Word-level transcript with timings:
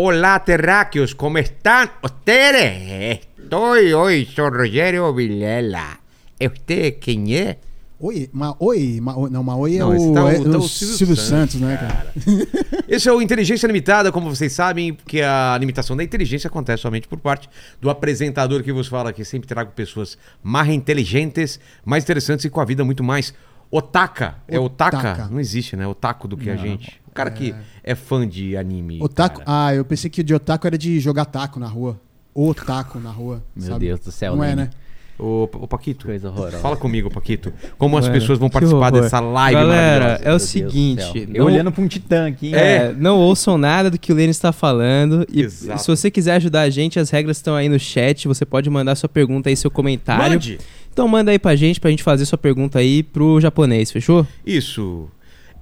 Olá, 0.00 0.38
terráqueos, 0.38 1.12
como 1.12 1.38
estão 1.38 1.90
ustedes? 2.04 3.26
Estou 3.36 3.72
hoje, 3.72 4.28
sou 4.32 4.48
Rogério 4.48 5.12
Vilela. 5.12 5.98
Você 6.40 6.92
quem 6.92 7.34
é? 7.34 7.58
Oi, 7.98 8.30
ma, 8.32 8.54
oi, 8.60 9.00
ma, 9.02 9.28
não, 9.28 9.42
ma, 9.42 9.56
oi 9.56 9.74
é 9.74 9.78
Não, 9.80 9.90
o, 9.90 10.14
tá 10.14 10.32
é 10.32 10.34
tá 10.36 10.50
o 10.50 10.58
o 10.58 10.68
Silvio, 10.68 10.96
Silvio 10.96 11.16
Santos, 11.16 11.54
Santos, 11.54 11.60
né, 11.60 11.76
cara? 11.76 12.14
Esse 12.86 13.08
é 13.08 13.12
o 13.12 13.20
Inteligência 13.20 13.66
Limitada, 13.66 14.12
como 14.12 14.32
vocês 14.32 14.52
sabem, 14.52 14.94
porque 14.94 15.20
a 15.20 15.58
limitação 15.58 15.96
da 15.96 16.04
inteligência 16.04 16.46
acontece 16.46 16.82
somente 16.82 17.08
por 17.08 17.18
parte 17.18 17.50
do 17.80 17.90
apresentador 17.90 18.62
que 18.62 18.72
vos 18.72 18.86
fala 18.86 19.10
aqui. 19.10 19.24
Sempre 19.24 19.48
trago 19.48 19.72
pessoas 19.72 20.16
mais 20.40 20.68
inteligentes, 20.68 21.58
mais 21.84 22.04
interessantes 22.04 22.44
e 22.44 22.50
com 22.50 22.60
a 22.60 22.64
vida 22.64 22.84
muito 22.84 23.02
mais 23.02 23.34
otaka. 23.68 24.36
É 24.46 24.60
otaka? 24.60 24.96
Otaka. 24.96 25.28
Não 25.28 25.40
existe, 25.40 25.74
né? 25.74 25.88
Otaku 25.88 26.28
do 26.28 26.36
que 26.36 26.50
a 26.50 26.54
gente. 26.54 27.00
Cara 27.18 27.30
que 27.30 27.54
é 27.82 27.94
fã 27.94 28.26
de 28.26 28.56
anime. 28.56 28.98
Otaku, 29.02 29.40
cara. 29.40 29.66
ah, 29.66 29.74
eu 29.74 29.84
pensei 29.84 30.08
que 30.08 30.20
o 30.20 30.24
de 30.24 30.32
otaku 30.34 30.66
era 30.66 30.78
de 30.78 31.00
jogar 31.00 31.24
taco 31.24 31.58
na 31.60 31.66
rua. 31.66 32.00
Otaku 32.34 33.00
na 33.00 33.10
rua. 33.10 33.42
Meu 33.56 33.66
sabe? 33.66 33.86
Deus 33.86 34.00
do 34.00 34.12
céu, 34.12 34.36
Não 34.36 34.44
é, 34.44 34.48
Lene. 34.50 34.62
né? 34.62 34.70
Ô, 35.18 35.48
ô, 35.52 35.66
Paquito, 35.66 36.06
Coisa 36.06 36.28
horrorosa. 36.28 36.58
fala 36.58 36.76
comigo, 36.76 37.10
Paquito. 37.10 37.52
Como 37.76 37.98
as 37.98 38.06
Mano, 38.06 38.20
pessoas 38.20 38.38
vão 38.38 38.48
participar 38.48 38.90
dessa 38.92 39.18
live 39.18 39.58
Galera, 39.60 40.20
é 40.22 40.28
o 40.28 40.30
Meu 40.30 40.38
seguinte, 40.38 41.26
não- 41.26 41.34
Eu 41.34 41.44
olhando 41.46 41.72
pra 41.72 41.82
um 41.82 41.88
titã 41.88 42.28
aqui, 42.28 42.46
hein? 42.48 42.54
É, 42.54 42.92
não 42.96 43.18
ouçam 43.18 43.58
nada 43.58 43.90
do 43.90 43.98
que 43.98 44.12
o 44.12 44.14
Lênin 44.14 44.30
está 44.30 44.52
falando. 44.52 45.26
E 45.32 45.42
Exato. 45.42 45.82
se 45.82 45.88
você 45.88 46.08
quiser 46.08 46.36
ajudar 46.36 46.60
a 46.60 46.70
gente, 46.70 47.00
as 47.00 47.10
regras 47.10 47.38
estão 47.38 47.56
aí 47.56 47.68
no 47.68 47.80
chat. 47.80 48.28
Você 48.28 48.44
pode 48.46 48.70
mandar 48.70 48.94
sua 48.94 49.08
pergunta 49.08 49.48
aí, 49.48 49.56
seu 49.56 49.72
comentário. 49.72 50.34
Mande! 50.34 50.58
Então 50.92 51.08
manda 51.08 51.32
aí 51.32 51.38
pra 51.38 51.56
gente, 51.56 51.80
pra 51.80 51.90
gente 51.90 52.04
fazer 52.04 52.24
sua 52.24 52.38
pergunta 52.38 52.78
aí 52.78 53.02
pro 53.02 53.40
japonês, 53.40 53.90
fechou? 53.90 54.24
Isso. 54.46 55.08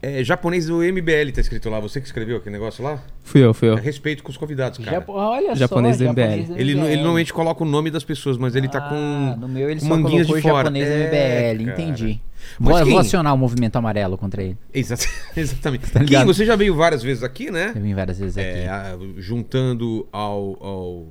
É, 0.08 0.22
japonês 0.22 0.66
do 0.66 0.78
MBL 0.82 1.32
tá 1.34 1.40
escrito 1.40 1.68
lá. 1.68 1.80
Você 1.80 2.00
que 2.00 2.06
escreveu 2.06 2.36
aquele 2.36 2.52
negócio 2.52 2.84
lá? 2.84 3.02
Fui 3.24 3.42
eu, 3.44 3.52
fui 3.52 3.68
eu. 3.68 3.76
É 3.76 3.80
respeito 3.80 4.22
com 4.22 4.30
os 4.30 4.36
convidados, 4.36 4.78
cara. 4.78 4.92
Japo- 4.98 5.12
Olha 5.14 5.54
Japonês 5.56 5.96
só, 5.96 6.04
do 6.04 6.10
MBL. 6.10 6.20
japonês 6.22 6.48
do 6.48 6.58
Ele, 6.58 6.74
MBL. 6.74 6.86
ele 6.88 6.96
normalmente 6.96 7.32
coloca 7.32 7.64
o 7.64 7.66
nome 7.66 7.90
das 7.90 8.04
pessoas, 8.04 8.36
mas 8.38 8.54
ele 8.54 8.68
tá 8.68 8.78
Ah, 8.78 8.88
com 8.88 9.40
No 9.40 9.48
meu 9.48 9.68
ele 9.68 9.80
com 9.80 9.86
só 9.86 9.96
manguinhas 9.96 10.26
colocou 10.26 10.36
de 10.36 10.42
fora. 10.42 10.58
japonês 10.64 10.86
do 10.86 10.92
É, 10.92 11.52
MBL, 11.54 11.64
cara. 11.64 11.82
entendi. 11.82 12.20
Mas 12.60 12.68
Vou, 12.76 12.82
quem- 12.84 12.90
vou 12.92 13.00
acionar 13.00 13.34
o 13.34 13.36
movimento 13.38 13.74
amarelo 13.76 14.16
contra 14.16 14.42
ele. 14.42 14.56
Exata- 14.72 15.04
Exatamente. 15.36 15.90
Tá 15.90 16.04
Kim, 16.04 16.24
você 16.24 16.44
já 16.46 16.54
veio 16.54 16.74
várias 16.76 17.02
vezes 17.02 17.24
aqui, 17.24 17.50
né? 17.50 17.72
Eu 17.74 17.82
vim 17.82 17.92
várias 17.94 18.20
vezes 18.20 18.38
aqui. 18.38 18.46
É, 18.48 18.68
a- 18.68 18.96
juntando 19.16 20.06
ao, 20.12 20.56
ao- 20.60 21.06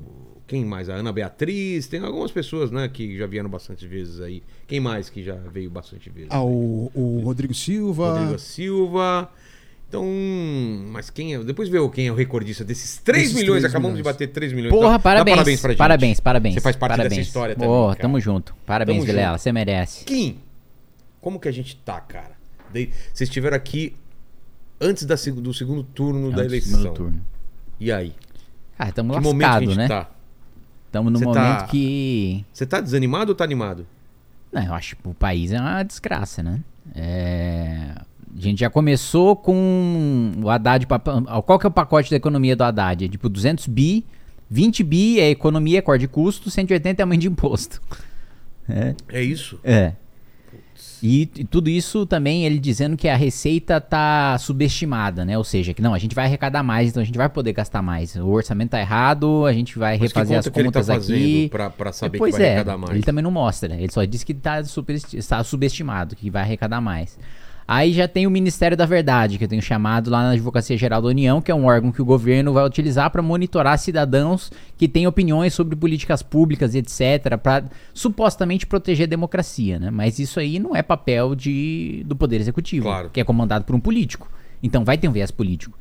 Quem 0.47 0.63
mais? 0.63 0.89
A 0.89 0.95
Ana 0.95 1.11
Beatriz. 1.11 1.88
Tem 1.88 1.99
algumas 2.01 2.31
pessoas, 2.31 2.69
né, 2.71 2.88
que 2.88 3.17
já 3.17 3.25
vieram 3.25 3.49
bastante 3.49 3.88
vezes 3.88 4.21
aí. 4.21 4.43
Quem 4.67 4.79
mais 4.79 5.09
que 5.09 5.23
já 5.23 5.35
veio 5.35 5.69
bastante 5.69 6.09
vezes? 6.09 6.29
Ah, 6.31 6.43
o, 6.43 6.91
o 6.93 7.21
Rodrigo 7.23 7.53
Silva. 7.53 8.19
Rodrigo 8.19 8.39
Silva. 8.39 9.31
Então, 9.87 10.05
mas 10.91 11.09
quem 11.09 11.35
é? 11.35 11.43
Depois 11.43 11.69
vê 11.69 11.77
quem 11.89 12.07
é 12.07 12.11
o 12.11 12.15
recordista 12.15 12.63
desses 12.63 12.97
3 12.97 13.21
Desses 13.23 13.35
milhões. 13.35 13.61
3 13.61 13.71
Acabamos 13.73 13.97
de 13.97 14.02
milhões. 14.02 14.13
bater 14.15 14.27
3 14.27 14.53
milhões. 14.53 14.71
Porra, 14.73 14.93
dá 14.93 14.99
parabéns. 14.99 15.35
parabéns 15.35 15.61
pra 15.61 15.69
gente. 15.71 15.77
Parabéns, 15.77 16.19
parabéns. 16.19 16.53
Você 16.55 16.61
faz 16.61 16.75
parte 16.75 16.91
parabéns. 16.91 17.09
dessa 17.17 17.21
história 17.27 17.55
também. 17.55 17.69
cara. 17.87 17.95
tamo 17.95 18.19
junto. 18.19 18.55
Parabéns, 18.65 18.97
Tamo 18.97 19.05
Vilela. 19.07 19.30
junto. 19.33 19.41
Você 19.41 19.52
merece. 19.52 20.03
Kim, 20.05 20.39
como 21.21 21.39
que 21.39 21.47
a 21.47 21.52
gente 21.52 21.75
tá, 21.77 21.99
cara? 22.02 22.35
Vocês 22.73 23.21
estiveram 23.30 23.55
aqui 23.55 23.95
antes 24.81 25.05
da 25.05 25.15
do 25.15 25.53
segundo 25.53 25.83
turno 25.83 26.30
da 26.31 26.41
Antes 26.41 26.47
do 26.47 26.49
eleição. 26.52 26.80
segundo 26.81 26.93
turno. 26.95 27.25
E 27.80 27.91
aí? 27.91 28.13
Ah, 28.77 28.91
tamo 28.91 29.13
Que 29.13 29.19
momento 29.21 29.37
que 29.39 29.45
a 29.45 29.47
lascado, 29.47 29.65
gente 29.67 29.77
né? 29.77 29.87
tá? 29.87 30.09
Tamo 30.95 31.09
no 31.09 31.19
Você 31.19 31.25
momento 31.25 31.57
tá- 31.59 31.67
que... 31.67 32.45
Você 32.53 32.65
tá 32.65 32.79
desanimado 32.79 33.31
ou 33.31 33.35
tá 33.35 33.43
animado? 33.43 33.85
Não, 34.49 34.63
eu 34.63 34.73
acho 34.73 34.95
que 34.95 35.05
o 35.09 35.13
país 35.13 35.52
é 35.52 35.59
uma 35.59 35.83
desgraça, 35.83 36.41
né? 36.41 36.61
É, 36.95 37.95
A 38.37 38.39
gente 38.39 38.59
já 38.61 38.69
começou 38.69 39.35
com 39.35 40.31
o 40.42 40.49
Haddad. 40.49 40.87
pa- 40.87 41.02
Qual 41.45 41.59
que 41.59 41.65
é 41.65 41.70
o 41.70 41.71
pacote 41.71 42.09
da 42.09 42.15
economia 42.15 42.55
do 42.55 42.64
Haddad? 42.64 43.03
É 43.03 43.09
tipo 43.09 43.27
200 43.27 43.67
bi, 43.67 44.05
20 44.49 44.83
bi 44.86 45.20
é 45.20 45.30
economia, 45.30 45.81
corte 45.81 45.99
de 46.02 46.08
custo, 46.08 46.49
180 46.49 47.02
é 47.02 47.03
aumento 47.03 47.21
de 47.21 47.27
imposto. 47.27 47.81
É. 48.70 48.95
É 49.09 49.21
isso? 49.21 49.59
É. 49.64 49.91
E, 51.08 51.30
e 51.38 51.43
tudo 51.43 51.70
isso 51.70 52.04
também 52.08 52.48
ele 52.48 52.58
dizendo 52.58 52.98
que 52.98 53.08
a 53.08 53.16
receita 53.16 53.80
tá 53.80 54.36
subestimada, 54.39 55.23
né? 55.23 55.38
Ou 55.38 55.43
seja, 55.43 55.71
que 55.71 55.80
não, 55.80 55.93
a 55.93 55.99
gente 55.99 56.16
vai 56.16 56.26
arrecadar 56.26 56.64
mais, 56.64 56.89
então 56.89 57.04
a 57.04 57.05
gente 57.05 57.16
vai 57.16 57.30
poder 57.30 57.54
gastar 57.54 57.83
mais. 57.83 58.16
O 58.16 58.27
orçamento 58.30 58.71
tá 58.71 58.80
errado, 58.80 59.45
a 59.45 59.54
gente 59.54 59.77
vai 59.77 59.99
Mas 59.99 60.02
refazer 60.02 60.39
as 60.39 60.45
tá 60.45 60.52
contas 60.52 60.89
aqui. 60.89 60.99
fazendo 60.99 61.49
pra, 61.52 61.70
pra 61.70 61.92
saber 61.92 62.17
pois 62.17 62.33
que 62.33 62.42
vai 62.42 62.49
é, 62.49 62.54
arrecadar 62.54 62.77
mais? 62.80 62.94
ele 62.94 63.04
também 63.04 63.23
não 63.23 63.30
mostra. 63.30 63.76
Ele 63.76 63.92
só 63.92 64.04
diz 64.04 64.23
que 64.23 64.33
tá 64.33 64.64
super, 64.64 64.95
está 65.14 65.44
subestimado, 65.44 66.15
que 66.15 66.32
vai 66.32 66.42
arrecadar 66.42 66.82
mais. 66.82 67.20
Aí 67.67 67.93
já 67.93 68.08
tem 68.08 68.27
o 68.27 68.31
Ministério 68.31 68.77
da 68.77 68.86
Verdade, 68.86 69.39
que 69.39 69.43
eu 69.43 69.48
tenho 69.48 69.61
chamado 69.61 70.09
lá 70.11 70.21
na 70.21 70.31
Advocacia 70.31 70.77
Geral 70.77 71.02
da 71.02 71.08
União, 71.08 71.42
que 71.42 71.52
é 71.52 71.55
um 71.55 71.65
órgão 71.65 71.92
que 71.92 72.02
o 72.02 72.05
governo 72.05 72.53
vai 72.53 72.64
utilizar 72.64 73.09
para 73.09 73.23
monitorar 73.23 73.80
cidadãos 73.80 74.52
que 74.77 74.87
têm 74.87 75.08
opiniões 75.08 75.53
sobre 75.53 75.76
políticas 75.76 76.21
públicas 76.21 76.76
etc, 76.76 77.37
para 77.42 77.64
supostamente 77.92 78.67
proteger 78.67 79.08
a 79.08 79.09
democracia, 79.09 79.80
né? 79.80 79.89
Mas 79.89 80.20
isso 80.20 80.39
aí 80.39 80.59
não 80.59 80.76
é 80.76 80.83
papel 80.83 81.33
de, 81.33 82.03
do 82.05 82.15
Poder 82.15 82.39
Executivo, 82.39 82.86
Claro. 82.86 83.09
que 83.09 83.20
é 83.20 83.23
comandado 83.23 83.65
por 83.65 83.76
um 83.76 83.80
político. 83.80 84.30
Então 84.61 84.86
vai 84.86 84.97
ter 84.97 85.08
um 85.08 85.11
viés 85.11 85.32
político. 85.32 85.77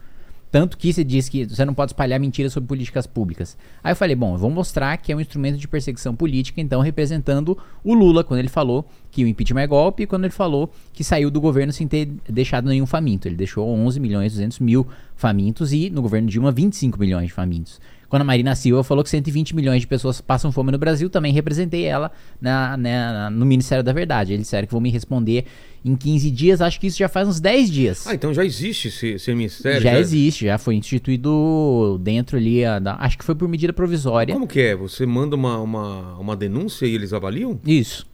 Tanto 0.54 0.78
que 0.78 0.92
você 0.92 1.02
diz 1.02 1.28
que 1.28 1.46
você 1.46 1.64
não 1.64 1.74
pode 1.74 1.90
espalhar 1.90 2.20
mentiras 2.20 2.52
sobre 2.52 2.68
políticas 2.68 3.08
públicas. 3.08 3.58
Aí 3.82 3.90
eu 3.90 3.96
falei, 3.96 4.14
bom, 4.14 4.34
eu 4.34 4.38
vou 4.38 4.50
mostrar 4.50 4.96
que 4.98 5.10
é 5.10 5.16
um 5.16 5.20
instrumento 5.20 5.58
de 5.58 5.66
perseguição 5.66 6.14
política, 6.14 6.60
então 6.60 6.80
representando 6.80 7.58
o 7.82 7.92
Lula, 7.92 8.22
quando 8.22 8.38
ele 8.38 8.48
falou 8.48 8.88
que 9.10 9.24
o 9.24 9.26
impeachment 9.26 9.62
é 9.62 9.66
golpe, 9.66 10.04
e 10.04 10.06
quando 10.06 10.26
ele 10.26 10.32
falou 10.32 10.70
que 10.92 11.02
saiu 11.02 11.28
do 11.28 11.40
governo 11.40 11.72
sem 11.72 11.88
ter 11.88 12.08
deixado 12.28 12.68
nenhum 12.68 12.86
faminto. 12.86 13.26
Ele 13.26 13.34
deixou 13.34 13.68
11 13.68 13.98
milhões 13.98 14.30
e 14.30 14.36
200 14.36 14.60
mil 14.60 14.86
famintos 15.16 15.72
e 15.72 15.90
no 15.90 16.00
governo 16.00 16.28
Dilma 16.28 16.52
25 16.52 17.00
milhões 17.00 17.26
de 17.26 17.32
famintos. 17.32 17.80
Quando 18.14 18.22
a 18.22 18.24
Marina 18.26 18.54
Silva 18.54 18.84
falou 18.84 19.02
que 19.02 19.10
120 19.10 19.56
milhões 19.56 19.80
de 19.80 19.88
pessoas 19.88 20.20
passam 20.20 20.52
fome 20.52 20.70
no 20.70 20.78
Brasil, 20.78 21.10
também 21.10 21.32
representei 21.32 21.82
ela 21.82 22.12
na, 22.40 22.76
na- 22.76 23.28
no 23.28 23.44
Ministério 23.44 23.82
da 23.82 23.92
Verdade. 23.92 24.32
Eles 24.32 24.44
disseram 24.44 24.68
que 24.68 24.72
vão 24.72 24.80
me 24.80 24.88
responder 24.88 25.46
em 25.84 25.96
15 25.96 26.30
dias, 26.30 26.60
acho 26.60 26.78
que 26.78 26.86
isso 26.86 26.96
já 26.96 27.08
faz 27.08 27.26
uns 27.26 27.40
10 27.40 27.68
dias. 27.68 28.06
Ah, 28.06 28.14
então 28.14 28.32
já 28.32 28.44
existe 28.44 28.86
esse, 28.86 29.08
esse 29.14 29.34
ministério? 29.34 29.80
Já 29.82 29.98
existe, 29.98 30.44
já 30.44 30.56
foi 30.58 30.76
instituído 30.76 31.98
dentro 32.04 32.36
ali, 32.36 32.60
da- 32.80 32.94
acho 33.00 33.18
que 33.18 33.24
foi 33.24 33.34
por 33.34 33.48
medida 33.48 33.72
provisória. 33.72 34.32
Como 34.32 34.46
que 34.46 34.60
é? 34.60 34.76
Você 34.76 35.04
manda 35.04 35.34
uma, 35.34 35.58
uma, 35.58 36.16
uma 36.16 36.36
denúncia 36.36 36.86
e 36.86 36.94
eles 36.94 37.12
avaliam? 37.12 37.58
Isso. 37.66 38.06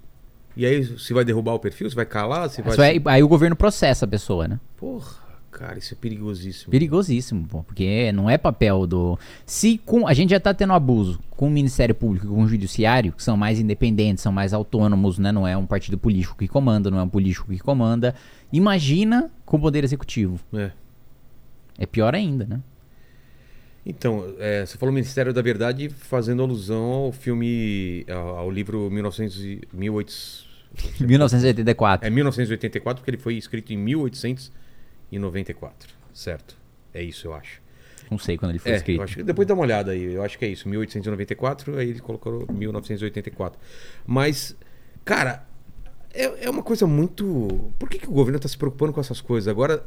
E 0.57 0.65
aí 0.65 0.83
você 0.83 1.13
vai 1.13 1.27
derrubar 1.27 1.53
o 1.53 1.59
perfil? 1.59 1.91
Você 1.91 1.95
vai 1.95 2.07
calar? 2.07 2.49
Você 2.49 2.63
vai... 2.63 2.97
É- 2.97 3.03
aí 3.05 3.23
o 3.23 3.29
governo 3.29 3.55
processa 3.55 4.07
a 4.07 4.09
pessoa, 4.09 4.49
né? 4.49 4.59
Porra, 4.79 5.20
cara, 5.51 5.79
isso 5.79 5.95
é 5.95 5.97
perigosíssimo. 5.97 6.71
Perigosíssimo, 6.71 7.47
pô, 7.47 7.63
porque 7.63 8.13
não 8.13 8.29
é 8.29 8.39
papel 8.39 8.87
do. 8.87 9.19
Se 9.45 9.79
com. 9.79 10.07
A 10.07 10.15
gente 10.15 10.31
já 10.31 10.41
tá 10.41 10.55
tendo 10.55 10.73
abuso 10.73 11.21
com 11.31 11.49
o 11.49 11.51
Ministério 11.51 11.95
Público 11.95 12.27
e 12.27 12.29
com 12.29 12.43
o 12.43 12.49
Judiciário, 12.49 13.13
que 13.13 13.23
são 13.23 13.37
mais 13.37 13.59
independentes, 13.59 14.23
são 14.23 14.33
mais 14.33 14.53
autônomos, 14.53 15.19
né? 15.19 15.33
Não 15.33 15.47
é 15.47 15.57
um 15.57 15.67
partido 15.67 15.99
político 15.99 16.37
que 16.39 16.49
comanda, 16.49 16.91
não 16.91 16.99
é 16.99 17.03
um 17.03 17.09
político 17.09 17.51
que 17.51 17.59
comanda. 17.59 18.15
Imagina 18.53 19.31
com 19.45 19.57
o 19.57 19.61
Poder 19.61 19.85
Executivo. 19.85 20.39
É. 20.53 20.71
É 21.79 21.87
pior 21.87 22.15
ainda, 22.15 22.45
né? 22.45 22.61
Então, 23.85 24.35
é, 24.39 24.67
você 24.67 24.77
falou 24.77 24.95
Ministério 24.95 25.33
da 25.33 25.41
Verdade 25.41 25.89
fazendo 25.89 26.43
alusão 26.43 26.85
ao 26.85 27.13
filme, 27.13 28.05
ao, 28.09 28.39
ao 28.39 28.51
livro 28.51 28.91
1900 28.91 29.45
e- 29.45 29.61
1800, 29.73 30.47
1984. 31.01 32.07
é 32.07 32.11
1984, 32.11 33.01
porque 33.01 33.11
ele 33.11 33.19
foi 33.19 33.35
escrito 33.37 33.73
em 33.73 33.79
1894, 35.11 35.95
certo? 36.13 36.57
É 36.93 37.03
isso, 37.03 37.27
eu 37.27 37.35
acho. 37.35 37.61
Não 38.11 38.19
sei 38.19 38.37
quando 38.37 38.51
ele 38.51 38.59
foi 38.59 38.73
É, 38.73 38.77
escrito. 38.77 38.99
eu 38.99 39.05
acho 39.05 39.17
que 39.17 39.23
depois 39.23 39.47
dá 39.47 39.55
uma 39.55 39.63
olhada 39.63 39.93
aí, 39.93 40.15
eu 40.15 40.23
acho 40.23 40.37
que 40.39 40.45
é 40.45 40.49
isso, 40.49 40.69
1894, 40.69 41.79
aí 41.79 41.91
ele 41.91 42.01
colocou 42.01 42.47
1984. 42.53 43.61
Mas, 44.07 44.57
cara, 45.05 45.47
é, 46.13 46.47
é 46.47 46.51
uma 46.51 46.63
coisa 46.63 46.87
muito. 46.87 47.73
Por 47.79 47.89
que, 47.89 47.99
que 47.99 48.09
o 48.09 48.13
governo 48.13 48.37
está 48.37 48.49
se 48.49 48.59
preocupando 48.59 48.93
com 48.93 49.01
essas 49.01 49.21
coisas? 49.21 49.47
Agora, 49.47 49.85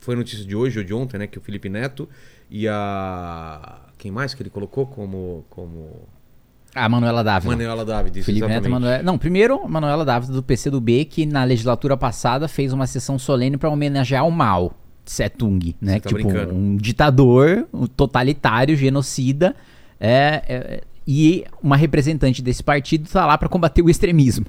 foi 0.00 0.14
a 0.14 0.18
notícia 0.18 0.44
de 0.44 0.56
hoje 0.56 0.78
ou 0.80 0.84
de 0.84 0.92
ontem, 0.92 1.18
né? 1.18 1.26
Que 1.28 1.38
o 1.38 1.40
Felipe 1.40 1.68
Neto 1.68 2.08
e 2.50 2.66
a. 2.66 3.80
Quem 3.96 4.10
mais 4.10 4.34
que 4.34 4.42
ele 4.42 4.50
colocou 4.50 4.86
como. 4.86 5.44
como... 5.48 6.08
A 6.76 6.88
Manuela 6.90 7.24
Dávila. 7.24 7.56
Manuela 7.56 7.84
David, 7.84 8.18
isso, 8.18 8.26
Felipe 8.26 8.46
Neto. 8.46 8.68
Manuela. 8.68 9.02
Não, 9.02 9.16
primeiro, 9.16 9.62
a 9.64 9.68
Manuela 9.68 10.04
Dávila 10.04 10.34
do 10.34 10.42
PCdoB, 10.42 11.06
que 11.06 11.24
na 11.24 11.42
legislatura 11.42 11.96
passada 11.96 12.46
fez 12.46 12.70
uma 12.70 12.86
sessão 12.86 13.18
solene 13.18 13.56
para 13.56 13.70
homenagear 13.70 14.26
o 14.26 14.30
Mao 14.30 14.74
Tse 15.02 15.30
Tung, 15.30 15.74
né? 15.80 15.98
Tá 15.98 16.10
tipo, 16.10 16.22
brincando. 16.22 16.54
um 16.54 16.76
ditador, 16.76 17.66
um 17.72 17.86
totalitário, 17.86 18.76
genocida. 18.76 19.56
É, 19.98 20.42
é, 20.46 20.80
e 21.08 21.44
uma 21.62 21.76
representante 21.76 22.42
desse 22.42 22.62
partido 22.62 23.08
tá 23.08 23.24
lá 23.24 23.38
para 23.38 23.48
combater 23.48 23.80
o 23.80 23.88
extremismo. 23.88 24.44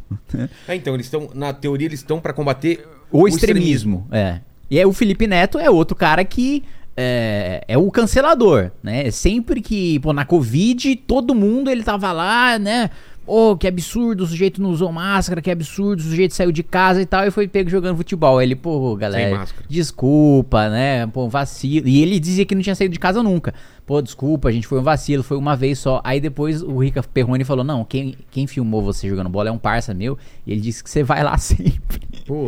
É, 0.68 0.75
então, 0.75 0.95
eles 0.95 1.06
estão. 1.06 1.30
Na 1.33 1.53
teoria, 1.53 1.88
eles 1.88 2.01
estão 2.01 2.19
para 2.19 2.33
combater 2.33 2.85
O, 3.09 3.25
extremismo, 3.25 4.06
é. 4.12 4.41
E 4.69 4.77
aí 4.77 4.85
o 4.85 4.91
Felipe 4.91 5.27
Neto 5.27 5.57
é 5.57 5.69
outro 5.69 5.95
cara 5.95 6.25
que 6.25 6.63
é, 6.99 7.63
é 7.67 7.77
o 7.77 7.91
cancelador, 7.91 8.71
né? 8.81 9.11
Sempre 9.11 9.61
que, 9.61 9.99
pô, 9.99 10.11
na 10.11 10.25
Covid, 10.25 10.95
todo 10.95 11.35
mundo 11.35 11.69
ele 11.69 11.83
tava 11.83 12.11
lá, 12.11 12.57
né? 12.57 12.89
Ô, 13.27 13.57
que 13.57 13.67
absurdo, 13.67 14.23
o 14.23 14.25
sujeito 14.25 14.61
não 14.61 14.69
usou 14.69 14.89
máscara, 14.89 15.41
que 15.41 15.51
absurdo, 15.51 15.99
o 15.99 16.03
sujeito 16.03 16.33
saiu 16.33 16.49
de 16.49 16.63
casa 16.63 17.01
e 17.01 17.05
tal, 17.05 17.27
e 17.27 17.29
foi 17.29 17.45
pego 17.45 17.69
jogando 17.69 17.97
futebol. 17.97 18.39
Aí 18.39 18.47
ele, 18.47 18.55
pô, 18.55 18.95
galera, 18.95 19.39
máscara. 19.39 19.65
desculpa, 19.69 20.69
né? 20.69 21.05
Pô, 21.07 21.27
vacilo. 21.27 21.88
E 21.88 22.01
ele 22.01 22.21
dizia 22.21 22.45
que 22.45 22.55
não 22.55 22.61
tinha 22.61 22.73
saído 22.73 22.94
de 22.94 22.99
casa 22.99 23.21
nunca. 23.21 23.53
pô, 23.85 24.01
desculpa, 24.01 24.47
a 24.47 24.51
gente 24.51 24.65
foi 24.65 24.79
um 24.79 24.83
vacilo, 24.83 25.23
foi 25.23 25.38
uma 25.38 25.57
vez 25.57 25.77
só. 25.77 25.99
Aí 26.05 26.21
depois 26.21 26.63
o 26.63 26.77
Rica 26.77 27.03
Perrone 27.03 27.44
falou, 27.44 27.65
não, 27.65 27.83
quem, 27.83 28.15
quem 28.31 28.47
filmou 28.47 28.81
você 28.81 29.09
jogando 29.09 29.29
bola 29.29 29.49
é 29.49 29.51
um 29.51 29.57
parça 29.59 29.94
meu, 29.94 30.17
e 30.45 30.53
ele 30.53 30.61
disse 30.61 30.81
que 30.81 30.89
você 30.89 31.03
vai 31.03 31.21
lá 31.21 31.35
sempre. 31.38 32.07
Pô, 32.25 32.45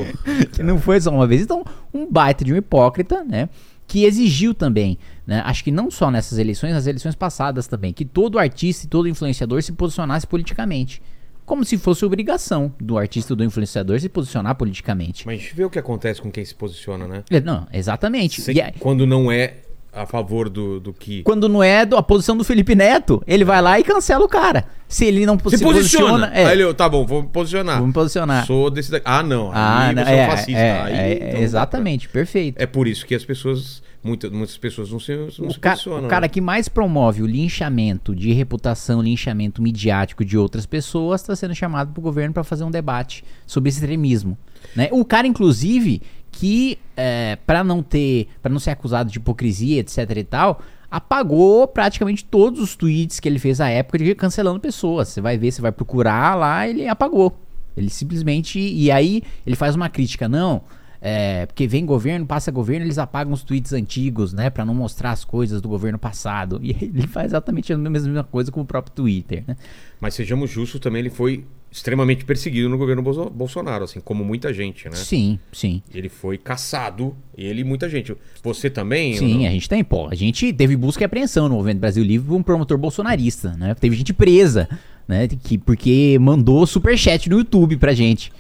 que 0.54 0.64
não 0.64 0.80
foi 0.80 1.02
só 1.02 1.12
uma 1.12 1.28
vez. 1.28 1.42
Então, 1.42 1.66
um 1.94 2.10
baita 2.10 2.46
de 2.46 2.54
um 2.54 2.58
hipócrita, 2.58 3.22
né? 3.24 3.50
Que 3.90 4.06
exigiu 4.06 4.54
também, 4.54 4.98
né? 5.28 5.42
Acho 5.44 5.64
que 5.64 5.72
não 5.72 5.90
só 5.92 6.10
nessas 6.12 6.38
eleições, 6.38 6.72
nas 6.74 6.86
eleições 6.88 7.16
passadas 7.16 7.68
também, 7.68 7.92
que 7.92 8.06
todo 8.06 8.38
artista 8.40 8.86
e 8.86 8.88
todo 8.90 9.10
influenciador 9.10 9.62
se 9.64 9.72
posicionasse 9.74 10.26
politicamente. 10.26 11.02
Como 11.44 11.66
se 11.66 11.76
fosse 11.80 12.06
obrigação 12.06 12.72
do 12.80 12.96
artista 13.00 13.34
e 13.34 13.36
do 13.36 13.44
influenciador 13.44 14.00
se 14.00 14.08
posicionar 14.08 14.54
politicamente. 14.56 15.26
mas 15.26 15.40
a 15.40 15.42
gente 15.42 15.56
vê 15.56 15.66
o 15.66 15.70
que 15.72 15.80
acontece 15.80 16.22
com 16.22 16.32
quem 16.32 16.46
se 16.46 16.54
posiciona, 16.54 17.08
né? 17.08 17.24
É, 17.32 17.42
Não, 17.42 17.68
exatamente. 17.74 18.40
Aí- 18.52 18.74
Quando 18.80 19.08
não 19.08 19.32
é 19.32 19.56
a 19.92 20.06
favor 20.06 20.50
do, 20.50 20.80
do 20.80 20.94
que. 20.94 21.24
quando 21.24 21.50
não 21.50 21.64
é 21.64 21.82
a 21.82 22.02
posição 22.04 22.38
do 22.38 22.44
Felipe 22.44 22.76
Neto, 22.76 23.22
ele 23.26 23.44
vai 23.44 23.62
lá 23.62 23.80
e 23.80 23.84
cancela 23.84 24.24
o 24.24 24.30
cara. 24.30 24.66
Se 24.88 25.06
ele 25.06 25.26
não 25.26 25.38
Se, 25.38 25.64
posiciona. 25.64 26.32
é, 26.34 26.46
Aí 26.46 26.60
ele, 26.62 26.74
tá 26.74 26.90
bom, 26.90 27.06
vou 27.06 27.22
me 27.24 27.30
posicionar. 27.30 27.78
vou 27.78 27.88
me 27.88 27.94
posicionar. 27.94 28.46
Sou 28.46 28.70
desse 28.72 28.90
daqui. 28.90 29.06
Ah, 29.08 29.22
não. 29.22 29.52
Ah, 29.54 29.88
aí 29.88 29.96
não, 29.96 30.02
é, 30.04 30.18
é, 30.18 30.28
fascista. 30.28 30.60
é, 30.60 30.82
Aí, 30.82 30.94
é, 30.94 31.30
então 31.30 31.42
exatamente, 31.42 32.10
perfeito. 32.10 32.60
É 32.62 32.66
por 32.66 32.88
isso 32.88 33.06
que 33.06 33.14
as 33.14 33.24
pessoas. 33.24 33.82
Muitas, 34.02 34.32
muitas 34.32 34.58
pessoas 34.58 34.90
não 34.90 35.00
se, 35.00 35.14
não 35.14 35.30
se 35.30 35.42
o, 35.42 35.60
ca- 35.60 35.72
posicionam. 35.72 36.06
o 36.06 36.08
cara 36.08 36.22
né? 36.22 36.28
que 36.30 36.40
mais 36.40 36.70
promove 36.70 37.22
o 37.22 37.28
linchamento 37.28 38.16
de 38.16 38.32
reputação, 38.32 39.02
linchamento 39.02 39.62
midiático 39.62 40.24
de 40.24 40.38
outras 40.38 40.66
pessoas, 40.66 41.20
está 41.20 41.36
sendo 41.36 41.54
chamado 41.54 41.92
pro 41.92 42.02
governo 42.02 42.34
para 42.34 42.46
fazer 42.46 42.64
um 42.64 42.72
debate 42.72 43.26
sobre 43.46 43.70
extremismo. 43.70 44.38
Né? 44.74 44.88
O 44.92 45.04
cara, 45.04 45.28
inclusive, 45.28 46.02
que 46.40 46.80
é, 46.96 47.38
para 47.46 47.66
não 47.66 47.84
ter, 47.84 48.30
para 48.42 48.50
não 48.50 48.62
ser 48.62 48.70
acusado 48.70 49.12
de 49.12 49.18
hipocrisia, 49.18 49.82
etc 49.82 50.10
e 50.16 50.24
tal, 50.24 50.62
apagou 50.90 51.68
praticamente 51.68 52.24
todos 52.24 52.62
os 52.62 52.78
tweets 52.78 53.20
que 53.20 53.28
ele 53.28 53.38
fez 53.38 53.60
à 53.60 53.68
época 53.68 53.98
de 53.98 54.16
cancelando 54.16 54.58
pessoas. 54.58 55.10
Você 55.10 55.20
vai 55.20 55.38
ver, 55.38 55.52
você 55.52 55.62
vai 55.62 55.74
procurar 55.74 56.36
lá, 56.36 56.66
ele 56.66 56.88
apagou. 56.88 57.38
Ele 57.76 57.90
simplesmente. 57.90 58.58
E 58.58 58.90
aí 58.90 59.22
ele 59.46 59.58
faz 59.58 59.76
uma 59.76 59.90
crítica, 59.90 60.30
não. 60.30 60.62
É, 61.02 61.46
porque 61.46 61.68
vem 61.68 61.86
governo, 61.86 62.26
passa 62.26 62.52
governo, 62.52 62.86
eles 62.86 62.98
apagam 62.98 63.34
os 63.34 63.44
tweets 63.44 63.74
antigos, 63.74 64.32
né? 64.32 64.50
Pra 64.50 64.64
não 64.64 64.74
mostrar 64.74 65.12
as 65.12 65.26
coisas 65.26 65.62
do 65.62 65.68
governo 65.68 66.00
passado. 66.00 66.60
E 66.64 66.72
ele 66.72 67.06
faz 67.08 67.28
exatamente 67.28 67.74
a 67.74 67.78
mesma 67.78 68.24
coisa 68.24 68.50
com 68.50 68.62
o 68.62 68.66
próprio 68.66 68.96
Twitter, 68.96 69.44
né? 69.46 69.58
Mas 70.00 70.14
sejamos 70.14 70.50
justos, 70.50 70.80
também 70.80 71.02
ele 71.02 71.10
foi 71.10 71.46
extremamente 71.72 72.26
perseguido 72.26 72.68
no 72.68 72.78
governo 72.78 73.02
Bolso- 73.02 73.30
Bolsonaro, 73.30 73.84
assim, 73.84 74.00
como 74.00 74.24
muita 74.24 74.54
gente, 74.54 74.86
né? 74.86 74.96
Sim, 74.96 75.38
sim. 75.52 75.82
Ele 75.94 76.10
foi 76.10 76.38
caçado, 76.38 77.16
ele 77.38 77.62
e 77.62 77.64
muita 77.64 77.88
gente. 77.88 78.16
Você 78.44 78.70
também? 78.70 79.16
Sim, 79.16 79.46
a 79.48 79.52
gente 79.52 79.70
tem, 79.70 79.84
pô. 79.84 80.08
A 80.08 80.16
gente 80.16 80.52
teve 80.52 80.76
busca 80.76 81.04
e 81.04 81.06
apreensão 81.06 81.48
no 81.48 81.56
Movimento 81.56 81.80
Brasil 81.80 82.04
Livre 82.04 82.28
por 82.28 82.36
um 82.36 82.44
promotor 82.44 82.78
bolsonarista, 82.78 83.56
né? 83.58 83.76
Teve 83.76 83.96
gente 83.96 84.14
presa, 84.14 84.68
né? 85.08 85.28
Que, 85.28 85.58
porque 85.58 86.18
mandou 86.20 86.66
superchat 86.66 87.30
no 87.30 87.38
YouTube 87.38 87.78
pra 87.78 87.94
gente. 87.94 88.32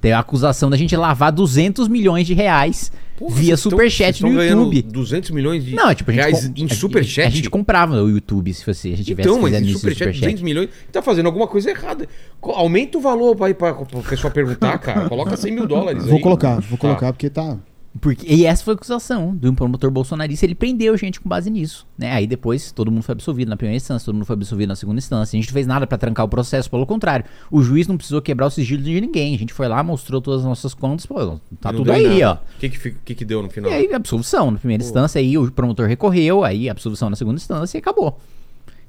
Tem 0.00 0.12
a 0.12 0.18
acusação 0.18 0.68
da 0.70 0.76
gente 0.76 0.94
lavar 0.96 1.32
200 1.32 1.88
milhões 1.88 2.26
de 2.26 2.34
reais 2.34 2.92
Porra, 3.18 3.34
via 3.34 3.56
superchat 3.56 4.22
no 4.22 4.42
YouTube. 4.42 4.82
200 4.82 5.30
milhões 5.30 5.64
de 5.64 5.74
Não, 5.74 5.94
tipo, 5.94 6.10
a 6.10 6.14
gente, 6.14 6.22
reais 6.22 6.48
com- 6.48 6.52
em 6.64 6.68
superchat? 6.68 7.26
A 7.26 7.30
gente 7.30 7.48
comprava 7.50 8.00
o 8.02 8.08
YouTube 8.10 8.52
se 8.52 8.64
fosse, 8.64 8.92
a 8.92 8.96
gente 8.96 9.06
tivesse 9.06 9.28
Então, 9.28 9.40
mas 9.40 9.50
fazendo 9.52 9.64
em 9.64 9.70
isso 9.70 9.72
no 9.74 9.78
superchat, 9.94 10.20
200 10.20 10.42
milhões, 10.42 10.68
tá 10.92 11.00
fazendo 11.02 11.26
alguma 11.26 11.46
coisa 11.48 11.70
errada. 11.70 12.06
Aumenta 12.42 12.98
o 12.98 13.00
valor 13.00 13.34
pra, 13.34 13.52
pra, 13.54 13.72
pra 13.74 14.00
pessoa 14.02 14.30
perguntar, 14.30 14.78
cara. 14.78 15.08
Coloca 15.08 15.36
100 15.36 15.52
mil 15.52 15.66
dólares 15.66 16.04
Vou 16.04 16.16
aí. 16.16 16.20
colocar, 16.22 16.60
vou 16.60 16.72
Tá. 16.72 16.76
colocar, 16.78 17.12
porque 17.12 17.30
tá. 17.30 17.56
Porque, 18.00 18.26
e 18.26 18.44
essa 18.44 18.64
foi 18.64 18.74
a 18.74 18.76
acusação 18.76 19.34
do 19.34 19.52
promotor 19.54 19.90
bolsonarista. 19.90 20.44
Ele 20.44 20.54
prendeu 20.54 20.96
gente 20.96 21.20
com 21.20 21.28
base 21.28 21.48
nisso. 21.48 21.86
Né? 21.96 22.12
Aí 22.12 22.26
depois 22.26 22.72
todo 22.72 22.90
mundo 22.90 23.02
foi 23.02 23.12
absolvido 23.12 23.48
na 23.48 23.56
primeira 23.56 23.76
instância, 23.76 24.04
todo 24.04 24.14
mundo 24.14 24.24
foi 24.24 24.34
absolvido 24.34 24.68
na 24.68 24.76
segunda 24.76 24.98
instância. 24.98 25.36
A 25.36 25.40
gente 25.40 25.48
não 25.48 25.54
fez 25.54 25.66
nada 25.66 25.86
pra 25.86 25.96
trancar 25.96 26.26
o 26.26 26.28
processo, 26.28 26.70
pelo 26.70 26.86
contrário. 26.86 27.24
O 27.50 27.62
juiz 27.62 27.86
não 27.86 27.96
precisou 27.96 28.20
quebrar 28.20 28.46
o 28.46 28.50
sigilo 28.50 28.82
de 28.82 29.00
ninguém. 29.00 29.34
A 29.34 29.38
gente 29.38 29.52
foi 29.52 29.68
lá, 29.68 29.82
mostrou 29.82 30.20
todas 30.20 30.40
as 30.40 30.46
nossas 30.46 30.74
contas, 30.74 31.06
pô, 31.06 31.38
tá 31.60 31.72
Não 31.72 31.78
tudo 31.78 31.92
aí, 31.92 32.20
nada. 32.20 32.40
ó. 32.42 32.56
O 32.56 32.58
que 32.58 32.68
que, 32.68 32.90
que 32.90 33.14
que 33.14 33.24
deu 33.24 33.42
no 33.42 33.48
final? 33.48 33.70
E 33.70 33.74
aí, 33.74 33.94
absolvição 33.94 34.50
na 34.50 34.58
primeira 34.58 34.82
instância, 34.82 35.20
aí 35.20 35.38
o 35.38 35.50
promotor 35.50 35.86
recorreu, 35.86 36.44
aí 36.44 36.68
absolvição 36.68 37.08
na 37.08 37.16
segunda 37.16 37.36
instância 37.36 37.78
e 37.78 37.80
acabou. 37.80 38.18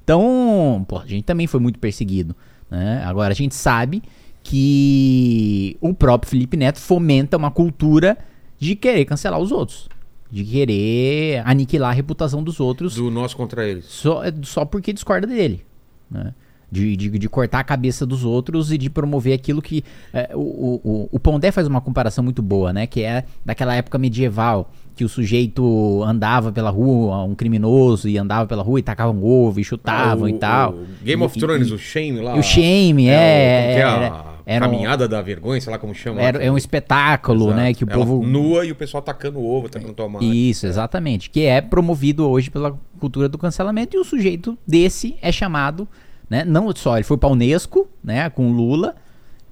Então, 0.04 0.86
pô, 0.88 1.00
a 1.00 1.06
gente 1.06 1.24
também 1.24 1.48
foi 1.48 1.60
muito 1.60 1.80
perseguido. 1.80 2.36
Né? 2.70 3.04
Agora, 3.06 3.32
a 3.34 3.36
gente 3.36 3.54
sabe 3.56 4.02
que 4.44 5.76
o 5.82 5.94
próprio 5.94 6.30
Felipe 6.30 6.56
Neto 6.56 6.80
fomenta 6.80 7.36
uma 7.36 7.52
cultura 7.52 8.18
de 8.60 8.76
querer 8.76 9.06
cancelar 9.06 9.40
os 9.40 9.52
outros. 9.52 9.88
De 10.30 10.44
querer 10.44 11.42
aniquilar 11.46 11.92
a 11.92 11.94
reputação 11.94 12.44
dos 12.44 12.60
outros 12.60 12.96
Do 12.96 13.10
nós 13.10 13.34
contra 13.34 13.66
eles. 13.68 13.86
só, 13.86 14.22
só 14.44 14.66
porque 14.66 14.92
discorda 14.92 15.26
dele. 15.26 15.64
Né? 16.12 16.34
De, 16.70 16.98
de, 16.98 17.10
de 17.18 17.30
cortar 17.30 17.60
a 17.60 17.64
cabeça 17.64 18.06
dos 18.06 18.26
outros 18.26 18.74
e 18.74 18.78
de 18.78 18.90
promover 18.90 19.34
aquilo 19.34 19.62
que. 19.62 19.86
é, 20.14 20.32
o, 20.36 20.40
o, 20.84 21.10
o- 21.14 21.18
Pondé 21.20 21.50
faz 21.50 21.66
uma 21.66 21.80
comparação 21.80 22.22
muito 22.22 22.42
boa, 22.42 22.74
né? 22.74 22.86
Que 22.86 23.04
é 23.04 23.24
daquela 23.46 23.74
época 23.74 23.98
medieval, 23.98 24.70
que 24.94 25.06
o 25.06 25.08
sujeito 25.08 26.04
andava 26.04 26.52
pela 26.52 26.70
rua, 26.70 27.24
um 27.24 27.34
criminoso, 27.34 28.10
e 28.10 28.18
andava 28.18 28.46
pela 28.48 28.64
rua 28.64 28.80
e 28.80 28.84
tacava 28.84 29.14
um 29.14 29.24
ovo 29.24 29.62
e 29.62 29.64
chutavam 29.64 30.26
Ah, 30.26 30.26
o- 30.26 30.30
e 30.30 30.34
tal. 30.34 30.76
Game 31.02 31.24
E- 31.24 31.26
of 31.26 31.40
Thrones, 31.40 31.70
e- 31.70 31.74
o 31.74 31.78
Shame 31.80 32.20
lá. 32.20 32.36
o 32.36 32.44
Shame, 32.44 33.08
é. 33.08 33.14
é. 33.14 33.80
é 33.80 33.84
a 33.84 34.37
era- 34.48 34.56
era 34.56 34.68
um- 34.68 34.72
caminhada 34.72 35.08
da 35.08 35.22
vergonha, 35.22 35.60
sei 35.60 35.72
lá 35.72 35.78
como 35.78 35.94
chama. 35.94 36.22
Era, 36.22 36.42
é 36.44 36.50
um 36.50 36.58
espetáculo, 36.58 37.48
Exato. 37.48 37.58
né? 37.58 37.74
Que 37.74 37.84
o 37.84 37.90
Ela 37.90 38.06
povo. 38.06 38.26
nua 38.26 38.66
e 38.66 38.72
o 38.72 38.76
pessoal 38.76 39.04
tacando 39.04 39.40
ovo, 39.44 39.68
tacando 39.70 39.94
tomate. 39.94 40.50
Isso, 40.50 40.66
exatamente. 40.66 41.30
Que 41.30 41.44
é 41.46 41.60
promovido 41.62 42.28
hoje 42.30 42.50
pela 42.50 42.76
cultura 43.00 43.28
do 43.30 43.38
cancelamento 43.38 43.96
e 43.96 44.00
o 44.00 44.04
sujeito 44.06 44.58
desse 44.66 45.18
é 45.22 45.32
chamado, 45.32 45.88
né? 46.30 46.44
Não 46.46 46.74
só, 46.76 46.96
ele 46.98 47.04
foi 47.04 47.18
pra 47.18 47.30
Unesco, 47.30 47.88
né? 48.04 48.30
Com 48.30 48.50
o 48.50 48.54
Lula 48.54 48.96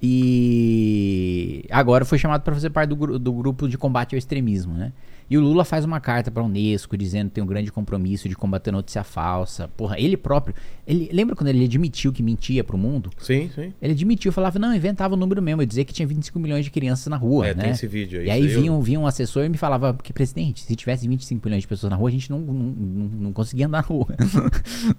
e 0.02 1.64
agora 1.70 2.04
foi 2.04 2.18
chamado 2.18 2.42
para 2.42 2.54
fazer 2.54 2.70
parte 2.70 2.90
do, 2.94 3.18
do 3.18 3.32
grupo 3.32 3.68
de 3.68 3.76
combate 3.78 4.14
ao 4.14 4.18
extremismo, 4.18 4.74
né? 4.74 4.92
E 5.28 5.36
o 5.36 5.40
Lula 5.40 5.64
faz 5.64 5.84
uma 5.84 5.98
carta 6.00 6.30
pra 6.30 6.42
Unesco 6.42 6.96
dizendo 6.96 7.28
que 7.28 7.34
tem 7.34 7.42
um 7.44 7.46
grande 7.46 7.72
compromisso 7.72 8.28
de 8.28 8.36
combater 8.36 8.70
notícia 8.70 9.02
falsa. 9.02 9.68
Porra, 9.76 9.98
ele 9.98 10.16
próprio, 10.16 10.54
ele 10.86 11.08
lembra 11.12 11.34
quando 11.34 11.48
ele 11.48 11.64
admitiu 11.64 12.12
que 12.12 12.22
mentia 12.22 12.62
pro 12.62 12.78
mundo? 12.78 13.10
Sim, 13.18 13.50
sim. 13.54 13.72
Ele 13.82 13.92
admitiu, 13.92 14.30
falava, 14.32 14.58
não, 14.58 14.74
inventava 14.74 15.14
o 15.14 15.16
número 15.16 15.42
mesmo, 15.42 15.62
eu 15.62 15.66
dizia 15.66 15.84
que 15.84 15.92
tinha 15.92 16.06
25 16.06 16.38
milhões 16.38 16.64
de 16.64 16.70
crianças 16.70 17.06
na 17.08 17.16
rua, 17.16 17.48
É, 17.48 17.54
né? 17.54 17.62
tem 17.64 17.72
esse 17.72 17.86
vídeo 17.88 18.20
aí, 18.20 18.26
E 18.26 18.30
aí 18.30 18.46
vinha, 18.46 18.72
um- 18.72 18.80
vinha 18.80 19.00
um 19.00 19.06
assessor 19.06 19.44
e 19.44 19.48
me 19.48 19.56
falava, 19.56 19.92
porque 19.94 20.12
presidente, 20.12 20.60
se 20.62 20.76
tivesse 20.76 21.08
25 21.08 21.44
milhões 21.44 21.62
de 21.62 21.68
pessoas 21.68 21.90
na 21.90 21.96
rua, 21.96 22.08
a 22.08 22.12
gente 22.12 22.30
não, 22.30 22.38
não, 22.38 22.52
não, 22.54 23.08
não 23.22 23.32
conseguia 23.32 23.66
andar 23.66 23.82
na 23.82 23.86
rua. 23.88 24.06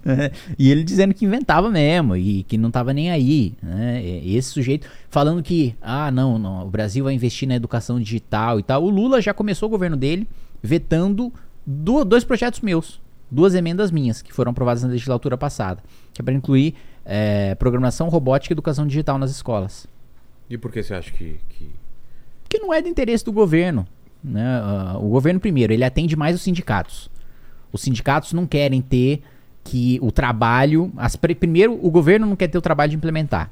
É, 0.04 0.30
e 0.58 0.70
ele 0.70 0.82
dizendo 0.84 1.14
que 1.14 1.24
inventava 1.24 1.70
mesmo 1.70 2.16
e 2.16 2.42
que 2.42 2.56
não 2.56 2.70
tava 2.70 2.92
nem 2.92 3.10
aí, 3.10 3.54
né? 3.62 4.02
Esse 4.24 4.50
sujeito 4.50 4.86
falando 5.10 5.42
que, 5.42 5.74
ah, 5.80 6.10
não, 6.10 6.38
não, 6.38 6.66
o 6.66 6.70
Brasil 6.70 7.04
vai 7.04 7.14
investir 7.14 7.48
na 7.48 7.54
educação 7.56 7.98
digital 8.00 8.58
e 8.58 8.62
tal. 8.62 8.84
O 8.84 8.90
Lula 8.90 9.20
já 9.20 9.32
começou 9.32 9.68
o 9.68 9.70
governo 9.70 9.96
dele 9.96 10.28
vetando 10.62 11.32
du- 11.66 12.04
dois 12.04 12.24
projetos 12.24 12.60
meus, 12.60 13.00
duas 13.30 13.54
emendas 13.54 13.90
minhas, 13.90 14.22
que 14.22 14.32
foram 14.32 14.50
aprovadas 14.50 14.82
na 14.82 14.88
legislatura 14.90 15.36
passada, 15.36 15.82
que 16.12 16.20
é 16.20 16.24
para 16.24 16.34
incluir 16.34 16.74
é, 17.04 17.54
programação 17.54 18.08
robótica 18.08 18.52
e 18.52 18.54
educação 18.54 18.86
digital 18.86 19.18
nas 19.18 19.30
escolas 19.30 19.86
E 20.50 20.58
por 20.58 20.70
que 20.70 20.82
você 20.82 20.94
acha 20.94 21.10
que. 21.10 21.40
que... 21.48 21.70
que 22.48 22.58
não 22.58 22.72
é 22.72 22.82
do 22.82 22.88
interesse 22.88 23.24
do 23.24 23.32
governo. 23.32 23.86
Né? 24.22 24.42
Ah, 24.44 24.96
o 24.98 25.08
governo, 25.08 25.38
primeiro, 25.38 25.72
ele 25.72 25.84
atende 25.84 26.16
mais 26.16 26.34
os 26.34 26.42
sindicatos. 26.42 27.08
Os 27.72 27.82
sindicatos 27.82 28.32
não 28.32 28.46
querem 28.46 28.80
ter 28.82 29.22
que 29.62 29.98
o 30.02 30.10
trabalho. 30.10 30.90
As 30.96 31.14
primeiro, 31.16 31.78
o 31.80 31.90
governo 31.90 32.26
não 32.26 32.34
quer 32.34 32.48
ter 32.48 32.58
o 32.58 32.62
trabalho 32.62 32.90
de 32.90 32.96
implementar. 32.96 33.50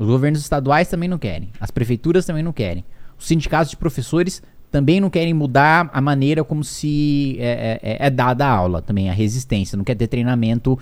Os 0.00 0.06
governos 0.08 0.40
estaduais 0.40 0.88
também 0.88 1.08
não 1.08 1.18
querem. 1.18 1.50
As 1.60 1.70
prefeituras 1.70 2.24
também 2.24 2.42
não 2.42 2.52
querem. 2.54 2.84
Os 3.18 3.26
sindicatos 3.26 3.70
de 3.70 3.76
professores 3.76 4.42
também 4.70 4.98
não 5.00 5.10
querem 5.10 5.34
mudar 5.34 5.90
a 5.92 6.00
maneira 6.00 6.42
como 6.42 6.64
se 6.64 7.36
é, 7.38 7.78
é- 7.82 8.06
é 8.06 8.10
dada 8.10 8.46
a 8.46 8.50
aula, 8.50 8.80
também 8.80 9.10
a 9.10 9.12
resistência. 9.12 9.76
Não 9.76 9.84
quer 9.84 9.94
ter 9.96 10.06
treinamento 10.06 10.78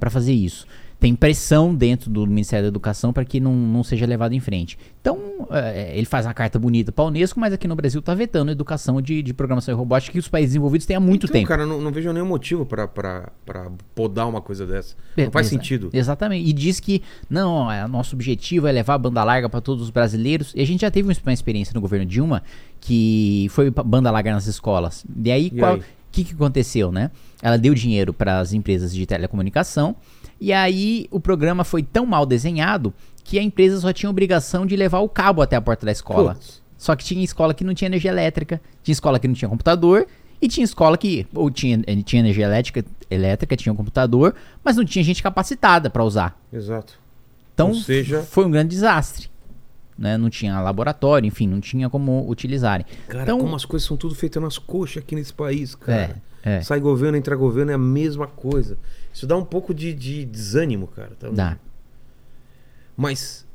para 0.00 0.08
fazer 0.08 0.32
isso. 0.32 0.66
Tem 1.02 1.16
pressão 1.16 1.74
dentro 1.74 2.08
do 2.08 2.24
Ministério 2.28 2.62
da 2.62 2.68
Educação 2.68 3.12
para 3.12 3.24
que 3.24 3.40
não, 3.40 3.52
não 3.52 3.82
seja 3.82 4.06
levado 4.06 4.34
em 4.34 4.38
frente. 4.38 4.78
Então, 5.00 5.18
é, 5.50 5.98
ele 5.98 6.06
faz 6.06 6.26
uma 6.26 6.32
carta 6.32 6.60
bonita 6.60 6.92
para 6.92 7.02
a 7.02 7.08
Unesco, 7.08 7.40
mas 7.40 7.52
aqui 7.52 7.66
no 7.66 7.74
Brasil 7.74 7.98
está 7.98 8.14
vetando 8.14 8.50
a 8.50 8.52
educação 8.52 9.02
de, 9.02 9.20
de 9.20 9.34
programação 9.34 9.74
e 9.74 9.76
robótica 9.76 10.12
que 10.12 10.18
os 10.20 10.28
países 10.28 10.50
desenvolvidos 10.50 10.86
têm 10.86 10.94
há 10.94 11.00
muito 11.00 11.24
então, 11.26 11.34
tempo. 11.34 11.48
cara, 11.48 11.66
não, 11.66 11.80
não 11.80 11.90
vejo 11.90 12.12
nenhum 12.12 12.26
motivo 12.26 12.64
pra 12.64 12.86
podar 13.96 14.28
uma 14.28 14.40
coisa 14.40 14.64
dessa. 14.64 14.94
É, 15.16 15.24
Não 15.24 15.32
faz 15.32 15.48
exa- 15.48 15.56
sentido. 15.56 15.90
Exatamente. 15.92 16.48
E 16.48 16.52
diz 16.52 16.78
que, 16.78 17.02
não, 17.28 17.68
é, 17.68 17.84
nosso 17.88 18.14
objetivo 18.14 18.68
é 18.68 18.72
levar 18.72 18.94
a 18.94 18.98
banda 18.98 19.24
larga 19.24 19.48
para 19.48 19.60
todos 19.60 19.82
os 19.82 19.90
brasileiros. 19.90 20.52
E 20.54 20.60
a 20.62 20.64
gente 20.64 20.82
já 20.82 20.90
teve 20.92 21.08
uma 21.08 21.32
experiência 21.32 21.74
no 21.74 21.80
governo 21.80 22.06
Dilma 22.06 22.44
que 22.80 23.48
foi 23.50 23.72
banda 23.72 24.08
larga 24.08 24.30
nas 24.32 24.46
escolas. 24.46 25.04
E 25.24 25.32
aí? 25.32 25.52
O 25.52 25.82
que, 26.12 26.22
que 26.22 26.34
aconteceu, 26.34 26.92
né? 26.92 27.10
Ela 27.42 27.56
deu 27.56 27.74
dinheiro 27.74 28.12
para 28.12 28.38
as 28.38 28.52
empresas 28.52 28.94
de 28.94 29.04
telecomunicação. 29.04 29.96
E 30.42 30.52
aí 30.52 31.06
o 31.08 31.20
programa 31.20 31.62
foi 31.62 31.84
tão 31.84 32.04
mal 32.04 32.26
desenhado 32.26 32.92
que 33.22 33.38
a 33.38 33.42
empresa 33.42 33.78
só 33.78 33.92
tinha 33.92 34.10
obrigação 34.10 34.66
de 34.66 34.74
levar 34.74 34.98
o 34.98 35.08
cabo 35.08 35.40
até 35.40 35.54
a 35.54 35.60
porta 35.60 35.86
da 35.86 35.92
escola. 35.92 36.34
Putz. 36.34 36.60
Só 36.76 36.96
que 36.96 37.04
tinha 37.04 37.22
escola 37.22 37.54
que 37.54 37.62
não 37.62 37.72
tinha 37.72 37.86
energia 37.86 38.10
elétrica, 38.10 38.60
tinha 38.82 38.92
escola 38.92 39.20
que 39.20 39.28
não 39.28 39.36
tinha 39.36 39.48
computador 39.48 40.04
E 40.40 40.48
tinha 40.48 40.64
escola 40.64 40.98
que 40.98 41.28
ou 41.32 41.48
tinha, 41.48 41.80
eh, 41.86 41.94
tinha 42.02 42.18
energia 42.18 42.44
elétrica, 42.46 42.84
elétrica, 43.08 43.56
tinha 43.56 43.72
um 43.72 43.76
computador, 43.76 44.34
mas 44.64 44.76
não 44.76 44.84
tinha 44.84 45.04
gente 45.04 45.22
capacitada 45.22 45.88
para 45.88 46.02
usar. 46.02 46.36
Exato. 46.52 46.94
Então 47.54 47.68
Ou 47.68 47.74
seja- 47.76 48.22
foi 48.22 48.44
um 48.44 48.50
grande 48.50 48.70
desastre. 48.70 49.30
Né? 49.96 50.18
Não 50.18 50.28
tinha 50.28 50.60
laboratório, 50.60 51.24
enfim, 51.24 51.46
não 51.46 51.60
tinha 51.60 51.88
como 51.88 52.28
utilizarem. 52.28 52.84
Cara, 53.06 53.22
então, 53.22 53.38
como 53.38 53.54
as 53.54 53.64
coisas 53.64 53.86
são 53.86 53.96
tudo 53.96 54.16
feitas 54.16 54.42
nas 54.42 54.58
coxas 54.58 55.04
aqui 55.04 55.14
nesse 55.14 55.32
país, 55.32 55.76
cara. 55.76 56.20
É, 56.42 56.56
é. 56.56 56.60
Sai 56.62 56.80
governo, 56.80 57.16
entra 57.16 57.36
governo, 57.36 57.70
é 57.70 57.74
a 57.74 57.78
mesma 57.78 58.26
coisa. 58.26 58.76
Isso 59.12 59.26
dá 59.26 59.36
um 59.36 59.44
pouco 59.44 59.74
de, 59.74 59.92
de 59.92 60.24
desânimo, 60.24 60.86
cara. 60.86 61.14
Tá? 61.18 61.28
Dá. 61.28 61.58
Mas, 62.96 63.46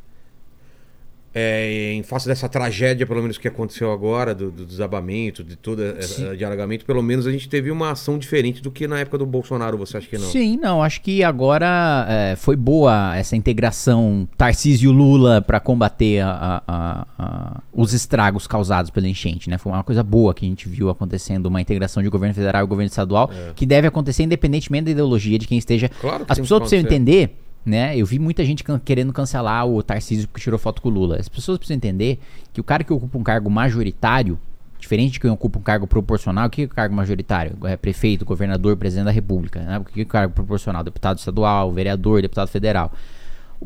é, 1.39 1.93
em 1.93 2.01
face 2.01 2.27
dessa 2.27 2.49
tragédia, 2.49 3.05
pelo 3.05 3.21
menos 3.21 3.37
que 3.37 3.47
aconteceu 3.47 3.91
agora, 3.91 4.33
do, 4.33 4.49
do 4.49 4.65
desabamento, 4.65 5.43
de 5.43 5.55
todo 5.55 5.83
esse 5.99 6.35
de 6.35 6.43
alagamento, 6.43 6.83
pelo 6.83 7.03
menos 7.03 7.27
a 7.27 7.31
gente 7.31 7.47
teve 7.47 7.69
uma 7.69 7.91
ação 7.91 8.17
diferente 8.17 8.59
do 8.61 8.71
que 8.71 8.87
na 8.87 8.99
época 8.99 9.19
do 9.19 9.25
Bolsonaro, 9.25 9.77
você 9.77 9.97
acha 9.97 10.07
que 10.07 10.17
não? 10.17 10.27
Sim, 10.27 10.57
não, 10.57 10.81
acho 10.81 10.99
que 11.01 11.23
agora 11.23 12.05
é, 12.09 12.35
foi 12.35 12.55
boa 12.55 13.15
essa 13.15 13.35
integração 13.35 14.27
Tarcísio 14.35 14.91
e 14.91 14.93
Lula 14.95 15.41
para 15.41 15.59
combater 15.59 16.21
a- 16.21 16.63
a- 16.67 17.07
a- 17.17 17.61
os 17.71 17.93
estragos 17.93 18.47
causados 18.47 18.89
pela 18.89 19.07
enchente, 19.07 19.49
né? 19.49 19.57
Foi 19.59 19.71
uma 19.71 19.83
coisa 19.83 20.01
boa 20.03 20.33
que 20.33 20.45
a 20.45 20.49
gente 20.49 20.67
viu 20.67 20.89
acontecendo, 20.89 21.45
uma 21.45 21.61
integração 21.61 22.01
de 22.01 22.09
governo 22.09 22.33
federal 22.33 22.63
e 22.63 22.67
governo 22.67 22.87
estadual, 22.89 23.29
que 23.55 23.65
deve 23.65 23.87
acontecer 23.87 24.23
independentemente 24.23 24.85
da 24.85 24.91
ideologia 24.91 25.37
de 25.37 25.47
quem 25.47 25.57
esteja. 25.57 25.85
É. 25.85 25.89
Claro 25.89 26.25
que 26.25 26.31
As 26.31 26.39
pessoas 26.39 26.61
precisam 26.61 26.85
entender, 26.85 27.35
né? 27.67 27.95
Eu 27.97 28.05
vi 28.05 28.17
muita 28.17 28.43
gente 28.45 28.63
can- 28.63 28.79
querendo 28.83 29.11
cancelar 29.11 29.67
o 29.67 29.83
Tarcísio 29.83 30.27
porque 30.27 30.41
tirou 30.41 30.57
foto 30.57 30.81
com 30.81 30.87
o 30.89 30.91
Lula. 30.91 31.17
As 31.19 31.27
pessoas 31.27 31.57
precisam 31.57 31.75
entender 31.77 32.19
que 32.53 32.61
o 32.61 32.63
cara 32.63 32.83
que 32.83 32.93
ocupa 32.93 33.17
um 33.17 33.23
cargo 33.23 33.49
majoritário, 33.49 34.39
diferente 34.79 35.13
de 35.13 35.19
quem 35.19 35.29
ocupa 35.29 35.59
um 35.59 35.61
cargo 35.61 35.85
proporcional, 35.85 36.47
o 36.47 36.49
que 36.49 36.61
é 36.61 36.65
o 36.65 36.69
cargo 36.69 36.95
majoritário? 36.95 37.57
É 37.65 37.75
prefeito, 37.75 38.23
governador, 38.23 38.77
presidente 38.77 39.05
da 39.05 39.11
república. 39.11 39.59
Né? 39.61 39.77
O 39.79 39.83
que 39.83 39.99
é 39.99 40.03
o 40.03 40.07
cargo 40.07 40.33
proporcional? 40.33 40.83
Deputado 40.83 41.17
estadual, 41.17 41.71
vereador, 41.71 42.21
deputado 42.21 42.47
federal. 42.47 42.91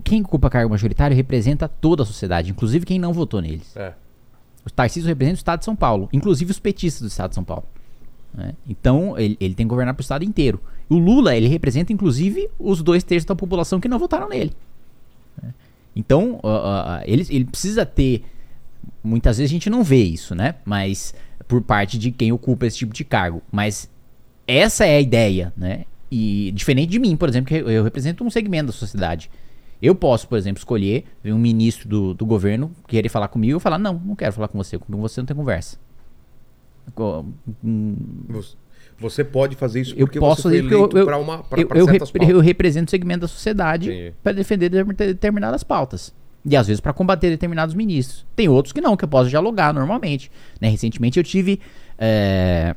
Quem 0.03 0.21
ocupa 0.21 0.49
cargo 0.49 0.69
majoritário 0.69 1.15
representa 1.15 1.67
toda 1.67 2.03
a 2.03 2.05
sociedade, 2.05 2.49
inclusive 2.49 2.85
quem 2.85 2.97
não 2.97 3.13
votou 3.13 3.41
neles. 3.41 3.75
É. 3.77 3.93
O 4.65 4.69
Tarcísio 4.69 5.07
representa 5.07 5.35
o 5.35 5.39
estado 5.39 5.59
de 5.59 5.65
São 5.65 5.75
Paulo, 5.75 6.07
inclusive 6.13 6.49
os 6.51 6.59
petistas 6.59 7.01
do 7.01 7.07
estado 7.07 7.29
de 7.29 7.35
São 7.35 7.43
Paulo. 7.43 7.65
né? 8.33 8.53
Então, 8.67 9.17
ele, 9.19 9.35
ele 9.39 9.53
tem 9.53 9.65
que 9.65 9.69
governar 9.69 9.93
para 9.93 10.01
o 10.01 10.03
estado 10.03 10.23
inteiro. 10.23 10.61
O 10.91 10.97
Lula, 10.97 11.37
ele 11.37 11.47
representa, 11.47 11.93
inclusive, 11.93 12.49
os 12.59 12.83
dois 12.83 13.01
terços 13.01 13.25
da 13.25 13.33
população 13.33 13.79
que 13.79 13.87
não 13.87 13.97
votaram 13.97 14.27
nele. 14.27 14.51
né? 15.41 15.53
Então, 15.95 16.37
ah, 16.43 16.97
ah, 16.97 17.03
ele, 17.05 17.25
ele 17.29 17.45
precisa 17.45 17.85
ter. 17.85 18.25
Muitas 19.01 19.37
vezes 19.37 19.49
a 19.49 19.53
gente 19.53 19.69
não 19.69 19.85
vê 19.85 20.03
isso, 20.03 20.35
né? 20.35 20.55
Mas 20.65 21.15
por 21.47 21.61
parte 21.61 21.97
de 21.97 22.11
quem 22.11 22.33
ocupa 22.33 22.65
esse 22.65 22.77
tipo 22.79 22.93
de 22.93 23.05
cargo. 23.05 23.41
Mas 23.49 23.89
essa 24.45 24.85
é 24.85 24.97
a 24.97 24.99
ideia, 24.99 25.53
né? 25.55 25.85
E 26.11 26.51
diferente 26.51 26.89
de 26.89 26.99
mim, 26.99 27.15
por 27.15 27.29
exemplo, 27.29 27.47
que 27.47 27.55
eu 27.55 27.85
represento 27.85 28.25
um 28.25 28.29
segmento 28.29 28.65
da 28.67 28.73
sociedade. 28.73 29.31
Eu 29.81 29.95
posso, 29.95 30.27
por 30.27 30.37
exemplo, 30.37 30.59
escolher 30.59 31.05
um 31.23 31.37
ministro 31.37 31.87
do, 31.87 32.13
do 32.13 32.25
governo 32.25 32.69
querer 32.85 33.07
falar 33.07 33.29
comigo 33.29 33.57
e 33.57 33.61
falar: 33.61 33.77
não, 33.77 33.93
não 33.93 34.13
quero 34.13 34.33
falar 34.33 34.49
com 34.49 34.57
você, 34.57 34.77
com 34.77 34.97
você 34.97 35.21
não 35.21 35.25
tem 35.25 35.37
conversa. 35.37 35.79
Você- 39.01 39.23
pode 39.23 39.55
fazer 39.55 39.81
isso 39.81 39.93
Eu 39.97 40.05
porque 40.07 40.19
posso 40.19 40.43
você 40.43 40.49
foi 40.49 40.57
eu, 40.73 40.77
eleito 40.79 40.97
eu, 40.97 41.05
pra 41.05 41.17
uma 41.17 41.39
pra, 41.43 41.59
eu, 41.61 41.67
pra 41.67 41.79
eu 41.79 41.85
certas 41.85 42.11
pautas. 42.11 42.29
eu 42.29 42.39
represento 42.39 42.87
o 42.87 42.91
segmento 42.91 43.21
da 43.21 43.27
sociedade 43.27 44.13
para 44.23 44.31
defender 44.31 44.69
determin- 44.69 44.93
determinadas 44.95 45.63
pautas. 45.63 46.13
E 46.45 46.55
às 46.55 46.67
vezes 46.67 46.79
para 46.79 46.93
combater 46.93 47.29
determinados 47.29 47.75
ministros. 47.75 48.25
Tem 48.35 48.47
outros 48.47 48.71
que 48.73 48.81
não, 48.81 48.95
que 48.97 49.03
eu 49.03 49.09
posso 49.09 49.29
dialogar 49.29 49.73
normalmente. 49.73 50.31
né? 50.59 50.69
Recentemente 50.69 51.19
eu 51.19 51.23
tive 51.23 51.59
é, 51.99 52.75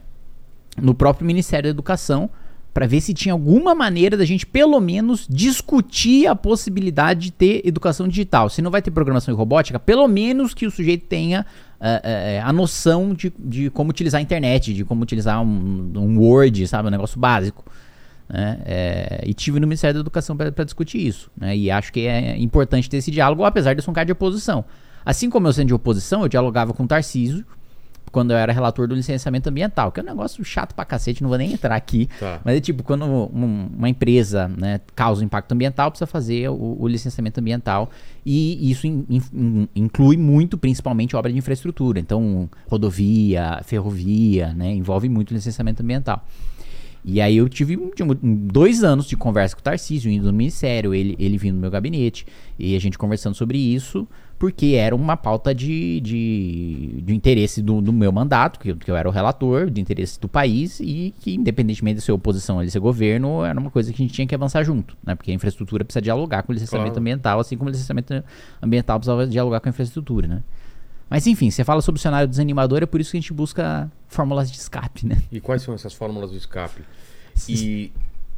no 0.80 0.94
próprio 0.94 1.26
Ministério 1.26 1.64
da 1.64 1.70
Educação 1.70 2.28
para 2.74 2.86
ver 2.88 3.00
se 3.00 3.14
tinha 3.14 3.32
alguma 3.32 3.72
maneira 3.74 4.16
da 4.16 4.24
gente 4.24 4.44
pelo 4.44 4.80
menos 4.80 5.26
discutir 5.30 6.26
a 6.26 6.34
possibilidade 6.34 7.26
de 7.26 7.30
ter 7.32 7.62
educação 7.64 8.08
digital. 8.08 8.50
Se 8.50 8.60
não 8.60 8.70
vai 8.70 8.82
ter 8.82 8.90
programação 8.90 9.32
e 9.32 9.36
robótica, 9.36 9.78
pelo 9.78 10.08
menos 10.08 10.52
que 10.52 10.66
o 10.66 10.70
sujeito 10.72 11.06
tenha 11.06 11.46
é, 11.80 12.36
é, 12.36 12.40
a 12.40 12.52
noção 12.52 13.14
de, 13.14 13.32
de 13.38 13.70
como 13.70 13.90
utilizar 13.90 14.18
a 14.18 14.22
internet, 14.22 14.72
de 14.72 14.84
como 14.84 15.02
utilizar 15.02 15.42
um, 15.42 15.92
um 15.96 16.18
Word, 16.18 16.66
sabe, 16.66 16.88
um 16.88 16.90
negócio 16.90 17.18
básico. 17.18 17.64
né? 18.28 18.60
É, 18.64 19.24
e 19.26 19.34
tive 19.34 19.60
no 19.60 19.66
Ministério 19.66 19.94
da 19.94 20.00
Educação 20.00 20.36
para 20.36 20.64
discutir 20.64 21.06
isso. 21.06 21.30
né? 21.36 21.56
E 21.56 21.70
acho 21.70 21.92
que 21.92 22.06
é 22.06 22.38
importante 22.38 22.88
ter 22.88 22.98
esse 22.98 23.10
diálogo, 23.10 23.44
apesar 23.44 23.74
de 23.74 23.80
eu 23.80 23.82
ser 23.84 23.90
um 23.90 23.94
cara 23.94 24.06
de 24.06 24.12
oposição. 24.12 24.64
Assim 25.04 25.28
como 25.28 25.46
eu 25.46 25.52
sendo 25.52 25.68
de 25.68 25.74
oposição, 25.74 26.22
eu 26.22 26.28
dialogava 26.28 26.72
com 26.72 26.84
o 26.84 26.86
Tarcísio 26.86 27.44
quando 28.14 28.30
eu 28.30 28.36
era 28.36 28.52
relator 28.52 28.86
do 28.86 28.94
licenciamento 28.94 29.48
ambiental, 29.50 29.90
que 29.90 29.98
é 29.98 30.02
um 30.02 30.06
negócio 30.06 30.42
chato 30.44 30.72
pra 30.74 30.84
cacete, 30.84 31.20
não 31.20 31.28
vou 31.28 31.36
nem 31.36 31.52
entrar 31.52 31.74
aqui. 31.74 32.08
Tá. 32.20 32.40
Mas 32.44 32.56
é 32.56 32.60
tipo, 32.60 32.84
quando 32.84 33.04
um- 33.04 33.68
uma 33.76 33.88
empresa 33.88 34.46
né, 34.48 34.80
causa 34.94 35.24
impacto 35.24 35.50
ambiental, 35.52 35.90
precisa 35.90 36.06
fazer 36.06 36.48
o, 36.48 36.76
o 36.80 36.86
licenciamento 36.86 37.40
ambiental. 37.40 37.90
E 38.24 38.70
isso 38.70 38.86
in- 38.86 39.04
in- 39.10 39.68
inclui 39.74 40.16
muito, 40.16 40.56
principalmente, 40.56 41.16
obra 41.16 41.32
de 41.32 41.36
infraestrutura. 41.36 41.98
Então, 41.98 42.48
rodovia, 42.68 43.60
ferrovia, 43.64 44.52
né, 44.54 44.72
envolve 44.72 45.08
muito 45.08 45.34
licenciamento 45.34 45.82
ambiental. 45.82 46.24
E 47.06 47.20
aí 47.20 47.36
eu 47.36 47.48
tive 47.50 47.76
um- 47.76 47.90
um- 48.22 48.34
dois 48.46 48.82
anos 48.82 49.06
de 49.06 49.14
conversa 49.16 49.54
com 49.54 49.60
o 49.60 49.62
Tarcísio, 49.62 50.10
indo 50.10 50.24
no 50.26 50.32
ministério, 50.32 50.94
ele, 50.94 51.14
ele 51.18 51.36
vindo 51.36 51.56
no 51.56 51.60
meu 51.60 51.70
gabinete, 51.70 52.24
e 52.58 52.74
a 52.74 52.80
gente 52.80 52.96
conversando 52.96 53.34
sobre 53.34 53.58
isso, 53.58 54.08
porque 54.38 54.74
era 54.78 54.94
uma 54.94 55.16
pauta 55.16 55.54
de, 55.54 56.00
de, 56.00 57.02
de 57.02 57.14
interesse 57.14 57.62
do, 57.62 57.80
do 57.80 57.92
meu 57.92 58.10
mandato, 58.12 58.58
que, 58.58 58.70
eu- 58.70 58.76
que 58.76 58.90
eu 58.90 58.96
era 58.96 59.08
o 59.08 59.12
relator, 59.12 59.70
de 59.70 59.80
interesse 59.80 60.20
do 60.20 60.28
país, 60.28 60.80
e 60.80 61.14
que 61.20 61.34
independentemente 61.34 61.96
de 61.96 62.02
ser 62.02 62.12
oposição 62.12 62.56
ou 62.58 62.64
de 62.64 62.70
ser 62.70 62.78
governo, 62.80 63.44
era 63.44 63.58
uma 63.58 63.70
coisa 63.70 63.92
que 63.92 64.02
a 64.02 64.04
gente 64.04 64.12
tinha 64.14 64.26
que 64.26 64.34
avançar 64.34 64.62
junto, 64.64 64.96
né? 65.04 65.14
Porque 65.14 65.30
a 65.30 65.34
infraestrutura 65.34 65.84
precisa 65.84 66.02
dialogar 66.02 66.42
com 66.42 66.52
o 66.52 66.54
licenciamento 66.54 66.92
Claro. 66.94 67.00
ambiental, 67.00 67.40
assim 67.40 67.56
como 67.56 67.68
o 67.68 67.72
licenciamento 67.72 68.22
ambiental 68.62 68.98
precisava 68.98 69.26
dialogar 69.26 69.60
com 69.60 69.68
a 69.68 69.70
infraestrutura, 69.70 70.26
né? 70.28 70.42
Mas 71.08 71.26
enfim, 71.26 71.50
você 71.50 71.62
fala 71.62 71.80
sobre 71.80 71.98
o 71.98 72.02
cenário 72.02 72.26
desanimador, 72.26 72.82
é 72.82 72.86
por 72.86 73.00
isso 73.00 73.10
que 73.12 73.16
a 73.18 73.20
gente 73.20 73.32
busca 73.32 73.90
fórmulas 74.08 74.50
de 74.50 74.58
escape, 74.58 75.06
né? 75.06 75.18
E 75.30 75.38
quais 75.40 75.62
são 75.62 75.74
essas 75.74 75.92
fórmulas 75.92 76.30
do 76.30 76.36
escape? 76.36 76.82
E, 77.48 77.92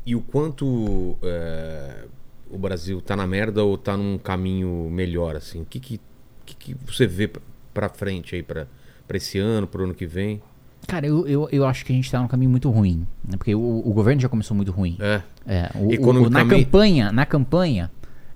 e 0.04 0.14
o 0.16 0.20
quanto 0.20 1.16
é, 1.22 2.04
o 2.50 2.58
Brasil 2.58 3.00
tá 3.00 3.14
na 3.16 3.26
merda 3.26 3.62
ou 3.64 3.76
tá 3.78 3.96
num 3.96 4.18
caminho 4.18 4.88
melhor, 4.90 5.36
assim? 5.36 5.62
O 5.62 5.64
que, 5.64 5.80
que, 5.80 6.00
que, 6.44 6.54
que 6.56 6.76
você 6.86 7.06
vê 7.06 7.28
pra- 7.74 7.88
frente 7.88 8.34
aí, 8.34 8.42
pra, 8.42 8.66
pra 9.06 9.16
esse 9.16 9.38
ano, 9.38 9.66
pro 9.66 9.84
ano 9.84 9.94
que 9.94 10.06
vem? 10.06 10.40
Cara, 10.86 11.06
eu, 11.06 11.26
eu, 11.26 11.48
eu 11.50 11.66
acho 11.66 11.84
que 11.84 11.92
a 11.92 11.96
gente 11.96 12.10
tá 12.10 12.20
num 12.20 12.28
caminho 12.28 12.50
muito 12.50 12.70
ruim. 12.70 13.06
Né? 13.24 13.36
Porque 13.36 13.54
o, 13.54 13.82
o 13.84 13.92
governo 13.92 14.20
já 14.20 14.28
começou 14.28 14.56
muito 14.56 14.70
ruim. 14.70 14.96
É. 15.00 15.22
É, 15.46 15.70
o- 15.74 15.90
o- 16.26 16.30
na 16.30 16.40
campanha, 16.64 17.12
na 17.12 17.26
campanha, 17.26 17.90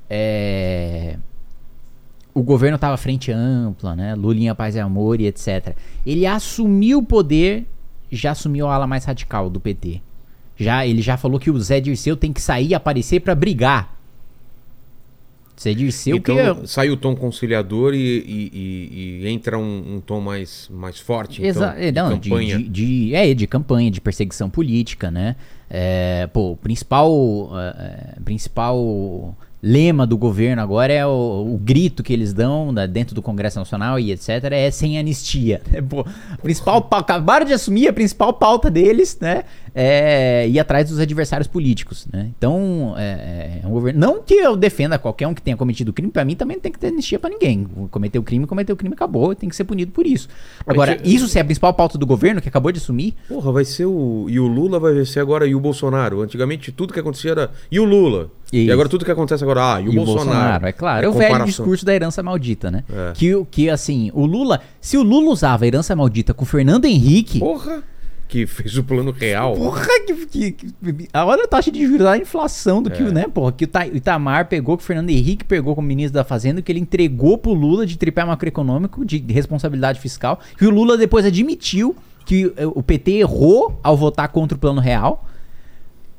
é, 0.09 1.17
o 2.35 2.43
governo 2.43 2.79
tava 2.79 2.97
frente 2.97 3.31
ampla, 3.33 3.95
né? 3.95 4.15
Lulinha, 4.15 4.55
paz 4.55 4.75
e 4.75 4.81
amor 4.81 5.21
e 5.21 5.27
etc. 5.27 5.75
Ele 6.05 6.27
assumiu 6.27 6.99
o 6.99 7.03
poder, 7.05 7.67
já 8.11 8.33
assumiu 8.33 8.67
a 8.69 8.75
ala 8.75 8.87
mais 8.87 9.05
radical 9.05 9.49
do 9.49 9.61
PT. 9.61 10.01
Já, 10.57 10.85
ele 10.87 11.01
já 11.01 11.17
falou 11.17 11.41
que 11.41 11.51
o 11.51 11.59
Zé 11.61 11.81
Dirceu 11.81 12.17
tem 12.17 12.33
que 12.33 12.41
sair 12.43 12.69
e 12.69 12.75
aparecer 12.75 13.21
pra 13.21 13.35
brigar. 13.35 13.97
Zé 15.61 15.75
Dirceu 15.75 16.17
então, 16.17 16.55
que... 16.63 16.67
sai 16.67 16.89
o 16.91 16.97
tom 16.97 17.15
conciliador 17.15 17.93
e, 17.93 17.99
e- 17.99 18.51
e- 18.55 19.21
e 19.25 19.29
entra 19.29 19.59
um, 19.59 19.97
um 19.97 20.01
tom 20.01 20.21
mais, 20.21 20.69
mais 20.73 20.99
forte, 20.99 21.43
então, 21.43 21.49
Exa 21.51 21.75
de 21.79 21.93
não, 21.93 22.19
de, 22.19 22.31
campanha. 22.31 22.59
de, 22.59 22.69
de- 22.69 23.15
é, 23.15 23.35
de 23.35 23.47
campanha, 23.47 23.91
de 23.91 24.01
perseguição 24.01 24.49
política, 24.49 25.11
né? 25.11 25.37
É, 25.69 26.27
pô, 26.33 26.53
o 26.53 26.57
principal, 26.57 27.51
é, 27.59 28.15
é, 28.17 28.21
principal 28.23 29.37
lema 29.63 30.07
do 30.07 30.17
governo 30.17 30.63
agora 30.63 30.93
é 30.93 31.05
o, 31.07 31.11
o 31.55 31.59
grito 31.63 32.03
que 32.03 32.13
eles 32.13 32.33
dão 32.33 32.73
da- 32.73 32.87
dentro 32.87 33.15
do 33.15 33.21
Congresso 33.21 33.59
Nacional 33.59 33.99
e 33.99 34.11
etc. 34.13 34.29
é 34.53 34.71
sem 34.71 34.99
anistia. 34.99 35.61
É, 35.73 35.81
pô, 35.81 36.05
principal, 36.43 36.87
acabaram 36.91 37.47
de 37.47 37.53
assumir 37.53 37.87
a 37.89 37.93
principal 37.93 38.33
pauta 38.33 38.71
deles, 38.71 39.19
né? 39.21 39.45
É 39.73 40.49
ir 40.49 40.59
atrás 40.59 40.89
dos 40.89 40.99
adversários 40.99 41.47
políticos, 41.47 42.07
né? 42.13 42.29
Então, 42.37 42.95
é, 42.97 43.61
é 43.63 43.67
um 43.67 43.71
governo. 43.71 44.01
Não 44.01 44.21
que 44.21 44.35
eu 44.35 44.57
defenda 44.57 44.99
qualquer 44.99 45.29
um 45.29 45.35
que 45.35 45.41
tenha 45.41 45.57
cometido 45.57 45.93
crime, 45.93 46.11
pra 46.11 46.25
mim 46.25 46.35
também 46.35 46.57
não 46.57 46.63
tem 46.63 46.73
que 46.73 46.79
ter 46.79 46.89
anistia 46.89 47.19
pra 47.21 47.31
ninguém. 47.31 47.67
Cometeu 47.91 48.21
crime, 48.23 48.47
cometeu 48.47 48.77
crime, 48.77 48.95
acabou, 48.95 49.33
tem 49.35 49.49
que 49.49 49.55
ser 49.55 49.63
punido 49.65 49.93
por 49.93 50.07
isso. 50.07 50.29
Agora, 50.67 50.99
isso 51.05 51.29
se 51.29 51.39
é 51.39 51.43
a 51.43 51.45
principal 51.45 51.73
pauta 51.73 51.97
do 51.97 52.05
governo 52.07 52.41
que 52.41 52.49
acabou 52.49 52.73
de 52.73 52.79
assumir, 52.79 53.15
Porra, 53.29 53.53
vai 53.53 53.65
ser 53.65 53.87
o. 53.87 54.27
E 54.29 54.41
o 54.41 54.47
Lula 54.49 54.81
vai 54.81 55.05
ser 55.05 55.21
agora 55.21 55.47
e 55.47 55.55
o 55.55 55.61
Bolsonaro. 55.61 56.21
Antigamente 56.21 56.73
tudo 56.73 56.93
que 56.93 56.99
acontecia 57.01 57.31
era. 57.31 57.51
E 57.71 57.79
o 57.79 57.85
Lula? 57.85 58.29
E 58.53 58.65
Isso. 58.65 58.73
agora 58.73 58.89
tudo 58.89 59.05
que 59.05 59.11
acontece 59.11 59.45
agora. 59.45 59.75
Ah, 59.77 59.81
e 59.81 59.89
o, 59.89 59.93
Bolsonaro. 59.93 60.67
é 60.67 60.73
claro. 60.73 61.05
É, 61.07 61.09
o 61.09 61.13
velho 61.13 61.45
discurso 61.45 61.85
da 61.85 61.95
herança 61.95 62.23
maldita, 62.23 62.71
né? 62.71 62.83
É. 62.93 63.13
Que, 63.15 63.35
o- 63.35 63.45
que, 63.45 63.71
assim, 63.71 64.11
o 64.13 64.27
Lula... 64.27 64.61
Se 64.81 64.97
o 64.97 65.03
Lula 65.03 65.31
usava 65.31 65.65
a 65.65 65.67
herança 65.69 65.95
maldita 65.95 66.35
com 66.35 66.43
o 66.43 66.47
Fernando 66.47 66.85
Henrique... 66.87 67.39
Porra! 67.39 67.83
Que 68.27 68.47
fez 68.47 68.77
o 68.77 68.85
plano 68.85 69.11
real. 69.11 69.55
Porra, 69.57 69.85
que, 70.07 70.15
que, 70.27 70.51
que- 70.53 71.09
a 71.13 71.25
hora 71.25 71.43
da 71.43 71.49
taxa 71.49 71.71
de 71.71 71.85
juros, 71.85 72.07
a 72.07 72.17
inflação 72.17 72.81
do 72.81 72.89
que, 72.91 73.03
É. 73.03 73.07
o, 73.07 73.13
né, 73.13 73.27
porra, 73.33 73.51
que 73.51 73.65
o 73.65 73.69
Ta- 73.69 73.87
o 73.93 73.97
Itamar 73.97 74.47
pegou, 74.49 74.77
que 74.77 74.83
o 74.85 74.87
Fernando 74.87 75.11
Henrique 75.11 75.45
pegou 75.45 75.75
como 75.75 75.87
ministro 75.89 76.15
da 76.15 76.23
Fazenda, 76.25 76.63
que 76.63 76.71
ele 76.71 76.79
entregou 76.79 77.37
pro 77.39 77.53
Lula 77.53 77.85
de 77.85 77.99
tripé 77.99 78.25
macroeconômico, 78.25 79.05
de 79.05 79.19
responsabilidade 79.29 79.99
fiscal, 80.01 80.39
que 80.57 80.65
o 80.65 80.71
Lula 80.71 80.97
depois 80.97 81.25
admitiu 81.27 81.95
que 82.25 82.53
o 82.75 82.83
PT 82.85 83.13
errou 83.19 83.79
ao 83.83 83.97
votar 83.97 84.29
contra 84.29 84.57
o 84.57 84.61
plano 84.61 84.81
real. 84.81 85.27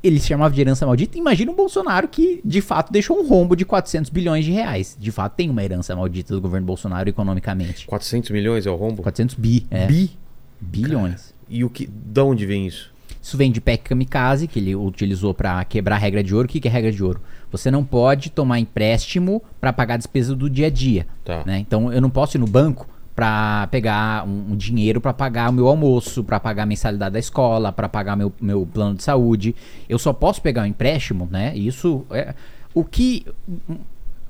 Ele 0.02 0.18
se 0.18 0.28
chamava 0.28 0.52
de 0.52 0.60
herança 0.60 0.84
maldita. 0.84 1.16
Imagina 1.16 1.52
um 1.52 1.54
Bolsonaro 1.54 2.08
que, 2.08 2.40
de 2.44 2.60
fato, 2.60 2.92
deixou 2.92 3.20
um 3.20 3.28
rombo 3.28 3.54
de 3.54 3.64
400 3.64 4.10
bilhões 4.10 4.44
de 4.44 4.50
reais. 4.50 4.96
De 4.98 5.12
fato, 5.12 5.34
tem 5.34 5.48
uma 5.48 5.62
herança 5.62 5.94
maldita 5.94 6.34
do 6.34 6.40
governo 6.40 6.66
Bolsonaro 6.66 7.08
economicamente. 7.08 7.86
400 7.86 8.30
milhões 8.30 8.66
é 8.66 8.70
o 8.70 8.74
rombo? 8.74 9.02
400 9.02 9.36
bi, 9.36 9.66
é. 9.70 9.86
Bi? 9.86 10.10
Bilhões. 10.60 11.32
E 11.48 11.64
o 11.64 11.70
que, 11.70 11.86
da 11.86 12.24
onde 12.24 12.44
vem 12.46 12.66
isso? 12.66 12.92
Isso 13.22 13.36
vem 13.36 13.52
de 13.52 13.60
PEC 13.60 13.84
Kamikaze, 13.84 14.48
que 14.48 14.58
ele 14.58 14.74
utilizou 14.74 15.32
para 15.32 15.64
quebrar 15.64 15.94
a 15.94 15.98
regra 15.98 16.24
de 16.24 16.34
ouro. 16.34 16.46
O 16.46 16.48
que 16.48 16.60
que 16.60 16.66
é 16.66 16.70
regra 16.70 16.90
de 16.90 17.04
ouro? 17.04 17.20
Você 17.52 17.70
não 17.70 17.84
pode 17.84 18.30
tomar 18.30 18.58
empréstimo 18.58 19.40
para 19.60 19.72
pagar 19.72 19.94
a 19.94 19.98
despesa 19.98 20.34
do 20.34 20.50
dia 20.50 20.66
a 20.66 20.70
dia. 20.70 21.06
Tá. 21.24 21.44
né? 21.46 21.58
Então 21.58 21.92
eu 21.92 22.00
não 22.00 22.10
posso 22.10 22.36
ir 22.36 22.40
no 22.40 22.48
banco 22.48 22.88
para 23.14 23.66
pegar 23.70 24.26
um, 24.26 24.52
um 24.52 24.56
dinheiro 24.56 25.00
para 25.00 25.12
pagar 25.12 25.50
o 25.50 25.52
meu 25.52 25.66
almoço, 25.68 26.24
para 26.24 26.40
pagar 26.40 26.62
a 26.62 26.66
mensalidade 26.66 27.12
da 27.12 27.18
escola, 27.18 27.70
para 27.72 27.88
pagar 27.88 28.16
meu, 28.16 28.32
meu 28.40 28.66
plano 28.66 28.94
de 28.96 29.02
saúde. 29.02 29.54
Eu 29.88 29.98
só 29.98 30.12
posso 30.12 30.40
pegar 30.40 30.62
um 30.62 30.66
empréstimo, 30.66 31.28
né? 31.30 31.54
Isso 31.56 32.04
é 32.10 32.34
o 32.74 32.82
que 32.84 33.26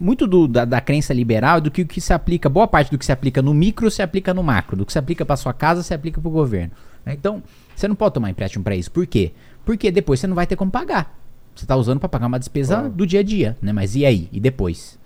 muito 0.01 0.27
do- 0.27 0.49
da, 0.49 0.65
da 0.65 0.81
crença 0.81 1.15
liberal 1.15 1.59
é 1.59 1.61
do 1.61 1.71
que 1.71 1.83
o 1.83 1.87
que 1.87 2.01
se 2.01 2.13
aplica, 2.13 2.49
boa 2.49 2.67
parte 2.67 2.91
do 2.91 2.99
que 2.99 3.05
se 3.07 3.13
aplica 3.13 3.41
no 3.41 3.55
micro 3.55 3.91
se 3.91 4.03
aplica 4.03 4.35
no 4.35 4.43
macro, 4.43 4.77
do 4.77 4.85
que 4.85 4.93
se 4.93 4.99
aplica 4.99 5.25
para 5.25 5.37
sua 5.37 5.53
casa 5.53 5.83
se 5.83 5.95
aplica 5.95 6.21
para 6.21 6.29
o 6.29 6.33
governo. 6.33 6.73
né? 7.07 7.13
Então, 7.13 7.43
você 7.77 7.87
não 7.87 7.95
pode 7.95 8.15
tomar 8.15 8.31
empréstimo 8.31 8.65
para 8.65 8.75
isso. 8.75 8.91
Por 8.91 9.07
quê? 9.07 9.33
Porque 9.65 9.91
depois 9.93 10.19
você 10.19 10.27
não 10.27 10.35
vai 10.35 10.47
ter 10.47 10.57
como 10.57 10.71
pagar. 10.71 11.17
Você 11.55 11.65
está 11.65 11.77
usando 11.77 12.01
para 12.01 12.09
pagar 12.09 12.27
uma 12.27 12.39
despesa 12.39 12.89
do 12.89 13.07
dia 13.07 13.21
a 13.21 13.23
dia, 13.23 13.57
né? 13.63 13.73
Mas 13.73 13.95
e 13.95 14.05
aí? 14.05 14.29
E 14.33 14.41
depois? 14.41 14.99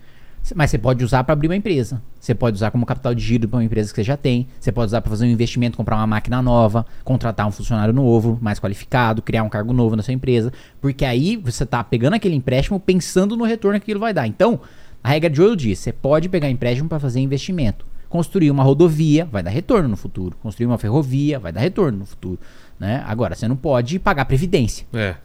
Mas 0.55 0.71
você 0.71 0.79
pode 0.79 1.05
usar 1.05 1.25
para 1.25 1.33
abrir 1.33 1.49
uma 1.49 1.57
empresa. 1.57 2.01
Você 2.21 2.35
pode 2.35 2.55
usar 2.55 2.71
como 2.71 2.87
capital 2.87 3.15
de 3.15 3.23
giro 3.23 3.49
para 3.49 3.59
uma 3.59 3.65
empresa 3.65 3.91
que 3.91 3.97
você 3.97 4.05
já 4.05 4.17
tem. 4.17 4.47
Você 4.61 4.71
pode 4.71 4.87
usar 4.87 5.01
para 5.01 5.11
fazer 5.11 5.27
um 5.27 5.31
investimento, 5.31 5.77
comprar 5.77 5.97
uma 5.97 6.07
máquina 6.07 6.41
nova, 6.41 6.87
contratar 7.05 7.47
um 7.47 7.51
funcionário 7.51 7.93
novo, 7.93 8.39
mais 8.41 8.61
qualificado, 8.61 9.23
criar 9.23 9.43
um 9.43 9.49
cargo 9.49 9.73
novo 9.73 9.97
na 9.97 10.03
sua 10.03 10.15
empresa. 10.15 10.53
Porque 10.81 11.05
aí 11.05 11.37
você 11.37 11.65
está 11.65 11.83
pegando 11.83 12.15
aquele 12.15 12.35
empréstimo 12.35 12.79
pensando 12.79 13.37
no 13.37 13.45
retorno 13.45 13.79
que 13.81 13.85
aquilo 13.85 14.01
vai 14.01 14.13
dar. 14.15 14.27
Então, 14.27 14.61
a 15.03 15.09
regra 15.09 15.31
de 15.31 15.41
ouro 15.41 15.57
diz: 15.57 15.79
você 15.79 15.93
pode 15.93 16.29
pegar 16.29 16.49
empréstimo 16.51 16.89
para 16.89 17.01
fazer 17.01 17.21
investimento. 17.21 17.87
Construir 18.09 18.51
uma 18.51 18.63
rodovia 18.63 19.25
vai 19.25 19.43
dar 19.43 19.51
retorno 19.51 19.89
no 19.89 19.97
futuro. 19.97 20.37
Construir 20.43 20.67
uma 20.67 20.79
ferrovia 20.79 21.39
vai 21.39 21.53
dar 21.53 21.61
retorno 21.61 21.99
no 21.99 22.07
futuro. 22.07 22.39
Né? 22.79 23.03
Agora, 23.07 23.35
você 23.35 23.49
não 23.49 23.57
pode 23.57 23.99
pagar 23.99 24.25
previdência. 24.27 24.87
É. 24.93 25.17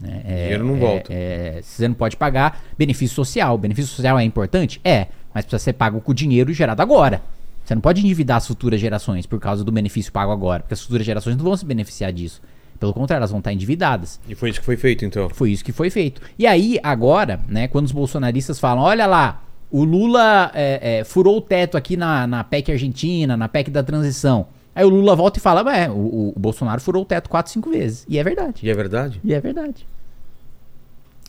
né? 0.00 0.22
Dinheiro 0.26 0.64
não 0.64 0.76
volta. 0.76 1.12
é, 1.12 1.60
você 1.62 1.88
não 1.88 1.94
pode 1.94 2.16
pagar 2.16 2.62
benefício 2.76 3.14
social. 3.14 3.56
Benefício 3.56 3.94
social 3.94 4.18
é 4.18 4.24
importante? 4.24 4.80
É, 4.84 5.06
mas 5.34 5.44
precisa 5.44 5.58
ser 5.58 5.72
pago 5.72 6.00
com 6.00 6.12
o 6.12 6.14
dinheiro 6.14 6.52
gerado 6.52 6.82
agora. 6.82 7.22
Você 7.64 7.74
não 7.74 7.82
pode 7.82 8.00
endividar 8.00 8.36
as 8.36 8.46
futuras 8.46 8.80
gerações 8.80 9.26
por 9.26 9.40
causa 9.40 9.64
do 9.64 9.72
benefício 9.72 10.12
pago 10.12 10.30
agora, 10.30 10.60
porque 10.60 10.74
as 10.74 10.82
futuras 10.82 11.04
gerações 11.04 11.36
não 11.36 11.44
vão 11.44 11.56
se 11.56 11.64
beneficiar 11.64 12.12
disso. 12.12 12.40
Pelo 12.78 12.92
contrário, 12.92 13.20
elas 13.20 13.30
vão 13.30 13.38
estar 13.40 13.52
endividadas. 13.52 14.20
E 14.28 14.34
foi 14.34 14.50
isso 14.50 14.60
que 14.60 14.66
foi 14.66 14.76
feito, 14.76 15.04
então. 15.04 15.28
Foi 15.30 15.50
isso 15.50 15.64
que 15.64 15.72
foi 15.72 15.90
feito. 15.90 16.20
E 16.38 16.46
aí, 16.46 16.78
agora, 16.82 17.40
né, 17.48 17.66
quando 17.66 17.86
os 17.86 17.92
bolsonaristas 17.92 18.60
falam, 18.60 18.84
olha 18.84 19.06
lá, 19.06 19.42
o 19.70 19.82
Lula 19.82 20.50
é, 20.54 20.98
é, 21.00 21.04
furou 21.04 21.38
o 21.38 21.40
teto 21.40 21.76
aqui 21.76 21.96
na, 21.96 22.26
na 22.26 22.44
PEC 22.44 22.72
Argentina, 22.72 23.36
na 23.36 23.48
PEC 23.48 23.70
da 23.70 23.82
transição. 23.82 24.46
Aí 24.76 24.84
o 24.84 24.90
Lula 24.90 25.16
volta 25.16 25.38
e 25.38 25.42
fala, 25.42 25.74
é, 25.74 25.88
o, 25.90 26.34
o 26.36 26.38
Bolsonaro 26.38 26.80
furou 26.82 27.02
o 27.02 27.06
teto 27.06 27.30
quatro, 27.30 27.50
cinco 27.50 27.70
vezes. 27.70 28.04
E 28.08 28.18
é 28.18 28.22
verdade. 28.22 28.60
E 28.62 28.68
é 28.70 28.74
verdade? 28.74 29.18
E 29.24 29.32
é 29.32 29.40
verdade. 29.40 29.88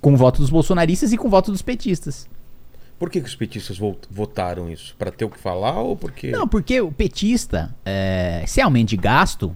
Com 0.01 0.13
o 0.13 0.17
voto 0.17 0.41
dos 0.41 0.49
bolsonaristas 0.49 1.13
e 1.13 1.17
com 1.17 1.27
o 1.27 1.31
voto 1.31 1.49
dos 1.51 1.61
petistas. 1.61 2.27
Por 2.99 3.09
que, 3.09 3.21
que 3.21 3.27
os 3.27 3.35
petistas 3.35 3.77
vo- 3.77 3.95
votaram 4.11 4.69
isso? 4.69 4.93
Pra 4.99 5.11
ter 5.11 5.23
o 5.23 5.29
que 5.29 5.39
falar 5.39 5.79
ou 5.79 5.95
porque. 5.95 6.29
Não, 6.29 6.45
porque 6.47 6.81
o 6.81 6.91
petista, 6.91 7.73
é, 7.85 8.43
se 8.45 8.59
é 8.59 8.63
aumento 8.63 8.89
de 8.89 8.97
gasto, 8.97 9.55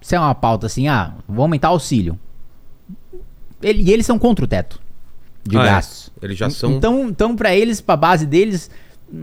se 0.00 0.14
é 0.14 0.18
uma 0.18 0.34
pauta 0.34 0.66
assim, 0.66 0.88
ah, 0.88 1.12
vou 1.28 1.42
aumentar 1.42 1.68
o 1.70 1.74
auxílio. 1.74 2.18
Ele- 3.62 3.82
e 3.82 3.92
eles 3.92 4.06
são 4.06 4.18
contra 4.18 4.44
o 4.44 4.48
teto 4.48 4.80
de 5.44 5.58
Ah, 5.58 5.62
é. 5.62 5.66
gastos. 5.66 6.10
Eles 6.22 6.38
já 6.38 6.48
são. 6.48 6.72
Então, 6.72 7.08
então 7.08 7.36
para 7.36 7.54
eles, 7.54 7.80
pra 7.82 7.96
base 7.96 8.24
deles, 8.24 8.70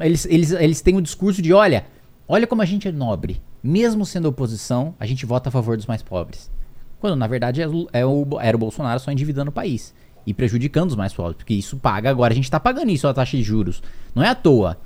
eles, 0.01 0.25
eles, 0.25 0.51
eles 0.51 0.81
têm 0.81 0.95
um 0.97 1.01
discurso 1.01 1.41
de, 1.41 1.51
olha, 1.53 1.85
olha 2.27 2.45
como 2.45 2.61
a 2.61 2.65
gente 2.65 2.87
é 2.87 2.91
nobre. 2.91 3.41
Mesmo 3.63 4.05
sendo 4.05 4.27
oposição, 4.27 4.93
a 4.99 5.05
gente 5.05 5.25
vota 5.25 5.49
a 5.49 5.51
favor 5.51 5.77
dos 5.77 5.85
mais 5.85 6.01
pobres. 6.01 6.51
Quando, 6.99 7.15
na 7.15 7.27
verdade, 7.27 7.61
é, 7.61 7.67
o- 7.67 7.87
é 7.93 8.05
o, 8.05 8.27
era 8.41 8.55
o 8.57 8.59
Bolsonaro 8.59 8.99
só 8.99 9.11
endividando 9.11 9.49
o 9.49 9.53
país. 9.53 9.93
E 10.25 10.33
prejudicando 10.33 10.89
os 10.89 10.95
mais 10.95 11.13
pobres. 11.13 11.35
Porque 11.37 11.53
isso 11.53 11.77
paga, 11.77 12.09
agora 12.09 12.33
a 12.33 12.35
gente 12.35 12.49
tá 12.49 12.59
pagando 12.59 12.89
isso, 12.91 13.07
a 13.07 13.13
taxa 13.13 13.35
de 13.37 13.43
juros. 13.43 13.81
Não 14.15 14.23
é 14.23 14.29
à 14.29 14.35
toa. 14.35 14.77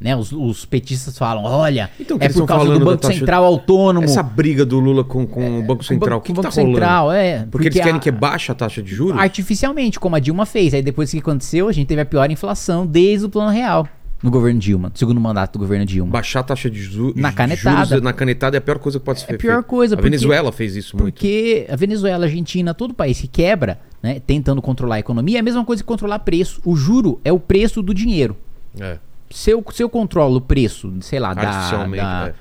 Né? 0.00 0.16
Os, 0.16 0.32
os 0.32 0.64
petistas 0.64 1.16
falam, 1.16 1.44
olha, 1.44 1.88
Então, 2.00 2.18
que 2.18 2.24
é 2.24 2.28
por 2.28 2.44
causa 2.46 2.76
do 2.76 2.84
Banco 2.84 3.06
Central 3.06 3.44
autônomo. 3.44 4.04
Essa 4.04 4.22
briga 4.22 4.66
do 4.66 4.80
Lula 4.80 5.04
com, 5.04 5.24
com 5.26 5.60
o 5.60 5.62
Banco 5.62 5.84
Central, 5.84 6.18
o 6.18 6.20
que, 6.22 6.32
o 6.32 6.34
que 6.34 6.40
tá 6.42 6.48
Banco 6.48 6.56
rolando? 6.60 6.74
Central, 6.76 7.12
é. 7.12 7.46
Porque, 7.50 7.68
eles 7.68 7.78
querem 7.78 7.96
a- 7.96 8.00
que 8.00 8.10
baixe 8.10 8.50
a 8.50 8.54
taxa 8.54 8.82
de 8.82 8.92
juros? 8.94 9.18
Artificialmente, 9.20 10.00
como 10.00 10.16
a 10.16 10.18
Dilma 10.18 10.44
fez. 10.44 10.74
Aí 10.74 10.82
depois 10.82 11.10
que 11.10 11.18
aconteceu, 11.18 11.68
a 11.68 11.72
gente 11.72 11.86
teve 11.86 12.00
a 12.00 12.04
pior 12.06 12.28
inflação 12.30 12.84
desde 12.86 13.26
o 13.26 13.28
plano 13.30 13.50
real 13.52 13.86
no 14.22 14.30
governo 14.30 14.60
Dilma, 14.60 14.88
no 14.90 14.96
segundo 14.96 15.20
mandato 15.20 15.54
do 15.54 15.58
governo 15.58 15.84
Dilma. 15.84 16.10
Baixar 16.12 16.40
a 16.40 16.42
taxa 16.44 16.70
de 16.70 16.80
ju 16.82 17.12
Na 17.16 17.32
canetada. 17.32 17.84
juros 17.86 18.02
na 18.02 18.12
canetada 18.12 18.56
é 18.56 18.58
a 18.58 18.60
pior 18.60 18.78
coisa 18.78 18.98
que 18.98 19.04
pode 19.04 19.20
ser 19.20 19.32
É 19.32 19.34
a 19.34 19.38
pior 19.38 19.52
feita. 19.54 19.62
coisa, 19.68 19.94
A 19.94 19.96
porque- 19.96 20.10
Venezuela 20.10 20.52
fez 20.52 20.76
isso 20.76 20.96
muito. 20.96 21.12
Porque 21.14 21.66
a 21.68 21.74
Venezuela, 21.76 22.24
a 22.24 22.28
Argentina, 22.28 22.72
todo 22.72 22.94
país 22.94 23.20
que 23.20 23.26
quebra, 23.26 23.80
né, 24.02 24.20
tentando 24.20 24.62
controlar 24.62 24.96
a 24.96 24.98
economia, 25.00 25.38
é 25.38 25.40
a 25.40 25.42
mesma 25.42 25.64
coisa 25.64 25.82
que 25.82 25.86
controlar 25.86 26.20
preço. 26.20 26.60
O 26.64 26.76
juro 26.76 27.20
é 27.24 27.32
o 27.32 27.40
preço 27.40 27.82
do 27.82 27.92
dinheiro. 27.92 28.36
É, 28.80 28.98
Se 29.30 29.50
eu, 29.50 29.64
se 29.72 29.82
eu 29.82 29.88
controlo 29.88 30.36
o 30.36 30.40
preço, 30.40 30.92
sei 31.00 31.18
lá, 31.18 31.32
da, 31.34 31.42
da- 31.88 32.28
é. 32.28 32.34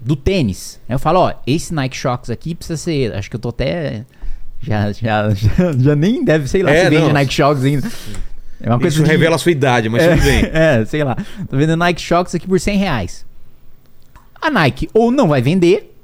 do 0.00 0.14
tênis, 0.16 0.80
aí 0.88 0.94
eu 0.94 0.98
falo, 0.98 1.20
ó, 1.20 1.32
esse 1.46 1.74
Nike 1.74 1.96
Shox 1.96 2.30
aqui 2.30 2.54
precisa 2.54 2.76
ser, 2.76 3.12
acho 3.14 3.28
que 3.28 3.36
eu 3.36 3.40
tô 3.40 3.48
até 3.48 4.04
já 4.60 4.92
já, 4.92 5.30
já, 5.34 5.72
já 5.78 5.96
nem 5.96 6.24
deve, 6.24 6.46
sei 6.48 6.62
lá, 6.62 6.70
É, 6.70 6.84
se 6.84 6.90
vende 6.90 7.02
não. 7.06 7.12
Nike 7.12 7.34
Shox 7.34 7.62
ainda. 7.64 7.90
É 8.64 8.70
uma 8.70 8.78
coisa 8.80 8.96
Isso 8.96 9.04
de- 9.04 9.10
revela 9.10 9.36
a 9.36 9.38
sua 9.38 9.52
idade, 9.52 9.88
mas 9.90 10.02
tudo 10.06 10.22
bem. 10.22 10.44
É, 10.52 10.84
sei 10.86 11.04
lá. 11.04 11.14
Tô 11.48 11.56
vendendo 11.56 11.78
Nike 11.78 12.00
Shox 12.00 12.34
aqui 12.34 12.46
por 12.48 12.58
100 12.58 12.78
reais. 12.78 13.26
A 14.40 14.50
Nike 14.50 14.88
ou 14.94 15.10
não 15.10 15.28
vai 15.28 15.42
vender, 15.42 15.94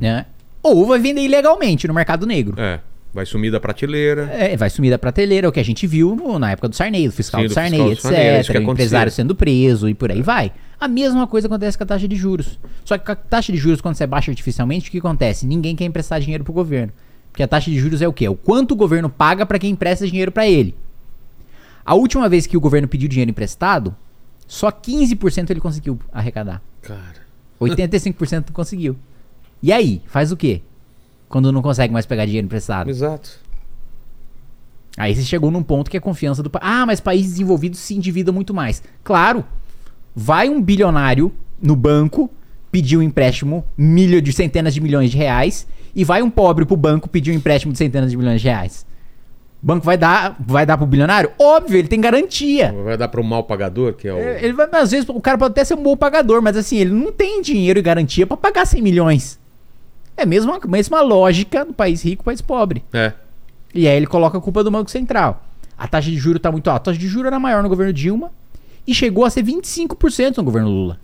né? 0.00 0.24
Ou 0.62 0.86
vai 0.86 0.98
vender 0.98 1.20
ilegalmente 1.20 1.86
no 1.86 1.92
mercado 1.94 2.26
negro. 2.26 2.58
É, 2.60 2.80
vai 3.12 3.24
sumir 3.26 3.52
da 3.52 3.60
prateleira. 3.60 4.28
É, 4.32 4.56
vai 4.56 4.68
sumir 4.70 4.90
da 4.90 4.98
prateleira, 4.98 5.46
é 5.46 5.48
o 5.48 5.52
que 5.52 5.60
a 5.60 5.64
gente 5.64 5.86
viu 5.86 6.16
no- 6.16 6.38
na 6.38 6.50
época 6.52 6.68
do 6.68 6.74
Sarney, 6.74 7.06
do 7.06 7.12
fiscal 7.12 7.40
Sim, 7.42 7.46
do 7.46 7.50
do 7.50 7.54
Sarney, 7.54 7.70
fiscal 7.70 7.86
do 7.88 7.92
etc. 7.92 8.02
Sarney, 8.02 8.40
isso 8.40 8.52
que 8.52 8.58
o 8.58 8.72
empresário 8.72 9.12
sendo 9.12 9.34
preso 9.34 9.88
e 9.88 9.94
por 9.94 10.10
aí 10.10 10.22
vai. 10.22 10.52
A 10.80 10.88
mesma 10.88 11.26
coisa 11.26 11.46
acontece 11.46 11.76
com 11.78 11.84
a 11.84 11.86
taxa 11.86 12.08
de 12.08 12.16
juros. 12.16 12.58
Só 12.84 12.98
que 12.98 13.04
com 13.06 13.12
a 13.12 13.16
taxa 13.16 13.52
de 13.52 13.58
juros, 13.58 13.80
quando 13.80 13.94
você 13.96 14.06
baixa 14.06 14.30
artificialmente, 14.30 14.88
o 14.88 14.92
que 14.92 14.98
acontece? 14.98 15.46
Ninguém 15.46 15.76
quer 15.76 15.84
emprestar 15.84 16.20
dinheiro 16.20 16.42
pro 16.44 16.52
governo. 16.52 16.92
Porque 17.30 17.42
a 17.42 17.48
taxa 17.48 17.70
de 17.70 17.78
juros 17.78 18.02
é 18.02 18.08
o 18.08 18.12
quê? 18.12 18.26
É 18.26 18.30
o 18.30 18.34
quanto 18.34 18.72
o 18.72 18.76
governo 18.76 19.08
paga 19.08 19.44
para 19.46 19.58
quem 19.58 19.70
empresta 19.70 20.06
dinheiro 20.06 20.32
para 20.32 20.46
ele. 20.46 20.74
A 21.86 21.94
última 21.94 22.28
vez 22.28 22.48
que 22.48 22.56
o 22.56 22.60
governo 22.60 22.88
pediu 22.88 23.08
dinheiro 23.08 23.30
emprestado, 23.30 23.94
só 24.44 24.72
15% 24.72 25.50
ele 25.50 25.60
conseguiu 25.60 26.00
arrecadar. 26.12 26.60
Cara. 26.82 27.24
85% 27.60 28.46
não 28.48 28.52
conseguiu. 28.52 28.96
E 29.62 29.72
aí, 29.72 30.02
faz 30.06 30.32
o 30.32 30.36
quê? 30.36 30.62
Quando 31.28 31.52
não 31.52 31.62
consegue 31.62 31.92
mais 31.92 32.04
pegar 32.04 32.26
dinheiro 32.26 32.44
emprestado. 32.44 32.90
Exato. 32.90 33.38
Aí 34.96 35.14
você 35.14 35.22
chegou 35.22 35.50
num 35.50 35.62
ponto 35.62 35.88
que 35.88 35.96
a 35.96 36.00
confiança 36.00 36.42
do 36.42 36.50
país. 36.50 36.64
Ah, 36.66 36.84
mas 36.84 37.00
países 37.00 37.32
desenvolvidos 37.32 37.78
se 37.78 37.94
endividam 37.94 38.34
muito 38.34 38.52
mais. 38.52 38.82
Claro. 39.04 39.44
Vai 40.14 40.48
um 40.48 40.60
bilionário 40.60 41.32
no 41.62 41.76
banco 41.76 42.28
pedir 42.72 42.96
um 42.96 43.02
empréstimo 43.02 43.64
milho 43.76 44.20
de 44.20 44.32
centenas 44.32 44.74
de 44.74 44.80
milhões 44.80 45.10
de 45.10 45.16
reais 45.16 45.66
e 45.94 46.02
vai 46.02 46.22
um 46.22 46.30
pobre 46.30 46.64
pro 46.64 46.76
banco 46.76 47.08
pedir 47.08 47.30
um 47.30 47.34
empréstimo 47.34 47.72
de 47.72 47.78
centenas 47.78 48.10
de 48.10 48.16
milhões 48.16 48.40
de 48.40 48.48
reais. 48.48 48.86
O 49.66 49.74
banco 49.74 49.84
vai 49.84 49.98
dar, 49.98 50.36
vai 50.38 50.64
dar 50.64 50.78
pro 50.78 50.86
bilionário? 50.86 51.32
Óbvio, 51.36 51.76
ele 51.76 51.88
tem 51.88 52.00
garantia. 52.00 52.72
Vai 52.84 52.96
dar 52.96 53.08
para 53.08 53.20
o 53.20 53.24
mal 53.24 53.42
pagador, 53.42 53.94
que 53.94 54.06
é 54.06 54.14
o. 54.14 54.16
É, 54.16 54.44
Ele 54.44 54.52
vai, 54.52 54.68
às 54.70 54.92
vezes 54.92 55.08
o 55.08 55.20
cara 55.20 55.36
pode 55.36 55.50
até 55.50 55.64
ser 55.64 55.74
um 55.74 55.82
bom 55.82 55.96
pagador, 55.96 56.40
mas 56.40 56.56
assim, 56.56 56.76
ele 56.76 56.92
não 56.92 57.10
tem 57.10 57.42
dinheiro 57.42 57.76
e 57.76 57.82
garantia 57.82 58.24
pra 58.28 58.36
pagar 58.36 58.64
100 58.64 58.80
milhões. 58.80 59.40
É 60.16 60.22
a 60.22 60.26
mesma, 60.26 60.60
mesma 60.68 61.00
lógica 61.00 61.64
do 61.64 61.72
país 61.72 62.00
rico, 62.04 62.22
país 62.22 62.40
pobre. 62.40 62.84
É. 62.92 63.12
E 63.74 63.88
aí 63.88 63.96
ele 63.96 64.06
coloca 64.06 64.38
a 64.38 64.40
culpa 64.40 64.62
do 64.62 64.70
Banco 64.70 64.88
Central. 64.88 65.42
A 65.76 65.88
taxa 65.88 66.12
de 66.12 66.16
juro 66.16 66.38
tá 66.38 66.52
muito 66.52 66.70
alta. 66.70 66.90
A 66.90 66.94
taxa 66.94 67.00
de 67.00 67.08
juro 67.08 67.26
era 67.26 67.40
maior 67.40 67.60
no 67.60 67.68
governo 67.68 67.92
Dilma 67.92 68.30
e 68.86 68.94
chegou 68.94 69.24
a 69.24 69.30
ser 69.30 69.42
25% 69.42 70.36
no 70.36 70.44
governo 70.44 70.68
Lula. 70.68 71.00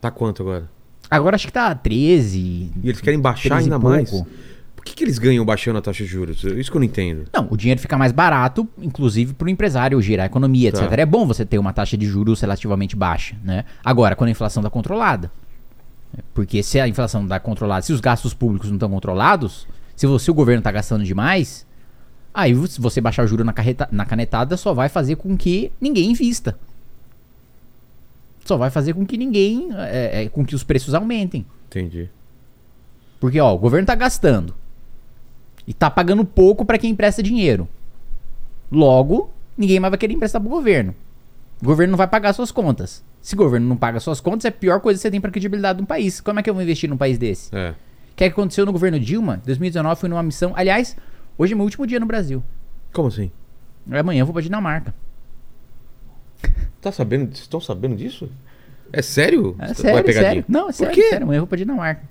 Tá 0.00 0.08
quanto 0.08 0.40
agora? 0.42 0.70
Agora 1.10 1.34
acho 1.34 1.48
que 1.48 1.52
tá 1.52 1.74
13. 1.74 2.38
E 2.38 2.72
eles 2.84 3.00
querem 3.00 3.18
baixar 3.18 3.56
13 3.56 3.64
ainda 3.64 3.78
mais? 3.80 4.22
Por 4.82 4.86
que, 4.86 4.94
que 4.96 5.04
eles 5.04 5.16
ganham 5.16 5.44
baixando 5.44 5.78
a 5.78 5.80
taxa 5.80 6.02
de 6.02 6.10
juros? 6.10 6.42
Isso 6.42 6.68
que 6.68 6.76
eu 6.76 6.80
não 6.80 6.86
entendo. 6.86 7.26
Não, 7.32 7.46
o 7.48 7.56
dinheiro 7.56 7.80
fica 7.80 7.96
mais 7.96 8.10
barato, 8.10 8.68
inclusive 8.76 9.32
para 9.32 9.46
o 9.46 9.48
empresário 9.48 10.02
girar 10.02 10.24
a 10.24 10.26
economia, 10.26 10.70
etc. 10.70 10.88
Tá. 10.88 10.94
É 11.00 11.06
bom 11.06 11.24
você 11.24 11.46
ter 11.46 11.56
uma 11.58 11.72
taxa 11.72 11.96
de 11.96 12.04
juros 12.04 12.40
relativamente 12.40 12.96
baixa, 12.96 13.36
né? 13.44 13.64
Agora, 13.84 14.16
quando 14.16 14.28
a 14.28 14.30
inflação 14.32 14.60
está 14.60 14.68
controlada. 14.68 15.30
Porque 16.34 16.64
se 16.64 16.80
a 16.80 16.88
inflação 16.88 17.22
está 17.22 17.38
controlada, 17.38 17.82
se 17.82 17.92
os 17.92 18.00
gastos 18.00 18.34
públicos 18.34 18.68
não 18.68 18.76
estão 18.76 18.90
controlados, 18.90 19.68
se 19.94 20.04
você 20.04 20.30
o 20.32 20.34
governo 20.34 20.58
está 20.58 20.72
gastando 20.72 21.04
demais, 21.04 21.64
aí 22.34 22.52
se 22.66 22.80
você 22.80 23.00
baixar 23.00 23.24
o 23.24 23.28
juro 23.28 23.44
na, 23.44 23.52
carreta- 23.52 23.88
na 23.92 24.04
canetada 24.04 24.56
só 24.56 24.74
vai 24.74 24.88
fazer 24.88 25.14
com 25.14 25.36
que 25.36 25.70
ninguém 25.80 26.10
invista. 26.10 26.58
Só 28.44 28.56
vai 28.56 28.68
fazer 28.70 28.94
com 28.94 29.06
que 29.06 29.16
ninguém, 29.16 29.68
é, 29.74 30.24
é, 30.24 30.28
com 30.28 30.44
que 30.44 30.56
os 30.56 30.64
preços 30.64 30.92
aumentem. 30.92 31.46
Entendi. 31.68 32.08
Porque, 33.20 33.38
ó, 33.38 33.54
o 33.54 33.58
governo 33.58 33.86
tá 33.86 33.94
gastando. 33.94 34.52
E 35.66 35.72
tá 35.72 35.90
pagando 35.90 36.24
pouco 36.24 36.64
pra 36.64 36.78
quem 36.78 36.90
empresta 36.90 37.22
dinheiro. 37.22 37.68
Logo, 38.70 39.30
ninguém 39.56 39.78
mais 39.78 39.90
vai 39.90 39.98
querer 39.98 40.14
emprestar 40.14 40.40
pro 40.40 40.50
governo. 40.50 40.94
O 41.60 41.64
governo 41.64 41.92
não 41.92 41.98
vai 41.98 42.08
pagar 42.08 42.32
suas 42.32 42.50
contas. 42.50 43.04
Se 43.20 43.34
o 43.34 43.38
governo 43.38 43.68
não 43.68 43.76
paga 43.76 44.00
suas 44.00 44.20
contas, 44.20 44.44
é 44.44 44.48
a 44.48 44.52
pior 44.52 44.80
coisa 44.80 44.98
que 44.98 45.02
você 45.02 45.10
tem 45.10 45.20
pra 45.20 45.30
credibilidade 45.30 45.76
de 45.78 45.82
um 45.84 45.86
país. 45.86 46.20
Como 46.20 46.40
é 46.40 46.42
que 46.42 46.50
eu 46.50 46.54
vou 46.54 46.62
investir 46.62 46.90
num 46.90 46.96
país 46.96 47.18
desse? 47.18 47.54
É. 47.54 47.70
O 47.70 47.74
que 48.16 48.24
é 48.24 48.28
que 48.28 48.32
aconteceu 48.32 48.66
no 48.66 48.72
governo 48.72 48.98
Dilma? 48.98 49.40
2019 49.46 50.00
fui 50.00 50.08
numa 50.08 50.22
missão. 50.22 50.52
Aliás, 50.56 50.96
hoje 51.38 51.52
é 51.52 51.56
meu 51.56 51.64
último 51.64 51.86
dia 51.86 52.00
no 52.00 52.06
Brasil. 52.06 52.42
Como 52.92 53.08
assim? 53.08 53.30
Amanhã 53.90 54.20
eu 54.22 54.26
vou 54.26 54.32
pra 54.32 54.42
Dinamarca. 54.42 54.92
Tá 56.80 56.90
sabendo? 56.90 57.26
Vocês 57.26 57.40
estão 57.40 57.60
sabendo 57.60 57.94
disso? 57.94 58.28
É 58.92 59.00
sério? 59.00 59.54
É 59.58 59.72
sério, 59.72 60.12
sério. 60.12 60.44
Não, 60.48 60.62
é 60.62 60.66
Por 60.66 60.72
sério, 60.72 60.94
quê? 60.94 61.08
sério. 61.10 61.24
Amanhã 61.24 61.38
eu 61.38 61.42
vou 61.42 61.46
pra 61.46 61.56
Dinamarca. 61.58 62.02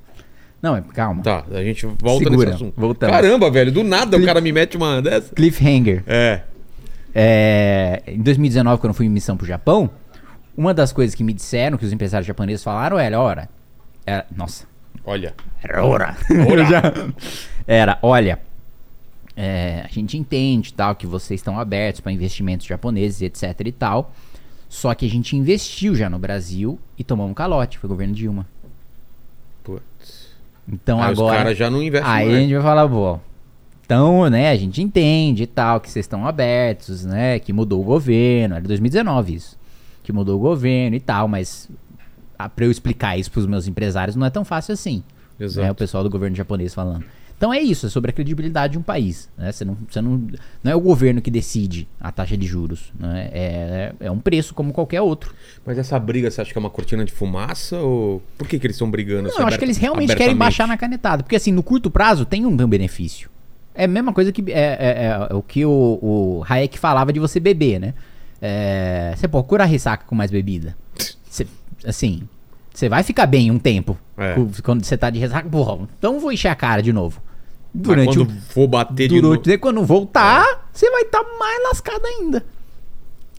Não, 0.62 0.76
é, 0.76 0.82
calma. 0.94 1.24
Tá, 1.24 1.44
a 1.52 1.64
gente 1.64 1.86
volta 1.86 2.24
Segura, 2.26 2.52
nesse 2.52 2.64
assunto. 2.64 2.80
voltamos. 2.80 3.16
Caramba, 3.16 3.50
velho, 3.50 3.72
do 3.72 3.84
nada 3.84 4.18
o 4.18 4.26
cara 4.26 4.40
me 4.40 4.52
mete 4.52 4.78
uma 4.78 5.02
dessa. 5.02 5.34
Cliffhanger. 5.34 6.04
É. 6.06 6.42
É, 7.14 8.04
em 8.08 8.22
2019, 8.22 8.80
quando 8.80 8.92
eu 8.92 8.94
fui 8.94 9.06
em 9.06 9.10
missão 9.10 9.36
pro 9.36 9.46
Japão, 9.46 9.90
uma 10.56 10.74
das 10.74 10.94
coisas 10.94 11.16
que 11.16 11.24
me 11.24 11.34
disseram, 11.34 11.78
que 11.78 11.86
os 11.86 11.92
empresários 11.92 12.28
japoneses 12.28 12.64
falaram, 12.64 12.98
era, 12.98 13.20
ora... 13.20 13.50
Era, 14.06 14.26
nossa, 14.36 14.66
Olha. 15.04 15.34
Era 15.64 15.84
hora. 15.84 16.16
Ora. 16.50 16.66
Já- 16.66 16.94
Era, 17.68 18.00
olha, 18.02 18.40
é, 19.36 19.84
a 19.84 19.88
gente 19.88 20.18
entende 20.18 20.74
tal 20.74 20.96
que 20.96 21.08
vocês 21.08 21.40
estão 21.40 21.60
abertos 21.60 22.02
para 22.02 22.12
investimentos 22.12 22.66
japoneses, 22.68 23.22
etc 23.22 23.60
e 23.66 23.72
tal. 23.72 24.14
Só 24.70 24.94
que 24.94 25.06
a 25.06 25.10
gente 25.10 25.36
investiu 25.36 25.96
já 25.96 26.10
no 26.10 26.18
Brasil 26.20 26.80
e 26.98 27.04
tomou 27.04 27.28
um 27.28 27.34
calote, 27.34 27.78
foi 27.78 27.88
o 27.88 27.90
governo 27.90 28.14
Dilma. 28.14 28.48
Então 30.72 31.02
Aí 31.02 31.12
os 31.14 31.20
agora 31.20 31.38
caras 31.38 31.58
já 31.58 31.70
não 31.70 31.82
investem 31.84 32.10
aí 32.12 32.24
a 32.24 32.32
mais. 32.32 32.42
gente 32.42 32.54
vai 32.54 32.64
falar, 32.64 32.88
pô, 32.88 33.20
então, 33.84 34.30
né, 34.30 34.50
a 34.52 34.56
gente 34.56 34.82
entende 34.82 35.44
e 35.44 35.48
tal 35.48 35.82
que 35.82 35.90
vocês 35.90 36.06
estão 36.06 36.26
abertos, 36.26 37.04
né, 37.04 37.40
que 37.40 37.52
mudou 37.52 37.82
o 37.82 37.84
governo, 37.84 38.56
era 38.56 38.64
2019 38.64 39.36
isso. 39.36 39.60
Que 40.02 40.14
mudou 40.14 40.38
o 40.38 40.40
governo 40.40 40.96
e 40.96 41.00
tal, 41.00 41.28
mas 41.28 41.70
pra 42.56 42.66
eu 42.66 42.72
explicar 42.72 43.18
isso 43.18 43.30
pros 43.30 43.46
meus 43.46 43.68
empresários 43.68 44.16
não 44.16 44.26
é 44.26 44.30
tão 44.30 44.46
fácil 44.46 44.74
assim. 44.74 45.04
Exato. 45.40 45.66
né, 45.66 45.72
o 45.72 45.76
pessoal 45.76 46.04
do 46.04 46.10
governo 46.10 46.36
japonês 46.36 46.74
falando. 46.74 47.04
Então 47.42 47.52
é 47.52 47.60
isso, 47.60 47.88
é 47.88 47.90
sobre 47.90 48.12
a 48.12 48.14
credibilidade 48.14 48.74
de 48.74 48.78
um 48.78 48.84
país. 48.84 49.28
Né? 49.36 49.52
Você 49.52 49.66
não, 49.66 49.76
você 49.90 50.00
não, 50.00 50.28
não 50.64 50.72
é 50.72 50.76
o 50.76 50.80
governo 50.80 51.24
que 51.24 51.32
decide 51.32 51.88
a 52.00 52.12
taxa 52.12 52.38
de 52.38 52.46
juros. 52.46 52.94
Né? 53.00 53.30
É, 53.34 53.94
é 54.00 54.12
um 54.12 54.20
preço 54.20 54.54
como 54.54 54.72
qualquer 54.72 55.02
outro. 55.02 55.34
Mas 55.66 55.80
essa 55.80 55.98
briga, 55.98 56.30
você 56.30 56.40
acha 56.40 56.52
que 56.52 56.58
é 56.60 56.60
uma 56.60 56.70
cortina 56.70 57.04
de 57.04 57.12
fumaça? 57.12 57.80
Ou 57.80 58.22
por 58.38 58.48
que, 58.48 58.60
que 58.60 58.68
eles 58.68 58.76
estão 58.76 58.92
brigando 58.92 59.24
Não, 59.24 59.30
assim, 59.32 59.42
eu 59.42 59.48
acho 59.48 59.58
que 59.58 59.66
eles 59.66 59.78
realmente 59.78 60.16
querem 60.16 60.36
baixar 60.36 60.68
na 60.68 60.78
canetada. 60.78 61.24
Porque 61.24 61.36
assim, 61.36 61.52
no 61.52 61.64
curto 61.64 61.90
prazo 61.90 62.26
tem 62.26 62.46
um 62.46 62.56
benefício. 62.56 63.28
É 63.74 63.86
a 63.86 63.88
mesma 63.88 64.14
coisa 64.14 64.32
que 64.32 64.44
é, 64.52 64.60
é- 64.60 65.06
é 65.32 65.34
o 65.34 65.42
que 65.42 65.66
o, 65.66 65.98
o 66.00 66.44
Hayek 66.48 66.78
falava 66.78 67.12
de 67.12 67.20
você 67.20 67.40
beber, 67.40 67.80
né? 67.80 67.96
É, 68.40 69.16
você 69.18 69.28
pode 69.28 69.48
curar 69.48 69.66
ressaca 69.66 70.06
com 70.06 70.14
mais 70.14 70.30
bebida. 70.30 70.78
Você- 71.28 71.48
assim, 71.84 72.22
você 72.72 72.88
vai 72.88 73.02
ficar 73.02 73.26
bem 73.26 73.50
um 73.50 73.58
tempo. 73.58 73.98
É. 74.16 74.36
Quando 74.62 74.86
você 74.86 74.96
tá 74.96 75.10
de 75.10 75.18
ressaca, 75.18 75.50
porra, 75.50 75.88
então 75.98 76.20
vou 76.20 76.32
encher 76.32 76.50
a 76.50 76.56
cara 76.56 76.84
de 76.84 76.94
novo. 76.94 77.20
Mas 77.74 77.84
Durante 77.84 78.20
o, 78.20 78.26
quando 78.26 78.42
for 78.42 78.68
bater 78.68 79.08
de 79.08 79.22
Durante, 79.22 79.50
novo... 79.50 79.60
quando 79.60 79.86
voltar, 79.86 80.70
você 80.74 80.90
vai 80.90 81.04
estar 81.04 81.24
mais 81.40 81.64
lascado 81.64 82.06
ainda. 82.06 82.46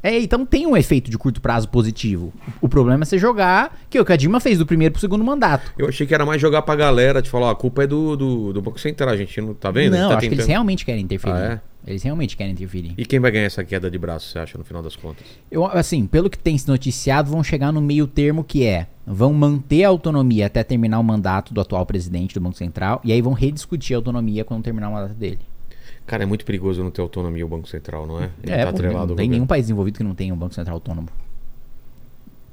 É, 0.03 0.19
então 0.21 0.45
tem 0.45 0.67
um 0.67 0.77
efeito 0.77 1.11
de 1.11 1.17
curto 1.17 1.41
prazo 1.41 1.69
positivo. 1.69 2.33
O 2.61 2.69
problema 2.69 3.03
é 3.03 3.05
você 3.05 3.19
jogar, 3.19 3.79
que 3.89 3.97
é 3.97 4.01
o 4.01 4.05
que 4.05 4.13
a 4.13 4.17
Dilma 4.17 4.41
fez 4.41 4.59
do 4.59 4.67
primeiro 4.67 4.93
pro 4.93 5.01
segundo 5.01 5.23
mandato. 5.25 5.73
Eu 5.79 5.89
achei 5.89 6.07
que 6.07 6.15
era 6.15 6.27
mais 6.27 6.41
jogar 6.41 6.63
pra 6.63 6.75
galera, 6.75 7.23
de 7.23 7.31
falar, 7.31 7.47
ó, 7.47 7.51
a 7.51 7.55
culpa 7.55 7.85
é 7.85 7.87
do, 7.87 8.17
do, 8.17 8.53
do 8.53 8.61
Banco 8.63 8.81
Central, 8.81 9.11
a 9.11 9.17
gente 9.17 9.41
não 9.41 9.55
tá 9.55 9.71
vendo? 9.71 9.93
Não, 9.93 10.09
tá 10.09 10.15
acho 10.17 10.21
que 10.21 10.27
eles 10.27 10.39
tentando- 10.39 10.49
realmente 10.51 10.85
querem 10.85 11.03
interferir. 11.05 11.35
Ah, 11.35 11.61
Eles 11.87 12.03
realmente 12.03 12.37
querem 12.37 12.53
interferir. 12.53 12.95
E 12.99 13.05
quem 13.05 13.21
vai 13.21 13.31
ganhar 13.31 13.45
essa 13.47 13.63
queda 13.65 13.91
de 13.91 13.99
braço, 13.99 14.29
você 14.31 14.39
acha, 14.39 14.59
no 14.59 14.65
final 14.65 14.83
das 14.83 14.97
contas? 14.97 15.25
Eu, 15.51 15.67
assim, 15.67 16.07
pelo 16.07 16.29
que 16.31 16.39
tem 16.39 16.57
se 16.59 16.67
noticiado, 16.69 17.31
vão 17.31 17.43
chegar 17.45 17.73
no 17.73 17.81
meio 17.81 18.07
termo 18.07 18.43
que 18.45 18.65
é: 18.65 18.87
vão 19.07 19.33
manter 19.33 19.85
a 19.85 19.89
autonomia 19.89 20.47
até 20.47 20.63
terminar 20.65 20.99
o 21.01 21.05
mandato 21.05 21.53
do 21.55 21.61
atual 21.61 21.85
presidente 21.87 22.35
do 22.35 22.41
Banco 22.41 22.57
Central, 22.57 23.01
e 23.05 23.13
aí 23.13 23.21
vão 23.23 23.33
rediscutir 23.33 23.95
a 23.95 23.99
autonomia 23.99 24.45
quando 24.45 24.63
terminar 24.65 24.89
o 24.89 24.93
mandato 24.93 25.15
dele. 25.15 25.41
Cara, 26.07 26.23
é 26.25 26.27
muito 26.27 26.45
perigoso 26.45 26.83
não 26.83 26.91
ter 26.91 27.01
autonomia 27.01 27.45
o 27.45 27.49
Banco 27.49 27.69
Central, 27.69 28.07
não 28.07 28.21
é? 28.23 28.31
Ele 28.43 28.53
é, 28.53 28.65
tá 28.67 28.73
pô, 28.73 29.07
não 29.07 29.15
tem 29.17 29.29
nenhum 29.29 29.47
país 29.47 29.65
desenvolvido 29.65 29.99
que 29.99 30.05
não 30.05 30.15
tenha 30.15 30.35
um 30.35 30.37
Banco 30.37 30.55
Central 30.55 30.75
autônomo. 30.77 31.09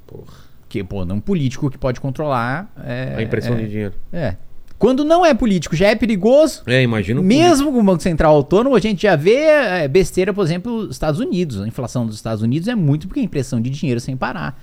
Porra. 0.06 0.50
Que, 0.68 0.84
pô, 0.84 1.04
não 1.04 1.16
um 1.16 1.20
político 1.20 1.68
que 1.68 1.76
pode 1.76 2.00
controlar. 2.00 2.72
É, 2.84 3.14
A 3.16 3.22
impressão 3.22 3.54
é, 3.54 3.62
de 3.62 3.68
dinheiro. 3.68 3.94
É. 4.12 4.36
Quando 4.78 5.04
não 5.04 5.26
é 5.26 5.34
político, 5.34 5.76
já 5.76 5.88
é 5.88 5.94
perigoso. 5.94 6.62
É, 6.66 6.82
imagina 6.82 7.20
o 7.20 7.24
Mesmo 7.24 7.72
com 7.72 7.80
o 7.80 7.84
Banco 7.84 8.02
Central 8.02 8.34
autônomo, 8.34 8.74
a 8.74 8.80
gente 8.80 9.02
já 9.02 9.14
vê 9.14 9.34
é, 9.34 9.88
besteira, 9.88 10.32
por 10.32 10.42
exemplo, 10.44 10.72
os 10.72 10.90
Estados 10.92 11.20
Unidos. 11.20 11.60
A 11.60 11.66
inflação 11.68 12.06
dos 12.06 12.16
Estados 12.16 12.42
Unidos 12.42 12.66
é 12.68 12.74
muito 12.74 13.06
porque 13.08 13.20
é 13.20 13.22
impressão 13.22 13.60
de 13.60 13.68
dinheiro 13.68 14.00
sem 14.00 14.16
parar. 14.16 14.58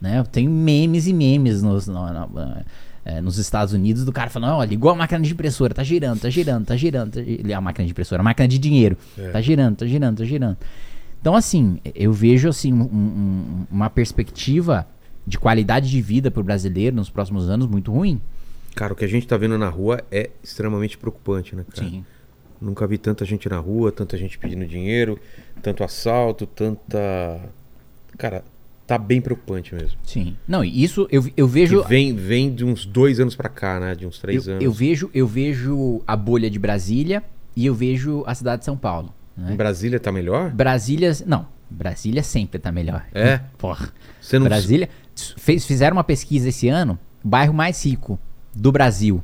Né? 0.00 0.24
Tenho 0.32 0.50
memes 0.50 1.06
e 1.06 1.12
memes 1.12 1.62
nos, 1.62 1.86
no- 1.86 2.12
no- 2.12 2.56
é, 3.04 3.20
nos 3.20 3.38
Estados 3.38 3.72
Unidos 3.74 4.04
do 4.04 4.12
cara 4.12 4.30
falando: 4.30 4.54
ó, 4.58 4.64
ligou 4.64 4.90
a 4.90 4.94
máquina 4.94 5.20
de 5.20 5.32
impressora, 5.32 5.72
tá 5.74 5.82
girando, 5.82 6.20
tá 6.20 6.30
girando, 6.30 6.66
tá 6.66 6.76
girando. 6.76 7.12
Tá 7.14 7.22
gi-" 7.22 7.52
A 7.52 7.60
máquina 7.60 7.84
de 7.86 7.90
impressora, 7.92 8.20
a 8.20 8.24
máquina 8.24 8.46
de 8.48 8.58
dinheiro. 8.58 8.96
É. 9.18 9.30
Tá 9.30 9.40
girando, 9.40 9.76
tá 9.76 9.86
girando, 9.86 10.18
tá 10.18 10.24
girando. 10.24 10.56
Então, 11.20 11.34
assim, 11.36 11.78
eu 11.94 12.12
vejo 12.12 12.48
assim, 12.48 12.72
um- 12.72 12.82
um- 12.82 13.66
uma 13.70 13.90
perspectiva 13.90 14.86
de 15.26 15.38
qualidade 15.38 15.90
de 15.90 16.00
vida 16.00 16.30
pro 16.30 16.42
brasileiro 16.42 16.96
nos 16.96 17.10
próximos 17.10 17.48
anos 17.50 17.66
muito 17.66 17.92
ruim. 17.92 18.20
Cara, 18.74 18.92
o 18.92 18.96
que 18.96 19.04
a 19.04 19.08
gente 19.08 19.26
tá 19.26 19.36
vendo 19.36 19.58
na 19.58 19.68
rua 19.68 20.00
é 20.10 20.30
extremamente 20.42 20.96
preocupante, 20.96 21.54
né, 21.54 21.64
cara? 21.74 21.88
Sim. 21.88 22.04
Nunca 22.60 22.86
vi 22.86 22.98
tanta 22.98 23.24
gente 23.24 23.48
na 23.48 23.58
rua, 23.58 23.90
tanta 23.90 24.16
gente 24.16 24.38
pedindo 24.38 24.66
dinheiro, 24.66 25.18
tanto 25.62 25.82
assalto, 25.82 26.46
tanta. 26.46 27.40
Cara, 28.18 28.44
tá 28.90 28.98
bem 28.98 29.20
preocupante 29.20 29.72
mesmo. 29.74 29.96
Sim. 30.04 30.36
Não, 30.48 30.64
e 30.64 30.82
isso 30.82 31.06
eu, 31.12 31.24
eu 31.36 31.46
Que 31.46 31.52
vejo. 31.54 31.84
vem, 31.84 32.12
vem 32.14 32.52
de 32.52 32.64
uns 32.64 32.84
dois 32.84 33.20
anos 33.20 33.36
pra 33.36 33.48
cá, 33.48 33.78
né? 33.78 33.94
De 33.94 34.04
uns 34.04 34.18
três 34.18 34.46
Eu, 34.46 34.52
anos. 34.54 34.64
eu 34.64 34.72
vejo, 34.72 35.10
eu 35.14 35.26
vejo 35.28 36.02
a 36.06 36.16
bolha 36.16 36.50
de 36.50 36.58
Brasília 36.58 37.22
e 37.54 37.64
eu 37.66 37.74
vejo 37.74 38.24
a 38.26 38.34
cidade 38.34 38.60
de 38.60 38.64
São 38.64 38.76
Paulo. 38.76 39.14
né? 39.36 39.54
Brasília 39.54 40.00
tá 40.00 40.10
melhor? 40.10 40.50
Brasília, 40.50 41.12
não, 41.24 41.46
Brasília 41.70 42.22
sempre 42.24 42.58
tá 42.58 42.72
melhor. 42.72 43.04
É? 43.14 43.38
Porra. 43.56 43.90
Você 44.20 44.38
não 44.38 44.46
Brasília 44.46 44.88
fez, 45.36 45.64
fizeram 45.64 45.96
uma 45.96 46.04
pesquisa 46.04 46.48
esse 46.48 46.68
ano, 46.68 46.98
o 47.24 47.28
bairro 47.28 47.54
mais 47.54 47.84
rico 47.84 48.18
do 48.52 48.72
Brasil 48.72 49.22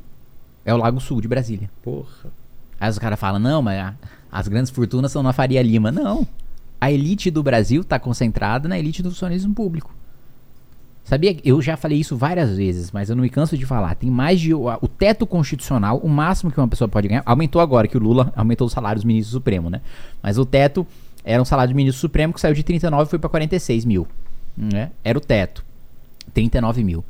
é 0.63 0.73
o 0.73 0.77
Lago 0.77 1.01
Sul 1.01 1.19
de 1.19 1.27
Brasília. 1.27 1.69
Porra. 1.83 2.31
Aí 2.79 2.89
os 2.89 2.97
caras 2.97 3.19
falam: 3.19 3.39
"Não, 3.39 3.61
mas 3.61 3.93
as 4.31 4.47
grandes 4.47 4.71
fortunas 4.71 5.11
são 5.11 5.21
na 5.21 5.33
Faria 5.33 5.61
Lima". 5.61 5.91
Não. 5.91 6.25
A 6.79 6.91
elite 6.91 7.31
do 7.31 7.41
Brasil 7.41 7.83
tá 7.83 7.99
concentrada 7.99 8.67
na 8.67 8.77
elite 8.77 9.01
do 9.01 9.09
funcionalismo 9.09 9.53
público. 9.53 9.93
Sabia? 11.03 11.37
Eu 11.43 11.61
já 11.61 11.77
falei 11.77 11.97
isso 11.99 12.17
várias 12.17 12.57
vezes, 12.57 12.91
mas 12.91 13.09
eu 13.09 13.15
não 13.15 13.23
me 13.23 13.29
canso 13.29 13.57
de 13.57 13.65
falar. 13.65 13.95
Tem 13.95 14.11
mais 14.11 14.41
de. 14.41 14.53
O 14.53 14.87
teto 14.87 15.25
constitucional, 15.25 15.99
o 15.99 16.09
máximo 16.09 16.51
que 16.51 16.59
uma 16.59 16.67
pessoa 16.67 16.87
pode 16.89 17.07
ganhar. 17.07 17.23
Aumentou 17.25 17.61
agora, 17.61 17.87
que 17.87 17.95
o 17.95 17.99
Lula 17.99 18.33
aumentou 18.35 18.67
o 18.67 18.69
salário 18.69 18.97
dos 18.97 19.05
ministros 19.05 19.31
do 19.31 19.37
Supremo, 19.37 19.69
né? 19.69 19.79
Mas 20.21 20.37
o 20.37 20.45
teto 20.45 20.85
era 21.23 21.41
um 21.41 21.45
salário 21.45 21.69
de 21.69 21.75
ministro 21.75 21.99
supremo 21.99 22.33
que 22.33 22.41
saiu 22.41 22.53
de 22.53 22.63
39 22.63 23.03
e 23.03 23.09
foi 23.09 23.19
pra 23.19 23.29
46 23.29 23.85
mil. 23.85 24.07
Né? 24.55 24.91
Era 25.03 25.17
o 25.17 25.21
teto. 25.21 25.63
39 26.33 26.83
mil. 26.83 27.05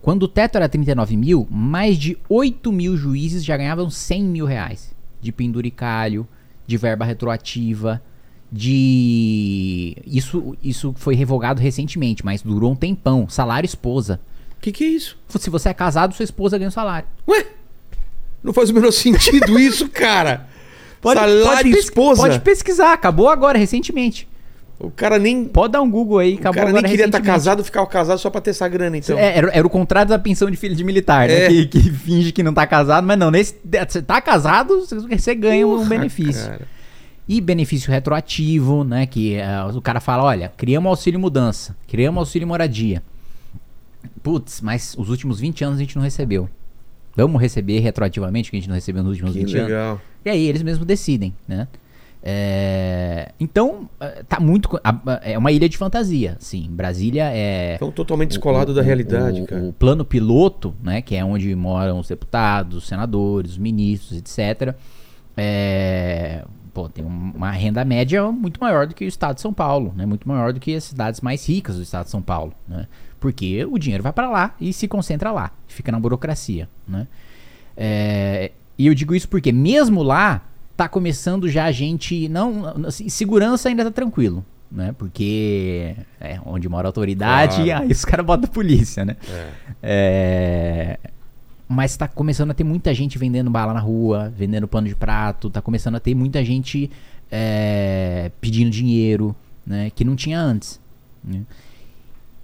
Quando 0.00 0.22
o 0.24 0.28
teto 0.28 0.56
era 0.56 0.68
39 0.68 1.16
mil, 1.16 1.46
mais 1.50 1.98
de 1.98 2.16
8 2.28 2.70
mil 2.72 2.96
juízes 2.96 3.44
já 3.44 3.56
ganhavam 3.56 3.90
100 3.90 4.24
mil 4.24 4.46
reais. 4.46 4.94
De 5.20 5.32
penduricalho, 5.32 6.26
de 6.66 6.76
verba 6.76 7.04
retroativa, 7.04 8.02
de. 8.50 9.96
Isso, 10.06 10.56
isso 10.62 10.94
foi 10.96 11.14
revogado 11.14 11.60
recentemente, 11.60 12.24
mas 12.24 12.42
durou 12.42 12.72
um 12.72 12.76
tempão. 12.76 13.28
Salário 13.28 13.66
esposa. 13.66 14.20
O 14.56 14.60
que, 14.60 14.72
que 14.72 14.84
é 14.84 14.88
isso? 14.88 15.16
Se 15.28 15.50
você 15.50 15.68
é 15.68 15.74
casado, 15.74 16.14
sua 16.14 16.24
esposa 16.24 16.58
ganha 16.58 16.68
o 16.68 16.72
salário. 16.72 17.06
Ué? 17.28 17.46
Não 18.42 18.52
faz 18.52 18.70
o 18.70 18.74
menor 18.74 18.90
sentido 18.92 19.58
isso, 19.60 19.88
cara. 19.88 20.46
Salário 21.02 21.72
pes- 21.72 21.84
esposa. 21.84 22.22
Pode 22.22 22.40
pesquisar, 22.40 22.92
acabou 22.92 23.28
agora, 23.28 23.56
recentemente. 23.58 24.26
O 24.80 24.90
cara 24.90 25.18
nem. 25.18 25.44
Pode 25.44 25.72
dar 25.72 25.82
um 25.82 25.90
Google 25.90 26.18
aí, 26.18 26.34
O 26.34 26.38
acabou 26.38 26.54
cara 26.60 26.72
nem 26.72 26.82
queria 26.82 27.06
estar 27.06 27.18
recentemente. 27.18 27.26
casado, 27.26 27.64
ficava 27.64 27.86
casado 27.86 28.18
só 28.18 28.30
pra 28.30 28.40
ter 28.40 28.50
essa 28.50 28.68
grana, 28.68 28.96
então. 28.96 29.18
É, 29.18 29.36
era, 29.38 29.48
era 29.50 29.66
o 29.66 29.70
contrário 29.70 30.08
da 30.08 30.18
pensão 30.18 30.48
de 30.50 30.56
filho 30.56 30.74
de 30.76 30.84
militar, 30.84 31.26
né? 31.28 31.44
É. 31.44 31.48
Que, 31.48 31.66
que 31.66 31.90
finge 31.90 32.30
que 32.32 32.42
não 32.44 32.54
tá 32.54 32.64
casado, 32.66 33.04
mas 33.06 33.18
não. 33.18 33.30
Nesse, 33.30 33.56
você 33.88 34.00
tá 34.02 34.20
casado, 34.20 34.86
você- 34.86 35.34
ganha 35.34 35.66
um 35.66 35.78
Porra, 35.78 35.88
benefício. 35.88 36.44
cara. 36.48 36.77
E 37.28 37.40
benefício 37.40 37.90
retroativo, 37.92 38.82
né? 38.84 39.04
Que 39.06 39.34
é, 39.34 39.62
o 39.64 39.82
cara 39.82 40.00
fala: 40.00 40.22
olha, 40.24 40.50
criamos 40.56 40.88
auxílio 40.88 41.20
mudança, 41.20 41.76
criamos 41.86 42.18
auxílio 42.20 42.48
moradia. 42.48 43.02
Putz, 44.22 44.60
mas 44.60 44.94
os 44.98 45.10
últimos 45.10 45.38
20 45.40 45.64
anos 45.64 45.76
a 45.76 45.80
gente 45.80 45.94
não 45.96 46.02
recebeu. 46.02 46.48
Vamos 47.16 47.40
receber 47.40 47.80
retroativamente 47.80 48.48
o 48.48 48.50
que 48.52 48.56
a 48.56 48.60
gente 48.60 48.68
não 48.68 48.74
recebeu 48.76 49.02
nos 49.02 49.12
últimos 49.12 49.32
Que 49.32 49.40
20 49.40 49.56
anos? 49.56 49.68
legal. 49.68 50.00
E 50.24 50.30
aí 50.30 50.46
eles 50.46 50.62
mesmos 50.62 50.86
decidem, 50.86 51.34
né? 51.46 51.66
É, 52.22 53.30
então, 53.38 53.88
é, 54.00 54.22
tá 54.28 54.40
muito. 54.40 54.68
É 55.22 55.36
uma 55.38 55.52
ilha 55.52 55.68
de 55.68 55.76
fantasia. 55.76 56.36
Sim, 56.40 56.68
Brasília 56.70 57.30
é. 57.32 57.74
Então, 57.76 57.90
totalmente 57.92 58.30
descolado 58.30 58.72
o- 58.72 58.74
da 58.74 58.82
realidade, 58.82 59.40
o, 59.42 59.46
cara. 59.46 59.62
O 59.64 59.72
plano 59.72 60.04
piloto, 60.04 60.74
né, 60.82 61.00
que 61.02 61.14
é 61.14 61.24
onde 61.24 61.54
moram 61.54 61.98
os 61.98 62.08
deputados, 62.08 62.78
os 62.78 62.86
senadores, 62.88 63.52
os 63.52 63.58
ministros, 63.58 64.18
etc. 64.18 64.74
É, 65.36 66.44
pô, 66.78 66.88
tem 66.88 67.04
um- 67.04 67.32
uma 67.34 67.50
renda 67.50 67.84
média 67.84 68.30
muito 68.30 68.60
maior 68.60 68.86
do 68.86 68.94
que 68.94 69.04
o 69.04 69.08
estado 69.08 69.34
de 69.36 69.40
São 69.40 69.52
Paulo, 69.52 69.92
né? 69.96 70.06
Muito 70.06 70.28
maior 70.28 70.52
do 70.52 70.60
que 70.60 70.74
as 70.76 70.84
cidades 70.84 71.20
mais 71.20 71.44
ricas 71.48 71.74
do 71.76 71.82
estado 71.82 72.04
de 72.04 72.10
São 72.12 72.22
Paulo, 72.22 72.52
né? 72.68 72.86
Porque 73.18 73.64
o 73.64 73.76
dinheiro 73.78 74.02
vai 74.04 74.12
para 74.12 74.30
lá 74.30 74.54
e 74.60 74.72
se 74.72 74.86
concentra 74.86 75.32
lá, 75.32 75.50
fica 75.66 75.90
na 75.90 75.98
burocracia, 75.98 76.68
né? 76.86 77.08
É, 77.76 78.52
e 78.78 78.86
eu 78.86 78.94
digo 78.94 79.12
isso 79.14 79.28
porque 79.28 79.50
mesmo 79.50 80.02
lá 80.04 80.42
tá 80.76 80.88
começando 80.88 81.48
já 81.48 81.64
a 81.64 81.72
gente 81.72 82.28
não 82.28 82.86
assim, 82.86 83.08
segurança 83.08 83.68
ainda 83.68 83.84
tá 83.84 83.90
tranquilo, 83.90 84.44
né? 84.70 84.94
Porque 84.96 85.96
é 86.20 86.38
onde 86.46 86.68
mora 86.68 86.86
a 86.86 86.90
autoridade, 86.90 87.64
Claro. 87.64 87.82
aí 87.84 87.90
os 87.90 88.04
caras 88.04 88.24
botam 88.24 88.48
a 88.48 88.52
polícia, 88.52 89.04
né? 89.04 89.16
É. 89.28 89.50
É, 89.82 90.98
Mas 91.68 91.96
tá 91.96 92.08
começando 92.08 92.50
a 92.50 92.54
ter 92.54 92.64
muita 92.64 92.94
gente 92.94 93.18
vendendo 93.18 93.50
bala 93.50 93.74
na 93.74 93.80
rua, 93.80 94.32
vendendo 94.34 94.66
pano 94.66 94.88
de 94.88 94.96
prato, 94.96 95.50
tá 95.50 95.60
começando 95.60 95.96
a 95.96 96.00
ter 96.00 96.14
muita 96.14 96.42
gente 96.42 96.90
é, 97.30 98.30
pedindo 98.40 98.70
dinheiro, 98.70 99.36
né? 99.66 99.90
Que 99.94 100.04
não 100.04 100.16
tinha 100.16 100.40
antes. 100.40 100.80
né? 101.22 101.42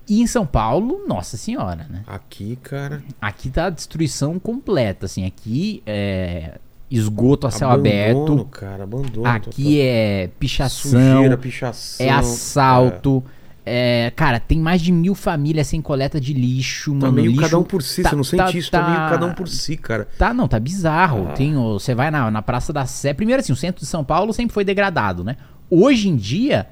E 0.06 0.20
em 0.20 0.26
São 0.26 0.44
Paulo, 0.44 1.06
nossa 1.08 1.38
senhora, 1.38 1.87
né? 1.88 2.02
Aqui, 2.06 2.56
cara. 2.62 3.02
Aqui 3.18 3.48
tá 3.48 3.66
a 3.66 3.70
destruição 3.70 4.38
completa, 4.38 5.06
assim. 5.06 5.24
Aqui 5.24 5.82
é 5.87 6.58
esgoto 6.90 7.46
a 7.46 7.50
céu 7.50 7.70
abandono, 7.70 8.32
aberto. 8.42 8.44
cara, 8.50 8.84
abandono. 8.84 9.26
Aqui 9.26 9.80
é 9.80 10.28
pichação, 10.38 10.90
Sujeira, 10.90 11.38
pichação. 11.38 12.06
é 12.06 12.10
assalto. 12.10 13.24
É, 13.66 14.12
cara, 14.14 14.38
tem 14.38 14.59
mais 14.59 14.83
de 14.83 14.92
mil 14.92 15.14
famílias 15.14 15.66
sem 15.66 15.81
coleta 15.81 16.20
de 16.20 16.35
lixo, 16.35 16.92
Tá 16.92 16.98
mano. 17.07 17.12
meio 17.14 17.29
lixo 17.31 17.40
cada 17.42 17.59
um 17.59 17.62
por 17.64 17.83
si, 17.83 18.03
tá- 18.03 18.11
você 18.11 18.16
não 18.16 18.24
sente 18.24 18.42
tá- 18.53 18.59
isso? 18.59 18.70
Tá... 18.70 18.83
meio 18.85 18.96
tá- 18.96 19.09
cada 19.11 19.27
um 19.27 19.33
por 19.33 19.48
si, 19.48 19.77
cara. 19.77 20.07
Tá, 20.18 20.35
não, 20.35 20.46
tá 20.46 20.61
bizarro. 20.61 21.29
Ah. 21.31 21.33
Tem 21.33 21.55
você 21.55 21.94
vai 21.94 22.11
na, 22.11 22.31
na 22.31 22.42
Praça 22.42 22.72
da 22.72 22.85
Sé. 22.85 23.14
Primeiro, 23.14 23.40
assim, 23.40 23.53
o 23.53 23.57
centro 23.57 23.81
de 23.81 23.87
São 23.87 24.05
Paulo 24.05 24.33
sempre 24.35 24.53
foi 24.53 24.64
degradado, 24.64 25.24
né? 25.24 25.37
Hoje 25.70 26.11
em 26.11 26.16
dia, 26.16 26.66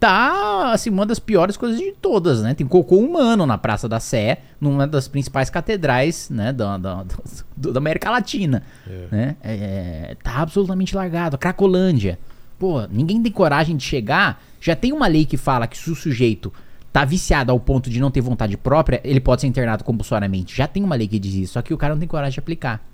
tá, 0.00 0.72
assim, 0.72 0.88
uma 0.90 1.04
das 1.04 1.18
piores 1.18 1.56
coisas 1.56 1.78
de 1.78 1.92
todas, 1.92 2.40
né? 2.42 2.54
Tem 2.54 2.66
cocô 2.66 2.96
humano 2.96 3.44
na 3.44 3.58
Praça 3.58 3.88
da 3.88 4.00
Sé, 4.00 4.38
numa 4.60 4.86
das 4.86 5.06
principais 5.08 5.50
catedrais, 5.50 6.30
né, 6.30 6.52
da, 6.52 6.78
da, 6.78 7.04
América 7.76 8.10
Latina, 8.10 8.62
né? 9.12 9.36
É, 9.42 10.16
tá 10.22 10.36
absolutamente 10.40 10.94
largado. 10.96 11.36
A 11.36 11.38
Cracolândia. 11.38 12.18
Pô, 12.58 12.86
ninguém 12.90 13.22
tem 13.22 13.30
coragem 13.30 13.76
de 13.76 13.84
chegar. 13.84 14.42
Já 14.60 14.74
tem 14.74 14.92
uma 14.92 15.06
lei 15.06 15.24
que 15.24 15.36
fala 15.36 15.66
que 15.66 15.78
se 15.78 15.90
o 15.90 15.94
sujeito 15.94 16.52
tá 16.92 17.04
viciado 17.04 17.52
ao 17.52 17.60
ponto 17.60 17.88
de 17.90 18.00
não 18.00 18.10
ter 18.10 18.20
vontade 18.20 18.56
própria, 18.56 19.00
ele 19.04 19.20
pode 19.20 19.42
ser 19.42 19.46
internado 19.46 19.84
compulsoriamente. 19.84 20.56
Já 20.56 20.66
tem 20.66 20.82
uma 20.82 20.96
lei 20.96 21.06
que 21.06 21.18
diz 21.18 21.34
isso, 21.34 21.52
só 21.54 21.62
que 21.62 21.72
o 21.72 21.78
cara 21.78 21.94
não 21.94 22.00
tem 22.00 22.08
coragem 22.08 22.34
de 22.34 22.40
aplicar. 22.40 22.84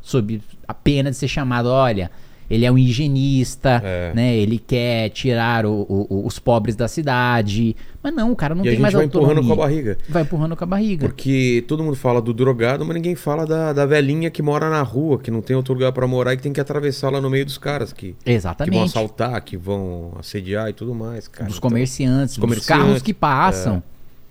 Sob 0.00 0.42
a 0.66 0.74
pena 0.74 1.10
de 1.10 1.16
ser 1.16 1.28
chamado, 1.28 1.68
olha, 1.68 2.10
ele 2.50 2.64
é 2.64 2.72
um 2.72 2.78
higienista, 2.78 3.80
É. 3.84 4.12
né? 4.14 4.36
Ele 4.36 4.58
quer 4.58 5.10
tirar 5.10 5.66
o- 5.66 5.86
o- 5.88 6.26
os 6.26 6.38
pobres 6.38 6.74
da 6.76 6.88
cidade. 6.88 7.76
Mas 8.02 8.14
não, 8.14 8.32
o 8.32 8.36
cara 8.36 8.54
não 8.54 8.64
e 8.64 8.70
tem 8.70 8.78
mais 8.78 8.94
vai 8.94 9.04
autonomia. 9.04 9.34
empurrando 9.34 9.46
com 9.46 9.52
a 9.60 9.66
barriga. 9.66 9.98
Vai 10.08 10.22
empurrando 10.22 10.56
com 10.56 10.64
a 10.64 10.66
barriga. 10.66 11.06
Porque 11.08 11.64
todo 11.66 11.82
mundo 11.82 11.96
fala 11.96 12.22
do 12.22 12.32
drogado, 12.32 12.84
mas 12.84 12.94
ninguém 12.94 13.14
fala 13.14 13.44
da, 13.46 13.72
da 13.72 13.84
velhinha 13.84 14.30
que 14.30 14.40
mora 14.40 14.70
na 14.70 14.82
rua, 14.82 15.18
que 15.18 15.30
não 15.30 15.42
tem 15.42 15.56
outro 15.56 15.74
lugar 15.74 15.92
pra 15.92 16.06
morar 16.06 16.32
e 16.32 16.36
que 16.36 16.42
tem 16.42 16.52
que 16.52 16.60
atravessar 16.60 17.10
lá 17.10 17.20
no 17.20 17.28
meio 17.28 17.44
dos 17.44 17.58
caras 17.58 17.92
que, 17.92 18.08
que 18.12 18.24
vão 18.24 18.34
Exatamente. 18.34 18.84
assaltar, 18.84 19.40
que 19.42 19.56
vão 19.56 20.12
assediar 20.18 20.70
e 20.70 20.72
tudo 20.72 20.94
mais, 20.94 21.26
cara. 21.28 21.46
dos 21.48 21.58
Então, 21.58 21.68
comerciantes, 21.68 22.36
dos 22.36 22.40
comerciantes, 22.40 22.84
carros 22.86 23.02
que 23.02 23.12
passam. 23.12 23.82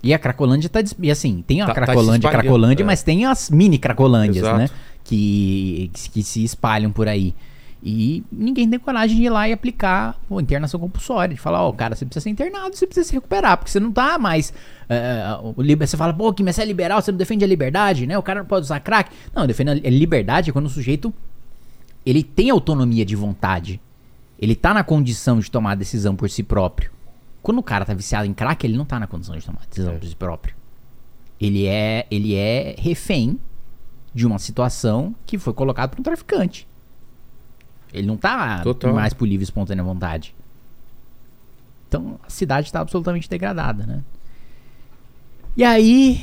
E 0.01 0.13
a 0.13 0.19
Cracolândia 0.19 0.69
tá. 0.69 0.79
E 1.01 1.11
assim, 1.11 1.43
tem 1.45 1.61
a 1.61 1.65
Tá- 1.65 1.73
tá 1.73 1.81
Cracolândia, 1.81 2.27
espalhando, 2.27 2.41
Cracolândia, 2.43 2.83
é. 2.83 2.85
mas 2.85 3.03
tem 3.03 3.25
as 3.25 3.49
mini 3.49 3.77
Cracolândias, 3.77 4.37
Exato. 4.45 4.57
né? 4.59 4.69
Que, 5.03 5.89
que 6.13 6.21
se 6.23 6.43
espalham 6.43 6.91
por 6.91 7.07
aí. 7.07 7.33
E 7.89 8.21
ninguém 8.29 8.69
tem 8.69 8.77
coragem 8.77 9.15
de 9.15 9.23
ir 9.23 9.29
lá 9.29 9.47
e 9.47 9.53
aplicar 9.53 10.17
a 10.29 10.41
internação 10.41 10.77
compulsória. 10.77 11.33
De 11.33 11.39
falar, 11.39 11.61
ó, 11.63 11.71
cara, 11.71 11.95
você 11.95 12.03
precisa 12.05 12.21
ser 12.23 12.29
internado, 12.29 12.75
você 12.75 12.85
precisa 12.85 13.07
se 13.07 13.13
recuperar, 13.13 13.55
porque 13.57 13.71
você 13.71 13.79
não 13.79 13.93
tá 13.93 14.17
mais. 14.19 14.51
é, 14.89 15.23
o 15.55 15.61
liber- 15.61 15.87
você 15.87 15.95
fala, 15.95 16.13
pô, 16.13 16.33
que 16.33 16.43
você 16.43 16.61
é 16.61 16.65
liberal, 16.65 17.01
você 17.01 17.11
não 17.11 17.17
defende 17.17 17.45
a 17.45 17.47
liberdade, 17.47 18.05
né? 18.05 18.17
O 18.17 18.23
cara 18.23 18.39
não 18.41 18.45
pode 18.47 18.63
usar 18.65 18.81
crack. 18.81 19.09
Não, 19.33 19.47
defende 19.47 19.71
a 19.71 19.89
liberdade 19.89 20.49
é 20.49 20.53
quando 20.53 20.65
o 20.65 20.69
sujeito 20.69 21.13
ele 22.05 22.23
tem 22.23 22.49
autonomia 22.49 23.05
de 23.05 23.15
vontade. 23.15 23.79
Ele 24.37 24.55
tá 24.55 24.73
na 24.73 24.83
condição 24.83 25.39
de 25.39 25.49
tomar 25.49 25.71
a 25.71 25.75
decisão 25.75 26.13
por 26.15 26.29
si 26.29 26.43
próprio. 26.43 26.91
Quando 27.41 27.59
o 27.59 27.63
cara 27.63 27.85
tá 27.85 27.93
viciado 27.93 28.27
em 28.27 28.33
crack, 28.33 28.65
ele 28.65 28.77
não 28.77 28.83
tá 28.85 28.99
na 28.99 29.07
condição 29.07 29.35
de 29.37 29.45
tomar 29.45 29.61
a 29.63 29.65
decisão 29.69 29.93
É. 29.93 29.97
por 29.97 30.05
si 30.07 30.15
próprio. 30.15 30.55
Ele 31.39 31.65
é, 31.67 32.05
ele 32.11 32.35
é 32.35 32.75
refém 32.77 33.39
de 34.13 34.25
uma 34.27 34.39
situação 34.39 35.15
que 35.25 35.37
foi 35.37 35.53
colocada 35.53 35.89
por 35.89 35.99
um 36.01 36.03
traficante. 36.03 36.67
Ele 37.93 38.05
não 38.07 38.17
tá 38.17 38.61
Total. 38.63 38.93
mais 38.93 39.13
por 39.13 39.25
livre 39.27 39.43
e 39.43 39.45
espontânea 39.45 39.83
vontade. 39.83 40.35
Então 41.87 42.19
a 42.25 42.29
cidade 42.29 42.71
tá 42.71 42.79
absolutamente 42.81 43.29
degradada, 43.29 43.85
né? 43.85 44.03
E 45.55 45.63
aí, 45.63 46.21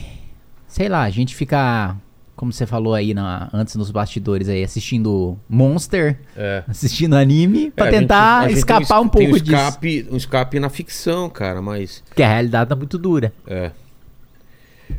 sei 0.68 0.88
lá, 0.88 1.02
a 1.02 1.10
gente 1.10 1.34
fica, 1.34 1.96
como 2.36 2.52
você 2.52 2.66
falou 2.66 2.94
aí 2.94 3.14
na, 3.14 3.48
antes 3.52 3.74
nos 3.74 3.90
bastidores 3.90 4.48
aí, 4.48 4.62
assistindo 4.62 5.36
Monster, 5.48 6.18
É. 6.36 6.62
assistindo 6.68 7.14
anime, 7.16 7.70
pra 7.70 7.86
É, 7.86 7.88
a 7.88 7.92
gente- 7.92 8.00
tentar 8.02 8.38
a 8.40 8.48
gente 8.48 8.58
escapar 8.58 8.86
tem 8.86 8.96
um 8.98 9.04
es- 9.06 9.10
pouco 9.10 9.24
um 9.24 9.32
disso. 9.40 9.54
escape, 9.56 10.08
Um 10.10 10.16
escape 10.16 10.60
na 10.60 10.68
ficção, 10.68 11.28
cara, 11.30 11.60
mas. 11.62 12.02
Porque 12.08 12.22
a 12.22 12.28
realidade 12.28 12.68
tá 12.68 12.76
muito 12.76 12.98
dura. 12.98 13.32
É. 13.46 13.72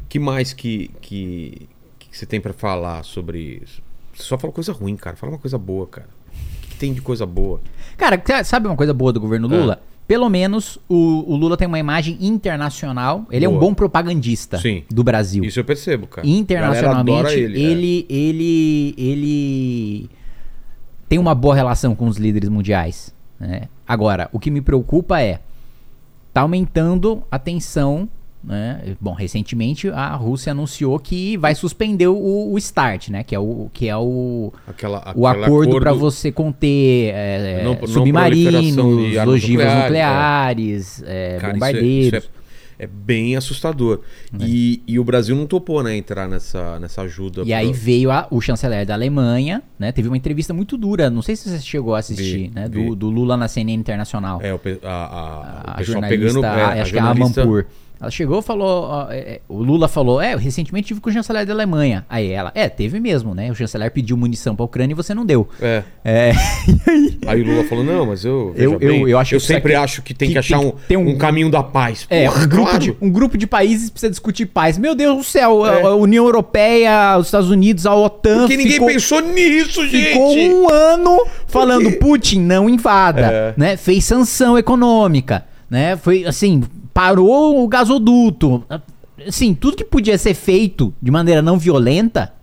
que 0.10 0.18
mais 0.18 0.52
que, 0.52 0.90
que, 1.00 1.70
que 2.00 2.18
você 2.18 2.26
tem 2.26 2.42
pra 2.42 2.52
falar 2.54 3.04
sobre 3.04 3.62
isso? 3.64 3.82
Você 4.14 4.24
só 4.24 4.38
fala 4.38 4.52
coisa 4.52 4.74
ruim, 4.74 4.96
cara. 4.96 5.16
Fala 5.16 5.34
uma 5.34 5.38
coisa 5.40 5.58
boa, 5.60 5.86
cara. 5.86 6.10
Que, 6.76 6.80
tem 6.80 6.94
de 6.94 7.02
coisa 7.02 7.26
boa? 7.26 7.62
Cara, 7.98 8.18
ca- 8.18 8.44
sabe 8.44 8.68
uma 8.68 8.76
coisa 8.76 8.94
boa 8.94 9.12
do 9.14 9.20
governo 9.20 9.52
É. 9.54 9.58
Lula? 9.58 9.82
Pelo 10.08 10.30
menos 10.30 10.78
o, 10.88 11.24
o 11.28 11.36
Lula 11.36 11.58
tem 11.58 11.68
uma 11.68 11.80
imagem 11.80 12.16
internacional. 12.22 13.26
Ele 13.32 13.44
é 13.44 13.50
um 13.50 13.54
Boa. 13.54 13.62
bom 13.66 13.74
propagandista 13.74 14.60
Sim. 14.60 14.84
do 14.90 15.04
Brasil. 15.04 15.44
Isso 15.44 15.60
eu 15.60 15.66
percebo, 15.66 16.06
cara. 16.06 16.28
Internacionalmente, 16.28 17.34
ele, 17.34 17.60
ele. 17.60 18.06
é. 18.08 18.14
ele, 18.14 18.96
ele, 19.00 20.10
tem 21.10 21.18
uma 21.18 21.34
boa 21.34 21.56
relação 21.56 21.96
com 21.96 22.08
os 22.08 22.18
líderes 22.18 22.50
mundiais. 22.50 23.12
né? 23.40 23.64
Agora, 23.88 24.30
o 24.32 24.40
que 24.40 24.52
me 24.52 24.62
preocupa 24.62 25.20
é 25.22 25.40
tá 26.32 26.42
aumentando 26.42 27.24
a 27.32 27.40
tensão. 27.40 28.08
Né? 28.48 28.96
Bom, 29.02 29.14
recentemente 29.14 29.90
a 29.90 30.14
Rússia 30.16 30.52
anunciou 30.52 31.00
que 31.00 31.36
vai 31.38 31.56
suspender 31.56 32.08
o, 32.08 32.54
o 32.54 32.60
START, 32.60 33.10
né? 33.10 33.24
Que 33.24 33.34
é 33.34 33.40
o, 33.40 33.70
que 33.74 33.90
é 33.90 33.98
o, 33.98 34.54
Aquela, 34.68 35.14
o 35.16 35.26
acordo 35.26 35.80
para 35.80 35.94
você 35.94 36.32
conter 36.32 37.12
é, 37.16 37.62
Não- 37.64 37.74
não 37.74 37.88
submarinos, 37.88 38.78
ogivas 39.28 39.66
nucleares, 39.66 39.84
nucleares, 39.84 41.04
é, 41.08 41.38
Cara, 41.38 41.38
isso 41.38 41.48
é- 41.48 41.54
bombardeiros. 41.54 42.24
isso 42.24 42.32
é, 42.80 42.84
é 42.84 42.88
bem 42.88 43.36
assustador. 43.36 44.02
E, 44.40 44.84
e 44.86 45.00
o 45.00 45.04
Brasil 45.04 45.36
não 45.36 45.48
topou, 45.48 45.82
né, 45.82 45.96
entrar 45.96 46.28
nessa, 46.28 46.78
nessa 46.80 47.02
ajuda. 47.04 47.42
E 47.46 47.54
aí 47.54 47.70
pra- 47.70 47.78
veio 47.80 48.12
a- 48.12 48.28
o 48.30 48.40
chanceler 48.42 48.86
da 48.86 48.94
Alemanha, 48.94 49.64
né? 49.80 49.92
Teve 49.92 50.08
uma 50.10 50.18
entrevista 50.18 50.54
muito 50.54 50.78
dura, 50.78 51.10
não 51.10 51.22
sei 51.22 51.36
se 51.36 51.50
você 51.50 51.60
chegou 51.62 51.96
a 51.96 52.00
assistir, 52.00 52.50
Vi, 52.50 52.52
né? 52.54 52.68
vi. 52.70 52.90
Do, 52.90 52.96
do 52.96 53.10
Lula 53.10 53.38
na 53.38 53.48
CNN 53.48 53.74
Internacional. 53.80 54.40
É, 54.42 54.54
o, 54.54 54.60
a, 54.84 54.88
a- 54.90 55.64
o 55.68 55.72
a 55.72 55.74
pessoal 55.78 56.02
jornalista, 56.02 56.40
pegando. 56.42 56.46
é, 56.46 56.82
acho 56.82 56.92
que 56.92 56.98
é 57.00 57.02
a 57.02 57.14
Mampur. 57.16 57.66
Ela 58.06 58.12
chegou 58.12 58.38
e 58.40 58.42
falou, 58.44 58.84
ó, 58.84 59.08
é, 59.12 59.18
é, 59.18 59.42
o 59.50 59.64
Lula 59.64 59.88
falou, 59.88 60.22
é, 60.22 60.36
eu 60.36 60.38
recentemente 60.38 60.90
tive 60.90 61.00
com 61.00 61.10
o 61.10 61.14
chanceler 61.14 61.44
da 61.44 61.54
Alemanha. 61.54 62.06
Aí 62.08 62.30
ela, 62.30 62.52
é, 62.54 62.70
teve 62.70 63.00
mesmo, 63.00 63.34
né? 63.34 63.50
O 63.50 63.56
chanceler 63.56 63.90
pediu 63.90 64.16
munição 64.16 64.56
pra 64.56 64.64
Ucrânia 64.64 64.94
e 64.94 64.96
você 64.96 65.14
não 65.16 65.26
deu. 65.26 65.50
É. 65.60 65.82
É, 66.04 66.32
Aí 67.26 67.42
o 67.42 67.46
Lula 67.46 67.64
falou: 67.64 67.84
não, 67.84 68.06
mas 68.06 68.24
eu. 68.24 68.54
Eu- 68.56 68.74
eu- 68.74 68.80
bem, 68.80 69.10
eu 69.10 69.18
acho 69.18 69.32
que 69.32 69.36
isso 69.38 69.48
sempre 69.48 69.74
aqui- 69.74 69.84
acho 69.84 70.02
que 70.04 70.14
tem 70.14 70.28
que 70.28 70.34
que, 70.34 70.40
achar 70.40 70.60
tem 70.60 70.68
um, 70.68 70.72
que 70.72 70.88
ter 70.88 70.98
um- 70.98 71.10
um 71.10 71.18
caminho 71.18 71.50
da 71.50 71.64
paz. 71.64 72.06
É, 72.12 72.26
Porra, 72.26 72.44
um 72.44 72.48
grupo, 72.48 72.64
claro. 72.70 72.80
de, 72.84 72.96
um 73.02 73.10
grupo 73.10 73.38
de 73.40 73.48
países 73.48 73.90
precisa 73.90 74.10
discutir 74.12 74.46
paz. 74.46 74.78
Meu 74.78 74.94
Deus 74.94 75.18
do 75.18 75.24
céu, 75.24 75.66
É. 75.66 75.82
a 75.82 75.88
a 75.88 75.96
União 75.96 76.26
Europeia, 76.26 77.18
os 77.18 77.26
Estados 77.26 77.50
Unidos, 77.50 77.86
a 77.88 77.96
OTAN. 77.96 78.42
Porque 78.42 78.58
ninguém 78.58 78.74
ficou, 78.74 78.88
pensou 78.88 79.20
nisso, 79.22 79.88
gente. 79.88 80.10
ficou 80.10 80.38
um 80.38 80.70
ano 80.70 81.26
falando 81.48 81.92
Putin 81.94 82.42
não 82.42 82.70
invada, 82.70 83.22
É. 83.22 83.54
né? 83.58 83.78
Fez 83.78 84.04
sanção 84.06 84.56
econômica, 84.58 85.44
né? 85.70 85.96
Foi 85.98 86.24
assim, 86.26 86.62
parou 86.96 87.62
o 87.62 87.68
gasoduto. 87.68 88.64
Assim, 89.28 89.54
tudo 89.54 89.76
que 89.76 89.84
podia 89.84 90.18
ser 90.18 90.34
feito 90.34 90.94
de 91.02 91.12
maneira 91.12 91.42
não 91.42 91.60
violenta, 91.60 92.34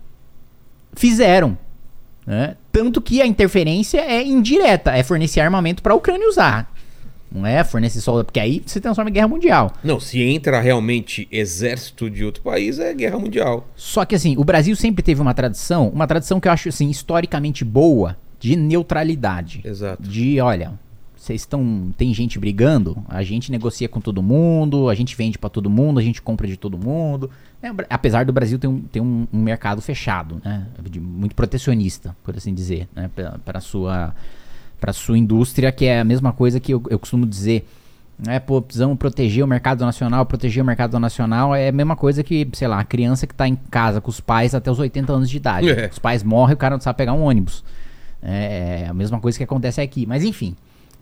fizeram. 0.93 1.57
Né? 2.25 2.55
Tanto 2.71 3.01
que 3.01 3.19
a 3.19 3.25
interferência 3.25 3.99
é 3.99 4.23
indireta, 4.23 4.91
é 4.91 5.01
fornecer 5.01 5.39
armamento 5.39 5.81
para 5.81 5.93
a 5.93 5.95
Ucrânia 5.95 6.29
usar. 6.29 6.71
Não 7.31 7.47
é 7.47 7.63
fornecer 7.63 7.99
soldado, 7.99 8.25
porque 8.25 8.39
aí 8.39 8.61
se 8.67 8.79
transforma 8.79 9.09
em 9.09 9.13
guerra 9.13 9.27
mundial. 9.27 9.73
Não, 9.83 9.99
se 9.99 10.21
entra 10.21 10.61
realmente 10.61 11.27
exército 11.31 12.07
de 12.07 12.23
outro 12.23 12.43
país, 12.43 12.77
é 12.77 12.93
guerra 12.93 13.17
mundial. 13.17 13.67
Só 13.75 14.05
que 14.05 14.13
assim, 14.13 14.35
o 14.37 14.43
Brasil 14.43 14.75
sempre 14.75 15.01
teve 15.01 15.19
uma 15.19 15.33
tradição, 15.33 15.89
uma 15.89 16.05
tradição 16.05 16.39
que 16.39 16.47
eu 16.47 16.51
acho 16.51 16.69
assim 16.69 16.91
historicamente 16.91 17.65
boa 17.65 18.15
de 18.39 18.55
neutralidade. 18.55 19.61
Exato. 19.65 20.03
De, 20.03 20.39
olha, 20.39 20.73
vocês 21.23 21.41
estão. 21.41 21.93
Tem 21.97 22.13
gente 22.13 22.37
brigando, 22.39 22.97
a 23.07 23.23
gente 23.23 23.51
negocia 23.51 23.87
com 23.89 23.99
todo 24.01 24.21
mundo, 24.21 24.89
a 24.89 24.95
gente 24.95 25.15
vende 25.15 25.37
pra 25.37 25.49
todo 25.49 25.69
mundo, 25.69 25.99
a 25.99 26.03
gente 26.03 26.21
compra 26.21 26.47
de 26.47 26.57
todo 26.57 26.77
mundo. 26.77 27.29
né? 27.61 27.73
Apesar 27.89 28.25
do 28.25 28.33
Brasil 28.33 28.59
ter 28.59 28.67
um, 28.67 28.79
ter 28.81 28.99
um, 29.01 29.27
um 29.31 29.41
mercado 29.41 29.81
fechado, 29.81 30.41
né? 30.43 30.65
de- 30.89 30.99
muito 30.99 31.35
protecionista, 31.35 32.15
por 32.23 32.35
assim 32.35 32.53
dizer, 32.53 32.87
né? 32.95 33.09
Para 33.45 33.59
sua 33.59 34.13
para 34.79 34.91
sua 34.91 35.17
indústria, 35.17 35.71
que 35.71 35.85
é 35.85 36.01
a 36.01 36.03
mesma 36.03 36.33
coisa 36.33 36.59
que 36.59 36.73
eu, 36.73 36.83
eu 36.89 36.99
costumo 36.99 37.25
dizer. 37.25 37.65
É, 38.27 38.37
pô, 38.39 38.61
precisamos 38.61 38.97
proteger 38.97 39.43
o 39.43 39.47
mercado 39.47 39.83
nacional, 39.85 40.25
proteger 40.25 40.61
o 40.61 40.65
mercado 40.65 40.99
nacional 40.99 41.55
é 41.55 41.69
a 41.69 41.71
mesma 41.71 41.95
coisa 41.95 42.23
que, 42.23 42.47
sei 42.53 42.67
lá, 42.67 42.79
a 42.79 42.83
criança 42.83 43.25
que 43.25 43.33
tá 43.33 43.47
em 43.47 43.55
casa 43.55 43.99
com 43.99 44.09
os 44.09 44.19
pais 44.19 44.53
até 44.53 44.69
os 44.69 44.77
80 44.79 45.11
anos 45.11 45.29
de 45.29 45.37
idade. 45.37 45.69
É. 45.69 45.89
Os 45.91 45.97
pais 45.99 46.21
morrem, 46.21 46.53
o 46.53 46.57
cara 46.57 46.75
não 46.75 46.81
sabe 46.81 46.97
pegar 46.97 47.13
um 47.13 47.23
ônibus. 47.23 47.63
É 48.21 48.85
a 48.89 48.93
mesma 48.93 49.19
coisa 49.19 49.37
que 49.37 49.43
acontece 49.43 49.81
aqui. 49.81 50.05
Mas 50.05 50.23
enfim, 50.23 50.55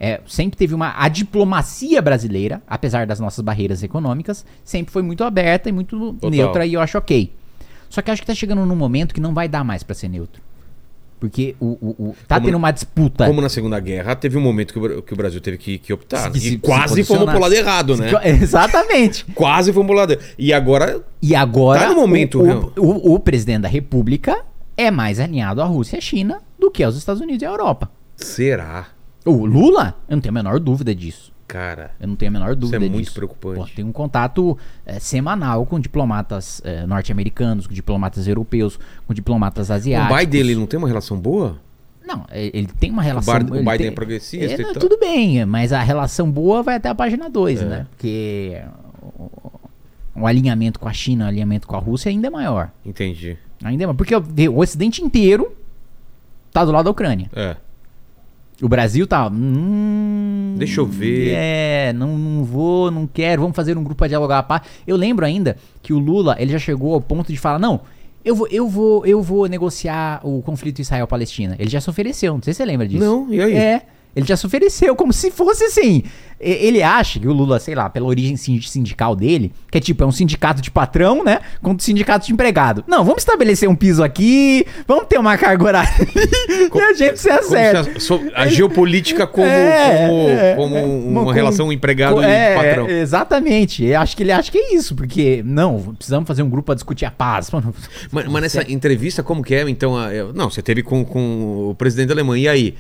é, 0.04 0.20
sempre 0.26 0.58
teve 0.58 0.74
uma. 0.74 0.94
A 0.98 1.08
diplomacia 1.08 2.02
brasileira, 2.02 2.60
apesar 2.68 3.06
das 3.06 3.20
nossas 3.20 3.44
barreiras 3.46 3.84
econômicas, 3.84 4.44
sempre 4.66 4.92
foi 4.92 5.04
muito 5.04 5.24
aberta 5.24 5.70
e 5.70 5.72
muito 5.72 6.14
Total. 6.14 6.30
neutra 6.32 6.66
e 6.66 6.74
eu 6.74 6.82
acho 6.82 6.98
ok. 6.98 7.32
Só 7.88 8.02
que 8.02 8.10
acho 8.10 8.22
que 8.22 8.26
tá 8.28 8.34
chegando 8.34 8.66
num 8.66 8.76
momento 8.76 9.14
que 9.14 9.22
não 9.22 9.32
vai 9.34 9.48
dar 9.48 9.64
mais 9.64 9.84
pra 9.84 9.94
ser 9.94 10.08
neutro. 10.10 10.42
Porque 11.20 11.56
o, 11.60 11.66
o, 11.80 11.96
o- 12.10 12.16
tá 12.28 12.38
Como- 12.38 12.48
tendo 12.48 12.58
uma 12.58 12.72
disputa. 12.72 13.28
Como 13.28 13.42
na 13.42 13.50
Segunda 13.50 13.80
Guerra, 13.80 14.16
teve 14.16 14.40
um 14.40 14.42
momento 14.42 14.74
que 14.74 14.80
o, 14.80 15.04
que 15.04 15.14
o 15.14 15.16
Brasil 15.16 15.40
teve 15.40 15.58
que, 15.60 15.78
que 15.78 15.94
optar. 15.94 16.32
se- 16.32 16.38
e 16.38 16.42
se 16.42 16.58
quase 16.58 17.04
fomos 17.04 17.26
pro 17.30 17.40
lado 17.40 17.54
errado, 17.54 17.96
né? 17.96 18.10
Exatamente. 18.26 19.26
Quase 19.36 19.72
fomos 19.72 19.86
pro 19.86 19.96
lado 19.96 20.14
errado. 20.14 20.26
E 20.36 20.52
agora, 20.52 21.04
E 21.22 21.36
agora 21.36 21.82
Tá 21.82 21.90
no 21.90 21.96
momento, 21.96 22.42
o- 22.76 23.14
o 23.14 23.20
presidente 23.20 23.62
da 23.62 23.68
República 23.70 24.42
é 24.76 24.90
mais 24.90 25.20
alinhado 25.20 25.62
à 25.62 25.66
Rússia 25.66 25.98
e 25.98 26.00
à 26.00 26.02
China 26.02 26.42
do 26.58 26.72
que 26.72 26.82
aos 26.84 26.96
Estados 26.98 27.22
Unidos 27.22 27.44
e 27.44 27.46
à 27.46 27.50
Europa. 27.50 27.92
será? 28.16 28.88
O 29.26 29.46
Lula, 29.46 29.96
eu 30.10 30.16
não 30.16 30.22
tenho 30.22 30.32
a 30.32 30.36
menor 30.44 30.60
dúvida 30.60 30.94
disso. 30.96 31.32
Cara, 31.48 31.92
Eu 32.00 32.08
não 32.08 32.16
tenho 32.16 32.30
a 32.30 32.34
menor 32.34 32.56
dúvida 32.56 32.78
é 32.78 32.90
muito 32.90 33.04
disso. 33.04 33.14
preocupante. 33.14 33.60
Pô, 33.60 33.68
tem 33.76 33.84
um 33.84 33.92
contato 33.92 34.58
eh, 34.86 35.00
semanal 35.02 35.66
com 35.66 35.78
diplomatas 35.82 36.62
eh, 36.64 36.86
norte-americanos, 36.88 37.68
com 37.68 37.74
diplomatas 37.74 38.26
europeus, 38.26 38.80
com 39.06 39.14
diplomatas 39.14 39.70
o 39.70 39.74
asiáticos. 39.74 40.18
Biden 40.18 40.40
ele 40.40 40.56
não 40.56 40.66
tem 40.66 40.78
uma 40.78 40.88
relação 40.88 41.20
boa? 41.20 41.58
Não, 42.08 42.26
eh, 42.32 42.52
ele 42.54 42.68
tem 42.68 42.90
uma 42.90 43.02
relação... 43.04 43.34
Bar- 43.34 43.44
o 43.52 43.60
Biden 43.60 43.78
tem- 43.78 43.88
é 43.88 43.92
progressista 43.92 44.62
É, 44.62 44.66
não. 44.66 44.74
Tudo 44.76 44.98
bem, 44.98 45.44
mas 45.46 45.74
a 45.74 45.82
relação 45.84 46.32
boa 46.32 46.64
vai 46.64 46.76
até 46.76 46.88
a 46.88 46.96
página 46.96 47.30
2, 47.30 47.62
É. 47.62 47.66
né? 47.66 47.88
Porque 47.92 48.62
o, 49.02 49.30
o 50.22 50.26
alinhamento 50.28 50.80
com 50.80 50.88
a 50.88 50.94
China, 50.94 51.26
o 51.26 51.28
alinhamento 51.28 51.68
com 51.68 51.76
a 51.76 51.80
Rússia 51.80 52.10
ainda 52.10 52.28
é 52.28 52.30
maior. 52.30 52.72
Entendi. 52.86 53.38
Ainda 53.62 53.84
é 53.84 53.86
maior. 53.88 53.98
Porque 53.98 54.16
o 54.48 54.58
Ocidente 54.58 55.04
inteiro 55.04 55.52
tá 56.54 56.64
do 56.64 56.72
lado 56.72 56.86
da 56.86 56.92
Ucrânia. 56.92 57.30
É. 57.36 57.58
O 58.62 58.70
Brasil 58.70 59.08
tá. 59.08 59.28
Hum, 59.28 60.56
Deixa 60.58 60.80
eu 60.82 60.86
ver. 60.86 61.34
É, 61.36 61.94
não, 61.94 62.18
não 62.18 62.44
vou, 62.44 62.92
não 62.92 63.08
quero. 63.08 63.42
Vamos 63.42 63.56
fazer 63.56 63.78
um 63.78 63.84
grupo 63.84 63.98
pra 63.98 64.08
dialogar 64.08 64.40
a 64.40 64.44
paz. 64.44 64.62
Eu 64.86 64.96
lembro 64.96 65.26
ainda 65.26 65.58
que 65.82 65.92
o 65.94 66.00
Lula 66.00 66.36
ele 66.40 66.52
já 66.52 66.60
chegou 66.60 66.94
ao 66.94 67.02
ponto 67.02 67.32
de 67.32 67.40
falar: 67.40 67.58
não, 67.60 67.82
eu 68.24 68.36
vou, 68.36 68.48
eu 68.48 68.68
vou, 68.68 69.06
eu 69.06 69.22
vou 69.22 69.48
negociar 69.48 70.22
o 70.24 70.42
conflito 70.42 70.80
Israel-Palestina. 70.80 71.56
Ele 71.58 71.70
já 71.70 71.82
se 71.82 71.90
ofereceu, 71.90 72.34
não 72.36 72.42
sei 72.44 72.54
se 72.54 72.58
você 72.58 72.66
lembra 72.66 72.88
disso. 72.88 73.04
Não, 73.04 73.34
e 73.34 73.42
aí? 73.42 73.54
É. 73.56 73.82
Ele 74.16 74.26
já 74.26 74.36
se 74.36 74.46
ofereceu, 74.46 74.96
como 74.96 75.14
se 75.14 75.32
fosse 75.32 75.64
assim. 75.64 76.04
Ele 76.44 76.82
acha 76.82 77.20
que 77.20 77.28
o 77.28 77.32
Lula, 77.34 77.60
sei 77.60 77.76
lá, 77.76 77.88
pela 77.88 78.08
origem 78.08 78.36
sin- 78.36 78.60
sindical 78.62 79.16
dele, 79.16 79.54
que 79.70 79.78
é 79.78 79.82
tipo, 79.82 80.04
é 80.04 80.08
um 80.08 80.12
sindicato 80.12 80.60
de 80.60 80.72
patrão, 80.72 81.24
né? 81.24 81.40
Contra 81.62 81.78
o 81.82 81.86
sindicato 81.86 82.26
de 82.26 82.34
empregado. 82.34 82.84
Não, 82.88 83.06
vamos 83.06 83.22
estabelecer 83.22 83.70
um 83.70 83.76
piso 83.76 84.04
aqui, 84.04 84.66
vamos 84.88 85.06
ter 85.08 85.20
uma 85.20 85.38
carga 85.38 85.64
horária 85.64 85.94
e 86.76 86.82
a 86.82 86.94
gente 86.94 87.20
se 87.20 87.30
acerta. 87.30 88.00
se 88.00 88.12
a, 88.34 88.42
a 88.42 88.48
geopolítica 88.48 89.28
como, 89.28 89.46
É, 89.48 90.06
como, 90.08 90.30
é, 90.30 90.56
como 90.56 90.76
é. 90.78 90.84
uma 90.84 91.24
Com- 91.26 91.30
relação 91.32 91.72
empregado 91.72 92.22
e 92.22 92.26
é, 92.26 92.56
patrão. 92.56 92.88
é, 92.88 93.00
exatamente. 93.02 93.86
Eu 93.86 94.00
acho 94.02 94.18
que 94.18 94.24
ele 94.24 94.32
acha 94.32 94.52
que 94.52 94.58
é 94.58 94.74
isso, 94.74 94.96
porque, 94.96 95.44
não, 95.46 95.94
precisamos 95.96 96.28
fazer 96.28 96.42
um 96.42 96.50
grupo 96.50 96.66
pra 96.66 96.76
discutir 96.76 97.06
a 97.06 97.12
paz. 97.12 97.52
Mano, 97.52 97.74
Mas, 98.12 98.26
mas 98.28 98.42
nessa 98.42 98.72
entrevista, 98.72 99.22
como 99.22 99.44
que 99.44 99.54
é? 99.54 99.70
Então, 99.70 99.96
a- 99.96 100.10
não, 100.34 100.50
você 100.50 100.62
teve 100.64 100.82
com, 100.82 101.06
com 101.06 101.70
o 101.70 101.76
presidente 101.76 102.08
da 102.08 102.16
Alemanha, 102.16 102.44
e 102.46 102.48
aí? 102.48 102.76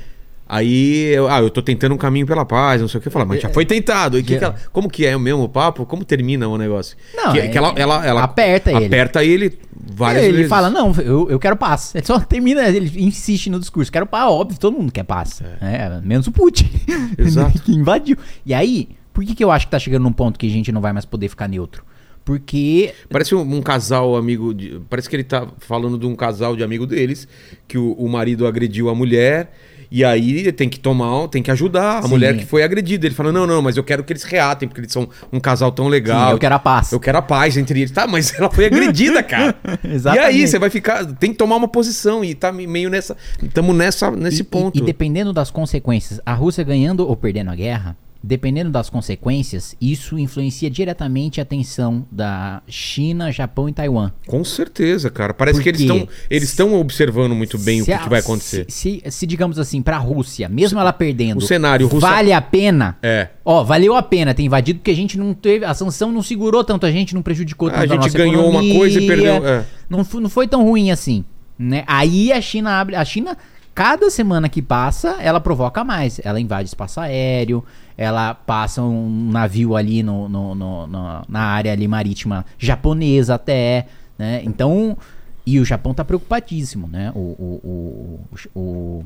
Aí, 0.53 1.05
eu, 1.13 1.29
ah, 1.29 1.39
eu 1.39 1.49
tô 1.49 1.61
tentando 1.61 1.95
um 1.95 1.97
caminho 1.97 2.27
pela 2.27 2.43
paz, 2.43 2.81
não 2.81 2.87
sei 2.89 2.97
o 2.97 3.01
que. 3.01 3.07
Eu 3.07 3.11
falo, 3.13 3.25
mas 3.25 3.39
já 3.41 3.47
foi 3.47 3.65
tentado. 3.65 4.19
E 4.19 4.23
que 4.23 4.35
É. 4.35 4.37
que 4.37 4.43
ela- 4.43 4.55
como 4.73 4.89
que 4.89 5.05
é 5.05 5.15
o 5.15 5.19
mesmo 5.19 5.47
papo? 5.47 5.85
Como 5.85 6.03
termina 6.03 6.45
o 6.49 6.57
negócio? 6.57 6.97
Não, 7.15 7.31
que, 7.31 7.39
é- 7.39 7.47
que 7.47 7.57
ela, 7.57 7.73
ela, 7.77 8.05
ela 8.05 8.23
aperta 8.23 8.69
ele. 8.69 8.85
Aperta 8.87 9.23
ele 9.23 9.57
várias 9.93 10.25
ele 10.25 10.33
vezes. 10.37 10.49
fala, 10.49 10.69
não, 10.69 10.91
eu, 10.99 11.29
eu 11.29 11.39
quero 11.39 11.55
paz. 11.55 11.95
Ele 11.95 12.05
só 12.05 12.19
termina, 12.19 12.67
ele 12.67 12.91
insiste 13.01 13.49
no 13.49 13.59
discurso. 13.61 13.89
Quero 13.89 14.05
paz, 14.05 14.29
óbvio, 14.29 14.59
todo 14.59 14.77
mundo 14.77 14.91
quer 14.91 15.03
paz. 15.03 15.41
É, 15.61 16.01
menos 16.03 16.27
o 16.27 16.31
Putin. 16.33 16.69
Exato. 17.17 17.61
que 17.61 17.71
invadiu. 17.73 18.17
E 18.45 18.53
aí, 18.53 18.89
por 19.13 19.23
que, 19.23 19.33
que 19.33 19.43
eu 19.43 19.51
acho 19.51 19.67
que 19.67 19.71
tá 19.71 19.79
chegando 19.79 20.03
num 20.03 20.11
ponto 20.11 20.37
que 20.37 20.47
a 20.47 20.49
gente 20.49 20.69
não 20.71 20.81
vai 20.81 20.91
mais 20.91 21.05
poder 21.05 21.29
ficar 21.29 21.47
neutro? 21.47 21.83
Porque 22.25 22.93
Parece 23.09 23.33
um, 23.35 23.39
um 23.41 23.61
casal 23.61 24.15
amigo. 24.17 24.53
de- 24.53 24.79
parece 24.89 25.09
que 25.09 25.15
ele 25.15 25.23
tá 25.23 25.47
falando 25.59 25.97
de 25.97 26.05
um 26.05 26.15
casal 26.15 26.55
de 26.55 26.63
amigo 26.63 26.85
deles, 26.85 27.27
que 27.67 27.77
o, 27.77 27.93
o 27.93 28.07
marido 28.09 28.45
agrediu 28.45 28.89
a 28.89 28.95
mulher. 28.95 29.51
E 29.91 30.05
aí 30.05 30.49
tem 30.53 30.69
que 30.69 30.79
tomar, 30.79 31.27
tem 31.27 31.43
que 31.43 31.51
ajudar 31.51 31.97
a 31.97 32.01
Sim. 32.03 32.07
mulher 32.07 32.37
que 32.37 32.45
foi 32.45 32.63
agredida. 32.63 33.05
Ele 33.05 33.13
fala: 33.13 33.29
não, 33.29 33.45
não, 33.45 33.61
mas 33.61 33.75
eu 33.75 33.83
quero 33.83 34.05
que 34.05 34.13
eles 34.13 34.23
reatem, 34.23 34.69
porque 34.69 34.79
eles 34.79 34.91
são 34.93 35.09
um 35.33 35.39
casal 35.39 35.69
tão 35.69 35.89
legal. 35.89 36.27
Sim, 36.27 36.31
eu 36.33 36.39
quero 36.39 36.55
a 36.55 36.59
paz. 36.59 36.91
Eu 36.93 36.99
quero 36.99 37.17
a 37.17 37.21
paz 37.21 37.57
entre 37.57 37.81
eles. 37.81 37.91
Tá, 37.91 38.07
mas 38.07 38.33
ela 38.33 38.49
foi 38.49 38.65
agredida, 38.67 39.21
cara. 39.21 39.53
e 39.83 39.93
Exatamente. 39.93 40.25
aí, 40.25 40.47
você 40.47 40.57
vai 40.57 40.69
ficar. 40.69 41.05
Tem 41.15 41.31
que 41.31 41.37
tomar 41.37 41.57
uma 41.57 41.67
posição. 41.67 42.23
E 42.23 42.33
tá 42.33 42.53
meio 42.53 42.89
nessa. 42.89 43.17
Estamos 43.43 43.75
nessa, 43.75 44.09
nesse 44.09 44.41
E- 44.41 44.45
ponto. 44.45 44.77
E, 44.79 44.81
e 44.81 44.85
dependendo 44.85 45.33
das 45.33 45.51
consequências, 45.51 46.21
a 46.25 46.33
Rússia 46.33 46.63
ganhando 46.63 47.05
ou 47.05 47.15
perdendo 47.17 47.51
a 47.51 47.55
guerra, 47.55 47.97
dependendo 48.23 48.69
das 48.69 48.89
consequências, 48.89 49.75
isso 49.81 50.17
influencia 50.19 50.69
diretamente 50.69 51.41
a 51.41 51.45
tensão 51.45 52.05
da 52.11 52.61
China, 52.67 53.31
Japão 53.31 53.67
e 53.67 53.73
Taiwan. 53.73 54.11
Com 54.27 54.43
certeza, 54.43 55.09
cara. 55.09 55.33
Parece 55.33 55.57
Por 55.59 55.63
que 55.63 55.69
eles 55.69 55.81
estão 55.81 56.07
eles 56.29 56.49
estão 56.49 56.73
observando 56.79 57.33
muito 57.33 57.57
bem 57.57 57.81
o 57.81 57.85
Se 57.85 57.91
que, 57.91 57.93
a- 57.93 57.99
que 57.99 58.09
vai 58.09 58.19
acontecer. 58.19 58.65
Se, 58.69 59.01
se- 59.03 59.11
se, 59.11 59.25
digamos 59.27 59.57
assim, 59.57 59.81
pra 59.81 59.97
Rússia, 59.97 60.47
mesmo 60.47 60.79
ela 60.79 60.93
perdendo, 60.93 61.39
o 61.39 61.41
cenário, 61.41 61.87
vale 61.87 62.31
a 62.31 62.41
pena. 62.41 62.97
É. 63.01 63.29
Ó, 63.43 63.63
valeu 63.63 63.95
a 63.95 64.03
pena 64.03 64.33
ter 64.33 64.43
invadido 64.43 64.79
porque 64.79 64.91
a 64.91 64.95
gente 64.95 65.17
não 65.17 65.33
teve. 65.33 65.65
A 65.65 65.73
sanção 65.73 66.11
não 66.11 66.21
segurou 66.21 66.63
tanto 66.63 66.85
a 66.85 66.91
gente, 66.91 67.15
não 67.15 67.21
prejudicou 67.21 67.69
Ah, 67.69 67.71
tanto 67.71 67.81
a 67.81 67.83
a 67.83 67.87
gente 67.87 68.03
nossa 68.05 68.17
ganhou 68.17 68.43
uma 68.43 68.59
economia, 68.59 68.75
coisa 68.77 68.99
e 69.01 69.07
perdeu, 69.07 69.47
é. 69.47 69.65
Não, 69.89 70.03
foi, 70.05 70.21
não 70.21 70.29
foi 70.29 70.47
tão 70.47 70.63
ruim 70.63 70.91
assim. 70.91 71.25
Né? 71.57 71.83
Aí 71.87 72.31
a 72.31 72.39
China 72.41 72.79
abre. 72.79 72.95
A 72.95 73.03
China, 73.05 73.37
cada 73.73 74.09
semana 74.09 74.47
que 74.49 74.61
passa, 74.61 75.17
ela 75.19 75.39
provoca 75.39 75.83
mais. 75.83 76.19
Ela 76.23 76.39
invade 76.39 76.69
espaço 76.69 76.99
aéreo, 76.99 77.63
ela 78.01 78.33
passa 78.33 78.81
um 78.81 79.29
navio 79.31 79.75
ali 79.75 80.01
no, 80.01 80.27
no- 80.27 80.55
no- 80.55 80.87
no- 80.87 81.21
na 81.27 81.41
área 81.41 81.71
ali 81.71 81.87
marítima 81.87 82.45
japonesa 82.57 83.35
até. 83.35 83.87
Né? 84.17 84.41
Então. 84.43 84.97
E 85.43 85.59
o 85.59 85.65
Japão 85.65 85.91
tá 85.91 86.05
preocupadíssimo, 86.05 86.87
né? 86.87 87.11
O, 87.15 87.19
o, 87.19 88.19
o, 88.55 88.59
o 88.59 89.05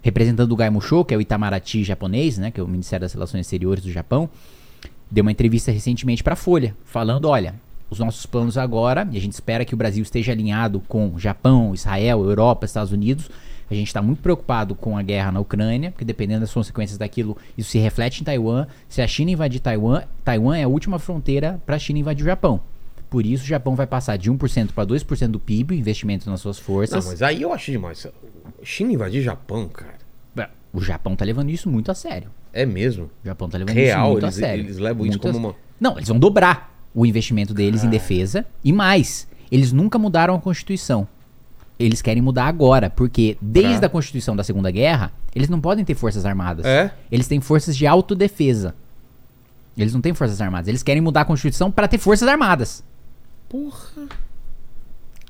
representante 0.00 0.48
do 0.48 0.56
Gaimusho, 0.56 1.04
que 1.04 1.12
é 1.12 1.16
o 1.18 1.20
Itamaraty 1.20 1.84
japonês, 1.84 2.38
né? 2.38 2.50
Que 2.50 2.58
é 2.58 2.62
o 2.62 2.66
Ministério 2.66 3.02
das 3.04 3.12
Relações 3.12 3.42
Exteriores 3.42 3.84
do 3.84 3.92
Japão, 3.92 4.26
deu 5.10 5.20
uma 5.20 5.30
entrevista 5.30 5.70
recentemente 5.70 6.24
para 6.24 6.32
a 6.32 6.36
Folha, 6.36 6.74
falando, 6.86 7.26
olha, 7.28 7.54
os 7.90 7.98
nossos 7.98 8.24
planos 8.24 8.56
agora, 8.56 9.06
e 9.12 9.18
a 9.18 9.20
gente 9.20 9.32
espera 9.34 9.62
que 9.62 9.74
o 9.74 9.76
Brasil 9.76 10.02
esteja 10.02 10.32
alinhado 10.32 10.80
com 10.88 11.18
Japão, 11.18 11.74
Israel, 11.74 12.24
Europa, 12.24 12.64
Estados 12.64 12.90
Unidos. 12.90 13.28
A 13.70 13.74
gente 13.74 13.86
está 13.86 14.02
muito 14.02 14.20
preocupado 14.20 14.74
com 14.74 14.98
a 14.98 15.02
guerra 15.02 15.30
na 15.30 15.40
Ucrânia, 15.40 15.92
porque 15.92 16.04
dependendo 16.04 16.40
das 16.40 16.52
consequências 16.52 16.98
daquilo, 16.98 17.36
isso 17.56 17.70
se 17.70 17.78
reflete 17.78 18.20
em 18.20 18.24
Taiwan. 18.24 18.66
Se 18.88 19.00
a 19.00 19.06
China 19.06 19.30
invadir 19.30 19.60
Taiwan, 19.60 20.02
Taiwan 20.24 20.56
é 20.58 20.64
a 20.64 20.68
última 20.68 20.98
fronteira 20.98 21.60
para 21.64 21.76
a 21.76 21.78
China 21.78 22.00
invadir 22.00 22.22
o 22.22 22.26
Japão. 22.26 22.60
Por 23.08 23.24
isso, 23.26 23.44
o 23.44 23.46
Japão 23.46 23.74
vai 23.74 23.86
passar 23.86 24.16
de 24.16 24.30
1% 24.30 24.72
para 24.72 24.84
2% 24.86 25.28
do 25.28 25.38
PIB, 25.40 25.76
investimento 25.76 26.28
nas 26.30 26.40
suas 26.40 26.58
Não, 26.58 26.64
forças. 26.64 27.06
mas 27.06 27.22
aí 27.22 27.42
eu 27.42 27.52
acho 27.52 27.70
demais. 27.70 28.06
China 28.62 28.92
invadir 28.92 29.22
Japão, 29.22 29.68
cara. 29.68 30.00
O 30.72 30.80
Japão 30.80 31.16
tá 31.16 31.24
levando 31.24 31.50
isso 31.50 31.68
muito 31.68 31.90
a 31.90 31.94
sério. 31.94 32.30
É 32.52 32.64
mesmo. 32.64 33.06
O 33.24 33.26
Japão 33.26 33.48
tá 33.48 33.58
levando 33.58 33.74
Real, 33.74 34.02
isso 34.04 34.10
muito 34.12 34.24
eles- 34.26 34.36
a 34.36 34.38
sério. 34.40 34.64
eles 34.64 34.78
levam 34.78 35.04
isso 35.04 35.18
como 35.18 35.36
uma- 35.36 35.54
Não, 35.80 35.96
eles 35.96 36.08
vão 36.08 36.16
dobrar 36.16 36.72
o 36.94 37.04
investimento 37.04 37.52
deles 37.52 37.82
em 37.82 37.88
defesa. 37.90 38.46
E 38.62 38.72
mais, 38.72 39.26
eles 39.50 39.72
nunca 39.72 39.98
mudaram 39.98 40.32
a 40.32 40.40
Constituição. 40.40 41.08
Eles 41.80 42.02
querem 42.02 42.22
mudar 42.22 42.46
agora, 42.46 42.90
porque 42.90 43.38
desde 43.40 43.86
a 43.86 43.88
Constituição 43.88 44.36
da 44.36 44.44
Segunda 44.44 44.70
Guerra, 44.70 45.10
eles 45.34 45.48
não 45.48 45.58
podem 45.58 45.82
ter 45.82 45.94
forças 45.94 46.26
armadas. 46.26 46.66
É? 46.66 46.92
Eles 47.10 47.26
têm 47.26 47.40
forças 47.40 47.74
de 47.74 47.86
autodefesa. 47.86 48.74
Eles 49.78 49.94
não 49.94 50.02
têm 50.02 50.12
forças 50.12 50.42
armadas. 50.42 50.68
Eles 50.68 50.82
querem 50.82 51.00
mudar 51.00 51.22
a 51.22 51.24
Constituição 51.24 51.70
para 51.70 51.88
ter 51.88 51.96
forças 51.96 52.28
armadas. 52.28 52.84
Porra. 53.48 54.08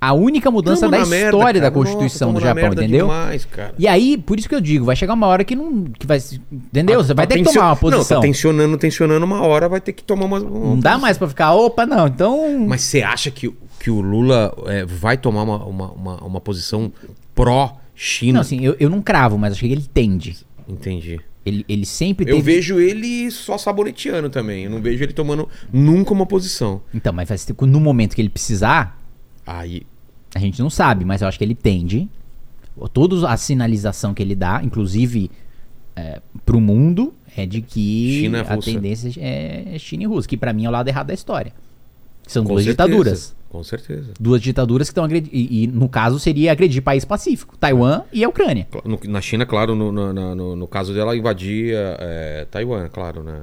A 0.00 0.14
única 0.14 0.50
mudança 0.50 0.88
Tamo 0.88 0.92
da 0.92 1.04
merda, 1.04 1.36
história 1.36 1.60
cara. 1.60 1.70
da 1.70 1.74
Constituição 1.74 2.28
Nossa, 2.32 2.40
do 2.40 2.44
Japão, 2.46 2.62
merda 2.62 2.82
entendeu? 2.82 3.06
Demais, 3.06 3.44
cara. 3.44 3.74
E 3.78 3.86
aí, 3.86 4.16
por 4.16 4.38
isso 4.38 4.48
que 4.48 4.54
eu 4.54 4.60
digo, 4.60 4.84
vai 4.86 4.96
chegar 4.96 5.12
uma 5.12 5.26
hora 5.26 5.44
que 5.44 5.54
não. 5.54 5.84
Que 5.84 6.06
vai, 6.06 6.18
entendeu? 6.50 7.04
Você 7.04 7.12
vai 7.12 7.26
Tá 7.26 7.34
ter 7.34 7.42
que 7.42 7.52
tomar 7.52 7.66
uma 7.66 7.68
Não, 7.70 7.76
posição. 7.76 8.20
tá 8.20 8.26
tensionando, 8.26 8.78
tensionando 8.78 9.26
uma 9.26 9.42
hora, 9.42 9.68
vai 9.68 9.78
ter 9.80 9.92
que 9.92 10.02
tomar 10.02 10.24
uma. 10.24 10.38
uma 10.38 10.68
Não 10.70 10.78
dá 10.80 10.96
mais 10.96 11.18
pra 11.18 11.28
ficar, 11.28 11.52
opa, 11.52 11.84
não. 11.84 12.06
Então. 12.06 12.58
Mas 12.66 12.80
você 12.80 13.02
acha 13.02 13.30
que, 13.30 13.52
que 13.78 13.90
o 13.90 14.00
Lula 14.00 14.54
é, 14.68 14.86
vai 14.86 15.18
tomar 15.18 15.42
uma, 15.42 15.64
uma, 15.66 15.90
uma, 15.92 16.16
uma 16.24 16.40
posição 16.40 16.90
pró-China? 17.34 18.34
Não, 18.34 18.40
assim, 18.40 18.64
eu, 18.64 18.74
eu 18.80 18.88
não 18.88 19.02
cravo, 19.02 19.36
mas 19.36 19.52
acho 19.52 19.60
que 19.60 19.70
ele 19.70 19.84
tende. 19.92 20.38
Entendi. 20.66 21.20
Ele, 21.44 21.64
ele 21.68 21.84
sempre 21.86 22.24
Eu 22.30 22.36
teve... 22.36 22.52
vejo 22.54 22.78
ele 22.80 23.30
só 23.30 23.58
saboneteando 23.58 24.30
também. 24.30 24.64
Eu 24.64 24.70
não 24.70 24.80
vejo 24.80 25.02
ele 25.02 25.12
tomando 25.12 25.48
nunca 25.72 26.12
uma 26.12 26.24
posição. 26.26 26.80
Então, 26.94 27.12
mas 27.12 27.28
vai 27.28 27.36
ser- 27.36 27.54
no 27.62 27.80
momento 27.80 28.14
que 28.14 28.22
ele 28.22 28.28
precisar, 28.30 28.98
Aí. 29.46 29.82
A 30.34 30.38
gente 30.38 30.60
não 30.60 30.70
sabe, 30.70 31.04
mas 31.04 31.22
eu 31.22 31.28
acho 31.28 31.38
que 31.38 31.44
ele 31.44 31.54
tende. 31.54 32.08
Toda 32.92 33.28
a 33.28 33.36
sinalização 33.36 34.14
que 34.14 34.22
ele 34.22 34.34
dá, 34.34 34.60
inclusive 34.62 35.30
é, 35.94 36.20
pro 36.46 36.60
mundo, 36.60 37.12
é 37.36 37.44
de 37.44 37.60
que 37.60 38.20
China 38.22 38.38
e 38.38 38.40
a 38.40 38.54
Rússia. 38.54 38.72
tendência 38.72 39.12
é 39.20 39.76
China 39.78 40.04
e 40.04 40.06
Rússia, 40.06 40.28
que 40.28 40.36
pra 40.36 40.52
mim 40.52 40.64
é 40.64 40.68
o 40.68 40.72
lado 40.72 40.88
errado 40.88 41.08
da 41.08 41.14
história. 41.14 41.52
São 42.26 42.42
Com 42.44 42.50
duas 42.52 42.64
certeza. 42.64 42.88
ditaduras. 42.88 43.36
Com 43.50 43.64
certeza. 43.64 44.12
Duas 44.20 44.40
ditaduras 44.40 44.88
que 44.88 44.92
estão 44.92 45.02
agredindo. 45.04 45.34
E, 45.34 45.66
no 45.66 45.88
caso 45.88 46.18
seria 46.20 46.52
agredir 46.52 46.80
país 46.80 47.04
pacífico, 47.04 47.56
Taiwan 47.58 48.02
e 48.12 48.22
a 48.24 48.28
Ucrânia. 48.28 48.66
Na 49.08 49.20
China, 49.20 49.44
claro, 49.44 49.74
no, 49.74 49.90
no, 49.90 50.12
no- 50.34 50.56
no- 50.56 50.68
caso 50.68 50.94
dela, 50.94 51.16
invadir 51.16 51.74
é, 51.76 52.46
Taiwan, 52.50 52.88
claro, 52.88 53.24
né? 53.24 53.42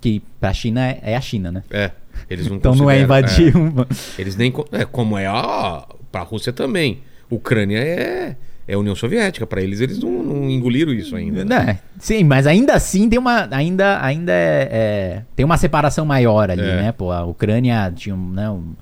Que 0.00 0.22
pra 0.38 0.52
China 0.52 0.86
é, 0.86 1.00
é 1.02 1.16
a 1.16 1.20
China, 1.20 1.50
né? 1.50 1.64
É. 1.70 1.90
Eles 2.28 2.46
não 2.46 2.56
Então 2.58 2.74
não 2.74 2.90
é 2.90 3.00
invadir 3.00 3.56
uma. 3.56 3.88
Eles 4.18 4.36
nem. 4.36 4.52
É, 4.72 4.84
como 4.84 5.16
é 5.16 5.26
a. 5.26 5.86
Pra 6.10 6.22
Rússia 6.22 6.52
também. 6.52 7.00
Ucrânia 7.30 7.78
é. 7.78 8.36
É 8.68 8.76
União 8.76 8.94
Soviética. 8.94 9.46
Pra 9.46 9.60
eles, 9.62 9.80
eles 9.80 9.98
não, 9.98 10.10
não 10.22 10.50
engoliram 10.50 10.92
isso 10.92 11.16
ainda. 11.16 11.44
né? 11.44 11.70
É, 11.70 11.78
sim, 11.98 12.22
mas 12.24 12.46
ainda 12.46 12.74
assim 12.74 13.08
tem 13.08 13.18
uma. 13.18 13.48
Ainda, 13.50 14.02
ainda 14.04 14.32
é, 14.32 14.68
é- 14.70 15.22
tem 15.34 15.44
uma 15.44 15.56
separação 15.56 16.04
maior 16.06 16.50
ali, 16.50 16.62
É. 16.62 16.76
né? 16.76 16.92
Pô, 16.92 17.10
a 17.10 17.24
Ucrânia 17.24 17.92
tinha 17.94 18.14
um. 18.14 18.30
Né, 18.30 18.48
um, 18.50 18.72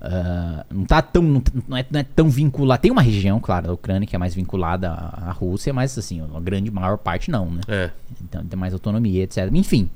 ah, 0.00 0.64
não 0.70 0.84
tá 0.84 1.02
tão. 1.02 1.22
Não, 1.22 1.42
não 1.68 1.76
é, 1.76 1.84
não 1.90 2.00
é 2.00 2.02
tão 2.04 2.28
vinculada. 2.30 2.80
Tem 2.80 2.90
uma 2.90 3.02
região, 3.02 3.38
claro, 3.40 3.66
da 3.66 3.72
Ucrânia 3.72 4.06
que 4.06 4.14
é 4.14 4.18
mais 4.18 4.34
vinculada 4.34 4.90
à, 4.90 5.28
à 5.28 5.32
Rússia, 5.32 5.72
mas 5.74 5.96
assim, 5.98 6.22
a 6.22 6.40
grande 6.40 6.70
maior 6.70 6.96
parte 6.98 7.30
não, 7.30 7.50
né? 7.50 7.60
É. 7.68 7.90
Então 8.22 8.42
tem 8.44 8.58
mais 8.58 8.72
autonomia, 8.72 9.24
etc. 9.24 9.48
Enfim, 9.52 9.90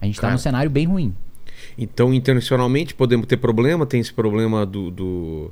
a 0.00 0.06
gente 0.06 0.16
tá 0.16 0.22
Cara. 0.22 0.32
num 0.32 0.38
cenário 0.38 0.70
bem 0.70 0.86
ruim. 0.86 1.14
Então, 1.76 2.12
internacionalmente, 2.14 2.94
podemos 2.94 3.26
ter 3.26 3.36
problema. 3.36 3.84
Tem 3.84 4.00
esse 4.00 4.12
problema 4.12 4.64
do. 4.64 4.90
do, 4.90 5.50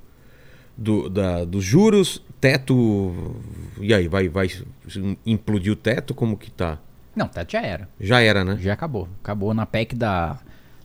do- 0.76 1.08
da, 1.08 1.44
dos 1.44 1.64
juros, 1.64 2.22
teto. 2.40 3.34
E 3.80 3.92
aí, 3.94 4.08
vai, 4.08 4.28
vai 4.28 4.48
implodir 5.24 5.72
o 5.72 5.76
teto? 5.76 6.14
Como 6.14 6.36
que 6.36 6.50
tá? 6.50 6.78
Não, 7.14 7.26
tá, 7.28 7.44
já 7.48 7.62
era. 7.62 7.88
Já 8.00 8.20
era, 8.20 8.44
né? 8.44 8.58
Já 8.60 8.72
acabou. 8.74 9.08
Acabou 9.22 9.54
na 9.54 9.64
PEC 9.64 9.94
da 9.94 10.38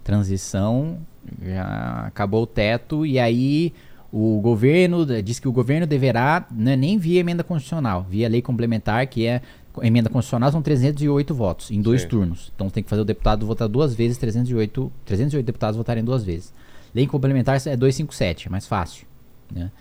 transição, 0.04 0.98
já 1.44 2.06
acabou 2.08 2.44
o 2.44 2.48
teto, 2.48 3.06
e 3.06 3.20
aí 3.20 3.74
o 4.12 4.40
governo 4.42 5.06
diz 5.22 5.40
que 5.40 5.48
o 5.48 5.52
governo 5.52 5.86
deverá, 5.88 6.46
não 6.52 6.72
é 6.72 6.76
nem 6.76 6.98
via 6.98 7.20
emenda 7.20 7.44
constitucional, 7.44 8.06
via 8.10 8.28
lei 8.28 8.42
complementar, 8.42 9.08
que 9.08 9.26
é 9.26 9.42
emenda 9.82 10.10
constitucional 10.10 10.52
são 10.52 10.62
308 10.62 11.34
votos 11.34 11.72
em 11.72 11.82
dois 11.82 12.02
Sim. 12.02 12.08
turnos. 12.10 12.52
Então 12.54 12.70
tem 12.70 12.84
que 12.84 12.90
fazer 12.90 13.02
o 13.02 13.06
deputado 13.06 13.46
votar 13.46 13.70
duas 13.70 13.94
vezes, 13.96 14.18
308, 14.18 14.92
308 15.06 15.46
deputados 15.46 15.78
votarem 15.78 16.04
duas 16.04 16.24
vezes. 16.24 16.54
Lei 16.94 17.08
complementar 17.08 17.56
é 17.56 17.78
257, 17.78 18.48
é 18.48 18.50
mais 18.52 18.68
fácil. 18.68 19.06
Né? 19.54 19.72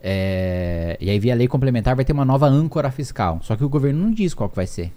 É, 0.00 0.96
e 1.00 1.10
aí 1.10 1.18
via 1.18 1.34
lei 1.34 1.48
complementar 1.48 1.96
vai 1.96 2.04
ter 2.04 2.12
uma 2.12 2.24
nova 2.24 2.46
âncora 2.46 2.90
fiscal. 2.90 3.40
Só 3.42 3.56
que 3.56 3.64
o 3.64 3.68
governo 3.68 4.02
não 4.04 4.10
diz 4.10 4.34
qual 4.34 4.48
que 4.48 4.56
vai 4.56 4.66
ser. 4.66 4.92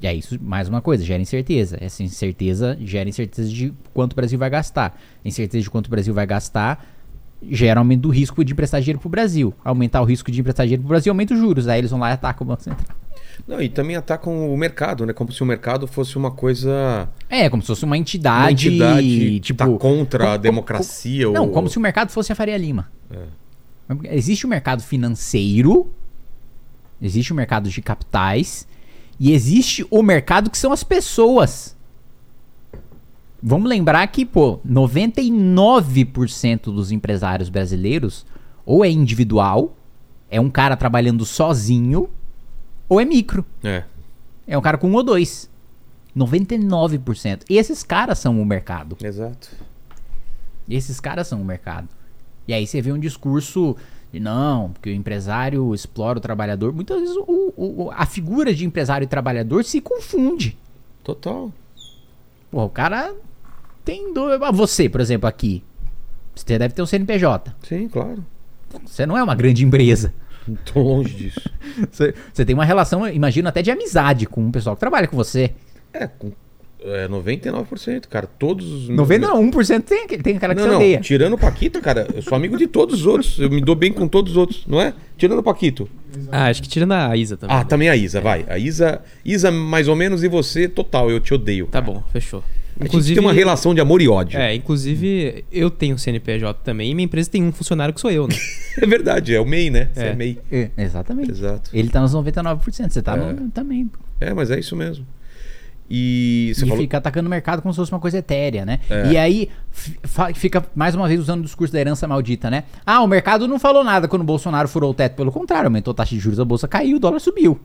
E 0.00 0.06
aí, 0.06 0.18
isso, 0.18 0.38
mais 0.40 0.68
uma 0.68 0.80
coisa, 0.80 1.04
gera 1.04 1.20
incerteza. 1.20 1.76
Essa 1.80 2.02
incerteza 2.02 2.78
gera 2.80 3.08
incerteza 3.08 3.48
de 3.50 3.72
quanto 3.92 4.12
o 4.12 4.16
Brasil 4.16 4.38
vai 4.38 4.48
gastar. 4.48 4.98
Incerteza 5.24 5.62
de 5.62 5.70
quanto 5.70 5.88
o 5.88 5.90
Brasil 5.90 6.14
vai 6.14 6.26
gastar 6.26 6.86
gera 7.48 7.80
aumento 7.80 8.02
do 8.02 8.10
risco 8.10 8.44
de 8.44 8.52
emprestar 8.52 8.80
dinheiro 8.80 8.98
pro 8.98 9.08
Brasil. 9.08 9.54
Aumentar 9.64 10.02
o 10.02 10.04
risco 10.04 10.30
de 10.30 10.40
emprestar 10.40 10.66
dinheiro 10.66 10.82
pro 10.82 10.88
Brasil 10.88 11.10
aumenta 11.10 11.34
os 11.34 11.40
juros. 11.40 11.68
Aí 11.68 11.78
eles 11.78 11.90
vão 11.90 12.00
lá 12.00 12.10
e 12.10 12.12
atacam 12.12 12.44
o 12.44 12.48
Banco 12.48 12.62
Central. 12.62 12.96
Não, 13.46 13.60
e 13.60 13.68
também 13.68 13.96
atacam 13.96 14.52
o 14.52 14.56
mercado, 14.56 15.04
né? 15.06 15.12
Como 15.12 15.30
se 15.32 15.42
o 15.42 15.46
mercado 15.46 15.86
fosse 15.86 16.16
uma 16.16 16.30
coisa. 16.30 17.08
É, 17.28 17.48
como 17.50 17.62
se 17.62 17.66
fosse 17.68 17.84
uma 17.84 17.90
Uma 17.90 17.98
entidade. 17.98 18.68
entidade 18.68 19.40
tipo, 19.40 19.58
tá 19.58 19.68
contra 19.78 20.24
como- 20.24 20.34
a 20.34 20.36
democracia. 20.36 21.30
Não, 21.30 21.46
ou... 21.46 21.50
como 21.50 21.68
se 21.68 21.78
o 21.78 21.80
mercado 21.80 22.10
fosse 22.10 22.32
a 22.32 22.34
Faria 22.34 22.56
Lima. 22.56 22.90
É. 23.10 24.16
Existe 24.16 24.46
o 24.46 24.48
mercado 24.48 24.82
financeiro, 24.82 25.90
existe 27.02 27.32
o 27.32 27.36
mercado 27.36 27.68
de 27.68 27.82
capitais 27.82 28.66
e 29.18 29.32
existe 29.32 29.84
o 29.90 30.00
mercado 30.02 30.48
que 30.48 30.56
são 30.58 30.72
as 30.72 30.84
pessoas. 30.84 31.76
Vamos 33.42 33.68
lembrar 33.68 34.06
que, 34.08 34.24
pô, 34.24 34.60
99% 34.64 36.72
dos 36.72 36.92
empresários 36.92 37.48
brasileiros 37.48 38.24
ou 38.64 38.84
é 38.84 38.90
individual, 38.90 39.74
é 40.30 40.40
um 40.40 40.50
cara 40.50 40.76
trabalhando 40.76 41.24
sozinho, 41.24 42.08
ou 42.90 43.00
é 43.00 43.04
micro. 43.06 43.42
É. 43.64 43.84
É 44.46 44.58
um 44.58 44.60
cara 44.60 44.76
com 44.76 44.88
um 44.90 44.94
ou 44.94 45.02
dois. 45.02 45.48
99%. 46.16 47.42
E 47.48 47.56
esses 47.56 47.82
caras 47.82 48.18
são 48.18 48.40
o 48.40 48.44
mercado. 48.44 48.96
Exato. 49.02 49.48
Esses 50.68 51.00
caras 51.00 51.26
são 51.26 51.40
o 51.40 51.44
mercado. 51.44 51.88
E 52.46 52.52
aí 52.52 52.66
você 52.66 52.80
vê 52.82 52.92
um 52.92 52.98
discurso 52.98 53.76
de 54.12 54.18
não, 54.20 54.70
porque 54.72 54.90
o 54.90 54.94
empresário 54.94 55.72
explora 55.74 56.18
o 56.18 56.20
trabalhador. 56.20 56.72
Muitas 56.72 57.00
vezes 57.00 57.16
o- 57.16 57.52
o- 57.56 57.90
a 57.92 58.04
figura 58.06 58.52
de 58.52 58.64
empresário 58.64 59.04
e 59.04 59.08
trabalhador 59.08 59.64
se 59.64 59.80
confunde. 59.80 60.58
Total. 61.04 61.52
Pô, 62.50 62.64
o 62.64 62.68
cara 62.70 63.14
tem 63.84 64.12
ah, 64.42 64.50
Você, 64.52 64.88
por 64.88 65.00
exemplo, 65.00 65.28
aqui. 65.28 65.62
Você 66.34 66.58
deve 66.58 66.74
ter 66.74 66.82
um 66.82 66.86
CNPJ. 66.86 67.54
Sim, 67.62 67.88
claro. 67.88 68.24
Você 68.84 69.04
não 69.06 69.16
é 69.16 69.22
uma 69.22 69.34
grande 69.34 69.64
empresa. 69.64 70.12
Não 70.46 70.56
tô 70.64 70.80
longe 70.80 71.14
disso. 71.14 71.50
Você, 71.90 72.14
você 72.32 72.44
tem 72.44 72.54
uma 72.54 72.64
relação, 72.64 73.06
imagino, 73.08 73.48
até 73.48 73.62
de 73.62 73.70
amizade 73.70 74.26
com 74.26 74.46
o 74.46 74.52
pessoal 74.52 74.76
que 74.76 74.80
trabalha 74.80 75.06
com 75.06 75.16
você. 75.16 75.52
É, 75.92 76.06
com 76.06 76.32
é, 76.82 77.06
99%, 77.08 78.06
cara. 78.08 78.26
Todos 78.26 78.66
os. 78.70 78.88
91% 78.88 79.82
tem, 79.82 80.06
tem 80.06 80.36
aquela 80.36 80.54
que 80.54 80.60
Não, 80.60 80.66
você 80.66 80.70
não. 80.70 80.76
odeia. 80.76 81.00
Tirando 81.00 81.34
o 81.34 81.38
Paquito, 81.38 81.80
cara, 81.80 82.06
eu 82.14 82.22
sou 82.22 82.34
amigo 82.34 82.56
de 82.56 82.66
todos 82.66 83.00
os 83.00 83.06
outros. 83.06 83.38
Eu 83.38 83.50
me 83.50 83.60
dou 83.60 83.74
bem 83.74 83.92
com 83.92 84.08
todos 84.08 84.32
os 84.32 84.36
outros, 84.36 84.64
não 84.66 84.80
é? 84.80 84.94
Tirando 85.16 85.40
o 85.40 85.42
Paquito. 85.42 85.88
Ah, 86.32 86.46
acho 86.46 86.62
que 86.62 86.68
tirando 86.68 86.92
a 86.92 87.16
Isa 87.16 87.36
também. 87.36 87.56
Ah, 87.56 87.64
também 87.64 87.88
a 87.88 87.96
Isa, 87.96 88.20
vai. 88.20 88.44
A 88.48 88.58
Isa, 88.58 89.02
Isa 89.24 89.50
mais 89.50 89.88
ou 89.88 89.94
menos, 89.96 90.24
e 90.24 90.28
você, 90.28 90.68
total. 90.68 91.10
Eu 91.10 91.20
te 91.20 91.34
odeio. 91.34 91.66
Tá 91.66 91.80
bom, 91.80 92.02
fechou. 92.12 92.42
A 92.80 92.88
gente 92.88 93.14
tem 93.14 93.18
uma 93.22 93.32
relação 93.32 93.74
de 93.74 93.80
amor 93.80 94.00
e 94.00 94.08
ódio. 94.08 94.38
É, 94.38 94.54
inclusive, 94.54 95.44
eu 95.52 95.70
tenho 95.70 95.98
CNPJ 95.98 96.60
também 96.64 96.90
e 96.90 96.94
minha 96.94 97.04
empresa 97.04 97.30
tem 97.30 97.42
um 97.44 97.52
funcionário 97.52 97.92
que 97.94 98.00
sou 98.00 98.10
eu, 98.10 98.26
né? 98.26 98.34
É 98.80 98.86
verdade, 98.86 99.34
é 99.34 99.40
o 99.40 99.44
MEI, 99.44 99.68
né? 99.68 99.90
Você 99.92 100.04
é, 100.04 100.08
É. 100.08 100.14
MEI. 100.14 100.38
É, 100.50 100.70
exatamente. 100.78 101.30
Exato. 101.30 101.70
Ele 101.74 101.88
tá 101.88 102.00
nos 102.00 102.14
99%, 102.14 102.90
você 102.90 103.02
tá 103.02 103.16
É. 103.16 103.32
no, 103.32 103.50
também. 103.50 103.90
É, 104.20 104.32
mas 104.32 104.50
é 104.50 104.58
isso 104.58 104.74
mesmo. 104.76 105.04
E 105.92 106.52
você 106.54 106.64
e 106.64 106.68
falou. 106.68 106.82
fica 106.82 106.98
atacando 106.98 107.26
o 107.26 107.30
mercado 107.30 107.60
como 107.60 107.74
se 107.74 107.76
fosse 107.76 107.90
uma 107.90 107.98
coisa 107.98 108.18
etérea, 108.18 108.64
né? 108.64 108.78
É. 108.88 109.10
E 109.10 109.16
aí 109.18 109.48
fica 110.34 110.64
mais 110.72 110.94
uma 110.94 111.08
vez 111.08 111.18
usando 111.18 111.40
o 111.40 111.44
discurso 111.44 111.72
da 111.72 111.80
herança 111.80 112.06
maldita, 112.06 112.48
né? 112.48 112.62
Ah, 112.86 113.02
o 113.02 113.08
mercado 113.08 113.48
não 113.48 113.58
falou 113.58 113.82
nada 113.82 114.06
quando 114.06 114.22
o 114.22 114.24
Bolsonaro 114.24 114.68
furou 114.68 114.92
o 114.92 114.94
teto. 114.94 115.16
Pelo 115.16 115.32
contrário, 115.32 115.66
aumentou 115.66 115.90
a 115.90 115.94
taxa 115.94 116.14
de 116.14 116.20
juros, 116.20 116.38
a 116.38 116.44
bolsa 116.44 116.68
caiu, 116.68 116.96
o 116.96 117.00
dólar 117.00 117.18
subiu. 117.18 117.58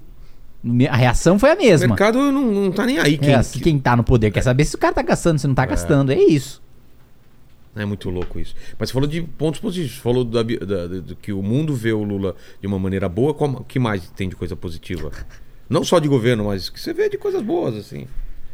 A 0.89 0.95
reação 0.95 1.37
foi 1.37 1.51
a 1.51 1.53
O 1.53 1.57
mesma. 1.57 1.87
mercado 1.87 2.17
não, 2.31 2.51
não 2.51 2.71
tá 2.71 2.85
nem 2.85 2.97
aí. 2.97 3.17
Quem, 3.17 3.33
É, 3.33 3.43
se 3.43 3.59
quem 3.59 3.77
tá 3.77 3.95
no 3.95 4.03
poder 4.03 4.31
quer 4.31 4.41
saber 4.41 4.65
se 4.65 4.75
o 4.75 4.79
cara 4.79 4.93
tá 4.93 5.01
gastando, 5.03 5.37
se 5.39 5.47
não 5.47 5.53
tá 5.55 5.65
gastando. 5.65 6.11
É 6.11 6.15
isso. 6.19 6.61
É 7.75 7.83
muito 7.85 8.09
louco 8.09 8.39
isso. 8.39 8.55
Mas 8.79 8.89
você 8.89 8.93
falou 8.93 9.07
de 9.07 9.21
pontos 9.21 9.59
positivos. 9.59 9.95
Você 9.97 10.01
falou 10.01 10.23
da, 10.23 10.41
da- 10.41 10.87
da- 10.87 10.87
do 11.01 11.15
que 11.15 11.33
o 11.33 11.43
mundo 11.43 11.75
vê 11.75 11.91
o 11.91 12.03
Lula 12.03 12.35
de 12.61 12.67
uma 12.67 12.79
maneira 12.79 13.07
boa. 13.09 13.31
O 13.37 13.63
que 13.65 13.77
mais 13.77 14.09
tem 14.15 14.29
de 14.29 14.35
coisa 14.35 14.55
positiva? 14.55 15.11
Não 15.69 15.83
só 15.83 15.99
de 15.99 16.07
governo, 16.07 16.45
mas 16.45 16.69
que 16.69 16.79
você 16.79 16.93
vê 16.93 17.09
de 17.09 17.17
coisas 17.17 17.41
boas, 17.41 17.75
assim. 17.75 18.07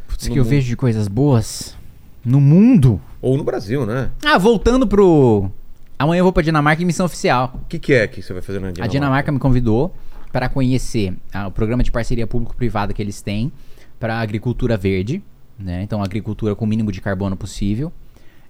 Putz, 0.07 0.27
que 0.27 0.33
eu 0.33 0.43
mundo. 0.43 0.49
vejo 0.49 0.67
de 0.67 0.75
coisas 0.75 1.07
boas 1.07 1.77
no 2.25 2.41
mundo. 2.41 2.99
Ou 3.21 3.37
no 3.37 3.43
Brasil, 3.43 3.85
né? 3.85 4.09
Ah, 4.25 4.37
voltando 4.39 4.87
pro. 4.87 5.51
Amanhã 5.99 6.21
eu 6.21 6.23
vou 6.25 6.33
pra 6.33 6.41
Dinamarca 6.41 6.81
em 6.81 6.85
missão 6.85 7.05
oficial. 7.05 7.51
O 7.61 7.65
que, 7.67 7.77
que 7.77 7.93
é 7.93 8.07
que 8.07 8.23
você 8.23 8.33
vai 8.33 8.41
fazer 8.41 8.59
na 8.59 8.71
Dinamarca? 8.71 8.83
A 8.85 8.87
Dinamarca 8.91 9.31
me 9.31 9.37
convidou 9.39 9.93
para 10.31 10.47
conhecer 10.49 11.15
ah, 11.33 11.47
o 11.47 11.51
programa 11.51 11.83
de 11.83 11.91
parceria 11.91 12.25
público-privada 12.25 12.93
que 12.93 13.01
eles 13.01 13.21
têm 13.21 13.51
para 13.99 14.19
agricultura 14.19 14.77
verde, 14.77 15.21
né? 15.59 15.83
Então, 15.83 16.01
agricultura 16.01 16.55
com 16.55 16.65
o 16.65 16.67
mínimo 16.67 16.91
de 16.91 17.01
carbono 17.01 17.35
possível, 17.35 17.91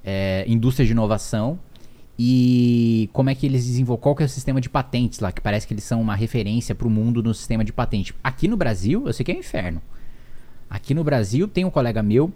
é, 0.03 0.45
indústria 0.47 0.85
de 0.85 0.91
inovação 0.93 1.59
e 2.17 3.09
como 3.13 3.29
é 3.29 3.35
que 3.35 3.45
eles 3.45 3.65
desenvolvem, 3.65 4.01
qual 4.01 4.15
que 4.15 4.23
é 4.23 4.25
o 4.25 4.29
sistema 4.29 4.61
de 4.61 4.69
patentes 4.69 5.19
lá, 5.19 5.31
que 5.31 5.41
parece 5.41 5.67
que 5.67 5.73
eles 5.73 5.83
são 5.83 5.99
uma 5.99 6.15
referência 6.15 6.75
para 6.75 6.87
o 6.87 6.89
mundo 6.89 7.21
no 7.23 7.33
sistema 7.33 7.63
de 7.63 7.73
patente. 7.73 8.13
Aqui 8.23 8.47
no 8.47 8.55
Brasil, 8.55 9.07
eu 9.07 9.13
sei 9.13 9.23
que 9.23 9.31
é 9.31 9.35
um 9.35 9.39
inferno. 9.39 9.81
Aqui 10.69 10.93
no 10.93 11.03
Brasil 11.03 11.47
tem 11.47 11.65
um 11.65 11.69
colega 11.69 12.01
meu, 12.03 12.31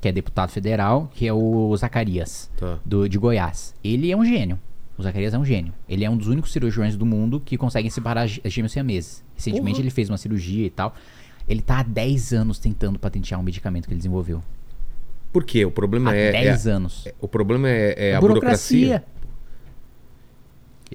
que 0.00 0.08
é 0.08 0.12
deputado 0.12 0.50
federal, 0.50 1.10
que 1.14 1.26
é 1.26 1.32
o 1.32 1.76
Zacarias 1.76 2.50
Tá. 2.56 2.78
do, 2.84 3.08
de 3.08 3.18
Goiás. 3.18 3.74
Ele 3.82 4.10
é 4.10 4.16
um 4.16 4.24
gênio. 4.24 4.58
O 4.96 5.02
Zacarias 5.02 5.34
é 5.34 5.38
um 5.38 5.44
gênio. 5.44 5.72
Ele 5.88 6.04
é 6.04 6.10
um 6.10 6.16
dos 6.16 6.28
únicos 6.28 6.52
cirurgiões 6.52 6.96
do 6.96 7.04
mundo 7.04 7.40
que 7.40 7.56
conseguem 7.56 7.90
separar 7.90 8.26
gê- 8.26 8.40
gêmeos 8.44 8.72
siameses. 8.72 9.24
Recentemente 9.34 9.72
Porra. 9.76 9.82
ele 9.82 9.90
fez 9.90 10.08
uma 10.08 10.16
cirurgia 10.18 10.66
e 10.66 10.70
tal. 10.70 10.94
Ele 11.48 11.60
tá 11.60 11.80
há 11.80 11.82
10 11.82 12.32
anos 12.32 12.58
tentando 12.58 12.98
patentear 12.98 13.40
um 13.40 13.42
medicamento 13.42 13.86
que 13.86 13.92
ele 13.92 13.98
desenvolveu. 13.98 14.42
Por 15.32 15.42
quê? 15.44 15.64
O 15.64 15.70
problema 15.70 16.12
Há 16.12 16.14
é. 16.16 16.30
10 16.30 16.66
é- 16.66 16.70
anos. 16.70 17.08
o 17.20 17.26
problema 17.26 17.68
é, 17.68 18.10
é 18.10 18.14
a 18.14 18.20
burocracia. 18.20 18.96
Ele 18.96 19.04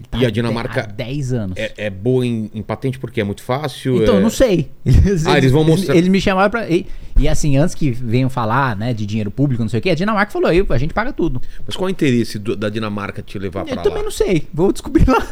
tá 0.10 0.18
E 0.18 0.26
a 0.26 0.30
Dinamarca 0.30 0.82
há 0.82 0.86
10 0.86 1.34
anos. 1.34 1.58
É, 1.58 1.74
é 1.78 1.90
boa 1.90 2.26
em, 2.26 2.50
em 2.54 2.62
patente 2.62 2.98
porque 3.00 3.20
é 3.22 3.24
muito 3.24 3.42
fácil. 3.44 4.02
Então, 4.02 4.16
é... 4.16 4.18
eu 4.18 4.22
não 4.22 4.30
sei. 4.30 4.70
Eles, 4.86 5.26
Ah, 5.26 5.38
eles 5.38 5.52
vão 5.52 5.64
mostrar- 5.64 5.96
Eles, 5.96 6.08
me 6.10 6.20
chamaram 6.22 6.50
pra. 6.50 6.70
E, 6.70 6.86
e 7.18 7.28
assim, 7.28 7.58
antes 7.58 7.76
que 7.76 7.92
venham 7.92 8.30
falar, 8.30 8.76
né, 8.76 8.94
de 8.94 9.06
dinheiro 9.06 9.30
público, 9.32 9.62
não 9.64 9.70
sei 9.70 9.80
o 9.80 9.84
quê, 9.84 9.90
a 9.92 9.96
Dinamarca 9.96 10.32
falou, 10.32 10.50
aí, 10.50 10.66
a 10.70 10.78
gente 10.78 10.94
paga 10.94 11.12
tudo. 11.12 11.42
Mas 11.66 11.76
qual 11.76 11.88
é 11.88 11.92
o 11.92 11.94
interesse 11.94 12.40
do- 12.40 12.56
da 12.56 12.70
Dinamarca 12.70 13.22
te 13.22 13.38
levar 13.40 13.62
Eu 13.62 13.74
pra 13.74 13.78
também 13.84 13.98
lá? 14.00 14.04
não 14.06 14.12
sei. 14.12 14.48
Vou 14.54 14.72
descobrir 14.72 15.08
lá. 15.08 15.28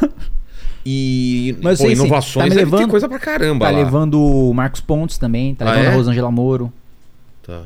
E 0.86 1.56
Mas 1.62 1.78
pô, 1.78 1.86
sei, 1.86 1.96
sim, 1.96 2.02
inovações 2.02 2.48
tá 2.48 2.54
me 2.54 2.60
levando- 2.60 2.88
coisa 2.88 3.08
pra 3.08 3.18
caramba 3.18 3.66
Tá 3.66 3.70
lá. 3.72 3.78
levando 3.78 4.20
o 4.22 4.54
Marcos 4.54 4.80
Pontes 4.80 5.18
também, 5.18 5.54
tá 5.54 5.66
Ah, 5.66 5.70
levando 5.72 5.84
é? 5.84 5.88
a 5.88 5.94
Rosângela 5.96 6.30
Moro. 6.30 6.72
Tá. 7.42 7.62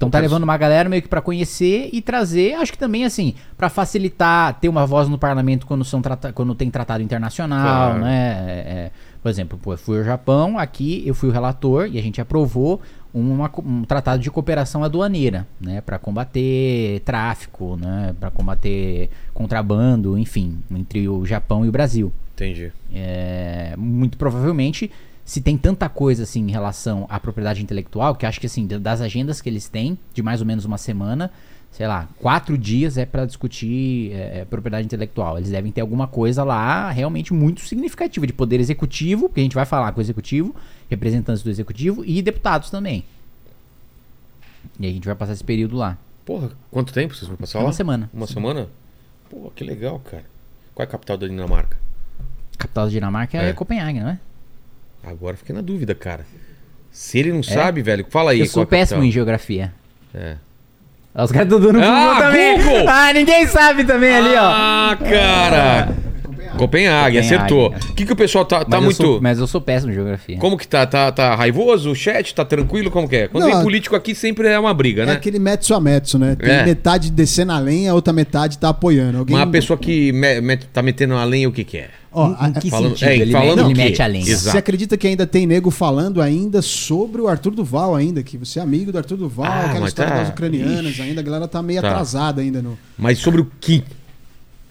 Então 0.00 0.08
tá 0.08 0.18
levando 0.18 0.44
uma 0.44 0.56
galera 0.56 0.88
meio 0.88 1.02
que 1.02 1.08
pra 1.08 1.20
conhecer 1.20 1.90
e 1.92 2.00
trazer, 2.00 2.54
acho 2.54 2.72
que 2.72 2.78
também 2.78 3.04
assim, 3.04 3.34
pra 3.54 3.68
facilitar 3.68 4.58
ter 4.58 4.66
uma 4.66 4.86
voz 4.86 5.10
no 5.10 5.18
parlamento 5.18 5.66
quando 5.66 5.84
são 5.84 6.00
quando 6.34 6.54
tem 6.54 6.70
tratado 6.70 7.02
internacional, 7.02 7.90
Claro. 7.90 8.04
né? 8.04 8.44
É, 8.48 8.52
é, 8.86 8.90
por 9.22 9.28
exemplo, 9.28 9.58
pô, 9.62 9.74
eu 9.74 9.76
fui 9.78 9.98
ao 9.98 10.04
Japão, 10.04 10.58
aqui 10.58 11.02
eu 11.04 11.14
fui 11.14 11.28
o 11.28 11.32
relator 11.32 11.86
e 11.86 11.98
a 11.98 12.02
gente 12.02 12.18
aprovou 12.18 12.80
uma 13.12 13.50
um 13.58 13.82
tratado 13.84 14.22
de 14.22 14.30
cooperação 14.30 14.82
aduaneira, 14.82 15.46
né, 15.60 15.82
para 15.82 15.98
combater 15.98 17.00
tráfico, 17.04 17.76
né, 17.76 18.14
para 18.18 18.30
combater 18.30 19.10
contrabando, 19.34 20.16
enfim, 20.16 20.60
entre 20.70 21.10
o 21.10 21.26
Japão 21.26 21.62
e 21.62 21.68
o 21.68 21.72
Brasil. 21.72 22.10
Entendi. 22.34 22.72
É, 22.94 23.74
muito 23.76 24.16
provavelmente, 24.16 24.90
se 25.30 25.40
tem 25.40 25.56
tanta 25.56 25.88
coisa 25.88 26.24
assim 26.24 26.40
em 26.40 26.50
relação 26.50 27.06
à 27.08 27.20
propriedade 27.20 27.62
intelectual, 27.62 28.16
que 28.16 28.26
acho 28.26 28.40
que 28.40 28.46
assim, 28.46 28.66
das 28.66 29.00
agendas 29.00 29.40
que 29.40 29.48
eles 29.48 29.68
têm, 29.68 29.96
de 30.12 30.24
mais 30.24 30.40
ou 30.40 30.46
menos 30.46 30.64
uma 30.64 30.76
semana, 30.76 31.30
sei 31.70 31.86
lá, 31.86 32.08
quatro 32.18 32.58
dias 32.58 32.98
é 32.98 33.06
para 33.06 33.24
discutir 33.24 34.10
é, 34.12 34.44
propriedade 34.44 34.86
intelectual. 34.86 35.38
Eles 35.38 35.50
devem 35.50 35.70
ter 35.70 35.82
alguma 35.82 36.08
coisa 36.08 36.42
lá 36.42 36.90
realmente 36.90 37.32
muito 37.32 37.60
significativa 37.60 38.26
de 38.26 38.32
poder 38.32 38.58
executivo, 38.58 39.28
porque 39.28 39.38
a 39.38 39.44
gente 39.44 39.54
vai 39.54 39.64
falar 39.64 39.92
com 39.92 40.00
o 40.00 40.02
executivo, 40.02 40.52
representantes 40.88 41.44
do 41.44 41.50
executivo 41.50 42.04
e 42.04 42.20
deputados 42.22 42.68
também. 42.68 43.04
E 44.80 44.86
aí 44.86 44.90
a 44.90 44.94
gente 44.94 45.06
vai 45.06 45.14
passar 45.14 45.34
esse 45.34 45.44
período 45.44 45.76
lá. 45.76 45.96
Porra, 46.26 46.50
quanto 46.72 46.92
tempo 46.92 47.14
vocês 47.14 47.28
vão 47.28 47.36
passar 47.36 47.60
Uma 47.60 47.66
lá? 47.66 47.72
semana. 47.72 48.10
Uma 48.12 48.26
semana? 48.26 48.66
Pô, 49.30 49.52
que 49.54 49.62
legal, 49.62 50.00
cara. 50.00 50.24
Qual 50.74 50.84
é 50.84 50.88
a 50.88 50.90
capital 50.90 51.16
da 51.16 51.28
Dinamarca? 51.28 51.76
Capital 52.58 52.86
da 52.86 52.90
Dinamarca 52.90 53.38
é, 53.38 53.50
É. 53.50 53.52
Copenhague, 53.52 54.00
não 54.00 54.08
é? 54.08 54.18
Agora 55.02 55.36
fiquei 55.36 55.54
na 55.54 55.60
dúvida, 55.60 55.94
cara. 55.94 56.26
Se 56.90 57.18
ele 57.18 57.32
não 57.32 57.42
sabe, 57.42 57.82
velho, 57.82 58.04
fala 58.10 58.32
aí. 58.32 58.40
Eu 58.40 58.46
sou 58.46 58.64
é 58.64 58.66
péssimo 58.66 59.02
em 59.02 59.10
geografia. 59.10 59.72
É. 60.14 60.36
Os 61.14 61.32
caras 61.32 61.46
estão 61.52 61.60
dando 61.60 61.82
Ah, 61.82 62.14
Google 62.14 62.22
também. 62.22 62.58
Google! 62.58 62.84
Ah, 62.88 63.12
ninguém 63.12 63.46
sabe 63.46 63.84
também 63.84 64.14
ali, 64.14 64.34
ó. 64.34 64.50
Ah, 64.52 64.96
cara! 64.98 65.88
Copenhague, 66.60 67.18
acertou. 67.18 67.68
O 67.90 67.94
que, 67.94 68.06
que 68.06 68.12
o 68.12 68.16
pessoal 68.16 68.44
tá, 68.44 68.60
tá 68.64 68.76
mas, 68.76 68.84
muito. 68.84 69.02
eu 69.02 69.06
sou, 69.06 69.20
mas 69.20 69.38
eu 69.38 69.46
sou 69.46 69.60
péssimo 69.60 69.90
em 69.92 69.94
geografia. 69.94 70.38
Como 70.38 70.56
que 70.56 70.66
tá? 70.68 70.86
tá? 70.86 71.10
Tá 71.10 71.34
raivoso? 71.34 71.90
O 71.90 71.94
chat 71.94 72.34
tá 72.34 72.44
tranquilo? 72.44 72.90
Como 72.90 73.08
que 73.08 73.16
é? 73.16 73.28
Quando 73.28 73.44
Não, 73.44 73.52
vem 73.54 73.62
político 73.62 73.96
aqui 73.96 74.14
sempre 74.14 74.48
é 74.48 74.58
uma 74.58 74.72
briga, 74.74 75.02
É 75.02 75.06
né? 75.06 75.12
aquele 75.12 75.38
metso 75.38 75.74
a 75.74 75.80
metso, 75.80 76.18
né? 76.18 76.36
Tem 76.36 76.50
É. 76.50 76.64
metade 76.64 77.10
descendo 77.10 77.52
a 77.52 77.58
lenha, 77.58 77.92
a 77.92 77.94
outra 77.94 78.12
metade 78.12 78.58
tá 78.58 78.68
apoiando. 78.68 79.18
Alguém... 79.18 79.36
Uma 79.36 79.46
pessoa 79.46 79.76
que 79.78 80.12
me- 80.12 80.40
me- 80.40 80.56
tá 80.56 80.82
metendo 80.82 81.14
a 81.14 81.24
lenha, 81.24 81.48
o 81.48 81.52
que 81.52 81.64
que 81.64 81.78
é? 81.78 81.88
Ó, 82.12 82.28
Em- 82.30 82.36
a- 82.40 82.48
em 82.48 82.52
que 82.54 82.70
falando- 82.70 82.90
sentido? 82.90 83.08
é, 83.08 83.16
ele 83.18 83.30
falando 83.32 83.56
mete, 83.68 83.70
ele 83.70 83.84
mete 83.90 84.02
a 84.02 84.06
lenha. 84.06 84.28
Exato. 84.28 84.50
Você 84.50 84.58
acredita 84.58 84.96
que 84.96 85.06
ainda 85.06 85.26
tem 85.28 85.46
nego 85.46 85.70
falando 85.70 86.20
ainda 86.20 86.60
sobre 86.60 87.20
o 87.22 87.28
Arthur 87.28 87.52
Duval 87.52 87.94
ainda? 87.94 88.20
Que 88.22 88.36
você 88.36 88.58
é 88.58 88.62
amigo 88.62 88.90
do 88.90 88.98
Arthur 88.98 89.16
Duval, 89.16 89.46
Ah, 89.46 89.60
aquela 89.66 89.80
mas 89.80 89.88
história 89.90 90.10
tá- 90.12 90.18
das 90.18 90.28
ucranianas 90.30 90.90
Ixi. 90.92 91.02
ainda, 91.02 91.20
a 91.20 91.24
galera 91.24 91.46
tá 91.46 91.62
meio 91.62 91.80
Tá. 91.80 91.88
atrasada 91.90 92.40
ainda 92.42 92.60
no... 92.60 92.76
Mas 92.98 93.18
sobre 93.20 93.40
o 93.42 93.50
que? 93.60 93.84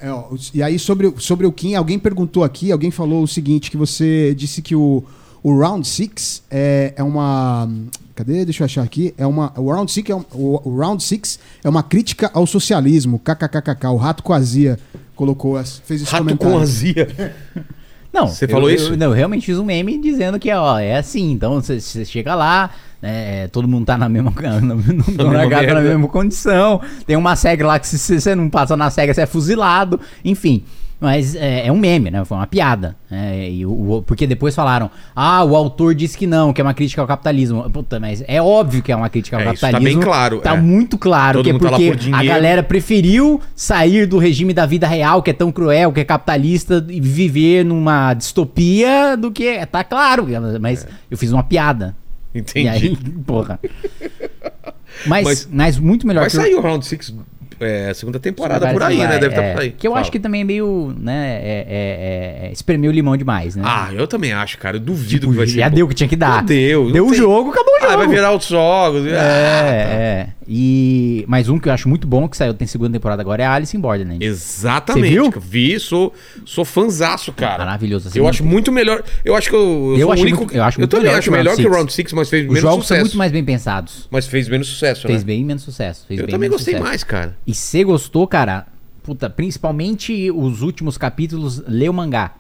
É, 0.02 0.12
ó, 0.12 0.30
e 0.54 0.64
aí 0.64 0.80
sobre, 0.80 1.08
o- 1.08 1.20
sobre 1.20 1.46
o 1.46 1.52
Kim, 1.52 1.76
alguém 1.76 2.00
perguntou 2.00 2.44
aqui, 2.44 2.72
alguém 2.72 2.90
falou 2.92 3.24
o 3.24 3.28
seguinte, 3.28 3.70
que 3.70 3.76
você 3.78 4.34
disse 4.36 4.62
que 4.62 4.76
o, 4.76 5.04
o 5.44 5.58
Round 5.60 5.88
Six 5.88 6.42
é, 6.50 6.94
é 6.96 7.04
uma... 7.04 7.70
Cadê? 8.16 8.44
Deixa 8.44 8.64
eu 8.64 8.66
achar 8.66 8.84
aqui. 8.84 9.14
É 9.18 9.26
uma, 9.26 9.54
o, 9.58 9.72
Round 9.72 9.90
Six 9.92 10.10
é 10.10 10.16
um- 10.16 10.26
o, 10.34 10.70
o 10.70 10.78
Round 10.78 11.02
Six 11.04 11.40
é 11.64 11.70
uma 11.70 11.82
crítica 11.84 12.30
ao 12.34 12.46
socialismo. 12.46 13.18
KKKKK. 13.20 13.88
O 13.94 13.96
Rato 13.98 14.24
com 14.24 14.34
azia 14.34 14.78
colocou, 15.16 15.58
essa- 15.58 15.82
fez 15.86 16.02
esse 16.02 16.12
Rato 16.12 16.24
comentário. 16.26 16.54
com 16.54 16.60
azia. 16.62 17.36
Não, 18.12 18.28
Você 18.28 18.46
eu- 18.46 18.50
falou 18.50 18.70
eu- 18.70 18.76
isso? 18.76 18.98
não, 18.98 19.08
eu 19.08 19.14
realmente 19.14 19.46
fiz 19.46 19.58
um 19.58 19.64
meme 19.64 20.02
dizendo 20.02 20.40
que, 20.40 20.52
ó, 20.52 20.80
é 20.80 20.98
assim. 20.98 21.32
Então 21.32 21.62
você 21.62 22.04
chega 22.04 22.34
lá, 22.36 22.72
né, 23.02 23.48
todo 23.50 23.68
mundo 23.68 23.86
tá 23.86 23.98
na 23.98 24.10
mesma, 24.10 24.32
na, 24.42 24.60
na 24.62 24.76
merda. 25.48 25.82
mesma 25.82 26.08
condição. 26.08 26.82
Tem 27.06 27.16
uma 27.16 27.36
SEG 27.36 27.64
lá 27.64 27.80
que 27.80 27.88
se 27.88 27.98
se 27.98 28.20
você 28.20 28.36
não 28.36 28.50
passa 28.50 28.76
na 28.78 28.90
SEG, 28.90 29.14
você 29.14 29.22
é 29.22 29.26
fuzilado. 29.26 30.00
Enfim. 30.24 30.64
Mas 31.02 31.34
é, 31.34 31.68
é 31.68 31.72
um 31.72 31.78
meme, 31.78 32.12
né? 32.12 32.26
Foi 32.26 32.36
uma 32.36 32.46
piada. 32.46 32.94
né, 33.10 33.50
e 33.50 33.66
o- 33.66 33.72
o- 34.00 34.02
porque 34.02 34.28
depois 34.28 34.54
falaram, 34.54 34.92
ah, 35.16 35.42
o 35.46 35.56
autor 35.56 35.96
disse 35.96 36.18
que 36.18 36.28
não, 36.28 36.52
que 36.52 36.60
é 36.60 36.64
uma 36.64 36.74
crítica 36.74 37.02
ao 37.02 37.08
capitalismo. 37.08 37.70
Puta, 37.70 38.02
mas 38.02 38.22
é 38.28 38.42
óbvio 38.42 38.84
que 38.84 38.92
é 38.92 38.96
uma 38.98 39.08
crítica 39.08 39.38
ao 39.38 39.44
É, 39.44 39.54
isso 39.54 39.62
tá 39.62 39.68
capitalismo. 39.68 40.02
bem 40.02 40.06
claro, 40.06 40.40
Tá 40.42 40.56
é. 40.56 40.60
muito 40.60 40.98
claro 40.98 41.38
Todo 41.40 41.46
que 41.46 41.52
é 41.52 41.54
tá 41.54 41.70
porque 41.70 41.92
por 41.96 42.16
a 42.16 42.22
galera 42.22 42.62
preferiu 42.62 43.40
sair 43.56 44.06
do 44.08 44.18
regime 44.18 44.54
da 44.54 44.66
vida 44.66 44.88
real, 44.90 45.24
que 45.24 45.30
é 45.30 45.34
tão 45.34 45.54
cruel, 45.54 45.94
que 45.94 46.02
é 46.02 46.04
capitalista, 46.04 46.86
e 46.90 47.00
viver 47.00 47.64
numa 47.64 48.14
distopia 48.14 49.16
do 49.16 49.32
que. 49.32 49.66
Tá 49.68 49.86
claro, 49.86 50.28
mas 50.60 50.86
eu 51.10 51.18
fiz 51.18 51.32
uma 51.32 51.44
piada. 51.44 51.96
Entendi. 52.34 52.66
E 52.66 52.70
aí, 52.70 52.98
porra. 53.26 53.60
Mas, 55.06 55.24
Mas- 55.24 55.50
mas, 55.52 55.78
muito 55.80 56.06
melhor 56.06 56.22
Vai 56.22 56.30
que 56.30 56.38
o- 56.38 56.42
sair 56.42 56.56
o 56.56 56.62
Round 56.62 56.86
6 56.86 57.14
é, 57.62 57.94
segunda 57.94 58.20
temporada 58.22 58.66
vai- 58.68 58.74
por 58.74 58.84
aí, 58.84 58.98
vai, 58.98 59.08
né? 59.08 59.14
Deve 59.20 59.28
estar 59.34 59.44
é. 59.44 59.54
por 59.54 59.62
aí. 59.62 59.72
Que 59.72 59.86
eu 59.86 59.92
Fala. 59.92 60.02
acho 60.02 60.12
que 60.12 60.18
também 60.20 60.42
é 60.42 60.44
meio, 60.46 60.96
né, 60.98 61.40
é, 61.44 61.66
é, 61.68 62.48
é, 62.48 62.52
espremer 62.54 62.90
o 62.90 62.94
limão 62.94 63.18
demais, 63.18 63.54
né? 63.56 63.64
Ah, 63.66 63.90
eu 63.94 64.08
também 64.08 64.32
acho, 64.32 64.58
cara. 64.58 64.78
Eu 64.78 64.80
duvido 64.80 65.22
Tipo, 65.22 65.32
que 65.34 65.38
vai 65.40 65.48
ser. 65.48 65.60
já 65.60 65.68
deu 65.70 65.86
o 65.86 65.90
que 65.90 65.96
tinha 65.96 66.08
que 66.08 66.16
dar. 66.16 66.36
Já 66.36 66.42
deu. 66.42 66.90
Deu 66.92 67.06
o 67.06 67.10
tem- 67.10 67.18
jogo, 67.18 67.50
acabou 67.52 67.74
o 67.76 67.82
jogo. 67.82 67.94
Ah, 67.94 67.98
vai 67.98 68.08
virar 68.08 68.32
outros 68.32 68.50
jogos. 68.50 69.06
É, 69.06 69.12
Ah, 69.12 69.20
tá. 69.20 69.94
é. 69.94 70.28
E 70.52 71.24
mais 71.28 71.48
um 71.48 71.60
que 71.60 71.70
eu 71.70 71.74
acho 71.74 71.88
muito 71.88 72.08
bom 72.08 72.28
que 72.28 72.36
saiu, 72.36 72.56
tem 72.56 72.68
segunda 72.68 72.92
temporada 72.94 73.22
agora, 73.22 73.44
é 73.44 73.46
a 73.46 73.54
Alice 73.54 73.78
in 73.78 73.80
Borderland. 73.80 74.26
Exatamente. 74.26 75.04
Você 75.16 75.30
viu? 75.30 75.32
Vi, 75.40 75.80
sou, 75.80 76.12
sou 76.44 76.66
fanzaço, 76.66 77.32
cara. 77.32 77.60
Maravilhoso. 77.64 78.10
A 78.12 78.18
Eu 78.18 78.28
acho 78.28 78.44
muito 78.44 78.72
melhor. 78.72 79.04
Eu 79.24 79.36
acho 79.36 79.48
que 79.48 79.56
eu, 79.56 79.60
eu, 79.60 79.98
Eu 80.00 80.08
sou 80.08 80.18
o 80.18 80.20
único. 80.22 80.38
muito- 80.40 80.56
eu 80.56 80.64
acho 80.64 80.80
muito 80.80 80.90
também 80.90 81.06
melhor 81.06 81.20
acho 81.20 81.32
melhor 81.32 81.56
que 81.56 81.68
o. 81.68 81.72
Round 81.72 81.94
6, 81.94 82.14
mas 82.14 82.30
fez 82.32 82.42
Os 82.44 82.48
menos 82.48 82.62
jogos 82.62 82.88
são 82.88 82.98
muito 83.00 83.16
mais 83.16 83.32
bem 83.32 83.46
pensados. 83.46 84.08
Mas 84.10 84.26
fez 84.26 84.50
menos 84.50 84.68
sucesso, 84.68 85.06
Fez 85.06 85.20
né? 85.24 85.28
bem 85.28 85.46
menos 85.46 85.62
sucesso. 85.62 86.06
Fez 86.08 86.20
Eu 86.20 86.28
também 86.28 86.50
gostei 86.50 86.74
sucesso. 86.74 86.90
mais, 86.90 87.04
cara. 87.04 87.38
E 87.46 87.54
você 87.54 87.84
gostou, 87.84 88.26
cara? 88.28 88.66
Puta, 89.04 89.30
principalmente 89.30 90.32
os 90.32 90.64
últimos 90.64 90.98
capítulos, 90.98 91.62
lê 91.68 91.88
o 91.88 91.94
mangá. 91.94 92.34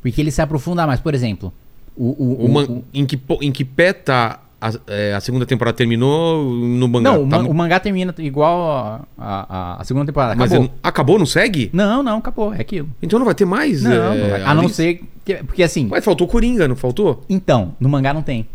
Porque 0.00 0.20
ele 0.20 0.30
se 0.30 0.40
aprofunda 0.40 0.86
mais. 0.86 1.00
Por 1.00 1.12
exemplo, 1.12 1.52
o. 1.96 2.04
o, 2.10 2.42
O 2.42 2.44
o- 2.46 2.52
man- 2.52 2.82
Em, 2.94 3.04
que, 3.04 3.18
em 3.42 3.50
que 3.50 3.64
pé 3.64 3.92
tá. 3.92 4.40
A, 4.60 4.72
é, 4.88 5.14
a 5.14 5.20
segunda 5.20 5.46
temporada 5.46 5.76
terminou 5.76 6.42
no 6.52 6.88
mangá? 6.88 7.12
não, 7.12 7.22
o, 7.24 7.28
Tá 7.28 7.36
man- 7.38 7.42
mu- 7.44 7.50
o 7.50 7.54
mangá 7.54 7.78
termina 7.78 8.12
igual 8.18 8.60
a, 8.70 9.00
a- 9.16 9.46
a- 9.48 9.80
a 9.80 9.84
segunda 9.84 10.06
temporada. 10.06 10.34
Mas 10.34 10.50
Acabou. 10.50 10.66
eu- 10.66 10.72
acabou, 10.82 11.18
não 11.18 11.26
segue? 11.26 11.70
Não, 11.72 12.02
não, 12.02 12.18
acabou. 12.18 12.52
É 12.52 12.60
aquilo. 12.60 12.88
Então 13.00 13.18
não 13.20 13.26
vai 13.26 13.34
ter 13.36 13.44
mais? 13.44 13.82
Não, 13.84 13.92
é, 14.12 14.18
não 14.18 14.30
vai. 14.30 14.42
a 14.42 14.54
não 14.54 14.62
Alice? 14.62 14.74
ser. 14.74 15.00
Que, 15.24 15.34
porque 15.36 15.62
assim. 15.62 15.86
Mas 15.88 16.04
faltou 16.04 16.26
Coringa, 16.26 16.66
não 16.66 16.74
faltou? 16.74 17.22
Então, 17.28 17.74
no 17.78 17.88
mangá 17.88 18.12
não 18.12 18.22
tem. 18.22 18.48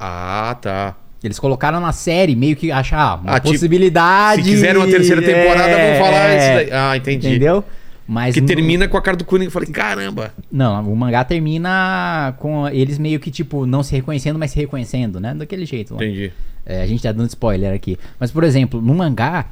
Ah, 0.00 0.56
tá. 0.60 0.96
Eles 1.22 1.38
colocaram 1.38 1.80
na 1.80 1.92
série 1.92 2.34
meio 2.36 2.54
que 2.56 2.70
achar 2.70 2.98
ah, 3.00 3.14
uma 3.14 3.32
Ah, 3.36 3.40
tipo, 3.40 3.52
possibilidade. 3.52 4.42
Se 4.42 4.50
quiserem 4.50 4.76
uma 4.76 4.86
terceira 4.86 5.22
temporada, 5.22 5.70
é, 5.70 5.98
vão 5.98 6.04
falar 6.06 6.28
é, 6.30 6.36
isso 6.36 6.70
daí. 6.70 6.78
Ah, 6.78 6.96
entendi. 6.96 7.28
Entendeu? 7.28 7.64
Mas 8.06 8.34
Que 8.34 8.40
no- 8.40 8.46
termina 8.46 8.86
com 8.86 8.96
a 8.96 9.02
cara 9.02 9.16
do 9.16 9.24
Coringa. 9.24 9.46
Eu 9.48 9.50
falei, 9.52 9.68
caramba. 9.70 10.32
Não, 10.52 10.92
o 10.92 10.96
mangá 10.96 11.24
termina 11.24 12.34
com 12.38 12.68
eles 12.68 12.98
meio 12.98 13.18
que, 13.18 13.30
tipo, 13.30 13.64
não 13.64 13.82
se 13.82 13.94
reconhecendo, 13.94 14.38
mas 14.38 14.50
se 14.50 14.58
reconhecendo, 14.58 15.18
né? 15.18 15.34
Daquele 15.34 15.64
jeito 15.64 15.94
lá. 15.94 16.04
Entendi. 16.04 16.30
É, 16.66 16.82
a 16.82 16.86
gente 16.86 17.02
tá 17.02 17.12
dando 17.12 17.28
spoiler 17.28 17.72
aqui. 17.74 17.98
Mas, 18.18 18.30
por 18.30 18.44
exemplo, 18.44 18.80
no 18.80 18.94
mangá, 18.94 19.46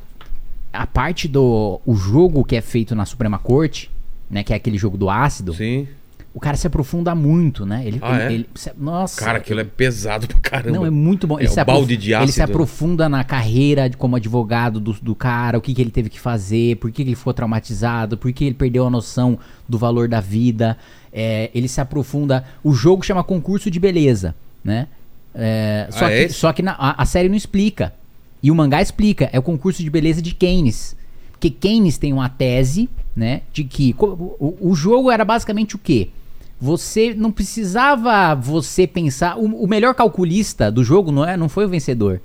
a 0.72 0.86
parte 0.86 1.28
do 1.28 1.80
o 1.86 1.94
jogo 1.94 2.44
que 2.44 2.56
é 2.56 2.60
feito 2.60 2.94
na 2.94 3.04
Suprema 3.06 3.38
Corte, 3.38 3.90
né? 4.30 4.42
Que 4.42 4.52
é 4.52 4.56
aquele 4.56 4.76
jogo 4.78 4.96
do 4.98 5.08
ácido, 5.10 5.54
Sim. 5.54 5.86
O 6.34 6.40
cara 6.40 6.56
se 6.56 6.66
aprofunda 6.66 7.14
muito, 7.14 7.66
né? 7.66 7.82
Ele, 7.86 7.98
Ah, 8.00 8.14
ele- 8.14 8.22
é? 8.22 8.32
ele- 8.32 8.48
se- 8.54 8.72
nossa. 8.78 9.20
Cara, 9.22 9.38
aquilo 9.38 9.60
é 9.60 9.64
pesado 9.64 10.26
pra 10.26 10.38
caramba. 10.38 10.76
Não, 10.78 10.86
é 10.86 10.90
muito 10.90 11.26
bom. 11.26 11.38
É, 11.38 11.44
o 11.44 11.64
balde 11.64 11.96
de 11.96 12.12
Ele 12.14 12.32
se 12.32 12.40
ácido. 12.40 12.52
aprofunda 12.52 13.08
na 13.08 13.22
carreira 13.22 13.88
de 13.90 13.96
como 13.96 14.16
advogado 14.16 14.80
do, 14.80 14.92
do 14.94 15.14
cara, 15.14 15.58
o 15.58 15.60
que, 15.60 15.74
que 15.74 15.80
ele 15.82 15.90
teve 15.90 16.08
que 16.08 16.18
fazer, 16.18 16.76
por 16.76 16.90
que, 16.90 17.04
que 17.04 17.10
ele 17.10 17.16
ficou 17.16 17.34
traumatizado, 17.34 18.16
por 18.16 18.32
que 18.32 18.44
ele 18.46 18.54
perdeu 18.54 18.86
a 18.86 18.90
noção 18.90 19.38
do 19.68 19.76
valor 19.78 20.08
da 20.08 20.20
vida. 20.20 20.78
É, 21.12 21.50
ele 21.54 21.68
se 21.68 21.80
aprofunda. 21.80 22.44
O 22.64 22.72
jogo 22.72 23.04
chama 23.04 23.22
concurso 23.22 23.70
de 23.70 23.78
beleza, 23.78 24.34
né? 24.64 24.88
É, 25.34 25.88
só, 25.90 26.04
Ah, 26.06 26.08
que, 26.08 26.14
é 26.14 26.22
esse? 26.24 26.34
só 26.34 26.52
que 26.52 26.62
na- 26.62 26.76
a, 26.78 27.02
a 27.02 27.04
série 27.04 27.28
não 27.28 27.36
explica. 27.36 27.92
E 28.42 28.50
o 28.50 28.54
mangá 28.54 28.80
explica. 28.82 29.28
É 29.32 29.38
o 29.38 29.42
concurso 29.42 29.82
de 29.82 29.90
beleza 29.90 30.20
de 30.22 30.34
Keynes. 30.34 30.96
Porque 31.32 31.50
Keynes 31.50 31.98
tem 31.98 32.12
uma 32.12 32.28
tese, 32.28 32.88
né? 33.14 33.42
De 33.52 33.64
que 33.64 33.94
o, 33.98 34.56
o 34.60 34.74
jogo 34.74 35.10
era 35.10 35.24
basicamente 35.24 35.74
o 35.76 35.78
quê? 35.78 36.08
Você 36.62 37.12
não 37.12 37.32
precisava 37.32 38.36
você 38.36 38.86
pensar. 38.86 39.36
O, 39.36 39.64
o 39.64 39.66
melhor 39.66 39.94
calculista 39.96 40.70
do 40.70 40.84
jogo 40.84 41.10
não, 41.10 41.24
é, 41.28 41.36
não 41.36 41.48
foi 41.48 41.64
o 41.64 41.68
vencedor. 41.68 42.20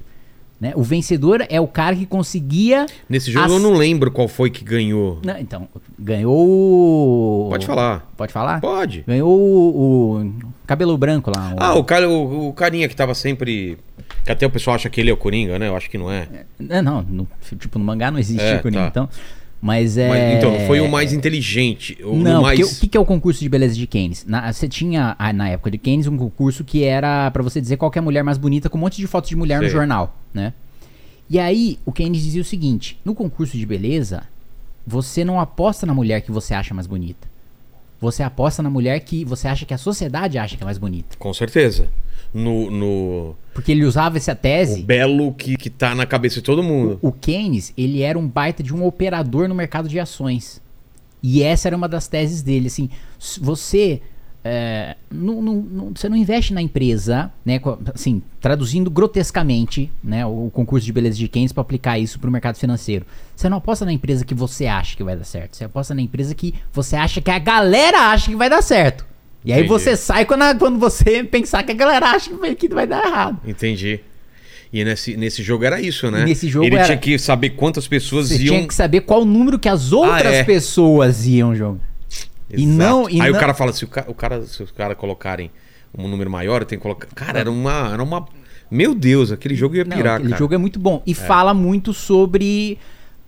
Né? 0.61 0.73
O 0.75 0.83
vencedor 0.83 1.43
é 1.49 1.59
o 1.59 1.67
cara 1.67 1.95
que 1.95 2.05
conseguia. 2.05 2.85
Nesse 3.09 3.31
jogo 3.31 3.45
As- 3.45 3.51
eu 3.51 3.59
não 3.59 3.73
lembro 3.73 4.11
qual 4.11 4.27
foi 4.27 4.51
que 4.51 4.63
ganhou. 4.63 5.19
Não, 5.25 5.37
então, 5.39 5.67
ganhou. 5.97 6.35
o- 6.35 7.49
Pode 7.49 7.65
falar. 7.65 8.07
Pode 8.15 8.31
falar? 8.31 8.61
Pode. 8.61 9.03
Ganhou 9.07 9.29
o, 9.29 10.19
o 10.21 10.33
cabelo 10.67 10.95
branco 10.97 11.31
lá. 11.35 11.53
Ah, 11.57 11.73
o, 11.75 11.83
cara, 11.83 12.07
o, 12.07 12.49
o 12.49 12.53
carinha 12.53 12.87
que 12.87 12.95
tava 12.95 13.15
sempre. 13.15 13.77
Que 14.23 14.31
até 14.31 14.45
o 14.45 14.49
pessoal 14.51 14.75
acha 14.75 14.89
que 14.89 14.99
ele 15.01 15.09
é 15.09 15.13
o 15.13 15.17
Coringa, 15.17 15.57
né? 15.59 15.67
Eu 15.67 15.75
acho 15.75 15.89
que 15.89 15.97
não 15.97 16.11
é. 16.11 16.27
Não, 16.59 16.81
não, 16.81 17.01
no- 17.01 17.27
tipo, 17.59 17.77
no 17.79 17.85
mangá 17.85 18.09
não 18.11 18.19
existe 18.19 18.41
É, 18.43 18.57
Coringa, 18.59 18.81
tá. 18.83 18.87
então. 18.89 19.09
Mas 19.61 19.97
é. 19.97 20.07
Mas, 20.07 20.37
então, 20.37 20.51
não 20.51 20.67
foi 20.67 20.79
o 20.79 20.87
mais 20.89 21.11
inteligente. 21.13 21.97
O 22.03 22.15
Não, 22.15 22.43
mais. 22.43 22.59
porque 22.59 22.73
o 22.75 22.79
que, 22.79 22.87
que 22.87 22.97
é 22.97 22.99
o 22.99 23.05
concurso 23.05 23.39
de 23.39 23.49
beleza 23.49 23.73
de 23.75 23.87
Keynes? 23.87 24.23
Na- 24.27 24.51
Você 24.53 24.67
tinha, 24.67 25.15
na 25.33 25.49
época 25.49 25.71
de 25.71 25.77
Keynes, 25.79 26.05
um 26.07 26.15
concurso 26.17 26.63
que 26.63 26.83
era 26.83 27.29
pra 27.31 27.41
você 27.41 27.59
dizer 27.59 27.75
qual 27.77 27.91
é 27.95 27.99
a 27.99 28.01
mulher 28.01 28.23
mais 28.23 28.37
bonita 28.37 28.69
com 28.69 28.77
um 28.77 28.81
monte 28.81 28.97
de 28.97 29.07
fotos 29.07 29.29
de 29.29 29.35
mulher 29.35 29.59
no 29.59 29.63
jornal, 29.71 30.15
né? 30.33 30.53
E 31.29 31.39
aí, 31.39 31.77
o 31.85 31.91
Keynes 31.91 32.21
dizia 32.21 32.41
o 32.41 32.45
seguinte: 32.45 32.99
no 33.03 33.13
concurso 33.15 33.57
de 33.57 33.65
beleza, 33.65 34.23
você 34.85 35.25
não 35.25 35.39
aposta 35.39 35.85
na 35.85 35.93
mulher 35.93 36.21
que 36.21 36.31
você 36.31 36.53
acha 36.53 36.73
mais 36.73 36.87
bonita. 36.87 37.26
Você 37.99 38.21
aposta 38.23 38.61
na 38.61 38.69
mulher 38.69 38.99
que 38.99 39.25
você 39.25 39.47
acha 39.47 39.65
que 39.65 39.73
a 39.73 39.77
sociedade 39.77 40.37
acha 40.37 40.55
que 40.55 40.63
é 40.63 40.65
mais 40.65 40.77
bonita. 40.77 41.17
Com 41.17 41.33
certeza. 41.33 41.89
No, 42.33 42.69
no. 42.69 43.35
Porque 43.53 43.71
ele 43.71 43.85
usava 43.85 44.17
essa 44.17 44.33
O 44.33 44.35
tese. 44.35 44.83
belo 44.83 45.33
que, 45.33 45.55
que 45.57 45.69
tá 45.69 45.95
na 45.95 46.05
cabeça 46.05 46.35
de 46.35 46.41
todo 46.41 46.61
mundo. 46.61 46.99
O 47.01 47.11
Keynes, 47.11 47.73
ele 47.77 48.01
era 48.01 48.19
um 48.19 48.27
baita 48.27 48.61
de 48.61 48.73
um 48.75 48.85
operador 48.85 49.47
no 49.47 49.55
mercado 49.55 49.87
de 49.89 49.99
ações. 49.99 50.61
E 51.23 51.41
essa 51.41 51.67
era 51.67 51.75
uma 51.75 51.87
das 51.87 52.07
teses 52.07 52.43
dele, 52.43 52.67
assim, 52.67 52.89
você 53.41 54.01
é, 54.49 54.95
não, 55.11 55.41
não- 55.41 55.55
não- 55.55 55.91
você 55.95 56.07
não 56.07 56.15
investe 56.15 56.53
na 56.53 56.61
empresa, 56.61 57.31
né, 57.45 57.59
assim, 57.93 58.21
traduzindo 58.39 58.89
grotescamente, 58.89 59.91
né, 60.03 60.25
o 60.25 60.49
concurso 60.53 60.85
de 60.85 60.93
beleza 60.93 61.17
de 61.17 61.27
Keynes 61.27 61.51
para 61.51 61.61
aplicar 61.61 61.99
isso 61.99 62.19
para 62.19 62.29
o 62.29 62.31
mercado 62.31 62.55
financeiro. 62.57 63.05
Você 63.35 63.49
não 63.49 63.57
aposta 63.57 63.83
na 63.83 63.91
empresa 63.91 64.23
que 64.23 64.33
você 64.33 64.65
acha 64.67 64.95
que 64.95 65.03
vai 65.03 65.15
dar 65.17 65.23
certo, 65.25 65.57
você 65.57 65.65
aposta 65.65 65.93
na 65.93 66.01
empresa 66.01 66.33
que 66.33 66.53
você 66.71 66.95
acha 66.95 67.19
que 67.19 67.29
a 67.29 67.39
galera 67.39 68.11
acha 68.11 68.29
que 68.29 68.35
vai 68.35 68.49
dar 68.49 68.61
certo. 68.61 69.05
E 69.45 69.51
aí 69.51 69.59
Entendi. 69.59 69.69
você 69.69 69.95
sai 69.95 70.25
quando, 70.25 70.41
a- 70.43 70.55
quando 70.55 70.79
você 70.79 71.23
pensar 71.29 71.63
que 71.63 71.71
a 71.71 71.75
galera 71.75 72.07
acha 72.11 72.29
que 72.29 72.35
vai, 72.35 72.55
que 72.55 72.67
vai 72.69 72.87
dar 72.87 73.05
errado. 73.05 73.39
Entendi. 73.47 73.99
E 74.73 74.83
nesse, 74.83 75.15
nesse 75.15 75.41
jogo 75.43 75.63
era 75.63 75.79
isso, 75.79 76.11
né? 76.11 76.25
Nesse 76.25 76.47
jogo 76.49 76.65
Ele 76.65 76.75
era- 76.75 76.85
tinha 76.85 76.97
que 76.97 77.17
saber 77.17 77.51
quantas 77.51 77.87
pessoas 77.87 78.27
Você 78.29 78.37
iam. 78.43 78.55
tinha 78.55 78.67
que 78.67 78.73
saber 78.75 79.01
qual 79.01 79.23
número 79.23 79.57
que 79.57 79.69
as 79.69 79.91
outras 79.93 80.33
é. 80.33 80.43
pessoas 80.43 81.25
iam 81.25 81.55
jogar. 81.55 81.79
E 82.49 82.63
Exato. 82.63 82.77
não- 82.77 83.09
e 83.09 83.21
Aí 83.21 83.29
não- 83.31 83.37
o 83.37 83.39
cara 83.39 83.53
fala, 83.53 83.73
se 83.73 83.83
o, 83.83 83.87
ca- 83.87 84.05
o 84.07 84.13
cara, 84.13 84.41
se 84.43 84.61
os 84.63 84.71
caras 84.71 84.97
colocarem 84.97 85.51
um 85.97 86.07
número 86.07 86.29
maior, 86.29 86.63
tem 86.65 86.77
que 86.77 86.81
colocar. 86.83 87.07
Cara, 87.15 87.39
era 87.39 87.51
uma. 87.51 87.91
Era 87.93 88.03
uma... 88.03 88.25
Meu 88.69 88.93
Deus, 88.93 89.31
aquele 89.31 89.55
jogo 89.55 89.75
ia 89.75 89.85
Não, 89.85 89.95
pirar, 89.95 90.15
aquele 90.15 90.29
cara. 90.29 90.39
jogo 90.39 90.53
é 90.53 90.57
muito 90.57 90.79
bom. 90.79 91.01
E 91.05 91.13
fala 91.13 91.53
muito 91.53 91.93
sobre. 91.93 92.77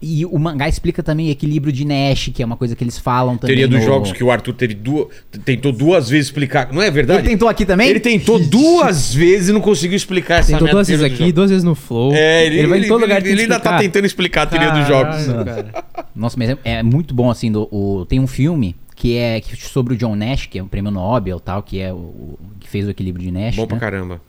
E 0.01 0.26
o 0.26 0.39
mangá 0.39 0.70
explica 0.70 1.03
também 1.03 1.30
equilíbrio 1.30 1.74
de 1.74 1.84
Nash, 1.84 2.30
que 2.34 2.41
é 2.41 2.45
uma 2.45 2.55
coisa 2.55 2.74
que 2.74 2.82
eles 2.82 2.97
falam 2.97 3.36
também. 3.38 3.57
Teoria 3.57 3.67
dos 3.67 3.82
no- 3.82 3.86
jogos 3.86 4.13
que 4.13 4.24
o 4.24 4.32
Arthur 4.32 4.53
teve 4.53 4.74
duas. 4.74 5.07
Tentou 5.43 5.74
duas 5.74 6.09
vezes 6.09 6.28
explicar. 6.28 6.72
Não 6.72 6.82
é 6.82 6.89
verdade? 6.89 7.20
Ele 7.20 7.28
tentou 7.30 7.49
aqui 7.49 7.65
também? 7.65 7.89
Ele 7.89 7.99
tentou 7.99 8.39
duas 8.47 9.13
vezes 9.13 9.49
e 9.49 9.51
não 9.51 9.59
conseguiu 9.59 9.97
explicar 9.97 10.36
essa 10.39 10.53
Tentou 10.53 10.70
duas 10.70 10.88
vezes 10.88 11.03
aqui, 11.03 11.34
duas 11.34 11.49
vezes 11.49 11.65
no 11.65 11.76
Flow. 11.76 12.13
É, 12.13 12.45
ele, 12.45 12.65
vai 12.67 12.78
em 12.78 12.82
ele- 12.82 12.88
todo 12.88 13.01
lugar 13.01 13.20
ele- 13.22 13.32
ele 13.32 13.41
ainda 13.41 13.59
tá 13.59 13.78
tentando 13.78 14.05
explicar 14.05 14.43
a 14.43 14.45
teoria 14.45 14.72
dos 14.72 14.88
jogos. 14.88 15.15
Cara. 15.28 15.84
Nossa, 16.15 16.38
mas 16.38 16.49
é, 16.51 16.57
é 16.63 16.84
muito 16.84 17.13
bom, 17.13 17.30
assim. 17.30 17.51
do- 17.51 17.67
o, 17.70 18.05
tem 18.05 18.22
um 18.22 18.28
filme 18.28 18.78
que 19.00 19.16
é 19.18 19.39
que- 19.39 19.56
sobre 19.56 19.93
o 19.93 19.97
John 19.97 20.14
Nash, 20.14 20.45
que 20.47 20.60
é 20.60 20.64
um 20.64 20.68
prêmio 20.68 20.91
Nobel 20.91 21.39
tal, 21.39 21.64
que 21.64 21.80
é 21.80 21.91
o, 21.93 21.95
o- 21.95 22.39
que 22.60 22.68
fez 22.70 22.86
o 22.86 22.89
equilíbrio 22.89 23.26
de 23.26 23.32
Nash. 23.32 23.56
Bom 23.56 23.66
pra 23.66 23.76
né? 23.76 23.80
caramba. 23.80 24.22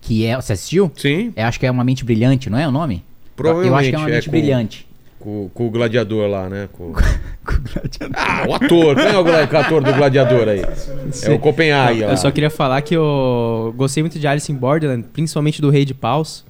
Que 0.00 0.24
é. 0.24 0.36
Você 0.36 0.52
assistiu? 0.52 0.92
Sim, 0.96 1.32
É, 1.34 1.42
acho 1.42 1.58
que 1.58 1.66
é 1.66 1.70
uma 1.70 1.82
mente 1.82 2.04
brilhante, 2.04 2.48
não 2.48 2.56
é 2.58 2.68
o 2.68 2.70
nome? 2.70 3.02
Provavelmente, 3.34 3.70
Eu 3.72 3.76
acho 3.76 3.88
que 3.90 3.94
é 3.96 3.98
uma 3.98 4.08
é 4.08 4.12
mente 4.14 4.24
com- 4.26 4.30
brilhante. 4.30 4.86
com, 5.18 5.50
com 5.52 5.66
o 5.66 5.70
gladiador 5.70 6.28
lá, 6.28 6.48
né? 6.48 6.68
Com... 6.72 6.92
Ah, 8.14 8.44
o 8.48 8.54
ator. 8.54 8.96
Quem 8.96 9.06
é 9.06 9.18
o 9.18 9.24
gla- 9.24 9.48
o 9.52 9.56
ator 9.56 9.82
do 9.82 9.92
gladiador 9.92 10.48
aí? 10.48 10.60
É 11.24 11.30
o 11.32 11.38
Copenhague 11.38 12.00
lá. 12.02 12.10
Eu 12.12 12.16
só 12.16 12.30
queria 12.30 12.50
falar 12.50 12.80
que 12.82 12.94
eu 12.96 13.74
gostei 13.76 14.02
muito 14.02 14.18
de 14.18 14.26
Alice 14.26 14.50
in 14.50 14.54
Borderland, 14.56 15.04
principalmente 15.12 15.60
do 15.60 15.68
Rei 15.70 15.84
de 15.84 15.92
Paus. 15.94 16.44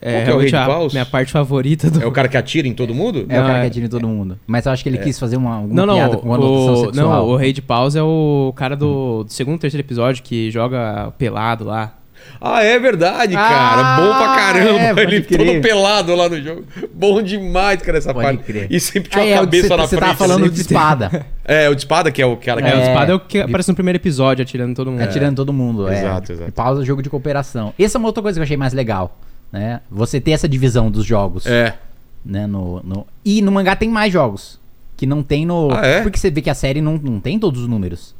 É 0.00 0.32
o 0.32 0.38
Rei 0.38 0.48
de 0.50 0.56
a 0.56 0.66
Paus? 0.66 0.92
minha 0.92 1.06
parte 1.06 1.32
favorita 1.32 1.90
do. 1.90 2.02
É 2.02 2.06
o 2.06 2.12
cara 2.12 2.28
que 2.28 2.36
atira 2.36 2.66
em 2.68 2.74
todo 2.74 2.94
mundo? 2.94 3.20
É, 3.20 3.22
o 3.22 3.26
cara 3.28 3.42
Não, 3.42 3.54
que 3.54 3.60
é- 3.64 3.66
atira 3.66 3.86
em 3.86 3.88
todo 3.88 4.06
mundo. 4.06 4.38
Mas 4.46 4.66
eu 4.66 4.72
acho 4.72 4.82
que 4.82 4.88
ele 4.88 4.98
quis 4.98 5.18
fazer 5.18 5.36
uma, 5.36 5.56
alguma 5.56 5.74
Não, 5.74 5.86
não, 5.86 5.94
piada 5.94 6.16
com 6.16 6.28
conotação 6.28 6.72
o, 6.72 6.84
sexual. 6.86 7.08
não, 7.26 7.28
o 7.28 7.36
Rei 7.36 7.52
de 7.52 7.62
Paus 7.62 7.96
é 7.96 8.02
o 8.02 8.52
cara 8.56 8.76
do, 8.76 9.24
do 9.24 9.32
segundo, 9.32 9.58
terceiro 9.58 9.84
episódio 9.86 10.22
que 10.22 10.50
joga 10.50 11.12
pelado 11.18 11.64
lá. 11.64 11.92
Ah, 12.40 12.60
é 12.62 12.76
verdade, 12.78 13.36
Ah, 13.36 13.48
cara. 13.48 13.96
Bom 14.00 14.18
pra 14.18 14.34
caramba. 14.34 15.00
é, 15.00 15.04
Ele 15.04 15.22
crer. 15.22 15.46
todo 15.46 15.60
pelado 15.62 16.14
lá 16.16 16.28
no 16.28 16.42
jogo. 16.42 16.64
Bom 16.92 17.22
demais, 17.22 17.80
cara, 17.80 17.98
essa 17.98 18.12
Pode 18.12 18.26
parte. 18.26 18.42
crer. 18.44 18.66
E 18.68 18.80
sempre 18.80 19.10
tinha 19.10 19.22
Ah, 19.22 19.26
uma 19.26 19.30
é, 19.30 19.34
que 19.34 19.40
cabeça 19.44 19.68
você- 19.68 19.76
na 19.76 19.82
Você 19.84 19.96
frente. 19.96 20.00
tava 20.08 20.18
falando 20.18 20.50
de 20.50 20.60
espada. 20.60 21.26
É, 21.48 21.68
o 21.70 21.76
de 21.76 21.82
espada 21.82 22.10
que 22.10 22.20
é 22.20 22.26
o 22.26 22.36
cara 22.36 22.60
que... 22.60 22.66
É, 22.66 22.74
o 22.74 22.78
É. 22.80 22.82
espada 22.88 23.12
é 23.12 23.14
o 23.14 23.20
que 23.20 23.38
aparece 23.38 23.68
no 23.68 23.76
primeiro 23.76 23.96
episódio 23.98 24.42
atirando 24.42 24.74
todo 24.74 24.90
mundo. 24.90 25.00
Atirando 25.00 25.36
todo 25.36 25.52
mundo. 25.52 25.88
é. 25.88 26.00
Exato, 26.00 26.32
exato. 26.32 26.48
E 26.48 26.52
pausa 26.52 26.84
jogo 26.84 27.00
de 27.04 27.08
cooperação. 27.08 27.72
Essa 27.78 27.96
é 27.96 27.98
uma 28.00 28.08
outra 28.08 28.20
coisa 28.20 28.36
que 28.36 28.40
eu 28.40 28.42
achei 28.44 28.56
mais 28.56 28.72
legal. 28.72 29.16
Né? 29.52 29.80
Você 29.90 30.20
ter 30.20 30.32
essa 30.32 30.48
divisão 30.48 30.90
dos 30.90 31.04
jogos. 31.04 31.46
É. 31.46 31.76
Né? 32.24 32.46
No, 32.46 32.82
no... 32.82 33.06
E 33.24 33.40
no 33.42 33.52
mangá 33.52 33.76
tem 33.76 33.88
mais 33.88 34.12
jogos. 34.12 34.58
Que 34.96 35.06
não 35.06 35.22
tem 35.22 35.44
no. 35.46 35.70
Ah, 35.72 35.86
é? 35.86 36.02
Porque 36.02 36.18
você 36.18 36.30
vê 36.30 36.40
que 36.42 36.50
a 36.50 36.54
série 36.54 36.80
não, 36.80 36.96
não 36.96 37.20
tem 37.20 37.38
todos 37.38 37.60
os 37.62 37.68
números. 37.68 38.14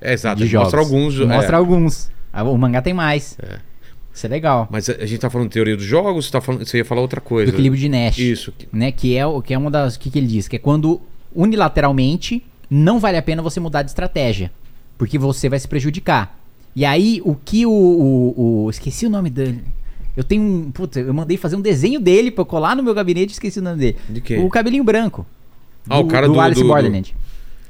É, 0.00 0.12
exato. 0.12 0.44
jogos. 0.44 0.64
Mostra 0.72 0.80
alguns. 0.80 1.20
é. 1.20 1.24
Mostra 1.26 1.56
alguns. 1.56 2.10
Ah, 2.32 2.42
O 2.42 2.56
mangá 2.58 2.82
tem 2.82 2.92
mais. 2.92 3.38
Isso 4.12 4.26
é 4.26 4.28
legal. 4.28 4.68
Mas 4.70 4.90
a 4.90 5.06
gente 5.06 5.18
tá 5.20 5.30
falando 5.30 5.48
de 5.48 5.54
teoria 5.54 5.76
dos 5.76 5.86
jogos, 5.86 6.26
você, 6.26 6.32
tá 6.32 6.40
falando... 6.40 6.66
você 6.66 6.78
ia 6.78 6.84
falar 6.84 7.00
outra 7.00 7.20
Do 7.20 7.24
coisa. 7.24 7.50
equilíbrio 7.50 7.80
de 7.80 7.88
Nash. 7.88 8.18
Isso. 8.18 8.52
Né? 8.72 8.90
Que 8.92 9.16
é, 9.16 9.24
o- 9.26 9.40
que 9.40 9.54
é 9.54 9.58
uma 9.58 9.70
das. 9.70 9.94
O 9.96 10.00
que, 10.00 10.10
que 10.10 10.18
ele 10.18 10.26
diz? 10.26 10.48
Que 10.48 10.56
é 10.56 10.58
quando 10.58 11.00
unilateralmente 11.34 12.42
não 12.68 12.98
vale 12.98 13.16
a 13.16 13.22
pena 13.22 13.40
você 13.42 13.60
mudar 13.60 13.82
de 13.82 13.90
estratégia. 13.90 14.50
Porque 14.98 15.18
você 15.18 15.48
vai 15.48 15.58
se 15.58 15.68
prejudicar. 15.68 16.36
E 16.74 16.84
aí, 16.84 17.20
o 17.24 17.34
que 17.34 17.64
o. 17.66 17.70
o- 17.70 18.64
o- 18.64 18.70
esqueci 18.70 19.06
o 19.06 19.10
nome 19.10 19.30
dele. 19.30 19.62
Eu 20.16 20.22
tenho 20.24 20.42
um. 20.42 20.70
Puta, 20.70 21.00
eu 21.00 21.14
mandei 21.14 21.36
fazer 21.36 21.56
um 21.56 21.60
desenho 21.60 21.98
dele 22.00 22.30
pra 22.30 22.42
eu 22.42 22.46
colar 22.46 22.76
no 22.76 22.82
meu 22.82 22.94
gabinete 22.94 23.30
e 23.30 23.32
esqueci 23.32 23.58
o 23.58 23.62
nome 23.62 23.78
dele. 23.78 23.96
De 24.08 24.20
quê? 24.20 24.38
O 24.38 24.48
cabelinho 24.50 24.84
branco. 24.84 25.26
Ah, 25.88 25.98
o 25.98 26.06
cara 26.06 26.28
do- 26.28 26.38
Alice 26.40 26.60
do- 26.60 26.64
do- 26.66 26.72
Borderland. 26.72 27.14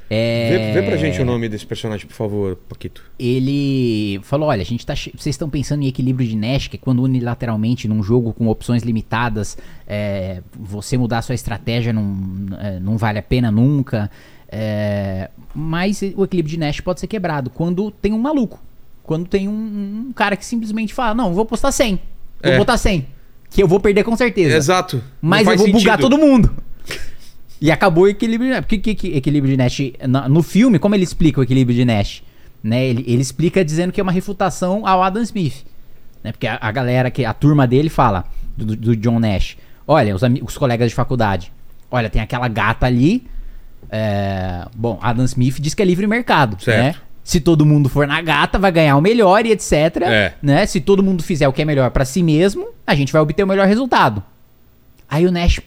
É... 0.09 0.73
Vê, 0.75 0.81
vê 0.81 0.87
pra 0.87 0.97
gente 0.97 1.19
o 1.21 1.25
nome 1.25 1.49
desse 1.49 1.65
personagem, 1.65 2.05
por 2.05 2.13
favor, 2.13 2.55
Paquito. 2.69 3.01
Ele 3.17 4.19
falou: 4.23 4.49
olha, 4.49 4.61
a 4.61 4.65
gente 4.65 4.85
tá. 4.85 4.93
Vocês 4.93 5.25
estão 5.27 5.49
pensando 5.49 5.81
em 5.83 5.87
equilíbrio 5.87 6.27
de 6.27 6.35
Nash, 6.35 6.67
que 6.67 6.75
é 6.75 6.79
quando 6.79 7.01
unilateralmente, 7.01 7.87
num 7.87 8.03
jogo 8.03 8.33
com 8.33 8.47
opções 8.47 8.83
limitadas, 8.83 9.57
é, 9.87 10.41
você 10.53 10.97
mudar 10.97 11.19
a 11.19 11.21
sua 11.21 11.33
estratégia 11.33 11.91
não, 11.93 12.15
é, 12.59 12.79
não 12.79 12.97
vale 12.97 13.17
a 13.19 13.23
pena 13.23 13.49
nunca. 13.49 14.11
É, 14.49 15.31
mas 15.55 16.01
o 16.15 16.23
equilíbrio 16.25 16.51
de 16.51 16.57
Nash 16.59 16.79
pode 16.81 16.99
ser 16.99 17.07
quebrado 17.07 17.49
quando 17.49 17.89
tem 17.89 18.13
um 18.13 18.19
maluco. 18.19 18.61
Quando 19.01 19.27
tem 19.27 19.47
um, 19.47 20.05
um 20.09 20.13
cara 20.13 20.35
que 20.35 20.45
simplesmente 20.45 20.93
fala: 20.93 21.15
não, 21.15 21.33
vou 21.33 21.45
postar 21.45 21.71
100. 21.71 21.99
Vou 22.43 22.51
É. 22.51 22.57
botar 22.57 22.77
100. 22.77 23.07
Que 23.49 23.61
eu 23.63 23.67
vou 23.67 23.79
perder 23.79 24.03
com 24.03 24.15
certeza. 24.15 24.55
Exato. 24.57 25.01
Mas 25.21 25.47
eu 25.47 25.57
vou 25.57 25.67
bugar 25.67 25.97
sentido. 25.97 25.99
todo 25.99 26.17
mundo. 26.17 26.53
E 27.61 27.71
acabou 27.71 28.03
o 28.03 28.07
equilíbrio 28.07 28.49
de 28.49 28.55
Nash. 28.55 28.65
Por 28.65 28.77
que, 28.79 28.93
que, 28.95 29.07
equilíbrio 29.15 29.51
de 29.51 29.57
Nash? 29.57 29.79
na- 30.07 30.27
no 30.27 30.43
filme, 30.43 30.77
como 30.79 30.95
ele 30.95 31.03
explica 31.03 31.39
o 31.39 31.43
equilíbrio 31.43 31.75
de 31.75 31.85
Nash? 31.85 32.21
Né? 32.61 32.85
Ele, 32.85 33.03
ele 33.07 33.21
explica 33.21 33.63
dizendo 33.63 33.91
que 33.93 33.99
é 34.01 34.03
uma 34.03 34.11
refutação 34.11 34.85
ao 34.85 35.01
Adam 35.01 35.21
Smith. 35.23 35.63
Né? 36.23 36.31
Porque 36.31 36.47
a, 36.47 36.57
a 36.59 36.71
galera, 36.71 37.09
que 37.09 37.23
a 37.23 37.33
turma 37.33 37.65
dele 37.67 37.89
fala, 37.89 38.25
do, 38.57 38.75
do 38.75 38.95
John 38.97 39.19
Nash. 39.19 39.55
Olha, 39.87 40.13
os, 40.15 40.21
os 40.43 40.57
colegas 40.57 40.89
de 40.89 40.95
faculdade. 40.95 41.51
Olha, 41.91 42.09
tem 42.09 42.21
aquela 42.21 42.47
gata 42.47 42.85
ali. 42.85 43.25
é, 43.89 44.65
bom, 44.75 44.97
Adam 45.01 45.23
Smith 45.25 45.59
diz 45.61 45.73
que 45.73 45.81
é 45.81 45.85
livre 45.85 46.07
mercado. 46.07 46.61
Certo. 46.61 46.97
Né? 46.97 47.01
Se 47.23 47.39
todo 47.39 47.65
mundo 47.65 47.87
for 47.87 48.05
na 48.05 48.21
gata, 48.21 48.59
vai 48.59 48.71
ganhar 48.71 48.97
o 48.97 49.01
melhor 49.01 49.45
e 49.45 49.51
etc. 49.51 49.71
É. 50.03 50.33
Né? 50.41 50.65
Se 50.65 50.81
todo 50.81 51.01
mundo 51.01 51.23
fizer 51.23 51.47
o 51.47 51.53
que 51.53 51.61
é 51.61 51.65
melhor 51.65 51.89
pra 51.91 52.03
si 52.03 52.21
mesmo, 52.21 52.67
a 52.85 52.93
gente 52.93 53.13
vai 53.13 53.21
obter 53.21 53.43
o 53.43 53.47
melhor 53.47 53.65
resultado. 53.67 54.21
Aí 55.09 55.25
o 55.25 55.31
Nash 55.31 55.61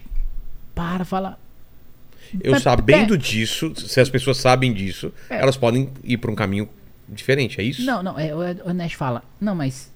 para 0.75 1.05
fala. 1.05 1.39
Eu 2.41 2.59
sabendo 2.61 3.15
é. 3.15 3.17
disso, 3.17 3.73
se 3.77 4.01
as 4.01 4.11
pessoas 4.11 4.37
sabem 4.37 4.73
disso, 4.73 5.13
É. 5.31 5.41
elas 5.41 5.57
podem 5.57 5.89
ir 6.05 6.19
pra 6.19 6.31
um 6.31 6.35
caminho 6.35 6.69
diferente, 7.09 7.61
é 7.61 7.65
isso? 7.65 7.85
Não, 7.85 8.03
não, 8.03 8.19
é, 8.19 8.35
o, 8.35 8.71
o 8.71 8.75
Nash 8.75 8.93
fala. 8.93 9.23
Não, 9.41 9.55
mas. 9.55 9.91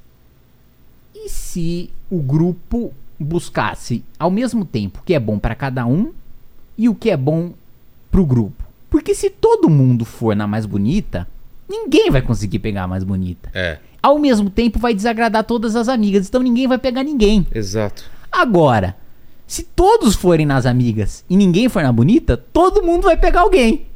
E 1.15 1.29
se 1.29 1.91
o 2.09 2.21
grupo 2.21 2.95
buscasse 3.19 4.03
ao 4.19 4.31
mesmo 4.31 4.65
tempo 4.65 5.01
o 5.01 5.03
que 5.03 5.13
é 5.13 5.21
bom 5.21 5.39
pra 5.39 5.55
cada 5.55 5.85
um 5.85 6.13
e 6.79 6.89
o 6.89 6.95
que 6.95 7.11
é 7.11 7.17
bom 7.17 7.53
pro 8.11 8.25
grupo? 8.25 8.65
Porque 8.89 9.15
se 9.15 9.29
todo 9.29 9.69
mundo 9.69 10.05
for 10.05 10.35
na 10.35 10.47
mais 10.47 10.65
bonita, 10.65 11.29
ninguém 11.71 12.11
vai 12.11 12.21
conseguir 12.21 12.59
pegar 12.59 12.83
a 12.83 12.89
mais 12.89 13.05
bonita. 13.05 13.49
É, 13.55 13.79
Ao 14.03 14.19
mesmo 14.19 14.51
tempo 14.51 14.79
vai 14.79 14.93
desagradar 14.93 15.45
todas 15.45 15.77
as 15.77 15.89
amigas, 15.89 16.27
então 16.29 16.43
ninguém 16.43 16.67
vai 16.67 16.79
pegar 16.79 17.03
ninguém. 17.05 17.47
exato. 17.55 18.05
Agora, 18.33 18.97
se 19.47 19.63
todos 19.65 20.15
forem 20.15 20.47
nas 20.47 20.67
amigas 20.67 21.25
e 21.29 21.37
ninguém 21.37 21.69
for 21.69 21.83
na 21.83 21.93
bonita, 21.93 22.37
todo 22.37 22.83
mundo 22.83 23.03
vai 23.05 23.17
pegar 23.17 23.41
alguém. 23.41 23.87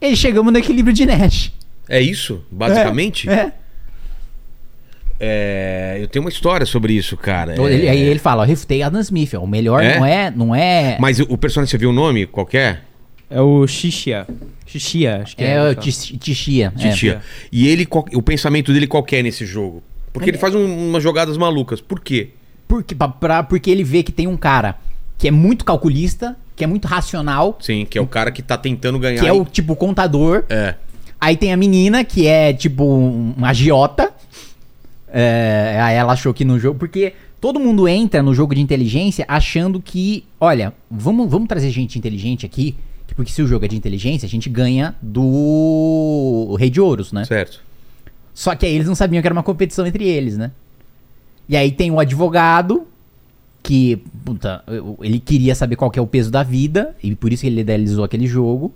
E 0.00 0.16
chegamos 0.16 0.52
no 0.52 0.58
equilíbrio 0.58 0.94
de 0.94 1.04
Nash. 1.06 1.52
É 1.88 2.00
isso, 2.00 2.42
basicamente? 2.50 3.28
É. 3.28 3.52
É, 5.22 5.98
eu 6.00 6.08
tenho 6.08 6.24
uma 6.24 6.30
história 6.30 6.64
sobre 6.64 6.94
isso, 6.94 7.16
cara. 7.16 7.54
É, 7.54 7.60
Ele- 7.74 7.88
Aí 7.88 8.00
ele 8.00 8.18
fala, 8.18 8.42
ó, 8.42 8.44
refutei 8.46 8.82
Adam 8.82 9.00
Smith, 9.00 9.34
ó, 9.34 9.40
o 9.40 9.46
melhor 9.46 9.82
É? 9.82 9.98
não 9.98 10.06
é, 10.06 10.30
não 10.30 10.54
é... 10.54 10.96
Mas 10.98 11.18
o 11.20 11.24
o 11.28 11.36
personagem, 11.36 11.70
você 11.70 11.76
viu 11.78 11.90
o 11.90 11.92
nome? 11.92 12.26
Qualquer? 12.26 12.84
É 13.30 13.40
o 13.40 13.66
Xixia. 13.66 14.26
Xixia, 14.66 15.20
acho 15.22 15.36
que 15.36 15.44
é. 15.44 15.50
É, 15.52 15.62
o 15.62 15.70
então. 15.70 15.82
Tish- 15.84 16.14
Tishia. 16.18 16.72
é. 16.76 16.78
Titia. 16.90 17.22
E 17.52 17.68
ele, 17.68 17.86
o 18.14 18.20
pensamento 18.22 18.72
dele 18.72 18.86
qual 18.86 19.02
que 19.04 19.14
é 19.16 19.22
nesse 19.22 19.46
jogo? 19.46 19.82
Porque 20.12 20.28
ele 20.30 20.38
faz 20.38 20.54
um- 20.54 20.88
umas 20.88 21.02
jogadas 21.02 21.36
malucas. 21.36 21.80
Por 21.80 22.00
quê? 22.00 22.30
Porque, 22.66 22.94
pra- 22.94 23.08
pra- 23.08 23.42
porque 23.44 23.70
ele 23.70 23.84
vê 23.84 24.02
que 24.02 24.10
tem 24.12 24.26
um 24.26 24.36
cara 24.36 24.76
que 25.16 25.28
é 25.28 25.30
muito 25.30 25.64
calculista, 25.64 26.36
que 26.56 26.64
é 26.64 26.66
muito 26.66 26.86
racional, 26.88 27.56
Sim, 27.60 27.86
que 27.88 27.96
é 27.96 28.00
o 28.00 28.06
cara 28.06 28.30
que 28.32 28.42
tá 28.42 28.56
tentando 28.58 28.98
ganhar. 28.98 29.20
que 29.20 29.26
é 29.26 29.32
o 29.32 29.44
tipo 29.44 29.76
contador. 29.76 30.44
É. 30.48 30.74
Aí 31.20 31.36
tem 31.36 31.52
a 31.52 31.56
menina, 31.56 32.02
que 32.02 32.26
é 32.26 32.52
tipo 32.52 32.82
um- 32.84 33.34
uma 33.36 33.50
agiota. 33.50 34.12
É, 35.12 35.78
aí 35.80 35.96
ela 35.96 36.12
achou 36.12 36.32
que 36.32 36.44
no 36.44 36.58
jogo. 36.58 36.78
Porque 36.78 37.12
todo 37.40 37.58
mundo 37.60 37.88
entra 37.88 38.22
no 38.22 38.34
jogo 38.34 38.54
de 38.54 38.60
inteligência 38.60 39.24
achando 39.28 39.80
que, 39.80 40.24
olha, 40.40 40.72
vamos, 40.90 41.30
vamos 41.30 41.48
trazer 41.48 41.70
gente 41.70 41.98
inteligente 41.98 42.46
aqui. 42.46 42.74
Que 43.10 43.14
Porque 43.14 43.30
se 43.30 43.42
o 43.42 43.46
jogo 43.46 43.64
é 43.64 43.68
de 43.68 43.76
inteligência, 43.76 44.26
a 44.26 44.28
gente 44.28 44.48
ganha 44.48 44.94
do 45.02 46.56
Rei 46.58 46.70
de 46.70 46.80
Ouros, 46.80 47.12
né? 47.12 47.24
Certo. 47.24 47.60
Só 48.32 48.54
que 48.54 48.64
aí 48.64 48.74
eles 48.74 48.86
não 48.86 48.94
sabiam 48.94 49.20
que 49.20 49.26
era 49.26 49.34
uma 49.34 49.42
competição 49.42 49.86
entre 49.86 50.06
eles, 50.06 50.36
né? 50.38 50.50
E 51.48 51.56
aí 51.56 51.72
tem 51.72 51.90
o 51.90 51.98
advogado, 51.98 52.86
que, 53.62 53.96
puta, 54.24 54.64
ele 55.00 55.18
queria 55.18 55.54
saber 55.54 55.76
qual 55.76 55.90
que 55.90 55.98
é 55.98 56.02
o 56.02 56.06
peso 56.06 56.30
da 56.30 56.42
vida, 56.42 56.94
e 57.02 57.14
por 57.14 57.32
isso 57.32 57.42
que 57.42 57.48
ele 57.48 57.60
idealizou 57.60 58.04
aquele 58.04 58.26
jogo. 58.26 58.72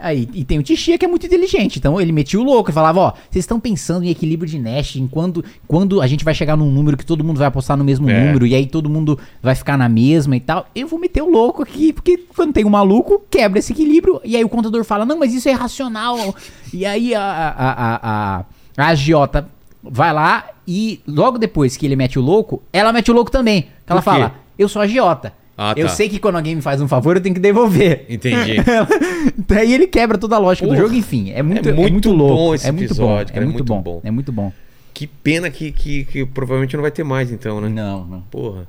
Aí, 0.00 0.28
e 0.32 0.44
tem 0.44 0.58
o 0.58 0.62
Tixia, 0.62 0.96
que 0.96 1.04
é 1.04 1.08
muito 1.08 1.26
inteligente. 1.26 1.78
Então 1.78 2.00
ele 2.00 2.10
metia 2.10 2.40
o 2.40 2.42
louco 2.42 2.70
e 2.70 2.72
falava, 2.72 3.00
ó, 3.00 3.12
vocês 3.30 3.42
estão 3.42 3.60
pensando 3.60 4.04
em 4.04 4.08
equilíbrio 4.08 4.50
de 4.50 4.58
Nash, 4.58 4.96
em 4.96 5.06
quando, 5.06 5.44
quando 5.68 6.00
a 6.00 6.06
gente 6.06 6.24
vai 6.24 6.34
chegar 6.34 6.56
num 6.56 6.70
número 6.70 6.96
que 6.96 7.04
todo 7.04 7.22
mundo 7.22 7.38
vai 7.38 7.46
apostar 7.48 7.76
no 7.76 7.84
mesmo 7.84 8.08
É. 8.08 8.26
número, 8.26 8.46
e 8.46 8.54
aí 8.54 8.66
todo 8.66 8.88
mundo 8.88 9.18
vai 9.42 9.54
ficar 9.54 9.76
na 9.76 9.88
mesma 9.88 10.34
e 10.36 10.40
tal. 10.40 10.66
Eu 10.74 10.88
vou 10.88 10.98
meter 10.98 11.22
o 11.22 11.30
louco 11.30 11.62
aqui, 11.62 11.92
porque 11.92 12.18
quando 12.34 12.52
tem 12.52 12.64
um 12.64 12.70
maluco, 12.70 13.22
quebra 13.30 13.58
esse 13.58 13.72
equilíbrio, 13.72 14.20
e 14.24 14.36
aí 14.36 14.44
o 14.44 14.48
contador 14.48 14.84
fala, 14.84 15.04
não, 15.04 15.18
mas 15.18 15.34
isso 15.34 15.48
é 15.48 15.52
irracional. 15.52 16.34
E 16.72 16.86
aí 16.86 17.14
a, 17.14 17.22
a, 17.22 17.72
a, 17.72 18.44
a, 18.78 18.86
agiota 18.88 19.48
vai 19.82 20.12
lá 20.12 20.46
e 20.66 21.00
logo 21.06 21.36
depois 21.38 21.76
que 21.76 21.84
ele 21.86 21.96
mete 21.96 22.18
o 22.18 22.22
louco, 22.22 22.62
ela 22.72 22.92
mete 22.92 23.10
o 23.10 23.14
louco 23.14 23.30
também. 23.30 23.68
Ela 23.86 24.00
fala, 24.02 24.34
eu 24.58 24.68
sou 24.68 24.80
agiota. 24.80 25.39
Ah, 25.62 25.74
eu 25.76 25.86
tá. 25.88 25.92
sei 25.92 26.08
que 26.08 26.18
quando 26.18 26.36
alguém 26.36 26.54
me 26.56 26.62
faz 26.62 26.80
um 26.80 26.88
favor, 26.88 27.16
eu 27.16 27.20
tenho 27.20 27.34
que 27.34 27.40
devolver. 27.40 28.06
Entendi. 28.08 28.56
Daí 29.46 29.74
ele 29.74 29.86
quebra 29.86 30.16
toda 30.16 30.36
a 30.36 30.38
lógica 30.38 30.66
do 30.66 30.70
Porra, 30.70 30.82
jogo, 30.84 30.94
enfim. 30.94 31.32
É 31.32 31.42
muito, 31.42 31.68
é 31.68 31.72
é 31.72 31.74
muito 31.74 31.92
muito, 31.92 32.08
bom 32.10 32.16
louco. 32.16 32.54
esse 32.54 32.66
é 32.66 32.72
muito 32.72 32.84
episódio, 32.86 33.26
bom. 33.26 33.34
cara, 33.34 33.44
É 33.44 33.48
muito 33.48 33.64
bom. 33.64 33.82
bom. 33.82 34.00
É 34.02 34.10
muito 34.10 34.32
bom. 34.32 34.50
Que 34.94 35.06
pena 35.06 35.50
que, 35.50 35.70
que, 35.70 36.04
que 36.04 36.24
provavelmente 36.24 36.74
não 36.76 36.80
vai 36.82 36.90
ter 36.90 37.04
mais, 37.04 37.30
então, 37.30 37.60
né? 37.60 37.68
Não, 37.68 38.06
não. 38.06 38.20
Porra. 38.22 38.62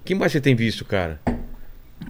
O 0.00 0.04
que 0.04 0.16
mais 0.16 0.32
você 0.32 0.40
tem 0.40 0.56
visto, 0.56 0.84
cara? 0.84 1.20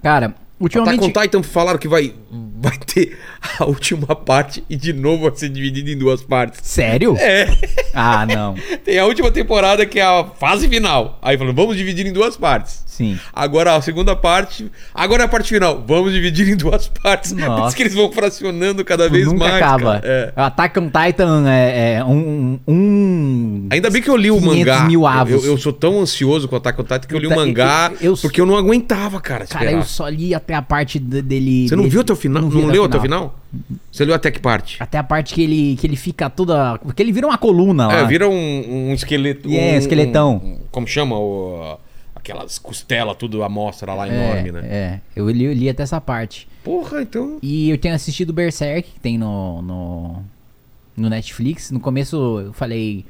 Cara, 0.01 0.33
Attack 0.65 0.79
ultimamente. 0.79 1.17
on 1.17 1.21
Titan 1.21 1.43
falaram 1.43 1.77
que 1.79 1.87
vai, 1.87 2.13
vai 2.61 2.77
ter 2.77 3.17
a 3.59 3.65
última 3.65 4.15
parte 4.15 4.63
e 4.69 4.75
de 4.75 4.93
novo 4.93 5.29
vai 5.29 5.35
ser 5.35 5.49
dividido 5.49 5.89
em 5.89 5.97
duas 5.97 6.21
partes. 6.23 6.59
Sério? 6.63 7.15
É. 7.19 7.47
Ah, 7.93 8.25
não. 8.25 8.55
Tem 8.83 8.97
a 8.99 9.05
última 9.05 9.29
temporada 9.31 9.85
que 9.85 9.99
é 9.99 10.03
a 10.03 10.25
fase 10.39 10.67
final. 10.67 11.19
Aí 11.21 11.37
falou, 11.37 11.53
vamos 11.53 11.75
dividir 11.77 12.05
em 12.07 12.13
duas 12.13 12.35
partes. 12.37 12.83
Sim. 12.85 13.17
Agora 13.33 13.75
a 13.75 13.81
segunda 13.81 14.15
parte. 14.15 14.71
Agora 14.93 15.23
é 15.23 15.25
a 15.25 15.27
parte 15.27 15.49
final. 15.49 15.83
Vamos 15.87 16.13
dividir 16.13 16.47
em 16.47 16.55
duas 16.55 16.87
partes. 16.87 17.33
Por 17.33 17.39
Nossa. 17.41 17.67
isso 17.69 17.75
que 17.75 17.83
eles 17.83 17.93
vão 17.95 18.11
fracionando 18.11 18.85
cada 18.85 19.09
vez 19.09 19.25
Nunca 19.25 19.39
mais. 19.45 19.55
acaba. 19.55 19.99
É. 20.03 20.31
Attack 20.35 20.79
on 20.79 20.85
Titan 20.91 21.49
é, 21.49 21.95
é 21.95 22.05
um, 22.05 22.59
um. 22.67 23.67
Ainda 23.71 23.89
bem 23.89 23.99
que 24.01 24.09
eu 24.09 24.15
li 24.15 24.29
o 24.29 24.39
500 24.39 24.57
mangá. 24.59 24.83
mil 24.85 25.01
Eu, 25.01 25.07
avos. 25.07 25.43
eu 25.45 25.57
sou 25.57 25.73
tão 25.73 25.99
ansioso 26.01 26.47
com 26.47 26.55
o 26.55 26.57
Attack 26.59 26.79
on 26.79 26.83
Titan 26.83 26.99
que 27.07 27.15
eu 27.15 27.19
li 27.19 27.25
o 27.27 27.35
mangá 27.35 27.91
eu- 27.99 28.11
eu- 28.11 28.17
porque 28.17 28.39
eu 28.39 28.45
não 28.45 28.55
aguentava, 28.57 29.19
cara. 29.19 29.47
Cara, 29.47 29.65
esperar. 29.65 29.81
eu 29.81 29.85
só 29.87 30.07
li 30.07 30.35
até 30.35 30.52
a 30.53 30.61
parte 30.61 30.99
de- 30.99 31.21
dele. 31.21 31.67
Você 31.67 31.75
não 31.75 31.83
dele- 31.83 31.91
viu 31.91 32.01
até 32.01 32.13
o 32.13 32.15
final? 32.15 32.41
Não, 32.43 32.49
vi 32.49 32.61
leu 32.65 32.83
até 32.85 32.97
o 32.97 33.01
final? 33.01 33.39
Você 33.91 34.05
leu 34.05 34.15
até 34.15 34.31
que 34.31 34.39
parte? 34.39 34.77
Até 34.81 34.97
a 34.97 35.03
parte 35.03 35.33
que 35.33 35.41
ele, 35.41 35.75
que 35.75 35.85
ele 35.87 35.95
fica 35.95 36.29
toda. 36.29 36.77
Porque 36.79 37.01
ele 37.01 37.11
vira 37.11 37.27
uma 37.27 37.37
coluna 37.37 37.87
lá. 37.87 37.93
É, 37.99 38.05
vira 38.05 38.27
um, 38.29 38.89
um 38.89 38.93
esqueleto. 38.93 39.49
É, 39.49 39.73
um, 39.73 39.77
esqueletão. 39.77 40.35
um- 40.43 40.59
como 40.71 40.87
chama? 40.87 41.17
O, 41.17 41.77
aquelas 42.15 42.57
costelas, 42.57 43.15
tudo 43.17 43.43
à 43.43 43.49
mostra 43.49 43.93
lá 43.93 44.07
É, 44.07 44.13
enorme, 44.13 44.51
né? 44.51 44.61
É, 44.65 44.99
eu 45.15 45.29
li, 45.29 45.43
eu 45.43 45.53
li 45.53 45.69
até 45.69 45.83
essa 45.83 45.99
parte. 45.99 46.47
Porra, 46.63 47.01
então. 47.01 47.37
E 47.41 47.69
eu 47.69 47.77
tenho 47.77 47.93
assistido 47.93 48.31
Berserk, 48.31 48.89
que 48.91 48.99
tem 48.99 49.17
no, 49.17 49.61
no, 49.61 50.23
no 50.95 51.09
Netflix. 51.09 51.69
No 51.71 51.79
começo 51.81 52.15
eu 52.39 52.53
falei, 52.53 53.05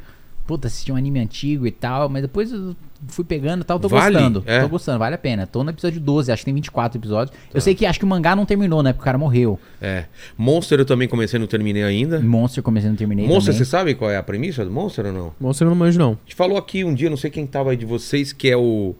puta, 0.47 0.67
assisti 0.67 0.91
um 0.91 0.95
anime 0.95 1.19
antigo 1.19 1.67
e 1.67 1.71
tal, 1.71 2.09
mas 2.09 2.23
depois 2.23 2.51
eu 2.51 2.75
fui 3.07 3.23
pegando 3.25 3.61
e 3.61 3.63
tal, 3.63 3.79
tô 3.79 3.87
Vale? 3.87 4.13
gostando. 4.15 4.43
É. 4.45 4.61
Tô 4.61 4.69
gostando, 4.69 4.99
vale 4.99 5.15
a 5.15 5.17
pena. 5.17 5.45
Tô 5.47 5.63
no 5.63 5.69
episódio 5.69 5.99
12, 5.99 6.31
acho 6.31 6.41
que 6.41 6.45
tem 6.45 6.53
24 6.53 6.99
episódios. 6.99 7.35
Eu 7.53 7.61
sei 7.61 7.73
que 7.75 7.85
acho 7.85 7.99
que 7.99 8.05
o 8.05 8.07
mangá 8.07 8.35
não 8.35 8.45
terminou, 8.45 8.81
né? 8.83 8.93
Porque 8.93 9.01
o 9.03 9.05
cara 9.05 9.17
morreu. 9.17 9.59
É. 9.81 10.05
Monster 10.37 10.79
eu 10.79 10.85
também 10.85 11.07
comecei, 11.07 11.39
não 11.39 11.47
terminei 11.47 11.83
ainda. 11.83 12.19
Monster 12.19 12.63
comecei 12.63 12.89
não 12.89 12.95
terminei 12.97 13.25
Monster, 13.27 13.53
também. 13.53 13.57
você 13.65 13.65
sabe 13.65 13.95
qual 13.95 14.09
é 14.11 14.17
a 14.17 14.23
premissa 14.23 14.63
do 14.65 14.71
Monster 14.71 15.05
ou 15.07 15.13
não? 15.13 15.33
Monstro 15.39 15.65
eu 15.65 15.69
não 15.69 15.75
manjo, 15.77 15.99
não. 15.99 16.11
A 16.11 16.17
gente 16.25 16.35
falou 16.35 16.57
aqui 16.57 16.83
um 16.83 16.93
dia, 16.93 17.09
não 17.09 17.17
sei 17.17 17.29
quem 17.29 17.45
tava 17.47 17.71
aí 17.71 17.77
de 17.77 17.85
vocês, 17.85 18.31
que 18.33 18.49
é 18.49 18.57
o. 18.57 18.95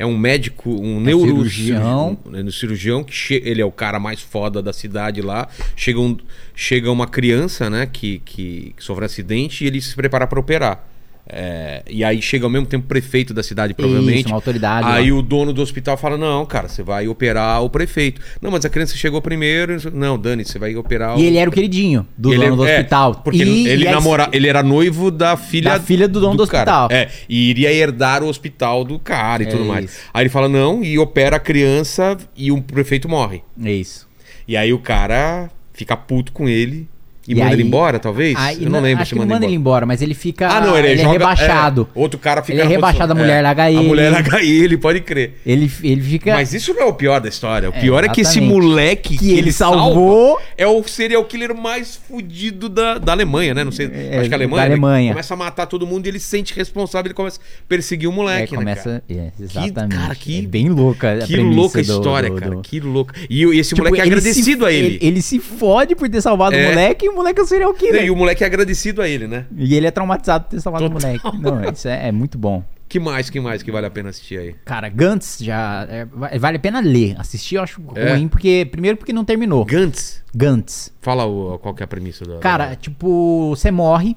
É 0.00 0.06
um 0.06 0.16
médico, 0.16 0.70
um 0.70 1.04
cirurgião. 1.04 2.16
neurocirurgião. 2.16 2.18
Um 2.46 2.50
cirurgião 2.52 3.02
que 3.04 3.12
che- 3.12 3.42
ele 3.44 3.60
é 3.60 3.64
o 3.64 3.72
cara 3.72 3.98
mais 3.98 4.20
foda 4.20 4.62
da 4.62 4.72
cidade 4.72 5.20
lá. 5.20 5.48
Chega, 5.74 5.98
um, 5.98 6.16
chega 6.54 6.88
uma 6.90 7.06
criança, 7.08 7.68
né, 7.68 7.84
que, 7.84 8.20
que, 8.24 8.74
que 8.76 8.84
sofre 8.84 9.02
um 9.02 9.06
acidente 9.06 9.64
e 9.64 9.66
ele 9.66 9.80
se 9.80 9.96
prepara 9.96 10.24
para 10.28 10.38
operar. 10.38 10.87
É, 11.30 11.82
e 11.86 12.02
aí 12.02 12.22
chega 12.22 12.46
ao 12.46 12.50
mesmo 12.50 12.66
tempo 12.66 12.86
o 12.86 12.88
prefeito 12.88 13.34
da 13.34 13.42
cidade, 13.42 13.74
provavelmente. 13.74 14.20
Isso, 14.20 14.28
uma 14.28 14.36
autoridade 14.36 14.88
Aí 14.88 15.12
o 15.12 15.20
dono 15.20 15.52
do 15.52 15.60
hospital 15.60 15.96
fala: 15.98 16.16
Não, 16.16 16.46
cara, 16.46 16.68
você 16.68 16.82
vai 16.82 17.06
operar 17.06 17.62
o 17.62 17.68
prefeito. 17.68 18.18
Não, 18.40 18.50
mas 18.50 18.64
a 18.64 18.70
criança 18.70 18.96
chegou 18.96 19.20
primeiro. 19.20 19.76
Não, 19.92 20.18
Dani, 20.18 20.42
você 20.44 20.58
vai 20.58 20.74
operar 20.74 21.18
E 21.18 21.22
o. 21.22 21.24
ele 21.26 21.36
era 21.36 21.50
o 21.50 21.52
queridinho 21.52 22.06
do 22.16 22.32
Ele 22.32 22.44
dono 22.46 22.56
do 22.56 22.66
é, 22.66 22.76
hospital. 22.76 23.14
Porque 23.16 23.44
E- 23.44 23.68
ele, 23.68 23.84
e 23.84 23.90
namora, 23.90 24.28
ele 24.32 24.48
era 24.48 24.62
noivo 24.62 25.10
da 25.10 25.36
filha, 25.36 25.72
Da 25.72 25.80
filha 25.80 26.08
do 26.08 26.18
dono 26.18 26.36
do 26.36 26.46
cara. 26.46 26.84
hospital. 26.84 26.88
É, 26.98 27.08
e 27.28 27.50
iria 27.50 27.70
herdar 27.72 28.22
o 28.22 28.28
hospital 28.28 28.82
do 28.82 28.98
cara 28.98 29.42
e 29.42 29.46
É 29.46 29.50
tudo 29.50 29.66
mais. 29.66 29.84
isso. 29.90 30.00
Aí 30.14 30.22
ele 30.22 30.30
fala 30.30 30.48
não 30.48 30.82
e 30.82 30.98
opera 30.98 31.36
a 31.36 31.40
criança 31.40 32.16
e 32.34 32.50
o 32.50 32.62
prefeito 32.62 33.06
morre. 33.08 33.42
É 33.62 33.72
isso. 33.72 34.08
E 34.46 34.56
aí 34.56 34.72
o 34.72 34.78
cara 34.78 35.50
fica 35.74 35.94
puto 35.94 36.32
com 36.32 36.48
ele 36.48 36.88
e, 37.28 37.32
E 37.32 37.34
manda 37.36 37.52
ele 37.52 37.62
aí- 37.62 37.68
embora, 37.68 37.98
talvez? 37.98 38.34
Aí, 38.38 38.64
Eu 38.64 38.70
não 38.70 38.80
lembro 38.80 39.02
acho 39.02 39.10
se 39.10 39.14
que 39.14 39.18
manda 39.20 39.34
manda 39.34 39.46
ele 39.46 39.54
embora. 39.54 39.84
mas 39.86 40.00
ele 40.02 40.14
fica. 40.14 40.48
Ah, 40.48 40.60
não, 40.62 40.76
ele, 40.76 40.88
é 40.88 40.96
joga- 40.96 41.12
rebaixado. 41.12 41.88
é, 41.94 41.98
outro 41.98 42.18
cara 42.18 42.42
fica 42.42 42.54
Ele 42.54 42.62
é 42.62 42.66
rebaixado, 42.66 43.12
posição- 43.12 43.16
a 43.18 43.20
mulher 43.26 43.38
é, 43.38 43.42
larga 43.42 43.62
A 43.64 43.70
ele. 43.70 43.82
mulher 43.86 44.10
larga 44.10 44.42
ele, 44.42 44.76
pode 44.78 45.00
crer. 45.00 45.34
Ele, 45.44 45.70
ele 45.84 46.00
fica. 46.00 46.32
Mas 46.32 46.52
isso 46.54 46.72
não 46.74 46.82
é 46.82 46.84
o 46.86 46.92
pior 46.94 47.20
da 47.20 47.28
história. 47.28 47.68
O 47.70 47.74
É, 47.74 47.80
pior 47.80 48.02
é 48.04 48.08
que 48.08 48.22
esse 48.22 48.40
moleque 48.40 49.16
Que 49.18 49.32
ele 49.32 49.52
salvou- 49.52 50.36
salva 50.38 50.42
é 50.56 50.66
o 50.66 50.82
serial 50.88 51.24
killer 51.24 51.54
mais 51.54 51.96
fudido 51.96 52.68
da, 52.68 52.98
da 52.98 53.12
Alemanha, 53.12 53.52
né? 53.54 53.62
Não 53.64 53.72
sei. 53.72 53.86
É, 53.92 54.18
acho 54.20 54.28
que 54.28 54.34
é 54.34 54.36
a 54.36 54.38
Alemanha. 54.38 54.62
da 54.62 54.68
né? 54.68 54.72
Alemanha. 54.74 55.12
Começa 55.12 55.34
a 55.34 55.36
matar 55.36 55.66
todo 55.66 55.86
mundo 55.86 56.06
e 56.06 56.08
ele 56.08 56.18
se 56.18 56.26
sente 56.26 56.54
responsável. 56.54 57.08
Ele 57.08 57.14
começa 57.14 57.38
a 57.40 57.42
perseguir 57.68 58.08
o 58.08 58.12
É, 58.12 58.14
moleque, 58.14 58.52
né? 58.52 58.58
começa. 58.58 58.82
cara? 58.84 59.02
é, 59.10 59.30
exatamente. 59.42 59.96
cara, 60.00 60.14
que- 60.14 60.38
é 60.38 60.42
bem 60.42 60.68
louca 60.68 61.12
a 61.12 61.26
Que 61.26 61.36
louca 61.36 61.80
história, 61.80 62.30
do- 62.30 62.36
cara. 62.36 62.54
do- 62.56 62.60
Que 62.62 62.80
louca. 62.80 63.14
E, 63.28 63.44
esse 63.58 63.70
Tipo, 63.70 63.82
moleque 63.82 64.00
é 64.00 64.04
ele 64.06 64.14
agradecido 64.14 64.64
a 64.66 64.72
ele. 64.72 64.98
Ele 65.00 65.20
se 65.22 65.38
fode 65.38 65.94
por 65.94 66.08
ter 66.08 66.20
salvado 66.20 66.54
É. 66.56 66.66
o 66.66 66.68
moleque 66.70 67.06
e 67.06 67.08
o 67.08 67.14
moleque 67.18 67.40
é 67.40 67.42
o 67.42 67.46
serial 67.46 67.74
killer. 67.74 68.04
E 68.04 68.10
o 68.10 68.16
moleque 68.16 68.42
é 68.42 68.46
agradecido 68.46 69.02
a 69.02 69.08
ele, 69.08 69.26
né? 69.28 69.46
E 69.56 69.74
ele 69.74 69.86
é 69.86 69.90
traumatizado 69.90 70.44
por 70.44 70.50
ter 70.50 70.60
salvado 70.60 70.86
o 70.86 70.90
moleque. 70.90 71.24
Não, 71.40 71.62
isso 71.70 71.86
é, 71.88 72.08
é 72.08 72.12
muito 72.12 72.38
bom. 72.38 72.64
Que 72.88 72.98
mais, 72.98 73.28
que 73.28 73.38
mais 73.38 73.62
que 73.62 73.70
vale 73.70 73.86
a 73.86 73.90
pena 73.90 74.08
assistir 74.08 74.38
aí? 74.38 74.54
Cara, 74.64 74.88
Gantz 74.88 75.38
já. 75.40 75.86
é, 75.90 76.06
va- 76.06 76.30
vale 76.40 76.56
a 76.56 76.60
pena 76.60 76.80
ler. 76.80 77.14
Assistir 77.18 77.56
eu 77.56 77.62
acho 77.62 77.82
É. 77.94 78.14
ruim, 78.14 78.28
porque. 78.28 78.66
Primeiro 78.70 78.96
porque 78.96 79.12
não 79.12 79.24
terminou. 79.26 79.62
Gantz. 79.64 80.24
Gantz. 80.34 80.90
Fala 81.02 81.26
o, 81.26 81.58
qual 81.58 81.74
que 81.74 81.82
é 81.82 81.84
a 81.84 81.86
premissa 81.86 82.24
da. 82.24 82.38
Cara, 82.38 82.74
tipo, 82.76 83.50
você 83.54 83.70
morre. 83.70 84.16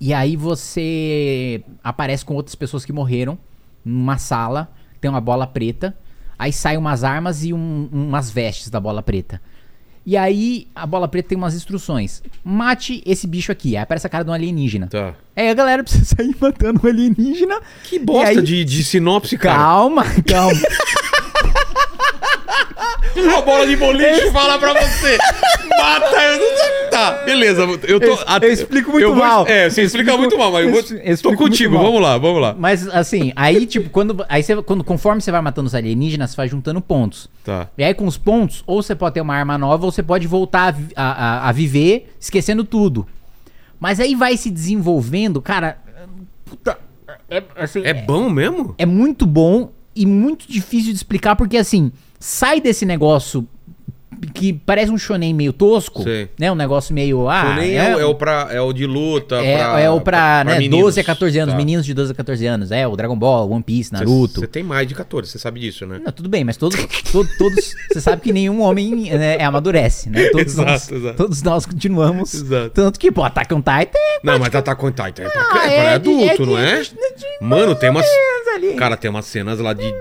E 0.00 0.12
aí 0.12 0.36
você 0.36 1.62
aparece 1.82 2.24
com 2.24 2.34
outras 2.34 2.54
pessoas 2.54 2.84
que 2.84 2.92
morreram 2.92 3.38
numa 3.84 4.18
sala, 4.18 4.70
tem 5.00 5.08
uma 5.10 5.20
bola 5.20 5.46
preta, 5.46 5.96
aí 6.38 6.52
saem 6.52 6.76
umas 6.76 7.04
armas 7.04 7.44
e 7.44 7.52
um- 7.52 7.88
umas 7.92 8.30
vestes 8.30 8.68
da 8.68 8.80
bola 8.80 9.00
preta. 9.02 9.40
E 10.06 10.16
aí 10.16 10.68
a 10.72 10.86
bola 10.86 11.08
preta 11.08 11.30
tem 11.30 11.36
umas 11.36 11.54
instruções. 11.56 12.22
Mate 12.44 13.02
esse 13.04 13.26
bicho 13.26 13.50
aqui. 13.50 13.76
Aí 13.76 13.82
aparece 13.82 14.06
a 14.06 14.10
cara 14.10 14.22
de 14.22 14.30
um 14.30 14.32
alienígena. 14.32 14.86
Tá. 14.86 15.14
Aí 15.34 15.48
a 15.50 15.54
galera 15.54 15.82
precisa 15.84 16.04
sair 16.16 16.34
matando 16.40 16.80
o 16.84 16.86
alienígena. 16.86 17.60
Que 17.82 17.98
bosta 17.98 18.28
aí- 18.30 18.42
de, 18.42 18.64
de 18.64 18.84
sinopse, 18.84 19.36
cara. 19.36 19.58
Calma, 19.58 20.04
calma. 20.24 20.60
A 23.36 23.40
bola 23.42 23.66
de 23.66 23.76
boliche 23.76 24.30
fala 24.30 24.58
pra 24.58 24.72
você. 24.74 25.18
Mata. 25.78 26.22
eu- 26.22 26.66
Tá, 26.90 27.10
beleza. 27.24 27.62
Eu 27.62 28.00
tô. 28.00 28.06
Eu- 28.06 28.18
eu 28.42 28.52
explico 28.52 28.90
muito 28.90 29.02
eu 29.02 29.14
vou- 29.14 29.22
mal. 29.24 29.46
É, 29.46 29.68
você 29.68 29.82
explica 29.82 30.12
explico- 30.12 30.18
muito 30.18 30.38
mal, 30.38 30.50
mas 30.52 30.64
eu 30.66 30.72
vou. 30.72 31.16
tô 31.32 31.36
contigo, 31.36 31.76
vamos 31.76 32.00
lá, 32.00 32.16
vamos 32.16 32.40
lá. 32.40 32.54
Mas 32.58 32.86
assim, 32.88 33.32
aí 33.36 33.66
tipo, 33.66 33.90
quando, 33.90 34.24
aí 34.28 34.42
você, 34.42 34.56
quando 34.62 34.82
conforme 34.84 35.20
você 35.20 35.30
vai 35.30 35.40
matando 35.42 35.66
os 35.66 35.74
alienígenas, 35.74 36.30
você 36.30 36.36
vai 36.36 36.48
juntando 36.48 36.80
pontos. 36.80 37.28
Tá. 37.44 37.68
E 37.76 37.84
aí 37.84 37.92
com 37.92 38.06
os 38.06 38.16
pontos, 38.16 38.62
ou 38.66 38.82
você 38.82 38.94
pode 38.94 39.14
ter 39.14 39.20
uma 39.20 39.34
arma 39.34 39.58
nova, 39.58 39.84
ou 39.84 39.92
você 39.92 40.02
pode 40.02 40.26
voltar 40.26 40.74
a, 40.94 41.02
a, 41.02 41.48
a- 41.48 41.52
viver 41.52 42.14
esquecendo 42.20 42.64
tudo. 42.64 43.06
Mas 43.78 44.00
aí 44.00 44.14
vai 44.14 44.36
se 44.38 44.50
desenvolvendo, 44.50 45.42
cara. 45.42 45.78
Puta, 46.46 46.78
é, 47.28 47.42
assim, 47.56 47.82
É 47.84 47.92
bom 47.92 48.30
mesmo? 48.30 48.74
é 48.78 48.86
muito 48.86 49.26
bom 49.26 49.70
e 49.94 50.06
muito 50.06 50.50
difícil 50.50 50.92
de 50.92 50.96
explicar, 50.96 51.36
porque 51.36 51.56
assim, 51.58 51.92
sai 52.26 52.60
desse 52.60 52.84
negócio 52.84 53.46
que 54.32 54.50
parece 54.54 54.90
um 54.90 54.96
shonen 54.96 55.34
meio 55.34 55.52
tosco, 55.52 56.02
Sei. 56.02 56.30
né? 56.38 56.50
Um 56.50 56.54
negócio 56.54 56.94
meio. 56.94 57.28
Ah, 57.28 57.42
Shonen 57.54 57.76
é, 57.76 57.94
o- 57.96 58.00
é 58.00 58.04
o 58.06 58.14
pra, 58.14 58.48
é 58.50 58.60
o 58.60 58.72
de 58.72 58.86
luta. 58.86 59.36
é, 59.36 59.56
pra, 59.58 59.80
é 59.80 59.90
o 59.90 60.00
pra, 60.00 60.42
né, 60.42 60.54
meninos. 60.58 60.80
12 60.80 61.00
a 61.00 61.04
14 61.04 61.38
anos, 61.38 61.52
Tá. 61.52 61.58
meninos 61.58 61.84
de 61.84 61.92
12 61.92 62.12
a 62.12 62.14
14 62.14 62.46
anos. 62.46 62.72
É, 62.72 62.86
o 62.88 62.96
Dragon 62.96 63.14
Ball, 63.14 63.50
One 63.50 63.62
Piece, 63.62 63.92
Naruto. 63.92 64.40
Você 64.40 64.46
tem 64.46 64.62
mais 64.62 64.88
de 64.88 64.94
14, 64.94 65.30
você 65.30 65.38
sabe 65.38 65.60
disso, 65.60 65.86
né? 65.86 66.00
Não, 66.02 66.10
tudo 66.10 66.30
bem, 66.30 66.44
mas 66.44 66.56
todos, 66.56 66.76
to- 67.12 67.28
todos, 67.36 67.74
você 67.92 68.00
sabe 68.00 68.22
que 68.22 68.32
nenhum 68.32 68.62
homem 68.62 69.10
né, 69.12 69.38
amadurece, 69.44 70.08
né? 70.08 70.30
Todos, 70.30 70.54
Exato, 70.54 70.70
nós, 70.70 70.90
exato. 70.92 71.16
todos 71.16 71.42
nós 71.42 71.66
continuamos. 71.66 72.32
Exato. 72.34 72.70
Tanto 72.70 72.98
que, 72.98 73.12
pô, 73.12 73.22
Attack 73.22 73.52
on 73.52 73.58
Titan 73.60 73.98
é 73.98 74.18
Não, 74.24 74.38
mas 74.38 74.54
Attack 74.54 74.82
on 74.82 74.90
Titan 74.92 75.24
é 75.24 75.28
pra, 75.28 75.42
Ah, 75.52 75.70
é 75.70 75.82
pra 75.82 75.90
é 75.90 75.98
de- 75.98 76.10
adulto, 76.10 76.24
é 76.24 76.36
de- 76.36 76.46
não 76.46 76.58
é? 76.58 76.80
de- 76.80 76.88
de- 76.90 76.96
Mano, 77.42 77.74
tem 77.74 77.90
umas. 77.90 78.06
ali. 78.54 78.72
Cara, 78.76 78.96
tem 78.96 79.10
umas 79.10 79.26
cenas 79.26 79.58
lá 79.60 79.74
de. 79.74 79.92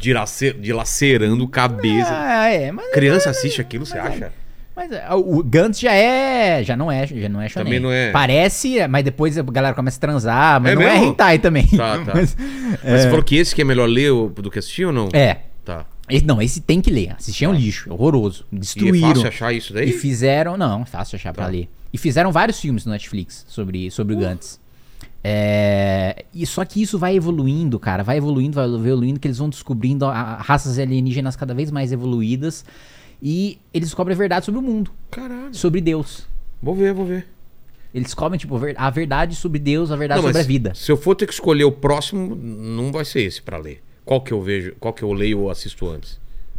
De, 0.00 0.12
lace- 0.14 0.52
de 0.54 0.72
lacerando 0.72 1.46
cabeça. 1.46 2.10
Ah, 2.10 2.48
é, 2.48 2.72
mas, 2.72 2.90
Criança 2.92 3.30
assiste 3.30 3.60
aquilo, 3.60 3.84
você 3.86 3.98
acha? 3.98 4.32
mas 4.74 4.90
é, 4.92 5.04
o 5.12 5.42
Gantz 5.44 5.78
já 5.78 5.92
é, 5.92 6.64
já 6.64 6.74
não 6.76 6.90
é, 6.90 7.06
já 7.06 7.28
não 7.28 7.40
é 7.42 7.48
shonen. 7.48 7.64
Também 7.66 7.80
não 7.80 7.92
é. 7.92 8.10
Parece, 8.10 8.86
mas 8.88 9.04
depois 9.04 9.36
a 9.36 9.42
galera 9.42 9.74
começa 9.74 9.98
a 9.98 10.00
transar, 10.00 10.60
mas 10.60 10.72
É 10.72 10.74
não 10.74 10.82
é 10.82 10.92
mesmo? 10.94 11.06
hentai 11.08 11.38
também. 11.38 11.66
Tá, 11.66 11.98
tá. 12.04 12.12
Mas, 12.14 12.36
Mas 12.82 13.02
você 13.02 13.08
falou 13.10 13.22
que 13.22 13.36
esse 13.36 13.54
que 13.54 13.60
é 13.60 13.64
melhor 13.64 13.86
ler 13.88 14.10
do 14.30 14.50
que 14.50 14.58
assistir 14.58 14.86
ou 14.86 14.92
não? 14.92 15.08
é. 15.12 15.38
Tá. 15.64 15.84
Esse- 16.08 16.24
não, 16.26 16.40
esse 16.40 16.60
tem 16.62 16.80
que 16.80 16.90
ler. 16.90 17.12
Assistir 17.16 17.44
é 17.44 17.48
um 17.48 17.52
lixo, 17.52 17.90
é 17.90 17.92
horroroso. 17.92 18.44
E 18.50 18.56
é 18.56 18.58
Destruíram. 18.58 19.08
fácil 19.10 19.28
achar 19.28 19.52
isso 19.52 19.72
daí? 19.74 19.90
E 19.90 19.92
fizeram. 19.92 20.56
Não, 20.56 20.82
é 20.82 20.86
fácil 20.86 21.16
achar 21.16 21.32
pra 21.34 21.44
Tá. 21.44 21.50
ler. 21.50 21.68
E 21.92 21.98
fizeram 21.98 22.32
vários 22.32 22.58
filmes 22.58 22.84
no 22.86 22.92
Netflix 22.92 23.44
sobre, 23.46 23.90
sobre 23.90 24.14
o 24.14 24.18
Gantz. 24.18 24.58
É, 25.22 26.24
e 26.34 26.46
só 26.46 26.64
que 26.64 26.80
isso 26.80 26.98
vai 26.98 27.14
evoluindo, 27.14 27.78
cara. 27.78 28.02
Vai 28.02 28.16
evoluindo, 28.16 28.54
vai 28.54 28.64
evoluindo, 28.66 29.20
que 29.20 29.28
eles 29.28 29.38
vão 29.38 29.48
descobrindo 29.48 30.04
a- 30.06 30.12
a- 30.12 30.36
raças 30.40 30.78
alienígenas 30.78 31.36
cada 31.36 31.54
vez 31.54 31.70
mais 31.70 31.92
evoluídas. 31.92 32.64
E 33.22 33.58
eles 33.72 33.88
descobrem 33.88 34.14
a 34.14 34.18
verdade 34.18 34.46
sobre 34.46 34.60
o 34.60 34.62
mundo, 34.62 34.90
Caralho. 35.10 35.54
sobre 35.54 35.80
Deus. 35.80 36.26
Vou 36.62 36.74
ver, 36.74 36.94
vou 36.94 37.04
ver. 37.04 37.26
Eles 37.92 38.06
descobrem, 38.06 38.38
tipo, 38.38 38.58
a 38.76 38.90
verdade 38.90 39.34
sobre 39.34 39.58
Deus, 39.58 39.90
a 39.90 39.96
verdade 39.96 40.22
Não, 40.22 40.28
sobre 40.28 40.40
a 40.40 40.44
vida. 40.44 40.72
Se 40.74 40.90
eu 40.90 40.96
for 40.96 41.14
ter 41.14 41.26
que 41.26 41.32
escolher 41.32 41.64
o 41.64 41.72
próximo, 41.72 42.34
não 42.36 42.90
vai 42.92 43.04
ser 43.04 43.22
esse 43.22 43.42
pra 43.42 43.58
ler. 43.58 43.82
Qual 44.04 44.20
que 44.20 44.32
eu 44.32 44.40
vejo, 44.40 44.74
qual 44.80 44.94
que 44.94 45.02
eu 45.02 45.12
leio 45.12 45.40
ou 45.40 45.50
assisto 45.50 45.88
antes? 45.88 46.18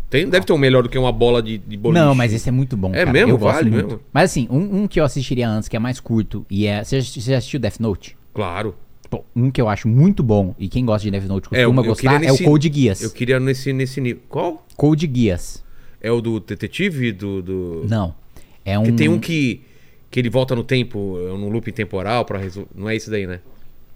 Tem, 0.09 0.27
deve 0.27 0.45
ter 0.45 0.51
um 0.51 0.57
melhor 0.57 0.83
do 0.83 0.89
que 0.89 0.97
uma 0.97 1.11
bola 1.11 1.41
de, 1.41 1.57
de 1.57 1.77
boliche. 1.77 2.03
Não, 2.03 2.13
mas 2.13 2.33
esse 2.33 2.49
é 2.49 2.51
muito 2.51 2.75
bom. 2.75 2.89
É 2.93 2.99
cara. 2.99 3.13
mesmo? 3.13 3.31
Eu 3.31 3.37
gosto 3.37 3.55
Vale 3.55 3.69
muito. 3.71 3.85
mesmo? 3.87 4.01
Mas 4.11 4.29
assim, 4.29 4.45
um, 4.51 4.81
um 4.83 4.87
que 4.87 4.99
eu 4.99 5.05
assistiria 5.05 5.49
antes, 5.49 5.69
que 5.69 5.75
é 5.75 5.79
mais 5.79 6.01
curto, 6.01 6.45
e 6.49 6.67
é. 6.67 6.83
Você 6.83 6.99
já 7.01 7.37
assistiu 7.37 7.59
Death 7.61 7.79
Note? 7.79 8.17
Claro. 8.33 8.75
Pô, 9.09 9.25
um 9.35 9.51
que 9.51 9.59
eu 9.61 9.67
acho 9.67 9.87
muito 9.89 10.23
bom, 10.23 10.55
e 10.57 10.69
quem 10.69 10.85
gosta 10.85 11.03
de 11.03 11.11
Death 11.11 11.25
Note 11.27 11.49
É, 11.51 11.63
eu- 11.63 11.67
costuma 11.67 11.81
eu 11.81 11.85
gostar, 11.89 12.11
queria 12.13 12.27
é 12.27 12.31
o 12.31 12.33
nesse- 12.33 12.43
Code 12.45 12.71
Geass. 12.73 13.01
Eu 13.01 13.09
queria 13.11 13.39
nesse, 13.39 13.73
nesse 13.73 13.99
nível. 13.99 14.21
Qual? 14.29 14.65
Code 14.77 15.09
Geass. 15.13 15.63
É 15.99 16.09
o 16.11 16.21
do 16.21 16.39
detetive? 16.39 17.11
Do. 17.11 17.41
do... 17.41 17.85
Não. 17.89 18.15
É 18.63 18.79
um. 18.79 18.83
Que 18.83 18.91
tem 18.93 19.09
um 19.09 19.19
que. 19.19 19.61
Que 20.09 20.19
ele 20.19 20.29
volta 20.29 20.55
no 20.55 20.63
tempo, 20.63 21.17
é, 21.21 21.27
num 21.37 21.49
looping 21.49 21.71
temporal 21.71 22.25
pra 22.25 22.37
resolver. 22.39 22.69
Não 22.75 22.89
é 22.89 22.95
esse 22.95 23.09
daí, 23.09 23.25
né? 23.27 23.39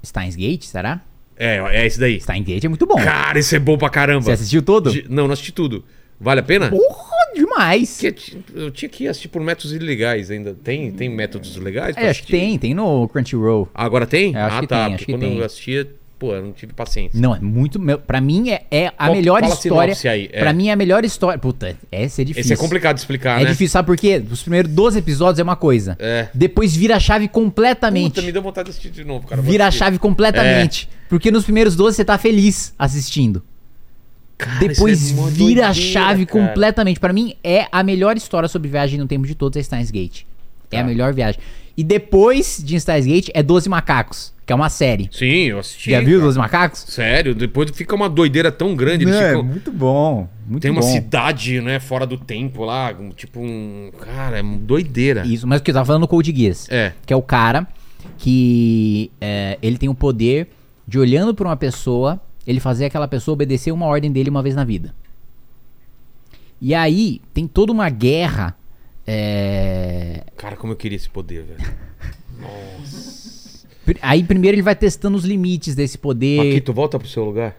Steins 0.06 0.36
Gate, 0.36 0.64
será? 0.64 1.02
É, 1.38 1.58
é 1.58 1.86
esse 1.86 2.00
daí. 2.00 2.20
Steins 2.22 2.46
Gate 2.46 2.64
é 2.64 2.68
muito 2.70 2.86
bom. 2.86 2.96
Cara, 2.96 3.38
esse 3.40 3.56
é 3.56 3.60
bom 3.60 3.78
pra 3.78 3.90
caramba. 3.90 4.22
Você 4.22 4.32
assistiu 4.32 4.62
todo? 4.62 4.92
Não, 5.10 5.26
não 5.28 5.34
assisti 5.34 5.52
tudo. 5.52 5.84
Vale 6.20 6.40
a 6.40 6.44
pena? 6.44 6.70
Porra, 6.70 7.15
demais. 7.56 7.98
Que 7.98 8.16
eu 8.54 8.72
tinha 8.72 8.90
que 8.90 9.08
assistir 9.08 9.30
por 9.30 9.42
métodos 9.42 9.74
ilegais 9.74 10.30
ainda. 10.30 10.54
Tem, 10.64 10.92
tem 10.92 11.10
métodos 11.10 11.56
legais? 11.58 11.96
É, 11.98 12.10
acho 12.10 12.24
que 12.24 12.32
tem, 12.32 12.58
tem 12.60 12.74
no 12.74 13.08
Crunchyroll. 13.08 13.70
Ah, 13.74 13.86
agora 13.86 14.06
tem? 14.06 14.36
É, 14.36 14.42
acho 14.42 14.58
ah, 14.58 14.62
que 14.62 14.68
tá. 14.68 14.86
tem, 14.86 14.96
acho 14.96 15.06
que 15.06 15.12
quando 15.14 15.22
tem. 15.22 15.38
eu 15.38 15.46
assistia, 15.46 15.90
pô, 16.20 16.34
eu 16.34 16.42
não 16.42 16.52
tive 16.52 16.74
paciência. 16.74 17.20
Não, 17.20 17.36
é 17.36 17.40
muito. 17.40 17.80
Pra 18.06 18.20
mim 18.22 18.50
é, 18.50 18.64
é 18.70 18.88
a 18.88 18.92
Qual- 18.92 19.16
melhor 19.16 19.44
a 19.44 19.48
história. 19.48 19.96
aí, 20.06 20.30
é. 20.32 20.40
Pra 20.40 20.54
mim 20.54 20.68
é 20.68 20.74
a 20.74 20.76
melhor 20.76 21.04
história. 21.06 21.40
Puta, 21.40 21.76
essa 21.92 22.22
é 22.22 22.26
difícil. 22.26 22.54
Esse 22.54 22.54
é 22.54 22.58
complicado 22.64 22.96
de 22.96 23.02
explicar, 23.02 23.40
É 23.40 23.44
né? 23.46 23.52
difícil, 23.52 23.70
sabe 23.72 23.86
por 23.86 23.98
quê? 23.98 24.22
Os 24.30 24.42
primeiros 24.42 24.72
12 24.72 25.00
episódios 25.00 25.40
é 25.40 25.44
uma 25.44 25.56
coisa. 25.56 25.96
É. 26.00 26.28
Depois 26.34 26.76
vira 26.76 26.96
a 26.96 27.00
chave 27.00 27.28
completamente. 27.28 28.16
Puta, 28.16 28.22
me 28.22 28.32
deu 28.32 28.42
vontade 28.42 28.66
de 28.66 28.72
assistir 28.72 28.90
de 28.92 29.04
novo, 29.04 29.28
cara. 29.28 29.42
Vira 29.42 29.68
a 29.68 29.72
chave 29.72 29.98
completamente. 29.98 30.90
Porque 31.08 31.30
nos 31.30 31.44
primeiros 31.44 31.76
12 31.76 31.98
você 31.98 32.06
tá 32.06 32.18
feliz 32.18 32.74
assistindo. 32.78 33.44
Cara, 34.38 34.60
Depois 34.60 35.12
é 35.18 35.30
vira 35.32 35.68
a 35.70 35.74
chave 35.74 36.26
cara. 36.26 36.48
completamente. 36.48 37.00
Pra 37.00 37.14
mim, 37.14 37.36
é 37.44 37.68
a 37.72 37.82
melhor 37.84 38.18
história 38.18 38.50
sobre 38.50 38.68
viagem 38.70 39.00
no 39.00 39.08
tempo 39.08 39.26
de 39.26 39.34
todos 39.36 39.58
é 39.58 39.64
Steins 39.64 39.90
Gate. 39.92 40.24
É 40.72 40.78
Tá. 40.78 40.82
a 40.82 40.84
melhor 40.84 41.14
viagem. 41.14 41.40
E 41.78 41.84
depois 41.84 42.62
de 42.64 42.80
Steins 42.80 43.06
Gate 43.06 43.30
é 43.34 43.42
12 43.44 43.70
Macacos, 43.70 44.34
que 44.46 44.52
é 44.52 44.56
uma 44.56 44.70
série. 44.70 45.10
Sim, 45.12 45.46
eu 45.50 45.60
assisti. 45.60 45.92
Já 45.92 46.02
viu. 46.02 46.20
12 46.22 46.38
Macacos? 46.38 46.86
Sério, 46.88 47.36
depois 47.36 47.70
fica 47.72 47.94
uma 47.96 48.10
doideira 48.10 48.52
tão 48.52 48.76
grande. 48.76 49.06
Não, 49.06 49.14
é 49.14 49.28
ficam... 49.30 49.44
muito 49.44 49.72
bom. 49.72 50.28
Muito 50.48 50.62
Tem 50.62 50.72
uma 50.72 50.82
bom. 50.82 50.88
cidade, 50.92 51.60
né, 51.62 51.80
fora 51.80 52.06
do 52.06 52.18
tempo 52.18 52.64
lá, 52.64 52.94
tipo 53.16 53.40
um. 53.42 53.92
Cara, 54.00 54.40
é 54.40 54.44
doideira. 54.44 55.26
Isso, 55.26 55.46
mas 55.48 55.60
o 55.60 55.64
que 55.64 55.72
eu 55.72 55.76
tava 55.76 55.86
falando 55.86 56.02
no 56.02 56.08
Code 56.08 56.34
Geass. 56.36 56.68
É. 56.70 56.92
Que 57.06 57.12
é 57.14 57.16
o 57.16 57.22
cara 57.22 57.68
que 58.18 59.12
é, 59.20 59.58
ele 59.62 59.78
tem 59.78 59.90
o 59.90 59.96
poder 59.96 60.48
de 60.88 61.00
olhando 61.00 61.34
pra 61.34 61.48
uma 61.48 61.58
pessoa, 61.58 62.20
ele 62.46 62.60
fazer 62.60 62.86
aquela 62.86 63.08
pessoa 63.08 63.34
obedecer 63.34 63.72
uma 63.72 63.86
ordem 63.86 64.12
dele 64.12 64.30
uma 64.30 64.42
vez 64.44 64.56
na 64.56 64.64
vida. 64.64 64.94
E 66.62 66.74
aí 66.74 67.22
tem 67.34 67.48
toda 67.48 67.72
uma 67.72 67.90
guerra. 67.90 68.56
é, 69.06 70.24
Cara, 70.38 70.56
como 70.56 70.74
eu 70.74 70.78
queria 70.78 70.96
esse 70.96 71.10
poder, 71.10 71.44
velho. 71.44 71.74
pr- 73.86 73.98
Aí 74.02 74.24
primeiro 74.24 74.56
ele 74.56 74.62
vai 74.62 74.76
testando 74.76 75.18
os 75.18 75.26
limites 75.26 75.76
desse 75.76 75.98
poder. 75.98 76.38
Paquito, 76.38 76.74
volta 76.74 76.98
pro 77.00 77.08
seu 77.08 77.24
lugar. 77.26 77.56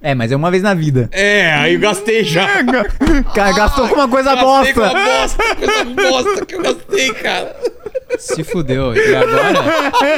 É, 0.00 0.14
mas 0.14 0.30
é 0.30 0.36
uma 0.36 0.50
vez 0.50 0.62
na 0.62 0.72
vida. 0.74 1.08
É, 1.12 1.52
aí 1.54 1.74
eu 1.74 1.80
gastei 1.80 2.22
já. 2.24 2.46
Cara, 3.34 3.52
gastou 3.52 3.88
com 3.88 3.94
uma 3.96 4.08
coisa 4.08 4.34
Gastei 4.34 4.72
com 4.74 4.80
bosta. 4.80 4.94
uma 4.94 5.04
bosta, 5.04 5.56
coisa 5.56 5.84
bosta 5.84 6.46
que 6.46 6.54
eu 6.54 6.62
gastei, 6.62 7.14
cara. 7.14 7.56
Se 8.18 8.44
fudeu. 8.44 8.94
E 8.94 9.14
agora? 9.14 9.58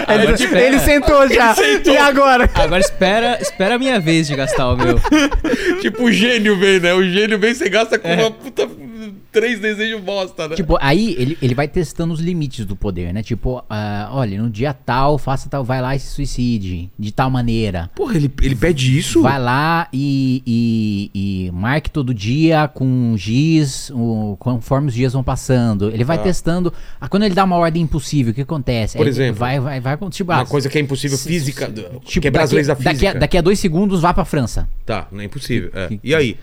agora 0.07 0.23
Ele, 0.25 0.33
espera. 0.35 0.61
ele 0.61 0.79
sentou 0.81 1.29
já. 1.29 1.55
E 1.85 1.97
agora? 1.97 2.51
Agora 2.55 2.81
espera, 2.81 3.39
espera 3.41 3.75
a 3.75 3.79
minha 3.79 3.99
vez 4.01 4.27
de 4.27 4.37
gastar 4.37 4.71
o 4.71 4.77
meu. 4.77 5.01
Tipo, 5.81 6.05
o 6.05 6.13
gênio 6.13 6.59
vem, 6.59 6.81
né? 6.81 6.95
O 6.95 7.03
gênio 7.03 7.39
vem, 7.39 7.55
você 7.55 7.69
gasta 7.69 7.99
com 7.99 8.13
uma 8.13 8.31
puta. 8.31 8.69
Três 9.33 9.59
desejos 9.61 10.01
bosta, 10.01 10.49
né? 10.49 10.57
Tipo, 10.57 10.77
aí 10.81 11.15
ele, 11.19 11.39
ele 11.43 11.55
vai 11.55 11.67
testando 11.69 12.13
os 12.15 12.21
limites 12.21 12.65
do 12.65 12.77
poder, 12.77 13.13
né? 13.13 13.23
Tipo, 13.23 13.65
ah, 13.69 14.09
olha, 14.13 14.41
no 14.41 14.49
dia 14.51 14.73
tal, 14.73 15.19
faça 15.19 15.49
tal, 15.49 15.65
vai 15.65 15.81
lá 15.83 15.95
e 15.97 15.99
se 15.99 16.09
suicide. 16.09 16.91
De 16.99 17.13
tal 17.13 17.31
maneira. 17.31 17.91
Porra, 17.95 18.17
ele, 18.17 18.31
ele 18.43 18.55
pede 18.55 18.97
isso? 18.99 19.23
Vai 19.23 19.41
lá 19.41 19.89
e, 19.93 20.43
e, 20.47 21.11
e 21.47 21.51
marque 21.53 21.91
todo 21.91 22.15
dia 22.15 22.69
com 22.69 23.15
giz, 23.17 23.91
o- 23.91 24.37
conforme 24.39 24.89
os 24.89 24.95
dias 24.95 25.13
vão 25.13 25.23
passando. 25.25 25.91
Ele 25.91 26.05
vai 26.05 26.17
Tá. 26.19 26.25
testando. 26.25 26.73
Ah, 27.01 27.09
quando 27.09 27.25
ele 27.25 27.35
dá 27.35 27.45
uma 27.45 27.57
ordem 27.57 27.83
impossível, 27.83 28.31
o 28.33 28.35
que 28.35 28.43
acontece? 28.43 28.97
Por 28.97 29.05
Aí 29.05 29.09
exemplo? 29.11 29.41
Vai, 29.41 29.59
vai, 29.61 29.81
vai. 29.81 29.97
Tipo, 30.11 30.33
Uma 30.33 30.43
ah, 30.43 30.47
coisa 30.47 30.69
que 30.69 30.79
é 30.79 30.81
impossível 30.81 31.17
se- 31.19 31.29
física. 31.29 31.71
tipo, 32.05 32.21
quebrar 32.21 32.45
as 32.45 32.51
daqui- 32.51 32.55
leis 32.57 32.67
da 32.69 32.75
daqui 32.75 32.89
a- 32.89 32.91
física. 32.93 33.19
Daqui 33.19 33.39
a 33.39 33.41
dois 33.41 33.59
segundos, 33.59 34.01
vá 34.01 34.13
pra 34.15 34.25
França. 34.25 34.69
Tá, 34.87 35.09
não 35.11 35.21
é 35.21 35.25
impossível. 35.25 35.71
é. 35.75 35.89
E 36.03 36.15
aí? 36.15 36.37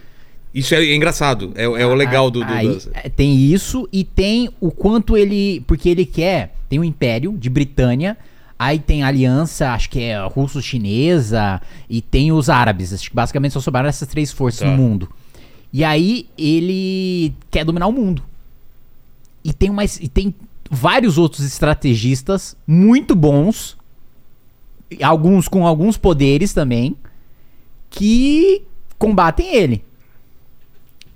Isso 0.54 0.76
é 0.76 0.94
engraçado. 0.94 1.52
É, 1.56 1.64
é 1.64 1.86
o 1.86 1.94
legal 1.94 2.30
do. 2.30 2.44
do- 2.44 2.52
Aí, 2.54 2.68
das- 2.68 2.90
é, 2.94 3.08
Tem 3.10 3.36
isso 3.38 3.88
e 3.92 4.04
tem 4.04 4.50
o 4.60 4.70
quanto 4.72 5.16
ele. 5.16 5.62
Porque 5.68 5.88
ele 5.90 6.06
quer. 6.06 6.56
Tem 6.70 6.78
o 6.80 6.84
Império 6.84 7.38
de 7.38 7.50
Britânia. 7.50 8.18
Aí 8.60 8.78
tem 8.78 9.02
a 9.02 9.08
aliança, 9.08 9.72
acho 9.72 9.90
que 9.90 10.02
é 10.02 10.20
russo-chinesa. 10.28 11.62
E 11.90 12.02
tem 12.02 12.32
os 12.32 12.50
árabes. 12.50 12.94
Acho 12.94 13.10
que 13.10 13.16
basicamente 13.16 13.54
só 13.54 13.60
sobraram 13.60 13.90
essas 13.90 14.08
três 14.08 14.32
forças 14.32 14.60
Tá. 14.62 14.68
no 14.68 14.78
mundo. 14.78 15.10
E 15.74 15.84
aí 15.84 16.28
ele 16.38 17.34
quer 17.50 17.64
dominar 17.66 17.88
o 17.88 17.92
mundo. 17.94 18.22
E 19.44 19.52
tem, 19.54 19.70
mais, 19.72 19.98
e 20.02 20.08
tem 20.08 20.36
vários 20.70 21.18
outros 21.18 21.44
estrategistas 21.46 22.56
muito 22.68 23.16
bons. 23.16 23.78
Alguns 25.02 25.48
com 25.48 25.66
alguns 25.66 25.98
poderes 25.98 26.54
também. 26.54 26.96
Que 27.90 28.64
combatem 29.00 29.56
ele. 29.56 29.84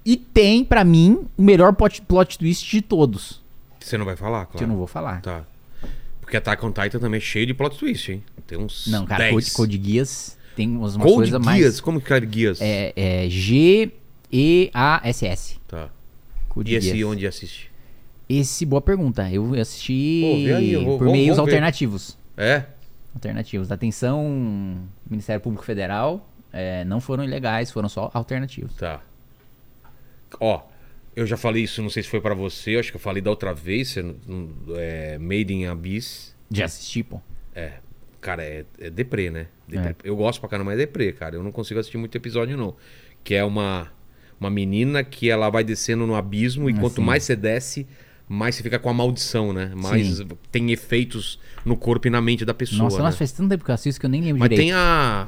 E 0.05 0.15
tem, 0.15 0.63
pra 0.63 0.83
mim, 0.83 1.25
o 1.35 1.41
melhor 1.41 1.73
plot, 1.73 2.01
plot 2.03 2.37
twist 2.37 2.69
de 2.69 2.81
todos. 2.81 3.41
Você 3.79 3.97
não 3.97 4.05
vai 4.05 4.15
falar, 4.15 4.45
Que 4.45 4.51
claro. 4.53 4.65
eu 4.65 4.67
não 4.69 4.77
vou 4.77 4.87
falar. 4.87 5.21
Tá. 5.21 5.43
Porque 6.21 6.37
Attack 6.37 6.63
on 6.65 6.71
Titan 6.71 6.99
também 6.99 7.17
é 7.17 7.21
cheio 7.21 7.45
de 7.47 7.53
plot 7.53 7.77
twist, 7.77 8.11
hein? 8.11 8.23
Tem 8.47 8.57
uns. 8.57 8.87
Não, 8.87 9.05
cara, 9.05 9.25
10. 9.25 9.33
Code, 9.33 9.51
Code 9.51 9.77
Guias 9.77 10.37
tem 10.55 10.69
umas, 10.69 10.95
umas 10.95 11.03
Code 11.05 11.15
coisas 11.31 11.41
mais. 11.45 11.59
Geass? 11.61 11.79
Como 11.81 11.99
que 11.99 12.07
cara 12.07 12.23
Guias? 12.25 12.59
É, 12.61 12.93
é 12.95 13.29
G-E-A-S-S. 14.31 15.59
Tá. 15.67 15.89
Code 16.49 16.71
E 16.71 16.75
esse 16.75 16.89
Geass. 16.95 17.03
onde 17.11 17.27
assiste? 17.27 17.71
Esse, 18.27 18.65
boa 18.65 18.81
pergunta. 18.81 19.29
Eu 19.31 19.53
assisti 19.59 20.21
Pô, 20.23 20.55
aí, 20.55 20.71
eu 20.73 20.83
vou- 20.83 20.97
por 20.97 21.05
vamos- 21.05 21.19
meios 21.19 21.37
alternativos. 21.37 22.17
É? 22.37 22.63
Alternativos. 23.13 23.71
Atenção, 23.71 24.79
Ministério 25.09 25.41
Público 25.41 25.63
Federal. 25.63 26.27
é, 26.57 26.85
não 26.85 27.01
foram 27.01 27.21
ilegais, 27.23 27.69
foram 27.69 27.89
só 27.89 28.09
alternativos. 28.13 28.73
Tá. 28.75 29.01
Ó, 30.39 30.61
eu 31.15 31.25
já 31.25 31.37
falei 31.37 31.63
isso, 31.63 31.81
não 31.81 31.89
sei 31.89 32.03
se 32.03 32.09
foi 32.09 32.19
pra 32.19 32.33
você, 32.33 32.75
acho 32.75 32.91
que 32.91 32.97
eu 32.97 33.01
falei 33.01 33.21
da 33.21 33.29
outra 33.29 33.53
vez, 33.53 33.95
é, 34.77 35.17
Made 35.17 35.53
in 35.53 35.65
Abyss. 35.65 36.35
Já 36.51 36.65
assisti, 36.65 37.03
pô. 37.03 37.21
É. 37.55 37.73
cara, 38.19 38.43
é, 38.43 38.65
é 38.79 38.89
deprê, 38.89 39.29
né? 39.29 39.47
Deprê. 39.67 39.95
Eu 40.03 40.15
gosto 40.15 40.39
pra 40.39 40.49
caramba, 40.49 40.71
mas 40.71 40.79
é 40.79 40.85
deprê, 40.85 41.13
cara. 41.13 41.35
Eu 41.35 41.43
não 41.43 41.51
consigo 41.51 41.79
assistir 41.79 41.97
muito 41.97 42.15
episódio, 42.17 42.57
não. 42.57 42.75
Que 43.23 43.33
é 43.33 43.43
uma, 43.43 43.91
uma 44.39 44.49
menina 44.49 45.03
que 45.03 45.29
ela 45.29 45.49
vai 45.49 45.63
descendo 45.63 46.05
no 46.05 46.15
abismo 46.15 46.69
e 46.69 46.73
Ah, 46.73 46.79
quanto 46.79 47.01
mais 47.01 47.23
você 47.23 47.35
desce, 47.35 47.87
mais 48.27 48.55
você 48.55 48.63
fica 48.63 48.77
com 48.77 48.89
a 48.89 48.93
maldição, 48.93 49.53
né? 49.53 49.71
Mais 49.75 50.17
Sim. 50.17 50.27
tem 50.51 50.71
efeitos 50.71 51.39
no 51.63 51.77
corpo 51.77 52.07
e 52.07 52.09
na 52.09 52.21
mente 52.21 52.43
da 52.43 52.53
pessoa. 52.53 52.83
Nossa, 52.83 52.97
né? 52.97 53.03
nossa, 53.03 53.17
faz 53.17 53.31
tanto 53.31 53.49
tempo 53.49 53.63
que 53.63 53.71
eu 53.71 53.75
assisto 53.75 53.99
que 53.99 54.05
eu 54.05 54.09
nem 54.09 54.21
lembro 54.21 54.39
Mas 54.39 54.49
direito. 54.49 54.67
tem 54.67 54.73
a. 54.73 55.27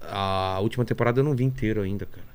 A 0.00 0.58
última 0.60 0.84
temporada 0.84 1.20
eu 1.20 1.24
não 1.24 1.34
vi 1.34 1.44
inteiro 1.44 1.82
ainda, 1.82 2.06
cara. 2.06 2.26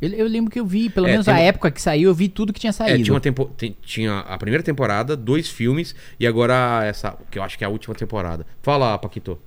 Eu, 0.00 0.08
eu 0.10 0.26
lembro 0.26 0.50
que 0.50 0.58
eu 0.58 0.64
vi, 0.66 0.88
pelo 0.88 1.06
É, 1.06 1.12
menos 1.12 1.28
a 1.28 1.32
uma- 1.32 1.40
época 1.40 1.70
que 1.70 1.80
saiu, 1.80 2.08
eu 2.10 2.14
vi 2.14 2.28
tudo 2.28 2.52
que 2.52 2.60
tinha 2.60 2.70
É, 2.70 2.72
saído. 2.72 3.02
tinha, 3.04 3.14
uma 3.14 3.20
tempo... 3.20 3.44
tem- 3.56 3.76
tinha 3.82 4.20
a 4.20 4.38
primeira 4.38 4.62
temporada, 4.62 5.16
dois 5.16 5.48
filmes, 5.48 5.94
e 6.18 6.26
agora 6.26 6.82
essa, 6.84 7.16
que 7.30 7.38
eu 7.38 7.42
acho 7.42 7.58
que 7.58 7.64
é 7.64 7.66
a 7.66 7.70
última 7.70 7.94
temporada. 7.94 8.46
Fala, 8.62 8.96
Paquito. 8.98 9.38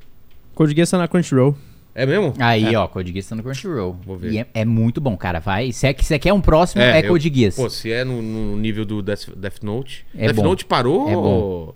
Code 0.54 0.76
Geass 0.76 0.92
tá 0.92 0.98
na 0.98 1.08
Crunchyroll. 1.08 1.56
É 1.96 2.06
mesmo? 2.08 2.34
Aí, 2.40 2.76
ó, 2.76 2.88
Code 2.88 3.12
Geass 3.12 3.30
tá 3.30 3.36
no 3.36 3.44
Crunchyroll. 3.44 3.98
Vou 4.06 4.18
ver. 4.18 4.32
E 4.32 4.38
é, 4.40 4.48
é 4.54 4.66
muito 4.66 5.00
bom, 5.02 5.16
cara. 5.18 5.40
Vai. 5.40 5.72
Se 5.72 5.86
é 5.88 5.94
que 5.94 6.04
você 6.06 6.18
quer 6.20 6.34
um 6.34 6.42
próximo, 6.42 6.82
é, 6.82 7.00
eu- 7.04 7.08
Code 7.10 7.32
Geass. 7.34 7.56
Pô, 7.56 7.70
se 7.70 7.92
é 7.92 8.04
no, 8.04 8.22
no 8.22 8.56
nível 8.58 8.84
do 8.86 9.02
Death, 9.02 9.30
Death 9.36 9.62
Note. 9.64 10.06
É 10.16 10.26
Death 10.28 10.36
bom. 10.36 10.44
Note 10.44 10.66
parou. 10.66 11.10
É 11.10 11.14
bom. 11.14 11.76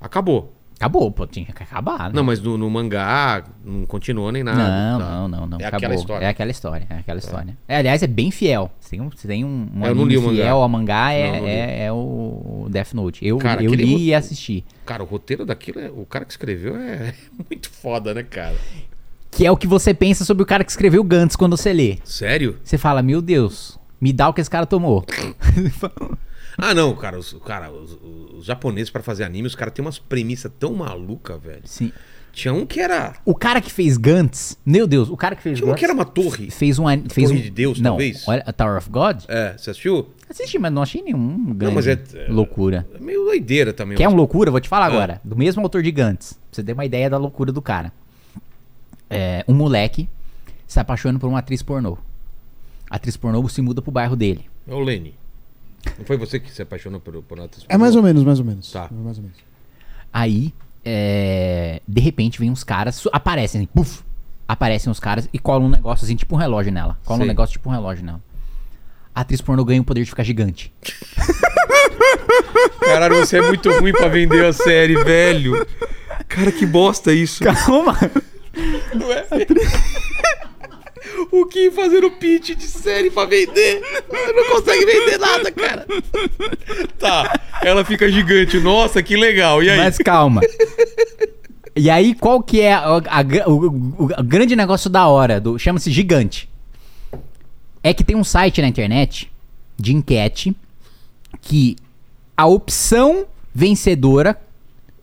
Acabou. 0.00 0.54
Acabou, 0.78 1.10
pô, 1.10 1.26
tinha 1.26 1.44
que 1.44 1.50
acabar, 1.50 2.04
né? 2.04 2.10
Não, 2.14 2.22
mas 2.22 2.40
no, 2.40 2.56
no 2.56 2.70
mangá 2.70 3.42
não 3.64 3.84
continuou 3.84 4.30
nem 4.30 4.44
nada. 4.44 4.58
Não, 4.58 4.98
tá? 5.00 5.06
não, 5.10 5.28
não, 5.28 5.46
não. 5.48 5.58
É 5.58 5.64
acabou. 5.64 5.76
aquela 5.78 5.94
história. 5.96 6.24
É 6.24 6.28
aquela 6.28 6.50
história, 6.52 6.86
é 6.88 6.94
aquela 6.98 7.18
história. 7.18 7.58
É, 7.66 7.76
aliás, 7.78 8.00
é 8.00 8.06
bem 8.06 8.30
fiel. 8.30 8.70
Você 8.78 8.90
tem 8.90 9.00
um, 9.00 9.10
você 9.10 9.26
tem 9.26 9.44
um, 9.44 9.68
um 9.74 9.84
É, 9.84 9.88
eu 9.88 9.94
não 9.96 10.04
li 10.04 10.16
o 10.16 10.22
mangá. 10.22 10.34
fiel 10.36 10.56
ao 10.62 10.68
mangá, 10.68 11.12
é, 11.12 11.40
Não, 11.40 11.48
é, 11.48 11.84
é 11.86 11.92
o 11.92 12.68
Death 12.70 12.92
Note. 12.94 13.26
Eu, 13.26 13.38
Cara, 13.38 13.60
eu 13.60 13.74
li 13.74 14.04
e 14.04 14.14
assisti. 14.14 14.64
Cara, 14.86 15.02
o 15.02 15.06
roteiro 15.06 15.44
daquilo, 15.44 15.80
é- 15.80 15.90
o 15.90 16.06
cara 16.06 16.24
que 16.24 16.30
escreveu 16.30 16.76
é 16.76 17.12
muito 17.50 17.68
foda, 17.70 18.14
né, 18.14 18.22
cara? 18.22 18.54
Que 19.32 19.44
é 19.44 19.50
o 19.50 19.56
que 19.56 19.66
você 19.66 19.92
pensa 19.92 20.24
sobre 20.24 20.44
o 20.44 20.46
cara 20.46 20.62
que 20.62 20.70
escreveu 20.70 21.02
Gantz 21.02 21.34
quando 21.34 21.56
você 21.56 21.72
lê. 21.72 21.98
Sério? 22.04 22.56
Você 22.62 22.78
fala, 22.78 23.02
meu 23.02 23.20
Deus, 23.20 23.76
me 24.00 24.12
dá 24.12 24.28
o 24.28 24.32
que 24.32 24.40
esse 24.40 24.48
cara 24.48 24.64
tomou. 24.64 25.04
Ah, 26.58 26.74
não, 26.74 26.94
cara, 26.96 27.16
os, 27.18 27.32
cara, 27.46 27.70
os, 27.70 27.96
os 28.36 28.44
japoneses 28.44 28.90
pra 28.90 29.00
fazer 29.02 29.22
anime, 29.22 29.46
os 29.46 29.54
caras 29.54 29.72
têm 29.72 29.84
umas 29.84 29.98
premissas 29.98 30.50
tão 30.58 30.74
malucas, 30.74 31.40
velho. 31.40 31.62
Sim. 31.64 31.92
Tinha 32.32 32.52
um 32.52 32.66
que 32.66 32.78
era. 32.80 33.14
O 33.24 33.34
cara 33.34 33.60
que 33.60 33.70
fez 33.72 33.96
Gantz, 33.96 34.56
meu 34.66 34.86
Deus, 34.86 35.08
o 35.08 35.16
cara 35.16 35.34
que 35.34 35.42
fez 35.42 35.56
Tinha 35.58 35.66
um 35.66 35.70
Gantz 35.70 35.78
que 35.78 35.84
era 35.84 35.94
uma 35.94 36.04
torre. 36.04 36.50
fez 36.50 36.78
um 36.78 36.86
an- 36.86 37.04
fez 37.08 37.28
Torre 37.28 37.40
um 37.40 37.42
de 37.42 37.50
Deus, 37.50 37.80
não, 37.80 37.92
talvez? 37.92 38.26
olha, 38.28 38.42
a 38.46 38.52
Tower 38.52 38.76
of 38.76 38.90
God? 38.90 39.22
É, 39.28 39.56
você 39.56 39.70
assistiu? 39.70 40.08
Assisti, 40.28 40.58
mas 40.58 40.72
não 40.72 40.82
achei 40.82 41.00
nenhum 41.02 41.52
grande 41.54 41.74
mas 41.74 41.86
é- 41.86 41.98
é- 42.14 42.26
loucura. 42.28 42.86
É 42.94 42.98
meio 43.00 43.24
doideira 43.24 43.72
também. 43.72 43.96
Quer 43.96 44.08
um 44.08 44.14
loucura? 44.14 44.50
Vou 44.50 44.60
te 44.60 44.68
falar 44.68 44.84
Ah. 44.86 44.88
agora. 44.88 45.20
Do 45.24 45.36
mesmo 45.36 45.62
autor 45.62 45.82
de 45.82 45.90
Gantz. 45.90 46.32
Pra 46.34 46.40
você 46.52 46.62
ter 46.62 46.72
uma 46.74 46.84
ideia 46.84 47.08
da 47.08 47.16
loucura 47.16 47.50
do 47.50 47.62
cara. 47.62 47.92
É, 49.10 49.44
um 49.48 49.54
moleque 49.54 50.08
se 50.66 50.78
apaixona 50.78 51.18
por 51.18 51.28
uma 51.28 51.38
atriz 51.38 51.62
pornô. 51.62 51.96
A 52.90 52.96
atriz 52.96 53.16
pornô 53.16 53.48
se 53.48 53.62
muda 53.62 53.80
pro 53.80 53.90
bairro 53.90 54.14
dele. 54.14 54.44
É 54.66 54.74
o 54.74 54.80
Lenny. 54.80 55.14
Não 55.98 56.04
foi 56.04 56.16
você 56.16 56.40
que 56.40 56.50
se 56.50 56.62
apaixonou 56.62 57.00
por, 57.00 57.22
por 57.22 57.38
Natas 57.38 57.64
É 57.68 57.76
mais 57.76 57.96
ou 57.96 58.02
menos, 58.02 58.24
mais 58.24 58.38
ou 58.38 58.44
menos. 58.44 58.70
Tá. 58.70 58.88
É 58.90 58.94
mais 58.94 59.18
ou 59.18 59.24
menos. 59.24 59.38
Aí, 60.12 60.52
é, 60.84 61.80
de 61.86 62.00
repente, 62.00 62.38
vem 62.38 62.50
uns 62.50 62.64
caras, 62.64 63.06
aparecem, 63.12 63.60
assim, 63.60 63.68
puf, 63.72 64.02
aparecem 64.46 64.90
uns 64.90 64.98
caras 64.98 65.28
e 65.32 65.38
colam 65.38 65.66
um 65.66 65.70
negócio 65.70 66.04
assim, 66.04 66.16
tipo 66.16 66.34
um 66.34 66.38
relógio 66.38 66.72
nela. 66.72 66.98
Colam 67.04 67.24
um 67.24 67.26
negócio 67.26 67.52
tipo 67.52 67.68
um 67.68 67.72
relógio 67.72 68.04
nela. 68.04 68.20
A 69.14 69.20
atriz 69.20 69.40
pornô 69.40 69.64
ganha 69.64 69.80
o 69.80 69.84
poder 69.84 70.04
de 70.04 70.10
ficar 70.10 70.22
gigante. 70.22 70.72
Caralho, 72.80 73.16
você 73.16 73.38
é 73.38 73.42
muito 73.42 73.70
ruim 73.78 73.92
pra 73.92 74.08
vender 74.08 74.44
a 74.44 74.52
série, 74.52 74.94
velho. 75.04 75.66
Cara, 76.28 76.52
que 76.52 76.64
bosta 76.64 77.12
isso. 77.12 77.44
Calma! 77.44 77.96
O 81.32 81.46
que 81.46 81.70
fazendo 81.70 82.10
pitch 82.10 82.54
de 82.56 82.64
série 82.66 83.10
pra 83.10 83.24
vender? 83.24 83.80
Não 84.34 84.44
consegue 84.56 84.84
vender 84.86 85.18
nada, 85.18 85.50
cara. 85.52 85.86
Tá, 86.98 87.40
ela 87.62 87.84
fica 87.84 88.10
gigante. 88.10 88.58
Nossa, 88.60 89.02
que 89.02 89.16
legal. 89.16 89.62
E 89.62 89.70
aí? 89.70 89.76
Mas 89.78 89.98
calma. 89.98 90.40
E 91.76 91.88
aí, 91.90 92.14
qual 92.14 92.42
que 92.42 92.60
é 92.60 92.72
a- 92.72 92.82
a- 92.86 93.48
o, 93.48 93.66
o- 93.66 94.04
o 94.04 94.22
grande 94.24 94.56
negócio 94.56 94.90
da 94.90 95.06
hora? 95.06 95.40
do 95.40 95.58
Chama-se 95.58 95.90
Gigante. 95.90 96.48
É 97.82 97.94
que 97.94 98.02
tem 98.02 98.16
um 98.16 98.24
site 98.24 98.60
na 98.60 98.68
internet 98.68 99.30
de 99.78 99.94
enquete 99.94 100.54
que 101.40 101.76
a 102.36 102.46
opção 102.46 103.26
vencedora, 103.54 104.40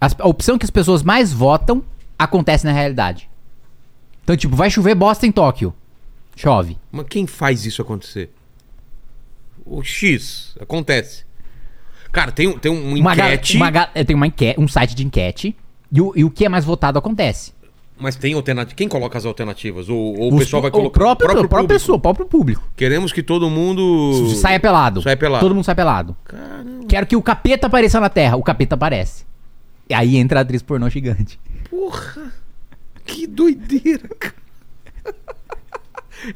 as- 0.02 0.16
a 0.20 0.28
opção 0.28 0.58
que 0.58 0.66
as 0.66 0.70
pessoas 0.72 1.02
mais 1.02 1.32
votam, 1.32 1.84
acontece 2.20 2.66
na 2.66 2.72
realidade. 2.74 3.30
Então, 4.24 4.36
tipo, 4.36 4.56
vai 4.56 4.70
chover 4.70 4.96
bosta 4.96 5.26
em 5.26 5.32
Tóquio. 5.32 5.74
Chove. 6.36 6.78
Mas 6.92 7.06
quem 7.10 7.26
faz 7.26 7.66
isso 7.66 7.82
acontecer? 7.82 8.30
O 9.66 9.82
X. 9.84 10.56
Acontece. 10.60 11.24
Cara, 12.12 12.32
tem, 12.32 12.48
um- 12.48 12.58
tem 12.58 12.72
um 12.72 12.96
Uma 13.00 13.14
enquete, 13.14 13.58
uma 13.58 13.72
ga- 13.72 13.88
tem 14.06 14.16
uma 14.16 14.28
enquete, 14.28 14.60
um 14.60 14.68
site 14.68 14.96
de 14.96 15.06
enquete. 15.06 15.56
E 15.92 16.02
o, 16.02 16.14
e 16.16 16.24
o 16.24 16.30
que 16.32 16.46
é 16.46 16.50
mais 16.50 16.64
votado 16.66 16.98
acontece. 17.00 17.54
mas 17.98 18.16
tem 18.16 18.34
alternativa. 18.34 18.76
Quem 18.76 18.88
coloca 18.90 19.18
as 19.18 19.26
alternativas? 19.26 19.88
Ou, 19.90 20.18
ou 20.20 20.34
o 20.34 20.38
pessoal 20.38 20.62
vai 20.62 20.70
colocar. 20.72 21.00
próprio, 21.00 21.14
o 21.14 21.18
próprio 21.18 21.46
a 21.46 21.48
própria 21.48 21.58
público. 21.68 21.74
pessoa, 21.80 21.96
o 21.98 22.00
próprio 22.02 22.26
público. 22.26 22.64
Queremos 22.76 23.12
que 23.14 23.24
todo 23.24 23.50
mundo. 23.50 24.34
Saia 24.36 24.60
pelado. 24.60 25.02
Saia 25.02 25.16
pelado. 25.18 25.44
Todo 25.46 25.56
mundo 25.56 25.64
sai 25.64 25.76
pelado. 25.76 26.16
Caramba, 26.26 26.86
Quero 26.88 27.06
que 27.08 27.16
o 27.16 27.22
capeta 27.22 27.68
apareça 27.68 28.00
na 28.00 28.10
Terra. 28.10 28.36
O 28.36 28.44
capeta 28.44 28.76
aparece. 28.76 29.26
E 29.90 29.94
aí 29.94 30.18
entra 30.18 30.40
a 30.40 30.42
atriz 30.42 30.62
pornô 30.62 30.90
gigante. 30.90 31.40
porra. 31.70 32.34
Que 33.06 33.28
doideira, 33.28 34.10
cara. 34.20 34.34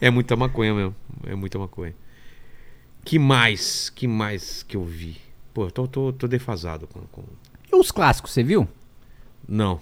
É 0.02 0.10
muita 0.10 0.36
maconha 0.36 0.74
mesmo. 0.74 0.96
É 1.26 1.36
muita 1.36 1.58
maconha. 1.60 1.94
Que 3.04 3.18
mais? 3.18 3.90
Que 3.90 4.08
mais 4.08 4.64
que 4.64 4.76
eu 4.78 4.84
vi? 4.84 5.18
Pô, 5.54 5.66
eu 5.66 5.72
tô, 5.72 5.88
tô, 5.88 6.14
tô 6.14 6.28
defasado 6.28 6.88
com, 6.88 7.00
com- 7.12 7.24
E 7.72 7.76
os 7.76 7.92
clássicos, 7.92 8.32
você 8.32 8.44
viu? 8.44 8.68
Não. 9.48 9.80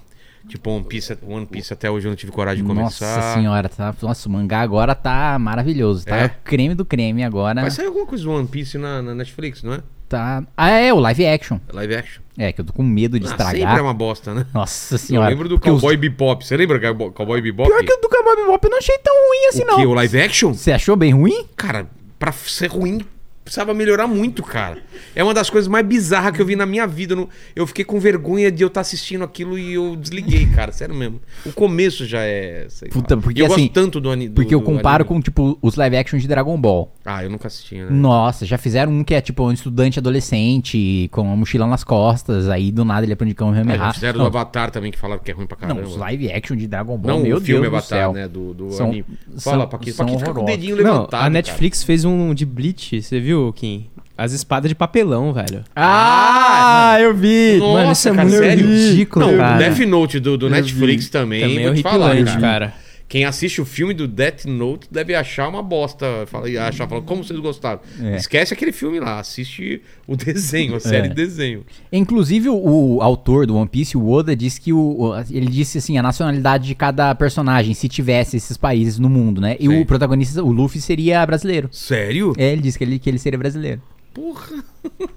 Tipo, 0.48 0.70
One 0.70 0.86
Piece, 0.86 1.18
One 1.24 1.45
Piece 1.45 1.74
até 1.74 1.91
hoje 1.91 2.08
eu 2.08 2.10
não 2.10 2.16
tive 2.16 2.32
coragem 2.32 2.64
de 2.64 2.68
começar. 2.68 3.16
Nossa 3.18 3.34
senhora, 3.34 3.68
tá, 3.68 3.93
nossa, 4.02 4.30
o 4.30 4.32
mangá 4.32 4.62
agora 4.62 4.95
tá 4.95 5.38
maravilhoso. 5.38 6.06
Tá 6.06 6.16
É? 6.16 6.26
o 6.28 6.30
creme 6.43 6.74
do 6.74 6.86
creme 6.86 7.24
agora. 7.24 7.62
Vai 7.62 7.72
sair 7.72 7.88
alguma 7.88 8.06
coisa 8.06 8.24
do 8.24 8.32
One 8.32 8.48
Piece 8.48 8.78
na, 8.78 9.02
na 9.02 9.14
Netflix, 9.14 9.62
não 9.62 9.74
é? 9.74 9.84
Tá. 10.10 10.43
Ah, 10.55 10.70
é, 10.70 10.93
o 10.93 10.99
live 10.99 11.26
action. 11.26 11.60
Live 11.72 11.95
action. 11.95 12.22
É, 12.38 12.53
que 12.53 12.62
eu 12.62 12.66
tô 12.66 12.72
com 12.72 12.84
medo 12.84 13.20
de 13.20 13.26
Ah, 13.28 13.32
estragar. 13.32 13.55
sempre 13.55 13.80
é 13.80 13.82
uma 13.82 13.93
bosta, 13.93 14.34
né? 14.34 14.45
Nossa 14.53 14.95
Eu 14.95 14.99
senhora. 14.99 15.30
lembro 15.30 15.49
do 15.49 15.55
Porque 15.55 15.70
os- 15.70 15.82
Cowboy 15.82 15.97
Bebop. 15.97 16.45
Você 16.45 16.55
lembra 16.55 16.78
do 16.80 16.86
Cowboy- 16.86 17.12
Cowboy 17.12 17.41
Bebop? 17.41 17.68
Pior 17.70 17.84
que 17.84 17.91
o 17.93 17.97
do 18.01 18.08
Cowboy 18.08 18.36
Bebop 18.36 18.64
eu 18.66 18.70
não 18.72 18.78
achei 18.78 18.97
tão 18.99 19.14
ruim 19.14 19.47
assim, 19.49 19.64
o 19.64 19.66
que? 19.66 19.72
não. 19.84 19.91
O 19.91 19.93
live 19.95 20.22
action? 20.22 20.53
Você 20.53 20.72
achou 20.72 20.95
bem 20.95 21.14
ruim? 21.14 21.45
Cara, 21.58 21.88
pra 22.20 22.32
ser 22.32 22.68
ruim, 22.68 23.01
precisava 23.48 23.74
melhorar 23.74 24.08
muito, 24.08 24.43
cara. 24.43 24.78
É 25.16 25.24
uma 25.24 25.34
das 25.34 25.50
coisas 25.50 25.68
mais 25.68 25.86
bizarras 25.86 26.32
que 26.36 26.41
eu 26.41 26.45
vi 26.45 26.56
na 26.56 26.66
minha 26.66 26.86
vida. 26.86 27.14
Eu 27.14 27.18
não- 27.18 27.30
Eu 27.56 27.66
fiquei 27.66 27.84
com 27.86 28.00
vergonha 28.00 28.52
de 28.52 28.62
eu 28.64 28.68
estar 28.68 28.82
assistindo 28.82 29.24
aquilo 29.24 29.58
e 29.58 29.74
eu 29.74 29.95
desliguei, 29.95 30.45
cara. 30.48 30.72
Sério 30.72 30.93
mesmo. 30.93 31.20
O 31.45 31.52
começo 31.52 32.06
já 32.06 32.20
é. 32.22 32.68
sei 32.70 32.89
Puta, 32.89 33.16
lá. 33.16 33.22
porque 33.22 33.41
eu 33.41 33.45
assim, 33.48 33.62
gosto 33.64 33.74
tanto 33.74 34.00
do 34.00 34.12
anime. 34.12 34.34
Porque 34.34 34.54
eu 34.54 34.62
comparo 34.62 35.04
com, 35.06 35.20
tipo, 35.22 35.58
os 35.62 35.76
live 35.76 35.98
action 35.98 36.20
de 36.20 36.28
Dragon 36.28 36.60
Ball. 36.60 36.93
Ah, 37.06 37.24
eu 37.24 37.30
nunca 37.30 37.48
assisti, 37.48 37.76
né? 37.76 37.88
Nossa, 37.89 38.45
já 38.45 38.58
fizeram 38.58 38.91
um 38.91 39.04
que 39.04 39.14
é 39.16 39.22
tipo 39.22 39.43
um 39.43 39.52
estudante 39.52 39.98
adolescente 40.00 41.08
com 41.12 41.22
uma 41.22 41.36
mochila 41.36 41.66
nas 41.68 41.84
costas, 41.84 42.50
aí 42.50 42.72
do 42.72 42.84
nada 42.86 43.06
ele 43.06 43.14
aprende 43.14 43.34
como 43.34 43.52
Ah, 43.52 43.56
já 43.56 43.62
Kamehameha. 43.62 43.93
fizeram 43.93 44.18
não, 44.20 44.30
do 44.30 44.38
Avatar 44.38 44.72
também, 44.72 44.91
que 44.91 44.98
falaram 44.98 45.22
que 45.24 45.32
é 45.32 45.34
ruim 45.34 45.48
pra 45.48 45.58
caramba. 45.58 45.82
não, 45.82 45.88
os 45.89 45.95
live 45.95 46.32
action 46.32 46.56
de 46.58 46.68
Dragon 46.68 46.98
Ball, 46.98 47.16
Não, 47.18 47.24
meu 47.24 47.38
o 47.38 47.41
filme 47.41 47.62
Deus 47.62 47.72
do 47.72 47.78
Avatar, 47.78 48.00
céu. 48.00 48.14
né? 48.14 48.28
Do, 48.28 48.54
do 48.54 48.72
São- 48.72 48.88
anime. 48.88 49.06
são- 49.38 49.52
Fala, 49.54 49.64
são 49.64 49.70
Paquito 49.70 50.04
fica 50.18 50.34
com 50.34 50.41
o 50.43 50.45
dedinho 50.45 50.76
Não, 50.78 50.84
levantado. 50.84 51.24
a 51.26 51.30
Netflix 51.30 51.84
fez 51.84 52.04
um 52.06 52.34
de 52.34 52.45
Bleach, 52.45 53.02
você 53.02 53.20
viu, 53.20 53.36
Kim? 53.55 53.88
As 54.17 54.31
espadas 54.33 54.69
de 54.69 54.75
papelão, 54.75 55.31
velho. 55.31 55.63
Ah, 55.75 56.97
eu 56.99 57.13
vi! 57.13 57.57
Nossa, 57.59 57.73
Mano, 57.73 57.91
isso 57.91 58.09
é 58.09 58.11
cara, 58.15 58.27
muito 58.27 58.39
sério? 58.39 58.65
ridículo, 58.67 59.25
Não, 59.27 59.38
cara. 59.38 59.55
o 59.55 59.59
Death 59.59 59.79
Note 59.88 60.19
do, 60.19 60.38
do 60.38 60.49
Netflix 60.49 61.09
também. 61.09 61.41
Também 61.41 61.59
é 61.59 61.65
vou 61.67 61.75
te 61.75 61.83
falar, 61.83 62.07
horripilante, 62.11 62.41
cara. 62.41 62.67
cara. 62.71 62.73
Quem 63.10 63.24
assiste 63.24 63.62
o 63.62 63.66
filme 63.66 63.93
do 63.93 64.05
Death 64.05 64.43
Note 64.45 64.88
deve 64.91 65.16
achar 65.16 65.47
uma 65.47 65.64
bosta. 65.64 66.26
Fala, 66.28 66.49
e 66.49 66.58
achar, 66.58 66.89
fala, 66.89 67.01
como 67.01 67.24
vocês 67.24 67.39
gostaram? 67.39 67.80
É. 68.01 68.18
Esquece 68.18 68.53
aquele 68.53 68.74
filme 68.74 68.99
lá, 68.99 69.18
assiste 69.20 69.82
o 70.05 70.16
desenho, 70.18 70.76
a 70.76 70.80
série 70.82 71.05
É. 71.05 71.10
de 71.10 71.16
desenho. 71.16 71.66
Inclusive, 71.89 72.49
o, 72.49 73.01
autor 73.01 73.47
do 73.47 73.55
One 73.55 73.70
Piece, 73.70 73.95
o 73.95 74.10
Oda, 74.10 74.36
disse 74.36 74.60
que 74.60 74.74
o- 74.74 75.14
ele 75.32 75.45
disse 75.45 75.78
assim, 75.78 75.97
a 75.97 76.03
nacionalidade 76.03 76.68
de 76.68 76.76
cada 76.76 77.16
personagem, 77.16 77.74
se 77.74 77.88
tivesse 77.88 78.36
esses 78.36 78.58
países 78.58 78.99
no 78.99 79.10
mundo, 79.10 79.39
né? 79.39 79.55
E 79.58 79.68
Sim. 79.68 79.80
o 79.82 79.86
protagonista, 79.86 80.43
o 80.43 80.51
Luffy, 80.51 80.82
seria 80.82 81.26
brasileiro. 81.26 81.70
Sério? 81.72 82.34
É, 82.38 82.51
ele 82.51 82.62
disse 82.62 82.78
que 82.78 82.84
ele, 82.84 82.99
que 82.99 83.10
ele 83.10 83.20
seria 83.20 83.39
brasileiro. 83.39 83.82
Porra. 84.14 84.64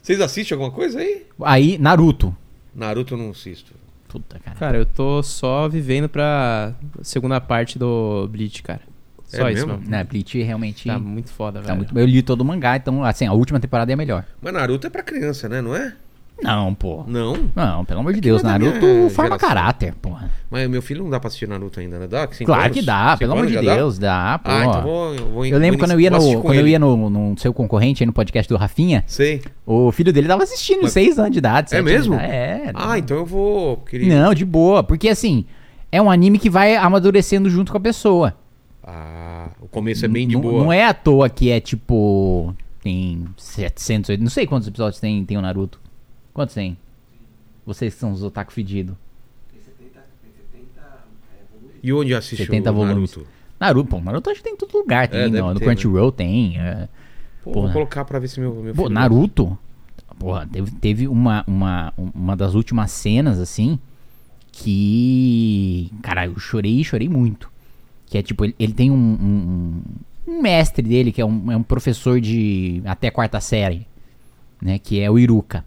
Vocês 0.00 0.20
assistem 0.20 0.54
alguma 0.54 0.70
coisa 0.70 1.00
aí? 1.00 1.24
Aí, 1.42 1.78
Naruto. 1.78 2.34
Naruto 2.74 3.14
eu 3.14 3.18
não 3.18 3.30
assisto. 3.30 3.72
Puta, 4.08 4.38
cara. 4.38 4.56
Cara, 4.56 4.78
eu 4.78 4.86
tô 4.86 5.22
só 5.22 5.68
vivendo 5.68 6.08
pra 6.08 6.72
segunda 7.02 7.40
parte 7.40 7.78
do 7.78 8.26
Bleach, 8.28 8.62
cara. 8.62 8.80
Só 9.24 9.46
É 9.46 9.52
isso, 9.52 9.66
mesmo? 9.66 9.80
mano. 9.80 9.90
Né, 9.90 10.02
Bleach 10.04 10.40
realmente 10.42 10.86
Tá 10.86 10.94
tá, 10.94 10.98
muito 10.98 11.30
foda, 11.30 11.60
velho. 11.60 11.76
muito... 11.76 11.98
Eu 11.98 12.06
li 12.06 12.22
todo 12.22 12.40
o 12.40 12.44
mangá, 12.44 12.76
então, 12.76 13.04
assim, 13.04 13.26
a 13.26 13.32
última 13.34 13.60
temporada 13.60 13.92
é 13.92 13.94
a 13.94 13.96
melhor. 13.96 14.24
Mas 14.40 14.52
Naruto 14.54 14.86
é 14.86 14.90
pra 14.90 15.02
criança, 15.02 15.48
né? 15.48 15.60
Não 15.60 15.76
é? 15.76 15.94
Não, 16.42 16.72
pô. 16.72 17.02
Não? 17.06 17.36
Não, 17.54 17.84
pelo 17.84 18.00
amor 18.00 18.12
de 18.12 18.20
Deus, 18.20 18.42
não 18.42 18.50
é 18.50 18.58
Naruto 18.58 18.86
minha 18.86 19.10
forma 19.10 19.30
geração. 19.30 19.48
caráter, 19.48 19.94
porra. 19.94 20.30
Mas 20.50 20.68
meu 20.70 20.80
filho 20.80 21.02
não 21.02 21.10
dá 21.10 21.18
pra 21.18 21.26
assistir 21.28 21.48
Naruto 21.48 21.80
ainda, 21.80 21.98
né? 21.98 22.06
Dá? 22.06 22.26
Claro 22.28 22.62
anos? 22.62 22.76
que 22.78 22.82
dá, 22.84 23.06
Cinco 23.08 23.18
pelo 23.18 23.32
amor 23.32 23.46
de 23.46 23.54
já 23.54 23.60
dá? 23.62 23.74
Deus, 23.74 23.98
dá, 23.98 24.40
pô. 24.42 24.50
Ah, 24.50 24.64
então 24.64 24.82
vou, 24.82 25.14
eu 25.14 25.26
vou 25.30 25.46
Eu 25.46 25.58
lembro 25.58 25.78
quando 25.78 25.90
eu 25.90 26.00
ia 26.00 26.10
no, 26.10 26.40
quando 26.40 26.54
eu 26.58 26.68
ia 26.68 26.78
no, 26.78 27.10
no 27.10 27.38
seu 27.38 27.52
concorrente 27.52 28.02
aí 28.02 28.06
no 28.06 28.12
podcast 28.12 28.48
do 28.48 28.56
Rafinha, 28.56 29.02
Sei. 29.06 29.42
o 29.66 29.90
filho 29.90 30.12
dele 30.12 30.28
tava 30.28 30.44
assistindo, 30.44 30.82
Mas- 30.82 30.92
seis 30.92 31.18
anos 31.18 31.32
de 31.32 31.38
idade. 31.38 31.74
anos 31.74 31.90
mesmo? 31.90 32.16
de 32.16 32.22
idade. 32.24 32.32
É. 32.32 32.72
Ah, 32.74 32.98
então 32.98 33.16
eu 33.18 33.26
vou. 33.26 33.78
Queria... 33.78 34.22
Não, 34.22 34.32
de 34.32 34.44
boa. 34.44 34.82
Porque 34.84 35.08
assim, 35.08 35.44
é 35.90 36.00
um 36.00 36.10
anime 36.10 36.38
que 36.38 36.48
vai 36.48 36.76
amadurecendo 36.76 37.50
junto 37.50 37.72
com 37.72 37.78
a 37.78 37.80
pessoa. 37.80 38.34
Ah, 38.82 39.48
o 39.60 39.66
começo 39.68 40.04
é 40.04 40.08
bem 40.08 40.26
de 40.26 40.34
não, 40.34 40.40
boa. 40.40 40.64
não 40.64 40.72
é 40.72 40.84
à 40.84 40.94
toa 40.94 41.28
que 41.28 41.50
é 41.50 41.60
tipo. 41.60 42.54
Tem 42.82 43.24
700, 43.36 44.16
não 44.18 44.30
sei 44.30 44.46
quantos 44.46 44.68
episódios 44.68 45.00
tem, 45.00 45.22
tem 45.24 45.36
o 45.36 45.42
Naruto. 45.42 45.80
Quantos 46.38 46.54
tem? 46.54 46.78
Vocês 47.66 47.94
que 47.94 47.98
são 47.98 48.12
os 48.12 48.22
otaku 48.22 48.52
fedidos. 48.52 48.94
E 51.82 51.92
onde 51.92 52.14
assiste 52.14 52.46
70 52.46 52.70
o 52.70 52.74
volumes. 52.74 53.10
Naruto? 53.10 53.26
Naruto, 53.58 53.88
pô, 53.90 54.00
Naruto 54.00 54.30
acho 54.30 54.38
que 54.38 54.44
tem 54.44 54.52
em 54.52 54.56
todo 54.56 54.78
lugar. 54.78 55.08
Tem 55.08 55.22
É, 55.22 55.28
no, 55.28 55.52
no 55.52 55.58
Crunchyroll, 55.58 56.12
tem. 56.12 56.56
é. 56.56 56.88
Pô, 57.42 57.50
Porra. 57.50 57.66
vou 57.66 57.72
colocar 57.72 58.04
pra 58.04 58.20
ver 58.20 58.28
se 58.28 58.38
meu, 58.38 58.54
meu 58.54 58.72
Pô, 58.72 58.88
Naruto, 58.88 59.58
porra, 60.16 60.46
teve, 60.46 60.70
teve 60.70 61.08
uma, 61.08 61.42
uma, 61.44 61.92
uma 62.14 62.36
das 62.36 62.54
últimas 62.54 62.92
cenas, 62.92 63.40
assim, 63.40 63.76
que. 64.52 65.90
Cara, 66.02 66.26
eu 66.26 66.38
chorei, 66.38 66.84
chorei 66.84 67.08
muito. 67.08 67.50
Que 68.06 68.18
é 68.18 68.22
tipo, 68.22 68.44
ele, 68.44 68.54
ele 68.60 68.72
tem 68.74 68.92
um, 68.92 68.94
um, 68.94 69.82
um 70.24 70.40
mestre 70.40 70.86
dele, 70.86 71.10
que 71.10 71.20
é 71.20 71.26
um, 71.26 71.50
é 71.50 71.56
um 71.56 71.64
professor 71.64 72.20
de 72.20 72.80
até 72.84 73.10
quarta 73.10 73.40
série, 73.40 73.88
né? 74.62 74.78
Que 74.78 75.00
é 75.00 75.10
o 75.10 75.18
Iruka. 75.18 75.64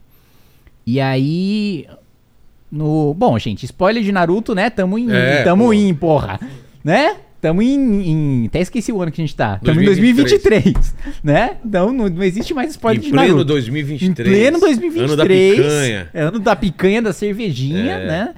E 0.85 0.99
aí. 0.99 1.85
No. 2.71 3.13
Bom, 3.13 3.37
gente, 3.37 3.65
spoiler 3.65 4.01
de 4.03 4.11
Naruto, 4.11 4.55
né? 4.55 4.69
Tamo 4.69 4.97
em. 4.97 5.11
É, 5.11 5.43
tamo 5.43 5.65
pô. 5.65 5.73
em, 5.73 5.93
porra. 5.93 6.39
Né? 6.83 7.17
Tamo 7.41 7.61
em, 7.61 7.73
em- 7.73 8.45
Até 8.45 8.59
esqueci 8.61 8.91
o 8.91 9.01
ano 9.01 9.11
que 9.11 9.19
a 9.19 9.23
gente 9.25 9.35
tá. 9.35 9.59
Tamo 9.63 9.81
em 9.81 9.85
2023. 9.85 10.63
2023. 10.63 10.95
Né? 11.23 11.57
Então 11.65 11.91
não, 11.91 12.07
não 12.07 12.23
existe 12.23 12.53
mais 12.53 12.69
spoiler 12.71 13.01
Em 13.01 13.05
de 13.05 13.11
pleno 13.11 13.27
Naruto. 13.29 13.45
2023. 13.45 14.27
Em 14.27 14.39
pleno 14.39 14.59
2023. 14.59 15.09
Ano 15.11 15.17
da 15.17 15.25
picanha. 15.25 16.09
é 16.13 16.21
Ano 16.21 16.39
da 16.39 16.55
picanha, 16.55 17.01
da 17.01 17.13
cervejinha, 17.13 17.93
É. 17.93 18.07
né? 18.07 18.33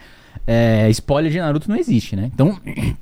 É, 0.47 0.89
spoiler 0.91 1.31
de 1.31 1.37
Naruto 1.37 1.69
não 1.69 1.75
existe, 1.77 2.15
né? 2.15 2.29
Então, 2.33 2.57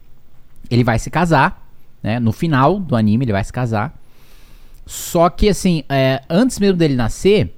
ele 0.69 0.83
vai 0.83 0.97
se 0.99 1.09
casar, 1.09 1.67
né? 2.01 2.19
No 2.19 2.31
final 2.31 2.79
do 2.79 2.95
anime, 2.95 3.25
ele 3.25 3.31
vai 3.31 3.43
se 3.43 3.53
casar. 3.53 3.95
Só 4.85 5.29
que, 5.29 5.49
assim, 5.49 5.83
é, 5.87 6.21
antes 6.29 6.59
mesmo 6.59 6.77
dele 6.77 6.95
nascer, 6.95 7.55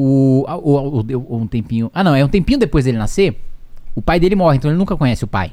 o, 0.00 0.44
o, 0.48 1.00
o- 1.00 1.36
um 1.38 1.46
tempinho... 1.46 1.90
Ah, 1.92 2.04
não, 2.04 2.14
é 2.14 2.24
um 2.24 2.28
tempinho 2.28 2.58
depois 2.58 2.84
dele 2.84 2.98
nascer, 2.98 3.40
o 3.94 4.00
pai 4.00 4.20
dele 4.20 4.36
morre, 4.36 4.56
então 4.56 4.70
ele 4.70 4.78
nunca 4.78 4.96
conhece 4.96 5.24
o 5.24 5.26
pai, 5.26 5.52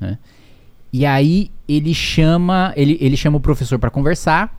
né? 0.00 0.18
E 0.92 1.06
aí 1.06 1.50
ele 1.68 1.94
chama, 1.94 2.72
ele, 2.76 2.98
ele 3.00 3.16
chama 3.16 3.36
o 3.36 3.40
professor 3.40 3.78
pra 3.78 3.90
conversar. 3.90 4.58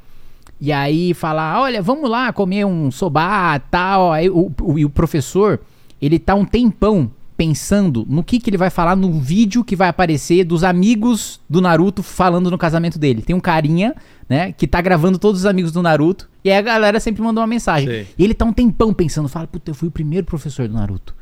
E 0.61 0.71
aí 0.71 1.13
fala, 1.13 1.59
olha, 1.59 1.81
vamos 1.81 2.09
lá 2.09 2.31
comer 2.31 2.63
um 2.65 2.89
sobá, 2.89 3.59
tal. 3.59 4.11
O, 4.31 4.51
o, 4.61 4.79
e 4.79 4.85
o 4.85 4.89
professor, 4.89 5.59
ele 6.01 6.17
tá 6.17 6.33
um 6.35 6.45
tempão 6.45 7.11
pensando 7.41 8.05
no 8.07 8.23
que, 8.23 8.39
que 8.39 8.51
ele 8.51 8.57
vai 8.57 8.69
falar 8.69 8.95
no 8.95 9.19
vídeo 9.19 9.63
que 9.63 9.75
vai 9.75 9.89
aparecer 9.89 10.43
dos 10.43 10.63
amigos 10.63 11.41
do 11.49 11.59
Naruto 11.59 12.03
falando 12.03 12.51
no 12.51 12.57
casamento 12.57 12.99
dele. 12.99 13.23
Tem 13.23 13.35
um 13.35 13.39
carinha, 13.39 13.95
né, 14.29 14.51
que 14.51 14.67
tá 14.67 14.79
gravando 14.79 15.17
todos 15.17 15.41
os 15.41 15.45
amigos 15.47 15.71
do 15.71 15.81
Naruto. 15.81 16.29
E 16.43 16.51
aí 16.51 16.57
a 16.59 16.61
galera 16.61 16.99
sempre 16.99 17.23
mandou 17.23 17.41
uma 17.41 17.47
mensagem. 17.47 17.89
Sei. 17.89 18.07
E 18.15 18.23
ele 18.23 18.35
tá 18.35 18.45
um 18.45 18.53
tempão 18.53 18.93
pensando, 18.93 19.27
fala, 19.27 19.47
puta, 19.47 19.71
eu 19.71 19.73
fui 19.73 19.87
o 19.87 19.91
primeiro 19.91 20.23
professor 20.23 20.67
do 20.67 20.75
Naruto. 20.75 21.15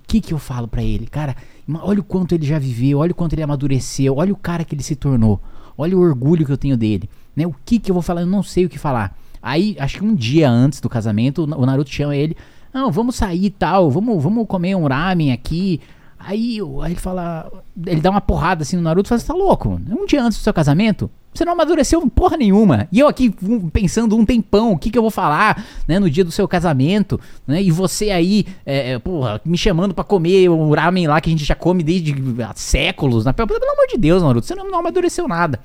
O 0.00 0.06
que 0.06 0.20
que 0.20 0.34
eu 0.34 0.38
falo 0.38 0.68
pra 0.68 0.82
ele? 0.82 1.06
Cara, 1.06 1.34
olha 1.80 2.00
o 2.00 2.04
quanto 2.04 2.34
ele 2.34 2.44
já 2.44 2.58
viveu, 2.58 2.98
olha 2.98 3.12
o 3.12 3.14
quanto 3.14 3.32
ele 3.32 3.42
amadureceu, 3.42 4.16
olha 4.18 4.34
o 4.34 4.36
cara 4.36 4.66
que 4.66 4.74
ele 4.74 4.82
se 4.82 4.94
tornou. 4.94 5.40
Olha 5.78 5.96
o 5.96 6.00
orgulho 6.02 6.44
que 6.44 6.52
eu 6.52 6.58
tenho 6.58 6.76
dele. 6.76 7.08
Né? 7.34 7.46
O 7.46 7.54
que 7.64 7.78
que 7.78 7.90
eu 7.90 7.94
vou 7.94 8.02
falar? 8.02 8.20
Eu 8.20 8.26
não 8.26 8.42
sei 8.42 8.66
o 8.66 8.68
que 8.68 8.78
falar. 8.78 9.16
Aí, 9.40 9.74
acho 9.78 9.96
que 9.96 10.04
um 10.04 10.14
dia 10.14 10.50
antes 10.50 10.82
do 10.82 10.88
casamento, 10.90 11.44
o 11.44 11.64
Naruto 11.64 11.88
chama 11.88 12.14
ele. 12.14 12.36
Não, 12.72 12.90
vamos 12.90 13.16
sair 13.16 13.46
e 13.46 13.50
tal, 13.50 13.90
vamos, 13.90 14.22
vamos 14.22 14.46
comer 14.46 14.74
um 14.74 14.86
ramen 14.86 15.32
aqui. 15.32 15.80
Aí, 16.18 16.58
aí 16.82 16.92
ele 16.92 17.00
fala. 17.00 17.50
Ele 17.86 18.00
dá 18.00 18.10
uma 18.10 18.20
porrada 18.20 18.62
assim 18.62 18.76
no 18.76 18.82
Naruto 18.82 19.08
e 19.08 19.10
fala: 19.10 19.18
Você 19.20 19.26
tá 19.26 19.34
louco? 19.34 19.68
Um 19.68 20.06
dia 20.06 20.22
antes 20.22 20.38
do 20.38 20.42
seu 20.42 20.54
casamento? 20.54 21.10
Você 21.34 21.44
não 21.46 21.54
amadureceu 21.54 22.06
porra 22.10 22.36
nenhuma. 22.36 22.86
E 22.92 23.00
eu 23.00 23.08
aqui 23.08 23.34
pensando 23.72 24.16
um 24.16 24.24
tempão, 24.24 24.72
o 24.72 24.78
que, 24.78 24.90
que 24.90 24.98
eu 24.98 25.02
vou 25.02 25.10
falar, 25.10 25.64
né, 25.88 25.98
no 25.98 26.10
dia 26.10 26.22
do 26.22 26.30
seu 26.30 26.46
casamento, 26.46 27.18
né? 27.46 27.62
E 27.62 27.70
você 27.70 28.10
aí, 28.10 28.46
é, 28.66 28.92
é, 28.92 28.98
porra, 28.98 29.40
me 29.44 29.56
chamando 29.56 29.94
pra 29.94 30.04
comer 30.04 30.50
o 30.50 30.74
ramen 30.74 31.06
lá 31.06 31.20
que 31.20 31.30
a 31.30 31.32
gente 31.32 31.44
já 31.44 31.54
come 31.54 31.82
desde 31.82 32.14
há 32.42 32.52
séculos. 32.54 33.24
Né? 33.24 33.32
Pelo, 33.32 33.48
amor 33.48 33.86
de 33.88 33.96
Deus, 33.96 34.22
Naruto, 34.22 34.46
você 34.46 34.54
não, 34.54 34.70
não 34.70 34.80
amadureceu 34.80 35.26
nada. 35.26 35.58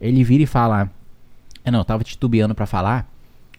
Ele 0.00 0.24
vira 0.24 0.42
e 0.42 0.46
fala: 0.46 0.90
É, 1.62 1.70
não, 1.70 1.80
eu 1.80 1.84
tava 1.84 2.02
titubeando 2.02 2.54
pra 2.54 2.64
falar, 2.66 3.06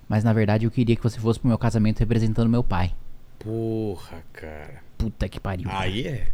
mas 0.10 0.24
na 0.24 0.34
verdade 0.34 0.66
eu 0.66 0.72
queria 0.72 0.96
que 0.96 1.04
você 1.04 1.20
fosse 1.20 1.40
pro 1.40 1.48
meu 1.48 1.58
casamento 1.58 2.00
representando 2.00 2.50
meu 2.50 2.64
pai. 2.64 2.94
Porra, 3.38 4.24
cara. 4.34 4.82
Puta 4.98 5.30
que 5.30 5.40
pariu. 5.40 5.70
Aí 5.72 6.06
é. 6.08 6.28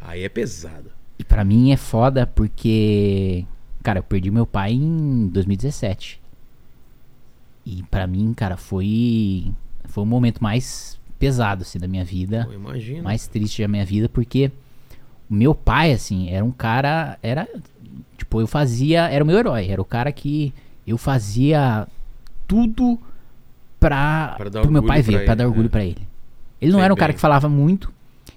Aí 0.00 0.22
é 0.22 0.28
pesado. 0.28 0.92
E 1.18 1.24
pra 1.24 1.42
mim 1.44 1.72
é 1.72 1.76
foda 1.76 2.26
porque, 2.26 3.44
cara, 3.82 4.00
eu 4.00 4.02
perdi 4.02 4.30
meu 4.30 4.46
pai 4.46 4.72
em 4.72 5.26
2017. 5.28 6.20
E 7.66 7.82
pra 7.84 8.06
mim, 8.06 8.34
cara, 8.34 8.56
foi 8.56 9.50
foi 9.86 10.02
o 10.02 10.06
momento 10.06 10.42
mais 10.42 11.00
pesado 11.18 11.62
assim 11.62 11.78
da 11.78 11.88
minha 11.88 12.04
vida, 12.04 12.44
Pô, 12.44 12.52
imagina. 12.52 13.02
mais 13.02 13.26
triste 13.26 13.62
da 13.62 13.68
minha 13.68 13.84
vida, 13.84 14.08
porque 14.08 14.50
o 15.30 15.34
meu 15.34 15.54
pai 15.54 15.92
assim, 15.92 16.28
era 16.28 16.44
um 16.44 16.50
cara, 16.50 17.18
era 17.22 17.48
tipo, 18.18 18.40
eu 18.40 18.46
fazia, 18.46 19.08
era 19.08 19.24
o 19.24 19.26
meu 19.26 19.38
herói, 19.38 19.68
era 19.68 19.80
o 19.80 19.84
cara 19.84 20.12
que 20.12 20.52
eu 20.86 20.98
fazia 20.98 21.86
tudo 22.46 23.00
pra, 23.88 24.34
Pra 24.36 24.48
dar 24.50 24.62
pro 24.62 24.70
meu 24.70 24.82
pai 24.82 25.02
ver, 25.02 25.12
pra 25.12 25.22
ele, 25.22 25.34
dar 25.36 25.46
orgulho 25.46 25.66
é. 25.66 25.68
pra 25.70 25.84
ele. 25.84 25.98
Ele 26.60 26.72
não 26.72 26.78
Sei 26.78 26.84
era 26.84 26.94
um 26.94 26.96
cara 26.96 27.08
bem. 27.12 27.14
que 27.16 27.20
falava 27.20 27.48
muito, 27.48 27.92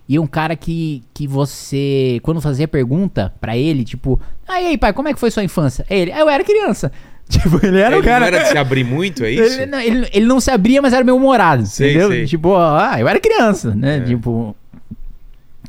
e 0.10 0.16
é 0.16 0.22
um 0.22 0.28
cara 0.28 0.56
que, 0.56 1.04
que 1.14 1.28
você, 1.28 2.20
quando 2.24 2.42
fazia 2.42 2.68
pergunta 2.68 3.34
pra 3.40 3.56
ele, 3.58 3.84
tipo, 3.84 4.20
ah, 4.48 4.62
e 4.62 4.68
aí, 4.68 4.78
pai, 4.78 4.92
como 4.94 5.08
é 5.08 5.14
que 5.14 5.20
foi 5.20 5.32
sua 5.32 5.44
infância? 5.44 5.86
Ele, 5.90 6.12
ah, 6.12 6.20
eu 6.20 6.30
era 6.30 6.44
criança. 6.44 6.92
Tipo, 7.30 7.58
ele 7.66 7.78
era 7.78 7.94
Ele 7.94 8.00
o 8.02 8.04
cara. 8.06 8.20
não 8.22 8.28
era 8.28 8.44
de 8.46 8.50
se 8.52 8.58
abrir 8.58 8.86
muito, 8.86 9.22
é 9.26 9.32
isso? 9.34 9.60
Ele, 9.60 9.66
não, 9.66 9.80
ele, 9.82 10.10
ele 10.14 10.26
não 10.26 10.40
se 10.40 10.50
abria, 10.50 10.82
mas 10.82 10.94
era 10.94 11.04
meio 11.04 11.18
humorado, 11.18 11.66
Sei, 11.66 11.90
entendeu? 11.90 12.08
sei. 12.10 12.26
Tipo, 12.26 12.56
ah, 12.56 12.96
eu 12.98 13.06
era 13.06 13.20
criança, 13.20 13.76
né? 13.76 13.98
É. 13.98 14.00
Tipo. 14.00 14.56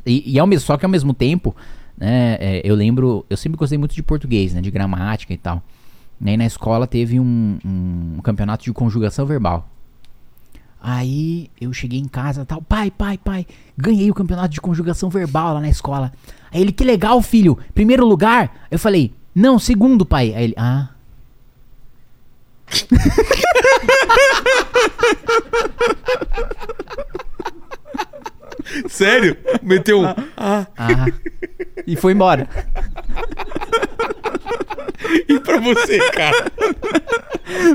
E, 0.05 0.23
e 0.35 0.39
ao 0.39 0.47
mesmo, 0.47 0.65
só 0.65 0.77
que 0.77 0.85
ao 0.85 0.89
mesmo 0.89 1.13
tempo, 1.13 1.53
né, 1.97 2.37
é, 2.39 2.61
eu 2.63 2.75
lembro, 2.75 3.25
eu 3.29 3.35
sempre 3.35 3.57
gostei 3.57 3.77
muito 3.77 3.93
de 3.93 4.01
português, 4.01 4.53
né? 4.53 4.61
De 4.61 4.71
gramática 4.71 5.33
e 5.33 5.37
tal. 5.37 5.61
E 6.21 6.29
aí 6.29 6.37
na 6.37 6.45
escola 6.45 6.85
teve 6.85 7.19
um, 7.19 7.57
um 7.65 8.19
campeonato 8.21 8.63
de 8.63 8.73
conjugação 8.73 9.25
verbal. 9.25 9.67
Aí 10.81 11.49
eu 11.59 11.73
cheguei 11.73 11.99
em 11.99 12.07
casa 12.07 12.45
tal, 12.45 12.61
pai, 12.61 12.89
pai, 12.89 13.17
pai, 13.17 13.45
ganhei 13.77 14.09
o 14.09 14.13
campeonato 14.13 14.49
de 14.49 14.61
conjugação 14.61 15.09
verbal 15.09 15.53
lá 15.53 15.59
na 15.61 15.69
escola. 15.69 16.11
Aí 16.51 16.61
ele, 16.61 16.71
que 16.71 16.83
legal, 16.83 17.21
filho, 17.21 17.57
primeiro 17.73 18.05
lugar. 18.05 18.65
Eu 18.71 18.79
falei, 18.79 19.13
não, 19.35 19.59
segundo, 19.59 20.05
pai. 20.05 20.33
Aí 20.33 20.43
ele, 20.45 20.53
ah. 20.57 20.89
Sério? 28.87 29.35
Meteu 29.61 30.01
um. 30.01 30.05
Ah, 30.37 30.67
Ah. 30.77 31.05
E 31.87 31.95
foi 31.95 32.13
embora. 32.13 32.47
e 35.27 35.39
pra 35.39 35.59
você, 35.59 35.97
cara? 36.11 36.51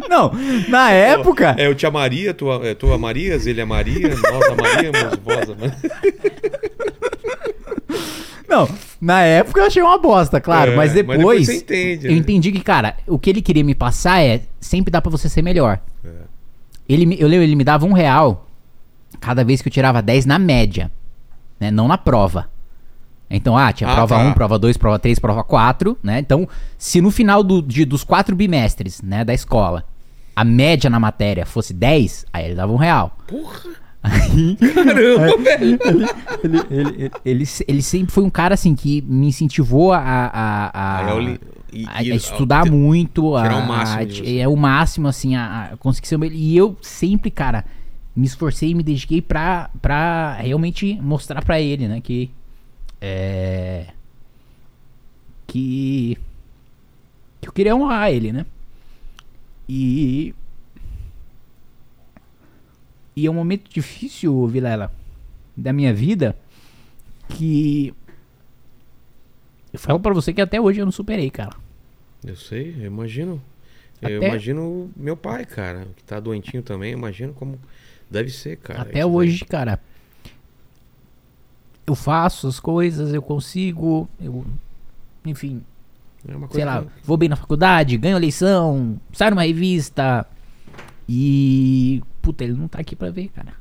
Não, 0.08 0.32
na 0.68 0.90
época. 0.90 1.54
É, 1.58 1.66
eu 1.66 1.74
te 1.74 1.86
amaria, 1.86 2.32
tu, 2.32 2.50
é, 2.52 2.74
tu 2.74 2.92
amarias, 2.92 3.46
ele 3.46 3.60
amaria, 3.60 4.08
nós 4.08 4.48
amaríamos, 4.48 5.18
vós 5.24 5.50
amaríamos. 5.50 5.82
Não, 8.48 8.68
na 9.00 9.22
época 9.22 9.60
eu 9.60 9.64
achei 9.66 9.82
uma 9.82 9.98
bosta, 9.98 10.40
claro. 10.40 10.72
É, 10.72 10.76
mas, 10.76 10.90
mas 10.90 10.94
depois, 10.94 11.18
depois 11.18 11.46
você 11.46 11.56
entende, 11.56 12.06
Eu 12.06 12.12
né? 12.12 12.18
entendi 12.18 12.52
que, 12.52 12.60
cara, 12.60 12.96
o 13.06 13.18
que 13.18 13.30
ele 13.30 13.42
queria 13.42 13.64
me 13.64 13.74
passar 13.74 14.22
é 14.22 14.42
sempre 14.60 14.90
dá 14.90 15.00
pra 15.00 15.10
você 15.10 15.28
ser 15.28 15.42
melhor. 15.42 15.80
É. 16.04 16.08
Ele, 16.88 17.16
eu 17.18 17.26
lembro, 17.26 17.44
ele 17.44 17.56
me 17.56 17.64
dava 17.64 17.86
um 17.86 17.92
real 17.92 18.46
cada 19.20 19.42
vez 19.42 19.60
que 19.62 19.68
eu 19.68 19.72
tirava 19.72 20.00
10 20.02 20.26
na 20.26 20.38
média, 20.38 20.90
né? 21.58 21.70
Não 21.70 21.88
na 21.88 21.98
prova. 21.98 22.48
Então, 23.30 23.56
ah, 23.56 23.72
tinha 23.72 23.88
Ah, 23.90 23.94
prova 23.94 24.16
tá. 24.16 24.22
1, 24.22 24.32
prova 24.34 24.58
2, 24.58 24.76
prova 24.76 24.98
3, 24.98 25.18
prova 25.18 25.42
4, 25.42 25.98
né? 26.02 26.18
Então, 26.20 26.48
se 26.78 27.00
no 27.00 27.10
final 27.10 27.42
do, 27.42 27.60
de- 27.62 27.84
dos 27.84 28.04
quatro 28.04 28.36
bimestres, 28.36 29.00
né, 29.02 29.24
da 29.24 29.32
escola, 29.34 29.84
a 30.36 30.44
média 30.44 30.88
na 30.90 31.00
matéria 31.00 31.44
fosse 31.46 31.72
10, 31.72 32.26
aí 32.32 32.46
ele 32.46 32.54
dava 32.54 32.72
um 32.72 32.76
real. 32.76 33.16
Porra! 33.26 33.70
Aí, 34.02 34.56
Caramba, 34.74 35.36
velho! 35.42 35.78
ele, 36.44 36.60
ele, 36.70 37.10
ele, 37.24 37.44
ele, 37.66 37.82
sempre 37.82 38.12
foi 38.12 38.22
um 38.22 38.28
cara 38.30 38.52
assim 38.54 38.74
que 38.74 39.00
me 39.02 39.28
incentivou 39.28 39.92
a, 39.94 39.98
a, 39.98 40.70
a, 40.74 41.02
é 41.72 41.84
a- 41.86 41.98
a 41.98 42.02
estudar 42.04 42.66
muito, 42.70 43.34
a, 43.34 43.56
o 43.58 43.66
máximo 43.66 44.22
é 44.38 44.46
o 44.46 44.54
máximo 44.56 45.08
assim, 45.08 45.34
a, 45.34 45.70
a 45.72 45.76
conseguir 45.78 46.06
ser 46.08 46.16
o 46.16 46.18
melhor. 46.18 46.36
E 46.36 46.54
eu 46.56 46.76
sempre, 46.82 47.30
cara, 47.30 47.64
me 48.14 48.26
esforcei 48.26 48.70
e 48.70 48.74
me 48.74 48.82
dediquei 48.82 49.22
pra, 49.22 49.70
pra 49.80 50.34
realmente 50.34 50.98
mostrar 51.00 51.42
pra 51.42 51.58
ele, 51.60 51.88
né, 51.88 52.00
que 52.02 52.30
é 53.06 53.86
que 55.46 56.16
que 57.40 57.48
eu 57.48 57.52
queria 57.52 57.76
honrar 57.76 58.10
ele, 58.10 58.32
né? 58.32 58.46
E 59.68 60.34
e 63.16 63.26
é 63.26 63.30
um 63.30 63.34
momento 63.34 63.70
difícil, 63.70 64.46
Vilela, 64.48 64.90
da 65.56 65.72
minha 65.72 65.92
vida 65.94 66.36
que 67.28 67.94
eu 69.72 69.78
falo 69.78 70.00
pra 70.00 70.12
você 70.14 70.32
que 70.32 70.40
até 70.40 70.60
hoje 70.60 70.80
eu 70.80 70.84
não 70.84 70.92
superei, 70.92 71.30
cara. 71.30 71.56
Eu 72.24 72.36
sei, 72.36 72.74
eu 72.78 72.86
imagino. 72.86 73.40
Eu 74.00 74.18
Até- 74.18 74.28
imagino 74.28 74.90
meu 74.96 75.16
pai, 75.16 75.44
cara, 75.44 75.86
que 75.96 76.02
tá 76.04 76.18
doentinho 76.18 76.62
também. 76.62 76.92
Eu 76.92 76.98
imagino 76.98 77.32
como 77.34 77.58
deve 78.10 78.30
ser, 78.30 78.56
cara. 78.56 78.82
Até 78.82 79.04
hoje, 79.04 79.44
cara. 79.44 79.78
Eu 81.86 81.94
faço 81.94 82.46
as 82.48 82.58
coisas, 82.58 83.12
eu 83.12 83.20
consigo, 83.22 84.08
eu 84.20 84.44
enfim, 85.24 85.62
É 86.26 86.32
sei 86.52 86.64
lá, 86.64 86.82
que- 86.82 86.88
vou 87.02 87.16
bem 87.16 87.28
na 87.28 87.36
faculdade, 87.36 87.96
ganho 87.98 88.16
eleição, 88.16 88.98
saio 89.12 89.30
numa 89.32 89.42
revista 89.44 90.26
e. 91.08 92.02
Puta, 92.22 92.42
ele 92.44 92.54
não 92.54 92.68
tá 92.68 92.78
aqui 92.80 92.96
pra 92.96 93.10
ver, 93.10 93.28
cara. 93.28 93.52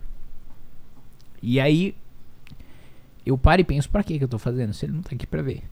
E 1.41 1.59
aí. 1.59 1.95
Eu 3.25 3.37
paro 3.37 3.61
e 3.61 3.63
penso, 3.63 3.89
pra 3.89 4.03
que 4.03 4.17
que 4.17 4.23
eu 4.23 4.27
tô 4.27 4.37
fazendo 4.37 4.73
se 4.73 4.85
ele 4.85 4.91
não 4.93 5.01
tá 5.01 5.11
aqui 5.15 5.25
pra 5.25 5.41
ver? 5.41 5.63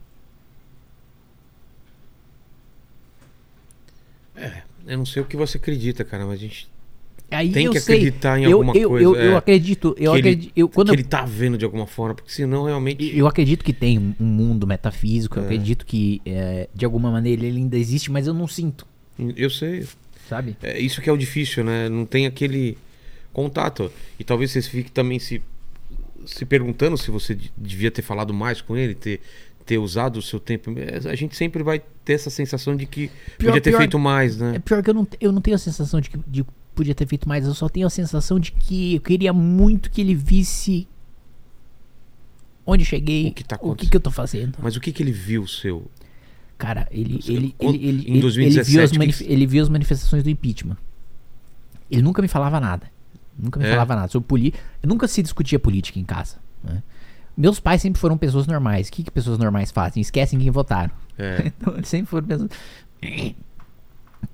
Eu 4.85 4.97
não 4.97 5.05
sei 5.05 5.21
o 5.21 5.25
que 5.25 5.37
você 5.37 5.57
acredita, 5.57 6.03
cara, 6.03 6.25
mas 6.25 6.35
a 6.35 6.41
gente 6.41 6.69
Aí 7.29 7.49
tem 7.49 7.69
que 7.69 7.79
sei, 7.79 7.95
acreditar 7.95 8.37
em 8.39 8.43
eu, 8.43 8.57
alguma 8.57 8.75
eu, 8.75 8.89
coisa. 8.89 9.03
Eu, 9.05 9.15
é, 9.15 9.27
eu 9.29 9.37
acredito, 9.37 9.95
eu 9.97 10.11
que 10.11 10.17
ele- 10.19 10.29
acredito. 10.29 10.51
Eu, 10.53 10.67
quando 10.67 10.89
que 10.89 10.95
ele 10.95 11.03
tá 11.03 11.23
vendo 11.23 11.57
de 11.57 11.63
alguma 11.63 11.87
forma, 11.87 12.13
porque 12.15 12.29
senão 12.31 12.65
realmente. 12.65 13.17
Eu 13.17 13.25
acredito 13.25 13.63
que 13.63 13.71
tem 13.71 13.97
um- 13.97 14.13
mundo 14.19 14.67
metafísico, 14.67 15.39
eu 15.39 15.43
É. 15.43 15.45
acredito 15.45 15.85
que 15.85 16.21
é, 16.25 16.67
de 16.75 16.83
alguma 16.83 17.09
maneira 17.09 17.45
ele 17.45 17.57
ainda 17.59 17.77
existe, 17.77 18.11
mas 18.11 18.27
eu 18.27 18.33
não 18.33 18.47
sinto, 18.47 18.85
Eu 19.37 19.49
sei. 19.49 19.87
sabe? 20.27 20.57
É 20.61 20.77
isso 20.77 21.01
que 21.01 21.09
é 21.09 21.13
o 21.13 21.17
difícil, 21.17 21.63
né? 21.63 21.87
Não 21.87 22.05
tem 22.05 22.25
aquele 22.25 22.77
contato. 23.31 23.89
E 24.19 24.23
talvez 24.25 24.51
você 24.51 24.61
fique 24.61 24.91
também 24.91 25.17
se, 25.17 25.41
se 26.25 26.45
perguntando 26.45 26.97
se 26.97 27.09
você 27.09 27.33
de- 27.33 27.51
devia 27.57 27.89
ter 27.91 28.01
falado 28.01 28.33
mais 28.33 28.59
com 28.61 28.75
ele, 28.75 28.93
ter, 28.93 29.21
ter 29.65 29.77
usado 29.77 30.17
o 30.17 30.21
seu 30.21 30.39
tempo. 30.39 30.73
É, 30.77 31.09
A 31.09 31.15
gente 31.15 31.35
sempre 31.37 31.63
vai 31.63 31.81
ter 32.03 32.13
essa 32.13 32.29
sensação 32.29 32.75
de 32.75 32.85
que 32.85 33.09
Pior- 33.37 33.51
podia 33.51 33.61
ter 33.61 33.69
pior- 33.71 33.77
feito 33.79 33.97
mais, 33.97 34.39
É 34.41 34.51
né? 34.53 34.59
pior 34.59 34.83
que 34.83 34.89
eu 34.89 34.93
não, 34.93 35.07
eu 35.19 35.31
não 35.31 35.39
tenho 35.41 35.55
a 35.55 35.59
sensação 35.59 36.01
de 36.01 36.09
que 36.09 36.19
de 36.27 36.43
podia 36.75 36.95
ter 36.95 37.05
feito 37.07 37.27
mais, 37.27 37.45
eu 37.45 37.53
só 37.53 37.67
tenho 37.69 37.87
a 37.87 37.89
sensação 37.89 38.39
de 38.39 38.51
que 38.51 38.95
eu 38.95 39.01
queria 39.01 39.31
muito 39.33 39.89
que 39.91 40.01
ele 40.01 40.15
visse 40.15 40.87
onde 42.65 42.85
cheguei, 42.85 43.27
O 43.29 43.33
que 43.33 43.43
tá 43.43 43.57
o 43.61 43.75
que, 43.75 43.87
que 43.89 43.97
eu 43.97 44.01
tô 44.01 44.11
fazendo. 44.11 44.57
Mas 44.61 44.75
o 44.75 44.79
que, 44.81 44.91
que 44.91 45.01
ele 45.03 45.11
viu 45.11 45.47
seu? 45.47 45.89
Cara, 46.57 46.87
ele, 46.91 47.19
ele, 47.27 47.55
ele, 47.59 47.77
ele, 47.77 47.77
em 47.77 47.87
ele- 47.87 48.11
ele 48.11 48.21
2017, 48.21 48.71
viu 48.71 48.83
as 49.11 49.17
que 49.17 49.23
ele 49.25 49.47
viu 49.47 49.63
as 49.63 49.69
manifestações 49.69 50.23
do 50.23 50.29
impeachment. 50.29 50.77
Ele 51.89 52.01
nunca 52.01 52.21
me 52.21 52.27
falava 52.27 52.59
nada. 52.59 52.89
Nunca 53.37 53.59
me 53.59 53.65
É? 53.65 53.69
falava 53.71 53.95
nada 53.95 54.07
sobre 54.09 54.27
política. 54.27 54.63
Nunca 54.83 55.07
se 55.07 55.21
discutia 55.23 55.57
política 55.59 55.99
em 55.99 56.03
casa. 56.05 56.37
né? 56.63 56.83
Meus 57.35 57.59
pais 57.59 57.81
sempre 57.81 57.99
foram 57.99 58.17
pessoas 58.17 58.45
normais. 58.45 58.87
O 58.87 58.91
que, 58.91 59.03
que 59.03 59.09
pessoas 59.11 59.37
normais 59.39 59.71
fazem? 59.71 59.99
Esquecem 60.01 60.37
quem 60.39 60.51
votaram. 60.51 60.91
É, 61.17 61.47
Então, 61.57 61.73
eles 61.75 61.87
sempre 61.89 62.07
foram 62.11 62.27
pessoas. 62.27 62.49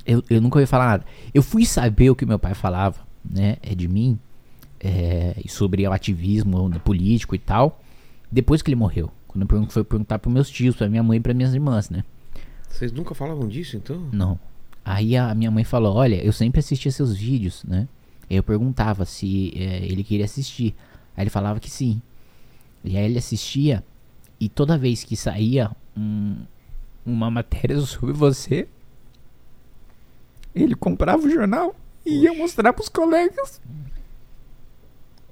Eu, 0.06 0.24
eu 0.30 0.42
nunca 0.42 0.58
ouvi 0.60 0.66
falar 0.68 0.86
nada. 0.88 1.06
Eu 1.34 1.42
fui 1.44 1.66
saber 1.66 2.10
o 2.10 2.16
que 2.16 2.26
meu 2.26 2.40
pai 2.40 2.54
falava, 2.54 3.00
né? 3.30 3.58
É 3.62 3.74
de 3.76 3.88
mim. 3.88 4.18
é, 4.80 5.36
sobre 5.48 5.88
o 5.88 5.92
ativismo 5.92 6.70
político 6.82 7.34
e 7.34 7.40
tal. 7.40 7.82
Depois 8.32 8.62
que 8.62 8.70
ele 8.70 8.76
morreu. 8.76 9.12
Quando 9.28 9.42
eu 9.42 9.48
pergun- 9.48 9.70
foi 9.70 9.84
perguntar 9.84 10.20
pros 10.20 10.32
meus 10.34 10.50
tios, 10.50 10.76
pra 10.76 10.88
minha 10.88 11.02
mãe 11.02 11.18
e 11.18 11.22
pra 11.22 11.34
minhas 11.34 11.54
irmãs, 11.54 11.90
né? 11.90 12.04
vocês 12.70 12.92
nunca 12.92 13.16
falavam 13.16 13.48
disso, 13.48 13.76
então? 13.78 14.00
Não. 14.12 14.40
Aí 14.86 15.18
a 15.18 15.34
minha 15.34 15.50
mãe 15.50 15.64
falou: 15.64 15.96
Olha, 15.96 16.24
eu 16.24 16.32
sempre 16.32 16.60
assistia 16.60 16.92
seus 16.92 17.16
vídeos, 17.16 17.64
né? 17.64 17.88
Eu 18.30 18.44
perguntava 18.44 19.04
se 19.06 19.52
eh, 19.56 19.86
ele 19.86 20.04
queria 20.04 20.26
assistir. 20.26 20.76
Aí 21.16 21.24
ele 21.24 21.30
falava 21.32 21.60
que 21.60 21.70
sim. 21.72 22.00
E 22.84 22.96
aí 22.98 23.06
ele 23.06 23.18
assistia. 23.18 23.84
E 24.40 24.48
toda 24.48 24.78
vez 24.78 25.04
que 25.04 25.16
saía 25.16 25.72
um- 25.98 26.38
uma 27.06 27.32
matéria 27.32 27.80
sobre 27.82 28.14
você, 28.14 28.68
ele 30.64 30.76
comprava 30.76 31.26
o 31.26 31.30
jornal 31.30 31.76
e 32.06 32.24
ia 32.24 32.34
mostrar 32.34 32.74
pros 32.74 32.90
colegas. 32.90 33.62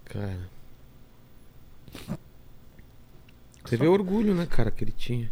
Cara. 0.06 0.50
Você 3.64 3.78
vê 3.78 3.88
o 3.88 3.94
orgulho, 3.94 4.36
né, 4.36 4.46
cara, 4.46 4.70
que 4.70 4.84
ele 4.84 4.92
tinha. 4.92 5.32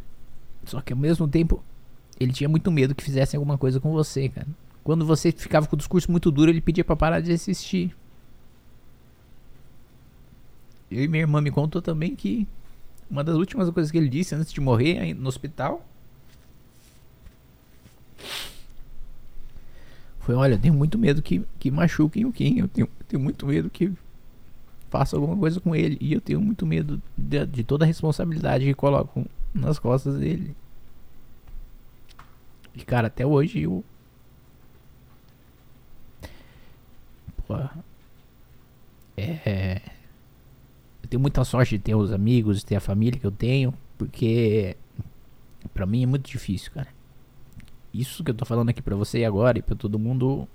Só 0.66 0.82
que 0.82 0.94
ao 0.94 1.00
mesmo 1.00 1.28
tempo, 1.28 1.64
ele 2.20 2.32
tinha 2.32 2.50
muito 2.50 2.72
medo 2.72 2.96
que 2.96 3.04
fizessem 3.04 3.38
alguma 3.38 3.58
coisa 3.58 3.80
com 3.80 3.92
você, 3.92 4.30
cara. 4.30 4.48
Quando 4.84 5.06
você 5.06 5.32
ficava 5.32 5.68
com 5.68 5.76
o 5.76 5.78
discurso 5.78 6.12
muito 6.12 6.32
duro, 6.32 6.50
ele 6.50 6.62
pedia 6.62 6.84
pra 6.84 6.96
parar 6.96 7.20
de 7.20 7.32
assistir. 7.32 7.96
Eu 10.90 11.04
e 11.04 11.08
minha 11.08 11.24
irmã 11.24 11.42
me 11.42 11.52
contou 11.52 11.82
também 11.82 12.16
que 12.16 12.48
uma 13.10 13.24
das 13.24 13.36
últimas 13.36 13.70
coisas 13.70 13.92
que 13.92 13.98
ele 13.98 14.10
disse 14.10 14.36
antes 14.36 14.52
de 14.52 14.60
morrer 14.60 15.00
aí 15.00 15.14
no 15.14 15.28
hospital 15.28 15.86
foi: 20.24 20.36
Olha, 20.36 20.54
eu 20.56 20.60
tenho 20.60 20.74
muito 20.74 20.98
medo 20.98 21.22
que, 21.22 21.46
que 21.60 21.70
machuquem 21.70 22.26
o 22.26 22.32
Kim. 22.32 22.60
Eu 22.60 22.68
tenho, 22.68 22.88
tenho 23.08 23.22
muito 23.22 23.46
medo 23.46 23.70
que 23.70 23.92
faça 24.90 25.18
alguma 25.18 25.36
coisa 25.36 25.60
com 25.60 25.76
ele. 25.76 25.98
E 26.00 26.14
eu 26.14 26.22
tenho 26.22 26.40
muito 26.40 26.66
medo 26.66 27.02
de, 27.18 27.46
de 27.46 27.64
toda 27.64 27.84
a 27.84 27.88
responsabilidade 27.88 28.66
que 28.66 28.74
colocam 28.74 29.26
nas 29.54 29.78
costas 29.78 30.18
dele. 30.18 30.56
E 32.74 32.84
cara, 32.84 33.08
até 33.08 33.26
hoje 33.26 33.62
eu. 33.64 33.84
Pô. 37.46 37.56
É. 39.18 39.82
Eu 41.04 41.10
tenho 41.10 41.22
muita 41.22 41.44
sorte 41.44 41.78
de 41.78 41.84
ter 41.84 41.96
os 41.96 42.14
amigos, 42.14 42.60
de 42.60 42.66
ter 42.66 42.78
a 42.78 42.80
família 42.80 43.20
que 43.20 43.28
eu 43.28 43.32
tenho, 43.32 43.74
porque 43.98 44.78
pra 45.74 45.86
mim 45.86 46.04
é 46.04 46.06
muito 46.06 46.30
difícil, 46.32 46.72
cara. 46.72 46.88
Isso 47.94 48.24
que 48.24 48.32
eu 48.32 48.36
tô 48.36 48.46
falando 48.46 48.70
aqui 48.70 48.82
pra 48.82 48.96
você 48.96 49.24
agora 49.24 49.60
e 49.60 49.62
pra 49.62 49.76
todo 49.76 50.00
mundo. 50.00 50.48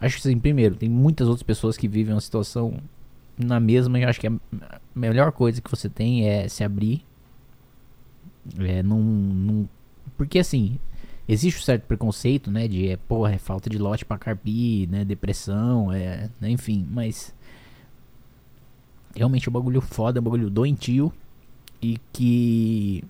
Acho 0.00 0.20
que 0.20 0.28
assim, 0.28 0.38
primeiro, 0.38 0.74
tem 0.74 0.88
muitas 0.88 1.28
outras 1.28 1.42
pessoas 1.42 1.76
que 1.76 1.86
vivem 1.86 2.14
uma 2.14 2.20
situação 2.20 2.80
na 3.36 3.60
mesma 3.60 3.98
e 3.98 4.04
acho 4.04 4.20
que 4.20 4.26
a 4.26 4.32
melhor 4.94 5.32
coisa 5.32 5.60
que 5.60 5.70
você 5.70 5.88
tem 5.88 6.28
é 6.28 6.48
se 6.48 6.64
abrir. 6.64 7.04
É, 8.58 8.82
não, 8.82 8.98
não 9.00 9.68
porque 10.16 10.38
assim, 10.38 10.78
existe 11.28 11.60
um 11.60 11.62
certo 11.62 11.84
preconceito, 11.84 12.50
né? 12.50 12.66
De, 12.66 12.88
é, 12.88 12.96
porra, 12.96 13.32
é 13.32 13.38
falta 13.38 13.68
de 13.68 13.78
lote 13.78 14.04
pra 14.04 14.18
carpir, 14.18 14.88
né? 14.88 15.04
Depressão, 15.04 15.92
é, 15.92 16.30
né, 16.40 16.50
enfim, 16.50 16.86
mas 16.90 17.34
realmente 19.14 19.48
é 19.48 19.50
um 19.50 19.52
bagulho 19.52 19.80
foda, 19.80 20.18
é 20.18 20.20
um 20.20 20.24
bagulho 20.24 20.50
doentio 20.50 21.12
e 21.82 21.98
que 22.12 23.02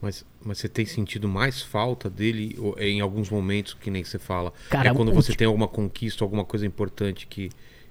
Mas, 0.00 0.24
mas 0.46 0.58
você 0.58 0.68
tem 0.68 0.86
sentido 0.86 1.28
mais 1.28 1.60
falta 1.60 2.08
dele 2.08 2.56
ou- 2.58 2.78
em 2.78 3.00
alguns 3.00 3.28
momentos, 3.30 3.74
que 3.74 3.90
nem 3.90 4.02
você 4.04 4.18
fala? 4.18 4.52
Cara, 4.70 4.88
é 4.90 4.94
quando 4.94 5.12
você 5.12 5.34
tem 5.34 5.46
alguma 5.46 5.68
conquista, 5.68 6.24
alguma 6.24 6.44
coisa 6.44 6.64
importante 6.66 7.26
que, 7.26 7.50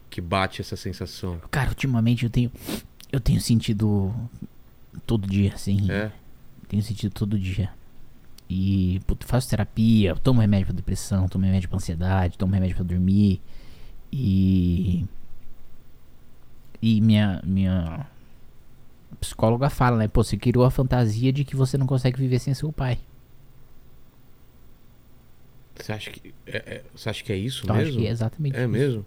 que 0.10 0.22
bate 0.22 0.62
essa 0.62 0.76
sensação. 0.76 1.40
cara, 1.52 1.70
ultimamente 1.70 2.24
eu 2.24 2.30
tenho 2.30 2.52
eu 3.12 3.20
tenho 3.20 3.40
sentido 3.40 4.14
todo 5.06 5.28
dia 5.28 5.54
assim, 5.54 5.90
É? 5.92 6.12
tenho 6.68 6.82
sentido 6.84 7.12
todo 7.14 7.38
dia. 7.40 7.70
E 8.50 9.00
puto, 9.08 9.26
faço 9.26 9.50
terapia, 9.50 10.16
tomo 10.16 10.40
remédio 10.42 10.68
pra 10.68 10.76
depressão, 10.76 11.28
tomo 11.28 11.46
remédio 11.46 11.68
pra 11.70 11.78
ansiedade, 11.78 12.38
tomo 12.38 12.54
remédio 12.54 12.76
pra 12.76 12.86
dormir. 12.86 13.42
E. 14.12 15.04
E 16.82 17.02
minha, 17.02 17.42
minha 17.44 18.06
psicóloga 19.16 19.70
fala, 19.70 19.98
né? 19.98 20.08
Pô, 20.08 20.24
você 20.24 20.38
criou 20.38 20.64
a 20.66 20.72
fantasia 20.72 21.32
de 21.32 21.44
que 21.44 21.56
você 21.56 21.78
não 21.78 21.88
consegue 21.88 22.18
viver 22.20 22.40
sem 22.40 22.54
seu 22.54 22.72
pai. 22.72 23.00
Você 25.76 25.92
acha 25.92 26.10
que 26.12 26.34
é, 26.48 26.58
é- 26.58 26.84
você 26.96 27.10
acha 27.10 27.24
que 27.24 27.32
é 27.34 27.36
isso 27.38 27.62
Então 27.64 27.76
mesmo? 27.76 27.90
acho 27.92 28.00
que 28.00 28.08
é 28.08 28.10
exatamente 28.10 28.56
É 28.58 28.62
isso. 28.62 28.70
mesmo? 28.70 29.06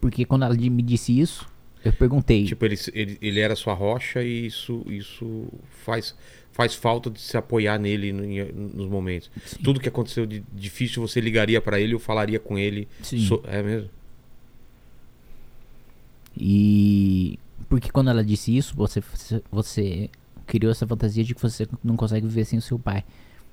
Porque 0.00 0.24
quando 0.24 0.44
ela 0.44 0.54
me 0.54 0.82
disse 0.82 1.18
isso, 1.18 1.46
eu 1.84 1.92
perguntei. 1.92 2.44
Tipo, 2.46 2.64
ele, 2.64 2.76
ele, 2.94 3.18
ele 3.20 3.40
era 3.40 3.56
sua 3.56 3.74
rocha 3.74 4.22
e 4.22 4.46
isso, 4.46 4.82
isso 4.86 5.48
faz, 5.84 6.14
faz 6.52 6.74
falta 6.74 7.10
de 7.10 7.20
se 7.20 7.36
apoiar 7.36 7.78
nele 7.78 8.12
nos 8.12 8.86
momentos. 8.88 9.30
Sim. 9.44 9.56
Tudo 9.62 9.80
que 9.80 9.88
aconteceu 9.88 10.24
de 10.24 10.42
difícil, 10.52 11.02
você 11.06 11.20
ligaria 11.20 11.60
pra 11.60 11.80
ele 11.80 11.94
ou 11.94 12.00
falaria 12.00 12.38
com 12.38 12.58
ele. 12.58 12.86
Sim. 13.02 13.18
So- 13.26 13.42
é 13.46 13.62
mesmo? 13.62 13.90
E 16.36 17.38
porque 17.68 17.90
quando 17.90 18.10
ela 18.10 18.24
disse 18.24 18.56
isso, 18.56 18.74
você, 18.74 19.02
você- 19.50 20.10
criou 20.46 20.72
essa 20.72 20.84
fantasia 20.86 21.22
de 21.22 21.32
que 21.34 21.40
você 21.40 21.68
não 21.84 21.96
consegue 21.96 22.26
viver 22.26 22.44
sem 22.44 22.58
o 22.58 22.62
seu 22.62 22.76
pai. 22.78 23.04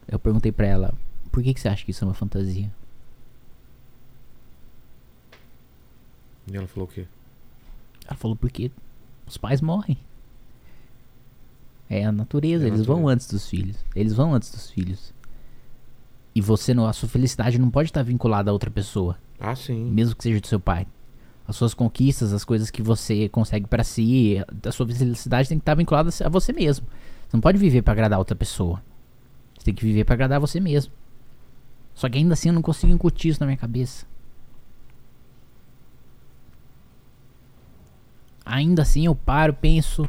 Eu 0.07 0.17
perguntei 0.17 0.51
pra 0.51 0.65
ela, 0.65 0.93
por 1.31 1.43
que, 1.43 1.53
que 1.53 1.59
você 1.61 1.67
acha 1.67 1.85
que 1.85 1.91
isso 1.91 2.03
é 2.03 2.07
uma 2.07 2.13
fantasia? 2.15 2.71
E 6.51 6.55
ela 6.57 6.67
falou 6.67 6.87
o 6.87 6.91
quê? 6.91 7.05
Ela 8.07 8.15
falou, 8.15 8.35
porque 8.35 8.71
os 9.27 9.37
pais 9.37 9.61
morrem. 9.61 9.97
É 11.89 12.05
a 12.05 12.11
natureza, 12.11 12.65
É 12.65 12.69
a 12.69 12.73
eles 12.73 12.85
vão 12.85 12.97
natureza. 12.97 13.13
antes 13.13 13.27
dos 13.27 13.47
filhos. 13.49 13.77
Eles 13.95 14.13
vão 14.13 14.33
antes 14.33 14.49
dos 14.51 14.69
filhos. 14.69 15.13
E 16.33 16.41
você 16.41 16.73
não, 16.73 16.85
a 16.87 16.93
sua 16.93 17.09
felicidade 17.09 17.57
não 17.59 17.69
pode 17.69 17.89
estar 17.89 18.03
vinculada 18.03 18.49
a 18.49 18.53
outra 18.53 18.69
pessoa, 18.69 19.17
Ah, 19.39 19.55
sim. 19.55 19.85
mesmo 19.91 20.15
que 20.15 20.23
seja 20.23 20.39
do 20.39 20.47
seu 20.47 20.59
pai. 20.59 20.85
As 21.47 21.55
suas 21.55 21.73
conquistas, 21.73 22.33
as 22.33 22.43
coisas 22.43 22.69
que 22.69 22.81
você 22.81 23.29
consegue 23.29 23.67
pra 23.67 23.83
si, 23.83 24.43
a 24.65 24.71
sua 24.71 24.85
felicidade 24.85 25.47
tem 25.47 25.57
que 25.57 25.61
estar 25.61 25.75
vinculada 25.75 26.09
a 26.23 26.29
você 26.29 26.51
mesmo. 26.51 26.85
Você 27.27 27.37
não 27.37 27.41
pode 27.41 27.57
viver 27.57 27.81
pra 27.81 27.93
agradar 27.93 28.19
outra 28.19 28.35
pessoa. 28.35 28.83
Você 29.57 29.65
tem 29.65 29.73
que 29.73 29.85
viver 29.85 30.03
pra 30.03 30.13
agradar 30.13 30.41
você 30.41 30.59
mesmo. 30.59 30.91
Só 31.95 32.09
que 32.09 32.17
ainda 32.17 32.33
assim 32.33 32.49
eu 32.49 32.53
não 32.53 32.61
consigo 32.61 32.91
incutir 32.91 33.31
isso 33.31 33.39
na 33.39 33.45
minha 33.45 33.57
cabeça. 33.57 34.05
Ainda 38.45 38.81
assim 38.81 39.05
eu 39.05 39.15
paro, 39.15 39.53
penso. 39.53 40.07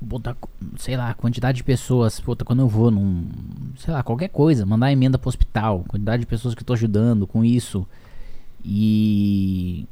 Botar, 0.00 0.36
sei 0.76 0.96
lá, 0.96 1.14
quantidade 1.14 1.56
de 1.56 1.64
pessoas. 1.64 2.20
Puta, 2.20 2.44
quando 2.44 2.60
eu 2.60 2.68
vou 2.68 2.90
num. 2.90 3.28
Sei 3.76 3.92
lá, 3.92 4.02
qualquer 4.02 4.28
coisa. 4.28 4.66
Mandar 4.66 4.92
emenda 4.92 5.18
pro 5.18 5.28
hospital. 5.28 5.84
Quantidade 5.88 6.20
de 6.20 6.26
pessoas 6.26 6.54
que 6.54 6.62
eu 6.62 6.66
tô 6.66 6.72
ajudando 6.72 7.26
com 7.26 7.44
isso. 7.44 7.86
E. 8.64 9.86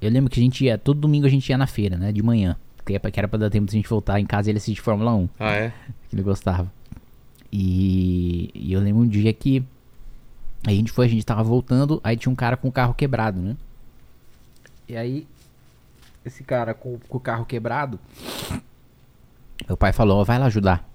Eu 0.00 0.10
lembro 0.10 0.30
que 0.30 0.40
a 0.40 0.42
gente 0.42 0.64
ia. 0.64 0.78
Todo 0.78 1.00
domingo 1.00 1.26
a 1.26 1.30
gente 1.30 1.48
ia 1.48 1.58
na 1.58 1.66
feira, 1.66 1.96
né? 1.96 2.12
De 2.12 2.22
manhã. 2.22 2.56
Que 2.84 2.92
era 2.94 3.00
pra- 3.00 3.10
que 3.10 3.20
era 3.20 3.28
pra 3.28 3.38
dar 3.38 3.50
tempo 3.50 3.66
de 3.66 3.76
a 3.76 3.78
gente 3.78 3.88
voltar 3.88 4.18
em 4.18 4.26
casa 4.26 4.48
e 4.48 4.52
ele 4.52 4.58
assistir 4.58 4.80
Fórmula 4.82 5.14
1 5.14 5.28
Ah, 5.38 5.52
é? 5.52 5.72
que 6.08 6.16
ele 6.16 6.22
gostava. 6.22 6.72
E, 7.52 8.50
e 8.54 8.72
eu 8.72 8.80
lembro 8.80 9.02
um 9.02 9.08
dia 9.08 9.32
que 9.32 9.62
a 10.66 10.70
gente 10.70 10.90
foi, 10.92 11.06
a 11.06 11.08
gente 11.08 11.24
tava 11.24 11.42
voltando, 11.42 12.00
aí 12.02 12.16
tinha 12.16 12.30
um 12.32 12.36
cara 12.36 12.56
com 12.56 12.68
o 12.68 12.72
carro 12.72 12.94
quebrado, 12.94 13.40
né? 13.40 13.56
E 14.88 14.96
aí, 14.96 15.26
esse 16.24 16.42
cara 16.42 16.74
com, 16.74 16.98
com 17.08 17.16
o 17.18 17.20
carro 17.20 17.44
quebrado, 17.44 17.98
meu 19.66 19.76
pai 19.76 19.92
falou, 19.92 20.20
ó, 20.20 20.24
vai 20.24 20.38
lá 20.38 20.46
ajudar. 20.46 20.88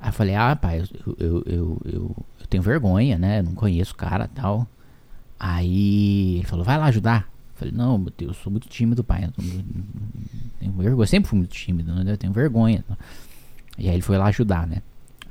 Aí 0.00 0.08
eu 0.10 0.12
falei, 0.12 0.34
ah, 0.34 0.54
pai, 0.56 0.80
eu, 0.80 1.16
eu, 1.18 1.42
eu, 1.46 1.80
eu, 1.84 2.16
tenho 2.48 2.62
vergonha, 2.62 3.18
né? 3.18 3.40
Eu 3.40 3.44
não 3.44 3.54
conheço 3.54 3.92
o 3.94 3.96
cara 3.96 4.24
e 4.32 4.40
tal. 4.40 4.66
Aí 5.38 6.36
ele 6.38 6.46
falou, 6.46 6.64
vai 6.64 6.76
lá 6.78 6.86
ajudar. 6.86 7.28
Eu 7.52 7.58
falei, 7.58 7.74
não, 7.74 7.98
meu 7.98 8.12
Deus, 8.16 8.36
eu 8.36 8.42
sou 8.42 8.50
muito 8.50 8.68
tímido, 8.68 9.02
pai. 9.04 9.24
Eu 9.24 9.32
tenho 10.58 10.72
vergonha, 10.72 11.02
eu 11.02 11.06
sempre 11.06 11.28
fui 11.30 11.38
muito 11.38 11.52
tímido, 11.52 11.94
né? 11.94 12.12
Eu 12.12 12.18
tenho 12.18 12.32
vergonha. 12.32 12.84
E 13.76 13.88
aí 13.88 13.94
ele 13.94 14.02
foi 14.02 14.16
lá 14.18 14.26
ajudar, 14.26 14.66
né? 14.66 14.82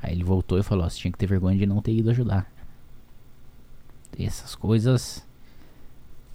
Aí 0.02 0.12
ele 0.12 0.24
voltou 0.24 0.58
e 0.58 0.62
falou: 0.62 0.88
você 0.88 0.98
tinha 0.98 1.12
que 1.12 1.18
ter 1.18 1.26
vergonha 1.26 1.58
de 1.58 1.66
não 1.66 1.82
ter 1.82 1.92
ido 1.92 2.10
ajudar. 2.10 2.50
Essas 4.18 4.54
coisas. 4.54 5.24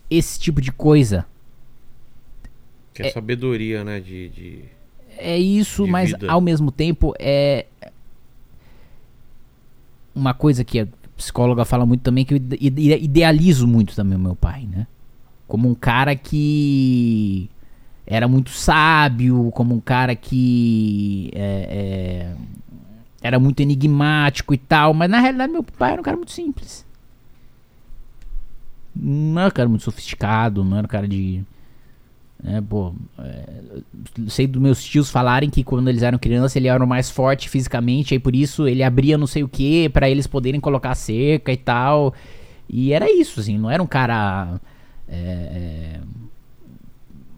Esse 0.10 0.40
tipo 0.40 0.62
de 0.62 0.72
coisa. 0.72 1.26
Que 2.94 3.04
é, 3.04 3.12
sabedoria, 3.12 3.84
né? 3.84 4.00
De, 4.00 4.30
de- 4.30 4.66
É 5.18 5.38
isso, 5.38 5.86
De 5.86 5.92
mas 5.92 6.12
vida. 6.12 6.32
ao 6.32 6.40
mesmo 6.42 6.72
tempo 6.72 7.14
é. 7.20 7.66
Uma 10.14 10.34
coisa 10.34 10.64
que 10.64 10.80
a 10.80 10.88
psicóloga 11.24 11.66
fala 11.66 11.86
muito 11.86 12.02
também, 12.02 12.26
que 12.26 12.34
eu 12.34 12.38
ide- 12.38 12.58
ide- 12.60 13.04
idealizo 13.04 13.68
muito 13.68 13.96
também 13.96 14.18
o 14.18 14.22
meu 14.22 14.36
pai, 14.36 14.68
né? 14.72 14.86
Como 15.48 15.70
um 15.70 15.76
cara 15.76 16.16
que 16.16 17.50
era 18.06 18.28
muito 18.28 18.50
sábio, 18.50 19.50
como 19.52 19.74
um 19.76 19.80
cara 19.80 20.16
que 20.16 21.32
é, 21.34 21.68
é, 22.32 22.36
era 23.22 23.40
muito 23.40 23.62
enigmático 23.62 24.54
e 24.54 24.58
tal, 24.58 24.94
mas 24.94 25.10
na 25.10 25.20
realidade 25.20 25.52
meu 25.52 25.64
pai 25.64 25.94
era 25.94 26.02
um 26.02 26.04
cara 26.04 26.18
muito 26.18 26.32
simples. 26.32 26.86
Não 28.96 29.40
era 29.42 29.48
um 29.50 29.52
cara 29.52 29.70
muito 29.70 29.84
sofisticado, 29.84 30.64
não 30.64 30.78
era 30.78 30.86
um 30.86 30.90
cara 30.90 31.08
de. 31.08 31.44
Né, 32.44 32.62
pô, 32.62 32.94
é, 33.20 33.50
sei 34.28 34.46
dos 34.46 34.62
meus 34.62 34.84
tios 34.84 35.10
falarem 35.10 35.50
que 35.50 35.64
quando 35.64 35.88
eles 35.88 36.04
eram 36.04 36.18
crianças 36.18 36.56
ele 36.58 36.68
era 36.68 36.84
o 36.84 36.88
mais 36.88 37.10
forte 37.10 37.48
fisicamente, 37.48 38.14
aí 38.14 38.20
por 38.20 38.36
isso 38.36 38.68
ele 38.68 38.84
abria 38.84 39.18
não 39.18 39.26
sei 39.26 39.44
o 39.44 39.48
que 39.48 39.88
pra 39.90 40.10
eles 40.10 40.28
poderem 40.28 40.60
colocar 40.60 40.94
cerca 40.94 41.54
e 41.54 41.58
tal. 41.58 42.14
E 42.70 42.92
era 42.92 43.10
isso, 43.10 43.40
assim, 43.40 43.58
não 43.58 43.70
era 43.70 43.82
um 43.82 43.88
cara 43.88 44.60
é, 45.08 45.16
é, 45.16 46.00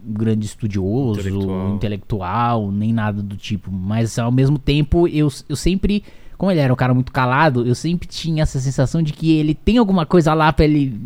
um 0.08 0.12
grande 0.12 0.46
estudioso, 0.46 1.20
Intelectual. 1.20 1.74
intelectual. 1.74 2.72
nem 2.72 2.92
nada 2.92 3.22
do 3.22 3.36
tipo. 3.36 3.70
Mas 3.70 4.18
ao 4.18 4.32
mesmo 4.32 4.58
tempo 4.58 5.06
eu, 5.06 5.28
eu 5.48 5.54
sempre, 5.56 6.02
como 6.36 6.50
ele 6.50 6.60
era 6.60 6.72
um 6.72 6.76
cara 6.76 6.92
muito 6.92 7.12
calado, 7.12 7.64
eu 7.64 7.76
sempre 7.76 8.08
tinha 8.08 8.42
essa 8.42 8.58
sensação 8.58 9.02
de 9.02 9.12
que 9.12 9.36
ele 9.36 9.54
tem 9.54 9.78
alguma 9.78 10.04
coisa 10.04 10.34
lá 10.34 10.52
pra 10.52 10.64
ele, 10.64 10.98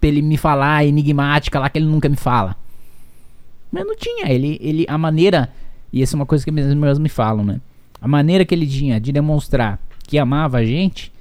pra 0.00 0.08
ele 0.08 0.22
me 0.22 0.36
falar, 0.36 0.84
enigmática 0.84 1.60
lá 1.60 1.70
que 1.70 1.78
ele 1.78 1.86
nunca 1.86 2.08
me 2.08 2.16
fala. 2.16 2.56
Mas 3.70 3.86
não 3.86 3.94
tinha, 3.96 4.30
ele, 4.30 4.58
ele, 4.60 4.84
a 4.88 4.98
maneira, 4.98 5.52
e 5.92 6.02
essa 6.02 6.14
é 6.14 6.18
uma 6.18 6.26
coisa 6.26 6.44
que 6.44 6.50
meus 6.50 6.72
meus 6.74 6.98
me 6.98 7.08
falam, 7.08 7.44
né? 7.44 7.60
A 8.00 8.08
maneira 8.08 8.44
que 8.44 8.54
ele 8.54 8.66
tinha 8.66 8.98
de 9.00 9.12
demonstrar 9.12 9.78
que 10.06 10.18
amava 10.18 10.58
a 10.58 10.64
gente 10.64 11.12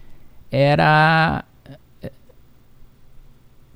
era 0.51 1.43
é, 2.01 2.11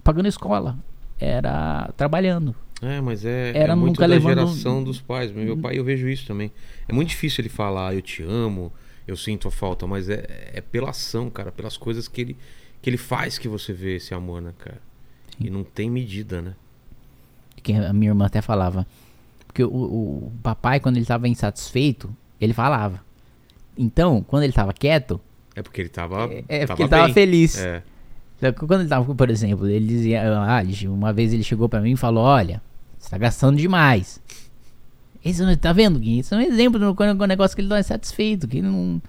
pagando 0.03 0.27
escola, 0.27 0.77
era 1.19 1.91
trabalhando. 1.95 2.55
É, 2.81 2.99
mas 2.99 3.23
é, 3.23 3.51
Era 3.55 3.73
é 3.73 3.75
muito 3.75 3.99
da 3.99 4.05
levando- 4.05 4.35
geração 4.35 4.83
dos 4.83 4.99
pais. 4.99 5.31
Meu 5.31 5.57
pai, 5.57 5.77
eu 5.79 5.83
vejo 5.83 6.07
isso 6.09 6.25
também. 6.27 6.51
É 6.87 6.91
muito 6.91 7.09
difícil 7.09 7.41
ele 7.41 7.49
falar, 7.49 7.93
eu 7.95 8.01
te 8.01 8.21
amo, 8.23 8.73
eu 9.07 9.15
sinto 9.15 9.47
a 9.47 9.51
falta, 9.51 9.87
mas 9.87 10.09
é, 10.09 10.51
é 10.53 10.59
pela 10.61 10.89
ação, 10.89 11.29
cara, 11.29 11.51
pelas 11.51 11.77
coisas 11.77 12.07
que 12.09 12.19
ele, 12.19 12.37
que 12.81 12.89
ele 12.89 12.97
faz 12.97 13.37
que 13.37 13.47
você 13.47 13.71
vê 13.71 13.95
esse 13.95 14.13
amor, 14.13 14.41
né, 14.41 14.51
cara? 14.57 14.81
E 15.39 15.49
não 15.49 15.63
tem 15.63 15.89
medida, 15.89 16.41
né? 16.41 16.53
Que 17.63 17.73
a 17.73 17.93
minha 17.93 18.11
irmã 18.11 18.25
até 18.25 18.41
falava. 18.41 18.85
Porque 19.47 19.63
o, 19.63 19.69
o- 19.73 20.31
papai, 20.43 20.79
quando 20.79 20.97
ele 20.97 21.03
estava 21.03 21.27
insatisfeito, 21.27 22.13
ele 22.39 22.53
falava. 22.53 22.99
Então, 23.77 24.21
quando 24.27 24.43
ele 24.43 24.51
estava 24.51 24.73
quieto, 24.73 25.19
É 25.55 25.61
porque 25.63 25.81
ele 25.81 25.89
tava. 25.89 26.25
é, 26.31 26.43
é 26.49 26.67
porque 26.67 26.83
ele 26.83 26.89
tava 26.89 27.05
bem. 27.05 27.13
feliz. 27.13 27.57
É. 27.57 27.81
Quando 28.57 28.81
ele 28.81 28.89
tava, 28.89 29.15
por 29.15 29.29
exemplo, 29.29 29.67
ele 29.69 29.87
dizia, 29.87 30.21
ah, 30.37 30.61
uma 30.89 31.13
vez 31.13 31.31
ele 31.31 31.43
chegou 31.43 31.69
pra 31.69 31.79
mim 31.79 31.91
e 31.93 31.95
falou, 31.97 32.23
olha, 32.25 32.61
você 32.99 33.09
tá 33.09 33.17
gastando 33.17 33.57
demais. 33.57 34.21
Esse 35.23 35.41
não- 35.41 35.55
tá 35.55 35.71
vendo, 35.71 35.97
Gui? 35.97 36.19
Isso 36.19 36.35
é 36.35 36.37
um 36.39 36.41
exemplo 36.41 36.77
do 36.77 36.91
o 37.23 37.25
negócio 37.27 37.55
que 37.55 37.61
ele 37.61 37.69
tá 37.69 37.79
insatisfeito, 37.79 38.45
que 38.47 38.57
ele 38.57 38.67
não. 38.67 39.01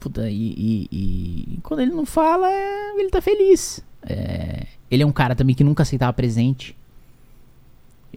Puta, 0.00 0.30
e, 0.30 0.88
e- 0.90 1.54
e 1.54 1.58
quando 1.62 1.80
ele 1.80 1.90
não 1.92 2.06
fala, 2.06 2.50
é, 2.50 2.98
ele 2.98 3.10
tá 3.10 3.20
feliz. 3.20 3.84
É, 4.08 4.66
ele 4.90 5.02
é 5.02 5.06
um 5.06 5.12
cara 5.12 5.34
também 5.34 5.54
que 5.54 5.64
nunca 5.64 5.82
aceitava 5.82 6.12
presente. 6.14 6.74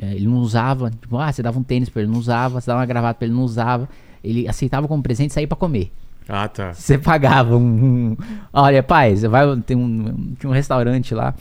É, 0.01 0.13
ele 0.15 0.27
não 0.27 0.37
usava, 0.37 0.89
tipo, 0.89 1.17
ah, 1.17 1.31
você 1.31 1.43
dava 1.43 1.59
um 1.59 1.63
tênis 1.63 1.89
pra 1.89 2.01
ele, 2.01 2.09
não 2.11 2.17
usava, 2.19 2.61
você 2.61 2.67
dava 2.67 2.79
uma 2.79 2.85
gravata 2.85 3.19
pra 3.19 3.25
ele, 3.27 3.35
não 3.35 3.43
usava. 3.43 3.87
Ele 4.23 4.47
aceitava 4.47 4.87
como 4.87 5.03
presente 5.03 5.33
sair 5.33 5.45
pra 5.45 5.57
comer. 5.57 5.91
Ah, 6.27 6.47
tá. 6.47 6.73
Você 6.73 6.97
pagava 6.97 7.57
um, 7.57 7.61
um- 8.11 8.17
Olha, 8.53 8.81
pai, 8.83 9.15
você 9.15 9.27
vai. 9.27 9.43
Tem 9.61 9.75
um, 9.75 10.33
tinha 10.39 10.49
um 10.49 10.53
restaurante 10.53 11.13
lá. 11.13 11.33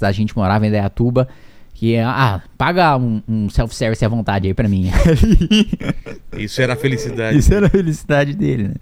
A 0.00 0.12
gente 0.12 0.36
morava 0.36 0.64
em 0.66 0.68
Indaiatuba. 0.68 1.28
Que 1.72 1.94
é. 1.94 2.04
Ah, 2.04 2.42
paga 2.58 2.96
um, 2.96 3.22
um 3.28 3.48
self-service 3.48 4.04
à 4.04 4.08
vontade 4.08 4.46
aí 4.48 4.54
pra 4.54 4.68
mim. 4.68 4.90
Isso 6.36 6.60
era 6.60 6.72
a 6.74 6.76
felicidade. 6.76 7.38
Isso 7.38 7.52
era 7.54 7.66
a 7.66 7.70
felicidade 7.70 8.34
dele, 8.34 8.68
né? 8.68 8.74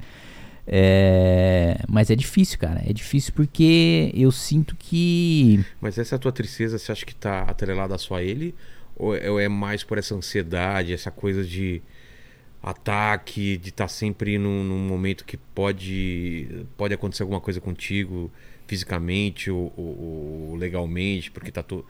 É, 0.66 1.76
mas 1.88 2.10
é 2.10 2.14
difícil, 2.16 2.58
cara. 2.58 2.82
É 2.86 2.92
difícil 2.92 3.32
porque 3.34 4.10
eu 4.14 4.30
sinto 4.30 4.76
que. 4.76 5.64
Mas 5.80 5.98
essa 5.98 6.18
tua 6.18 6.32
tristeza, 6.32 6.78
você 6.78 6.92
acha 6.92 7.04
que 7.04 7.14
tá 7.14 7.42
atrelada 7.42 7.96
só 7.98 8.16
a 8.16 8.22
ele? 8.22 8.54
Ou 8.96 9.14
é, 9.16 9.44
é 9.44 9.48
mais 9.48 9.82
por 9.82 9.98
essa 9.98 10.14
ansiedade, 10.14 10.92
essa 10.92 11.10
coisa 11.10 11.42
de 11.44 11.82
ataque, 12.62 13.56
de 13.56 13.70
estar 13.70 13.88
sempre 13.88 14.38
num, 14.38 14.62
num 14.62 14.78
momento 14.78 15.24
que 15.24 15.36
pode, 15.36 16.64
pode 16.76 16.94
acontecer 16.94 17.22
alguma 17.24 17.40
coisa 17.40 17.60
contigo, 17.60 18.30
fisicamente 18.68 19.50
ou, 19.50 19.72
ou- 19.76 20.50
ou 20.50 20.56
legalmente, 20.56 21.30
porque 21.30 21.50
tá 21.50 21.62
tu... 21.62 21.84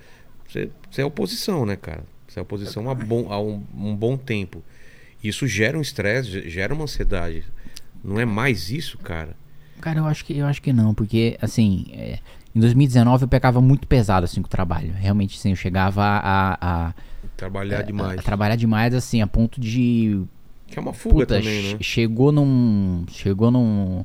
você, 0.48 0.70
você 0.90 1.02
é 1.02 1.04
oposição, 1.04 1.66
né, 1.66 1.76
cara? 1.76 2.04
Você 2.26 2.38
é 2.38 2.42
oposição 2.42 2.88
há, 2.88 2.94
bom, 2.94 3.28
um, 3.74 3.88
um 3.90 3.94
bom 3.94 4.16
tempo. 4.16 4.64
Isso 5.22 5.46
gera 5.46 5.76
um 5.76 5.82
estresse, 5.82 6.30
ge- 6.30 6.48
gera 6.48 6.72
uma 6.72 6.84
ansiedade. 6.84 7.44
Não 8.04 8.18
é 8.20 8.24
mais 8.24 8.70
isso, 8.70 8.98
cara? 8.98 9.36
Cara, 9.80 9.98
eu 10.00 10.06
acho 10.06 10.24
que, 10.24 10.36
eu 10.36 10.46
acho 10.46 10.62
que 10.62 10.72
não, 10.72 10.94
porque, 10.94 11.36
assim, 11.42 11.86
é, 11.92 12.18
em 12.54 12.60
2019 12.60 13.24
eu 13.24 13.28
pegava 13.28 13.60
muito 13.60 13.86
pesado, 13.88 14.24
assim, 14.24 14.40
com 14.40 14.46
o 14.46 14.50
trabalho. 14.50 14.92
Realmente, 14.96 15.36
assim, 15.38 15.50
eu 15.50 15.56
chegava 15.56 16.02
a, 16.02 16.58
a- 16.88 16.94
Trabalhar 17.36 17.78
a- 17.80 17.82
demais. 17.82 18.18
a 18.18 18.22
trabalhar 18.22 18.56
demais, 18.56 18.94
assim, 18.94 19.20
a 19.22 19.26
ponto 19.26 19.60
de 19.60 20.22
Que 20.68 20.78
é 20.78 20.82
uma 20.82 20.92
fuga 20.92 21.14
Puta, 21.26 21.38
também, 21.38 21.72
né? 21.72 21.78
chegou 21.80 22.30
num. 22.32 23.04
Chegou 23.10 23.50
num. 23.50 24.04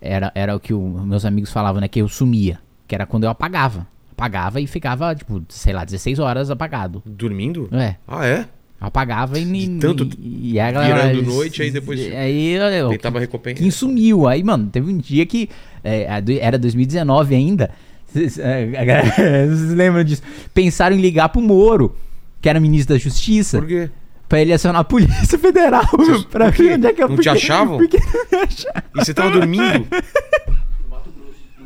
Era, 0.00 0.30
era 0.34 0.54
o 0.54 0.60
que 0.60 0.74
o- 0.74 1.00
meus 1.04 1.24
amigos 1.24 1.50
falavam, 1.50 1.80
né? 1.80 1.88
Que 1.88 2.00
eu 2.02 2.08
sumia. 2.08 2.58
Que 2.86 2.94
era 2.94 3.06
quando 3.06 3.24
eu 3.24 3.30
apagava. 3.30 3.86
Apagava 4.12 4.60
e 4.60 4.66
ficava, 4.66 5.14
tipo, 5.14 5.42
sei 5.48 5.72
lá, 5.72 5.84
16 5.84 6.18
horas 6.18 6.50
apagado. 6.50 7.02
Dormindo? 7.06 7.68
É. 7.72 7.96
Ah, 8.06 8.26
é? 8.26 8.46
Apagava 8.86 9.38
e. 9.38 9.44
De 9.44 9.78
tanto 9.78 10.08
e, 10.18 10.52
e 10.52 10.60
a 10.60 10.70
galera- 10.70 11.08
virando 11.12 11.22
noite, 11.32 11.62
aí 11.62 11.70
depois 11.70 12.00
Aí 12.12 12.52
eu, 12.52 12.90
Tentava 12.90 13.26
quem 13.26 13.70
sumiu. 13.70 14.26
Aí, 14.28 14.42
mano, 14.42 14.68
teve 14.70 14.90
um 14.90 14.98
dia 14.98 15.24
que. 15.26 15.48
é, 15.82 16.06
era 16.40 16.58
2019 16.58 17.34
ainda. 17.34 17.70
Vocês 18.06 18.38
é, 18.38 18.66
vocês 19.48 19.70
lembram 19.74 20.04
disso? 20.04 20.22
Pensaram 20.52 20.94
em 20.96 21.00
ligar 21.00 21.28
pro 21.30 21.40
Moro, 21.42 21.96
que 22.40 22.48
era 22.48 22.60
ministro 22.60 22.94
da 22.94 22.98
Justiça, 23.00 23.58
Por 23.58 23.66
quê? 23.66 23.90
pra 24.28 24.40
ele 24.40 24.52
acionar 24.52 24.80
a 24.82 24.84
Polícia 24.84 25.38
Federal. 25.38 25.84
pra 26.30 26.46
por 26.46 26.54
quê? 26.54 26.62
ver 26.62 26.74
onde 26.74 26.86
é 26.86 26.92
que 26.92 27.02
eu 27.02 27.08
Não 27.08 27.16
te 27.16 27.24
porque- 27.24 27.28
achavam? 27.30 27.78
Porque 27.78 27.98
não 27.98 28.40
me 28.40 28.46
achavam. 28.46 28.82
E 28.94 29.04
você 29.04 29.14
tava 29.14 29.30
dormindo? 29.30 29.86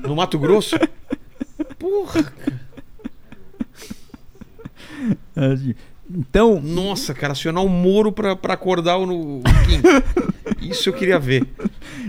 No 0.01 0.15
Mato 0.15 0.39
Grosso? 0.39 0.77
Porra, 1.77 2.33
Então, 6.11 6.61
nossa, 6.61 7.13
cara, 7.13 7.33
acionar 7.33 7.63
o 7.65 7.69
Moro 7.69 8.11
pra, 8.11 8.35
pra 8.35 8.55
acordar 8.55 8.99
o, 8.99 9.41
o 9.41 9.43
Kim. 9.43 10.67
Isso 10.71 10.89
eu 10.89 10.93
queria 10.95 11.19
ver. 11.19 11.47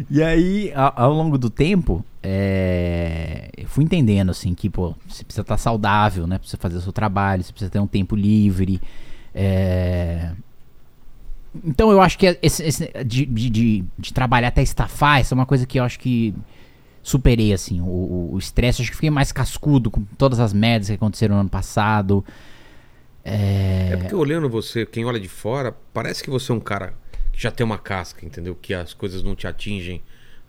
E 0.10 0.24
aí, 0.24 0.72
a- 0.74 1.04
ao, 1.04 1.14
longo 1.14 1.38
do 1.38 1.50
tempo, 1.50 2.04
é, 2.24 3.50
eu 3.58 3.68
fui 3.68 3.84
entendendo, 3.84 4.30
assim, 4.32 4.54
que, 4.54 4.70
pô, 4.70 4.96
você 5.08 5.24
precisa 5.24 5.42
estar 5.42 5.58
saudável, 5.58 6.26
né? 6.26 6.38
Precisa 6.38 6.58
fazer 6.58 6.78
o 6.78 6.82
seu 6.82 6.94
trabalho, 6.94 7.44
você 7.44 7.52
precisa 7.52 7.70
ter 7.72 7.80
um 7.80 7.88
tempo 7.88 8.16
livre. 8.16 8.82
é. 9.36 10.32
Então, 11.66 11.92
eu 11.92 12.00
acho 12.00 12.18
que 12.18 12.38
esse, 12.44 12.64
esse- 12.64 12.92
de, 13.06 13.26
de, 13.26 13.50
de, 13.50 13.84
de 13.98 14.14
trabalhar 14.14 14.50
até 14.50 14.62
estafar, 14.62 15.20
isso 15.20 15.34
é 15.34 15.36
uma 15.36 15.48
coisa 15.48 15.66
que 15.66 15.80
eu 15.80 15.84
acho 15.84 16.00
que 16.00 16.34
superei, 17.02 17.52
assim. 17.54 17.82
O 17.82 18.36
estresse, 18.38 18.82
acho 18.82 18.92
que 18.92 18.96
fiquei 18.98 19.10
mais 19.10 19.32
cascudo 19.32 19.90
com 19.90 20.04
todas 20.18 20.40
as 20.40 20.54
merdas 20.54 20.88
que 20.90 20.94
aconteceram 20.94 21.36
no 21.36 21.42
ano 21.42 21.50
passado. 21.50 22.24
É 23.94 23.98
porque 23.98 24.16
olhando 24.16 24.50
você, 24.50 24.86
quem 24.86 25.06
olha 25.06 25.20
de 25.20 25.28
fora, 25.28 25.72
parece 25.94 26.24
que 26.24 26.30
você 26.30 26.52
é 26.52 26.56
um 26.56 26.60
cara 26.60 26.94
que 27.32 27.42
já 27.42 27.52
tem 27.52 27.64
uma 27.66 27.78
casca, 27.78 28.26
entendeu? 28.26 28.56
Que 28.56 28.74
as 28.74 28.94
coisas 28.94 29.24
não 29.24 29.36
te 29.36 29.48
atingem 29.48 30.02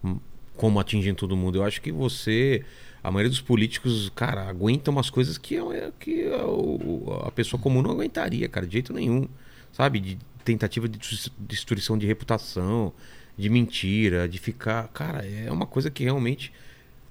hum, 0.04 0.18
como 0.56 0.78
atingem 0.80 1.14
todo 1.14 1.36
mundo. 1.36 1.58
Eu 1.58 1.64
acho 1.64 1.80
que 1.80 1.90
você, 1.92 2.64
a 3.02 3.10
maioria 3.10 3.30
dos 3.30 3.40
políticos, 3.40 4.10
cara, 4.14 4.48
aguenta 4.48 4.90
umas 4.90 5.08
coisas 5.10 5.38
que, 5.38 5.56
é- 5.56 5.92
que 5.98 6.26
a, 6.32 6.44
o- 6.46 7.22
a 7.26 7.30
pessoa 7.30 7.60
comum 7.60 7.80
não 7.82 7.90
aguentaria, 7.92 8.48
cara, 8.48 8.66
de 8.66 8.72
jeito 8.74 8.92
nenhum. 8.92 9.28
Sabe? 9.72 10.00
De 10.00 10.18
tentativa 10.44 10.88
de 10.88 10.98
des- 10.98 11.30
destruição 11.38 11.96
de 11.96 12.06
reputação, 12.06 12.92
de 13.38 13.48
mentira, 13.48 14.28
de 14.28 14.38
ficar. 14.38 14.88
Cara, 14.88 15.24
é 15.26 15.50
uma 15.50 15.66
coisa 15.66 15.90
que 15.90 16.02
realmente. 16.04 16.52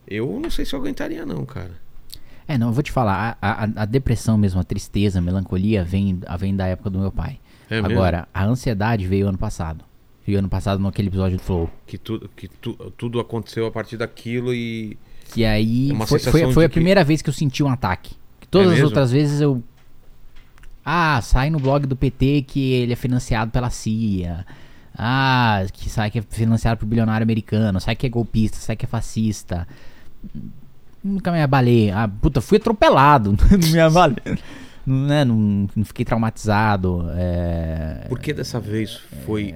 Eu 0.07 0.39
não 0.39 0.49
sei 0.49 0.65
se 0.65 0.73
eu 0.73 0.79
aguentaria, 0.79 1.25
não, 1.25 1.45
cara. 1.45 1.71
É, 2.49 2.57
não, 2.57 2.67
eu 2.69 2.73
vou 2.73 2.81
te 2.81 2.91
falar, 2.91 3.37
a, 3.39 3.63
a- 3.65 3.69
a 3.83 3.85
depressão 3.85 4.35
mesmo, 4.37 4.59
a 4.59 4.63
tristeza, 4.63 5.19
a 5.19 5.21
melancolia 5.21 5.83
vem, 5.83 6.19
a- 6.25 6.35
vem 6.35 6.55
da 6.55 6.65
época 6.65 6.89
do 6.89 6.97
meu 6.97 7.11
pai. 7.11 7.39
É 7.69 7.75
mesmo? 7.79 7.91
Agora, 7.95 8.27
a 8.33 8.43
ansiedade 8.43 9.05
veio 9.05 9.27
ano 9.27 9.37
passado. 9.37 9.85
Veio 10.25 10.39
ano 10.39 10.49
passado 10.49 10.81
naquele 10.81 11.09
episódio 11.09 11.37
do 11.37 11.43
Flow. 11.43 11.69
Que, 11.85 11.97
tu, 11.97 12.27
que 12.35 12.47
tu, 12.47 12.73
tudo 12.97 13.19
aconteceu 13.19 13.67
a 13.67 13.71
partir 13.71 13.97
daquilo 13.97 14.51
e. 14.53 14.97
Que 15.31 15.45
aí 15.45 15.91
É 15.91 16.05
foi, 16.07 16.17
foi, 16.19 16.51
foi 16.53 16.65
a 16.65 16.67
que- 16.69 16.73
primeira 16.73 17.03
vez 17.03 17.21
que 17.21 17.29
eu 17.29 17.33
senti 17.33 17.61
um 17.63 17.69
ataque. 17.69 18.15
Que 18.41 18.47
todas 18.47 18.67
É 18.67 18.71
as 18.71 18.75
mesmo? 18.77 18.87
outras 18.87 19.11
vezes 19.11 19.39
eu. 19.41 19.63
Ah, 20.83 21.21
sai 21.21 21.51
no 21.51 21.59
blog 21.59 21.85
do 21.85 21.95
PT 21.95 22.41
que 22.47 22.71
ele 22.73 22.93
é 22.93 22.95
financiado 22.95 23.51
pela 23.51 23.69
CIA. 23.69 24.43
Ah, 24.97 25.63
que 25.71 25.87
sai 25.87 26.09
que 26.09 26.17
é 26.17 26.21
financiado 26.23 26.79
por 26.79 26.87
bilionário 26.87 27.23
americano. 27.23 27.79
Sai 27.79 27.95
que 27.95 28.07
é 28.07 28.09
golpista, 28.09 28.57
sai 28.57 28.75
que 28.75 28.85
é 28.85 28.87
fascista. 28.89 29.67
Nunca 31.03 31.31
me 31.31 31.41
abalei. 31.41 31.91
Ah, 31.91 32.07
puta, 32.07 32.41
fui 32.41 32.57
atropelado. 32.57 33.35
não 33.49 33.71
me 33.71 33.79
abalei. 33.79 34.17
Não, 34.85 35.07
né, 35.07 35.25
não, 35.25 35.67
não 35.75 35.85
fiquei 35.85 36.03
traumatizado. 36.03 37.05
É... 37.15 38.05
Por 38.09 38.19
que 38.19 38.33
dessa 38.33 38.59
vez 38.59 38.99
foi. 39.25 39.55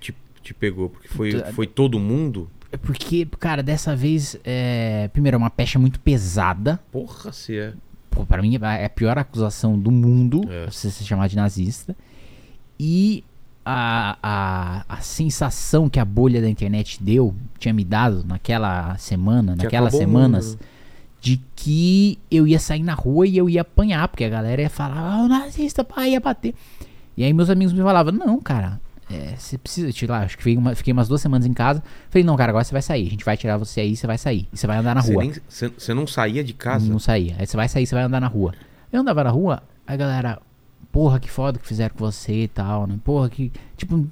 Te, 0.00 0.14
te 0.42 0.54
pegou? 0.54 0.90
Porque 0.90 1.08
foi, 1.08 1.32
foi 1.52 1.66
todo 1.66 1.98
mundo? 1.98 2.50
É 2.72 2.76
porque, 2.76 3.26
cara, 3.38 3.62
dessa 3.62 3.94
vez, 3.94 4.38
é... 4.44 5.08
primeiro, 5.12 5.36
é 5.36 5.38
uma 5.38 5.50
pecha 5.50 5.78
muito 5.78 6.00
pesada. 6.00 6.80
Porra, 6.90 7.32
se 7.32 7.58
é. 7.58 7.72
Pô, 8.10 8.26
pra 8.26 8.42
mim 8.42 8.58
é 8.60 8.84
a 8.84 8.90
pior 8.90 9.16
acusação 9.18 9.78
do 9.78 9.90
mundo 9.90 10.42
É. 10.50 10.66
você 10.66 10.90
se 10.90 11.04
chamar 11.04 11.28
de 11.28 11.36
nazista. 11.36 11.96
E 12.78 13.22
a, 13.64 14.16
a, 14.22 14.84
a 14.88 15.00
sensação 15.00 15.88
que 15.88 16.00
a 16.00 16.04
bolha 16.04 16.40
da 16.40 16.48
internet 16.48 17.02
deu, 17.02 17.34
tinha 17.58 17.74
me 17.74 17.84
dado 17.84 18.24
naquela 18.26 18.96
semana, 18.98 19.56
Que 19.56 19.64
naquelas 19.64 19.94
semanas, 19.94 20.46
mundo, 20.46 20.60
né? 20.60 20.66
De 21.20 21.40
que 21.54 22.18
eu 22.30 22.46
ia 22.46 22.58
sair 22.58 22.82
na 22.82 22.94
rua 22.94 23.26
e 23.26 23.36
eu 23.36 23.48
ia 23.48 23.60
apanhar, 23.60 24.08
porque 24.08 24.24
a 24.24 24.28
galera 24.28 24.62
ia 24.62 24.70
falar, 24.70 24.96
ah, 24.98 25.22
o 25.22 25.28
nazista, 25.28 25.84
pai, 25.84 26.12
ia 26.12 26.20
bater. 26.20 26.54
E 27.16 27.22
aí 27.24 27.32
meus 27.32 27.50
amigos 27.50 27.72
me 27.74 27.82
falavam, 27.82 28.12
não, 28.12 28.40
cara, 28.40 28.80
é, 29.10 29.34
você 29.36 29.58
precisa 29.58 29.92
tirar. 29.92 30.22
Acho 30.24 30.36
que 30.38 30.42
fiquei, 30.44 30.56
uma- 30.56 30.74
fiquei 30.74 30.92
umas 30.92 31.08
duas 31.08 31.20
semanas 31.20 31.46
em 31.46 31.52
casa. 31.52 31.82
Falei, 32.08 32.24
não, 32.24 32.36
cara, 32.36 32.50
agora 32.52 32.64
você 32.64 32.72
vai 32.72 32.80
sair. 32.80 33.06
A 33.06 33.10
gente 33.10 33.24
vai 33.24 33.36
tirar 33.36 33.56
você 33.58 33.80
aí, 33.80 33.94
você 33.96 34.06
vai 34.06 34.16
sair. 34.16 34.48
E 34.52 34.56
você 34.56 34.66
vai 34.66 34.78
andar 34.78 34.94
na 34.94 35.02
rua. 35.12 35.24
você- 35.48 35.92
não 35.94 36.06
saía 36.06 36.42
de 36.42 36.54
casa? 36.54 36.86
Não 36.90 36.98
saía. 36.98 37.34
Aí 37.38 37.46
você 37.46 37.56
vai 37.56 37.68
sair, 37.68 37.86
você 37.86 37.94
vai 37.94 38.04
andar 38.04 38.20
na 38.20 38.28
rua. 38.28 38.54
Eu 38.92 39.00
andava 39.00 39.22
na 39.24 39.30
rua, 39.30 39.62
a 39.86 39.96
galera, 39.96 40.38
porra, 40.90 41.20
que 41.20 41.30
foda 41.30 41.58
que 41.58 41.66
fizeram 41.66 41.94
com 41.94 42.04
você 42.10 42.44
e 42.44 42.48
tal, 42.48 42.86
né? 42.86 42.98
Porra, 43.04 43.28
que. 43.28 43.52
Tipo, 43.76 44.06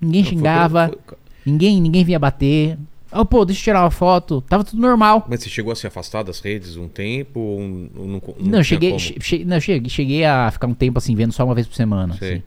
ninguém 0.00 0.24
Foi- 0.24 0.30
xingava, 0.32 0.88
foi- 0.88 1.16
ninguém, 1.46 1.80
ninguém 1.80 2.02
vinha 2.04 2.18
bater. 2.18 2.76
Oh, 3.14 3.24
pô, 3.24 3.44
deixa 3.44 3.60
eu 3.60 3.64
tirar 3.64 3.82
uma 3.84 3.90
foto. 3.90 4.40
Tava 4.42 4.64
tudo 4.64 4.80
normal. 4.82 5.26
Mas 5.30 5.42
você 5.42 5.48
chegou 5.48 5.72
a 5.72 5.76
se 5.76 5.86
afastar 5.86 6.22
das 6.24 6.40
redes 6.40 6.76
um 6.76 6.88
tempo? 6.88 7.38
Ou 7.40 7.60
não, 7.60 8.20
não, 8.38 8.62
cheguei, 8.62 8.90
che- 9.20 9.44
não, 9.44 9.60
cheguei, 9.60 9.88
cheguei 9.90 10.24
a 10.24 10.50
ficar 10.50 10.66
um 10.66 10.74
tempo 10.74 10.98
assim, 10.98 11.14
vendo 11.14 11.32
só 11.32 11.44
uma 11.44 11.54
vez 11.54 11.66
por 11.66 11.74
semana. 11.76 12.14
Assim. 12.14 12.42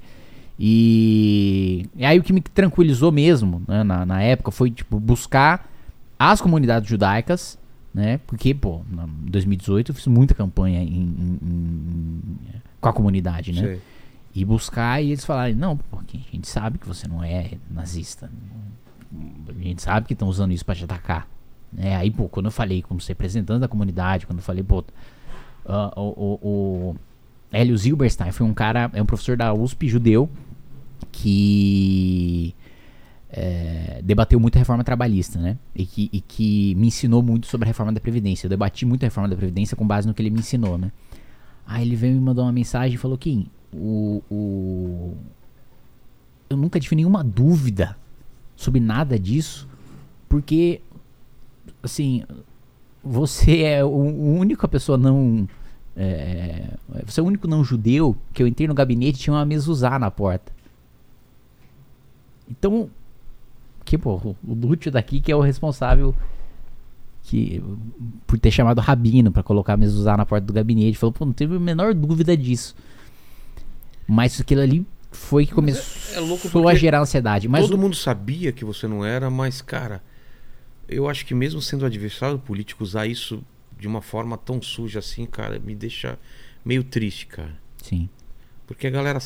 E, 0.59 1.85
e 1.95 2.05
aí 2.05 2.17
o 2.19 2.23
que 2.23 2.33
me 2.33 2.41
tranquilizou 2.41 3.11
mesmo, 3.11 3.61
né, 3.67 3.83
na, 3.83 4.05
na 4.05 4.21
época, 4.21 4.51
foi, 4.51 4.69
tipo, 4.71 4.99
buscar 4.99 5.71
as 6.19 6.41
comunidades 6.41 6.89
judaicas, 6.89 7.57
né? 7.93 8.19
Porque, 8.27 8.53
pô, 8.53 8.81
em 8.91 9.29
2018 9.29 9.91
eu 9.91 9.95
fiz 9.95 10.07
muita 10.07 10.33
campanha 10.33 10.81
em- 10.81 10.87
em- 10.87 11.39
em- 11.41 12.21
com 12.81 12.89
a 12.89 12.93
comunidade, 12.93 13.53
né? 13.53 13.61
Sei. 13.61 13.79
E 14.35 14.45
buscar 14.45 15.01
e 15.01 15.07
eles 15.11 15.25
falarem, 15.25 15.55
não, 15.55 15.77
porque 15.77 16.17
a 16.17 16.35
gente 16.35 16.47
sabe 16.47 16.77
que 16.77 16.87
você 16.87 17.07
não 17.07 17.23
é 17.23 17.51
nazista. 17.71 18.29
A 19.49 19.63
gente 19.63 19.81
sabe 19.81 20.07
que 20.07 20.13
estão 20.13 20.27
usando 20.27 20.51
isso 20.51 20.65
pra 20.65 20.75
te 20.75 20.83
atacar. 20.83 21.27
Né? 21.71 21.95
Aí, 21.95 22.09
pô, 22.11 22.29
quando 22.29 22.47
eu 22.47 22.51
falei 22.51 22.81
como 22.81 22.99
representante 23.05 23.61
da 23.61 23.67
comunidade, 23.67 24.25
quando 24.25 24.39
eu 24.39 24.43
falei, 24.43 24.63
pô, 24.63 24.83
ah, 25.65 25.93
o, 25.95 26.01
o, 26.01 26.39
o 26.41 26.95
Hélio 27.51 27.77
Zilberstein 27.77 28.31
foi 28.31 28.45
um 28.45 28.53
cara, 28.53 28.89
é 28.93 29.01
um 29.01 29.05
professor 29.05 29.35
da 29.37 29.53
USP 29.53 29.87
judeu 29.87 30.29
que 31.11 32.55
é, 33.29 34.01
debateu 34.03 34.39
muito 34.39 34.55
a 34.55 34.59
reforma 34.59 34.83
trabalhista, 34.83 35.39
né? 35.39 35.57
E 35.75 35.85
que, 35.85 36.09
e 36.11 36.21
que 36.21 36.75
me 36.75 36.87
ensinou 36.87 37.21
muito 37.21 37.47
sobre 37.47 37.65
a 37.65 37.67
reforma 37.67 37.91
da 37.91 37.99
Previdência. 37.99 38.45
Eu 38.45 38.49
debati 38.49 38.85
muito 38.85 39.03
a 39.03 39.07
reforma 39.07 39.29
da 39.29 39.35
Previdência 39.35 39.75
com 39.75 39.85
base 39.85 40.07
no 40.07 40.13
que 40.13 40.21
ele 40.21 40.29
me 40.29 40.39
ensinou, 40.39 40.77
né? 40.77 40.91
Aí 41.65 41.85
ele 41.85 41.95
veio 41.95 42.13
me 42.13 42.21
mandou 42.21 42.45
uma 42.45 42.51
mensagem 42.51 42.95
e 42.95 42.97
falou: 42.97 43.17
Kim, 43.17 43.47
o, 43.73 44.23
o... 44.31 45.17
eu 46.49 46.55
nunca 46.55 46.79
tive 46.79 46.95
nenhuma 46.95 47.23
dúvida 47.23 47.97
sobre 48.57 48.81
nada 48.81 49.17
disso, 49.17 49.67
porque, 50.27 50.81
assim, 51.81 52.23
você 53.01 53.61
é 53.61 53.85
o, 53.85 53.87
o 53.87 54.33
única 54.37 54.67
pessoa 54.67 54.97
não. 54.97 55.47
é, 55.95 56.73
você 57.05 57.21
é 57.21 57.23
o 57.23 57.25
único 57.25 57.47
não 57.47 57.63
judeu 57.63 58.17
que 58.33 58.43
eu 58.43 58.47
entrei 58.47 58.67
no 58.67 58.73
gabinete 58.73 59.19
tinha 59.19 59.33
uma 59.33 59.45
mezuzá 59.45 59.97
na 59.97 60.11
porta. 60.11 60.51
Então, 62.49 62.89
que 63.85 63.97
pô, 63.97 64.15
o 64.15 64.35
Lúcio 64.45 64.91
daqui 64.91 65.21
que 65.21 65.31
é 65.31 65.35
o 65.35 65.41
responsável 65.41 66.13
que 67.23 67.61
por 68.25 68.39
ter 68.39 68.51
chamado 68.51 68.79
Rabino 68.79 69.31
pra 69.31 69.43
colocar 69.43 69.73
a 69.73 69.77
mezuzá 69.77 70.17
na 70.17 70.25
porta 70.25 70.47
do 70.47 70.53
gabinete, 70.53 70.97
falou, 70.97 71.13
pô, 71.13 71.25
não 71.25 71.33
teve 71.33 71.55
a 71.55 71.59
menor 71.59 71.93
dúvida 71.93 72.35
disso. 72.35 72.75
Mas 74.07 74.39
aquilo 74.39 74.61
ali 74.61 74.85
foi 75.17 75.45
que 75.45 75.53
começou 75.53 76.15
é 76.15 76.19
louco 76.19 76.67
a 76.69 76.75
gerar 76.75 77.01
ansiedade. 77.01 77.47
Mas 77.47 77.61
Todo 77.65 77.73
o- 77.75 77.77
mundo 77.77 77.95
sabia 77.95 78.51
que 78.51 78.63
você 78.63 78.87
não 78.87 79.03
era, 79.05 79.29
mas, 79.29 79.61
cara, 79.61 80.01
eu 80.87 81.09
acho 81.09 81.25
que 81.25 81.33
mesmo 81.33 81.61
sendo 81.61 81.85
adversário 81.85 82.39
político, 82.39 82.83
usar 82.83 83.05
isso 83.07 83.43
de 83.79 83.87
uma 83.87 84.01
forma 84.01 84.37
tão 84.37 84.61
suja 84.61 84.99
assim, 84.99 85.25
cara, 85.25 85.59
me 85.59 85.75
deixa 85.75 86.17
meio 86.63 86.83
triste, 86.83 87.27
cara. 87.27 87.55
Sim. 87.81 88.09
Porque 88.65 88.87
a 88.87 88.89
galera. 88.89 89.19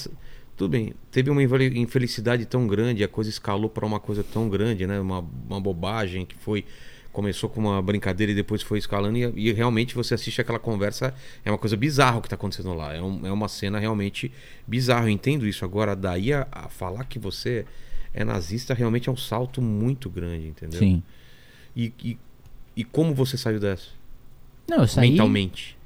Tudo 0.58 0.70
bem, 0.72 0.94
teve 1.10 1.30
uma 1.32 1.42
infeli- 1.42 1.80
infelicidade 1.80 2.46
tão 2.46 2.68
grande, 2.68 3.04
a 3.04 3.08
coisa 3.08 3.30
escalou 3.30 3.68
para 3.70 3.86
uma 3.86 4.00
coisa 4.00 4.24
tão 4.24 4.48
grande, 4.48 4.86
né? 4.86 5.00
Uma, 5.00 5.26
uma 5.50 5.60
bobagem 5.60 6.26
que 6.26 6.36
foi. 6.36 6.66
Começou 7.12 7.50
com 7.50 7.60
uma 7.60 7.82
brincadeira 7.82 8.32
e 8.32 8.36
depois 8.36 8.62
foi 8.62 8.80
escalando, 8.80 9.18
e, 9.18 9.50
e 9.50 9.52
realmente 9.52 9.94
você 9.96 10.14
assiste 10.14 10.40
aquela 10.40 10.60
conversa, 10.60 11.14
é 11.44 11.52
uma 11.52 11.58
coisa 11.58 11.76
bizarra 11.76 12.18
o 12.18 12.22
que 12.22 12.30
tá 12.30 12.36
acontecendo 12.36 12.74
lá. 12.74 12.94
É, 12.94 13.02
um- 13.02 13.26
é 13.28 13.32
uma 13.32 13.48
cena 13.50 13.80
realmente 13.80 14.32
bizarra, 14.66 15.06
eu 15.06 15.10
entendo 15.10 15.46
isso. 15.46 15.66
Agora, 15.66 15.96
daí 15.96 16.32
a, 16.32 16.48
a 16.52 16.70
falar 16.70 17.04
que 17.04 17.20
você 17.20 17.66
é 18.14 18.24
nazista 18.24 18.74
realmente 18.74 19.10
é 19.10 19.12
um 19.12 19.18
salto 19.18 19.62
muito 19.62 20.10
grande, 20.10 20.48
entendeu? 20.48 20.80
Sim. 20.80 21.04
E, 21.76 21.94
e, 22.04 22.18
e 22.78 22.84
como 22.86 23.14
você 23.14 23.38
saiu 23.38 23.60
dessa? 23.60 23.90
Não, 24.70 24.78
eu 24.80 24.88
saí. 24.88 25.12
Mentalmente. 25.12 25.78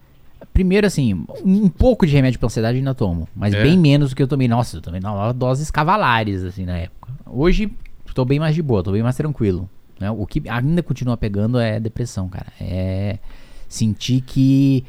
Primeiro, 0.54 0.86
assim, 0.86 1.26
um 1.44 1.68
pouco 1.70 2.06
de 2.06 2.14
remédio 2.14 2.40
pra 2.40 2.46
ansiedade 2.48 2.78
ainda 2.78 2.94
tomo. 2.94 3.28
Mas 3.36 3.54
É? 3.54 3.64
bem 3.64 3.78
menos 3.78 4.12
do 4.12 4.16
que 4.16 4.22
eu 4.22 4.28
tomei. 4.28 4.48
Nossa, 4.48 4.78
eu 4.78 4.82
tomei 4.82 5.02
doses 5.36 5.72
cavalares, 5.72 6.44
assim, 6.44 6.66
na 6.66 6.78
época. 6.78 7.12
Hoje, 7.26 7.72
tô 8.14 8.24
bem 8.24 8.40
mais 8.40 8.54
de 8.54 8.62
boa, 8.62 8.84
tô 8.84 8.92
bem 8.92 9.02
mais 9.02 9.16
tranquilo. 9.16 9.68
Né? 10.00 10.12
O 10.12 10.26
que 10.26 10.44
ainda 10.50 10.84
continua 10.84 11.18
pegando 11.18 11.60
é 11.60 11.80
depressão, 11.80 12.28
cara. 12.30 12.52
É. 12.60 13.20
Sentir 13.68 14.22
que, 14.22 14.86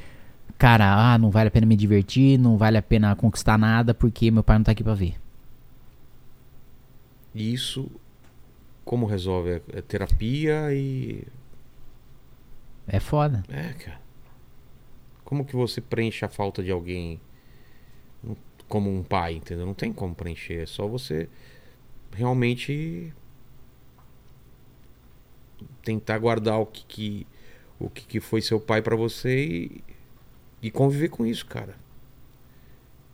cara, 0.59 1.15
ah, 1.15 1.19
não 1.19 1.31
vale 1.31 1.49
a 1.49 1.51
pena 1.51 1.67
me 1.67 1.77
divertir, 1.77 2.39
não 2.39 2.57
vale 2.57 2.77
a 2.77 2.83
pena 2.83 3.17
conquistar 3.17 3.59
nada 3.59 3.95
porque 3.95 4.31
meu 4.31 4.45
pai 4.45 4.59
não 4.59 4.65
tá 4.65 4.73
aqui 4.73 4.85
pra 4.85 4.95
ver. 4.95 5.15
E 7.35 7.53
isso, 7.53 7.91
como 8.85 9.07
resolve? 9.07 9.51
É, 9.51 9.63
é 9.75 9.83
terapia 9.83 10.73
e. 10.73 11.25
É 12.87 13.01
foda. 13.01 13.43
É, 13.49 13.73
cara. 13.73 14.01
Como 15.25 15.45
que 15.45 15.57
você 15.57 15.81
preenche 15.81 16.25
a 16.25 16.29
falta 16.29 16.63
de 16.63 16.71
alguém 16.71 17.21
como 18.69 18.91
um 18.91 19.03
pai, 19.03 19.35
entendeu? 19.35 19.67
Não 19.67 19.75
tem 19.75 19.93
como 19.93 20.15
preencher. 20.15 20.63
É 20.63 20.67
só 20.67 20.87
você 20.87 21.29
realmente 22.13 23.13
tentar 25.83 26.19
guardar 26.19 26.59
o 26.59 26.67
que, 26.67 26.85
que 26.87 27.27
o 27.79 27.91
que, 27.91 28.07
que 28.07 28.21
foi 28.21 28.41
seu 28.41 28.59
pai 28.59 28.81
pra 28.81 28.97
você 28.97 29.45
e, 29.45 29.85
e 30.63 30.71
conviver 30.71 31.09
com 31.09 31.27
isso, 31.27 31.45
cara. 31.47 31.77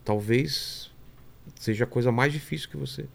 Talvez 0.05 0.91
seja 1.57 1.85
a 1.85 1.87
coisa 1.87 2.13
mais 2.13 2.33
difícil 2.33 2.69
que 2.69 2.77
você 2.77 3.07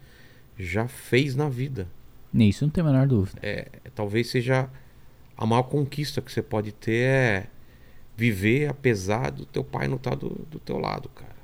já 0.58 0.86
fez 0.88 1.34
na 1.34 1.48
vida. 1.48 1.88
Isso 2.34 2.64
não 2.64 2.70
tem 2.70 2.82
a 2.82 2.86
menor 2.86 3.06
dúvida. 3.06 3.38
É, 3.42 3.68
talvez 3.94 4.28
seja 4.28 4.68
a 5.36 5.46
maior 5.46 5.62
conquista 5.64 6.20
que 6.20 6.30
você 6.30 6.42
pode 6.42 6.72
ter 6.72 6.92
é 6.92 7.46
viver 8.16 8.68
apesar 8.68 9.30
do 9.30 9.46
teu 9.46 9.62
pai 9.62 9.86
não 9.86 9.96
estar 9.96 10.14
do, 10.14 10.30
do 10.50 10.58
teu 10.58 10.76
lado, 10.76 11.08
cara. 11.10 11.36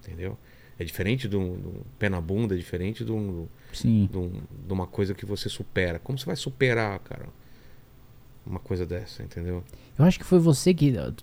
Entendeu? 0.00 0.36
É 0.82 0.84
diferente 0.84 1.28
de 1.28 1.36
um, 1.36 1.54
de 1.60 1.68
um 1.68 1.74
pé 1.96 2.08
na 2.08 2.20
bunda, 2.20 2.54
é 2.54 2.58
diferente 2.58 3.04
de, 3.04 3.12
um, 3.12 3.46
Sim. 3.72 4.08
de, 4.10 4.18
um- 4.18 4.32
de 4.66 4.72
uma 4.72 4.86
coisa 4.86 5.14
que 5.14 5.24
você 5.24 5.48
supera. 5.48 6.00
Como 6.00 6.18
você 6.18 6.26
vai 6.26 6.34
superar, 6.34 6.98
cara? 6.98 7.26
Uma 8.44 8.58
coisa 8.58 8.84
dessa, 8.84 9.22
entendeu? 9.22 9.62
Eu 9.96 10.04
acho 10.04 10.18
que 10.18 10.24
foi 10.24 10.40
você 10.40 10.74
que 10.74 10.90
uh, 10.90 11.14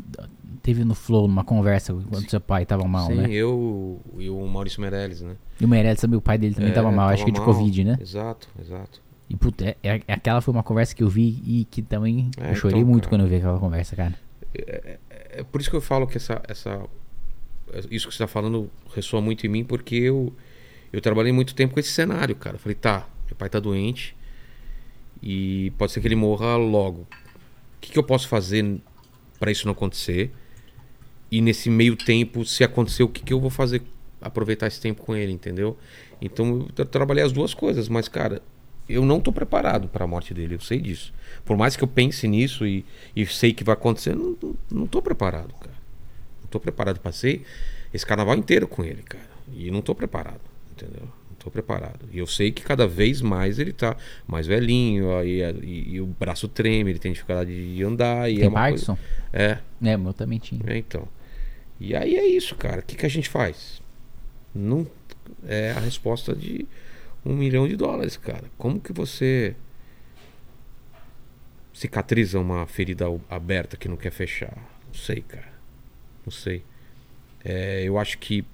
teve 0.64 0.86
no 0.86 0.96
Flow 0.96 1.28
numa 1.28 1.44
conversa 1.44 1.94
quando 2.10 2.30
seu 2.30 2.40
pai 2.40 2.66
tava 2.66 2.88
mal, 2.88 3.08
Sim, 3.08 3.16
né? 3.16 3.30
eu 3.30 4.00
e 4.18 4.30
o 4.30 4.48
Maurício 4.48 4.80
Meirelles, 4.80 5.20
né? 5.22 5.36
E 5.60 5.66
o 5.66 5.68
Meirelles 5.68 6.00
também, 6.00 6.18
o 6.18 6.22
pai 6.22 6.38
dele 6.38 6.56
também 6.56 6.72
É, 6.72 6.74
tava 6.74 6.90
mal, 6.90 7.10
acho 7.10 7.26
que 7.26 7.32
de 7.34 7.42
Covid, 7.42 7.84
né? 7.84 7.98
Exato, 8.00 8.48
exato. 8.62 9.02
E 9.30 9.36
puta, 9.36 9.66
é, 9.66 9.76
é- 9.84 10.02
aquela 10.14 10.40
foi 10.40 10.54
uma 10.54 10.64
conversa 10.64 10.96
que 10.96 11.04
eu 11.04 11.10
vi 11.10 11.44
e 11.46 11.66
que 11.70 11.82
também 11.82 12.32
É, 12.38 12.52
eu 12.52 12.56
chorei 12.56 12.80
então, 12.80 12.90
muito 12.90 13.04
cara. 13.10 13.18
quando 13.18 13.22
eu 13.24 13.28
vi 13.28 13.36
aquela 13.36 13.60
conversa, 13.60 13.96
cara. 13.98 14.16
É 14.54 15.44
por 15.44 15.60
isso 15.60 15.70
que 15.70 15.76
eu 15.76 15.82
falo 15.82 16.08
que 16.08 16.16
essa, 16.18 16.42
essa 16.48 16.82
isso 17.90 18.08
que 18.08 18.14
você 18.14 18.24
está 18.24 18.28
falando 18.28 18.70
ressoa 18.96 19.22
muito 19.22 19.46
em 19.46 19.50
mim, 19.50 19.64
porque 19.64 19.96
eu, 19.96 20.34
eu 20.92 21.02
trabalhei 21.02 21.32
muito 21.32 21.54
tempo 21.56 21.74
com 21.74 21.80
esse 21.80 21.92
cenário, 21.92 22.36
cara. 22.36 22.56
Eu 22.56 22.60
falei, 22.60 22.76
tá, 22.76 23.08
meu 23.28 23.36
pai 23.36 23.50
tá 23.50 23.60
doente 23.60 24.16
e 25.22 25.72
pode 25.78 25.92
ser 25.92 26.02
que 26.02 26.08
ele 26.08 26.16
morra 26.16 26.56
logo. 26.56 27.02
O 27.02 27.08
que, 27.82 27.92
que 27.92 28.00
eu 28.00 28.04
posso 28.04 28.28
fazer 28.28 28.80
para 29.40 29.52
isso 29.52 29.66
não 29.66 29.74
acontecer? 29.74 30.32
E 31.32 31.42
nesse 31.42 31.70
meio 31.70 31.96
tempo, 31.96 32.44
se 32.44 32.64
acontecer, 32.64 33.04
o 33.04 33.08
que, 33.08 33.22
que 33.22 33.32
eu 33.32 33.40
vou 33.40 33.50
fazer? 33.50 33.82
Aproveitar 34.22 34.68
esse 34.68 34.82
tempo 34.82 35.04
com 35.04 35.16
ele, 35.16 35.32
entendeu? 35.32 35.78
Então 36.22 36.66
eu 36.68 36.74
tra- 36.74 36.86
trabalhei 36.86 37.24
as 37.24 37.32
duas 37.32 37.54
coisas, 37.54 37.88
mas, 37.88 38.08
cara, 38.08 38.42
eu 38.88 39.06
não 39.06 39.22
tô 39.22 39.32
preparado 39.32 39.88
para 39.88 40.04
a 40.04 40.08
morte 40.08 40.34
dele, 40.34 40.56
eu 40.56 40.60
sei 40.60 40.82
disso. 40.82 41.14
Por 41.46 41.56
mais 41.56 41.76
que 41.76 41.84
eu 41.84 41.88
pense 41.88 42.28
nisso 42.28 42.66
e, 42.66 42.84
e 43.16 43.26
sei 43.26 43.54
que 43.54 43.64
vai 43.64 43.74
acontecer, 43.74 44.16
não, 44.16 44.36
não, 44.42 44.56
não 44.72 44.88
tô 44.88 45.02
preparado, 45.02 45.54
cara. 45.54 45.79
Tô 46.50 46.60
preparado. 46.60 47.00
Passei 47.00 47.44
esse 47.94 48.06
carnaval 48.06 48.36
inteiro 48.36 48.68
com 48.68 48.84
ele, 48.84 49.02
cara. 49.04 49.30
E 49.54 49.70
não 49.72 49.82
tô 49.82 49.96
preparado, 49.96 50.42
entendeu? 50.72 51.04
Não 51.30 51.36
tô 51.38 51.50
preparado. 51.50 52.08
E 52.12 52.20
eu 52.20 52.28
sei 52.28 52.52
que 52.52 52.62
cada 52.64 52.88
vez 52.88 53.22
mais 53.22 53.58
ele 53.60 53.74
tá 53.74 53.96
mais 54.28 54.46
velhinho, 54.46 55.08
ó, 55.08 55.24
e, 55.24 55.42
e- 55.64 56.02
o 56.02 56.06
braço 56.06 56.48
treme, 56.48 56.92
ele 56.92 57.00
tem 57.00 57.12
dificuldade 57.12 57.76
de 57.76 57.84
andar. 57.84 58.30
E 58.30 58.36
Tem 58.38 58.48
é 58.48 58.50
Parkinson? 58.50 58.96
Coisa... 58.96 59.10
É, 59.32 59.58
É, 59.92 59.98
meu 59.98 60.14
também 60.14 60.38
tinha. 60.40 60.62
é, 60.68 60.78
então. 60.78 61.08
E 61.80 61.96
aí 61.96 62.16
é 62.16 62.26
isso, 62.26 62.56
cara. 62.56 62.82
O 62.82 62.84
que, 62.84 62.96
que 62.96 63.06
a 63.06 63.10
gente 63.10 63.30
faz? 63.30 63.82
Não 64.54 64.86
é 65.48 65.72
a 65.72 65.80
resposta 65.80 66.36
de 66.36 66.68
um 67.26 67.34
milhão 67.36 67.68
de 67.68 67.76
dólares, 67.76 68.18
cara. 68.18 68.44
Como 68.58 68.80
que 68.80 68.92
você 68.92 69.56
cicatriza 71.74 72.40
uma 72.40 72.66
ferida 72.66 73.06
aberta 73.30 73.78
que 73.78 73.88
não 73.88 73.96
quer 73.98 74.12
fechar? 74.12 74.56
Não 74.88 74.94
sei, 74.94 75.22
cara. 75.22 75.59
Não 76.30 76.32
sei. 76.32 76.62
É, 77.44 77.82
eu 77.84 77.98
acho 77.98 78.20
que 78.20 78.46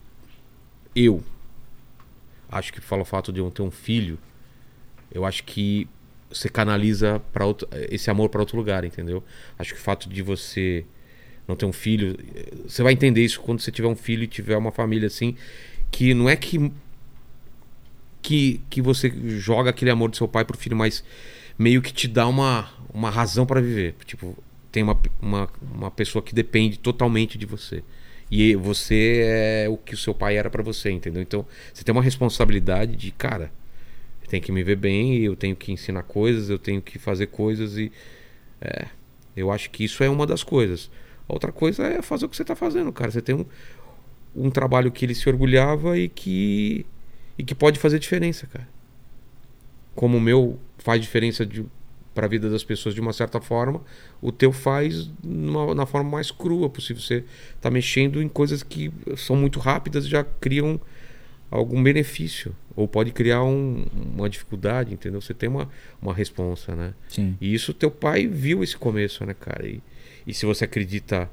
eu 0.95 1.21
acho 2.49 2.71
que 2.71 2.79
fala 2.79 3.01
o 3.01 3.05
fato 3.05 3.33
de 3.33 3.41
eu 3.41 3.51
ter 3.51 3.63
um 3.63 3.69
filho, 3.69 4.17
eu 5.11 5.25
acho 5.25 5.43
que 5.43 5.89
você 6.29 6.47
canaliza 6.47 7.21
para 7.33 7.43
esse 7.89 8.09
amor 8.09 8.29
para 8.29 8.39
outro 8.39 8.55
lugar, 8.55 8.85
entendeu? 8.85 9.21
Acho 9.59 9.73
que 9.73 9.79
o 9.79 9.83
fato 9.83 10.07
de 10.07 10.21
você 10.21 10.85
não 11.45 11.57
ter 11.57 11.65
um 11.65 11.73
filho, 11.73 12.17
você 12.65 12.81
vai 12.81 12.93
entender 12.93 13.25
isso 13.25 13.41
quando 13.41 13.59
você 13.59 13.73
tiver 13.73 13.89
um 13.89 13.95
filho 13.95 14.23
e 14.23 14.27
tiver 14.27 14.55
uma 14.55 14.71
família 14.71 15.07
assim, 15.07 15.35
que 15.91 16.13
não 16.13 16.29
é 16.29 16.37
que 16.37 16.71
que, 18.21 18.61
que 18.69 18.81
você 18.81 19.11
joga 19.37 19.69
aquele 19.69 19.91
amor 19.91 20.09
do 20.09 20.15
seu 20.15 20.29
pai 20.29 20.45
pro 20.45 20.57
filho, 20.57 20.77
mas 20.77 21.03
meio 21.59 21.81
que 21.81 21.91
te 21.91 22.07
dá 22.07 22.25
uma, 22.25 22.69
uma 22.93 23.09
razão 23.09 23.45
para 23.45 23.59
viver. 23.59 23.95
Tipo, 24.05 24.35
tem 24.75 24.83
uma, 24.83 24.99
uma, 25.21 25.49
uma 25.73 25.89
pessoa 25.89 26.21
que 26.21 26.35
depende 26.35 26.77
totalmente 26.77 27.37
de 27.37 27.45
você. 27.45 27.81
E 28.29 28.55
você 28.55 29.21
é 29.23 29.69
o 29.69 29.77
que 29.77 29.93
o 29.93 29.97
seu 29.97 30.13
pai 30.13 30.35
era 30.35 30.49
para 30.49 30.61
você, 30.61 30.91
entendeu? 30.91 31.21
Então, 31.21 31.45
você 31.73 31.81
tem 31.81 31.93
uma 31.93 32.01
responsabilidade 32.01 32.97
de, 32.97 33.09
cara, 33.11 33.49
eu 34.21 34.27
tenho 34.27 34.43
que 34.43 34.51
me 34.51 34.63
ver 34.63 34.75
bem, 34.75 35.19
eu 35.19 35.33
tenho 35.33 35.55
que 35.55 35.71
ensinar 35.71 36.03
coisas, 36.03 36.49
eu 36.49 36.59
tenho 36.59 36.81
que 36.81 36.99
fazer 36.99 37.27
coisas 37.27 37.77
e 37.77 37.89
é, 38.59 38.87
eu 39.33 39.49
acho 39.49 39.69
que 39.69 39.85
isso 39.85 40.03
é 40.03 40.09
uma 40.09 40.27
das 40.27 40.43
coisas. 40.43 40.91
Outra 41.25 41.53
coisa 41.53 41.87
é 41.87 42.01
fazer 42.01 42.25
o 42.25 42.29
que 42.29 42.35
você 42.35 42.43
tá 42.43 42.55
fazendo, 42.55 42.91
cara. 42.91 43.11
Você 43.11 43.21
tem 43.21 43.33
um, 43.33 43.45
um 44.35 44.49
trabalho 44.49 44.91
que 44.91 45.05
ele 45.05 45.15
se 45.15 45.29
orgulhava 45.29 45.97
e 45.97 46.09
que 46.09 46.85
e 47.37 47.43
que 47.45 47.55
pode 47.55 47.79
fazer 47.79 47.97
diferença, 47.97 48.45
cara. 48.45 48.67
Como 49.95 50.17
o 50.17 50.21
meu 50.21 50.59
faz 50.79 51.01
diferença 51.01 51.45
de, 51.45 51.65
para 52.15 52.25
a 52.25 52.29
vida 52.29 52.49
das 52.49 52.63
pessoas 52.63 52.95
de 52.95 53.01
uma 53.01 53.11
certa 53.11 53.41
forma, 53.41 53.81
o 54.21 54.31
teu 54.31 54.53
faz 54.53 55.11
numa, 55.21 55.75
na 55.75 55.85
forma 55.85 56.09
mais 56.09 56.31
crua 56.31 56.69
possível. 56.69 57.01
Você 57.03 57.25
está 57.55 57.69
mexendo 57.69 58.21
em 58.21 58.29
coisas 58.29 58.63
que 58.63 58.91
são 59.17 59.35
muito 59.35 59.59
rápidas 59.59 60.05
e 60.05 60.09
já 60.09 60.23
criam 60.23 60.79
algum 61.51 61.83
benefício. 61.83 62.55
Ou 62.73 62.87
pode 62.87 63.11
criar 63.11 63.43
um, 63.43 63.85
uma 64.17 64.29
dificuldade, 64.29 64.93
entendeu? 64.93 65.21
Você 65.21 65.33
tem 65.33 65.49
uma, 65.49 65.69
uma 66.01 66.13
responsa, 66.13 66.73
né? 66.73 66.93
Sim. 67.09 67.37
E 67.39 67.53
isso 67.53 67.73
teu 67.73 67.91
pai 67.91 68.27
viu 68.27 68.63
esse 68.63 68.77
começo, 68.77 69.25
né, 69.25 69.33
cara? 69.33 69.67
E, 69.67 69.81
e 70.25 70.33
se 70.33 70.45
você 70.45 70.63
acredita, 70.63 71.29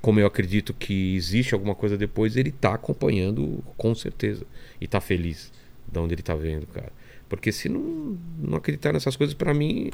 como 0.00 0.20
eu 0.20 0.26
acredito 0.26 0.72
que 0.72 1.14
existe 1.14 1.54
alguma 1.54 1.74
coisa 1.74 1.98
depois, 1.98 2.36
ele 2.36 2.50
tá 2.50 2.74
acompanhando 2.74 3.62
com 3.76 3.94
certeza. 3.94 4.46
E 4.80 4.86
tá 4.86 5.00
feliz 5.00 5.52
de 5.90 5.98
onde 5.98 6.14
ele 6.14 6.22
tá 6.22 6.34
vendo, 6.34 6.66
cara. 6.66 6.92
Porque 7.28 7.50
se 7.52 7.68
não, 7.68 8.18
não 8.38 8.56
acreditar 8.58 8.92
nessas 8.92 9.16
coisas, 9.16 9.34
para 9.34 9.52
mim, 9.54 9.90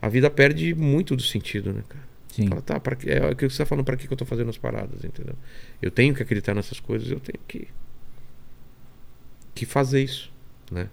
a 0.00 0.08
vida 0.08 0.30
perde 0.30 0.74
muito 0.74 1.14
do 1.16 1.22
sentido, 1.22 1.72
né, 1.72 1.82
cara? 1.88 2.08
Sim. 2.28 2.48
Fala, 2.48 2.62
tá, 2.62 2.78
pra, 2.78 2.94
que- 2.94 3.10
é 3.10 3.16
aquilo 3.18 3.36
que 3.36 3.50
você 3.50 3.58
tá 3.58 3.66
falando, 3.66 3.84
pra 3.84 3.96
que, 3.96 4.06
que 4.06 4.12
eu 4.12 4.16
tô 4.16 4.24
fazendo 4.24 4.48
as 4.50 4.56
paradas, 4.58 5.04
entendeu? 5.04 5.34
Eu 5.82 5.90
tenho 5.90 6.14
que 6.14 6.22
acreditar 6.22 6.54
nessas 6.54 6.78
coisas, 6.78 7.10
eu 7.10 7.18
tenho 7.20 7.38
que. 7.48 7.66
que 9.54 9.66
fazer 9.66 10.02
isso, 10.02 10.32
né? 10.70 10.88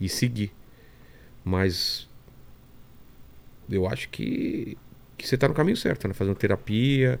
E 0.00 0.08
seguir. 0.08 0.50
Mas. 1.44 2.08
Eu 3.70 3.86
acho 3.86 4.08
que. 4.08 4.76
que 5.18 5.26
você 5.28 5.36
tá 5.36 5.46
no 5.48 5.54
caminho 5.54 5.76
certo, 5.76 6.08
né? 6.08 6.14
Fazendo 6.14 6.36
terapia, 6.36 7.20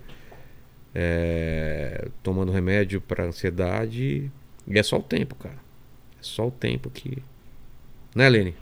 é, 0.94 2.08
tomando 2.22 2.52
remédio 2.52 3.00
pra 3.00 3.24
ansiedade. 3.24 4.30
E 4.66 4.78
é 4.78 4.82
só 4.82 4.96
o 4.98 5.02
tempo, 5.02 5.34
cara. 5.34 5.58
É 6.26 6.34
só 6.34 6.48
o 6.48 6.50
tempo 6.50 6.90
que. 6.90 7.22
Né, 8.14 8.28
Lene? 8.28 8.54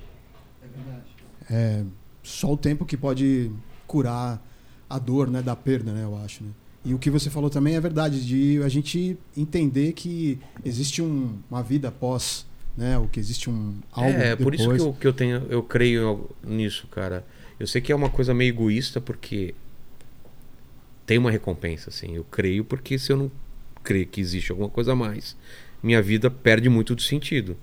É 1.50 1.82
só 2.22 2.52
o 2.52 2.56
tempo 2.56 2.84
que 2.86 2.96
pode 2.96 3.50
curar 3.86 4.42
a 4.88 4.98
dor 4.98 5.30
né, 5.30 5.42
da 5.42 5.54
perda, 5.54 5.92
né, 5.92 6.04
eu 6.04 6.16
acho. 6.16 6.42
Né? 6.42 6.50
E 6.84 6.94
o 6.94 6.98
que 6.98 7.10
você 7.10 7.28
falou 7.30 7.50
também 7.50 7.74
é 7.76 7.80
verdade, 7.80 8.24
de 8.24 8.62
a 8.62 8.68
gente 8.68 9.16
entender 9.36 9.92
que 9.92 10.38
existe 10.64 11.00
um- 11.02 11.38
uma 11.50 11.62
vida 11.62 11.88
após, 11.88 12.46
né? 12.76 12.98
O 12.98 13.08
que 13.08 13.18
existe 13.20 13.48
um 13.48 13.74
algo 13.92 14.10
é, 14.10 14.36
por 14.36 14.54
isso 14.54 14.64
que 14.64 14.72
depois. 14.72 14.82
eu, 14.82 14.92
que 15.00 15.06
eu 15.06 15.12
tenho, 15.12 15.46
eu 15.48 15.62
creio 15.62 16.28
nisso, 16.42 16.86
cara. 16.88 17.24
Eu 17.58 17.66
sei 17.66 17.80
que 17.80 17.90
é 17.92 17.94
uma 17.96 18.10
coisa 18.10 18.34
meio 18.34 18.48
egoísta, 18.50 19.00
porque 19.00 19.54
tem 21.06 21.16
uma 21.18 21.30
recompensa, 21.30 21.88
assim. 21.90 22.14
Eu 22.14 22.24
creio 22.24 22.64
porque 22.64 22.98
se 22.98 23.12
eu 23.12 23.16
não 23.16 23.30
crer 23.82 24.06
que 24.06 24.20
existe 24.20 24.50
alguma 24.50 24.68
coisa 24.68 24.92
a 24.92 24.96
mais, 24.96 25.36
minha 25.85 26.01
vida 26.01 26.31
perde 26.31 26.69
muito 26.69 26.94
do 26.94 27.02
sentido. 27.02 27.56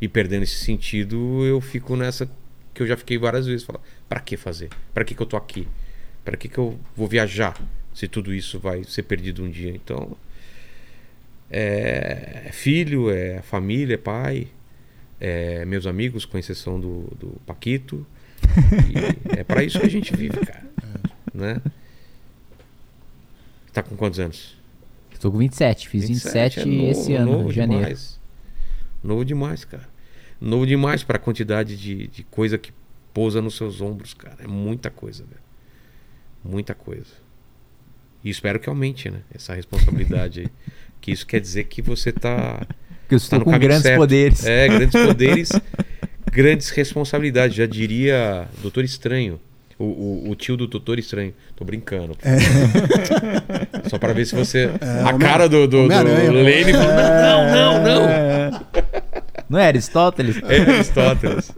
E 0.00 0.08
perdendo 0.08 0.42
esse 0.42 0.56
sentido, 0.56 1.44
eu 1.44 1.60
fico 1.60 1.96
nessa 1.96 2.28
que 2.74 2.82
eu 2.82 2.86
já 2.86 2.96
fiquei 2.96 3.16
várias 3.16 3.46
vezes, 3.46 3.64
falar, 3.64 3.80
para 4.08 4.20
que 4.20 4.36
fazer? 4.36 4.70
Para 4.92 5.04
que 5.04 5.14
que 5.14 5.22
eu 5.22 5.26
tô 5.26 5.36
aqui? 5.36 5.66
Para 6.24 6.36
que 6.36 6.48
que 6.48 6.58
eu 6.58 6.78
vou 6.96 7.06
viajar? 7.08 7.60
Se 7.94 8.06
tudo 8.06 8.34
isso 8.34 8.58
vai 8.58 8.84
ser 8.84 9.04
perdido 9.04 9.42
um 9.42 9.50
dia, 9.50 9.70
então 9.70 10.16
é, 11.50 12.44
é 12.46 12.52
filho, 12.52 13.10
é 13.10 13.40
família, 13.42 13.94
é 13.94 13.98
pai, 13.98 14.48
é 15.20 15.64
meus 15.64 15.86
amigos, 15.86 16.24
com 16.24 16.38
exceção 16.38 16.78
do, 16.78 17.02
do 17.18 17.40
Paquito. 17.46 18.06
E 18.88 19.38
é 19.38 19.44
pra 19.44 19.62
isso 19.62 19.80
que 19.80 19.86
a 19.86 19.90
gente 19.90 20.14
vive, 20.14 20.38
cara. 20.38 20.66
Né? 21.34 21.60
Tá 23.72 23.82
com 23.82 23.96
quantos 23.96 24.18
anos? 24.18 24.57
Tô 25.20 25.32
com 25.32 25.38
27, 25.38 25.88
fiz 25.88 26.08
27, 26.08 26.60
é 26.60 26.64
novo, 26.64 26.90
esse 26.90 27.14
ano, 27.14 27.32
novo 27.32 27.52
janeiro. 27.52 27.82
Demais. 27.84 28.20
Novo 29.02 29.24
demais, 29.24 29.64
cara. 29.64 29.88
Novo 30.40 30.66
demais 30.66 31.02
pra 31.02 31.18
quantidade 31.18 31.76
de, 31.76 32.06
de 32.06 32.22
coisa 32.24 32.56
que 32.56 32.72
pousa 33.12 33.42
nos 33.42 33.56
seus 33.56 33.80
ombros, 33.80 34.14
cara. 34.14 34.36
É 34.44 34.46
muita 34.46 34.90
coisa, 34.90 35.24
velho. 35.24 35.40
Muita 36.44 36.74
coisa. 36.74 37.06
E 38.22 38.30
espero 38.30 38.60
que 38.60 38.68
aumente, 38.68 39.10
né? 39.10 39.20
Essa 39.34 39.54
responsabilidade 39.54 40.40
aí. 40.40 40.48
Que 41.00 41.12
isso 41.12 41.24
quer 41.24 41.40
dizer 41.40 41.64
que 41.64 41.80
você 41.80 42.10
tá. 42.10 42.66
Porque 43.02 43.14
eu 43.14 43.20
tá 43.20 43.24
estou 43.24 43.38
no 43.38 43.44
com 43.44 43.56
grandes 43.56 43.82
certo. 43.82 43.98
poderes. 43.98 44.44
É, 44.44 44.66
grandes 44.66 45.00
poderes, 45.00 45.48
grandes 46.32 46.70
responsabilidades. 46.70 47.56
Já 47.56 47.66
diria 47.66 48.48
Doutor 48.60 48.82
Estranho. 48.82 49.40
O, 49.78 49.84
o, 49.84 50.30
o 50.30 50.34
tio 50.34 50.56
do 50.56 50.66
Doutor 50.66 50.98
Estranho. 50.98 51.32
Tô 51.54 51.64
brincando. 51.64 52.16
Só 53.88 53.96
pra 53.98 54.12
ver 54.12 54.26
se 54.26 54.34
você. 54.34 54.70
a 54.80 55.08
Homem- 55.08 55.18
cara 55.20 55.48
do, 55.48 55.68
do, 55.68 55.68
do 55.68 55.78
Homem-Aranha. 55.84 56.32
Lane. 56.32 56.72
Não, 56.72 57.52
não, 57.52 57.84
não. 57.84 58.66
Não 59.48 59.58
é 59.58 59.66
Aristóteles? 59.66 60.36
É 60.42 60.60
Aristóteles. 60.60 61.52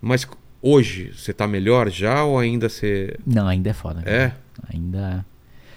Mas 0.00 0.26
hoje, 0.62 1.12
você 1.16 1.32
tá 1.32 1.46
melhor 1.48 1.90
já 1.90 2.22
ou 2.22 2.38
ainda 2.38 2.68
você. 2.68 3.18
Não, 3.26 3.48
ainda 3.48 3.70
é 3.70 3.72
foda. 3.72 4.02
cara. 4.02 4.16
É? 4.16 4.32
Ainda. 4.72 5.26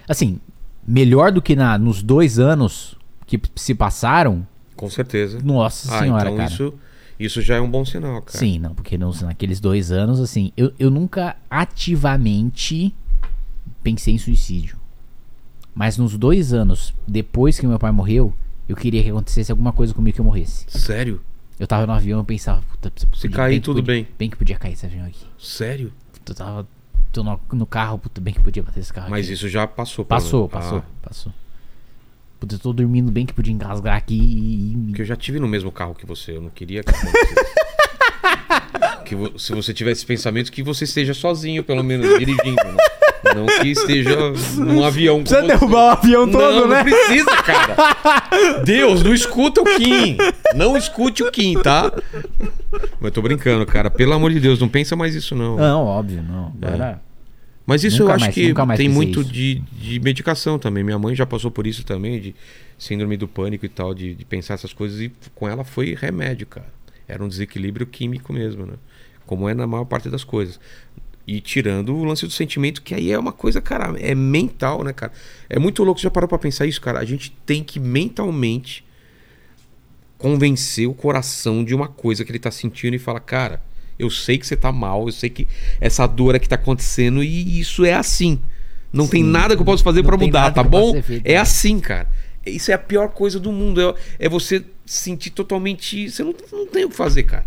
Assim, 0.07 0.39
melhor 0.87 1.31
do 1.31 1.41
que 1.41 1.55
na, 1.55 1.77
nos 1.77 2.03
dois 2.03 2.37
anos 2.37 2.95
que 3.25 3.41
se 3.55 3.73
passaram. 3.73 4.47
Com 4.75 4.89
certeza. 4.89 5.39
Nossa 5.43 5.95
ah, 5.95 5.99
senhora, 5.99 6.29
então 6.29 6.37
cara. 6.37 6.49
isso, 6.49 6.73
isso 7.19 7.41
já 7.41 7.55
é 7.55 7.61
um 7.61 7.69
bom 7.69 7.83
sinal, 7.85 8.21
cara. 8.21 8.37
Sim, 8.37 8.59
não, 8.59 8.73
porque 8.73 8.97
nos, 8.97 9.21
naqueles 9.21 9.59
dois 9.59 9.91
anos, 9.91 10.19
assim, 10.19 10.51
eu, 10.55 10.71
eu 10.79 10.89
nunca 10.89 11.35
ativamente 11.49 12.93
pensei 13.83 14.13
em 14.13 14.17
suicídio. 14.17 14.77
Mas 15.75 15.97
nos 15.97 16.17
dois 16.17 16.53
anos 16.53 16.93
depois 17.07 17.59
que 17.59 17.67
meu 17.67 17.79
pai 17.79 17.91
morreu, 17.91 18.33
eu 18.67 18.75
queria 18.75 19.01
que 19.03 19.09
acontecesse 19.09 19.51
alguma 19.51 19.71
coisa 19.73 19.93
comigo 19.93 20.15
que 20.15 20.21
eu 20.21 20.25
morresse. 20.25 20.65
Sério? 20.69 21.21
Eu 21.59 21.67
tava 21.67 21.85
no 21.85 21.93
avião, 21.93 22.19
eu 22.19 22.23
pensava, 22.25 22.61
puta, 22.61 22.91
Se 22.97 23.05
podia- 23.05 23.29
cair, 23.31 23.55
que 23.55 23.61
tudo 23.61 23.77
podia- 23.81 23.95
bem. 24.03 24.07
Bem 24.17 24.29
que 24.29 24.37
podia 24.37 24.57
cair 24.57 24.73
esse 24.73 24.85
avião 24.85 25.05
aqui. 25.05 25.25
Sério? 25.37 25.91
Eu 26.27 26.35
tava 26.35 26.67
tô 27.11 27.23
no, 27.23 27.39
no 27.53 27.65
carro, 27.65 27.97
puta, 27.97 28.21
bem 28.21 28.33
que 28.33 28.39
podia 28.39 28.61
bater 28.63 28.79
esse 28.79 28.93
carro 28.93 29.09
Mas 29.09 29.25
aqui. 29.25 29.33
isso 29.33 29.49
já 29.49 29.65
passou. 29.67 30.05
Passou, 30.05 30.47
passou, 30.47 30.79
Ah, 30.79 30.83
passou. 31.01 31.33
Puta, 32.39 32.55
eu 32.55 32.59
tô 32.59 32.71
dormindo 32.71 33.11
bem 33.11 33.25
que 33.25 33.33
podia 33.33 33.53
engasgar 33.53 33.97
aqui 33.97 34.15
e. 34.15 34.77
porque 34.87 35.01
eu 35.01 35.05
já 35.05 35.15
tive 35.15 35.39
no 35.39 35.47
mesmo 35.47 35.71
carro 35.71 35.93
que 35.93 36.05
você. 36.05 36.37
Eu 36.37 36.41
não 36.41 36.49
queria 36.49 36.81
que 36.83 36.93
que 39.05 39.15
vo- 39.15 39.37
se 39.39 39.53
você 39.53 39.73
tivesse 39.73 40.05
pensamentos, 40.05 40.49
que 40.49 40.63
você 40.63 40.83
esteja 40.85 41.13
sozinho, 41.13 41.63
pelo 41.63 41.83
menos, 41.83 42.07
dirigindo. 42.17 42.55
Né? 42.63 42.77
Não 43.35 43.45
que 43.45 43.67
esteja 43.69 44.15
num 44.57 44.83
avião 44.85 45.19
Precisa 45.21 45.41
você. 45.41 45.47
derrubar 45.47 45.85
o 45.85 45.89
avião 45.89 46.29
todo, 46.31 46.61
não, 46.61 46.67
né? 46.69 46.75
não 46.77 46.83
precisa, 46.83 47.35
cara. 47.43 47.75
Deus, 48.63 49.03
não 49.03 49.13
escuta 49.13 49.61
o 49.61 49.65
Kim. 49.65 50.15
Não 50.55 50.77
escute 50.77 51.23
o 51.23 51.31
Kim, 51.31 51.55
tá? 51.61 51.91
Mas 53.01 53.11
tô 53.11 53.21
brincando, 53.21 53.65
cara. 53.65 53.89
Pelo 53.89 54.13
amor 54.13 54.31
de 54.31 54.39
Deus, 54.39 54.59
não 54.59 54.69
pensa 54.69 54.95
mais 54.95 55.13
isso, 55.15 55.35
não. 55.35 55.57
Não, 55.57 55.83
óbvio, 55.83 56.23
não. 56.23 56.53
Agora. 56.61 57.01
Mas 57.69 57.83
isso 57.83 57.99
Nunca 57.99 58.11
eu 58.11 58.15
acho 58.15 58.25
mais- 58.25 58.33
que 58.33 58.53
tem 58.77 58.89
muito 58.89 59.21
isso. 59.21 59.31
de, 59.31 59.59
de 59.79 59.99
medicação 59.99 60.57
também. 60.57 60.83
Minha 60.83 60.97
mãe 60.97 61.13
já 61.15 61.23
passou 61.23 61.51
por 61.51 61.67
isso 61.67 61.83
também, 61.83 62.19
de 62.19 62.35
síndrome 62.79 63.15
do 63.15 63.27
pânico 63.27 63.63
e 63.63 63.69
tal, 63.69 63.93
de, 63.93 64.15
de 64.15 64.25
pensar 64.25 64.55
essas 64.55 64.73
coisas. 64.73 64.99
E 64.99 65.11
com 65.35 65.47
ela 65.47 65.63
foi 65.63 65.93
remédio, 65.93 66.47
cara. 66.47 66.65
Era 67.07 67.23
um 67.23 67.27
desequilíbrio 67.27 67.85
químico 67.85 68.33
mesmo, 68.33 68.65
né? 68.65 68.73
Como 69.27 69.47
é 69.47 69.53
na 69.53 69.67
maior 69.67 69.85
parte 69.85 70.09
das 70.09 70.23
coisas. 70.23 70.59
E 71.27 71.39
tirando 71.39 71.95
o 71.95 72.03
lance 72.03 72.25
do 72.25 72.31
sentimento, 72.31 72.81
que 72.81 72.95
aí 72.95 73.11
é 73.11 73.19
uma 73.19 73.31
coisa, 73.31 73.61
cara, 73.61 73.95
é 73.99 74.15
mental, 74.15 74.83
né, 74.83 74.91
cara? 74.91 75.11
É 75.47 75.59
muito 75.59 75.83
louco, 75.83 75.99
você 75.99 76.05
já 76.05 76.09
parou 76.09 76.27
pra 76.27 76.39
pensar 76.39 76.65
isso, 76.65 76.81
cara? 76.81 76.97
A 76.97 77.05
gente 77.05 77.31
tem 77.45 77.63
que 77.63 77.79
mentalmente 77.79 78.83
convencer 80.17 80.87
o 80.87 80.93
coração 80.95 81.63
de 81.63 81.75
uma 81.75 81.87
coisa 81.87 82.25
que 82.25 82.31
ele 82.31 82.39
tá 82.39 82.49
sentindo 82.49 82.95
e 82.95 82.99
fala, 82.99 83.19
cara, 83.19 83.61
eu 83.99 84.09
sei 84.09 84.37
que 84.37 84.47
você 84.47 84.55
tá 84.55 84.71
mal, 84.71 85.05
eu 85.07 85.11
sei 85.11 85.29
que 85.29 85.47
essa 85.79 86.07
dor 86.07 86.33
é 86.33 86.39
que 86.39 86.47
tá 86.47 86.55
acontecendo 86.55 87.21
e 87.21 87.59
isso 87.59 87.83
é 87.85 87.93
assim. 87.93 88.39
Não 88.91 89.07
tem 89.07 89.23
Sim. 89.23 89.29
nada 89.29 89.55
que 89.55 89.61
eu 89.61 89.65
possa 89.65 89.83
fazer 89.83 90.01
tem 90.03 90.17
mudar, 90.17 90.51
tá 90.51 90.63
bom? 90.63 90.99
feito, 91.03 91.25
É 91.25 91.33
né? 91.33 91.37
assim, 91.37 91.79
cara. 91.79 92.09
Isso 92.45 92.71
é 92.71 92.73
a 92.73 92.77
pior 92.79 93.09
coisa 93.09 93.39
do 93.39 93.51
mundo. 93.51 93.81
É, 93.81 94.25
é 94.25 94.29
você 94.29 94.63
sentir 94.85 95.29
totalmente. 95.29 96.09
Você 96.09 96.23
não, 96.23 96.33
não 96.51 96.65
tem 96.65 96.85
o 96.85 96.89
que 96.89 96.95
fazer, 96.95 97.23
cara. 97.23 97.45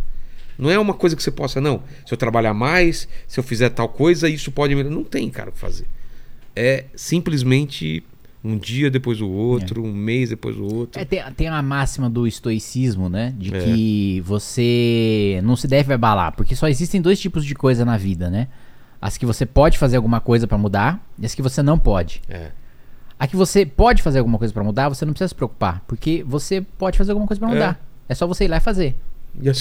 Não 0.56 0.70
é 0.70 0.78
uma 0.78 0.94
coisa 0.94 1.16
que 1.16 1.22
você 1.22 1.30
possa, 1.30 1.60
não. 1.60 1.82
Se 2.06 2.12
eu 2.14 2.18
trabalhar 2.18 2.54
mais, 2.54 3.08
se 3.26 3.40
eu 3.40 3.42
fizer 3.42 3.70
tal 3.70 3.88
coisa, 3.88 4.28
isso 4.28 4.52
pode 4.52 4.74
melhorar. 4.74 4.94
Não 4.94 5.02
tem, 5.02 5.28
cara, 5.30 5.48
o 5.48 5.52
que 5.52 5.58
fazer. 5.58 5.86
É 6.54 6.84
simplesmente 6.94 8.04
um 8.44 8.56
dia 8.58 8.90
depois 8.90 9.18
do 9.18 9.30
outro, 9.30 9.82
um 9.84 9.92
mês 9.92 10.30
depois 10.30 10.56
do 10.56 10.64
outro. 10.64 11.00
É, 11.00 11.04
tem, 11.04 11.22
tem 11.36 11.48
uma 11.48 11.62
máxima 11.62 12.10
do 12.10 12.26
estoicismo, 12.26 13.08
né? 13.08 13.34
De 13.38 13.54
É. 13.54 13.60
que 13.64 14.20
você 14.22 15.40
não 15.44 15.54
se 15.56 15.68
deve 15.68 15.92
abalar, 15.94 16.32
porque 16.32 16.54
só 16.56 16.68
existem 16.68 17.00
dois 17.00 17.20
tipos 17.20 17.44
de 17.44 17.54
coisa 17.54 17.84
na 17.84 17.96
vida, 17.96 18.28
né? 18.30 18.48
As 19.00 19.16
que 19.16 19.26
você 19.26 19.44
pode 19.46 19.78
fazer 19.78 19.96
alguma 19.96 20.20
coisa 20.20 20.46
pra 20.46 20.56
mudar 20.58 21.00
e 21.18 21.26
as 21.26 21.34
que 21.34 21.42
você 21.42 21.62
não 21.62 21.78
pode. 21.78 22.20
É. 22.28 22.50
A 23.18 23.26
que 23.26 23.36
você 23.36 23.64
pode 23.64 24.02
fazer 24.02 24.18
alguma 24.18 24.38
coisa 24.38 24.52
pra 24.52 24.64
mudar, 24.64 24.88
você 24.88 25.04
não 25.04 25.12
precisa 25.12 25.28
se 25.28 25.34
preocupar, 25.34 25.82
porque 25.86 26.24
você 26.26 26.60
pode 26.60 26.98
fazer 26.98 27.12
alguma 27.12 27.26
coisa 27.26 27.38
pra 27.40 27.48
É. 27.50 27.52
mudar. 27.52 27.86
É 28.08 28.14
só 28.14 28.26
você 28.26 28.44
ir 28.44 28.48
lá 28.48 28.56
e 28.56 28.60
fazer. 28.60 28.96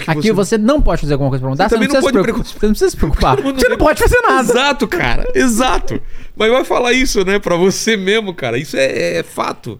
Aqui 0.08 0.32
você... 0.32 0.58
não 0.58 0.82
pode 0.82 1.02
fazer 1.02 1.14
alguma 1.14 1.30
coisa 1.30 1.42
pra 1.42 1.50
mudar, 1.50 1.70
Você 1.70 1.76
você, 1.76 1.80
não, 1.80 1.88
também 1.88 2.02
precisa 2.02 2.12
não 2.12 2.12
pode 2.12 2.24
preocupar. 2.24 2.60
Você 2.60 2.66
não 2.66 2.72
precisa 2.74 2.92
se 2.92 2.98
preocupar. 2.98 3.42
Mundo 3.42 3.60
você 3.60 3.70
não 3.70 3.78
pode 3.78 4.00
fazer 4.00 4.22
nada. 4.22 4.52
Exato, 4.52 4.88
cara. 4.88 5.32
Exato. 5.34 6.02
Mas 6.36 6.52
vai 6.52 6.66
falar 6.66 6.94
isso, 6.94 7.24
né? 7.24 7.40
Pra 7.40 7.56
você 7.56 7.96
mesmo, 7.96 8.34
cara. 8.34 8.58
Isso 8.58 8.76
é, 8.76 9.18
é 9.20 9.24
fato. 9.24 9.80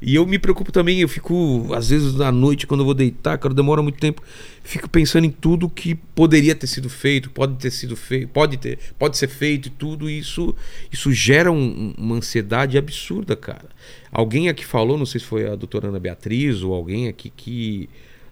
E 0.00 0.14
eu 0.14 0.26
me 0.26 0.38
preocupo 0.38 0.70
também. 0.70 1.00
Eu 1.00 1.08
fico, 1.08 1.66
às 1.74 1.88
vezes, 1.88 2.20
à 2.20 2.30
noite, 2.30 2.66
quando 2.66 2.80
eu 2.80 2.84
vou 2.84 2.94
deitar, 2.94 3.36
cara, 3.38 3.54
demora 3.54 3.82
muito 3.82 3.98
tempo. 3.98 4.22
Fico 4.62 4.88
pensando 4.88 5.24
em 5.24 5.30
tudo 5.30 5.68
que 5.68 5.94
poderia 5.94 6.54
ter 6.54 6.66
sido 6.66 6.88
feito, 6.88 7.30
pode 7.30 7.54
ter 7.56 7.70
sido 7.70 7.96
feito, 7.96 8.28
pode 8.28 8.56
ter, 8.56 8.78
pode 8.98 9.16
ser 9.16 9.28
feito 9.28 9.66
e 9.66 9.70
tudo. 9.70 10.08
E 10.08 10.18
isso, 10.18 10.54
isso 10.92 11.10
gera 11.12 11.50
um- 11.50 11.92
uma 11.98 12.16
ansiedade 12.16 12.78
absurda, 12.78 13.34
cara. 13.34 13.66
Alguém 14.12 14.48
aqui 14.48 14.64
falou, 14.64 14.96
não 14.96 15.06
sei 15.06 15.20
se 15.20 15.26
foi 15.26 15.48
a 15.50 15.54
doutora 15.56 15.88
Ana 15.88 15.98
Beatriz 15.98 16.62
ou 16.62 16.72
alguém 16.72 17.08
aqui 17.08 17.32
que 17.34 17.88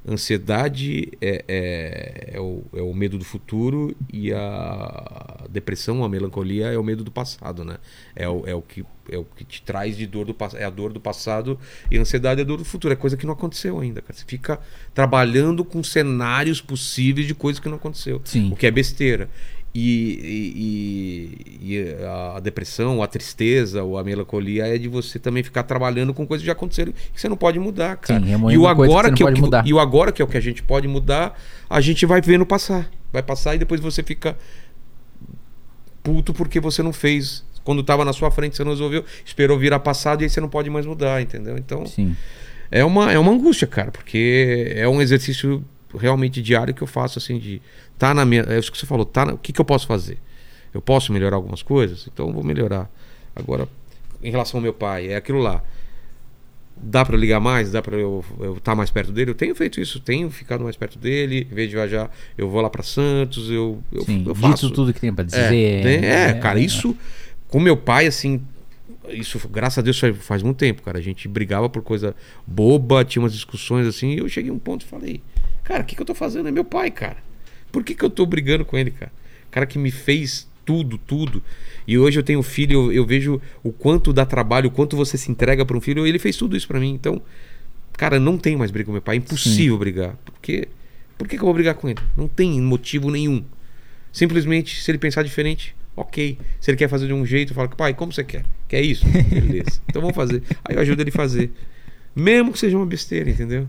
ansiedade 0.06 1.12
é, 1.20 1.44
é, 1.46 2.30
é 2.34 2.40
o, 2.40 2.64
é 2.74 2.82
o 2.82 2.92
medo 2.92 3.16
do 3.16 3.24
futuro 3.24 3.94
e 4.12 4.32
a 4.32 5.46
depressão, 5.48 6.02
a 6.02 6.08
melancolia 6.08 6.72
é 6.72 6.78
o 6.78 6.82
medo 6.82 7.04
do 7.04 7.10
passado, 7.10 7.64
né? 7.64 7.78
É 8.16 8.28
o, 8.28 8.46
é 8.46 8.54
o, 8.54 8.62
que, 8.62 8.84
é 9.08 9.16
o 9.16 9.24
que 9.24 9.44
te 9.44 9.62
traz 9.62 9.96
de 9.96 10.06
dor 10.06 10.26
do 10.26 10.34
passado, 10.34 10.60
é 10.60 10.64
a 10.64 10.70
dor 10.70 10.92
do 10.92 11.00
passado 11.00 11.58
e 11.90 11.96
a 11.96 12.00
ansiedade 12.00 12.40
é 12.40 12.44
a 12.44 12.46
dor 12.46 12.58
do 12.58 12.64
futuro, 12.64 12.92
é 12.92 12.96
coisa 12.96 13.16
que 13.16 13.26
não 13.26 13.34
aconteceu 13.34 13.78
ainda, 13.78 14.02
cara. 14.02 14.14
Você 14.14 14.24
fica 14.26 14.58
trabalhando 14.92 15.64
com 15.64 15.82
cenários 15.84 16.60
possíveis 16.60 17.26
de 17.26 17.34
coisas 17.34 17.60
que 17.60 17.68
não 17.68 17.76
aconteceu, 17.76 18.20
Sim. 18.24 18.50
o 18.52 18.56
que 18.56 18.66
é 18.66 18.70
besteira. 18.70 19.30
E, 19.74 21.32
e- 21.62 21.72
e 21.74 21.94
a 22.36 22.40
depressão, 22.40 23.02
a 23.02 23.06
tristeza 23.06 23.82
ou 23.82 23.96
a 23.96 24.04
melancolia 24.04 24.66
é 24.66 24.76
de 24.76 24.86
você 24.86 25.18
também 25.18 25.42
ficar 25.42 25.62
trabalhando 25.62 26.12
com 26.12 26.26
coisas 26.26 26.42
que 26.42 26.46
já 26.46 26.52
aconteceram 26.52 26.92
que 26.92 27.18
você 27.18 27.26
não 27.28 27.36
pode 27.38 27.58
mudar, 27.58 27.96
cara. 27.96 28.20
Sim, 28.20 28.26
e 28.26 28.30
remoendo 28.30 28.60
o 28.60 28.64
que 28.64 28.70
agora 28.70 29.12
que, 29.12 29.22
é 29.24 29.32
que- 29.32 29.40
mudar. 29.40 29.66
e 29.66 29.72
o 29.72 29.78
agora 29.80 30.12
que 30.12 30.20
é 30.20 30.24
o 30.24 30.28
que 30.28 30.36
a 30.36 30.40
gente 30.42 30.62
pode 30.62 30.86
mudar, 30.86 31.38
a 31.70 31.80
gente 31.80 32.04
vai 32.04 32.20
vendo 32.20 32.44
passar. 32.44 32.90
Vai 33.10 33.22
passar 33.22 33.54
e 33.54 33.58
depois 33.58 33.80
você 33.80 34.02
fica 34.02 34.36
puto 36.02 36.32
porque 36.34 36.60
você 36.60 36.82
não 36.82 36.92
fez. 36.92 37.44
Quando 37.64 37.82
tava 37.82 38.04
na 38.04 38.12
sua 38.12 38.30
frente, 38.30 38.56
você 38.56 38.64
não 38.64 38.72
resolveu, 38.72 39.04
esperou 39.24 39.56
virar 39.58 39.78
passado 39.78 40.22
e 40.22 40.24
aí 40.24 40.30
você 40.30 40.40
não 40.40 40.48
pode 40.48 40.68
mais 40.68 40.84
mudar, 40.84 41.22
entendeu? 41.22 41.56
Então, 41.56 41.86
Sim. 41.86 42.16
é 42.70 42.84
uma, 42.84 43.12
é 43.12 43.18
uma 43.18 43.30
angústia, 43.30 43.68
cara, 43.68 43.92
porque 43.92 44.72
é 44.74 44.88
um 44.88 45.00
exercício 45.00 45.64
realmente 45.96 46.42
diário 46.42 46.74
que 46.74 46.82
eu 46.82 46.86
faço, 46.88 47.18
assim, 47.18 47.38
de. 47.38 47.62
Tá 48.02 48.12
na 48.12 48.24
minha. 48.24 48.42
É 48.48 48.58
isso 48.58 48.72
que 48.72 48.76
você 48.76 48.84
falou, 48.84 49.04
tá 49.06 49.24
na- 49.24 49.34
o 49.34 49.38
que, 49.38 49.52
que 49.52 49.60
eu 49.60 49.64
posso 49.64 49.86
fazer? 49.86 50.18
Eu 50.74 50.82
posso 50.82 51.12
melhorar 51.12 51.36
algumas 51.36 51.62
coisas? 51.62 52.08
Então 52.12 52.26
eu 52.26 52.32
vou 52.32 52.42
melhorar. 52.42 52.90
Agora, 53.36 53.68
em 54.20 54.28
relação 54.28 54.58
ao 54.58 54.62
meu 54.62 54.72
pai, 54.72 55.06
é 55.06 55.14
aquilo 55.14 55.38
lá. 55.38 55.62
Dá 56.76 57.04
pra 57.04 57.14
eu 57.14 57.20
ligar 57.20 57.38
mais? 57.38 57.70
Dá 57.70 57.80
pra 57.80 57.96
eu 57.96 58.24
estar 58.56 58.74
mais 58.74 58.90
perto 58.90 59.12
dele? 59.12 59.30
Eu 59.30 59.34
tenho 59.36 59.54
feito 59.54 59.80
isso, 59.80 60.00
tenho 60.00 60.28
ficado 60.32 60.64
mais 60.64 60.74
perto 60.76 60.98
dele. 60.98 61.46
Em 61.48 61.54
vez 61.54 61.68
de 61.70 61.76
viajar, 61.76 62.10
eu 62.36 62.48
vou 62.50 62.60
lá 62.60 62.68
pra 62.68 62.82
Santos, 62.82 63.48
eu, 63.48 63.80
eu, 63.92 64.00
Sim. 64.02 64.24
eu 64.26 64.34
faço. 64.34 64.66
Dito 64.66 64.74
tudo 64.74 64.92
que 64.92 64.98
tem 65.00 65.14
pra 65.14 65.22
É, 65.22 65.26
dizer. 65.26 65.82
tem- 65.84 66.04
é, 66.04 66.34
cara, 66.34 66.58
isso 66.58 66.96
com 67.46 67.60
meu 67.60 67.76
pai, 67.76 68.08
assim, 68.08 68.40
isso, 69.10 69.38
graças 69.48 69.78
a 69.78 69.82
Deus, 69.82 70.00
faz, 70.00 70.16
faz 70.16 70.42
muito 70.42 70.56
tempo, 70.56 70.82
cara. 70.82 70.98
A 70.98 71.02
gente 71.02 71.28
brigava 71.28 71.68
por 71.68 71.82
coisa 71.82 72.16
boba, 72.44 73.04
tinha 73.04 73.22
umas 73.22 73.32
discussões 73.32 73.86
assim, 73.86 74.14
e 74.14 74.18
eu 74.18 74.28
cheguei 74.28 74.50
a 74.50 74.54
um 74.54 74.58
ponto 74.58 74.82
e 74.82 74.86
falei, 74.88 75.22
cara, 75.62 75.82
o 75.82 75.84
que, 75.86 75.94
que 75.94 76.02
eu 76.02 76.06
tô 76.06 76.14
fazendo? 76.14 76.48
É 76.48 76.50
meu 76.50 76.64
pai, 76.64 76.90
cara. 76.90 77.18
Por 77.72 77.82
que, 77.82 77.94
que 77.94 78.04
eu 78.04 78.10
tô 78.10 78.24
brigando 78.24 78.64
com 78.64 78.78
ele, 78.78 78.92
cara? 78.92 79.10
O 79.48 79.50
cara 79.50 79.66
que 79.66 79.78
me 79.78 79.90
fez 79.90 80.46
tudo, 80.64 80.98
tudo. 80.98 81.42
E 81.86 81.98
hoje 81.98 82.18
eu 82.20 82.22
tenho 82.22 82.42
filho, 82.42 82.72
eu, 82.72 82.92
eu 82.92 83.06
vejo 83.06 83.40
o 83.64 83.72
quanto 83.72 84.12
dá 84.12 84.24
trabalho, 84.24 84.68
o 84.68 84.70
quanto 84.70 84.96
você 84.96 85.18
se 85.18 85.30
entrega 85.32 85.64
para 85.64 85.76
um 85.76 85.80
filho, 85.80 86.06
ele 86.06 86.18
fez 86.18 86.36
tudo 86.36 86.56
isso 86.56 86.68
para 86.68 86.78
mim. 86.78 86.92
Então, 86.94 87.20
cara, 87.94 88.20
não 88.20 88.38
tem 88.38 88.56
mais 88.56 88.70
briga 88.70 88.86
com 88.86 88.92
meu 88.92 89.02
pai, 89.02 89.16
é 89.16 89.18
impossível 89.18 89.76
brigar, 89.78 90.16
porque 90.24 90.68
Por 91.18 91.28
que, 91.28 91.36
que 91.36 91.42
eu 91.42 91.46
vou 91.46 91.54
brigar 91.54 91.74
com 91.74 91.88
ele? 91.88 92.00
Não 92.16 92.26
tem 92.26 92.60
motivo 92.60 93.10
nenhum. 93.10 93.44
Simplesmente, 94.12 94.82
se 94.82 94.90
ele 94.90 94.98
pensar 94.98 95.22
diferente, 95.22 95.74
ok. 95.96 96.36
Se 96.60 96.70
ele 96.70 96.76
quer 96.76 96.88
fazer 96.88 97.06
de 97.06 97.12
um 97.12 97.24
jeito, 97.24 97.52
eu 97.52 97.54
falo, 97.54 97.68
pai, 97.70 97.94
como 97.94 98.12
você 98.12 98.24
quer? 98.24 98.44
Quer 98.66 98.82
isso? 98.82 99.06
Beleza. 99.30 99.80
Então 99.88 100.02
vamos 100.02 100.16
fazer. 100.16 100.42
Aí 100.64 100.74
eu 100.74 100.80
ajudo 100.80 101.00
ele 101.00 101.10
a 101.10 101.12
fazer. 101.12 101.52
Mesmo 102.14 102.52
que 102.52 102.58
seja 102.58 102.76
uma 102.76 102.84
besteira, 102.84 103.30
entendeu? 103.30 103.68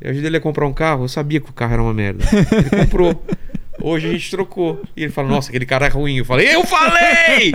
Eu 0.00 0.10
ajudei 0.10 0.28
ele 0.28 0.36
a 0.36 0.40
comprar 0.40 0.66
um 0.66 0.72
carro, 0.72 1.04
eu 1.04 1.08
sabia 1.08 1.40
que 1.40 1.50
o 1.50 1.52
carro 1.52 1.72
era 1.72 1.82
uma 1.82 1.94
merda. 1.94 2.24
Ele 2.52 2.84
comprou. 2.84 3.22
Hoje 3.80 4.08
a 4.08 4.10
gente 4.10 4.30
trocou. 4.30 4.82
E 4.96 5.04
ele 5.04 5.12
fala, 5.12 5.28
nossa, 5.28 5.50
aquele 5.50 5.66
cara 5.66 5.86
é 5.86 5.88
ruim. 5.88 6.18
Eu 6.18 6.24
falei, 6.24 6.54
eu 6.54 6.64
falei! 6.64 7.52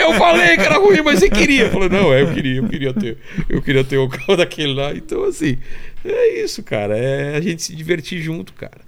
Eu 0.00 0.14
falei 0.14 0.56
que 0.56 0.62
era 0.62 0.78
ruim, 0.78 1.02
mas 1.02 1.18
você 1.18 1.28
queria. 1.28 1.64
Eu 1.64 1.70
falei, 1.70 1.88
não, 1.88 2.12
é, 2.12 2.22
eu 2.22 2.32
queria, 2.32 2.56
eu 2.56 2.68
queria 2.68 2.94
ter. 2.94 3.18
Eu 3.48 3.62
queria 3.62 3.84
ter 3.84 3.98
o 3.98 4.08
carro 4.08 4.36
daquele 4.38 4.72
lá. 4.72 4.94
Então, 4.94 5.24
assim, 5.24 5.58
é 6.04 6.42
isso, 6.42 6.62
cara. 6.62 6.96
É 6.96 7.36
a 7.36 7.40
gente 7.40 7.62
se 7.62 7.74
divertir 7.74 8.20
junto, 8.20 8.52
cara. 8.54 8.80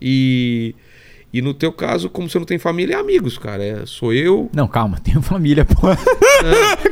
E. 0.00 0.74
E 1.32 1.42
no 1.42 1.52
teu 1.52 1.70
caso, 1.70 2.08
como 2.08 2.30
você 2.30 2.38
não 2.38 2.46
tem 2.46 2.58
família, 2.58 2.94
é 2.94 2.98
amigos, 2.98 3.36
cara. 3.36 3.62
É, 3.62 3.84
sou 3.84 4.12
eu. 4.12 4.48
Não, 4.54 4.66
calma, 4.66 4.98
tenho 4.98 5.20
família, 5.20 5.66
pô. 5.66 5.88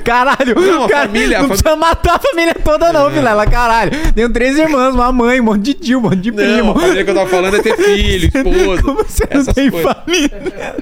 Caralho, 0.05 0.55
Não, 0.55 0.85
a 0.85 0.89
cara, 0.89 1.07
família- 1.07 1.39
a 1.39 1.43
não 1.43 1.49
fam- 1.49 1.57
precisa 1.57 1.77
matar 1.77 2.17
a 2.17 2.19
família 2.19 2.55
toda, 2.63 2.93
não, 2.93 3.11
Vilela, 3.11 3.47
caralho. 3.47 3.91
Tenho 4.15 4.29
três 4.31 4.57
irmãos, 4.59 4.95
uma 4.95 5.11
mãe, 5.11 5.41
um 5.41 5.45
monte 5.45 5.63
de 5.63 5.75
tio, 5.75 5.99
um 5.99 6.03
monte 6.03 6.17
de 6.19 6.31
Não, 6.31 6.37
primo. 6.37 6.71
a 6.73 6.75
família 6.81 7.05
que 7.05 7.11
eu 7.11 7.15
tava 7.15 7.29
falando 7.31 7.57
é 7.57 7.63
ter 7.63 7.77
filho, 7.83 8.27
esposa. 8.27 8.83
Como 8.83 9.03
você 9.05 9.25
não 9.33 9.45
tem 9.47 9.71
coisas. 9.71 9.93
família? 9.93 10.77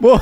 Pô, 0.00 0.20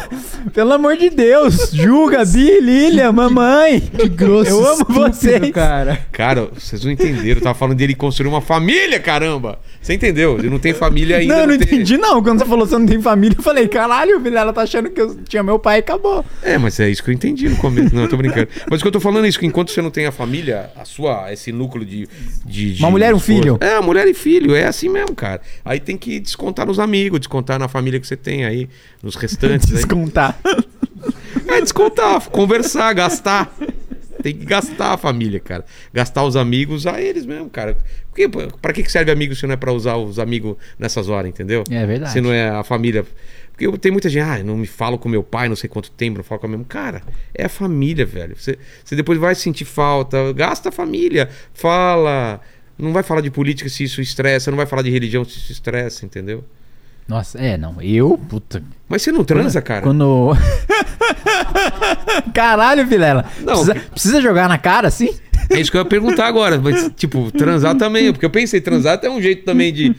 pelo 0.53 0.73
amor 0.73 0.97
de 0.97 1.11
Deus, 1.11 1.71
Ju, 1.73 2.07
Gabi, 2.09 2.61
Lilia, 2.61 3.11
mamãe. 3.13 3.81
Que 3.81 4.09
grosso, 4.09 4.51
Eu 4.51 4.59
amo 4.65 4.73
estúpido, 4.73 5.01
vocês. 5.01 5.51
cara. 5.53 5.99
Cara, 6.13 6.49
vocês 6.53 6.85
não 6.85 6.91
entenderam. 6.91 7.39
Eu 7.39 7.41
tava 7.41 7.55
falando 7.59 7.77
dele 7.79 7.95
construir 7.95 8.29
uma 8.29 8.41
família, 8.41 8.99
caramba. 8.99 9.59
Você 9.81 9.95
entendeu? 9.95 10.39
Ele 10.39 10.51
não 10.51 10.59
tem 10.59 10.75
família 10.75 11.19
ainda. 11.19 11.35
Não, 11.35 11.41
eu 11.43 11.47
não 11.49 11.59
tem- 11.59 11.67
entendi 11.67 11.97
não. 11.97 12.23
Quando 12.23 12.41
você 12.41 12.45
falou 12.45 12.65
que 12.65 12.71
você 12.71 12.79
não 12.79 12.87
tem 12.87 13.01
família, 13.01 13.37
eu 13.39 13.43
falei, 13.43 13.69
caralho, 13.69 14.19
Vilela 14.21 14.53
tá 14.53 14.63
achando 14.63 14.91
que 14.91 15.01
eu 15.01 15.15
tinha 15.29 15.43
meu 15.43 15.59
pai 15.59 15.77
e 15.79 15.81
acabou. 15.81 16.25
É, 16.43 16.59
mas 16.59 16.79
é 16.81 16.89
isso 16.91 17.03
que 17.03 17.11
eu 17.11 17.15
entendi 17.15 17.49
no 17.49 17.57
começo. 17.57 17.95
Não, 17.95 18.08
eu 18.09 18.11
tô 18.11 18.17
brincando. 18.17 18.49
Mas 18.71 18.81
o 18.81 18.83
que 18.83 18.89
eu 18.89 18.93
tô 18.93 19.01
falando 19.01 19.25
é 19.25 19.29
isso, 19.29 19.39
que 19.39 19.47
enquanto 19.47 19.71
você 19.71 19.81
não 19.81 19.91
tem 19.91 20.07
a 20.07 20.13
família, 20.13 20.71
a 20.77 20.85
sua, 20.85 21.33
esse 21.33 21.53
núcleo 21.53 21.85
de... 21.85 22.09
de, 22.45 22.75
de 22.75 22.83
Uma 22.83 22.91
mulher 22.91 23.11
e 23.11 23.15
um 23.15 23.21
filho. 23.21 23.59
É, 23.61 23.81
mulher 23.81 24.07
e 24.07 24.15
filho. 24.15 24.55
É 24.55 24.67
assim 24.67 24.89
mesmo, 24.89 25.15
cara. 25.15 25.41
Aí 25.65 25.79
tem 25.81 25.97
que 25.97 26.19
descontar 26.19 26.67
nos 26.67 26.79
amigos, 26.79 27.21
descontar 27.21 27.59
na 27.59 27.69
família 27.69 28.01
que 28.01 28.07
você 28.07 28.17
tem 28.17 28.45
aí, 28.45 28.69
nos 29.03 29.15
restantes. 29.17 29.69
aí. 29.71 29.77
Descontar. 29.77 30.39
É 31.47 31.61
descontar, 31.61 32.29
conversar, 32.29 32.93
gastar. 32.93 33.55
Tem 34.23 34.35
que 34.35 34.45
gastar 34.45 34.95
a 34.95 34.97
família, 34.97 35.39
cara. 35.39 35.65
Gastar 35.93 36.25
os 36.25 36.37
amigos 36.37 36.87
a 36.87 37.01
eles 37.01 37.25
mesmo, 37.25 37.49
cara. 37.49 37.77
Porque, 38.09 38.29
pra 38.61 38.73
que 38.73 38.91
serve 38.91 39.13
amigo 39.13 39.35
se 39.35 39.47
não 39.47 39.55
é 39.55 39.57
pra 39.57 39.73
usar 39.73 39.97
os 39.97 40.19
amigos 40.19 40.57
nessas 40.79 41.09
horas, 41.09 41.29
entendeu? 41.31 41.63
É 41.71 41.87
verdade. 41.87 42.13
Se 42.13 42.21
não 42.21 42.33
é 42.33 42.49
a 42.49 42.65
família. 42.65 43.05
Porque 43.59 43.77
tem 43.79 43.91
muita 43.91 44.09
gente, 44.09 44.23
ah, 44.23 44.39
não 44.45 44.57
me 44.57 44.69
falo 44.69 44.97
com 44.99 45.09
meu 45.09 45.23
pai, 45.23 45.49
não 45.49 45.57
sei 45.57 45.69
quanto 45.69 45.91
tempo, 45.91 46.19
não 46.19 46.25
falo 46.25 46.41
com 46.41 46.47
a 46.47 46.51
mesma. 46.51 46.65
Cara, 46.69 47.03
é 47.35 47.47
a 47.47 47.49
família, 47.49 48.07
velho. 48.07 48.37
Você, 48.39 48.57
você 48.85 48.95
depois 48.95 49.19
vai 49.19 49.35
sentir 49.35 49.65
falta, 49.65 50.33
gasta 50.33 50.69
a 50.69 50.73
família, 50.73 51.29
fala. 51.53 52.41
Não 52.79 52.93
vai 52.93 53.03
falar 53.03 53.21
de 53.21 53.31
política 53.33 53.69
se 53.69 53.83
isso 53.83 54.01
estressa, 54.01 54.53
não 54.53 54.57
vai 54.57 54.67
falar 54.67 54.83
de 54.83 54.91
religião 54.91 55.25
se 55.25 55.37
isso 55.39 55.51
estressa, 55.51 56.07
entendeu? 56.07 56.45
Nossa, 57.09 57.39
é, 57.41 57.57
não. 57.57 57.83
Eu, 57.83 58.17
puta. 58.17 58.63
Mas 58.89 59.03
você 59.03 59.11
não 59.11 59.25
transa, 59.25 59.61
cara? 59.61 59.81
Quando. 59.83 60.37
Caralho, 62.33 62.87
Vilela. 62.87 63.25
Não, 63.41 63.55
precisa, 63.55 63.75
que- 63.75 63.91
precisa 63.91 64.21
jogar 64.21 64.49
na 64.49 64.59
cara 64.59 64.89
assim? 64.89 65.11
É 65.51 65.59
isso 65.59 65.71
que 65.71 65.77
eu 65.77 65.81
ia 65.81 65.85
perguntar 65.89 66.27
agora. 66.27 66.59
Mas, 66.61 66.91
tipo, 66.97 67.31
transar 67.33 67.75
também. 67.77 68.13
Porque 68.13 68.27
eu 68.27 68.31
pensei, 68.31 68.61
transar 68.61 68.95
até 68.95 69.07
é 69.07 69.11
um 69.11 69.21
jeito 69.21 69.45
também 69.45 69.73
de 69.73 69.97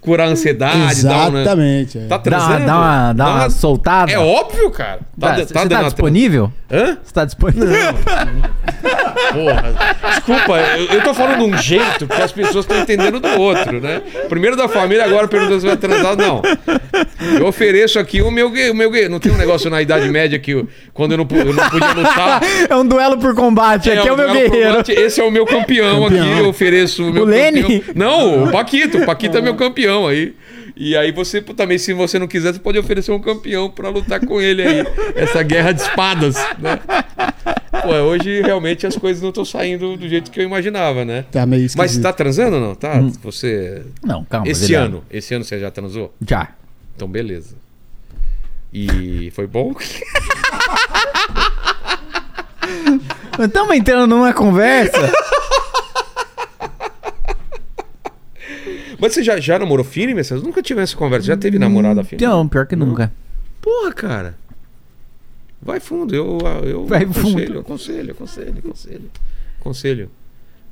curar 0.00 0.28
a 0.28 0.30
ansiedade. 0.30 1.02
dar 1.02 1.30
né? 1.30 1.40
Exatamente. 1.42 1.98
é. 1.98 2.06
Tá 2.06 2.16
Dá 2.18 2.38
uma, 2.38 2.58
dá 2.58 2.76
uma, 2.76 3.12
dá 3.12 3.26
uma 3.30 3.50
soltada? 3.50 4.10
É 4.12 4.18
óbvio, 4.18 4.70
cara. 4.70 5.00
Tá, 5.18 5.34
você 5.36 5.52
tá, 5.52 5.64
dando 5.64 5.80
a- 5.80 5.88
disponível? 5.88 6.52
Hã? 6.70 6.98
Você 7.02 7.12
tá 7.14 7.24
disponível? 7.24 7.68
Porra. 9.32 9.74
Desculpa, 10.10 10.58
eu, 10.76 10.84
eu 10.86 11.02
tô 11.02 11.14
falando 11.14 11.38
de 11.38 11.44
um 11.44 11.56
jeito 11.58 12.06
que 12.06 12.20
as 12.22 12.32
pessoas 12.32 12.64
estão 12.64 12.78
entendendo 12.78 13.18
do 13.20 13.28
outro, 13.40 13.80
né? 13.80 14.02
Primeiro 14.28 14.56
da 14.56 14.68
família, 14.68 15.04
agora 15.04 15.26
perguntando 15.28 15.60
se 15.60 15.66
vai 15.66 15.76
transar. 15.76 16.16
Não. 16.16 16.42
Eu 17.38 17.46
ofereço 17.46 17.98
aqui 17.98 18.22
o 18.22 18.30
meu 18.30 18.50
gay. 18.50 18.70
O 18.70 18.74
meu 18.74 18.90
gay. 18.90 19.08
Não 19.08 19.18
tem 19.18 19.32
um 19.32 19.36
negócio 19.36 19.68
na 19.70 19.80
Idade 19.82 20.08
Média 20.08 20.38
que 20.38 20.52
eu- 20.52 20.68
quando 20.92 21.12
eu 21.12 21.18
não, 21.18 21.26
pu- 21.26 21.36
eu 21.36 21.52
não 21.52 21.68
podia 21.68 21.92
lutar. 21.92 22.40
é 22.68 22.76
um 22.76 22.86
duelo 22.86 23.18
por 23.18 23.34
combate. 23.34 23.90
Aqui 23.90 24.08
é, 24.08 24.12
o 24.12 24.16
meu 24.16 24.28
duelo 24.28 24.32
por 24.32 24.50
guerreiro. 24.50 24.70
combate. 24.70 24.92
Esse 24.92 25.20
é 25.20 25.24
o 25.24 25.30
meu 25.30 25.44
campeão, 25.46 26.02
Campeão. 26.04 26.22
aqui. 26.32 26.38
Eu 26.40 26.48
ofereço 26.48 27.04
o 27.08 27.12
meu 27.12 27.22
O 27.22 27.26
Lene? 27.26 27.62
campeão. 27.62 27.82
Não, 27.94 28.44
o 28.44 28.52
Paquito. 28.52 28.98
O 28.98 29.06
Paquito 29.06 29.38
é 29.38 29.40
meu 29.40 29.54
campeão 29.88 30.06
aí. 30.06 30.36
E 30.76 30.96
aí 30.96 31.10
você 31.10 31.40
também, 31.40 31.78
se 31.78 31.92
você 31.92 32.18
não 32.18 32.28
quiser, 32.28 32.52
você 32.52 32.58
pode 32.60 32.78
oferecer 32.78 33.10
um 33.10 33.20
campeão 33.20 33.70
pra 33.70 33.88
lutar 33.88 34.20
com 34.24 34.40
ele 34.40 34.62
aí. 34.62 34.84
Essa 35.16 35.42
guerra 35.42 35.72
de 35.72 35.80
espadas, 35.82 36.36
né? 36.58 36.78
Pô, 37.82 37.88
hoje 37.94 38.42
realmente 38.42 38.86
as 38.86 38.96
coisas 38.96 39.22
não 39.22 39.30
estão 39.30 39.44
saindo 39.44 39.96
do 39.96 40.08
jeito 40.08 40.30
que 40.30 40.40
eu 40.40 40.44
imaginava, 40.44 41.04
né? 41.04 41.24
Tá 41.30 41.44
meio 41.46 41.62
Mas 41.62 41.74
esquisito. 41.74 42.02
tá 42.02 42.12
transando 42.12 42.56
ou 42.56 42.62
não? 42.62 42.74
Tá? 42.74 42.96
Hum. 42.96 43.12
Você. 43.22 43.82
Não, 44.04 44.24
calma. 44.24 44.48
Esse 44.48 44.74
ano. 44.74 45.02
Esse 45.10 45.34
ano 45.34 45.44
você 45.44 45.58
já 45.58 45.70
transou? 45.70 46.14
Já. 46.26 46.50
Então 46.94 47.08
beleza. 47.08 47.56
E 48.72 49.30
foi 49.34 49.46
bom? 49.46 49.74
Estamos 53.38 53.76
entrando 53.76 54.08
numa 54.08 54.32
conversa. 54.34 55.10
Mas 58.98 59.14
você 59.14 59.22
já, 59.22 59.38
já 59.38 59.58
namorou 59.58 59.84
firme? 59.84 60.22
Você 60.22 60.34
nunca 60.34 60.60
tive 60.62 60.80
essa 60.82 60.96
conversa? 60.96 61.26
Já 61.26 61.36
teve 61.36 61.58
namorada 61.58 62.02
firme? 62.04 62.24
Não, 62.26 62.48
pior 62.48 62.66
que 62.66 62.74
nunca. 62.76 63.12
Porra, 63.60 63.92
cara. 63.92 64.34
Vai 65.60 65.80
fundo, 65.80 66.14
eu, 66.14 66.38
eu 66.64 66.86
Vai 66.86 67.02
aconselho, 67.02 67.22
fundo. 67.46 67.58
aconselho, 67.58 68.10
aconselho, 68.12 68.54
aconselho. 68.58 69.10
Aconselho. 69.60 70.10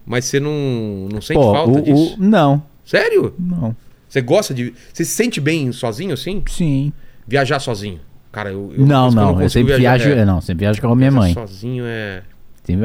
Mas 0.05 0.25
você 0.27 0.39
não, 0.39 1.09
não 1.13 1.21
sente 1.21 1.41
Pô, 1.41 1.53
falta 1.53 1.79
o, 1.81 1.83
disso? 1.83 2.15
o- 2.15 2.17
Não, 2.23 2.63
Sério? 2.85 3.35
não. 3.39 3.75
Você 4.09 4.21
gosta 4.21 4.55
de. 4.55 4.73
Você 4.93 5.05
se 5.05 5.11
sente 5.11 5.41
bem 5.41 5.73
sozinho 5.73 6.15
assim? 6.15 6.41
Sim. 6.49 6.93
Viajar 7.27 7.59
sozinho? 7.59 7.99
Cara, 8.31 8.51
eu. 8.53 8.73
eu 8.77 8.87
Não, 8.87 9.09
confesso 9.11 9.17
que 9.17 9.35
não. 9.35 9.43
Eu, 9.43 9.51
sempre 9.51 9.77
viajo. 9.77 10.09
é, 10.11 10.25
Não, 10.25 10.41
sempre 10.41 10.65
viajo 10.65 10.81
com 10.81 10.93
a 10.93 10.97
minha 10.97 11.11
mãe. 11.11 11.35
Sozinho 11.35 11.85
é. 11.85 12.23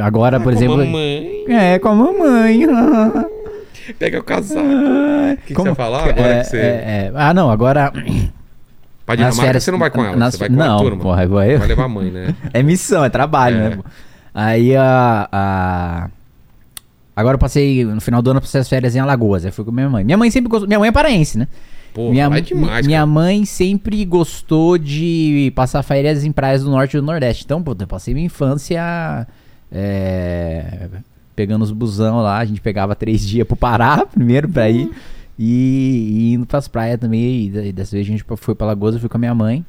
Agora, 0.01 0.39
por 0.39 0.45
Com 0.45 0.49
a 0.49 0.53
exemplo. 0.53 0.77
mamãe. 0.77 1.45
É, 1.47 1.77
com 1.79 1.89
a 1.89 1.95
mamãe. 1.95 2.61
Pega 3.97 4.19
o 4.19 4.23
casaco. 4.23 4.59
O 4.61 5.37
que, 5.37 5.53
que 5.53 5.53
você 5.53 5.63
vai 5.63 5.75
falar 5.75 6.09
agora 6.09 6.27
é, 6.35 6.39
que 6.41 6.47
você. 6.47 6.57
é, 6.57 6.61
é. 6.61 7.11
Ah, 7.15 7.33
não, 7.33 7.49
agora. 7.49 7.91
Pra 9.05 9.15
Dinamarca 9.15 9.41
férias- 9.41 9.63
você 9.63 9.71
não 9.71 9.79
vai 9.79 9.89
com 9.89 10.05
ela, 10.05 10.15
nas- 10.15 10.35
você 10.35 10.39
vai 10.39 10.49
com 10.49 10.55
não, 10.55 10.77
a 10.77 10.81
turma. 10.81 11.01
porra, 11.01 11.23
eu 11.23 11.29
Vai 11.29 11.67
levar 11.67 11.85
a 11.85 11.89
mãe, 11.89 12.11
né? 12.11 12.35
É 12.53 12.61
missão, 12.63 13.03
é 13.03 13.09
trabalho, 13.09 13.57
É. 13.57 13.69
né? 13.69 13.75
pô? 13.77 13.83
Aí 14.33 14.75
a, 14.75 15.27
a- 15.31 16.09
Agora 17.15 17.35
eu 17.35 17.39
passei. 17.39 17.83
No 17.83 17.99
final 17.99 18.21
do 18.21 18.29
ano 18.29 18.37
eu 18.37 18.41
passei 18.41 18.61
as 18.61 18.69
férias 18.69 18.95
em 18.95 18.99
Alagoas. 18.99 19.43
Aí 19.43 19.51
fui 19.51 19.65
com 19.65 19.71
minha 19.71 19.89
mãe. 19.89 20.03
Minha 20.03 20.17
mãe 20.17 20.31
sempre 20.31 20.49
gostou. 20.49 20.67
Minha 20.67 20.79
mãe 20.79 20.89
é 20.89 20.91
paraense, 20.91 21.37
né? 21.37 21.47
Porra, 21.93 22.11
minha, 22.11 22.25
é 22.25 22.41
demais, 22.41 22.87
minha 22.87 22.99
cara. 22.99 23.05
mãe 23.05 23.43
sempre 23.43 24.05
gostou 24.05 24.77
de 24.77 25.51
passar 25.55 25.83
férias 25.83 26.23
em 26.23 26.31
praias 26.31 26.63
do 26.63 26.69
norte 26.69 26.95
e 26.95 26.99
do 27.01 27.05
nordeste. 27.05 27.43
Então, 27.43 27.61
pô, 27.61 27.75
eu 27.77 27.87
passei 27.87 28.13
minha 28.13 28.27
infância 28.27 29.27
é, 29.69 30.87
pegando 31.35 31.63
os 31.63 31.71
busão 31.71 32.21
lá. 32.21 32.37
A 32.37 32.45
gente 32.45 32.61
pegava 32.61 32.95
três 32.95 33.21
dias 33.27 33.47
pro 33.47 33.55
Pará 33.55 34.05
primeiro 34.05 34.49
pra 34.49 34.69
ir. 34.69 34.91
E, 35.37 36.29
e 36.29 36.33
indo 36.33 36.45
pras 36.45 36.67
praias 36.67 36.99
também. 36.99 37.21
E 37.21 37.67
e 37.69 37.71
dessa 37.71 37.91
vez 37.95 38.05
a 38.05 38.09
gente 38.09 38.23
foi 38.37 38.55
pra 38.55 38.67
Lagoas, 38.67 38.95
eu 38.95 38.99
fui 38.99 39.09
com 39.09 39.17
a 39.17 39.19
minha 39.19 39.35
mãe. 39.35 39.65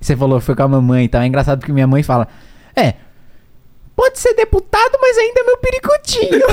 Você 0.00 0.16
falou 0.16 0.40
foi 0.40 0.54
com 0.54 0.62
a 0.62 0.68
mamãe 0.68 1.04
e 1.04 1.08
tal. 1.08 1.22
É 1.22 1.26
engraçado 1.26 1.60
porque 1.60 1.72
minha 1.72 1.86
mãe 1.86 2.02
fala: 2.02 2.28
É, 2.74 2.94
pode 4.02 4.18
ser 4.18 4.34
deputado, 4.34 4.98
mas 5.00 5.16
ainda 5.16 5.40
é 5.40 5.44
meu 5.44 5.56
pericutinho. 5.58 6.42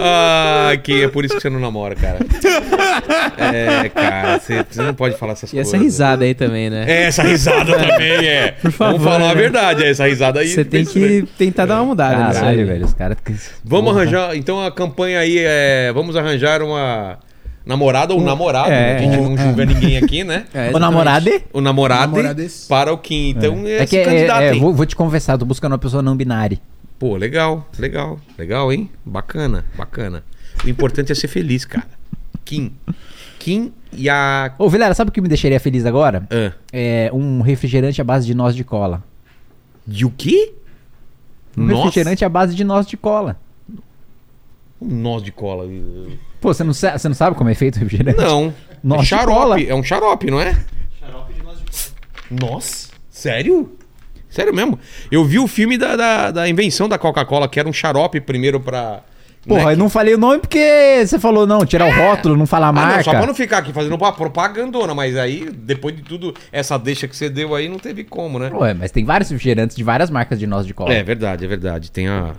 Ah, 0.00 0.74
que 0.84 1.02
é 1.02 1.08
por 1.08 1.24
isso 1.24 1.34
que 1.34 1.40
você 1.40 1.50
não 1.50 1.58
namora, 1.58 1.96
cara. 1.96 2.18
É, 3.36 3.88
cara, 3.88 4.38
você, 4.38 4.64
você 4.70 4.80
não 4.80 4.94
pode 4.94 5.16
falar 5.16 5.32
essas 5.32 5.50
E 5.50 5.56
coisas. 5.56 5.74
essa 5.74 5.82
risada 5.82 6.24
aí 6.24 6.34
também, 6.36 6.70
né? 6.70 6.84
É, 6.86 7.02
essa 7.06 7.24
risada 7.24 7.72
também 7.76 8.28
é. 8.28 8.52
favor, 8.70 9.00
Vamos 9.00 9.02
falar 9.02 9.30
a 9.30 9.34
né? 9.34 9.40
verdade, 9.40 9.82
é 9.82 9.90
essa 9.90 10.06
risada 10.06 10.38
aí. 10.38 10.46
Você 10.48 10.64
tem 10.64 10.84
que 10.84 11.26
tentar 11.36 11.66
dar 11.66 11.76
uma 11.76 11.86
mudada 11.86 12.28
nisso 12.28 12.38
Caralho, 12.38 12.60
aí. 12.60 12.64
velho. 12.64 12.84
Os 12.84 12.94
caras. 12.94 13.16
Vamos 13.64 13.90
Porra. 13.90 14.02
arranjar, 14.02 14.36
então 14.36 14.64
a 14.64 14.70
campanha 14.70 15.18
aí 15.18 15.36
é. 15.38 15.90
Vamos 15.92 16.14
arranjar 16.14 16.62
uma 16.62 17.18
namorada 17.68 18.14
ou 18.14 18.20
namorado, 18.22 18.70
é, 18.70 18.94
né? 18.94 18.96
A 18.96 18.98
gente 18.98 19.16
não 19.18 19.34
é. 19.34 19.36
julga 19.36 19.66
ninguém 19.66 19.98
aqui, 19.98 20.24
né? 20.24 20.46
É, 20.54 20.74
O 20.74 20.78
namorado? 20.78 21.30
O 21.52 21.60
namorado 21.60 22.16
para 22.66 22.92
o 22.94 22.96
Kim. 22.96 23.28
Então 23.28 23.66
é, 23.66 23.82
É 23.82 23.86
que 23.86 23.96
esse 23.96 24.08
é, 24.08 24.46
é, 24.46 24.54
vou, 24.54 24.72
vou 24.72 24.86
te 24.86 24.96
confessar, 24.96 25.36
tô 25.36 25.44
buscando 25.44 25.72
uma 25.72 25.78
pessoa 25.78 26.02
não 26.02 26.16
binária. 26.16 26.58
Pô, 26.98 27.14
legal, 27.16 27.68
legal, 27.78 28.18
legal, 28.38 28.72
hein? 28.72 28.90
Bacana, 29.04 29.66
bacana. 29.76 30.24
O 30.64 30.68
importante 30.68 31.12
é 31.12 31.14
ser 31.14 31.28
feliz, 31.28 31.66
cara. 31.66 31.86
Kim. 32.44 32.72
Kim 33.38 33.72
e 33.92 34.08
a. 34.08 34.52
Ô, 34.58 34.68
Vilela, 34.70 34.94
sabe 34.94 35.10
o 35.10 35.12
que 35.12 35.20
me 35.20 35.28
deixaria 35.28 35.60
feliz 35.60 35.84
agora? 35.84 36.26
Ah, 36.30 36.52
É 36.72 37.10
um 37.12 37.42
refrigerante 37.42 38.00
à 38.00 38.04
base 38.04 38.26
de 38.26 38.34
noz 38.34 38.56
de 38.56 38.64
cola. 38.64 39.04
de 39.86 40.06
o 40.06 40.10
quê? 40.10 40.54
Um 41.56 41.66
refrigerante 41.66 42.24
à 42.24 42.28
base 42.28 42.54
de 42.54 42.64
noz 42.64 42.86
de 42.86 42.96
cola. 42.96 43.36
Um 44.80 44.94
nós 44.94 45.22
de 45.22 45.32
cola. 45.32 45.64
Pô, 46.40 46.52
você 46.54 46.62
não, 46.64 46.72
sa- 46.72 46.96
você 46.98 47.08
não 47.08 47.14
sabe 47.14 47.36
como 47.36 47.50
é 47.50 47.54
feito 47.54 47.76
o 47.76 47.78
refrigerante? 47.80 48.18
Não. 48.20 48.52
Nós 48.82 49.00
é 49.02 49.04
xarope. 49.04 49.32
cola. 49.38 49.60
É 49.60 49.74
um 49.74 49.82
xarope, 49.82 50.30
não 50.30 50.40
é? 50.40 50.56
Xarope 51.00 51.32
de 51.34 51.42
nós 51.42 51.58
de 51.58 51.64
cola. 51.64 52.52
Nossa. 52.52 52.88
Sério? 53.10 53.76
Sério 54.30 54.54
mesmo? 54.54 54.78
Eu 55.10 55.24
vi 55.24 55.38
o 55.38 55.48
filme 55.48 55.76
da, 55.76 55.96
da, 55.96 56.30
da 56.30 56.48
invenção 56.48 56.88
da 56.88 56.96
Coca-Cola, 56.98 57.48
que 57.48 57.58
era 57.58 57.68
um 57.68 57.72
xarope 57.72 58.20
primeiro 58.20 58.60
pra. 58.60 59.00
Porra, 59.46 59.66
né, 59.66 59.72
eu 59.72 59.76
não 59.78 59.88
falei 59.88 60.14
o 60.14 60.18
nome 60.18 60.40
porque 60.40 61.04
você 61.06 61.18
falou 61.18 61.46
não, 61.46 61.64
tirar 61.64 61.86
o 61.86 61.90
rótulo, 61.90 62.36
não 62.36 62.46
falar 62.46 62.66
a 62.66 62.70
Ah, 62.70 62.72
marca. 62.72 62.96
não, 62.98 63.02
só 63.04 63.10
pra 63.12 63.26
não 63.26 63.34
ficar 63.34 63.58
aqui 63.58 63.72
fazendo 63.72 63.96
propagandona, 63.96 64.94
mas 64.94 65.16
aí, 65.16 65.48
depois 65.50 65.96
de 65.96 66.02
tudo, 66.02 66.34
essa 66.52 66.78
deixa 66.78 67.08
que 67.08 67.16
você 67.16 67.30
deu 67.30 67.54
aí, 67.54 67.68
não 67.68 67.78
teve 67.78 68.04
como, 68.04 68.38
né? 68.38 68.50
Ué, 68.52 68.74
mas 68.74 68.90
tem 68.90 69.04
vários 69.04 69.30
refrigerantes 69.30 69.74
de 69.76 69.82
várias 69.82 70.10
marcas 70.10 70.38
de 70.38 70.46
nós 70.46 70.66
de 70.66 70.74
cola. 70.74 70.92
É 70.92 71.02
verdade, 71.02 71.44
é 71.44 71.48
verdade. 71.48 71.90
Tem 71.90 72.06
a. 72.08 72.32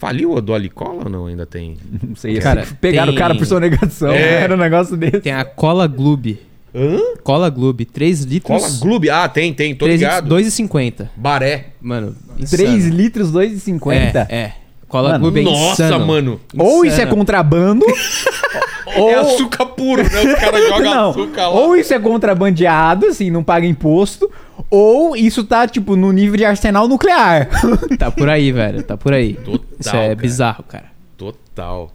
Faliu 0.00 0.36
a 0.36 0.40
do 0.40 0.54
Alicola 0.54 1.02
ou 1.04 1.10
não? 1.10 1.26
Ainda 1.26 1.44
tem. 1.44 1.76
Não 2.02 2.16
sei, 2.16 2.38
Cara, 2.40 2.62
assim, 2.62 2.74
pegaram 2.80 3.12
tem- 3.12 3.16
o 3.16 3.18
cara 3.18 3.34
por 3.34 3.44
sonegação, 3.46 4.10
É. 4.10 4.42
era 4.42 4.54
um 4.54 4.58
negócio 4.58 4.96
desse. 4.96 5.20
Tem 5.20 5.32
a 5.32 5.44
Cola 5.44 5.86
Gloob. 5.86 6.40
Hã? 6.74 6.98
Cola 7.22 7.50
Gloob, 7.50 7.84
3 7.84 8.22
litros. 8.22 8.62
Cola 8.62 8.72
Gloob? 8.80 9.10
Ah, 9.10 9.28
tem, 9.28 9.52
tem, 9.52 9.74
tô 9.74 9.84
3 9.84 10.00
litros, 10.00 10.16
ligado. 10.16 10.34
2,50. 10.34 11.08
Baré. 11.16 11.66
Mano, 11.82 12.14
3 12.50 12.52
insano. 12.84 12.94
litros, 12.96 13.30
2,50. 13.30 14.26
É, 14.30 14.34
é. 14.34 14.52
Cola 14.88 15.10
Mano, 15.10 15.20
Gloob 15.30 15.40
é 15.40 15.42
Nossa, 15.42 15.84
insano. 15.84 16.06
mano. 16.06 16.40
Ou 16.56 16.84
isso 16.84 16.94
é 17.00 17.04
Insano. 17.04 17.16
contrabando, 17.16 17.84
ou... 18.96 19.10
É 19.10 19.14
açúcar 19.16 19.66
puro, 19.66 20.02
né? 20.02 20.08
Os 20.34 20.40
caras 20.40 20.68
jogam 20.68 21.10
açúcar 21.10 21.42
lá. 21.42 21.50
ou 21.50 21.76
isso 21.76 21.92
é 21.94 21.98
contrabandeado, 21.98 23.06
assim, 23.06 23.30
não 23.30 23.42
paga 23.44 23.66
imposto, 23.66 24.30
ou 24.70 25.16
isso 25.16 25.42
tá, 25.44 25.66
tipo, 25.66 25.96
no 25.96 26.12
nível 26.12 26.36
de 26.36 26.44
arsenal 26.44 26.86
nuclear. 26.86 27.48
Tá 27.98 28.10
por 28.10 28.28
aí, 28.28 28.52
velho. 28.52 28.82
Tá 28.82 28.96
por 28.96 29.12
aí. 29.12 29.34
Total, 29.34 29.66
Isso 29.78 29.88
é 29.90 29.92
cara. 29.92 30.14
bizarro, 30.14 30.64
cara. 30.64 30.92
Total. 31.16 31.92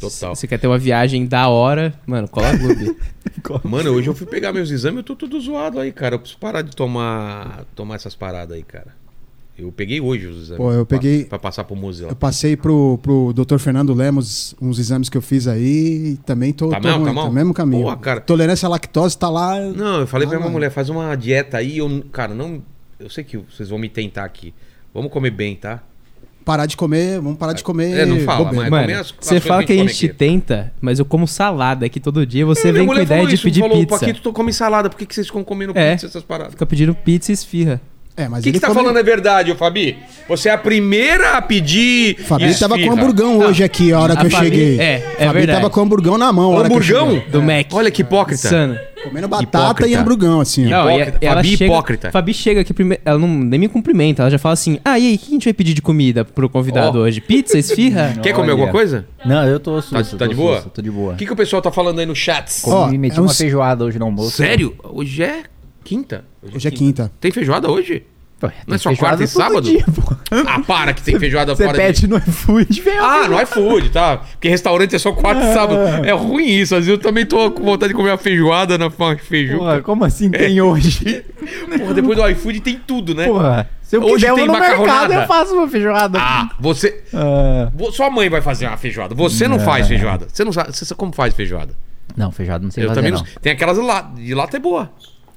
Total. 0.00 0.34
Você 0.34 0.46
quer 0.46 0.58
ter 0.58 0.66
uma 0.66 0.78
viagem 0.78 1.26
da 1.26 1.48
hora, 1.48 1.94
mano, 2.06 2.28
Cola 2.28 2.54
Gloob. 2.56 2.96
Mano, 3.64 3.90
hoje 3.90 4.08
eu 4.08 4.14
fui 4.14 4.26
pegar 4.26 4.52
meus 4.52 4.70
exames 4.70 4.96
e 4.96 5.00
eu 5.00 5.04
tô 5.04 5.14
tudo 5.14 5.40
zoado 5.40 5.78
aí, 5.78 5.92
cara. 5.92 6.16
Eu 6.16 6.18
preciso 6.18 6.38
parar 6.38 6.62
de 6.62 6.74
tomar, 6.74 7.64
tomar 7.76 7.94
essas 7.94 8.14
paradas 8.14 8.56
aí, 8.56 8.62
cara. 8.64 8.88
Eu 9.58 9.72
peguei 9.72 10.00
hoje 10.02 10.26
os 10.26 10.36
exames. 10.42 10.56
Pô, 10.58 10.70
eu 10.70 10.84
peguei- 10.84 11.24
Pra, 11.24 11.38
passar 11.38 11.64
pro 11.64 11.74
museu. 11.74 12.08
Eu 12.10 12.16
passei 12.16 12.56
pro, 12.56 12.98
pro 13.02 13.32
Dr. 13.32 13.56
Fernando 13.58 13.94
Lemos 13.94 14.54
uns 14.60 14.78
exames 14.78 15.08
que 15.08 15.16
eu 15.16 15.22
fiz 15.22 15.48
aí 15.48 16.12
e 16.12 16.16
também 16.26 16.52
tô, 16.52 16.68
Tá 16.68 16.78
tô 16.78 16.86
mesmo? 16.88 16.98
Tá 17.00 17.04
ruim, 17.06 17.14
mal? 17.14 17.26
no 17.28 17.32
mesmo 17.32 17.54
caminho. 17.54 17.82
Porra, 17.84 17.96
cara. 17.96 18.20
Tolerância 18.20 18.66
à 18.66 18.70
lactose 18.70 19.16
tá 19.16 19.30
lá. 19.30 19.58
Não, 19.58 20.00
eu 20.00 20.06
falei 20.06 20.26
Ah, 20.26 20.28
pra 20.28 20.38
minha 20.38 20.48
não. 20.48 20.52
mulher, 20.52 20.70
faz 20.70 20.90
uma 20.90 21.14
dieta 21.16 21.56
aí. 21.56 21.78
Eu, 21.78 22.04
cara, 22.12 22.34
não. 22.34 22.62
Eu 23.00 23.08
sei 23.08 23.24
que 23.24 23.38
vocês 23.38 23.70
vão 23.70 23.78
me 23.78 23.88
tentar 23.88 24.24
aqui. 24.24 24.52
Vamos 24.92 25.10
comer 25.10 25.30
bem, 25.30 25.56
tá? 25.56 25.82
Parar 26.44 26.66
de 26.66 26.76
comer, 26.76 27.18
vamos 27.20 27.38
parar 27.38 27.54
de 27.54 27.64
comer. 27.64 27.92
É, 27.98 28.06
não 28.06 28.20
fala, 28.20 28.44
bobeira. 28.44 28.70
mas- 28.70 28.80
comer 28.82 28.86
Mano, 28.92 29.00
as- 29.00 29.14
você 29.18 29.40
fala 29.40 29.64
que 29.64 29.72
a 29.72 29.82
a 29.82 29.86
gente 29.86 30.08
tenta, 30.10 30.72
mas 30.82 30.98
eu 30.98 31.04
como 31.04 31.26
salada 31.26 31.84
aqui 31.86 31.98
todo 31.98 32.24
dia. 32.26 32.44
Você 32.46 32.64
Minha 32.64 32.74
vem 32.74 32.82
com 32.86 32.92
mulher 32.92 33.02
ideia 33.04 33.18
falou 33.20 33.28
de 33.28 33.34
isso, 33.34 33.42
pedir 33.44 33.60
falou, 33.60 33.78
pizza. 33.78 33.98
Paquito, 33.98 34.20
tu 34.20 34.32
come 34.32 34.52
salada, 34.52 34.88
por 34.90 34.96
que, 34.96 35.06
que 35.06 35.14
vocês 35.14 35.26
ficam 35.26 35.42
comendo 35.42 35.72
É. 35.74 35.92
pizza 35.92 36.06
essas 36.06 36.22
paradas? 36.22 36.52
Fica 36.52 36.64
pedindo 36.66 36.94
pizza 36.94 37.32
e 37.32 37.34
esfirra. 37.34 37.80
É, 38.16 38.28
mas 38.28 38.40
O 38.40 38.44
que, 38.44 38.52
você 38.52 38.60
tá 38.60 38.68
come- 38.68 38.80
falando 38.80 38.98
é 38.98 39.02
verdade, 39.02 39.52
ô 39.52 39.56
Fabi? 39.56 39.98
Você 40.28 40.48
é 40.48 40.52
a 40.52 40.58
primeira 40.58 41.36
a 41.36 41.42
pedir. 41.42 42.16
Fabi 42.24 42.52
tava 42.58 42.74
com 42.74 42.80
esfirra. 42.80 42.94
hamburgão 42.94 43.38
hoje 43.40 43.62
aqui, 43.62 43.92
a 43.92 44.00
hora 44.00 44.14
A 44.14 44.16
que 44.16 44.26
eu 44.26 44.30
Fabi- 44.30 44.44
cheguei. 44.46 44.80
é, 44.80 44.94
é 45.18 45.26
Fabi 45.26 45.38
verdade. 45.38 45.58
tava 45.60 45.70
com 45.70 45.80
hamburgão 45.82 46.16
na 46.18 46.32
mão. 46.32 46.52
a 46.52 46.58
hora 46.58 46.68
que 46.68 46.74
eu 46.74 46.78
Hamburgão? 46.78 47.10
cheguei. 47.10 47.28
Do 47.30 47.42
Mac. 47.42 47.66
Olha 47.72 47.90
que 47.90 48.00
hipócrita. 48.02 48.46
Insano. 48.46 48.78
Comendo 49.04 49.28
batata 49.28 49.58
Hipócrita. 49.66 49.88
e 49.90 49.94
hamburgão, 49.94 50.40
assim. 50.40 50.64
Não, 50.64 50.90
e 50.90 50.94
Hipócrita. 50.94 51.18
ela 51.20 51.34
Fabi 51.36 51.48
chega, 51.56 51.64
hipócrita. 51.64 52.10
Fabi 52.10 52.34
chega 52.34 52.60
aqui 52.62 52.72
primeiro. 52.74 53.02
Ela 53.04 53.18
não, 53.18 53.28
nem 53.28 53.60
me 53.60 53.68
cumprimenta. 53.68 54.22
Ela 54.22 54.30
já 54.30 54.38
fala 54.38 54.54
assim: 54.54 54.80
Ah, 54.84 54.98
e 54.98 55.06
aí, 55.08 55.14
o 55.14 55.18
que 55.18 55.26
a 55.28 55.30
gente 55.30 55.44
vai 55.44 55.52
pedir 55.52 55.74
de 55.74 55.82
comida 55.82 56.24
pro 56.24 56.48
convidado 56.48 56.98
Ó. 56.98 57.02
hoje? 57.02 57.20
Pizza, 57.20 57.56
esfirra? 57.58 58.14
Quer 58.22 58.32
comer 58.32 58.46
Olha. 58.46 58.52
alguma 58.52 58.72
coisa? 58.72 59.06
Não, 59.24 59.44
eu 59.46 59.60
tô 59.60 59.80
susto. 59.80 59.94
Tá- 59.94 60.02
tá 60.02 60.24
tô 60.24 60.26
de 60.26 60.34
boa? 60.34 60.56
susto, 60.56 60.70
tô 60.70 60.82
de 60.82 60.90
boa. 60.90 61.12
O 61.12 61.16
que, 61.16 61.26
que 61.26 61.32
o 61.32 61.36
pessoal 61.36 61.60
tá 61.62 61.70
falando 61.70 61.98
aí 62.00 62.06
no 62.06 62.16
chat? 62.16 62.50
Ó, 62.64 62.86
me 62.88 62.96
meti 62.98 63.18
é 63.18 63.20
uma 63.20 63.28
feijoada 63.32 63.84
hoje 63.84 63.98
no 63.98 64.06
almoço. 64.06 64.30
Sério? 64.38 64.74
Hoje 64.82 65.22
é 65.22 65.42
quinta. 65.86 66.24
Hoje 66.54 66.66
é 66.66 66.70
quinta. 66.70 67.10
Tem 67.20 67.30
feijoada 67.30 67.70
hoje? 67.70 68.02
Pô, 68.38 68.50
Não 68.66 68.74
é 68.74 68.78
só 68.78 68.94
quarta 68.94 69.24
e 69.24 69.26
sábado? 69.26 69.62
dia, 69.62 69.82
pô. 69.94 70.14
Ah, 70.46 70.60
para 70.60 70.92
que 70.92 71.00
tem 71.02 71.18
feijoada 71.18 71.54
Você 71.56 71.64
fora 71.64 71.78
pede 71.78 72.00
de... 72.02 72.06
no 72.06 72.18
iFood, 72.18 72.82
vem 72.82 72.98
Ah, 72.98 73.26
no 73.28 73.40
iFood, 73.40 73.88
tá? 73.88 74.18
Porque 74.18 74.46
restaurante 74.50 74.94
é 74.94 74.98
só 74.98 75.10
quarta 75.12 75.42
e 75.42 75.54
sábado. 75.54 75.78
É 76.04 76.12
ruim 76.12 76.44
isso. 76.46 76.74
Às 76.74 76.84
vezes 76.84 76.90
eu 76.90 76.98
também 76.98 77.24
tô 77.24 77.50
com 77.50 77.62
vontade 77.64 77.92
de 77.92 77.96
comer 77.96 78.10
uma 78.10 78.18
feijoada 78.18 78.76
na 78.76 78.90
Porra, 78.90 79.16
feijuca. 79.16 79.80
como 79.82 80.04
assim 80.04 80.30
tem 80.30 80.60
hoje? 80.60 81.24
Porra, 81.78 81.94
depois 81.94 82.18
do 82.18 82.28
iFood 82.28 82.60
tem 82.60 82.78
tudo, 82.86 83.14
né? 83.14 83.26
Porra, 83.26 83.70
se 83.80 83.96
eu 83.96 84.02
Hoje 84.02 84.26
eu 84.26 84.34
tem 84.34 84.44
vou 84.44 84.54
no 84.54 84.60
macarronada. 84.60 85.08
mercado 85.08 85.22
eu 85.22 85.26
faço 85.26 85.54
uma 85.54 85.68
feijoada. 85.68 86.18
Ah, 86.20 86.50
você... 86.60 87.02
Ah, 87.14 87.70
Sua 87.92 88.10
mãe 88.10 88.28
vai 88.28 88.42
fazer 88.42 88.66
uma 88.66 88.76
feijoada. 88.76 89.14
Você 89.14 89.48
não 89.48 89.58
faz 89.60 89.88
feijoada. 89.88 90.26
Você 90.30 90.44
não 90.44 90.52
sabe... 90.52 90.72
Você 90.76 90.84
sabe 90.84 90.98
como 90.98 91.12
faz 91.14 91.32
feijoada? 91.32 91.72
não, 92.14 92.30
feijoada 92.30 92.62
não 92.64 92.70
sei 92.70 92.84
Eu 92.84 92.88
fazer, 92.88 93.00
também 93.00 93.12
não. 93.12 93.20
não... 93.20 93.26
Tem 93.40 93.52
aquelas 93.52 93.78
de 93.78 93.82
lata. 93.82 94.20
De 94.20 94.34
lata 94.34 94.56
é 94.58 94.60
boa. 94.60 94.90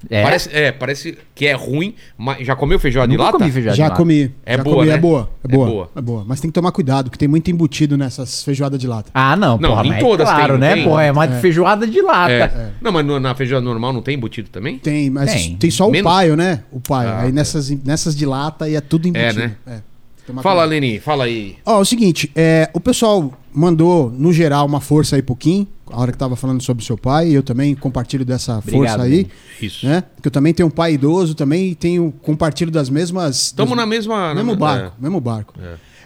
É? 0.08 0.22
Parece, 0.22 0.48
é, 0.56 0.72
parece 0.72 1.18
que 1.34 1.46
é 1.46 1.52
ruim, 1.52 1.94
mas 2.16 2.46
já 2.46 2.56
comeu 2.56 2.78
feijoada 2.78 3.10
de 3.10 3.18
lata? 3.18 3.32
comi 3.36 3.50
feijoada 3.50 3.76
Já 3.76 3.84
de 3.84 3.90
lata. 3.90 3.96
comi. 4.02 4.32
É 4.46 4.56
já 4.56 4.62
boa, 4.62 4.76
comi. 4.76 4.88
né? 4.88 4.94
É 4.94 4.98
boa. 4.98 5.30
É 5.42 5.46
É 5.46 5.56
boa. 5.56 5.66
boa. 5.68 5.90
É 5.96 6.00
boa. 6.00 6.24
Mas 6.26 6.40
tem 6.40 6.48
que 6.50 6.54
tomar 6.54 6.72
cuidado, 6.72 7.10
que 7.10 7.18
tem 7.18 7.28
muito 7.28 7.50
embutido 7.50 7.98
nessas 7.98 8.42
feijoadas 8.42 8.78
de 8.80 8.86
lata. 8.86 9.10
Ah, 9.12 9.36
não, 9.36 9.58
Não, 9.58 9.70
porra, 9.70 9.82
nem 9.82 9.92
mas 9.92 10.00
todas 10.00 10.28
é 10.28 10.32
claro, 10.32 10.52
tem, 10.54 10.60
né? 10.60 10.74
tem. 10.74 10.84
Porra, 10.84 11.02
é 11.04 11.12
uma 11.12 11.28
feijoada 11.28 11.86
de 11.86 12.00
lata. 12.00 12.32
É. 12.32 12.70
Não, 12.80 12.90
mas 12.92 13.04
no- 13.04 13.20
na 13.20 13.34
feijoada 13.34 13.64
normal 13.64 13.92
não 13.92 14.00
tem 14.00 14.14
embutido 14.16 14.48
também? 14.48 14.78
Tem, 14.78 15.10
mas 15.10 15.32
Tem. 15.32 15.56
tem, 15.56 15.70
só 15.70 15.86
o 15.88 15.90
Menos- 15.90 16.10
paio, 16.10 16.34
né? 16.36 16.62
O 16.72 16.80
paio. 16.80 17.10
Ah, 17.10 17.20
Aí 17.22 17.32
nessas, 17.32 17.68
nessas 17.84 18.16
de 18.16 18.24
lata 18.24 18.68
e 18.68 18.76
é 18.76 18.80
tudo 18.80 19.06
embutido. 19.06 19.40
né? 19.66 19.82
É. 20.30 20.32
Tomar 20.32 20.42
Fala, 20.42 20.62
cuidado. 20.62 20.70
Leni, 20.70 21.00
fala 21.00 21.24
aí. 21.24 21.56
Ó, 21.64 21.78
é 21.78 21.80
o 21.80 21.84
seguinte, 21.84 22.30
é, 22.34 22.70
o 22.72 22.80
pessoal 22.80 23.32
mandou, 23.52 24.10
no 24.10 24.32
geral, 24.32 24.64
uma 24.66 24.80
força 24.80 25.16
aí 25.16 25.22
pro 25.22 25.34
Kim, 25.34 25.66
a 25.90 26.00
hora 26.00 26.12
que 26.12 26.18
tava 26.18 26.36
falando 26.36 26.62
sobre 26.62 26.82
o 26.82 26.86
seu 26.86 26.96
pai, 26.96 27.28
e 27.30 27.34
eu 27.34 27.42
também 27.42 27.74
compartilho 27.74 28.24
dessa 28.24 28.58
Obrigado, 28.58 28.78
força 28.80 29.02
aí, 29.02 29.10
Leni. 29.10 29.30
Isso. 29.60 29.86
né? 29.86 30.04
Que 30.22 30.28
eu 30.28 30.32
também 30.32 30.54
tenho 30.54 30.68
um 30.68 30.70
pai 30.70 30.94
idoso, 30.94 31.34
também 31.34 31.74
tenho 31.74 32.12
compartilho 32.22 32.70
das 32.70 32.88
mesmas... 32.88 33.46
Estamos 33.46 33.76
na 33.76 33.84
mesma. 33.86 34.34
mesmo 34.34 34.52
na- 34.52 34.58
barco, 34.58 34.96
mesmo 35.00 35.20
barco. 35.20 35.54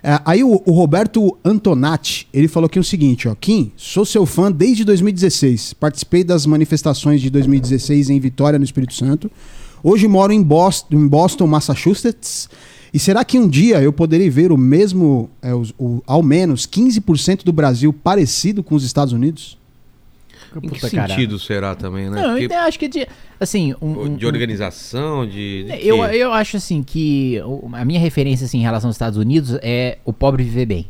É, 0.02 0.20
aí 0.26 0.44
o, 0.44 0.62
o 0.66 0.72
Roberto 0.72 1.36
Antonati, 1.42 2.28
ele 2.32 2.46
falou 2.46 2.66
aqui 2.66 2.78
o 2.78 2.84
seguinte, 2.84 3.26
ó, 3.26 3.34
Kim, 3.34 3.72
sou 3.74 4.04
seu 4.04 4.26
fã 4.26 4.52
desde 4.52 4.84
2016, 4.84 5.72
participei 5.74 6.22
das 6.22 6.44
manifestações 6.44 7.22
de 7.22 7.30
2016 7.30 8.10
em 8.10 8.20
Vitória, 8.20 8.58
no 8.58 8.64
Espírito 8.66 8.92
Santo, 8.92 9.30
hoje 9.82 10.06
moro 10.06 10.30
em 10.30 10.42
Boston, 10.42 10.94
em 10.96 11.08
Boston 11.08 11.46
Massachusetts, 11.46 12.50
e 12.94 12.98
será 12.98 13.24
que 13.24 13.38
um 13.38 13.48
dia 13.48 13.82
eu 13.82 13.92
poderei 13.92 14.30
ver 14.30 14.52
o 14.52 14.56
mesmo, 14.56 15.28
é, 15.42 15.52
os- 15.52 15.74
o- 15.78 16.00
ao 16.06 16.22
menos 16.22 16.64
15% 16.66 17.44
do 17.44 17.52
Brasil 17.52 17.92
parecido 17.92 18.62
com 18.62 18.74
os 18.76 18.84
Estados 18.84 19.12
Unidos? 19.12 19.58
Em 20.56 20.60
que 20.60 20.68
Puta, 20.68 20.88
cara. 20.88 21.08
sentido 21.08 21.36
será 21.36 21.74
também, 21.74 22.08
né? 22.08 22.22
Não, 22.22 22.30
Porque- 22.30 22.44
então, 22.44 22.56
eu 22.58 22.62
acho 22.62 22.78
que 22.78 22.86
de, 22.86 23.08
assim, 23.40 23.74
um, 23.82 24.02
um- 24.04 24.16
de 24.16 24.24
organização, 24.24 25.26
de. 25.26 25.64
de 25.64 25.84
eu, 25.86 25.96
eu 26.04 26.32
acho 26.32 26.56
assim 26.56 26.80
que 26.80 27.40
o- 27.44 27.68
a 27.72 27.84
minha 27.84 27.98
referência 27.98 28.44
assim, 28.44 28.58
em 28.58 28.62
relação 28.62 28.88
aos 28.88 28.94
Estados 28.94 29.18
Unidos 29.18 29.58
é 29.62 29.98
o 30.04 30.12
pobre 30.12 30.44
viver 30.44 30.66
bem. 30.66 30.86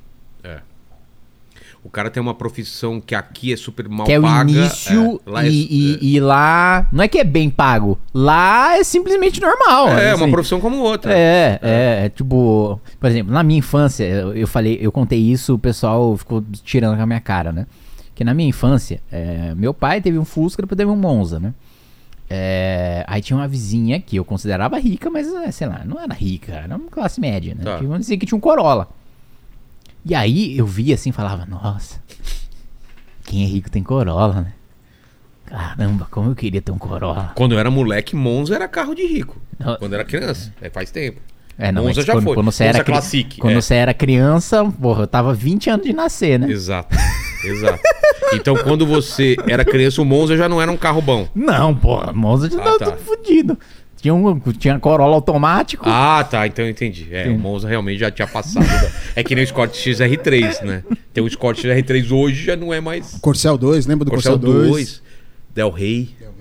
É. 1.84 1.86
O 1.86 1.90
cara 1.90 2.10
tem 2.10 2.20
uma 2.20 2.34
profissão 2.34 3.00
que 3.00 3.14
aqui 3.14 3.52
é 3.52 3.56
super 3.56 3.88
mal 3.88 4.06
que 4.06 4.12
é 4.12 4.18
o 4.18 4.22
paga. 4.22 4.50
início 4.50 5.20
é, 5.26 5.30
lá 5.30 5.44
é- 5.44 5.48
e, 5.50 5.98
e- 6.00 6.14
e 6.16 6.20
lá. 6.20 6.88
Não 6.92 7.04
é 7.04 7.08
que 7.08 7.18
é 7.18 7.24
bem 7.24 7.50
pago. 7.50 7.98
Lá 8.12 8.76
é 8.78 8.82
simplesmente 8.84 9.40
normal. 9.40 9.88
É, 9.90 10.06
é 10.06 10.10
assim. 10.12 10.22
uma 10.22 10.30
profissão 10.30 10.60
como 10.60 10.78
outra. 10.78 11.12
É, 11.12 11.58
é, 11.62 12.04
é, 12.06 12.08
tipo, 12.08 12.80
por 12.98 13.10
exemplo, 13.10 13.32
na 13.32 13.42
minha 13.42 13.58
infância, 13.58 14.04
eu, 14.04 14.46
falei, 14.46 14.78
eu 14.80 14.90
contei 14.90 15.18
isso, 15.20 15.54
o 15.54 15.58
pessoal 15.58 16.16
ficou 16.16 16.42
tirando 16.64 16.96
com 16.96 17.02
a 17.02 17.06
minha 17.06 17.20
cara, 17.20 17.52
né? 17.52 17.66
Que 18.14 18.24
na 18.24 18.32
minha 18.32 18.48
infância, 18.48 19.00
é, 19.12 19.52
meu 19.56 19.74
pai 19.74 20.00
teve 20.00 20.18
um 20.18 20.24
Fusca, 20.24 20.62
depois 20.62 20.76
teve 20.76 20.90
um 20.90 20.96
Monza, 20.96 21.38
né? 21.40 21.52
É, 22.30 23.04
aí 23.06 23.20
tinha 23.20 23.36
uma 23.36 23.46
vizinha 23.46 24.00
que 24.00 24.16
eu 24.16 24.24
considerava 24.24 24.78
rica, 24.78 25.10
mas 25.10 25.26
é, 25.34 25.50
sei 25.50 25.66
lá, 25.66 25.82
não 25.84 26.00
era 26.00 26.14
rica, 26.14 26.52
era 26.52 26.76
uma 26.76 26.88
classe 26.90 27.20
média, 27.20 27.54
né? 27.54 27.62
Tá. 27.64 27.76
Que 27.78 27.84
vamos 27.84 28.00
dizer 28.00 28.16
que 28.16 28.24
tinha 28.24 28.36
um 28.36 28.40
Corolla. 28.40 28.88
E 30.04 30.14
aí 30.14 30.56
eu 30.56 30.66
via 30.66 30.94
assim 30.94 31.10
e 31.10 31.12
falava, 31.12 31.46
nossa, 31.46 32.00
quem 33.24 33.42
é 33.42 33.46
rico 33.46 33.70
tem 33.70 33.82
Corolla, 33.82 34.42
né? 34.42 34.52
Caramba, 35.46 36.06
como 36.10 36.30
eu 36.30 36.34
queria 36.34 36.60
ter 36.60 36.72
um 36.72 36.78
Corolla. 36.78 37.32
Quando 37.34 37.52
eu 37.52 37.58
era 37.58 37.70
moleque, 37.70 38.16
Monza 38.16 38.54
era 38.54 38.66
carro 38.68 38.94
de 38.94 39.06
rico. 39.06 39.40
Não. 39.58 39.76
Quando 39.76 39.92
eu 39.92 40.00
era 40.00 40.08
criança. 40.08 40.52
É, 40.60 40.68
faz 40.70 40.90
tempo. 40.90 41.20
É, 41.56 41.70
não, 41.70 41.84
Monza 41.84 42.02
já 42.02 42.12
quando, 42.12 42.24
foi. 42.24 42.34
Quando 42.34 42.46
você 42.50 42.64
Monza 42.64 42.76
era, 42.78 42.84
Classic, 42.84 43.40
quando 43.40 43.52
é. 43.52 43.60
você 43.60 43.74
era 43.74 43.94
criança, 43.94 44.64
porra, 44.64 45.02
eu 45.04 45.06
tava 45.06 45.32
20 45.32 45.70
anos 45.70 45.86
de 45.86 45.92
nascer, 45.92 46.38
né? 46.38 46.50
Exato. 46.50 46.96
Exato. 47.44 47.80
Então, 48.32 48.56
quando 48.56 48.86
você 48.86 49.36
era 49.46 49.64
criança, 49.64 50.02
o 50.02 50.04
Monza 50.04 50.36
já 50.36 50.48
não 50.48 50.60
era 50.60 50.72
um 50.72 50.76
carro 50.76 51.00
bom. 51.00 51.28
Não, 51.34 51.74
porra, 51.74 52.12
Monza 52.12 52.50
já 52.50 52.58
Ah, 52.58 52.64
tava 52.64 52.78
tá. 52.78 52.84
tudo 52.92 52.98
fudido. 52.98 53.58
Tinha, 54.04 54.12
um, 54.14 54.38
tinha 54.38 54.78
Corolla 54.78 55.14
automático. 55.14 55.82
Ah, 55.88 56.22
tá. 56.30 56.46
Então 56.46 56.62
eu 56.62 56.70
entendi. 56.70 57.08
É, 57.10 57.26
o 57.30 57.38
Monza 57.38 57.66
realmente 57.66 58.00
já 58.00 58.10
tinha 58.10 58.28
passado. 58.28 58.62
da- 58.66 58.90
É 59.16 59.24
que 59.24 59.34
nem 59.34 59.42
o 59.42 59.46
Scott 59.46 59.72
XR3, 59.78 60.60
né? 60.62 60.82
Tem 61.10 61.24
o 61.24 61.30
Scott 61.30 61.58
XR3 61.66 62.12
hoje, 62.12 62.44
já 62.44 62.54
não 62.54 62.70
é 62.74 62.82
mais. 62.82 63.16
Corcel 63.22 63.56
2, 63.56 63.86
lembra 63.86 64.04
do 64.04 64.10
Corcel 64.10 64.38
Corcel, 64.38 64.52
2? 64.60 64.68
2, 64.68 65.02
Del 65.54 65.70
Rey. 65.70 66.10
Del 66.20 66.33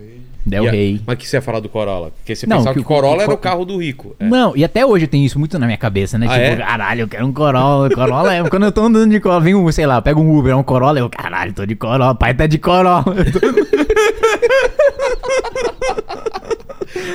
A- 0.45 0.71
Rey. 0.71 1.01
Mas 1.05 1.17
que 1.17 1.27
você 1.27 1.37
ia 1.37 1.41
falar 1.41 1.59
do 1.59 1.69
Corolla? 1.69 2.11
Porque 2.11 2.35
você 2.35 2.45
Não, 2.45 2.57
pensava 2.57 2.73
que 2.73 2.79
que, 2.79 2.85
o- 2.85 2.87
Corolla 2.87 3.17
o 3.17 3.21
era 3.21 3.33
o 3.33 3.37
carro 3.37 3.63
do 3.65 3.77
rico. 3.77 4.15
É. 4.19 4.25
Não, 4.25 4.55
e 4.55 4.63
até 4.63 4.85
hoje 4.85 5.05
eu 5.05 5.09
tenho 5.09 5.25
isso 5.25 5.39
muito 5.39 5.57
na 5.57 5.65
minha 5.65 5.77
cabeça, 5.77 6.17
né? 6.17 6.25
Ah, 6.29 6.33
tipo, 6.33 6.43
é? 6.45 6.55
caralho, 6.57 7.01
eu 7.01 7.07
quero 7.07 7.25
um 7.25 7.31
Corolla. 7.33 7.89
Corolla 7.89 8.33
é. 8.33 8.49
Quando 8.49 8.63
eu 8.65 8.71
tô 8.71 8.81
andando 8.81 9.09
de 9.11 9.19
Corolla, 9.19 9.41
vem 9.41 9.55
um, 9.55 9.71
sei 9.71 9.85
lá, 9.85 10.01
pega 10.01 10.19
um 10.19 10.37
Uber, 10.37 10.51
é 10.51 10.55
um 10.55 10.63
Corolla, 10.63 10.99
eu, 10.99 11.09
caralho, 11.09 11.53
tô 11.53 11.65
de 11.65 11.75
Corolla, 11.75 12.13
pai 12.15 12.33
tá 12.33 12.45
de 12.47 12.57
Corolla. 12.57 13.03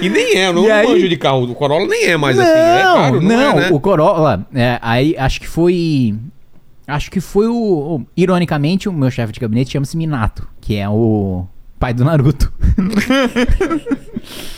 E 0.00 0.08
nem 0.08 0.36
é, 0.36 0.52
não 0.52 0.70
aí- 0.72 0.86
manjo 0.86 1.08
de 1.08 1.16
carro. 1.16 1.42
O 1.44 1.54
Corolla 1.54 1.86
nem 1.86 2.04
é 2.06 2.16
mais 2.16 2.36
não, 2.36 2.42
assim. 2.44 2.52
É 2.52 2.82
caro, 2.82 3.20
não, 3.20 3.28
não, 3.28 3.50
é, 3.58 3.60
né? 3.62 3.68
o 3.72 3.80
Corolla, 3.80 4.46
é, 4.54 4.78
aí 4.82 5.16
acho 5.16 5.40
que 5.40 5.46
foi. 5.48 6.14
Acho 6.86 7.10
que 7.10 7.20
foi 7.20 7.46
o. 7.48 7.54
o- 7.96 8.06
Ironicamente, 8.16 8.88
o 8.88 8.92
meu 8.92 9.10
chefe 9.10 9.32
de 9.32 9.40
gabinete 9.40 9.72
chama-se 9.72 9.96
Minato, 9.96 10.48
que 10.60 10.76
é 10.76 10.88
o 10.88 11.46
pai 11.78 11.94
do 11.94 12.04
Naruto. 12.04 12.52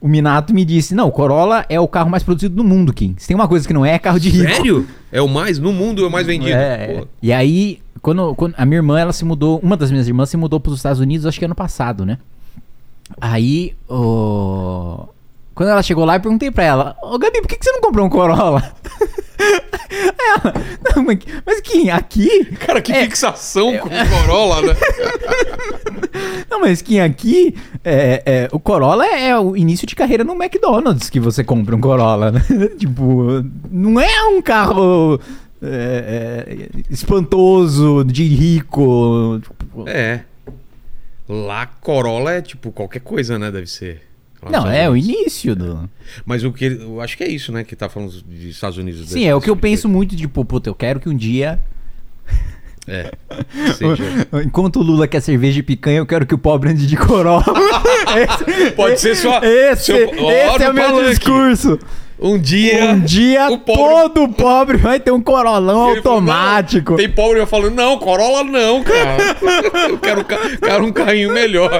o 0.00 0.08
Minato 0.08 0.54
me 0.54 0.64
disse: 0.64 0.94
Não, 0.94 1.08
o 1.08 1.12
Corolla 1.12 1.64
é 1.68 1.80
o 1.80 1.88
carro 1.88 2.10
mais 2.10 2.22
produzido 2.22 2.54
do 2.54 2.64
mundo, 2.64 2.92
Kim. 2.92 3.14
Se 3.18 3.26
tem 3.26 3.34
uma 3.34 3.48
coisa 3.48 3.66
que 3.66 3.74
não 3.74 3.84
é, 3.84 3.94
é 3.94 3.98
carro 3.98 4.20
de 4.20 4.30
rico. 4.30 4.48
Sério? 4.48 4.86
É 5.10 5.20
o 5.20 5.28
mais, 5.28 5.58
no 5.58 5.72
mundo 5.72 6.04
é 6.04 6.06
o 6.06 6.10
mais 6.10 6.26
vendido. 6.26 6.52
É, 6.52 7.00
Pô. 7.00 7.08
e 7.22 7.32
aí, 7.32 7.80
quando, 8.02 8.34
quando 8.34 8.54
a 8.56 8.64
minha 8.64 8.78
irmã, 8.78 8.98
ela 8.98 9.12
se 9.12 9.24
mudou, 9.24 9.58
uma 9.62 9.76
das 9.76 9.90
minhas 9.90 10.06
irmãs 10.06 10.28
se 10.28 10.36
mudou 10.36 10.60
para 10.60 10.70
os 10.70 10.78
Estados 10.78 11.00
Unidos, 11.00 11.26
acho 11.26 11.38
que 11.38 11.44
ano 11.44 11.54
passado, 11.54 12.04
né? 12.04 12.18
Aí, 13.20 13.74
o... 13.88 15.08
quando 15.56 15.70
ela 15.70 15.82
chegou 15.82 16.04
lá, 16.04 16.16
eu 16.16 16.20
perguntei 16.20 16.50
pra 16.50 16.64
ela, 16.64 16.96
ô 17.02 17.18
Gabi, 17.18 17.40
por 17.40 17.48
que, 17.48 17.56
que 17.56 17.64
você 17.64 17.72
não 17.72 17.80
comprou 17.80 18.04
um 18.06 18.10
Corolla? 18.10 18.62
Aí 19.40 20.14
ela, 20.18 20.54
não, 20.84 21.02
mas, 21.02 21.18
mas 21.46 21.60
Kim, 21.62 21.88
aqui... 21.88 22.44
Cara, 22.56 22.82
que 22.82 22.92
É. 22.92 23.04
fixação 23.04 23.78
com 23.78 23.88
o 23.88 24.08
Corolla, 24.20 24.60
né? 24.60 24.74
Não, 26.50 26.60
mas 26.60 26.80
Kim, 26.80 27.00
aqui, 27.00 27.54
é, 27.84 28.22
é, 28.24 28.48
o 28.52 28.58
Corolla 28.58 29.06
é 29.06 29.38
o 29.38 29.56
início 29.56 29.86
de 29.86 29.94
carreira 29.94 30.24
no 30.24 30.34
McDonald's 30.34 31.10
que 31.10 31.20
você 31.20 31.44
compra 31.44 31.76
um 31.76 31.80
Corolla, 31.80 32.32
né? 32.32 32.42
tipo, 32.78 33.44
não 33.70 34.00
é 34.00 34.24
um 34.28 34.40
carro... 34.40 35.20
é, 35.62 36.68
é, 36.74 36.80
espantoso, 36.90 38.04
de 38.04 38.24
rico. 38.24 39.40
tipo, 39.42 39.88
É. 39.88 40.20
Lá, 41.28 41.66
Corolla 41.66 42.32
é 42.32 42.42
tipo 42.42 42.70
qualquer 42.70 43.00
coisa, 43.00 43.38
né? 43.38 43.50
Deve 43.50 43.66
ser. 43.66 44.05
Não, 44.50 44.70
é 44.70 44.88
o 44.88 44.96
início 44.96 45.54
do. 45.56 45.88
Mas 46.24 46.44
o 46.44 46.52
que 46.52 46.64
ele- 46.64 46.82
eu 46.82 47.00
acho 47.00 47.16
que 47.16 47.24
é 47.24 47.28
isso, 47.28 47.50
né? 47.52 47.64
Que 47.64 47.74
tá 47.76 47.88
falando 47.88 48.12
de 48.22 48.50
Estados 48.50 48.78
Unidos. 48.78 49.08
Sim, 49.08 49.24
é 49.24 49.34
o 49.34 49.40
que 49.40 49.50
eu 49.50 49.56
penso 49.56 49.88
muito, 49.88 50.14
tipo, 50.16 50.44
puta, 50.44 50.68
eu 50.70 50.74
quero 50.74 51.00
que 51.00 51.08
um 51.08 51.16
dia. 51.16 51.58
É. 52.88 53.10
Seja. 53.74 54.04
Enquanto 54.44 54.76
o 54.78 54.82
Lula 54.82 55.08
quer 55.08 55.20
cerveja 55.20 55.58
e 55.58 55.62
picanha, 55.62 55.98
eu 55.98 56.06
quero 56.06 56.24
que 56.24 56.32
o 56.34 56.38
pobre 56.38 56.70
ande 56.70 56.86
de 56.86 56.96
Corolla. 56.96 57.44
Esse- 58.16 58.70
Pode 58.78 59.00
ser 59.00 59.16
só- 59.16 59.40
Esse, 59.42 59.86
seu- 59.86 59.96
esse 60.08 60.20
Olha 60.20 60.64
é 60.66 60.70
o 60.70 60.72
meu 60.74 61.04
discurso. 61.08 61.80
Um 62.18 62.38
dia. 62.38 62.92
Um 62.92 63.00
dia 63.00 63.50
o 63.50 63.58
pobre- 63.58 63.82
todo 64.14 64.28
pobre 64.32 64.76
vai 64.78 64.98
ter 64.98 65.10
um 65.10 65.20
Corolão 65.20 65.90
Ele 65.92 66.00
falou, 66.02 66.18
automático. 66.18 66.92
"Não." 66.92 66.96
Tem 66.96 67.10
pobre 67.10 67.40
eu 67.40 67.46
falando, 67.46 67.74
não, 67.74 67.98
Corolla 67.98 68.42
não, 68.44 68.82
cara. 68.82 69.16
eu 69.90 69.98
quero, 69.98 70.20
um 70.22 70.24
quero 70.56 70.84
um 70.86 70.92
carrinho 70.92 71.32
melhor. 71.32 71.70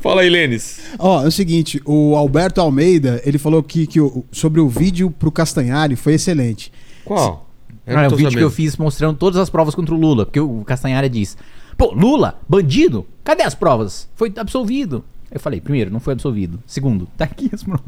Fala 0.00 0.20
aí, 0.22 0.28
Lênis. 0.28 0.80
Ó, 0.98 1.22
é 1.24 1.26
o 1.26 1.30
seguinte, 1.30 1.80
o 1.84 2.14
Alberto 2.16 2.60
Almeida, 2.60 3.22
ele 3.24 3.38
falou 3.38 3.62
que, 3.62 3.86
que 3.86 4.00
o- 4.00 4.24
sobre 4.30 4.60
o 4.60 4.68
vídeo 4.68 5.10
pro 5.10 5.32
Castanhari 5.32 5.96
foi 5.96 6.14
excelente. 6.14 6.70
Qual? 7.04 7.46
Ah, 7.86 7.92
não 7.94 8.00
é 8.00 8.06
o 8.06 8.10
vídeo 8.10 8.16
que 8.26 8.32
sabendo. 8.34 8.40
eu 8.46 8.50
fiz 8.50 8.76
mostrando 8.76 9.16
todas 9.16 9.40
as 9.40 9.48
provas 9.48 9.74
contra 9.74 9.94
o 9.94 9.98
Lula. 9.98 10.26
Porque 10.26 10.40
o 10.40 10.62
Castanhari 10.66 11.08
diz: 11.08 11.38
Pô, 11.76 11.92
Lula, 11.94 12.38
bandido, 12.46 13.06
cadê 13.24 13.42
as 13.44 13.54
provas? 13.54 14.06
Foi 14.14 14.30
absolvido. 14.36 15.02
Eu 15.30 15.40
falei: 15.40 15.58
primeiro, 15.60 15.90
não 15.90 16.00
foi 16.00 16.12
absolvido. 16.12 16.62
Segundo, 16.66 17.08
tá 17.16 17.24
aqui 17.24 17.48
as 17.52 17.62
provas. 17.62 17.86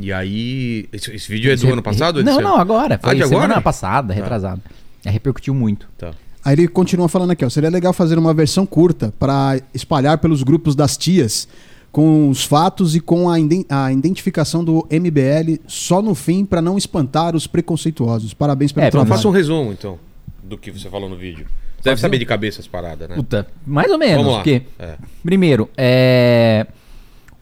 E 0.00 0.12
aí. 0.12 0.88
Esse, 0.92 1.10
esse 1.14 1.28
vídeo 1.28 1.50
é 1.52 1.56
do 1.56 1.72
ano 1.72 1.82
passado? 1.82 2.22
Não, 2.22 2.40
não, 2.40 2.56
agora. 2.56 2.98
Foi 3.02 3.10
Ah, 3.10 3.14
de 3.14 3.26
semana 3.26 3.44
agora? 3.46 3.60
passada, 3.60 4.14
retrasada. 4.14 4.60
É, 5.04 5.10
repercutiu 5.10 5.54
muito. 5.54 5.88
Tá. 5.98 6.12
Aí 6.44 6.54
ele 6.54 6.68
continua 6.68 7.08
falando 7.08 7.32
aqui, 7.32 7.44
ó, 7.44 7.48
seria 7.50 7.68
legal 7.68 7.92
fazer 7.92 8.16
uma 8.18 8.32
versão 8.32 8.64
curta 8.64 9.12
para 9.18 9.60
espalhar 9.74 10.18
pelos 10.18 10.42
grupos 10.42 10.74
das 10.74 10.96
tias 10.96 11.48
com 11.90 12.28
os 12.28 12.44
fatos 12.44 12.94
e 12.94 13.00
com 13.00 13.28
a, 13.28 13.38
iden- 13.40 13.64
a 13.68 13.92
identificação 13.92 14.62
do 14.64 14.86
MBL 14.90 15.58
só 15.66 16.00
no 16.00 16.14
fim 16.14 16.44
para 16.44 16.62
não 16.62 16.78
espantar 16.78 17.34
os 17.34 17.46
preconceituosos. 17.46 18.32
Parabéns 18.34 18.72
pelo 18.72 18.84
É, 18.84 18.88
Então 18.88 19.00
trabalho. 19.00 19.16
faça 19.16 19.28
um 19.28 19.32
resumo, 19.32 19.72
então, 19.72 19.98
do 20.42 20.56
que 20.56 20.70
você 20.70 20.88
falou 20.88 21.08
no 21.08 21.16
vídeo. 21.16 21.46
Deve 21.82 21.96
Fazer 21.96 22.00
saber 22.02 22.16
um- 22.16 22.20
de 22.20 22.26
cabeça 22.26 22.60
as 22.60 22.66
paradas, 22.66 23.08
né? 23.08 23.16
Puta, 23.16 23.46
mais 23.66 23.90
ou 23.90 23.98
menos. 23.98 24.16
Vamos 24.18 24.32
lá. 24.32 24.38
Porque, 24.38 24.62
É. 24.78 24.94
primeiro, 25.22 25.68
é. 25.76 26.66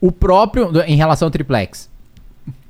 O 0.01 0.12
próprio. 0.12 0.70
Em 0.87 0.97
relação 0.97 1.27
ao 1.27 1.31
triplex. 1.31 1.89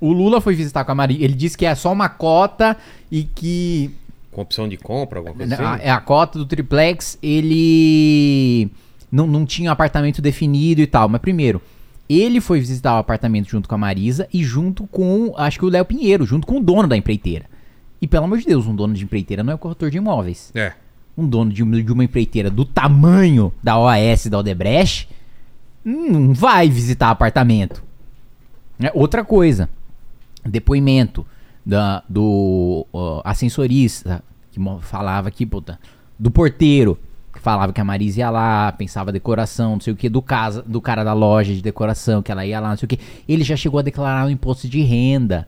O 0.01 0.13
Lula 0.13 0.41
foi 0.41 0.55
visitar 0.55 0.85
com 0.85 0.93
a 0.93 0.95
Maria. 0.95 1.25
Ele 1.25 1.35
disse 1.35 1.57
que 1.57 1.65
é 1.67 1.75
só 1.75 1.93
uma 1.93 2.09
cota 2.09 2.77
e 3.11 3.25
que 3.25 3.91
Com 4.31 4.43
opção 4.43 4.69
de 4.69 4.77
compra, 4.77 5.19
alguma 5.19 5.35
coisa 5.35 5.55
A, 5.63 5.75
assim? 5.75 5.85
é 5.85 5.91
a 5.91 6.01
cota 6.01 6.39
do 6.39 6.45
triplex, 6.47 7.19
ele 7.23 8.71
não, 9.11 9.27
não 9.27 9.47
tinha 9.47 9.71
um 9.71 9.73
apartamento 9.73 10.21
definido 10.21 10.81
e 10.81 10.87
tal. 10.87 11.09
Mas 11.09 11.21
primeiro, 11.21 11.61
ele 12.09 12.41
foi 12.41 12.61
visitar 12.61 12.95
o 12.95 12.99
apartamento 12.99 13.49
junto 13.51 13.69
com 13.69 13.75
a 13.75 13.79
Marisa 13.79 14.29
e 14.33 14.45
junto 14.45 14.87
com, 14.89 15.33
acho 15.37 15.59
que 15.59 15.65
o 15.65 15.69
Léo 15.69 15.85
Pinheiro, 15.85 16.25
junto 16.27 16.47
com 16.47 16.59
o 16.59 16.63
dono 16.63 16.87
da 16.89 16.97
empreiteira. 16.97 17.47
E 18.01 18.07
pelo 18.07 18.25
amor 18.27 18.39
de 18.39 18.45
Deus, 18.47 18.67
um 18.67 18.77
dono 18.77 18.93
de 18.95 19.03
empreiteira 19.05 19.43
não 19.43 19.55
é 19.55 19.57
corretor 19.57 19.91
de 19.91 19.97
imóveis. 19.97 20.51
É. 20.55 20.73
Um 21.17 21.27
dono 21.27 21.51
de, 21.51 21.63
uma- 21.63 21.83
de 21.83 21.93
uma 21.93 22.05
empreiteira 22.05 22.51
do 22.51 22.65
tamanho 22.67 23.51
da 23.63 23.79
OAS 23.79 24.27
da 24.27 24.39
Odebrecht 24.39 25.09
não 25.83 26.35
vai 26.35 26.69
visitar 26.69 27.09
apartamento. 27.11 27.83
É, 28.79 28.91
outra 28.95 29.25
coisa, 29.25 29.71
depoimento 30.49 31.27
da, 31.65 32.03
do 32.09 32.87
ó, 32.93 33.21
ascensorista 33.25 34.23
que 34.53 34.61
falava 34.83 35.29
aqui, 35.29 35.45
puta, 35.45 35.79
do 36.19 36.31
porteiro 36.31 36.99
que 37.33 37.41
falava 37.41 37.73
que 37.73 37.81
a 37.81 37.85
Marisa 37.85 38.21
ia 38.21 38.31
lá, 38.31 38.73
pensava 38.73 39.13
decoração, 39.13 39.73
não 39.73 39.81
sei 39.81 39.93
o 39.93 39.97
que, 39.97 40.09
do, 40.09 40.23
casa, 40.23 40.63
do 40.63 40.81
cara 40.81 41.05
da 41.05 41.13
loja 41.13 41.55
de 41.55 41.61
decoração, 41.61 42.23
que 42.23 42.33
ela 42.33 42.47
ia 42.47 42.59
lá, 42.59 42.71
não 42.71 42.77
sei 42.77 42.87
o 42.87 42.89
que. 42.89 42.99
Ele 43.29 43.45
já 43.45 43.57
chegou 43.57 43.79
a 43.79 43.83
declarar 43.83 44.27
o 44.27 44.31
imposto 44.31 44.67
de 44.69 44.81
renda. 44.81 45.47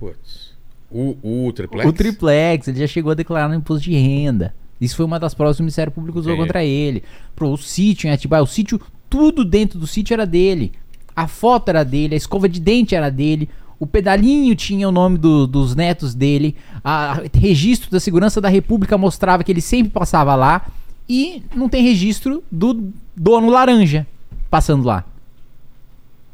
Putz. 0.00 0.48
O, 0.90 1.16
o 1.22 1.52
triplex? 1.52 1.88
O 1.88 1.92
triplex, 1.92 2.68
ele 2.68 2.80
já 2.80 2.86
chegou 2.86 3.12
a 3.12 3.14
declarar 3.14 3.48
no 3.48 3.54
imposto 3.54 3.84
de 3.84 3.96
renda. 3.96 4.54
Isso 4.80 4.96
foi 4.96 5.04
uma 5.04 5.18
das 5.20 5.34
provas 5.34 5.56
que 5.56 5.62
o 5.62 5.64
Ministério 5.64 5.92
Público 5.92 6.18
usou 6.18 6.32
É. 6.32 6.36
contra 6.36 6.64
ele. 6.64 7.02
Pro, 7.36 7.50
o 7.50 7.58
sítio 7.58 8.08
em 8.08 8.12
Atibaia, 8.12 8.42
o 8.42 8.46
sítio, 8.46 8.80
tudo 9.08 9.44
dentro 9.44 9.78
do 9.78 9.86
sítio 9.86 10.14
era 10.14 10.26
dele. 10.26 10.72
A 11.14 11.26
foto 11.28 11.68
era 11.68 11.84
dele, 11.84 12.14
a 12.14 12.16
escova 12.16 12.48
de 12.48 12.60
dente 12.60 12.94
era 12.94 13.10
dele, 13.10 13.48
o 13.80 13.86
pedalinho 13.86 14.54
tinha 14.56 14.88
o 14.88 14.92
nome 14.92 15.16
do- 15.18 15.46
dos 15.46 15.74
netos 15.74 16.14
dele, 16.14 16.56
a, 16.82 17.12
a- 17.12 17.22
registro 17.34 17.90
da 17.90 18.00
Segurança 18.00 18.40
da 18.40 18.48
República 18.48 18.98
mostrava 18.98 19.44
que 19.44 19.52
ele 19.52 19.60
sempre 19.60 19.90
passava 19.92 20.34
lá 20.34 20.66
e 21.08 21.42
não 21.54 21.68
tem 21.68 21.82
registro 21.82 22.42
do 22.50 22.90
dono 23.16 23.48
laranja 23.50 24.06
passando 24.50 24.84
lá. 24.84 25.04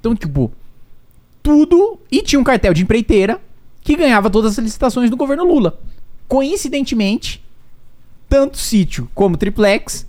Então, 0.01 0.15
tipo, 0.15 0.53
tudo. 1.43 1.99
E 2.11 2.23
tinha 2.23 2.41
um 2.41 2.45
cartel 2.45 2.73
de 2.75 2.83
empreiteira 2.83 3.41
que 3.83 3.97
ganhava 3.97 4.31
todas 4.31 4.53
as 4.53 4.59
licitações 4.65 5.11
do 5.11 5.17
governo 5.17 5.45
Lula. 5.45 5.79
Coincidentemente, 6.27 7.43
tanto 8.29 8.57
sítio 8.59 9.09
como 9.15 9.37
triplex 9.37 10.07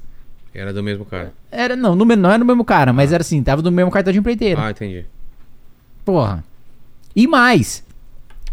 Era 0.54 0.74
do 0.74 0.82
mesmo 0.82 1.06
cara. 1.06 1.34
era. 1.52 1.76
Não, 1.76 1.94
não 1.96 2.30
era 2.30 2.38
no 2.38 2.46
mesmo 2.46 2.64
cara, 2.66 2.92
mas 2.94 3.12
era 3.12 3.22
assim, 3.22 3.44
tava 3.44 3.62
no 3.62 3.72
mesmo 3.72 3.92
cartel 3.92 4.14
de 4.14 4.20
empreiteira. 4.20 4.62
Ah, 4.66 4.72
entendi. 4.72 5.06
Porra. 6.04 6.44
E 7.16 7.28
mais, 7.28 7.84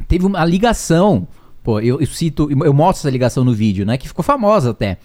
teve 0.07 0.25
uma 0.25 0.45
ligação. 0.45 1.27
Pô, 1.63 1.81
eu, 1.81 2.01
eu 2.01 2.07
cito, 2.07 2.49
eu 2.51 2.73
mostro 2.73 3.01
essa 3.03 3.11
ligação 3.11 3.45
no 3.45 3.53
vídeo, 3.55 3.85
né? 3.87 3.97
Que 3.97 4.09
ficou 4.09 4.25
famosa 4.25 4.71
até. 4.71 4.99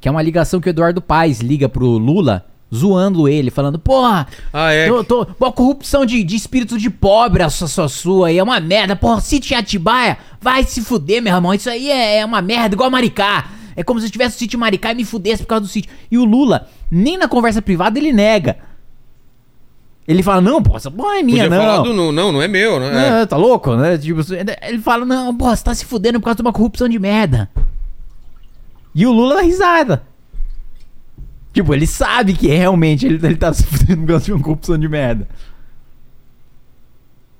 Que 0.00 0.08
é 0.08 0.10
uma 0.10 0.22
ligação 0.22 0.60
que 0.60 0.68
o 0.68 0.70
Eduardo 0.70 1.00
Paes 1.00 1.40
liga 1.40 1.68
pro 1.68 1.86
Lula, 1.86 2.46
zoando 2.74 3.28
ele, 3.28 3.50
falando, 3.50 3.78
porra, 3.78 4.26
Ah, 4.52 4.72
é. 4.72 4.88
Tô, 4.88 5.04
tô, 5.04 5.26
pô, 5.26 5.52
corrupção 5.52 6.06
de, 6.06 6.22
de 6.24 6.36
espírito 6.36 6.78
de 6.78 6.88
pobre, 6.88 7.42
a 7.42 7.50
sua, 7.50 7.68
sua, 7.68 7.88
sua 7.88 8.28
aí, 8.28 8.38
é 8.38 8.42
uma 8.42 8.60
merda. 8.60 8.96
Porra, 8.96 9.20
sítio 9.20 9.54
em 9.54 9.58
Atibaia, 9.58 10.16
vai 10.40 10.62
se 10.64 10.80
fuder, 10.80 11.22
meu 11.22 11.34
irmão. 11.34 11.52
Isso 11.52 11.68
aí 11.68 11.90
é, 11.90 12.18
é 12.18 12.24
uma 12.24 12.40
merda, 12.40 12.74
igual 12.74 12.90
Maricá. 12.90 13.50
É 13.76 13.82
como 13.82 14.00
se 14.00 14.06
eu 14.06 14.10
tivesse 14.10 14.36
o 14.36 14.38
sítio 14.38 14.56
em 14.56 14.60
Maricá 14.60 14.92
e 14.92 14.94
me 14.94 15.04
fudesse 15.04 15.42
por 15.42 15.48
causa 15.48 15.62
do 15.62 15.68
sítio. 15.68 15.90
E 16.10 16.18
o 16.18 16.24
Lula, 16.24 16.68
nem 16.90 17.16
na 17.18 17.28
conversa 17.28 17.60
privada, 17.62 17.98
ele 17.98 18.12
nega. 18.12 18.56
Ele 20.10 20.24
fala, 20.24 20.40
não, 20.40 20.60
pô, 20.60 20.76
essa 20.76 20.90
porra 20.90 21.20
é 21.20 21.22
minha, 21.22 21.44
Podia 21.44 21.56
não. 21.56 21.64
falar 21.64 21.82
do 21.84 21.94
não, 21.94 22.10
não, 22.10 22.32
não 22.32 22.42
é 22.42 22.48
meu, 22.48 22.80
né? 22.80 23.22
É, 23.22 23.26
tá 23.26 23.36
louco, 23.36 23.76
né? 23.76 23.96
Tipo, 23.96 24.20
ele 24.60 24.80
fala, 24.80 25.04
não, 25.04 25.32
pô, 25.32 25.48
você 25.48 25.62
tá 25.62 25.72
se 25.72 25.84
fudendo 25.84 26.18
por 26.18 26.24
causa 26.24 26.36
de 26.38 26.42
uma 26.42 26.52
corrupção 26.52 26.88
de 26.88 26.98
merda. 26.98 27.48
E 28.92 29.06
o 29.06 29.12
Lula 29.12 29.36
dá 29.36 29.42
risada. 29.42 30.02
Tipo, 31.52 31.72
ele 31.72 31.86
sabe 31.86 32.32
que 32.32 32.48
realmente 32.48 33.06
ele, 33.06 33.24
ele 33.24 33.36
tá 33.36 33.52
se 33.52 33.62
fudendo 33.62 34.00
por 34.00 34.08
causa 34.08 34.24
de 34.24 34.32
uma 34.32 34.42
corrupção 34.42 34.76
de 34.76 34.88
merda. 34.88 35.28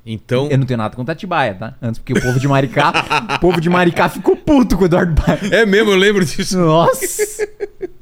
Então, 0.06 0.46
Eu 0.48 0.56
não 0.58 0.64
tenho 0.64 0.78
nada 0.78 0.94
contra 0.94 1.12
Atibaia, 1.12 1.54
tá? 1.54 1.74
Antes, 1.82 1.98
porque 1.98 2.12
o 2.12 2.22
povo 2.22 2.38
de 2.38 2.46
Maricá, 2.46 2.92
o 3.34 3.38
povo 3.40 3.60
de 3.60 3.68
Maricá 3.68 4.08
ficou 4.08 4.36
puto 4.36 4.76
com 4.76 4.84
o 4.84 4.86
Eduardo 4.86 5.20
Paes. 5.20 5.50
é 5.50 5.66
mesmo, 5.66 5.90
eu 5.90 5.96
lembro 5.96 6.24
disso. 6.24 6.56
Nossa! 6.56 7.48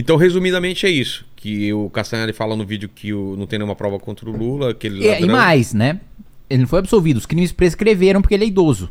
Então, 0.00 0.16
resumidamente, 0.16 0.86
é 0.86 0.90
isso. 0.90 1.26
Que 1.34 1.72
o 1.72 1.90
Castanhari 1.90 2.32
fala 2.32 2.54
no 2.54 2.64
vídeo 2.64 2.88
que 2.88 3.12
o- 3.12 3.34
não 3.36 3.46
tem 3.46 3.58
nenhuma 3.58 3.74
prova 3.74 3.98
contra 3.98 4.30
o 4.30 4.36
Lula, 4.36 4.70
aquele 4.70 5.04
É, 5.06 5.20
e 5.20 5.26
mais, 5.26 5.74
né? 5.74 6.00
Ele 6.48 6.60
não 6.62 6.68
foi 6.68 6.78
absolvido. 6.78 7.16
Os 7.16 7.26
crimes 7.26 7.50
prescreveram 7.50 8.22
porque 8.22 8.34
ele 8.34 8.44
é 8.44 8.46
idoso. 8.46 8.90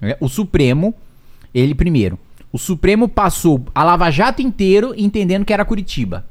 É, 0.00 0.16
O 0.20 0.28
Supremo, 0.28 0.92
ele 1.54 1.74
primeiro. 1.76 2.18
O 2.50 2.58
Supremo 2.58 3.08
passou 3.08 3.64
a 3.72 3.84
Lava 3.84 4.10
Jato 4.10 4.42
inteiro 4.42 4.92
entendendo 4.96 5.44
que 5.44 5.52
era 5.52 5.64
Curitiba. 5.64 6.26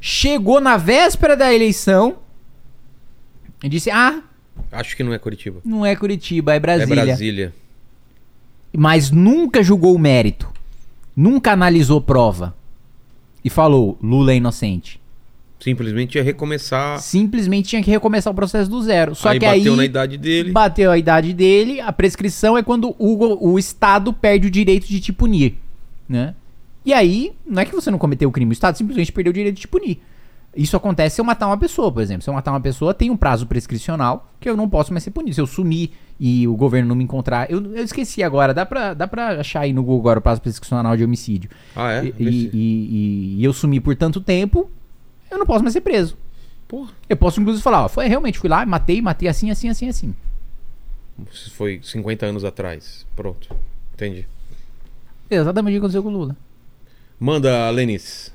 Chegou 0.00 0.60
na 0.60 0.76
véspera 0.76 1.36
da 1.36 1.54
eleição 1.54 2.16
e 3.62 3.68
disse: 3.68 3.90
Ah, 3.90 4.22
Acho 4.72 4.96
que 4.96 5.04
não 5.04 5.12
é 5.14 5.18
Curitiba. 5.18 5.60
não 5.64 5.86
é 5.86 5.94
Curitiba, 5.94 6.52
é 6.54 6.58
Brasília. 6.60 7.00
É 7.02 7.04
Brasília. 7.06 7.54
Mas 8.76 9.10
nunca 9.12 9.62
julgou 9.62 9.94
o 9.94 9.98
mérito. 9.98 10.52
Nunca 11.16 11.52
analisou 11.52 12.00
prova. 12.00 12.54
E 13.42 13.48
falou: 13.48 13.98
Lula 14.02 14.32
é 14.32 14.36
inocente. 14.36 15.00
Simplesmente 15.58 16.16
ia 16.16 16.22
recomeçar. 16.22 17.00
Simplesmente 17.00 17.70
tinha 17.70 17.82
que 17.82 17.90
recomeçar 17.90 18.32
o 18.32 18.36
processo 18.36 18.70
do 18.70 18.82
zero. 18.82 19.14
Só 19.14 19.30
aí 19.30 19.38
que 19.38 19.46
bateu 19.46 19.72
aí 19.72 19.76
na 19.76 19.84
idade 19.84 20.18
dele. 20.18 20.52
bateu 20.52 20.90
a 20.90 20.98
idade 20.98 21.32
dele, 21.32 21.80
a 21.80 21.92
prescrição 21.92 22.58
é 22.58 22.62
quando 22.62 22.94
o, 22.98 23.52
o 23.52 23.58
Estado 23.58 24.12
perde 24.12 24.48
o 24.48 24.50
direito 24.50 24.86
de 24.86 25.00
te 25.00 25.12
punir, 25.12 25.54
né? 26.08 26.34
E 26.84 26.92
aí, 26.92 27.32
não 27.44 27.62
é 27.62 27.64
que 27.64 27.74
você 27.74 27.90
não 27.90 27.98
cometeu 27.98 28.28
o 28.28 28.32
crime, 28.32 28.52
o 28.52 28.52
Estado 28.52 28.76
simplesmente 28.76 29.10
perdeu 29.10 29.30
o 29.30 29.34
direito 29.34 29.56
de 29.56 29.62
te 29.62 29.68
punir. 29.68 29.98
Isso 30.56 30.76
acontece 30.76 31.16
se 31.16 31.20
eu 31.20 31.24
matar 31.24 31.46
uma 31.48 31.58
pessoa, 31.58 31.92
por 31.92 32.02
exemplo. 32.02 32.22
Se 32.22 32.30
eu 32.30 32.34
matar 32.34 32.50
uma 32.52 32.60
pessoa, 32.60 32.94
tem 32.94 33.10
um 33.10 33.16
prazo 33.16 33.46
prescricional 33.46 34.32
que 34.40 34.48
eu 34.48 34.56
não 34.56 34.68
posso 34.68 34.92
mais 34.92 35.04
ser 35.04 35.10
punido. 35.10 35.34
Se 35.34 35.40
eu 35.40 35.46
sumir 35.46 35.90
e 36.18 36.48
o 36.48 36.56
governo 36.56 36.88
não 36.88 36.96
me 36.96 37.04
encontrar... 37.04 37.50
Eu, 37.50 37.74
eu 37.74 37.84
esqueci 37.84 38.22
agora, 38.22 38.54
dá 38.54 38.64
pra, 38.64 38.94
dá 38.94 39.06
pra 39.06 39.40
achar 39.40 39.60
aí 39.60 39.72
no 39.72 39.82
Google 39.82 40.00
agora 40.00 40.18
o 40.18 40.22
prazo 40.22 40.40
prescricional 40.40 40.96
de 40.96 41.04
homicídio. 41.04 41.50
Ah, 41.74 41.92
é? 41.92 42.06
E, 42.06 42.14
e- 42.18 42.50
e- 42.54 43.36
e 43.40 43.44
eu 43.44 43.52
sumi 43.52 43.80
por 43.80 43.94
tanto 43.96 44.20
tempo, 44.20 44.70
eu 45.30 45.38
não 45.38 45.44
posso 45.44 45.62
mais 45.62 45.74
ser 45.74 45.82
preso. 45.82 46.16
Porra. 46.66 46.90
Eu 47.08 47.16
posso 47.16 47.38
inclusive 47.40 47.62
falar, 47.62 47.84
ó, 47.84 47.88
foi 47.88 48.08
realmente, 48.08 48.38
fui 48.38 48.48
lá, 48.48 48.64
matei, 48.64 49.02
matei 49.02 49.28
assim, 49.28 49.50
assim, 49.50 49.68
assim, 49.68 49.88
assim. 49.88 50.14
Foi 51.52 51.80
50 51.82 52.26
anos 52.26 52.44
atrás. 52.44 53.06
Pronto. 53.14 53.48
Entendi. 53.94 54.26
Exatamente 55.30 55.72
o 55.72 55.74
que 55.74 55.78
aconteceu 55.78 56.02
com 56.02 56.08
o 56.08 56.12
Lula. 56.12 56.36
Manda, 57.18 57.68
Lenis. 57.70 58.32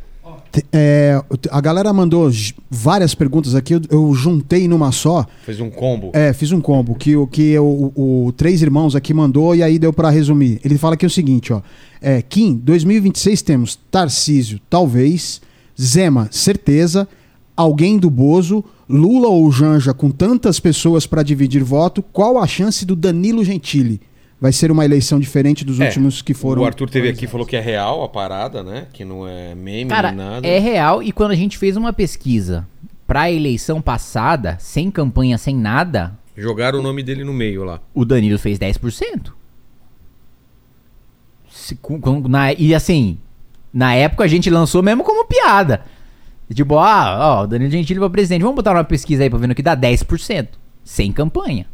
É, 0.71 1.21
a 1.49 1.61
galera 1.61 1.93
mandou 1.93 2.29
várias 2.69 3.15
perguntas 3.15 3.55
aqui, 3.55 3.73
eu, 3.73 3.81
eu 3.89 4.13
juntei 4.13 4.67
numa 4.67 4.91
só. 4.91 5.25
Fez 5.45 5.59
um 5.61 5.69
combo. 5.69 6.11
É, 6.13 6.33
fiz 6.33 6.51
um 6.51 6.59
combo 6.59 6.95
que 6.95 7.15
o 7.15 7.25
que 7.25 7.57
o, 7.57 7.91
o 7.95 8.33
Três 8.33 8.61
Irmãos 8.61 8.95
aqui 8.95 9.13
mandou 9.13 9.55
e 9.55 9.63
aí 9.63 9.79
deu 9.79 9.93
pra 9.93 10.09
resumir. 10.09 10.59
Ele 10.63 10.77
fala 10.77 10.95
aqui 10.95 11.05
o 11.05 11.09
seguinte, 11.09 11.53
ó. 11.53 11.61
É, 12.01 12.21
Kim, 12.21 12.55
2026 12.55 13.41
temos 13.41 13.79
Tarcísio, 13.89 14.59
talvez, 14.69 15.41
Zema, 15.79 16.27
certeza, 16.31 17.07
alguém 17.55 17.97
do 17.97 18.09
Bozo, 18.09 18.63
Lula 18.89 19.29
ou 19.29 19.49
Janja 19.51 19.93
com 19.93 20.09
tantas 20.11 20.59
pessoas 20.59 21.05
pra 21.05 21.23
dividir 21.23 21.63
voto, 21.63 22.03
qual 22.03 22.37
a 22.37 22.47
chance 22.47 22.85
do 22.85 22.95
Danilo 22.95 23.43
Gentili? 23.43 24.01
Vai 24.41 24.51
ser 24.51 24.72
uma 24.72 24.84
eleição 24.84 25.19
diferente 25.19 25.63
dos 25.63 25.80
É, 25.80 25.85
últimos 25.85 26.22
que 26.23 26.34
foram. 26.34 26.63
O 26.63 26.65
Arthur 26.65 26.89
teve 26.89 27.07
aqui 27.09 27.26
e 27.26 27.27
falou 27.27 27.45
que 27.45 27.55
é 27.55 27.59
real 27.59 28.03
a 28.03 28.09
parada, 28.09 28.63
né? 28.63 28.88
Que 28.91 29.05
não 29.05 29.27
é 29.27 29.53
meme 29.53 29.88
Cara, 29.89 30.11
nem 30.11 30.18
nada. 30.26 30.47
é 30.47 30.57
real 30.57 31.03
e 31.03 31.11
quando 31.11 31.30
a 31.30 31.35
gente 31.35 31.59
fez 31.59 31.77
uma 31.77 31.93
pesquisa 31.93 32.68
pra 33.05 33.31
eleição 33.31 33.80
passada, 33.80 34.57
sem 34.59 34.89
campanha, 34.89 35.38
sem 35.38 35.55
nada, 35.55 36.18
Jogaram 36.35 36.80
o 36.80 36.81
nome 36.81 37.03
dele 37.03 37.23
no 37.23 37.34
meio 37.34 37.63
lá. 37.63 37.80
o 37.93 38.03
Danilo 38.03 38.39
fez 38.39 38.57
10%. 38.57 39.31
Se, 41.49 41.76
com- 41.76 41.99
com- 41.99 42.27
na- 42.27 42.53
e 42.53 42.73
assim, 42.73 43.18
na 43.72 43.93
época 43.93 44.23
a 44.23 44.27
gente 44.27 44.49
lançou 44.49 44.81
mesmo 44.81 45.03
como 45.03 45.26
piada. 45.26 45.84
Tipo, 46.53 46.77
ah, 46.80 47.38
ó, 47.39 47.43
o 47.43 47.47
Danilo 47.47 47.69
Gentili 47.72 47.99
pra 47.99 48.09
presidente. 48.09 48.41
Vamos 48.41 48.55
botar 48.55 48.72
uma 48.73 48.84
pesquisa 48.84 49.23
aí 49.23 49.30
pra 49.30 49.38
ver 49.39 49.47
no 49.47 49.55
que 49.55 49.61
dá 49.61 49.76
10%. 49.76 50.47
Sem 50.84 51.11
campanha. 51.11 51.65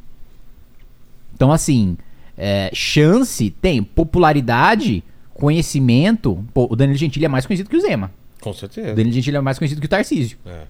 Então, 1.33 1.51
assim, 1.51 1.97
é, 2.37 2.69
chance 2.73 3.49
tem. 3.49 3.81
Popularidade, 3.83 5.03
conhecimento. 5.33 6.43
Pô, 6.53 6.67
o 6.69 6.75
Danilo 6.75 6.97
Gentili 6.97 7.25
é 7.25 7.29
mais 7.29 7.45
conhecido 7.45 7.69
que 7.69 7.75
o 7.77 7.81
Zema. 7.81 8.11
Com 8.41 8.51
O 8.51 8.53
certeza. 8.53 8.93
Danilo 8.93 9.13
Gentili 9.13 9.37
é 9.37 9.41
mais 9.41 9.57
conhecido 9.57 9.79
que 9.81 9.87
o 9.87 9.89
Tarcísio. 9.89 10.37
É. 10.45 10.61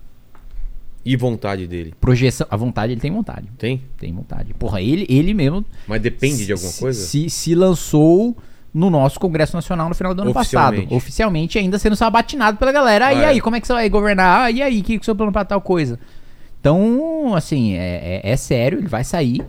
E 1.05 1.15
vontade 1.15 1.67
dele. 1.67 1.93
Projeção. 2.01 2.45
A 2.49 2.57
vontade, 2.57 2.91
ele 2.93 2.99
tem 3.01 3.11
vontade. 3.11 3.47
Tem? 3.57 3.81
Tem 3.97 4.11
vontade. 4.13 4.53
Porra, 4.53 4.81
ele, 4.81 5.05
ele 5.09 5.33
mesmo. 5.33 5.63
Mas 5.87 6.01
depende 6.01 6.45
de 6.45 6.51
alguma 6.51 6.73
coisa? 6.73 6.99
Se, 7.05 7.29
se 7.29 7.55
lançou 7.55 8.35
no 8.73 8.89
nosso 8.89 9.17
Congresso 9.19 9.55
Nacional 9.55 9.87
no 9.87 9.95
final 9.95 10.13
do 10.13 10.21
ano 10.23 10.33
passado. 10.33 10.85
Oficialmente. 10.89 11.57
Ainda 11.57 11.79
sendo 11.79 11.95
sabatinado 11.95 12.57
pela 12.57 12.71
galera. 12.73 13.05
Ah, 13.05 13.09
Ah, 13.09 13.13
e 13.13 13.17
é. 13.19 13.25
aí, 13.27 13.41
como 13.41 13.55
é 13.55 13.61
que 13.61 13.67
você 13.67 13.73
vai 13.73 13.87
governar? 13.89 14.41
Ah, 14.45 14.51
e 14.51 14.61
aí, 14.61 14.81
o 14.81 14.83
que, 14.83 14.93
que 14.93 14.95
é 14.97 14.99
o 15.01 15.05
seu 15.05 15.15
plano 15.15 15.31
pra 15.31 15.45
tal 15.45 15.61
coisa? 15.61 15.97
Então, 16.59 17.33
assim, 17.35 17.73
é, 17.75 18.21
é- 18.23 18.31
é 18.31 18.35
sério, 18.35 18.79
ele 18.79 18.87
vai 18.87 19.03
sair. 19.05 19.41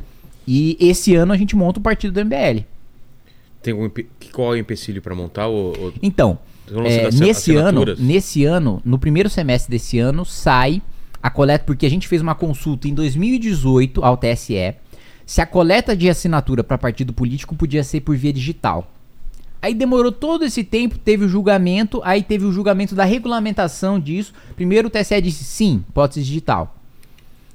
E 0.51 0.79
esse 0.81 1.15
ano 1.15 1.31
a 1.33 1.37
gente 1.37 1.55
monta 1.55 1.79
o 1.79 1.83
partido 1.83 2.15
do 2.15 2.21
MBL. 2.21 2.65
Tem 3.63 3.75
que- 3.91 4.31
Qual 4.33 4.55
é 4.55 4.57
o 4.57 4.61
empecilho 4.61 5.03
pra 5.03 5.15
montar? 5.15 5.47
O, 5.47 5.73
o... 5.73 5.93
Então, 6.03 6.39
é, 6.87 7.11
nesse 7.11 7.55
ano, 7.55 7.85
nesse 7.99 8.45
ano, 8.47 8.81
no 8.83 8.99
primeiro 8.99 9.29
semestre 9.29 9.71
desse 9.71 9.99
ano, 9.99 10.25
sai 10.25 10.81
a 11.23 11.29
coleta, 11.29 11.65
porque 11.67 11.85
a 11.85 11.91
gente 11.91 12.09
fez 12.09 12.23
uma 12.23 12.35
consulta 12.35 12.89
em 12.89 12.95
2018 12.95 14.03
ao 14.03 14.17
TSE, 14.17 14.75
se 15.27 15.41
a 15.43 15.47
coleta 15.47 15.95
de 15.95 16.09
assinatura 16.09 16.65
para 16.65 16.79
partido 16.79 17.13
político 17.13 17.55
podia 17.55 17.85
ser 17.85 18.01
por 18.01 18.17
via 18.17 18.33
digital. 18.33 18.91
Aí 19.61 19.75
demorou 19.75 20.13
todo 20.13 20.45
esse 20.47 20.65
tempo, 20.65 20.97
teve 20.99 21.25
o 21.25 21.29
julgamento, 21.29 22.01
aí 22.05 22.23
teve 22.23 22.47
o 22.47 22.53
julgamento 22.53 22.95
da 22.95 23.05
regulamentação 23.05 23.99
disso. 24.01 24.33
Primeiro 24.57 24.87
o 24.89 24.91
TSE 24.91 25.21
disse 25.21 25.45
sim, 25.45 25.85
pode 25.93 26.15
ser 26.15 26.23
digital. 26.23 26.75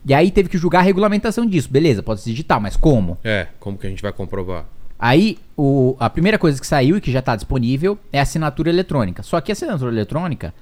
E 0.06 0.14
aí 0.14 0.30
teve 0.32 0.50
que 0.50 0.58
julgar 0.58 0.80
a 0.80 0.82
regulamentação 0.84 1.46
disso. 1.46 1.70
Beleza, 1.72 2.04
pode 2.04 2.22
ser 2.22 2.32
digital, 2.32 2.60
mas 2.60 2.76
como? 2.76 3.18
É, 3.24 3.48
como 3.60 3.78
que 3.78 3.88
a 3.88 3.90
gente 3.90 4.02
vai 4.02 4.12
comprovar? 4.12 4.66
Aí, 5.00 5.38
o- 5.58 5.96
a 6.00 6.10
primeira 6.10 6.38
coisa 6.38 6.60
que 6.60 6.68
saiu 6.68 6.98
e 6.98 7.02
que 7.02 7.12
já 7.12 7.20
está 7.20 7.36
disponível 7.36 7.98
é 8.12 8.20
a 8.20 8.24
assinatura 8.24 8.70
eletrônica. 8.70 9.22
Só 9.24 9.40
que 9.42 9.52
a 9.52 9.54
assinatura 9.54 9.92
eletrônica, 9.92 10.54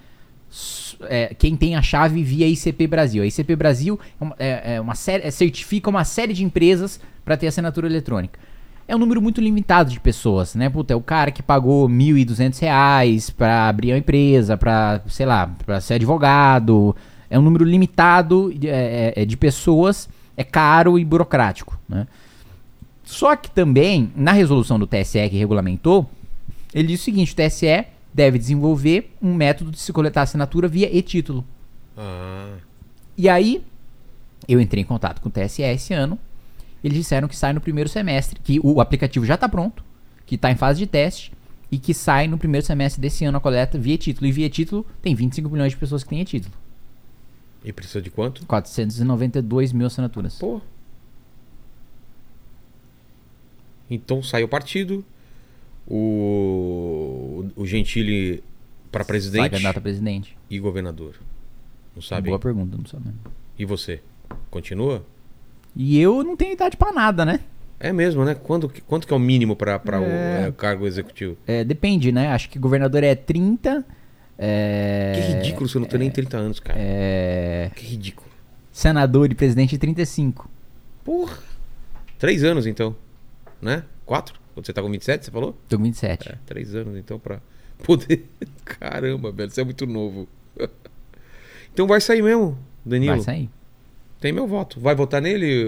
é, 1.09 1.33
quem 1.37 1.55
tem 1.55 1.75
a 1.75 1.81
chave 1.81 2.23
via 2.23 2.47
ICP 2.47 2.87
Brasil. 2.87 3.23
A 3.23 3.25
ICP 3.25 3.55
Brasil 3.55 3.99
é 4.19 4.23
uma, 4.23 4.35
é- 4.39 4.75
é 4.75 4.81
uma 4.81 4.95
série, 4.95 5.25
é- 5.27 5.31
certifica 5.31 5.89
uma 5.89 6.03
série 6.03 6.33
de 6.33 6.43
empresas 6.43 6.99
para 7.23 7.37
ter 7.37 7.47
assinatura 7.47 7.87
eletrônica. 7.87 8.39
É 8.87 8.95
um 8.95 8.99
número 8.99 9.21
muito 9.21 9.39
limitado 9.39 9.89
de 9.91 9.99
pessoas, 9.99 10.53
né? 10.55 10.69
Puta, 10.69 10.91
é 10.93 10.95
o 10.95 11.01
cara 11.01 11.31
que 11.31 11.41
pagou 11.41 11.87
1.200 11.87 12.59
reais 12.59 13.29
para 13.29 13.69
abrir 13.69 13.91
uma 13.93 13.97
empresa, 13.99 14.57
para, 14.57 15.01
sei 15.07 15.25
lá, 15.25 15.49
para 15.65 15.79
ser 15.79 15.93
advogado. 15.95 16.95
É 17.31 17.39
um 17.39 17.41
número 17.41 17.63
limitado 17.63 18.53
de, 18.53 18.67
é- 18.67 19.13
é- 19.15 19.25
de 19.25 19.37
pessoas, 19.37 20.07
é 20.37 20.43
caro 20.43 20.99
e 20.99 21.05
burocrático, 21.05 21.79
né? 21.87 22.05
Só 23.03 23.35
que 23.35 23.49
também, 23.49 24.11
na 24.15 24.31
resolução 24.33 24.77
do 24.77 24.85
TSE 24.85 25.29
que 25.29 25.37
regulamentou, 25.37 26.09
ele 26.73 26.89
diz 26.89 27.01
o 27.01 27.03
seguinte: 27.03 27.33
o 27.33 27.35
TSE 27.35 27.85
deve 28.13 28.37
desenvolver 28.37 29.13
um 29.21 29.33
método 29.33 29.71
de 29.71 29.79
se 29.79 29.91
coletar 29.91 30.23
assinatura 30.23 30.67
via 30.67 30.93
e-título. 30.95 31.43
Ah, 31.97 32.55
E 33.17 33.27
aí, 33.29 33.63
eu 34.47 34.59
entrei 34.59 34.83
em 34.83 34.85
contato 34.85 35.21
com 35.21 35.29
o 35.29 35.31
TSE 35.31 35.61
esse 35.63 35.93
ano. 35.93 36.19
Eles 36.83 36.97
disseram 36.97 37.27
que 37.27 37.35
sai 37.35 37.53
no 37.53 37.61
primeiro 37.61 37.89
semestre, 37.89 38.39
que 38.43 38.59
o 38.63 38.81
aplicativo 38.81 39.25
já 39.25 39.35
está 39.35 39.47
pronto, 39.47 39.83
que 40.25 40.35
está 40.35 40.51
em 40.51 40.55
fase 40.55 40.79
de 40.79 40.87
teste 40.87 41.31
e 41.71 41.77
que 41.77 41.93
sai 41.93 42.27
no 42.27 42.37
primeiro 42.37 42.65
semestre 42.65 43.01
desse 43.01 43.23
ano 43.23 43.37
a 43.37 43.41
coleta 43.41 43.77
via 43.77 43.97
título. 43.97 44.25
E 44.27 44.31
via 44.31 44.49
título 44.49 44.85
tem 45.01 45.13
25 45.15 45.49
milhões 45.49 45.71
de 45.73 45.77
pessoas 45.77 46.03
que 46.03 46.09
têm 46.09 46.23
título. 46.23 46.53
E 47.63 47.71
precisa 47.71 48.01
de 48.01 48.09
quanto? 48.09 48.45
492 48.45 49.71
mil 49.73 49.87
assinaturas. 49.87 50.37
Pô. 50.37 50.61
Então 53.89 54.23
sai 54.23 54.43
o 54.43 54.47
partido. 54.47 55.03
O, 55.87 57.45
o 57.55 57.65
Gentili 57.65 58.43
pra 58.91 59.03
Sai 59.03 59.07
presidente 59.07 59.49
candidato 59.51 59.77
a 59.77 59.81
presidente. 59.81 60.37
e 60.49 60.59
governador. 60.59 61.15
Não 61.95 62.01
sabe? 62.01 62.29
Boa 62.29 62.39
pergunta, 62.39 62.77
não 62.77 62.85
sabe. 62.85 63.09
E 63.57 63.65
você? 63.65 64.01
Continua? 64.49 65.05
E 65.75 65.99
eu 65.99 66.23
não 66.23 66.37
tenho 66.37 66.53
idade 66.53 66.77
pra 66.77 66.91
nada, 66.91 67.25
né? 67.25 67.41
É 67.79 67.91
mesmo, 67.91 68.23
né? 68.23 68.35
Quando, 68.35 68.71
quanto 68.87 69.07
que 69.07 69.13
é 69.13 69.15
o 69.15 69.19
mínimo 69.19 69.55
pra 69.55 69.79
pra 69.79 69.99
o 69.99 70.03
É. 70.03 70.47
é, 70.47 70.51
cargo 70.51 70.85
executivo? 70.85 71.35
É, 71.47 71.63
depende, 71.63 72.11
né? 72.11 72.27
Acho 72.29 72.49
que 72.49 72.59
governador 72.59 73.03
é 73.03 73.15
30. 73.15 73.83
É... 74.43 75.11
Que 75.13 75.33
ridículo 75.33 75.69
você 75.69 75.77
não 75.77 75.85
tem 75.85 75.99
nem 75.99 76.09
30 76.09 76.37
anos, 76.37 76.59
cara. 76.59 76.79
É... 76.79 77.69
Que 77.75 77.85
ridículo. 77.85 78.27
Senador 78.71 79.31
e 79.31 79.35
presidente 79.35 79.77
35. 79.77 80.49
Porra. 81.03 81.37
Três 82.17 82.43
anos, 82.43 82.65
então. 82.65 82.95
Né? 83.61 83.83
Quatro? 84.03 84.39
Quando 84.55 84.65
você 84.65 84.73
tá 84.73 84.81
com 84.81 84.89
27, 84.89 85.25
você 85.25 85.31
falou? 85.31 85.55
Tô 85.69 85.77
com 85.77 85.83
27. 85.83 86.29
É, 86.29 86.37
três 86.45 86.73
anos, 86.73 86.97
então, 86.97 87.19
pra 87.19 87.39
poder. 87.83 88.25
Caramba, 88.65 89.31
velho, 89.31 89.51
você 89.51 89.61
é 89.61 89.63
muito 89.63 89.85
novo. 89.85 90.27
então 91.71 91.85
vai 91.85 92.01
sair 92.01 92.23
mesmo, 92.23 92.57
Danilo. 92.83 93.15
Vai 93.15 93.23
sair. 93.23 93.49
Tem 94.19 94.31
meu 94.33 94.47
voto. 94.47 94.79
Vai 94.79 94.95
votar 94.95 95.21
nele? 95.21 95.61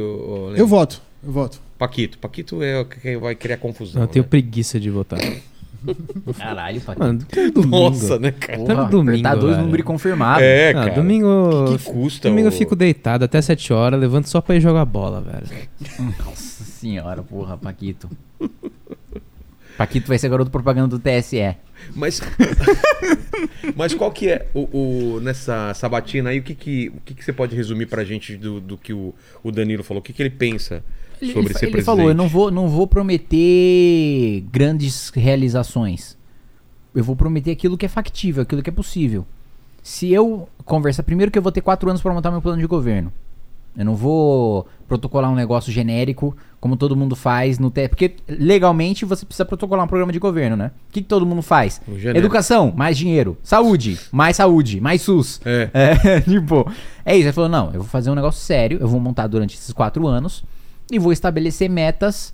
Eu 0.57 0.67
voto, 0.67 1.01
eu 1.23 1.31
voto. 1.31 1.61
Paquito. 1.77 2.17
Paquito 2.17 2.63
é 2.63 2.79
o 2.79 2.85
que 2.85 3.17
vai 3.17 3.35
criar 3.35 3.57
confusão. 3.57 4.01
Não, 4.01 4.07
eu 4.07 4.11
tenho 4.11 4.23
né? 4.23 4.29
preguiça 4.29 4.79
de 4.79 4.89
votar. 4.89 5.19
Caralho, 6.37 6.81
Paquito. 6.81 7.05
Mano, 7.05 7.19
todo 7.29 7.51
domingo. 7.51 7.77
Nossa, 7.77 8.19
né, 8.19 8.31
cara? 8.31 8.57
Porra, 8.59 8.75
todo 8.75 8.89
domingo, 8.89 9.11
apertar 9.11 9.35
dois 9.35 9.57
números 9.57 9.85
confirmados. 9.85 10.43
É, 10.43 10.69
Ah, 10.69 10.73
cara. 10.73 10.91
domingo. 10.95 11.65
Que 11.77 11.77
que 11.83 11.91
custa 11.91 12.29
Domingo 12.29 12.47
eu 12.47 12.51
fico 12.51 12.75
deitado 12.75 13.25
até 13.25 13.41
7 13.41 13.73
horas, 13.73 13.99
levanto 13.99 14.29
só 14.29 14.41
pra 14.41 14.55
ir 14.55 14.61
jogar 14.61 14.85
bola, 14.85 15.21
velho. 15.21 15.67
Nossa 16.25 16.63
senhora, 16.63 17.21
porra, 17.23 17.57
Paquito. 17.57 18.09
Paquito 19.77 20.07
vai 20.07 20.19
ser 20.19 20.29
garoto 20.29 20.51
propaganda 20.51 20.87
do 20.87 20.99
TSE. 20.99 21.55
Mas, 21.95 22.21
mas 23.75 23.93
qual 23.93 24.11
que 24.11 24.29
é 24.29 24.45
o, 24.53 25.15
o- 25.15 25.19
nessa 25.19 25.73
sabatina 25.73 26.29
aí? 26.29 26.39
O 26.39 26.43
que 26.43 26.55
que, 26.55 26.89
o 26.95 27.01
que 27.01 27.13
que 27.13 27.23
você 27.25 27.33
pode 27.33 27.55
resumir 27.55 27.87
pra 27.87 28.03
gente 28.03 28.37
do, 28.37 28.59
do 28.61 28.77
que 28.77 28.93
o, 28.93 29.13
o 29.43 29.51
Danilo 29.51 29.83
falou? 29.83 29.99
O 29.99 30.03
que 30.03 30.13
que 30.13 30.21
ele 30.21 30.29
pensa 30.29 30.83
sobre 31.19 31.39
ele, 31.39 31.53
ser 31.53 31.65
ele 31.65 31.71
presidente? 31.71 31.85
falou, 31.85 32.07
eu 32.07 32.15
não 32.15 32.27
vou, 32.27 32.51
não 32.51 32.67
vou 32.69 32.87
prometer 32.87 34.43
grandes 34.51 35.09
realizações. 35.09 36.17
Eu 36.93 37.03
vou 37.03 37.15
prometer 37.15 37.51
aquilo 37.51 37.77
que 37.77 37.85
é 37.85 37.89
factível, 37.89 38.43
aquilo 38.43 38.61
que 38.61 38.69
é 38.69 38.73
possível. 38.73 39.25
Se 39.81 40.11
eu 40.11 40.47
conversar, 40.63 41.03
primeiro 41.03 41.31
que 41.31 41.37
eu 41.37 41.41
vou 41.41 41.51
ter 41.51 41.61
quatro 41.61 41.89
anos 41.89 42.01
para 42.01 42.13
montar 42.13 42.31
meu 42.31 42.41
plano 42.41 42.61
de 42.61 42.67
governo. 42.67 43.11
Eu 43.75 43.85
não 43.85 43.95
vou 43.95 44.67
protocolar 44.87 45.31
um 45.31 45.35
negócio 45.35 45.71
genérico, 45.71 46.35
como 46.59 46.77
todo 46.77 46.95
mundo 46.95 47.15
faz 47.15 47.57
no 47.57 47.71
te... 47.71 47.87
Porque 47.89 48.15
legalmente 48.29 49.03
você 49.03 49.25
precisa 49.25 49.43
protocolar 49.43 49.83
um 49.83 49.87
programa 49.87 50.13
de 50.13 50.19
governo, 50.19 50.55
né? 50.55 50.71
O 50.89 50.93
que, 50.93 51.01
que 51.01 51.07
todo 51.07 51.25
mundo 51.25 51.41
faz? 51.41 51.81
Educação, 52.13 52.71
mais 52.75 52.95
dinheiro. 52.95 53.35
Saúde, 53.41 53.99
mais 54.11 54.35
saúde, 54.35 54.79
mais 54.79 55.01
SUS. 55.01 55.41
É. 55.43 55.69
É, 56.03 56.21
tipo, 56.21 56.71
é 57.05 57.15
isso. 57.15 57.25
Ele 57.25 57.33
falou: 57.33 57.49
não, 57.49 57.67
eu 57.67 57.79
vou 57.79 57.85
fazer 57.85 58.11
um 58.11 58.15
negócio 58.15 58.41
sério, 58.41 58.77
eu 58.79 58.87
vou 58.87 58.99
montar 58.99 59.27
durante 59.27 59.55
esses 59.55 59.73
quatro 59.73 60.07
anos 60.07 60.43
e 60.91 60.99
vou 60.99 61.11
estabelecer 61.11 61.69
metas 61.69 62.33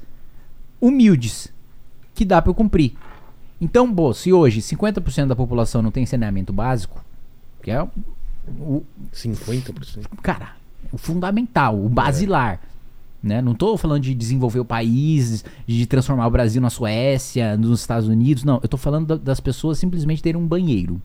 humildes 0.81 1.51
que 2.13 2.26
dá 2.26 2.41
pra 2.41 2.49
eu 2.49 2.55
cumprir. 2.55 2.93
Então, 3.61 3.93
pô, 3.93 4.13
se 4.13 4.31
hoje 4.31 4.61
50% 4.61 5.27
da 5.27 5.35
população 5.35 5.81
não 5.81 5.91
tem 5.91 6.05
saneamento 6.05 6.53
básico, 6.53 7.03
que 7.61 7.71
é 7.71 7.81
o, 7.84 7.89
o 8.59 8.85
50%. 9.13 10.05
cara, 10.21 10.53
o 10.91 10.97
fundamental, 10.97 11.77
o 11.77 11.89
basilar. 11.89 12.61
Né? 13.21 13.41
Não 13.41 13.53
tô 13.53 13.76
falando 13.77 14.01
de 14.03 14.15
desenvolver 14.15 14.61
o 14.61 14.65
país, 14.65 15.43
de 15.67 15.85
transformar 15.85 16.26
o 16.27 16.31
Brasil 16.31 16.61
na 16.61 16.69
Suécia, 16.69 17.57
nos 17.57 17.81
Estados 17.81 18.07
Unidos, 18.07 18.45
não. 18.45 18.59
Eu 18.63 18.69
tô 18.69 18.77
falando 18.77 19.07
da- 19.07 19.15
das 19.17 19.41
pessoas 19.41 19.77
simplesmente 19.77 20.23
terem 20.23 20.39
um 20.41 20.47
banheiro. 20.47 21.01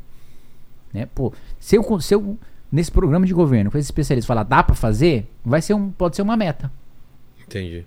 Né? 0.93 1.07
Pô, 1.13 1.33
se 1.59 1.75
eu, 1.77 2.01
se 2.01 2.15
eu 2.15 2.39
nesse 2.71 2.91
programa 2.93 3.27
de 3.27 3.35
governo, 3.35 3.69
com 3.69 3.77
esse 3.79 3.87
especialista 3.87 4.29
falar 4.29 4.45
dá 4.45 4.63
pra 4.63 4.77
fazer, 4.77 5.29
vai 5.45 5.61
ser 5.61 5.75
um, 5.75 5.91
pode 5.91 6.15
ser 6.15 6.23
uma 6.23 6.37
meta. 6.37 6.71
Entendi. 7.47 7.87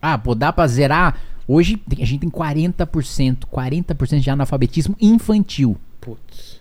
Ah, 0.00 0.16
pô, 0.16 0.34
dá 0.34 0.52
pra 0.52 0.66
zerar. 0.66 1.20
Hoje 1.46 1.82
a 2.00 2.04
gente 2.04 2.20
tem 2.20 2.30
40%, 2.30 3.46
40% 3.46 4.20
de 4.20 4.30
analfabetismo 4.30 4.96
infantil. 5.00 5.76
Putz. 6.00 6.60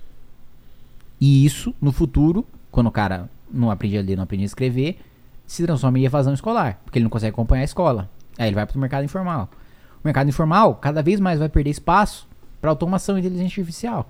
E 1.19 1.45
isso, 1.45 1.73
no 1.81 1.91
futuro, 1.91 2.45
quando 2.71 2.87
o 2.87 2.91
cara 2.91 3.29
não 3.51 3.71
aprende 3.71 3.97
a 3.97 4.01
ler, 4.01 4.15
não 4.15 4.23
aprende 4.23 4.43
a 4.43 4.45
escrever, 4.45 4.99
se 5.45 5.63
transforma 5.63 5.99
em 5.99 6.05
evasão 6.05 6.33
escolar, 6.33 6.79
porque 6.83 6.99
ele 6.99 7.03
não 7.03 7.09
consegue 7.09 7.33
acompanhar 7.33 7.61
a 7.61 7.65
escola. 7.65 8.09
Aí 8.37 8.47
ele 8.47 8.55
vai 8.55 8.65
pro 8.65 8.79
mercado 8.79 9.03
informal. 9.03 9.49
O 10.03 10.07
mercado 10.07 10.29
informal 10.29 10.75
cada 10.75 11.01
vez 11.01 11.19
mais 11.19 11.39
vai 11.39 11.49
perder 11.49 11.71
espaço 11.71 12.27
para 12.61 12.69
automação 12.69 13.17
e 13.17 13.19
inteligência 13.19 13.61
artificial. 13.61 14.09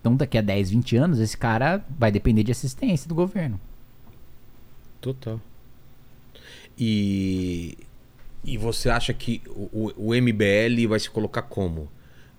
Então, 0.00 0.16
daqui 0.16 0.38
a 0.38 0.40
10, 0.40 0.70
20 0.70 0.96
anos, 0.96 1.18
esse 1.18 1.36
cara 1.36 1.84
vai 1.98 2.10
depender 2.10 2.42
de 2.42 2.52
assistência 2.52 3.08
do 3.08 3.14
governo. 3.14 3.60
Total. 5.00 5.40
E, 6.78 7.76
e 8.44 8.56
você 8.56 8.88
acha 8.88 9.12
que 9.12 9.42
o, 9.48 9.92
o- 9.96 10.14
MBL 10.14 10.88
vai 10.88 10.98
se 10.98 11.10
colocar 11.10 11.42
como? 11.42 11.88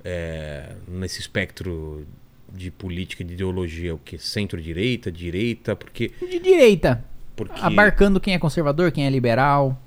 É, 0.03 0.73
nesse 0.87 1.19
espectro 1.19 2.05
de 2.53 2.71
política, 2.71 3.23
de 3.23 3.33
ideologia, 3.33 3.93
o 3.93 3.99
que? 3.99 4.17
Centro-direita, 4.17 5.11
direita? 5.11 5.75
Porque. 5.75 6.11
De 6.19 6.39
direita, 6.39 7.03
porque 7.35 7.59
abarcando 7.61 8.19
quem 8.19 8.33
é 8.33 8.39
conservador, 8.39 8.91
quem 8.91 9.05
é 9.05 9.09
liberal. 9.09 9.79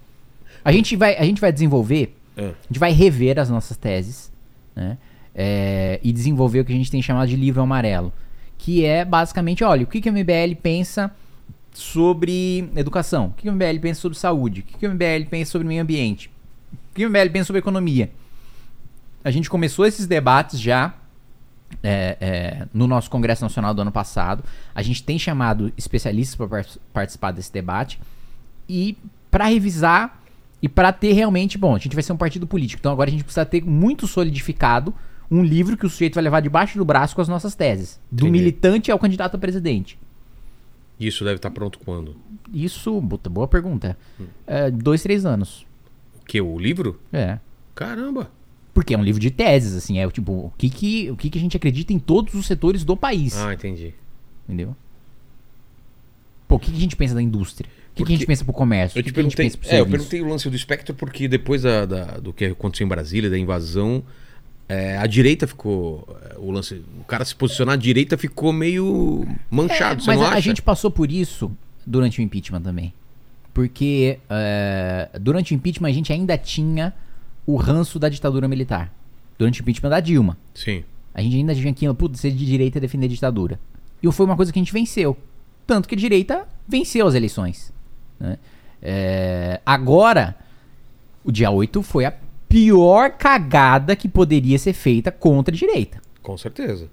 A 0.64 0.70
gente 0.72 0.94
vai, 0.96 1.16
a 1.16 1.24
gente 1.24 1.40
vai 1.40 1.52
desenvolver 1.52 2.14
Ah, 2.36 2.42
A 2.42 2.66
gente 2.68 2.78
vai 2.78 2.92
rever 2.92 3.38
as 3.38 3.50
nossas 3.50 3.76
teses, 3.76 4.32
né? 4.74 4.96
É, 5.34 5.98
e 6.02 6.12
desenvolver 6.12 6.60
o 6.60 6.64
que 6.64 6.72
a 6.72 6.76
gente 6.76 6.90
tem 6.90 7.02
chamado 7.02 7.28
de 7.28 7.34
livro 7.36 7.60
amarelo. 7.60 8.12
Que 8.56 8.84
é 8.84 9.04
basicamente, 9.04 9.64
olha, 9.64 9.82
o 9.82 9.86
que, 9.86 10.00
que 10.00 10.08
o 10.08 10.12
MBL 10.12 10.54
pensa 10.62 11.10
sobre 11.74 12.70
educação? 12.76 13.26
O 13.26 13.30
que, 13.32 13.48
o 13.48 13.52
MBL 13.52 13.80
pensa 13.80 14.00
sobre 14.00 14.18
saúde? 14.18 14.60
O 14.60 14.62
que, 14.64 14.78
que 14.78 14.86
o 14.86 14.90
MBL 14.90 15.28
pensa 15.28 15.52
sobre 15.52 15.66
meio 15.66 15.82
ambiente? 15.82 16.30
O 16.90 16.94
que 16.94 17.04
o 17.04 17.10
MBL 17.10 17.30
pensa 17.32 17.46
sobre 17.46 17.58
economia? 17.58 18.10
A 19.22 19.30
gente 19.30 19.50
começou 19.50 19.86
esses 19.86 20.06
debates 20.06 20.60
já 20.60 20.94
é, 21.82 22.16
é, 22.20 22.66
no 22.72 22.86
nosso 22.86 23.10
Congresso 23.10 23.42
Nacional 23.42 23.74
do 23.74 23.82
ano 23.82 23.92
passado. 23.92 24.44
A 24.74 24.82
gente 24.82 25.02
tem 25.02 25.18
chamado 25.18 25.72
especialistas 25.76 26.36
para 26.36 26.64
participar 26.92 27.30
desse 27.32 27.52
debate. 27.52 27.98
E 28.68 28.96
para 29.30 29.46
revisar 29.46 30.20
e 30.62 30.68
para 30.68 30.92
ter 30.92 31.12
realmente, 31.12 31.58
bom, 31.58 31.74
a 31.74 31.78
gente 31.78 31.94
vai 31.94 32.02
ser 32.02 32.12
um 32.12 32.16
partido 32.16 32.46
político, 32.46 32.80
então 32.80 32.90
agora 32.90 33.10
a 33.10 33.12
gente 33.12 33.24
precisa 33.24 33.44
ter 33.44 33.62
muito 33.62 34.06
solidificado 34.06 34.94
um 35.30 35.42
livro 35.42 35.76
que 35.76 35.84
o 35.84 35.90
sujeito 35.90 36.14
vai 36.14 36.24
levar 36.24 36.40
debaixo 36.40 36.78
do 36.78 36.84
braço 36.84 37.14
com 37.14 37.20
as 37.20 37.28
nossas 37.28 37.54
teses, 37.54 38.00
do 38.10 38.26
Entendi. 38.26 38.38
militante 38.38 38.90
ao 38.90 38.98
candidato 38.98 39.34
a 39.34 39.38
presidente. 39.38 39.98
Isso 40.98 41.24
deve 41.24 41.36
estar 41.36 41.50
pronto 41.50 41.78
quando? 41.78 42.16
Isso, 42.52 43.00
boa 43.00 43.48
pergunta. 43.48 43.96
É, 44.46 44.70
dois, 44.70 45.02
três 45.02 45.24
anos. 45.26 45.66
O 46.22 46.24
que? 46.26 46.40
O 46.40 46.58
livro? 46.58 47.00
É. 47.12 47.38
Caramba! 47.74 48.30
Porque 48.72 48.94
é 48.94 48.98
um 48.98 49.04
livro 49.04 49.20
de 49.20 49.30
teses, 49.30 49.74
assim, 49.74 49.98
é 49.98 50.08
tipo, 50.10 50.32
o 50.32 50.52
que 50.58 50.68
que, 50.68 51.10
o 51.10 51.16
que 51.16 51.30
que 51.30 51.38
a 51.38 51.40
gente 51.40 51.56
acredita 51.56 51.92
em 51.92 51.98
todos 51.98 52.34
os 52.34 52.46
setores 52.46 52.84
do 52.84 52.96
país, 52.96 53.36
Ah, 53.36 53.54
entendi. 53.54 53.94
entendeu? 54.48 54.74
Pô, 56.48 56.56
o 56.56 56.58
que, 56.58 56.70
que 56.70 56.76
a 56.76 56.80
gente 56.80 56.96
pensa 56.96 57.14
da 57.14 57.22
indústria? 57.22 57.68
O 57.92 57.94
que, 57.96 58.04
que 58.04 58.12
a 58.12 58.16
gente 58.16 58.26
pensa 58.26 58.44
pro 58.44 58.52
comércio? 58.52 58.98
Eu 58.98 59.02
te 59.04 59.12
perguntei, 59.12 59.50
é, 59.66 59.80
eu 59.80 59.86
perguntei 59.86 60.20
o 60.20 60.28
lance 60.28 60.50
do 60.50 60.56
espectro 60.56 60.94
porque 60.94 61.28
depois 61.28 61.62
da, 61.62 61.86
da- 61.86 62.18
do 62.18 62.32
que 62.32 62.46
aconteceu 62.46 62.84
em 62.84 62.88
Brasília, 62.88 63.30
da 63.30 63.38
invasão, 63.38 64.02
é, 64.68 64.96
a 64.96 65.06
direita 65.06 65.46
ficou. 65.46 66.06
é, 66.30 66.38
O 66.38 66.50
lance. 66.50 66.82
O 67.00 67.04
cara 67.04 67.24
se 67.24 67.34
posicionar 67.34 67.74
à 67.74 67.76
direita 67.76 68.16
ficou 68.16 68.52
meio 68.52 69.26
manchado, 69.50 70.02
você 70.02 70.08
Mas 70.08 70.18
não 70.18 70.26
a, 70.26 70.28
acha? 70.30 70.38
a 70.38 70.40
gente 70.40 70.62
passou 70.62 70.90
por 70.90 71.10
isso 71.10 71.50
durante 71.86 72.20
o 72.20 72.22
impeachment 72.22 72.62
também. 72.62 72.92
Porque 73.52 74.18
é, 74.28 75.08
durante 75.20 75.52
o 75.52 75.54
impeachment 75.54 75.88
a 75.88 75.92
gente 75.92 76.12
ainda 76.12 76.36
tinha 76.36 76.92
o 77.46 77.56
ranço 77.56 77.98
da 77.98 78.08
ditadura 78.08 78.48
militar. 78.48 78.92
Durante 79.38 79.60
o 79.60 79.62
impeachment 79.62 79.90
da 79.90 80.00
Dilma. 80.00 80.36
Sim. 80.54 80.82
A 81.12 81.22
gente 81.22 81.36
ainda 81.36 81.54
tinha 81.54 81.70
aquilo, 81.70 81.94
putz, 81.94 82.20
ser 82.20 82.30
de 82.32 82.44
direita 82.44 82.78
é 82.78 82.80
defender 82.80 83.06
a 83.06 83.08
ditadura. 83.08 83.60
E 84.02 84.10
foi 84.12 84.26
uma 84.26 84.36
coisa 84.36 84.52
que 84.52 84.58
a 84.58 84.62
gente 84.62 84.72
venceu. 84.72 85.16
Tanto 85.66 85.88
que 85.88 85.94
a 85.94 85.98
direita 85.98 86.46
venceu 86.66 87.06
as 87.06 87.14
eleições. 87.14 87.72
né? 88.18 88.38
É, 88.82 89.60
agora, 89.64 90.36
o 91.24 91.30
dia 91.32 91.50
8 91.50 91.82
foi 91.82 92.04
a 92.04 92.12
pior 92.54 93.10
cagada 93.10 93.96
que 93.96 94.08
poderia 94.08 94.56
ser 94.60 94.72
feita 94.74 95.10
contra 95.10 95.52
a 95.52 95.58
direita. 95.58 95.98
Com 96.22 96.38
certeza. 96.38 96.86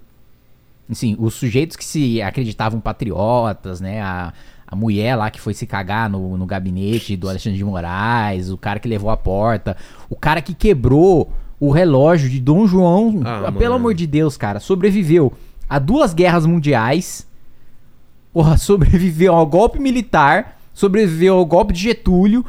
Assim, 0.90 1.16
os 1.20 1.36
sujeitos 1.36 1.78
que 1.78 1.86
se 1.86 2.20
acreditavam 2.20 2.80
patriotas, 2.80 3.80
né? 3.80 4.02
A, 4.02 4.34
a 4.66 4.76
mulher 4.76 5.16
lá 5.16 5.30
que 5.30 5.40
foi 5.40 5.54
se 5.54 5.68
cagar 5.68 6.10
no, 6.10 6.36
no 6.36 6.48
gabinete 6.48 7.16
do 7.16 7.30
Alexandre 7.30 7.60
de 7.60 7.64
Moraes, 7.64 8.50
o 8.50 8.58
cara 8.58 8.80
que 8.80 8.88
levou 8.88 9.12
a 9.12 9.18
porta, 9.18 9.78
o 10.10 10.16
cara 10.16 10.42
que 10.42 10.56
quebrou 10.56 11.32
o 11.60 11.70
relógio 11.70 12.28
de 12.28 12.40
Dom 12.40 12.66
João. 12.66 13.22
Ah, 13.24 13.44
Ah, 13.48 13.52
pelo 13.52 13.66
mano. 13.66 13.76
amor 13.76 13.94
de 13.94 14.08
Deus, 14.08 14.36
cara, 14.38 14.60
sobreviveu 14.60 15.32
a 15.70 15.78
duas 15.78 16.12
guerras 16.12 16.44
mundiais. 16.48 17.28
Porra, 18.34 18.58
sobreviveu 18.60 19.36
ao 19.36 19.46
golpe 19.46 19.78
militar, 19.80 20.60
sobreviveu 20.74 21.36
ao 21.38 21.46
golpe 21.46 21.72
de 21.72 21.82
Getúlio 21.82 22.44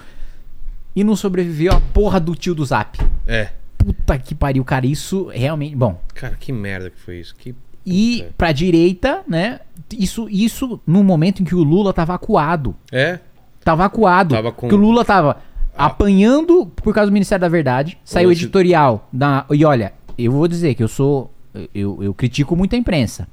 e 0.94 1.02
não 1.05 1.16
sobreviveu 1.16 1.73
à 1.73 1.81
porra 1.81 2.19
do 2.20 2.35
tio 2.35 2.55
do 2.55 2.64
Zap. 2.64 2.98
É. 3.27 3.51
Puta 3.78 4.19
que 4.19 4.35
pariu, 4.35 4.64
cara, 4.64 4.86
isso 4.86 5.27
realmente. 5.32 5.74
Bom, 5.74 6.01
Cara, 6.14 6.36
que 6.39 6.52
merda 6.52 6.89
que 6.90 7.01
foi 7.01 7.19
isso. 7.19 7.35
Que... 7.36 7.55
e 7.85 8.24
pra 8.39 8.52
direita, 8.52 9.23
né? 9.27 9.60
Isso, 9.93 10.28
isso 10.31 10.81
no 10.86 11.02
momento 11.02 11.43
em 11.43 11.44
que 11.44 11.55
o 11.55 11.62
Lula 11.62 11.93
tava 11.93 12.14
acuado. 12.14 12.77
É? 12.93 13.19
Tava 13.64 13.85
acuado. 13.85 14.35
Tava 14.35 14.52
com- 14.52 14.69
Que 14.69 14.74
o 14.74 14.78
Lula 14.78 15.05
tava 15.05 15.39
apanhando 15.77 16.66
por 16.66 16.94
causa 16.94 17.10
do 17.10 17.12
Ministério 17.12 17.40
da 17.40 17.48
Verdade. 17.48 17.98
Saiu 18.05 18.28
lance- 18.28 18.43
editorial. 18.43 19.09
Da, 19.12 19.44
e 19.51 19.64
olha, 19.64 19.93
eu 20.16 20.31
vou 20.32 20.47
dizer 20.47 20.74
que 20.74 20.82
eu 20.82 20.89
sou. 20.89 21.32
Eu, 21.74 22.02
eu 22.02 22.14
critico 22.14 22.55
muito 22.56 22.74
a 22.74 22.78
imprensa. 22.78 23.27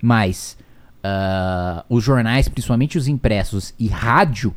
Mas 0.00 0.56
ah, 1.02 1.84
os 1.88 2.02
jornais, 2.04 2.48
principalmente 2.48 2.96
os 2.98 3.08
impressos 3.08 3.74
e 3.78 3.88
rádio, 3.88 4.54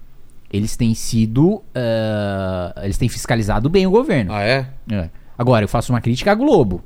eles 0.52 0.76
têm 0.76 0.94
sido. 0.96 1.62
ah, 1.76 2.74
eles 2.84 2.98
têm 2.98 3.10
fiscalizado 3.10 3.70
bem 3.70 3.86
o 3.88 3.92
governo. 3.92 4.34
Ah, 4.34 4.44
é? 4.44 4.68
É. 4.92 5.10
Agora, 5.38 5.64
eu 5.64 5.70
faço 5.70 5.94
uma 5.94 6.02
crítica 6.02 6.32
à 6.32 6.36
Globo. 6.36 6.84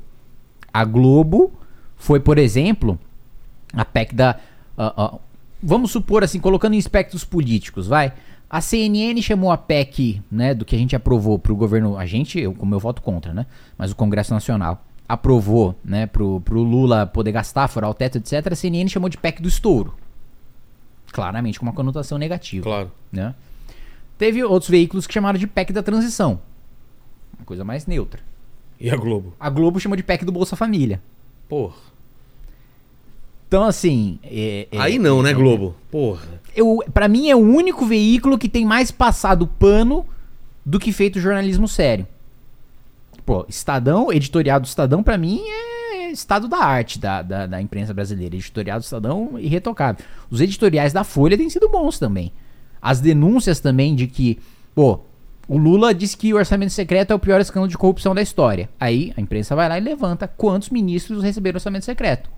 A 0.72 0.84
Globo 0.84 1.52
foi, 1.96 2.20
por 2.20 2.38
exemplo, 2.38 2.98
a 3.72 3.84
PEC 3.84 4.14
da. 4.14 4.36
ah, 4.76 4.92
ah, 4.96 5.18
vamos 5.62 5.90
supor 5.90 6.22
assim, 6.22 6.38
colocando 6.40 6.74
em 6.74 6.78
espectros 6.78 7.24
políticos, 7.24 7.86
vai. 7.86 8.12
A 8.50 8.60
CNN 8.60 9.20
chamou 9.22 9.50
a 9.50 9.56
PEC, 9.56 10.22
né, 10.30 10.54
do 10.54 10.64
que 10.64 10.76
a 10.76 10.78
gente 10.78 10.94
aprovou 10.94 11.38
pro 11.38 11.56
governo, 11.56 11.96
a 11.96 12.06
gente, 12.06 12.38
eu, 12.38 12.52
como 12.54 12.72
eu 12.74 12.78
voto 12.78 13.02
contra, 13.02 13.32
né, 13.32 13.46
mas 13.76 13.90
o 13.90 13.96
Congresso 13.96 14.32
Nacional 14.32 14.84
aprovou, 15.08 15.74
né, 15.84 16.06
pro, 16.06 16.40
pro 16.40 16.62
Lula 16.62 17.04
poder 17.06 17.32
gastar, 17.32 17.66
furar 17.66 17.90
o 17.90 17.94
teto, 17.94 18.18
etc. 18.18 18.52
A 18.52 18.54
CNN 18.54 18.88
chamou 18.88 19.08
de 19.08 19.16
PEC 19.16 19.42
do 19.42 19.48
estouro. 19.48 19.94
Claramente 21.12 21.58
com 21.58 21.66
uma 21.66 21.72
conotação 21.72 22.18
negativa 22.18 22.64
Claro. 22.64 22.92
né? 23.10 23.34
Teve 24.18 24.42
outros 24.44 24.70
veículos 24.70 25.06
que 25.06 25.12
chamaram 25.14 25.38
de 25.38 25.46
PEC 25.46 25.72
da 25.72 25.82
transição. 25.82 26.40
Uma 27.38 27.44
coisa 27.44 27.64
mais 27.64 27.86
neutra. 27.86 28.20
E 28.80 28.90
a 28.90 28.96
Globo? 28.96 29.34
A 29.38 29.50
Globo 29.50 29.80
chamou 29.80 29.96
de 29.96 30.02
PEC 30.02 30.24
do 30.24 30.32
Bolsa 30.32 30.56
Família. 30.56 31.02
Porra. 31.48 31.74
Então, 33.46 33.64
assim. 33.64 34.18
é- 34.22 34.66
é- 34.70 34.78
Aí 34.78 34.98
não, 34.98 35.22
né, 35.22 35.30
é- 35.30 35.34
Globo? 35.34 35.74
Porra. 35.90 36.40
Eu, 36.56 36.78
pra 36.92 37.08
mim, 37.08 37.28
é 37.28 37.36
o 37.36 37.40
único 37.40 37.84
veículo 37.86 38.38
que 38.38 38.48
tem 38.48 38.64
mais 38.64 38.90
passado 38.90 39.46
pano 39.46 40.06
do 40.64 40.78
que 40.78 40.92
feito 40.92 41.20
jornalismo 41.20 41.68
sério. 41.68 42.06
Pô, 43.26 43.44
Estadão, 43.48 44.12
editorial 44.12 44.60
do 44.60 44.66
Estadão, 44.66 45.02
pra 45.02 45.16
mim, 45.18 45.40
é 45.48 46.10
estado 46.10 46.46
da 46.46 46.58
arte 46.58 46.98
da, 46.98 47.22
da, 47.22 47.46
da 47.46 47.60
imprensa 47.60 47.92
brasileira. 47.94 48.34
Editorial 48.36 48.78
do 48.78 48.82
Estadão, 48.84 49.38
irretocável. 49.38 50.04
Os 50.30 50.40
editoriais 50.40 50.92
da 50.92 51.04
Folha 51.04 51.36
têm 51.36 51.48
sido 51.50 51.68
bons 51.68 51.98
também. 51.98 52.32
As 52.84 53.00
denúncias 53.00 53.60
também 53.60 53.94
de 53.94 54.06
que, 54.06 54.38
pô, 54.74 55.00
o 55.48 55.56
Lula 55.56 55.94
disse 55.94 56.14
que 56.14 56.34
o 56.34 56.36
orçamento 56.36 56.70
secreto 56.70 57.12
é 57.12 57.14
o 57.14 57.18
pior 57.18 57.40
escândalo 57.40 57.70
de 57.70 57.78
corrupção 57.78 58.14
da 58.14 58.20
história. 58.20 58.68
Aí 58.78 59.10
a 59.16 59.22
imprensa 59.22 59.56
vai 59.56 59.70
lá 59.70 59.78
e 59.78 59.80
levanta 59.80 60.28
quantos 60.28 60.68
ministros 60.68 61.22
receberam 61.22 61.56
orçamento 61.56 61.86
secreto. 61.86 62.28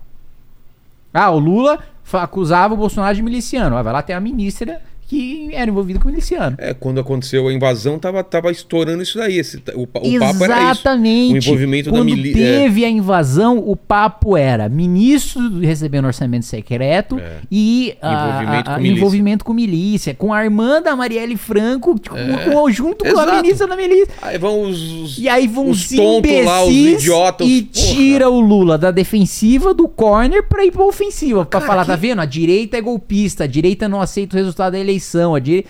Ah, 1.13 1.29
o 1.31 1.37
Lula 1.37 1.79
acusava 2.13 2.73
o 2.73 2.77
Bolsonaro 2.77 3.13
de 3.13 3.21
miliciano. 3.21 3.75
Ah, 3.75 3.81
vai 3.81 3.91
lá 3.91 4.01
ter 4.01 4.13
a 4.13 4.21
ministra 4.21 4.81
que 5.07 5.49
era 5.53 5.71
envolvida 5.71 5.99
com 5.99 6.09
miliciano. 6.09 6.55
É, 6.59 6.73
quando 6.73 6.99
aconteceu 6.99 7.47
a 7.47 7.53
invasão, 7.53 7.97
tava, 7.97 8.23
tava 8.23 8.51
estourando 8.51 9.01
isso 9.01 9.17
daí. 9.17 9.37
Esse, 9.39 9.57
o, 9.73 9.83
o 9.83 9.87
papo 9.87 10.05
era 10.05 10.17
isso. 10.23 10.71
Exatamente. 10.71 11.33
O 11.33 11.37
envolvimento 11.37 11.91
da 11.91 11.97
Quando 11.97 12.05
milícia. 12.05 12.41
teve 12.41 12.83
a 12.85 12.89
invasão, 12.89 13.57
o 13.57 13.75
papo 13.75 14.35
era 14.35 14.67
ministro 14.69 15.59
recebendo 15.59 16.05
orçamento 16.05 16.45
secreto 16.45 17.17
É. 17.19 17.37
e 17.51 17.95
Envolvimento 18.03 18.69
ah, 18.69 18.73
com 18.75 18.81
milícia. 18.81 18.97
envolvimento 18.97 19.45
com 19.45 19.53
milícia, 19.53 20.13
com 20.13 20.33
a 20.33 20.43
irmã 20.43 20.81
da 20.81 20.95
Marielle 20.95 21.37
Franco, 21.37 21.95
com- 21.99 22.51
com- 22.51 22.71
junto 22.71 23.05
com 23.05 23.19
a 23.19 23.35
ministra 23.41 23.65
da 23.67 23.75
milícia. 23.77 24.13
Aí 24.21 24.37
vão 24.37 24.61
os. 24.63 25.17
E 25.17 25.29
aí 25.29 25.47
vão 25.47 25.69
os 25.69 25.77
os 25.89 25.89
tontos 25.97 26.45
lá, 26.45 26.63
os 26.65 26.73
idiotas. 26.73 27.47
e 27.47 27.61
porra. 27.61 27.85
tira 27.87 28.29
o 28.29 28.39
Lula 28.41 28.77
da 28.77 28.91
defensiva, 28.91 29.73
do 29.73 29.87
corner, 29.87 30.43
pra 30.47 30.65
ir 30.65 30.71
pra 30.71 30.83
ofensiva. 30.83 31.45
Pra 31.45 31.61
falar, 31.61 31.85
tá 31.85 31.95
vendo? 31.95 32.19
A 32.19 32.25
direita 32.25 32.75
é 32.77 32.81
golpista, 32.81 33.45
a 33.45 33.47
direita 33.47 33.87
não 33.87 34.01
aceita 34.01 34.35
o 34.35 34.39
resultado 34.39 34.73
da 34.73 34.79
eleição, 34.79 34.96
a 35.35 35.39
direita... 35.39 35.69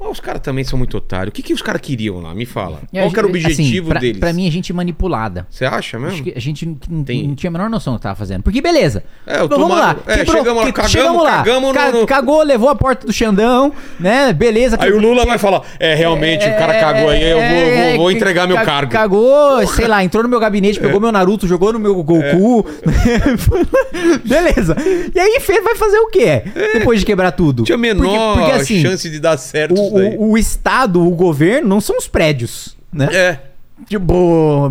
Mas 0.00 0.10
os 0.12 0.20
caras 0.20 0.40
também 0.40 0.62
são 0.62 0.78
muito 0.78 0.96
otários. 0.96 1.30
O 1.30 1.32
que, 1.32 1.42
que 1.42 1.52
os 1.52 1.60
caras 1.60 1.80
queriam 1.80 2.20
lá? 2.20 2.32
Me 2.34 2.46
fala. 2.46 2.80
E 2.92 2.98
a 2.98 3.02
Qual 3.02 3.12
que 3.12 3.18
era 3.18 3.26
o 3.26 3.34
gente- 3.34 3.44
objetivo 3.46 3.86
assim, 3.86 3.90
pra, 3.90 4.00
deles? 4.00 4.18
Pra 4.20 4.32
mim, 4.32 4.46
a 4.46 4.50
gente 4.52 4.72
manipulada. 4.72 5.46
Você 5.50 5.64
acha 5.64 5.98
mesmo? 5.98 6.24
a 6.34 6.38
gente 6.40 6.64
não, 6.88 7.02
Tem. 7.02 7.26
não 7.26 7.34
tinha 7.34 7.48
a 7.48 7.52
menor 7.52 7.68
noção 7.68 7.94
do 7.94 7.98
que 7.98 8.04
tava 8.04 8.14
fazendo. 8.14 8.42
Porque 8.42 8.60
beleza. 8.60 9.02
É, 9.26 9.40
eu 9.40 9.48
Vamos 9.48 9.70
lá. 9.70 9.96
é, 10.06 10.24
chegamos 10.24 10.64
lá, 10.64 10.72
cagamos- 10.72 10.90
chegamos 10.92 11.22
lá. 11.24 11.36
cagamos 11.38 11.74
no- 11.74 12.00
no- 12.00 12.06
Cagou, 12.06 12.42
levou 12.44 12.68
a 12.68 12.76
porta 12.76 13.06
do 13.06 13.12
Xandão, 13.12 13.72
né? 13.98 14.32
Beleza. 14.32 14.76
Aí 14.80 14.92
o 14.92 15.00
Lula 15.00 15.26
vai 15.26 15.36
falar: 15.38 15.62
é, 15.80 15.94
realmente, 15.94 16.46
o 16.46 16.56
cara 16.56 16.74
cagou 16.78 17.10
aí, 17.10 17.22
eu 17.22 17.36
vou, 17.36 17.44
É, 17.44 17.88
vou- 17.90 17.96
vou 17.98 18.10
é, 18.10 18.14
entregar 18.14 18.46
meu 18.46 18.56
ca- 18.56 18.64
cargo. 18.64 18.92
Cagou, 18.92 19.66
sei 19.66 19.88
lá, 19.88 20.04
entrou 20.04 20.22
no 20.22 20.28
meu 20.28 20.38
gabinete, 20.38 20.78
pegou 20.78 21.00
meu 21.00 21.10
Naruto, 21.10 21.46
jogou 21.48 21.72
no 21.72 21.78
meu 21.80 21.94
Goku. 22.02 22.64
Beleza. 24.24 24.76
E 25.14 25.18
aí 25.18 25.38
vai 25.62 25.74
fazer 25.74 25.98
o 25.98 26.08
quê? 26.08 26.42
Depois 26.74 27.00
de 27.00 27.06
quebrar 27.06 27.32
tudo. 27.32 27.62
É. 27.62 27.66
Tinha 27.66 27.78
menor 27.78 28.34
Porque- 28.34 28.44
porque, 28.44 28.60
assim, 28.60 28.80
chance 28.82 29.08
de 29.10 29.18
dar 29.18 29.36
certo 29.36 29.74
o, 29.78 29.87
o, 29.92 30.30
o 30.32 30.38
Estado, 30.38 31.06
o 31.06 31.10
governo, 31.10 31.68
não 31.68 31.80
são 31.80 31.96
os 31.98 32.06
prédios, 32.08 32.76
né? 32.92 33.08
É. 33.12 33.40
Tipo, 33.86 34.66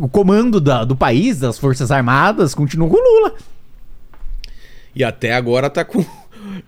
o 0.00 0.08
comando 0.08 0.60
da- 0.60 0.84
do 0.84 0.94
país, 0.94 1.38
das 1.40 1.58
Forças 1.58 1.90
Armadas, 1.90 2.54
continua 2.54 2.88
com 2.88 2.96
o 2.96 2.98
Lula. 3.20 3.34
E 4.94 5.02
até 5.04 5.34
agora 5.34 5.70
tá 5.70 5.84
com. 5.84 6.04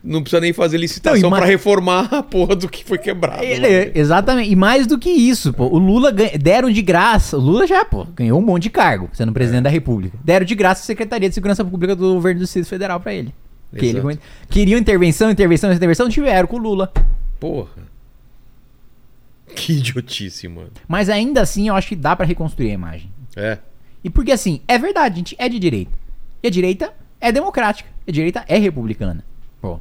Não 0.05 0.21
precisa 0.23 0.41
nem 0.41 0.53
fazer 0.53 0.77
licitação 0.77 1.29
e 1.29 1.31
ma- 1.31 1.39
pra 1.39 1.47
reformar 1.47 2.09
a 2.13 2.23
porra 2.23 2.55
do 2.55 2.69
que 2.69 2.85
foi 2.85 2.99
quebrado. 2.99 3.43
Ele- 3.43 3.61
lá. 3.67 3.85
né? 3.87 3.93
exatamente. 3.95 4.51
E 4.51 4.55
mais 4.57 4.87
do 4.87 4.99
que 4.99 5.09
isso, 5.11 5.53
pô. 5.53 5.65
O 5.65 5.79
Lula 5.79 6.11
ganha- 6.11 6.39
deram 6.39 6.71
de 6.71 6.83
graça. 6.83 7.37
O 7.39 7.41
Lula 7.41 7.67
já, 7.67 7.83
pô, 7.85 8.07
ganhou 8.15 8.39
um 8.39 8.43
monte 8.45 8.65
de 8.65 8.71
cargo, 8.71 9.09
sendo 9.15 9.33
presidente 9.33 9.63
da 9.65 9.71
República. 9.71 10.17
Deram 10.23 10.45
de 10.45 10.55
graça 10.55 10.83
a 10.83 10.85
Secretaria 10.85 11.29
de 11.29 11.35
Segurança 11.35 11.65
Pública 11.65 11.97
do 11.97 12.15
governo 12.15 12.41
do 12.41 12.45
Distrito 12.45 12.67
Federal 12.69 13.01
pra 13.01 13.15
ele. 13.15 13.35
Que 13.77 13.87
ele 13.87 14.19
queriam 14.51 14.79
intervenção, 14.79 15.31
intervenção, 15.31 15.73
intervenção, 15.73 16.09
tiveram 16.09 16.47
com 16.47 16.57
o 16.57 16.61
Lula. 16.61 16.93
Porra. 17.41 17.71
Que 19.57 19.75
idiotice, 19.75 20.49
mano. 20.49 20.71
Mas 20.89 21.09
ainda 21.09 21.41
assim, 21.43 21.69
eu 21.69 21.75
acho 21.75 21.89
que 21.89 21.97
dá 21.97 22.15
pra 22.17 22.27
reconstruir 22.27 22.71
a 22.71 22.75
imagem. 22.75 23.11
É. 23.37 23.59
E 24.03 24.11
porque 24.11 24.33
assim, 24.33 24.61
é 24.67 24.79
verdade, 24.79 25.15
a 25.15 25.17
gente 25.19 25.37
é 25.39 25.49
de 25.49 25.59
direita. 25.59 25.93
E 26.43 26.47
a 26.49 26.51
direita 26.51 26.93
é 27.21 27.31
democrática. 27.31 27.89
E 28.07 28.11
a 28.11 28.13
direita 28.13 28.45
é 28.49 28.59
republicana. 28.59 29.25
Pô. 29.61 29.79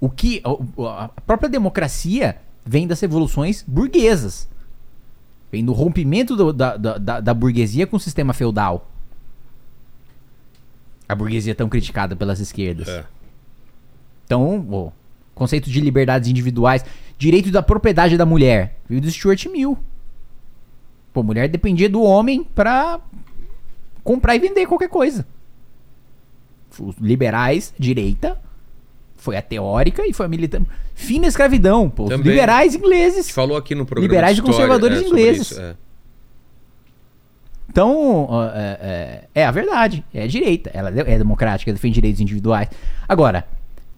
O 0.00 0.10
que. 0.10 0.42
A 0.44 1.08
própria 1.22 1.48
democracia 1.48 2.36
vem 2.64 2.86
das 2.86 3.00
revoluções 3.00 3.62
burguesas. 3.66 4.48
Vem 5.52 5.64
do 5.64 5.72
rompimento 5.72 6.34
do- 6.34 6.52
da, 6.52 6.76
da, 6.76 6.98
da, 6.98 7.20
da 7.20 7.32
burguesia 7.34 7.86
com 7.86 7.96
o 7.96 8.00
sistema 8.00 8.32
feudal. 8.34 8.90
A 11.08 11.14
burguesia 11.14 11.54
tão 11.54 11.68
criticada 11.68 12.16
pelas 12.16 12.40
esquerdas. 12.40 12.88
É. 12.88 13.04
Então, 14.24 14.58
o 14.58 14.92
conceito 15.34 15.70
de 15.70 15.80
liberdades 15.80 16.28
individuais, 16.28 16.84
direito 17.18 17.50
da 17.50 17.62
propriedade 17.62 18.16
da 18.16 18.26
mulher, 18.26 18.78
veio 18.88 19.00
do 19.00 19.10
Stuart 19.10 19.46
Mill. 19.46 19.78
Pô, 21.12 21.22
mulher 21.22 21.48
dependia 21.48 21.88
do 21.88 22.02
homem 22.02 22.44
pra 22.44 23.00
comprar 24.04 24.36
e 24.36 24.38
vender 24.38 24.66
qualquer 24.66 24.88
coisa. 24.88 25.26
Os 26.78 26.94
liberais, 27.00 27.72
direita, 27.78 28.38
foi 29.16 29.36
a 29.36 29.42
teórica 29.42 30.06
e 30.06 30.12
foi 30.12 30.26
a 30.26 30.28
militante. 30.28 30.68
Fim 30.94 31.20
da 31.22 31.26
escravidão, 31.28 31.88
pô. 31.88 32.04
Também. 32.08 32.30
liberais 32.32 32.74
ingleses. 32.74 33.30
falou 33.30 33.56
aqui 33.56 33.74
no 33.74 33.86
programa. 33.86 34.06
Liberais 34.12 34.36
e 34.38 34.42
conservadores 34.42 34.98
sobre 34.98 35.08
ingleses. 35.20 35.50
isso, 35.52 35.60
é. 35.60 35.74
Então, 37.68 38.28
é, 38.54 39.24
é- 39.34 39.40
é 39.42 39.46
a 39.46 39.50
verdade. 39.50 40.04
É 40.14 40.22
a 40.22 40.26
direita. 40.26 40.70
Ela 40.72 40.88
é 40.90 41.18
democrática, 41.18 41.72
defende 41.72 41.94
direitos 41.94 42.20
individuais. 42.20 42.68
Agora, 43.08 43.46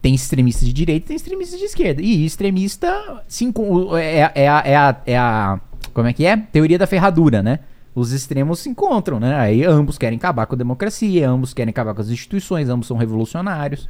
tem 0.00 0.14
extremistas 0.14 0.66
de 0.66 0.72
direita 0.72 1.06
e 1.06 1.08
tem 1.08 1.16
extremistas 1.16 1.58
de 1.58 1.64
esquerda. 1.64 2.02
E 2.02 2.24
extremista 2.24 3.22
se 3.26 3.44
enco- 3.44 3.96
é, 3.96 4.30
é, 4.34 4.48
a, 4.48 4.62
é, 4.64 4.76
a, 4.76 4.96
é 5.06 5.18
a. 5.18 5.60
Como 5.92 6.06
é 6.06 6.12
que 6.12 6.24
é? 6.24 6.36
Teoria 6.36 6.78
da 6.78 6.86
ferradura, 6.86 7.42
né? 7.42 7.60
Os 7.94 8.12
extremos 8.12 8.60
se 8.60 8.68
encontram, 8.68 9.18
né? 9.18 9.34
Aí 9.36 9.64
ambos 9.64 9.98
querem 9.98 10.16
acabar 10.16 10.46
com 10.46 10.54
a 10.54 10.58
democracia, 10.58 11.28
ambos 11.28 11.52
querem 11.52 11.70
acabar 11.70 11.94
com 11.94 12.00
as 12.00 12.08
instituições, 12.10 12.68
ambos 12.68 12.86
são 12.86 12.96
revolucionários. 12.96 13.88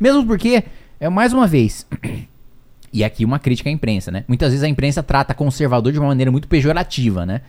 Mesmo 0.00 0.26
porque, 0.26 0.64
é 0.98 1.08
mais 1.08 1.32
uma 1.32 1.46
vez, 1.46 1.86
e 2.92 3.04
aqui 3.04 3.24
uma 3.24 3.38
crítica 3.38 3.68
à 3.68 3.72
imprensa, 3.72 4.10
né? 4.10 4.24
Muitas 4.26 4.50
vezes 4.50 4.64
a 4.64 4.68
imprensa 4.68 5.02
trata 5.02 5.32
conservador 5.34 5.92
de 5.92 5.98
uma 5.98 6.08
maneira 6.08 6.32
muito 6.32 6.48
pejorativa, 6.48 7.24
né? 7.24 7.42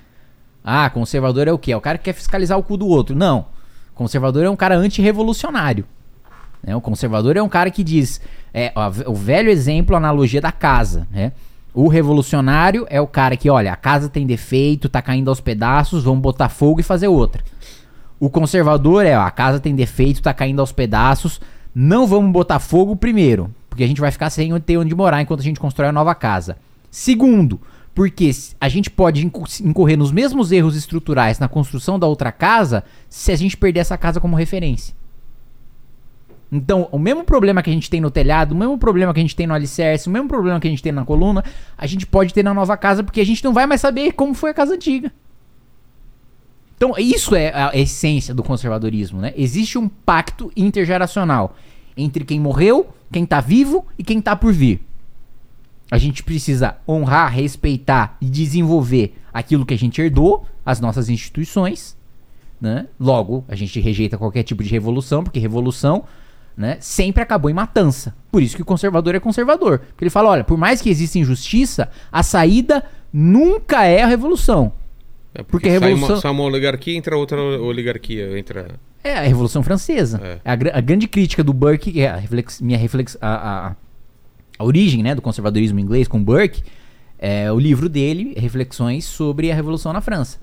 Ah, 0.63 0.89
conservador 0.89 1.47
é 1.47 1.51
o 1.51 1.57
quê? 1.57 1.71
É 1.71 1.77
o 1.77 1.81
cara 1.81 1.97
que 1.97 2.03
quer 2.05 2.13
fiscalizar 2.13 2.59
o 2.59 2.63
cu 2.63 2.77
do 2.77 2.87
outro. 2.87 3.15
Não. 3.15 3.47
Conservador 3.95 4.43
é 4.45 4.49
um 4.49 4.55
cara 4.55 4.75
antirrevolucionário. 4.75 5.85
Né? 6.63 6.75
O 6.75 6.81
conservador 6.81 7.37
é 7.37 7.41
um 7.41 7.49
cara 7.49 7.69
que 7.71 7.83
diz. 7.83 8.19
É, 8.53 8.71
ó, 8.75 8.91
o 9.07 9.13
velho 9.13 9.49
exemplo, 9.49 9.95
a 9.95 9.97
analogia 9.97 10.41
da 10.41 10.51
casa. 10.51 11.07
Né? 11.11 11.31
O 11.73 11.87
revolucionário 11.87 12.87
é 12.89 12.99
o 12.99 13.05
cara 13.07 13.37
que, 13.37 13.49
olha, 13.49 13.71
a 13.71 13.75
casa 13.75 14.09
tem 14.09 14.25
defeito, 14.25 14.89
tá 14.89 15.01
caindo 15.01 15.29
aos 15.29 15.39
pedaços, 15.39 16.03
vamos 16.03 16.21
botar 16.21 16.49
fogo 16.49 16.79
e 16.79 16.83
fazer 16.83 17.07
outra. 17.07 17.43
O 18.19 18.29
conservador 18.29 19.05
é, 19.05 19.15
ó, 19.17 19.21
a 19.21 19.29
casa 19.29 19.59
tem 19.59 19.75
defeito, 19.75 20.21
tá 20.21 20.33
caindo 20.33 20.59
aos 20.59 20.71
pedaços, 20.71 21.39
não 21.75 22.07
vamos 22.07 22.31
botar 22.31 22.57
fogo 22.57 22.95
primeiro, 22.95 23.53
porque 23.69 23.83
a 23.83 23.87
gente 23.87 24.01
vai 24.01 24.09
ficar 24.09 24.31
sem 24.31 24.59
ter 24.59 24.77
onde 24.77 24.95
morar 24.95 25.21
enquanto 25.21 25.41
a 25.41 25.43
gente 25.43 25.59
constrói 25.59 25.89
a 25.89 25.91
nova 25.91 26.15
casa. 26.15 26.57
Segundo, 26.89 27.61
porque 27.93 28.31
a 28.59 28.67
gente 28.67 28.89
pode 28.89 29.23
inco- 29.23 29.45
incorrer 29.61 29.97
nos 29.97 30.11
mesmos 30.11 30.51
erros 30.51 30.75
estruturais 30.75 31.37
na 31.37 31.47
construção 31.47 31.99
da 31.99 32.07
outra 32.07 32.31
casa 32.31 32.83
se 33.07 33.31
a 33.31 33.35
gente 33.35 33.55
perder 33.55 33.81
essa 33.81 33.97
casa 33.99 34.19
como 34.19 34.35
referência. 34.35 34.95
Então, 36.51 36.87
o 36.91 36.99
mesmo 36.99 37.23
problema 37.23 37.61
que 37.61 37.69
a 37.69 37.73
gente 37.73 37.89
tem 37.89 37.99
no 37.99 38.09
telhado, 38.09 38.53
o 38.53 38.55
mesmo 38.55 38.77
problema 38.77 39.13
que 39.13 39.19
a 39.19 39.23
gente 39.23 39.35
tem 39.35 39.45
no 39.45 39.53
alicerce, 39.53 40.07
o 40.07 40.11
mesmo 40.11 40.29
problema 40.29 40.59
que 40.59 40.67
a 40.67 40.69
gente 40.69 40.81
tem 40.81 40.91
na 40.91 41.03
coluna, 41.03 41.43
a 41.77 41.85
gente 41.85 42.07
pode 42.07 42.33
ter 42.33 42.43
na 42.43 42.53
nova 42.53 42.77
casa 42.77 43.03
porque 43.03 43.19
a 43.19 43.25
gente 43.25 43.43
não 43.43 43.53
vai 43.53 43.65
mais 43.65 43.81
saber 43.81 44.13
como 44.13 44.33
foi 44.33 44.51
a 44.51 44.53
casa 44.53 44.75
antiga. 44.75 45.11
Então, 46.77 46.93
isso 46.97 47.35
é 47.35 47.51
a 47.53 47.71
essência 47.73 48.33
do 48.33 48.43
conservadorismo, 48.43 49.19
né? 49.19 49.33
Existe 49.35 49.77
um 49.77 49.89
pacto 49.89 50.51
intergeracional 50.55 51.55
entre 51.97 52.23
quem 52.23 52.39
morreu, 52.39 52.87
quem 53.11 53.25
tá 53.25 53.41
vivo 53.41 53.85
e 53.97 54.03
quem 54.03 54.21
tá 54.21 54.35
por 54.35 54.53
vir. 54.53 54.79
A 55.89 55.97
gente 55.97 56.23
precisa 56.23 56.77
honrar, 56.87 57.33
respeitar 57.33 58.15
e 58.21 58.25
desenvolver 58.25 59.15
aquilo 59.33 59.65
que 59.65 59.73
a 59.73 59.77
gente 59.77 59.99
herdou, 59.99 60.45
as 60.65 60.79
nossas 60.79 61.09
instituições, 61.09 61.97
né? 62.61 62.87
Logo, 62.99 63.43
a 63.47 63.55
gente 63.55 63.79
rejeita 63.79 64.17
qualquer 64.17 64.43
tipo 64.43 64.63
de 64.63 64.69
revolução, 64.69 65.23
porque 65.23 65.39
revolução 65.39 66.03
né, 66.57 66.77
sempre 66.81 67.21
acabou 67.21 67.49
em 67.51 67.53
matança. 67.53 68.15
Por 68.31 68.41
isso 68.41 68.55
que 68.55 68.61
o 68.63 68.65
conservador 68.65 69.13
é 69.15 69.19
conservador. 69.19 69.77
Porque 69.79 70.03
ele 70.03 70.09
fala, 70.09 70.29
olha, 70.29 70.43
por 70.43 70.57
mais 70.57 70.81
que 70.81 70.89
exista 70.89 71.19
injustiça, 71.19 71.89
a 72.11 72.23
saída 72.23 72.83
nunca 73.13 73.83
é 73.85 74.01
a 74.01 74.07
revolução. 74.07 74.73
É 75.35 75.43
Porque 75.43 75.69
a 75.69 75.79
sai 75.79 75.89
revolução- 75.89 76.15
uma, 76.15 76.21
sai 76.21 76.31
uma 76.31 76.43
oligarquia, 76.43 76.97
entra 76.97 77.15
outra 77.15 77.39
oligarquia. 77.39 78.37
Entra... 78.39 78.71
É 79.03 79.13
a 79.19 79.21
Revolução 79.21 79.61
Francesa. 79.61 80.19
É. 80.21 80.39
A, 80.43 80.55
gra- 80.55 80.71
a 80.73 80.81
grande 80.81 81.07
crítica 81.07 81.43
do 81.43 81.53
Burke, 81.53 81.91
que 81.93 82.01
é 82.01 82.09
a 82.09 82.15
reflex- 82.15 82.59
minha 82.59 82.77
reflex, 82.77 83.15
a, 83.21 83.67
a- 83.67 83.75
a 84.59 84.63
origem 84.65 85.03
né, 85.03 85.13
do 85.13 85.21
conservadorismo 85.21 85.79
inglês 85.79 86.07
com 86.07 86.21
Burke, 86.21 86.63
é 87.19 87.51
o 87.51 87.59
livro 87.59 87.87
dele, 87.87 88.33
Reflexões 88.35 89.05
sobre 89.05 89.51
a 89.51 89.55
Revolução 89.55 89.93
na 89.93 90.01
França. 90.01 90.39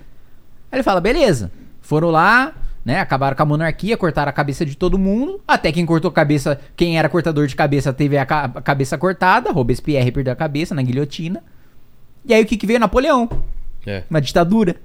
Aí 0.71 0.77
ele 0.77 0.83
fala, 0.85 1.01
beleza, 1.01 1.51
foram 1.81 2.11
lá, 2.11 2.55
né, 2.85 3.01
acabaram 3.01 3.37
com 3.37 3.43
a 3.43 3.47
monarquia, 3.47 3.97
cortaram 3.97 4.29
a 4.29 4.33
cabeça 4.33 4.65
de 4.67 4.77
todo 4.77 4.99
mundo, 4.99 5.41
até 5.49 5.73
quem 5.73 5.87
cortou 5.87 6.11
a 6.11 6.13
cabeça, 6.13 6.61
quem 6.77 6.99
era 6.99 7.09
cortador 7.09 7.47
de 7.47 7.57
cabeça 7.57 7.93
teve 7.93 8.19
a, 8.19 8.27
ca- 8.27 8.45
a 8.55 8.61
cabeça 8.63 8.99
cortada, 8.99 9.51
Robespierre 9.53 10.13
perdeu 10.13 10.33
a 10.33 10.37
cabeça 10.37 10.75
na 10.75 10.83
guilhotina. 10.83 11.43
E 12.27 12.33
aí 12.35 12.43
o 12.43 12.47
que, 12.47 12.57
que 12.57 12.67
veio? 12.67 12.79
Napoleão, 12.81 13.29
É, 13.87 14.03
uma 14.11 14.21
ditadura. 14.21 14.77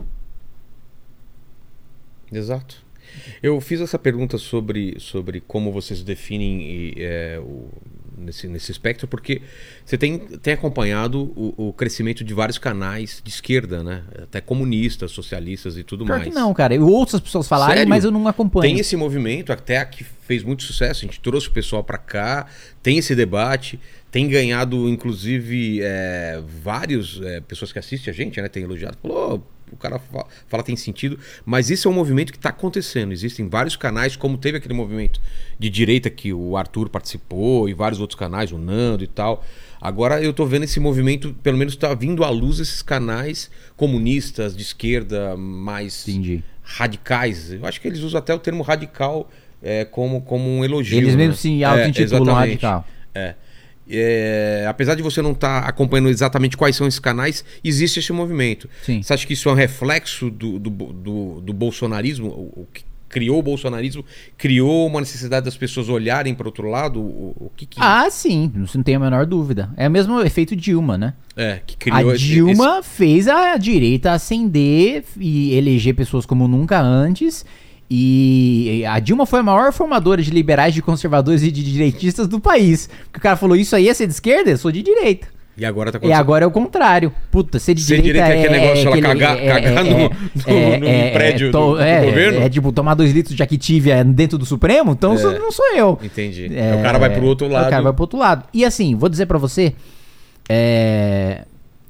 exato. 2.32 2.84
Eu 3.42 3.60
fiz 3.60 3.82
essa 3.82 3.98
pergunta 3.98 4.38
sobre, 4.38 4.96
sobre 5.00 5.42
como 5.42 5.72
vocês 5.72 6.04
definem 6.04 6.94
é, 6.98 7.40
o, 7.42 7.68
nesse, 8.20 8.48
nesse 8.48 8.72
espectro, 8.72 9.08
porque 9.08 9.42
você 9.84 9.98
tem, 9.98 10.20
tem 10.20 10.54
acompanhado 10.54 11.32
o, 11.36 11.70
o 11.70 11.74
crescimento 11.74 12.24
de 12.24 12.34
vários 12.34 12.58
canais 12.58 13.22
de 13.24 13.30
esquerda, 13.30 13.84
né? 13.84 14.04
Até 14.24 14.42
comunistas, 14.42 15.12
socialistas 15.12 15.78
e 15.78 15.84
tudo 15.84 16.06
Pior 16.06 16.20
mais. 16.20 16.30
que 16.30 16.36
não, 16.36 16.54
cara. 16.54 16.76
Eu 16.76 16.88
ouço 16.88 17.16
as 17.16 17.22
pessoas 17.22 17.48
falarem, 17.48 17.78
Sério? 17.78 17.90
mas 17.90 18.04
eu 18.04 18.12
não 18.12 18.28
acompanho. 18.28 18.62
Tem 18.62 18.80
esse 18.80 18.96
movimento, 18.96 19.52
até 19.52 19.84
que 19.86 20.04
fez 20.04 20.44
muito 20.44 20.64
sucesso. 20.64 21.06
A 21.06 21.08
gente 21.08 21.20
trouxe 21.20 21.48
o 21.48 21.52
pessoal 21.52 21.84
para 21.84 21.98
cá, 21.98 22.46
tem 22.84 22.98
esse 22.98 23.16
debate, 23.16 23.80
tem 24.12 24.28
ganhado, 24.28 24.90
inclusive, 24.90 25.80
é, 25.82 26.42
vários 26.64 27.22
é, 27.22 27.42
pessoas 27.42 27.72
que 27.72 27.80
assistem 27.80 28.12
a 28.12 28.16
gente, 28.16 28.42
né? 28.42 28.48
Tem 28.48 28.64
elogiado, 28.64 28.98
falou, 29.02 29.44
"Oh, 29.46 29.60
o 29.74 29.78
cara 29.78 30.00
fa- 30.00 30.26
fala 30.48 30.64
tem 30.64 30.76
sentido, 30.76 31.20
mas 31.46 31.70
isso 31.70 31.88
é 31.88 31.92
um 31.92 31.94
movimento 31.94 32.32
que 32.32 32.40
está 32.40 32.50
acontecendo. 32.50 33.12
Existem 33.12 33.48
vários 33.48 33.76
canais, 33.76 34.16
como 34.16 34.36
teve 34.36 34.58
aquele 34.58 34.74
movimento 34.74 35.22
de 35.60 35.70
direita 35.70 36.10
que 36.10 36.34
o 36.34 36.58
Arthur 36.58 36.90
participou 36.90 37.70
e 37.70 37.74
vários 37.74 38.00
outros 38.00 38.18
canais, 38.18 38.52
o 38.52 38.58
Nando 38.58 39.04
e 39.04 39.08
tal. 39.08 39.46
Agora 39.80 40.20
eu 40.22 40.34
tô 40.34 40.46
vendo 40.46 40.64
esse 40.64 40.80
movimento, 40.80 41.36
pelo 41.44 41.56
menos 41.58 41.76
tá 41.76 41.94
vindo 41.94 42.24
à 42.24 42.30
luz 42.32 42.60
esses 42.60 42.82
canais 42.82 43.50
comunistas 43.78 44.56
de 44.56 44.64
esquerda 44.64 45.38
mais 45.38 46.08
Entendi. 46.08 46.44
radicais. 46.64 47.52
Eu 47.54 47.66
acho 47.66 47.80
que 47.80 47.88
eles 47.88 48.00
usam 48.00 48.18
até 48.20 48.34
o 48.34 48.40
termo 48.40 48.64
radical 48.64 49.30
é, 49.62 49.86
como, 49.86 50.22
como 50.22 50.50
um 50.50 50.66
elogio. 50.66 50.98
Eles 50.98 51.16
né? 51.16 51.24
mesmo 51.28 51.36
se 51.36 51.62
É, 51.62 51.66
auto-intitulam 51.66 52.24
exatamente. 52.24 52.50
radical. 52.66 52.88
É. 53.14 53.36
É, 53.90 54.66
apesar 54.68 54.96
de 54.96 55.02
você 55.02 55.22
não 55.22 55.32
estar 55.32 55.60
acompanhando 55.68 56.10
exatamente 56.10 56.56
quais 56.56 56.76
são 56.76 56.88
esses 56.88 57.00
canais, 57.00 57.44
existe 57.64 58.00
esse 58.00 58.14
movimento. 58.14 58.70
Sim. 58.84 59.02
Você 59.02 59.14
acha 59.14 59.26
que 59.26 59.34
isso 59.34 59.50
é 59.50 59.52
um 59.52 59.56
reflexo 59.56 60.30
do, 60.30 60.60
do, 60.60 60.70
do, 60.70 61.42
do 61.42 61.54
bolsonarismo? 61.54 62.28
O, 62.28 62.62
o 62.62 62.68
que 62.72 62.84
criou 63.10 63.40
o 63.40 63.42
bolsonarismo? 63.42 64.06
Criou 64.38 64.86
uma 64.86 65.00
necessidade 65.00 65.44
das 65.46 65.58
pessoas 65.58 65.90
olharem 65.90 66.36
para 66.36 66.48
outro 66.48 66.70
lado? 66.70 67.00
O, 67.02 67.36
o 67.40 67.52
que, 67.56 67.66
que 67.66 67.78
Ah, 67.82 68.08
sim, 68.12 68.52
não 68.76 68.84
tem 68.84 68.94
a 68.96 69.00
menor 69.00 69.26
dúvida. 69.26 69.72
É 69.76 69.88
o 69.88 69.92
mesmo 69.92 70.22
efeito 70.22 70.56
Dilma, 70.56 70.96
né? 70.98 71.14
é 71.36 71.60
que 71.66 71.76
criou 71.76 72.12
a 72.12 72.16
esse- 72.16 72.24
Dilma 72.26 72.84
fez 72.84 73.28
a 73.28 73.58
direita 73.58 74.12
ascender 74.12 75.04
e 75.18 75.54
eleger 75.56 75.96
pessoas 75.96 76.26
como 76.26 76.48
nunca 76.48 76.80
antes. 76.80 77.44
E 77.92 78.84
a 78.88 79.00
Dilma 79.00 79.26
foi 79.26 79.40
a 79.40 79.44
maior 79.44 79.74
formadora 79.74 80.22
de 80.22 80.30
liberais, 80.30 80.74
de 80.76 80.82
conservadores 80.82 81.42
e 81.42 81.50
de 81.52 81.64
direitistas 81.64 82.28
do 82.28 82.40
país. 82.40 82.88
Porque 83.06 83.18
o 83.18 83.22
cara 83.22 83.36
falou: 83.36 83.56
Isso 83.56 83.76
aí 83.76 83.90
é 83.90 83.94
ser 83.94 84.06
de 84.06 84.14
esquerda? 84.14 84.52
Eu 84.52 84.58
sou 84.58 84.72
de 84.72 84.84
direita. 84.84 85.28
E 85.58 85.66
agora 85.66 85.92
tá 85.92 85.98
E 85.98 86.00
acontecendo. 86.00 86.20
agora 86.22 86.46
é 86.46 86.48
o 86.48 86.52
contrário. 86.52 87.12
Puta, 87.32 87.60
ser 87.60 87.74
de 87.74 87.82
Ser 87.82 88.00
direita, 88.02 88.28
direita 88.28 88.34
é 88.34 88.40
aquele 88.40 88.62
negócio, 88.62 88.88
ela 88.88 88.96
aquele- 88.96 89.20
cagar- 89.20 89.62
cagar 89.62 89.84
no- 89.84 89.90
no- 90.00 90.08
no 90.08 91.12
prédio 91.12 91.52
do- 91.52 91.76
do 91.76 91.82
é, 91.82 92.06
governo? 92.06 92.40
É, 92.42 92.50
tipo 92.50 92.72
tomar 92.72 92.94
dois 92.94 93.12
litros 93.12 93.36
de 93.36 93.44
Activia 93.44 94.02
dentro 94.06 94.38
do 94.38 94.46
Supremo, 94.46 94.92
então 94.94 95.18
sou- 95.18 95.38
não 95.38 95.52
sou 95.52 95.66
eu. 95.76 96.00
Entendi. 96.02 96.50
É, 96.56 96.76
o 96.76 96.82
cara 96.82 96.98
vai 96.98 97.10
pro 97.10 97.26
outro 97.26 97.48
lado. 97.50 97.68
O 97.68 97.70
cara 97.72 97.82
vai 97.84 97.92
pro 97.92 98.04
outro 98.04 98.18
lado. 98.20 98.46
E 98.54 98.64
assim, 98.64 98.96
vou 98.96 99.10
dizer 99.10 99.26
pra 99.26 99.38
você, 99.38 99.74
é, 100.48 101.44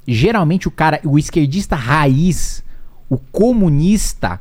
geralmente 0.08 0.68
o 0.68 0.72
cara, 0.72 1.00
o 1.04 1.20
esquerdista 1.20 1.76
raiz, 1.76 2.64
o 3.08 3.18
comunista, 3.20 4.40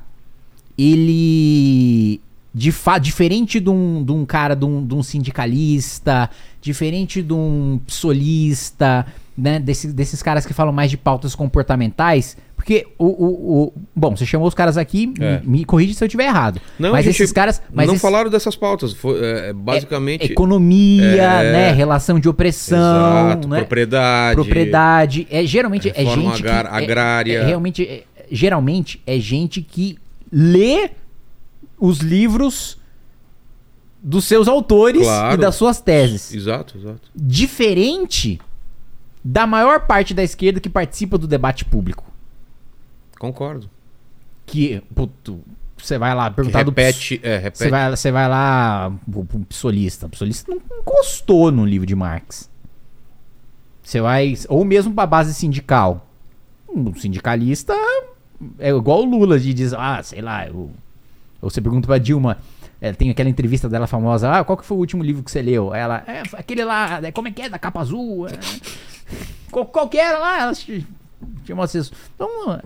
ele 0.78 2.20
de 2.55 2.72
fa 2.72 2.98
diferente 2.98 3.60
de 3.60 3.70
um, 3.70 4.02
de 4.02 4.10
um 4.12 4.24
cara, 4.24 4.55
de 4.56 4.64
um, 4.64 4.84
de 4.84 4.94
um 4.94 5.02
sindicalista, 5.02 6.28
diferente 6.60 7.22
de 7.22 7.32
um 7.32 7.78
solista, 7.86 9.06
né, 9.36 9.60
desse- 9.60 9.92
desses 9.92 10.22
caras 10.22 10.44
que 10.44 10.52
falam 10.52 10.72
mais 10.72 10.90
de 10.90 10.96
pautas 10.96 11.34
comportamentais, 11.36 12.36
porque 12.56 12.86
o, 12.98 13.05
o, 13.06 13.62
o- 13.66 13.72
bom, 13.94 14.16
você 14.16 14.26
chamou 14.26 14.48
os 14.48 14.55
caras 14.55 14.76
aqui, 14.76 15.12
É. 15.20 15.40
me, 15.44 15.59
me 15.59 15.64
corrige 15.64 15.94
se 15.94 16.02
eu 16.02 16.06
estiver 16.06 16.24
errado. 16.24 16.60
Não, 16.78 16.90
mas 16.90 17.06
esses 17.06 17.30
caras, 17.30 17.62
mas 17.72 17.86
não 17.86 17.94
esses- 17.94 18.02
falaram 18.02 18.28
dessas 18.30 18.56
pautas. 18.56 18.92
Foi, 18.92 19.20
é, 19.22 19.52
basicamente. 19.52 20.24
economia, 20.32 21.05
É. 21.05 21.52
né, 21.52 21.72
relação 21.72 22.18
de 22.18 22.28
opressão, 22.28 23.26
Exato, 23.28 23.46
né, 23.48 23.59
propriedade. 23.59 24.34
propriedade, 24.34 25.26
é 25.30 25.46
geralmente 25.46 25.90
é 25.94 26.05
gente 26.05 26.42
que, 26.42 26.48
agar- 26.48 26.64
é- 26.66 26.76
agrária. 26.84 27.38
é 27.38 27.46
realmente 27.46 27.84
é- 27.86 28.02
geralmente 28.32 29.00
é 29.06 29.18
gente 29.20 29.62
que 29.62 29.96
lê 30.30 30.90
os 31.78 31.98
livros 31.98 32.78
dos 34.02 34.24
seus 34.24 34.46
autores 34.48 35.02
Claro. 35.02 35.34
e 35.34 35.36
das 35.36 35.55
suas 35.55 35.80
teses. 35.80 36.32
Exato, 36.32 36.78
exato. 36.78 37.10
Diferente 37.14 38.40
da 39.24 39.46
maior 39.46 39.86
parte 39.86 40.14
da 40.14 40.22
esquerda 40.22 40.60
que 40.60 40.68
participa 40.68 41.18
do 41.18 41.26
debate 41.26 41.64
público. 41.64 42.05
Concordo. 43.18 43.68
Que, 44.46 44.80
puto, 44.94 45.40
você 45.76 45.98
vai 45.98 46.14
lá 46.14 46.30
perguntar 46.30 46.62
do 46.62 46.70
repete, 46.70 47.20
é, 47.22 47.36
repete. 47.36 47.59
Você 47.59 47.68
vai, 47.70 47.90
você 47.90 48.12
vai 48.12 48.28
lá 48.28 48.92
pro 49.10 49.40
psolista. 49.48 50.06
O 50.06 50.10
psolista 50.10 50.50
não 50.50 50.60
encostou 50.80 51.50
no 51.50 51.66
livro 51.66 51.86
de 51.86 51.94
Marx. 51.94 52.48
Você 53.82 54.00
vai. 54.00 54.34
Ou 54.48 54.64
mesmo 54.64 54.94
pra 54.94 55.06
base 55.06 55.34
sindical. 55.34 56.06
Um 56.68 56.94
sindicalista 56.94 57.74
é 58.59 58.70
igual 58.70 59.02
o 59.02 59.05
Lula 59.05 59.39
de 59.39 59.52
diz, 59.52 59.73
ah, 59.73 60.01
sei 60.02 60.20
lá, 60.20 60.47
eu, 60.47 60.70
ou 61.40 61.51
você 61.51 61.60
pergunta 61.60 61.86
pra 61.86 61.98
Dilma. 61.98 62.39
é, 62.81 62.93
tem 62.93 63.10
aquela 63.10 63.28
entrevista 63.28 63.69
dela 63.69 63.86
famosa, 63.86 64.31
ah, 64.31 64.44
qual 64.44 64.56
que 64.56 64.65
foi 64.65 64.77
o 64.77 64.81
último 64.81 65.02
livro 65.02 65.23
que 65.23 65.31
você 65.31 65.43
leu? 65.43 65.74
Ela, 65.74 66.02
é, 66.06 66.23
aquele 66.32 66.65
lá, 66.65 67.01
é, 67.02 67.10
como 67.10 67.28
é 67.28 67.31
que 67.31 67.43
é, 67.43 67.48
da 67.48 67.59
capa 67.59 67.81
azul? 67.81 68.28
É, 68.28 68.32
qual, 69.51 69.66
qual 69.66 69.89
que 69.89 69.98
era 69.98 70.19
lá? 70.19 70.43
Ela 70.43 70.52
chamou 71.44 71.65
assim. 71.65 71.81
Então, 72.15 72.60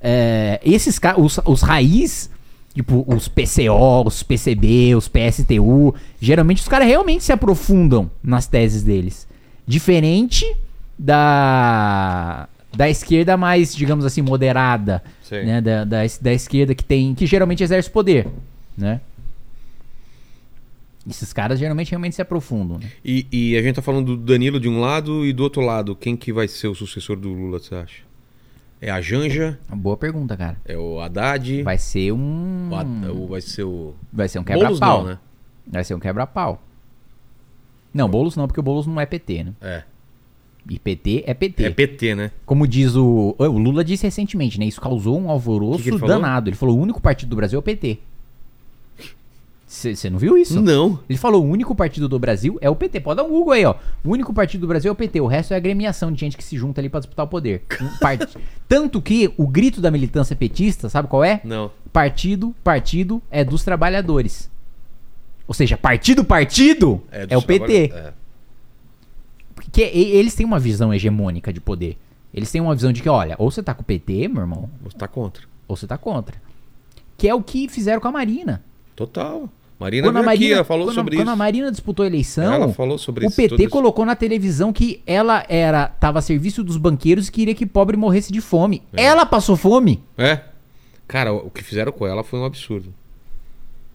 é, 0.00 0.60
esses 0.64 0.98
caras, 0.98 1.24
os, 1.24 1.40
os 1.44 1.62
raiz, 1.62 2.28
tipo, 2.74 3.04
os 3.06 3.28
PCO, 3.28 4.06
os 4.06 4.22
PCB, 4.22 4.96
os 4.96 5.08
PSTU, 5.08 5.94
geralmente 6.20 6.60
os 6.60 6.68
caras 6.68 6.88
realmente 6.88 7.22
se 7.22 7.32
aprofundam 7.32 8.10
nas 8.22 8.46
teses 8.46 8.82
deles. 8.82 9.28
Diferente 9.66 10.56
da 10.98 12.48
da 12.74 12.88
esquerda 12.88 13.36
mais, 13.36 13.74
digamos 13.74 14.04
assim, 14.04 14.22
moderada, 14.22 15.02
Sei. 15.22 15.44
né? 15.44 15.60
Da, 15.60 15.84
da, 15.84 15.98
da 16.20 16.32
esquerda 16.32 16.74
que 16.74 16.84
tem, 16.84 17.14
que 17.14 17.26
geralmente 17.26 17.62
exerce 17.62 17.90
poder, 17.90 18.26
né? 18.76 19.00
Esses 21.08 21.32
caras 21.32 21.58
geralmente 21.58 21.90
realmente 21.90 22.14
se 22.14 22.22
aprofundam, 22.22 22.78
né? 22.78 22.88
E, 23.04 23.26
e 23.32 23.56
a 23.56 23.62
gente 23.62 23.74
tá 23.74 23.82
falando 23.82 24.16
do 24.16 24.16
Danilo 24.16 24.60
de 24.60 24.68
um 24.68 24.80
lado 24.80 25.26
e 25.26 25.32
do 25.32 25.42
outro 25.42 25.60
lado. 25.60 25.96
Quem 25.96 26.16
que 26.16 26.32
vai 26.32 26.46
ser 26.46 26.68
o 26.68 26.74
sucessor 26.74 27.16
do 27.16 27.28
Lula, 27.28 27.58
você 27.58 27.74
acha? 27.74 28.02
É 28.80 28.90
a 28.90 29.00
Janja? 29.00 29.58
Uma 29.68 29.76
boa 29.76 29.96
pergunta, 29.96 30.36
cara. 30.36 30.56
É 30.64 30.76
o 30.76 31.00
Haddad? 31.00 31.62
Vai 31.62 31.78
ser 31.78 32.12
um. 32.12 32.68
O 33.14 33.26
vai 33.28 33.40
ser 33.40 33.64
o. 33.64 33.94
Vai 34.12 34.28
ser 34.28 34.38
um 34.38 34.44
quebra-pau. 34.44 35.04
né? 35.04 35.18
Vai 35.66 35.84
ser 35.84 35.94
um 35.94 36.00
quebra-pau. 36.00 36.62
Não, 37.92 38.08
Boulos 38.08 38.36
não, 38.36 38.46
porque 38.46 38.60
o 38.60 38.62
Boulos 38.62 38.86
não 38.86 39.00
é 39.00 39.06
PT, 39.06 39.44
né? 39.44 39.52
É. 39.60 39.82
E 40.68 40.78
PT 40.78 41.24
é 41.26 41.34
PT. 41.34 41.64
É 41.64 41.70
PT, 41.70 42.14
né? 42.14 42.30
Como 42.46 42.66
diz 42.66 42.94
o. 42.94 43.34
O 43.38 43.58
Lula 43.58 43.84
disse 43.84 44.04
recentemente, 44.04 44.58
né? 44.60 44.66
Isso 44.66 44.80
causou 44.80 45.18
um 45.20 45.28
alvoroço 45.28 45.82
Que 45.82 45.90
que 45.90 45.96
ele 45.96 46.06
danado. 46.06 46.48
Ele 46.48 46.56
falou: 46.56 46.78
o 46.78 46.80
único 46.80 47.00
partido 47.00 47.30
do 47.30 47.36
Brasil 47.36 47.56
é 47.56 47.60
o 47.60 47.62
PT. 47.62 47.98
Você 49.66 50.10
não 50.10 50.18
viu 50.18 50.36
isso? 50.36 50.60
Não. 50.60 51.00
Ele 51.08 51.18
falou: 51.18 51.42
o 51.42 51.48
único 51.48 51.74
partido 51.74 52.08
do 52.08 52.18
Brasil 52.18 52.58
é 52.60 52.68
o 52.68 52.76
PT. 52.76 53.00
Pode 53.00 53.16
dar 53.16 53.24
um 53.24 53.30
Google 53.30 53.54
aí, 53.54 53.64
ó. 53.64 53.74
O 54.04 54.10
único 54.10 54.32
partido 54.32 54.60
do 54.60 54.66
Brasil 54.66 54.90
é 54.90 54.92
o 54.92 54.94
PT. 54.94 55.20
O 55.20 55.26
resto 55.26 55.54
é 55.54 55.56
agremiação 55.56 56.12
de 56.12 56.20
gente 56.20 56.36
que 56.36 56.44
se 56.44 56.56
junta 56.58 56.80
ali 56.80 56.90
pra 56.90 57.00
disputar 57.00 57.24
o 57.24 57.28
poder. 57.28 57.62
Um 57.80 57.88
Tanto 58.68 59.00
que 59.00 59.32
o 59.36 59.46
grito 59.46 59.80
da 59.80 59.90
militância 59.90 60.36
petista, 60.36 60.90
sabe 60.90 61.08
qual 61.08 61.24
é? 61.24 61.40
Não. 61.42 61.70
Partido, 61.90 62.54
partido 62.62 63.22
é 63.30 63.42
dos 63.42 63.64
trabalhadores. 63.64 64.50
Ou 65.48 65.54
seja, 65.54 65.76
partido, 65.76 66.22
partido 66.22 67.02
é, 67.10 67.26
dos 67.26 67.42
o 67.42 67.46
PT. 67.46 67.92
é. 67.94 68.12
Porque 69.72 69.90
e- 69.92 70.10
eles 70.16 70.34
têm 70.34 70.44
uma 70.44 70.58
visão 70.60 70.92
hegemônica 70.92 71.50
de 71.50 71.58
poder. 71.60 71.96
Eles 72.32 72.50
têm 72.52 72.60
uma 72.60 72.74
visão 72.74 72.92
de 72.92 73.00
que, 73.02 73.08
olha, 73.08 73.34
ou 73.38 73.50
você 73.50 73.62
tá 73.62 73.72
com 73.72 73.80
o 73.80 73.84
PT, 73.84 74.28
meu 74.28 74.42
irmão, 74.42 74.68
Você 74.84 74.96
tá 74.98 75.08
contra. 75.08 75.44
ou 75.66 75.74
você 75.74 75.86
tá 75.86 75.96
contra. 75.96 76.36
Que 77.16 77.26
é 77.26 77.34
o 77.34 77.42
que 77.42 77.68
fizeram 77.68 78.00
com 78.00 78.08
a 78.08 78.12
Marina. 78.12 78.62
Total. 78.94 79.48
Marina 79.80 80.06
Quando 80.08 80.16
a 80.18 80.20
aqui, 80.20 80.26
Marina, 80.26 80.54
ela 80.56 80.64
falou 80.64 80.86
quando, 80.86 80.94
sobre 80.94 81.16
quando 81.16 81.28
a 81.28 81.32
isso. 81.32 81.38
Marina 81.38 81.70
disputou 81.70 82.04
a 82.04 82.06
eleição, 82.06 82.52
Ela 82.52 82.68
falou 82.72 82.98
sobre 82.98 83.24
o 83.24 83.28
isso. 83.28 83.36
PT 83.36 83.48
tudo 83.48 83.60
isso. 83.62 83.70
colocou 83.70 84.04
na 84.04 84.14
televisão 84.14 84.72
que 84.72 85.02
ela 85.06 85.44
era 85.48 85.88
tava 85.88 86.20
a 86.20 86.22
serviço 86.22 86.62
dos 86.62 86.76
banqueiros 86.76 87.28
e 87.28 87.32
queria 87.32 87.54
que 87.54 87.66
pobre 87.66 87.96
morresse 87.96 88.32
de 88.32 88.40
fome. 88.40 88.82
É. 88.92 89.02
Ela 89.04 89.26
passou 89.26 89.56
fome. 89.56 90.02
É. 90.16 90.40
Cara, 91.08 91.32
o 91.32 91.50
que 91.50 91.64
fizeram 91.64 91.90
com 91.92 92.06
ela 92.06 92.22
foi 92.22 92.38
um 92.38 92.44
absurdo. 92.44 92.94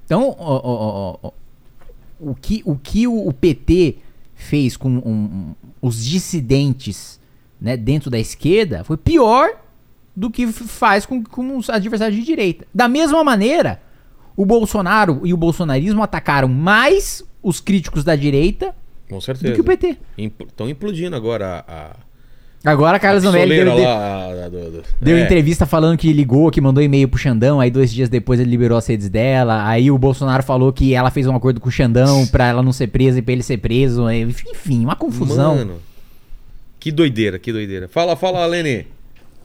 Então, 0.06 0.36
ó, 0.38 0.62
ó, 0.62 0.62
ó, 0.64 1.18
ó, 1.24 1.32
o 2.20 2.36
que 2.36 2.62
o, 2.66 2.76
que 2.76 3.08
o, 3.08 3.28
o 3.28 3.32
PT 3.34 3.98
fez 4.38 4.78
com 4.78 4.88
um- 4.90 4.98
um- 5.10 5.56
os 5.82 6.06
dissidentes 6.06 7.20
né, 7.60 7.76
dentro 7.76 8.10
da 8.12 8.20
esquerda 8.20 8.84
foi 8.84 8.96
pior 8.96 9.50
do 10.16 10.30
que 10.30 10.48
faz 10.48 11.06
com, 11.06 11.24
com 11.24 11.58
os 11.58 11.70
adversários 11.70 12.18
de 12.20 12.24
direita. 12.26 12.66
Da 12.74 12.88
mesma 12.88 13.24
maneira, 13.24 13.82
o 14.36 14.46
Bolsonaro 14.46 15.22
e 15.26 15.34
o 15.34 15.38
bolsonarismo 15.38 16.02
atacaram 16.04 16.48
mais 16.48 17.24
os 17.42 17.60
críticos 17.60 18.04
da 18.04 18.16
direita 18.16 18.76
Com 19.10 19.16
do 19.18 19.22
certeza. 19.22 19.54
que 19.56 19.62
o 19.62 19.64
PT. 19.64 19.98
Estão 20.18 20.70
implodindo 20.70 21.16
agora 21.16 21.64
a. 21.68 21.74
Agora 21.76 21.96
a 21.96 22.07
Carla 22.76 23.18
a 23.18 23.20
Zambelli 23.20 23.56
deu, 23.56 23.66
deu- 23.76 23.84
lá, 23.84 24.50
do- 24.50 24.72
do- 24.72 24.84
deu 25.02 25.18
é. 25.18 25.24
entrevista 25.24 25.66
falando 25.66 25.98
que 25.98 26.12
ligou, 26.12 26.50
que 26.52 26.60
mandou 26.60 26.84
e-mail 26.84 27.08
pro 27.08 27.20
Xandão, 27.20 27.60
aí 27.60 27.70
dois 27.72 27.92
dias 27.92 28.10
depois 28.10 28.40
ele 28.40 28.50
liberou 28.50 28.78
as 28.78 28.86
redes 28.88 29.10
dela, 29.10 29.68
aí 29.68 29.90
o 29.92 29.98
Bolsonaro 29.98 30.44
falou 30.44 30.74
que 30.74 30.94
ela 30.94 31.10
fez 31.12 31.28
um 31.28 31.36
acordo 31.36 31.60
com 31.60 31.70
o 31.70 31.72
Xandão 31.72 32.26
pra 32.28 32.48
ela 32.48 32.62
não 32.64 32.74
ser 32.74 32.88
presa 32.88 33.20
e 33.20 33.22
pra 33.22 33.34
ele 33.34 33.44
ser 33.44 33.58
preso, 33.58 34.10
enfim, 34.12 34.84
uma 34.84 34.96
confusão. 34.96 35.56
Mano. 35.56 35.74
Que 36.80 36.92
doideira, 36.92 37.40
que 37.40 37.52
doideira. 37.52 37.88
Fala, 37.88 38.16
fala, 38.16 38.46
Lene. 38.46 38.88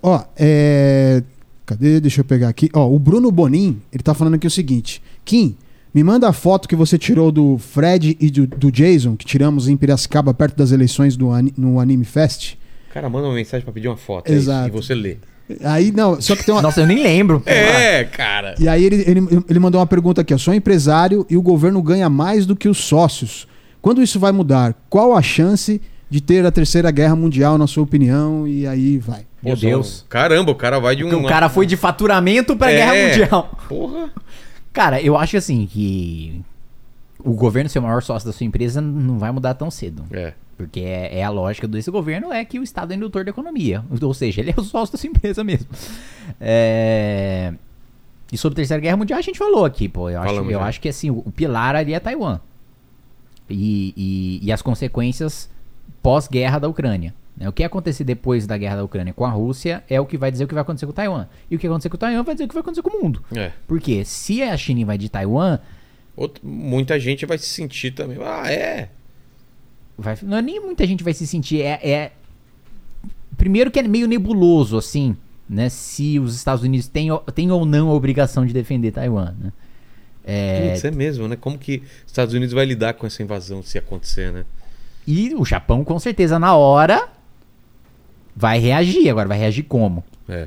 Ó, 0.03 0.21
é. 0.37 1.23
Cadê? 1.65 2.01
Deixa 2.01 2.21
eu 2.21 2.25
pegar 2.25 2.49
aqui. 2.49 2.69
Ó, 2.75 2.89
o 2.91 2.99
Bruno 2.99 3.31
Bonin, 3.31 3.81
ele 3.93 4.03
tá 4.03 4.13
falando 4.15 4.35
aqui 4.35 4.47
o 4.47 4.51
seguinte: 4.51 5.01
Kim, 5.25 5.57
me 5.95 6.03
manda 6.05 6.29
a 6.29 6.33
foto 6.33 6.69
que 6.69 6.77
você 6.77 6.99
tirou 6.99 7.31
do 7.33 7.57
Fred 7.59 8.17
e 8.21 8.31
do, 8.31 8.47
do 8.47 8.71
Jason, 8.71 9.17
que 9.17 9.25
tiramos 9.25 9.69
em 9.69 9.77
Piracicaba 9.77 10.35
perto 10.35 10.57
das 10.57 10.73
eleições 10.73 11.17
do, 11.17 11.31
no 11.57 11.79
Anime 11.81 12.05
Fest. 12.05 12.55
Cara, 12.93 13.09
manda 13.09 13.27
uma 13.29 13.35
mensagem 13.35 13.65
pra 13.65 13.73
pedir 13.73 13.89
uma 13.89 13.97
foto. 13.97 14.29
é 14.29 14.33
isso, 14.35 14.51
Exato. 14.51 14.69
e 14.69 14.71
você 14.71 14.95
lê. 14.95 15.17
Aí, 15.65 15.91
não, 15.93 16.21
só 16.21 16.37
que 16.37 16.45
tem 16.45 16.55
uma. 16.55 16.63
Nossa, 16.63 16.81
eu 16.81 16.87
nem 16.87 17.03
lembro. 17.03 17.43
É, 17.47 18.05
cara. 18.05 18.55
E 18.59 18.69
aí 18.69 18.85
ele, 18.85 18.97
ele, 19.07 19.45
ele 19.49 19.59
mandou 19.59 19.81
uma 19.81 19.87
pergunta 19.87 20.21
aqui, 20.21 20.33
ó. 20.33 20.39
Sou 20.39 20.55
empresário 20.55 21.27
e 21.29 21.37
o 21.37 21.43
governo 21.43 21.83
ganha 21.83 22.09
mais 22.09 22.47
do 22.47 22.55
que 22.57 22.69
os 22.69 22.79
sócios. 22.79 23.47
Quando 23.81 24.03
isso 24.03 24.19
vai 24.21 24.31
mudar? 24.33 24.75
Qual 24.89 25.15
a 25.15 25.21
chance 25.21 25.81
de 26.09 26.21
ter 26.21 26.47
a 26.47 26.51
terceira 26.53 26.91
guerra 26.91 27.17
mundial, 27.17 27.59
na 27.59 27.67
sua 27.67 27.83
opinião? 27.83 28.47
E 28.47 28.67
aí 28.67 28.99
vai. 28.99 29.27
Meu 29.43 29.57
Deus. 29.57 30.07
Caramba, 30.09 30.53
o 30.53 30.55
cara 30.55 30.79
vai 30.79 30.95
de 30.95 31.05
um. 31.05 31.09
Porque 31.11 31.25
o 31.27 31.29
cara 31.29 31.49
foi 31.49 31.67
de 31.67 31.77
faturamento 31.77 32.57
pra 32.57 32.71
É. 32.71 32.77
guerra 32.77 33.09
mundial. 33.09 33.59
Porra. 33.69 34.11
Cara, 34.73 35.03
eu 35.03 35.19
acho 35.19 35.37
assim 35.37 35.67
que 35.67 36.41
o 37.19 37.33
governo 37.35 37.69
ser 37.69 37.81
o 37.81 37.83
maior 37.83 38.03
sócio 38.03 38.27
da 38.27 38.33
sua 38.33 38.47
empresa 38.47 38.81
não 38.81 39.19
vai 39.19 39.31
mudar 39.33 39.55
tão 39.55 39.71
cedo. 39.71 40.05
É. 40.13 40.33
Porque 40.67 40.81
é, 40.81 41.19
é 41.19 41.23
a 41.25 41.31
lógica 41.31 41.67
desse 41.69 41.91
governo 41.91 42.33
é 42.33 42.45
que 42.45 42.59
o 42.59 42.63
Estado 42.63 42.93
é 42.93 42.97
indutor 42.97 43.25
da 43.25 43.31
economia. 43.31 43.85
Ou 44.01 44.15
seja, 44.15 44.41
ele 44.41 44.51
é 44.51 44.61
o 44.61 44.63
sócio 44.65 44.93
da 44.93 44.99
sua 44.99 45.09
empresa 45.11 45.43
mesmo. 45.45 45.69
É, 46.41 47.53
E 48.31 48.39
sobre 48.39 48.55
a 48.55 48.57
Terceira 48.57 48.81
Guerra 48.81 48.97
Mundial 48.97 49.19
a 49.19 49.23
gente 49.23 49.39
falou 49.39 49.65
aqui, 49.65 49.89
pô. 49.89 50.09
Eu, 50.11 50.21
acho, 50.21 50.35
eu 50.35 50.51
já. 50.51 50.65
acho 50.65 50.81
que 50.81 50.89
assim, 50.89 51.11
o, 51.11 51.19
o 51.19 51.31
pilar 51.31 51.75
ali 51.77 51.95
é 51.95 52.01
Taiwan. 52.01 52.41
E, 53.49 53.93
e, 53.97 54.41
e 54.47 54.53
as 54.53 54.63
consequências 54.63 55.49
pós-guerra 56.03 56.59
da 56.59 56.69
Ucrânia. 56.69 57.15
né? 57.37 57.49
O 57.49 57.53
que 57.53 57.63
acontecer 57.63 58.05
depois 58.05 58.47
da 58.47 58.57
guerra 58.57 58.77
da 58.77 58.85
Ucrânia 58.85 59.13
com 59.13 59.25
a 59.27 59.31
Rússia 59.31 59.85
é 59.91 60.01
o 60.01 60.07
que 60.07 60.17
vai 60.17 60.31
dizer 60.31 60.45
o 60.45 60.49
que 60.49 60.55
vai 60.55 60.63
acontecer 60.63 60.87
com 60.87 60.93
Taiwan. 60.93 61.27
E 61.51 61.57
o 61.57 61.59
que 61.59 61.67
acontecer 61.67 61.89
com 61.91 61.97
Taiwan 61.99 62.23
vai 62.23 62.35
dizer 62.35 62.45
o 62.45 62.49
que 62.49 62.55
vai 62.55 62.63
acontecer 62.63 62.83
com 62.83 62.97
o 62.97 63.03
mundo. 63.03 63.23
É. 63.37 63.53
Porque 63.67 64.05
se 64.05 64.43
a 64.43 64.57
China 64.57 64.81
invadir 64.81 65.09
Taiwan, 65.11 65.59
Outro- 66.17 66.47
muita 66.47 66.99
gente 66.99 67.25
vai 67.27 67.37
se 67.39 67.47
sentir 67.47 67.91
também. 67.93 68.19
Ah, 68.23 68.51
é. 68.51 68.89
Vai, 69.99 70.17
não 70.23 70.37
é 70.39 70.43
nem 70.43 70.61
muita 70.61 70.87
gente 70.87 71.03
vai 71.05 71.13
se 71.15 71.27
sentir. 71.27 71.63
É, 71.63 71.81
é- 71.89 72.13
primeiro 73.37 73.71
que 73.71 73.79
é 73.79 73.83
meio 73.83 74.07
nebuloso 74.09 74.77
assim, 74.79 75.17
né? 75.49 75.69
Se 75.69 76.19
os 76.19 76.35
Estados 76.35 76.63
Unidos 76.65 76.89
têm, 76.89 77.09
têm 77.35 77.51
ou 77.51 77.65
não 77.65 77.89
a 77.91 77.95
obrigação 77.95 78.45
de 78.47 78.53
defender 78.53 78.93
Taiwan, 78.93 79.35
né? 79.41 79.53
É, 80.25 80.71
Putz, 80.71 80.85
é 80.85 80.91
mesmo, 80.93 81.27
né? 81.27 81.35
Como 81.37 81.59
que 81.59 81.79
os 82.05 82.07
Estados 82.07 82.33
Unidos 82.35 82.55
vai 82.55 82.65
lidar 82.65 82.95
com 82.95 83.07
essa 83.07 83.23
invasão 83.23 83.63
se 83.63 83.79
acontecer, 83.79 84.33
né? 84.33 84.45
e 85.05 85.35
o 85.35 85.45
Japão 85.45 85.83
com 85.83 85.99
certeza 85.99 86.39
na 86.39 86.55
hora 86.55 87.09
vai 88.37 88.61
reagir. 88.61 89.09
Agora 89.11 89.27
vai 89.29 89.37
reagir 89.37 89.65
como? 89.65 90.05
É. 90.29 90.47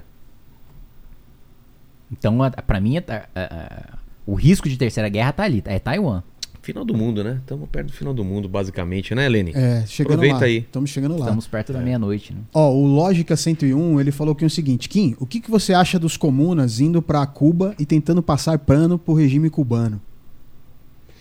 Então, 2.11 2.41
a- 2.41 2.51
pra 2.51 2.79
mim, 2.79 2.97
a- 2.97 3.03
a- 3.07 3.25
a- 3.35 3.97
o 4.25 4.33
risco 4.33 4.69
de 4.69 4.77
terceira 4.77 5.09
guerra 5.09 5.33
tá 5.33 5.43
ali, 5.43 5.61
é 5.65 5.77
Taiwan. 5.79 6.23
Final 6.65 6.83
do 6.83 6.97
mundo, 6.97 7.23
né? 7.23 7.37
Estamos 7.41 7.69
perto 7.69 7.87
do 7.89 7.93
final 7.93 8.11
do 8.11 8.23
mundo, 8.25 8.49
basicamente, 8.49 9.13
né, 9.13 9.29
Lene? 9.29 9.51
É, 9.53 9.85
chegando 9.85 10.13
Aproveita 10.13 10.39
lá. 10.39 10.45
aí. 10.45 10.57
Estamos 10.57 10.89
chegando 10.89 11.11
lá. 11.13 11.19
Estamos 11.19 11.45
perto 11.45 11.71
da 11.71 11.79
meia-noite, 11.79 12.33
né? 12.33 12.39
Ó, 12.51 12.71
o 12.71 12.87
Lógica 12.87 13.37
101, 13.37 13.99
ele 14.01 14.11
falou 14.11 14.33
aqui 14.33 14.43
o 14.43 14.49
seguinte: 14.49 14.89
Kim, 14.89 15.15
o 15.19 15.27
que, 15.27 15.39
que 15.39 15.51
você 15.51 15.75
acha 15.75 15.99
dos 15.99 16.17
comunas 16.17 16.79
indo 16.79 17.03
pra 17.03 17.23
Cuba 17.27 17.75
e 17.77 17.85
tentando 17.85 18.23
passar 18.23 18.57
pano 18.57 18.97
pro 18.97 19.13
regime 19.13 19.47
cubano? 19.47 20.01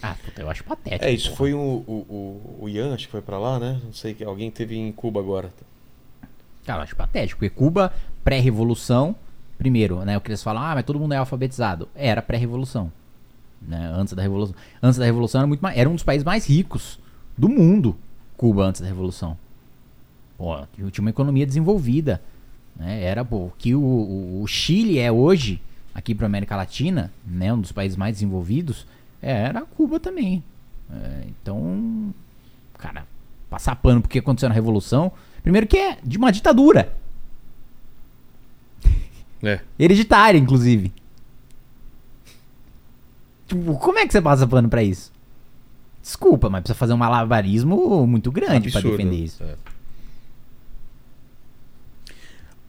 Ah, 0.02 0.16
puta, 0.24 0.40
eu 0.40 0.48
acho 0.48 0.64
patético. 0.64 1.04
É, 1.04 1.12
isso 1.12 1.26
porra. 1.26 1.36
foi 1.36 1.52
o, 1.52 1.58
o, 1.58 1.92
o, 1.92 2.58
o 2.62 2.68
Ian, 2.70 2.94
acho 2.94 3.04
que 3.04 3.12
foi 3.12 3.20
pra 3.20 3.38
lá, 3.38 3.60
né? 3.60 3.78
Não 3.84 3.92
sei, 3.92 4.14
que 4.14 4.24
alguém 4.24 4.50
teve 4.50 4.74
em 4.74 4.90
Cuba 4.92 5.20
agora. 5.20 5.52
Cara, 6.64 6.78
eu 6.78 6.84
acho 6.84 6.96
patético, 6.96 7.40
porque 7.40 7.54
Cuba, 7.54 7.92
pré-revolução, 8.24 9.14
primeiro, 9.58 10.02
né, 10.06 10.16
o 10.16 10.22
que 10.22 10.30
eles 10.30 10.42
falam, 10.42 10.62
ah, 10.62 10.74
mas 10.74 10.84
todo 10.84 10.98
mundo 10.98 11.12
é 11.12 11.18
alfabetizado. 11.18 11.86
Era 11.94 12.22
pré-revolução. 12.22 12.90
Né, 13.66 13.92
antes 13.94 14.12
da 14.12 14.22
revolução. 14.22 14.54
Antes 14.82 14.98
da 14.98 15.04
revolução 15.04 15.40
era 15.40 15.48
muito 15.48 15.60
mais, 15.60 15.76
era 15.76 15.88
um 15.88 15.94
dos 15.94 16.02
países 16.02 16.24
mais 16.24 16.46
ricos 16.46 16.98
do 17.36 17.48
mundo, 17.48 17.96
Cuba 18.36 18.64
antes 18.64 18.80
da 18.80 18.86
revolução. 18.86 19.38
Pô, 20.36 20.56
tinha 20.90 21.02
uma 21.02 21.10
economia 21.10 21.46
desenvolvida, 21.46 22.20
né? 22.76 23.02
Era 23.02 23.24
pô, 23.24 23.36
o 23.36 23.52
que 23.56 23.74
o, 23.74 23.80
o, 23.80 24.42
o 24.42 24.46
Chile 24.46 24.98
é 24.98 25.10
hoje 25.10 25.62
aqui 25.94 26.14
para 26.14 26.26
América 26.26 26.56
Latina, 26.56 27.12
né, 27.24 27.52
um 27.52 27.60
dos 27.60 27.70
países 27.70 27.96
mais 27.96 28.16
desenvolvidos, 28.16 28.86
é, 29.22 29.30
era 29.30 29.62
Cuba 29.62 30.00
também. 30.00 30.42
É, 30.92 31.24
então, 31.28 32.12
cara, 32.76 33.06
passar 33.48 33.76
pano 33.76 34.02
porque 34.02 34.18
aconteceu 34.18 34.48
na 34.48 34.54
revolução, 34.54 35.12
primeiro 35.42 35.66
que 35.66 35.78
é 35.78 35.98
de 36.02 36.18
uma 36.18 36.32
ditadura. 36.32 36.92
É. 39.42 39.60
Hereditária, 39.78 40.38
inclusive. 40.38 40.92
Tipo, 43.58 43.74
como 43.78 43.98
é 43.98 44.06
que 44.06 44.12
você 44.12 44.20
passa 44.20 44.46
pano 44.46 44.68
pra 44.68 44.82
isso? 44.82 45.12
Desculpa, 46.02 46.50
mas 46.50 46.60
precisa 46.62 46.78
fazer 46.78 46.92
um 46.92 46.96
malabarismo 46.98 48.06
muito 48.06 48.30
grande 48.30 48.70
pra 48.70 48.78
Absurdo. 48.80 48.96
defender 48.98 49.16
isso. 49.24 49.42
É. 49.42 49.54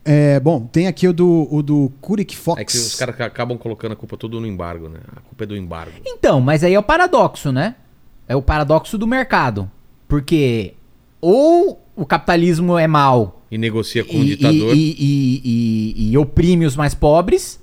É, 0.07 0.40
bom, 0.40 0.68
tem 0.68 0.86
aqui 0.86 1.07
o 1.07 1.14
do, 1.14 1.48
o 1.49 1.64
do 1.64 1.91
Kurik 1.99 2.38
Fox. 2.38 2.62
É 2.62 2.66
que 2.66 2.78
os 2.78 2.94
caras 2.95 3.20
acabam 3.22 3.57
colocando 3.57 3.94
a 3.94 3.95
culpa 3.95 4.16
tudo 4.16 4.40
no 4.40 4.45
embargo, 4.45 4.88
né? 4.88 4.99
A 5.16 5.20
culpa 5.22 5.44
é 5.44 5.48
do 5.48 5.57
embargo. 5.57 5.94
Então, 6.06 6.40
mas 6.40 6.64
aí 6.64 6.76
é 6.76 6.80
o 6.80 6.84
paradoxo, 6.84 7.52
né? 7.52 7.76
É 8.28 8.36
o 8.36 8.41
paradoxo 8.41 8.98
do 8.99 9.07
mercado. 9.07 9.70
Porque 10.07 10.76
ou 11.20 11.82
o 11.95 12.06
capitalismo 12.06 12.78
é 12.78 12.86
mal 12.86 13.41
E 13.49 13.57
negocia 13.57 14.03
com 14.06 14.14
e, 14.14 14.22
o 14.22 14.26
ditador. 14.26 14.76
e- 14.76 14.95
e- 14.99 15.41
e- 15.44 16.12
e 16.12 16.18
oprime 16.20 16.68
os 16.68 16.76
mais 16.76 16.94
pobres, 16.94 17.60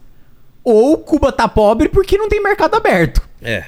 ou 0.65 0.99
Cuba 0.99 1.33
tá 1.33 1.49
pobre 1.49 1.89
porque 1.89 2.17
não 2.19 2.29
tem 2.29 2.43
mercado 2.43 2.75
aberto. 2.75 3.21
É. 3.41 3.65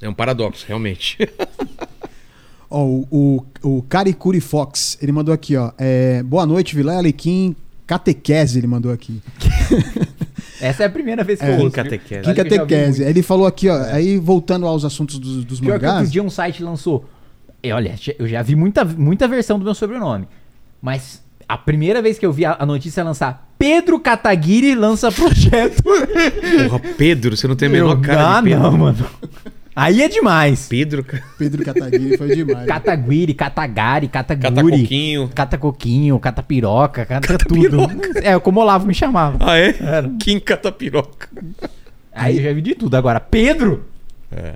É 0.00 0.08
um 0.08 0.14
paradoxo, 0.14 0.64
realmente. 0.66 1.16
Ó, 2.68 2.82
o, 2.84 3.06
o, 3.62 3.76
o 3.78 3.82
Karikuri 3.82 4.40
Fox, 4.40 4.98
ele 5.00 5.12
mandou 5.12 5.32
aqui, 5.32 5.56
ó. 5.56 5.70
é, 5.78 6.20
Boa 6.24 6.44
noite, 6.44 6.74
Vilela 6.74 7.06
e 7.08 7.12
Kim. 7.12 7.54
Catequese, 7.86 8.58
ele 8.58 8.66
mandou 8.66 8.90
aqui. 8.92 9.22
Essa 10.60 10.82
é 10.82 10.86
a 10.86 10.90
primeira 10.90 11.22
vez 11.22 11.38
que 11.38 11.44
É. 11.46 11.54
eu 11.56 11.60
ouço. 11.60 11.70
Catequese. 11.70 12.28
Vi 12.28 12.34
catequese? 12.34 13.04
Ele 13.04 13.22
falou 13.22 13.46
aqui, 13.46 13.68
ó. 13.68 13.76
Aí 13.92 14.18
voltando 14.18 14.66
aos 14.66 14.84
assuntos 14.84 15.18
dos, 15.20 15.44
dos 15.44 15.60
Pior 15.60 15.78
que 15.78 15.84
outro 15.84 15.88
mangás. 15.88 16.10
dia 16.10 16.22
um 16.22 16.28
site 16.30 16.62
lançou. 16.64 17.04
E 17.62 17.70
olha, 17.70 17.94
eu 18.18 18.26
já 18.26 18.42
vi 18.42 18.56
muita, 18.56 18.84
muita 18.84 19.28
versão 19.28 19.58
do 19.60 19.64
meu 19.64 19.74
sobrenome. 19.74 20.26
Mas 20.82 21.22
a 21.48 21.56
primeira 21.56 22.02
vez 22.02 22.18
que 22.18 22.26
eu 22.26 22.32
vi 22.32 22.44
a, 22.44 22.56
a 22.58 22.66
notícia 22.66 23.04
lançar, 23.04 23.45
Pedro 23.58 23.98
Kataguiri 23.98 24.74
lança 24.74 25.10
projeto. 25.10 25.82
Porra, 25.82 26.78
Pedro, 26.96 27.36
você 27.36 27.48
não 27.48 27.56
tem 27.56 27.68
a 27.68 27.72
menor 27.72 28.00
cara 28.00 28.36
ah, 28.36 28.40
de 28.40 28.50
Pedro. 28.50 28.62
não, 28.62 28.72
mano. 28.72 29.06
Aí 29.74 30.02
é 30.02 30.08
demais. 30.08 30.66
Pedro, 30.68 31.04
Pedro 31.38 31.62
Kataguiri 31.62 32.16
foi 32.16 32.34
demais. 32.34 32.66
Cataguiri, 32.66 33.34
Catagari, 33.34 34.08
cata 34.08 34.34
Cataguri. 34.34 34.82
coquinho. 34.82 35.30
Cata 35.34 35.58
coquinho, 35.58 36.18
cata 36.18 36.42
piroca, 36.42 37.04
cata 37.04 37.36
tudo. 37.38 37.78
É, 38.22 38.38
como 38.38 38.60
o 38.60 38.62
Olavo 38.62 38.86
me 38.86 38.94
chamava. 38.94 39.36
Ah, 39.40 39.58
é? 39.58 39.76
Era. 39.78 40.08
Kim 40.18 40.40
Catapiroca. 40.40 41.28
Aí 42.12 42.38
eu 42.38 42.42
já 42.42 42.52
vi 42.54 42.62
de 42.62 42.74
tudo. 42.74 42.96
Agora, 42.96 43.20
Pedro? 43.20 43.84
É. 44.32 44.54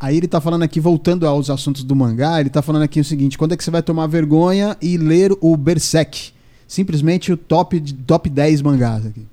Aí 0.00 0.16
ele 0.16 0.26
tá 0.26 0.40
falando 0.40 0.62
aqui, 0.62 0.80
voltando 0.80 1.26
aos 1.26 1.48
assuntos 1.48 1.84
do 1.84 1.94
mangá, 1.94 2.40
ele 2.40 2.50
tá 2.50 2.62
falando 2.62 2.82
aqui 2.82 2.98
o 2.98 3.04
seguinte: 3.04 3.36
quando 3.38 3.52
é 3.52 3.56
que 3.56 3.62
você 3.62 3.70
vai 3.70 3.82
tomar 3.82 4.06
vergonha 4.06 4.76
e 4.80 4.96
ler 4.96 5.32
o 5.40 5.56
Berserk? 5.56 6.32
Simplesmente 6.66 7.32
o 7.32 7.36
top, 7.36 7.78
de- 7.80 7.94
top 7.94 8.28
10 8.30 8.62
mangás 8.62 9.06
aqui. 9.06 9.26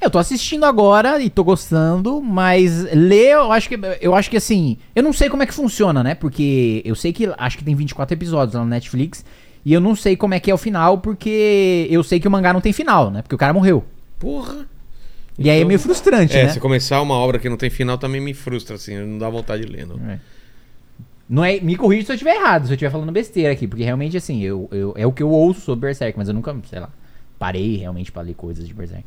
Eu 0.00 0.10
tô 0.10 0.18
assistindo 0.18 0.64
agora 0.64 1.18
e 1.20 1.30
tô 1.30 1.42
gostando, 1.42 2.20
mas 2.20 2.82
ler, 2.92 3.30
eu 3.32 3.50
acho 3.52 3.68
que 3.68 3.78
eu 4.02 4.14
acho 4.14 4.28
que 4.28 4.36
assim, 4.36 4.76
eu 4.94 5.02
não 5.02 5.12
sei 5.14 5.30
como 5.30 5.42
é 5.42 5.46
que 5.46 5.54
funciona, 5.54 6.02
né? 6.02 6.14
Porque 6.14 6.82
eu 6.84 6.94
sei 6.94 7.12
que 7.12 7.26
acho 7.38 7.56
que 7.56 7.64
tem 7.64 7.74
24 7.74 8.14
episódios 8.14 8.54
lá 8.54 8.60
no 8.62 8.68
Netflix 8.68 9.24
e 9.64 9.72
eu 9.72 9.80
não 9.80 9.96
sei 9.96 10.14
como 10.14 10.34
é 10.34 10.40
que 10.40 10.50
é 10.50 10.54
o 10.54 10.58
final 10.58 10.98
porque 10.98 11.86
eu 11.90 12.02
sei 12.04 12.20
que 12.20 12.28
o 12.28 12.30
mangá 12.30 12.52
não 12.52 12.60
tem 12.60 12.72
final, 12.72 13.10
né? 13.10 13.22
Porque 13.22 13.34
o 13.34 13.38
cara 13.38 13.54
morreu. 13.54 13.82
Porra. 14.18 14.66
E 15.38 15.48
aí 15.48 15.56
é 15.56 15.58
Então- 15.60 15.68
meio 15.68 15.80
frustrante, 15.80 16.36
É, 16.36 16.44
né? 16.44 16.48
se 16.50 16.60
começar 16.60 17.00
uma 17.00 17.14
obra 17.14 17.38
que 17.38 17.48
não 17.48 17.56
tem 17.56 17.70
final 17.70 17.96
também 17.96 18.20
me 18.20 18.34
frustra, 18.34 18.76
assim, 18.76 18.96
não 18.98 19.18
dá 19.18 19.28
vontade 19.30 19.64
de 19.64 19.72
ler, 19.72 19.86
não. 19.86 19.96
É. 20.08 20.18
Não 21.28 21.44
é, 21.44 21.58
me 21.60 21.76
corrija 21.76 22.06
se 22.06 22.12
eu 22.12 22.14
estiver 22.14 22.36
errado, 22.36 22.66
se 22.66 22.72
eu 22.72 22.74
estiver 22.74 22.90
falando 22.90 23.10
besteira 23.10 23.52
aqui, 23.52 23.66
porque 23.66 23.82
realmente 23.82 24.16
assim, 24.16 24.42
eu, 24.42 24.68
eu 24.70 24.92
é 24.96 25.06
o 25.06 25.12
que 25.12 25.22
eu 25.22 25.30
ouço 25.30 25.62
sobre 25.62 25.86
Berserk, 25.88 26.18
mas 26.18 26.28
eu 26.28 26.34
nunca, 26.34 26.54
sei 26.68 26.80
lá, 26.80 26.90
parei 27.38 27.76
realmente 27.76 28.12
pra 28.12 28.22
ler 28.22 28.34
coisas 28.34 28.66
de 28.66 28.74
Berserk. 28.74 29.04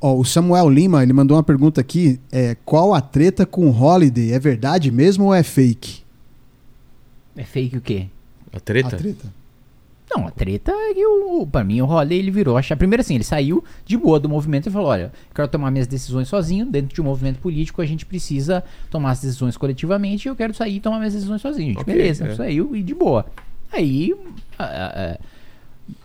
Ó, 0.00 0.16
o 0.16 0.24
Samuel 0.24 0.68
Lima, 0.68 1.02
ele 1.02 1.12
mandou 1.12 1.36
uma 1.36 1.42
pergunta 1.42 1.80
aqui. 1.80 2.20
É, 2.30 2.56
qual 2.64 2.94
a 2.94 3.00
treta 3.00 3.44
com 3.44 3.68
o 3.68 3.82
Holiday? 3.82 4.32
É 4.32 4.38
verdade 4.38 4.92
mesmo 4.92 5.24
ou 5.24 5.34
é 5.34 5.42
fake? 5.42 6.02
É 7.36 7.42
fake 7.42 7.76
o 7.76 7.80
quê? 7.80 8.06
A 8.52 8.60
treta? 8.60 8.96
A 8.96 8.98
treta. 8.98 9.37
Não, 10.10 10.26
a 10.26 10.30
treta 10.30 10.72
é 10.72 10.94
que 10.94 11.04
o, 11.06 11.46
pra 11.46 11.62
mim 11.62 11.80
o 11.80 11.86
Holiday 11.86 12.18
ele 12.18 12.30
virou 12.30 12.56
achar. 12.56 12.76
Primeiro 12.76 13.00
assim, 13.02 13.14
ele 13.14 13.24
saiu 13.24 13.62
de 13.84 13.96
boa 13.96 14.18
do 14.18 14.28
movimento 14.28 14.68
e 14.68 14.72
falou: 14.72 14.88
olha, 14.88 15.12
quero 15.34 15.48
tomar 15.48 15.70
minhas 15.70 15.86
decisões 15.86 16.28
sozinho. 16.28 16.66
Dentro 16.66 16.94
de 16.94 17.00
um 17.00 17.04
movimento 17.04 17.38
político, 17.38 17.82
a 17.82 17.86
gente 17.86 18.06
precisa 18.06 18.64
tomar 18.90 19.10
as 19.10 19.20
decisões 19.20 19.56
coletivamente 19.56 20.26
e 20.26 20.28
eu 20.30 20.36
quero 20.36 20.54
sair 20.54 20.76
e 20.76 20.80
tomar 20.80 20.98
minhas 20.98 21.14
decisões 21.14 21.40
sozinho. 21.42 21.68
Gente, 21.68 21.80
Ok, 21.80 21.94
beleza, 21.94 22.26
é. 22.26 22.34
saiu 22.34 22.74
e 22.74 22.82
de 22.82 22.94
boa. 22.94 23.26
Aí, 23.70 24.14
ah, 24.58 24.64
ah, 24.64 24.92
ah, 24.96 25.18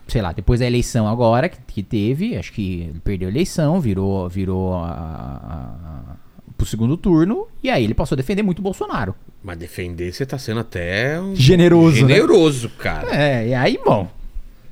sei 0.08 0.22
lá, 0.22 0.32
depois 0.34 0.60
da 0.60 0.66
eleição 0.68 1.08
agora 1.08 1.48
que, 1.48 1.58
que 1.66 1.82
teve, 1.84 2.36
acho 2.36 2.52
que 2.52 2.82
ele 2.82 3.00
perdeu 3.04 3.30
a 3.30 3.32
eleição, 3.32 3.80
virou, 3.80 4.28
virou 4.28 4.74
a, 4.74 4.90
a, 4.90 4.92
a, 4.92 6.16
pro 6.64 6.70
segundo 6.70 6.96
turno, 6.98 7.48
e 7.62 7.70
aí 7.70 7.84
ele 7.84 7.94
passou 7.94 8.16
a 8.16 8.18
defender 8.18 8.42
muito 8.42 8.60
o 8.60 8.62
Bolsonaro. 8.62 9.14
Mas 9.44 9.58
defender 9.58 10.12
você 10.12 10.26
tá 10.26 10.38
sendo 10.38 10.62
até 10.62 11.20
um... 11.20 11.36
Generoso, 11.36 12.02
né? 12.06 12.14
Generoso, 12.16 12.70
cara. 12.70 13.14
É, 13.16 13.48
e 13.50 13.54
aí, 13.54 13.78
bom. 13.84 14.10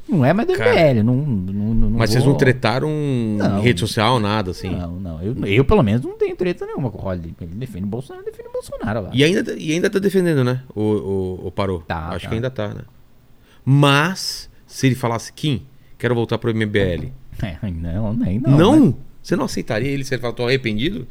Não 0.10 0.26
é 0.26 0.34
mais 0.34 0.48
do 0.48 0.58
velho, 0.58 1.04
não, 1.06 1.16
não, 1.16 1.74
não 1.74 1.90
Mas 1.92 2.10
vocês 2.10 2.24
vou- 2.24 2.34
não 2.34 2.38
tretaram 2.38 2.90
Não. 2.90 3.60
em 3.60 3.62
rede 3.62 3.80
social, 3.80 4.20
nada, 4.20 4.52
assim? 4.52 4.70
Não, 4.70 5.00
não. 5.00 5.22
Eu, 5.22 5.36
eu, 5.46 5.64
pelo 5.64 5.82
menos, 5.84 6.02
não 6.02 6.18
tenho 6.18 6.36
treta 6.36 6.66
nenhuma 6.66 6.90
com 6.92 6.98
o 7.02 7.08
Holiday. 7.08 7.34
Ele 7.40 7.52
defende 7.56 7.86
o 7.86 7.88
Bolsonaro, 7.88 8.26
defende 8.26 8.50
o 8.50 8.52
Bolsonaro 8.52 9.02
lá. 9.04 9.10
E 9.14 9.24
ainda, 9.24 9.54
e 9.58 9.72
ainda 9.72 9.90
tá 9.90 10.00
defendendo, 10.00 10.44
né? 10.44 10.64
O, 10.76 10.82
o, 10.82 11.48
o 11.48 11.52
Parou. 11.52 11.80
Tá, 11.82 12.10
Acho 12.10 12.24
tá. 12.24 12.30
que 12.30 12.36
ainda 12.36 12.50
tá, 12.50 12.70
né? 12.74 12.82
Mas, 13.64 14.50
se 14.68 14.88
ele 14.88 14.96
falasse, 14.96 15.32
Kim, 15.32 15.66
quero 15.98 16.16
voltar 16.16 16.38
pro 16.38 16.54
MBL. 16.54 17.10
É, 17.44 17.58
não, 17.72 18.14
nem 18.14 18.38
Não? 18.40 18.58
não. 18.58 18.86
né? 18.88 18.94
Você 19.24 19.36
não 19.36 19.46
aceitaria 19.46 19.90
ele 19.90 20.04
se 20.04 20.14
ele 20.14 20.22
falar, 20.22 20.34
tô 20.36 20.46
arrependido? 20.46 21.08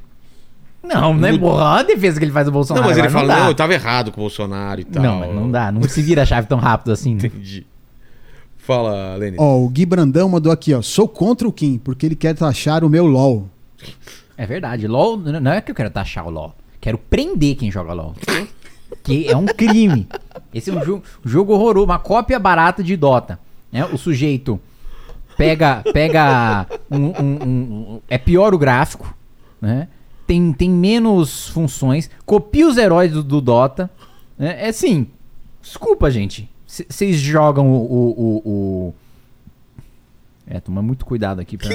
Não, 0.82 1.12
não 1.14 1.28
é 1.28 1.36
porra 1.38 1.78
a 1.80 1.82
defesa 1.82 2.18
que 2.18 2.24
ele 2.24 2.32
faz 2.32 2.46
do 2.46 2.52
Bolsonaro. 2.52 2.82
não, 2.82 2.88
mas 2.90 2.98
ele 2.98 3.06
agora 3.06 3.20
fala, 3.26 3.34
não, 3.38 3.44
dá. 3.46 3.50
eu 3.50 3.54
tava 3.54 3.74
errado 3.74 4.10
com 4.10 4.20
o 4.20 4.24
Bolsonaro 4.24 4.80
e 4.80 4.84
tal. 4.84 5.02
Não, 5.02 5.18
mas 5.20 5.34
não 5.34 5.50
dá. 5.50 5.70
Não 5.70 5.82
se 5.82 6.00
vira 6.02 6.22
a 6.22 6.26
chave 6.26 6.46
tão 6.48 6.58
rápido 6.58 6.90
assim. 6.92 7.14
né? 7.14 7.26
Entendi. 7.26 7.66
Fala, 8.56 9.16
Lênin. 9.16 9.36
Ó, 9.38 9.58
o 9.58 9.68
Gui 9.68 9.84
Brandão 9.86 10.28
mandou 10.28 10.52
aqui, 10.52 10.72
ó. 10.74 10.82
Sou 10.82 11.08
contra 11.08 11.46
o 11.46 11.52
Kim, 11.52 11.78
porque 11.78 12.06
ele 12.06 12.14
quer 12.16 12.34
taxar 12.34 12.84
o 12.84 12.88
meu 12.88 13.06
LOL. 13.06 13.48
É 14.36 14.46
verdade. 14.46 14.86
LOL, 14.86 15.16
não 15.18 15.52
é 15.52 15.60
que 15.60 15.70
eu 15.70 15.74
quero 15.74 15.90
taxar 15.90 16.26
o 16.26 16.30
LOL. 16.30 16.54
Quero 16.80 16.96
prender 16.98 17.56
quem 17.56 17.70
joga 17.70 17.92
LOL. 17.92 18.14
que 19.02 19.28
é 19.28 19.36
um 19.36 19.46
crime. 19.46 20.08
Esse 20.52 20.70
é 20.70 20.72
um 20.74 20.84
jogo, 20.84 21.02
um 21.24 21.28
jogo 21.28 21.52
horroroso, 21.54 21.84
uma 21.86 21.98
cópia 21.98 22.38
barata 22.38 22.82
de 22.82 22.96
Dota. 22.96 23.38
Né? 23.72 23.84
O 23.86 23.96
sujeito 23.98 24.60
pega, 25.36 25.82
pega 25.92 26.66
um, 26.90 26.96
um- 27.06 27.38
um- 27.44 28.00
é 28.08 28.18
pior 28.18 28.54
o 28.54 28.58
gráfico, 28.58 29.14
né? 29.60 29.88
Tem, 30.30 30.52
tem 30.52 30.70
menos 30.70 31.48
funções, 31.48 32.08
copia 32.24 32.64
os 32.68 32.76
heróis 32.76 33.10
do, 33.10 33.20
do 33.20 33.40
Dota. 33.40 33.90
Né? 34.38 34.66
É 34.66 34.68
assim, 34.68 35.08
desculpa, 35.60 36.08
gente. 36.08 36.48
Vocês 36.64 37.16
jogam 37.16 37.68
o, 37.68 37.74
o, 37.74 38.10
o- 38.16 38.42
o- 38.48 38.94
É, 40.46 40.60
toma 40.60 40.82
muito 40.82 41.04
cuidado 41.04 41.40
aqui 41.40 41.56
pra. 41.58 41.70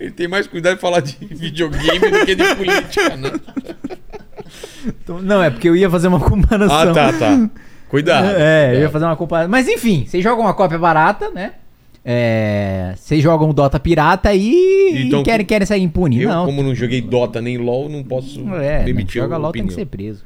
Ele 0.00 0.10
tem 0.10 0.26
mais 0.26 0.48
cuidado 0.48 0.74
de 0.74 0.80
falar 0.80 0.98
de 0.98 1.16
videogame 1.24 1.98
do 2.10 2.26
que 2.26 2.34
de 2.34 2.54
política, 2.56 3.16
né? 3.16 3.30
Não, 5.22 5.40
é 5.40 5.48
porque 5.48 5.68
eu 5.68 5.76
ia 5.76 5.88
fazer 5.88 6.08
uma 6.08 6.18
comparação. 6.18 6.76
Ah, 6.76 6.92
tá, 6.92 7.12
tá. 7.12 7.50
Cuidado. 7.88 8.26
É, 8.36 8.74
eu 8.74 8.80
ia 8.80 8.90
fazer 8.90 9.04
uma 9.04 9.16
comparação. 9.16 9.48
Mas 9.50 9.68
enfim, 9.68 10.06
vocês 10.06 10.24
jogam 10.24 10.44
uma 10.44 10.54
cópia 10.54 10.76
barata, 10.76 11.30
né? 11.30 11.52
É, 12.04 12.94
Vocês 12.96 13.22
jogam 13.22 13.52
Dota 13.52 13.78
pirata 13.78 14.32
e, 14.34 15.06
Então, 15.06 15.20
e 15.20 15.24
querem, 15.24 15.44
querem 15.46 15.66
sair 15.66 15.82
impune. 15.82 16.22
Eu, 16.22 16.30
não. 16.30 16.46
como 16.46 16.62
não 16.62 16.74
joguei 16.74 17.00
Dota 17.00 17.40
nem 17.40 17.58
LOL, 17.58 17.88
não 17.88 18.02
posso 18.02 18.40
É, 18.54 18.84
né? 18.84 18.88
emitir 18.90 19.22
joga 19.22 19.34
a 19.34 19.38
LOL 19.38 19.52
tem 19.52 19.62
que 19.62 19.68
opinião. 19.68 19.78
ser 19.78 19.86
preso. 19.86 20.24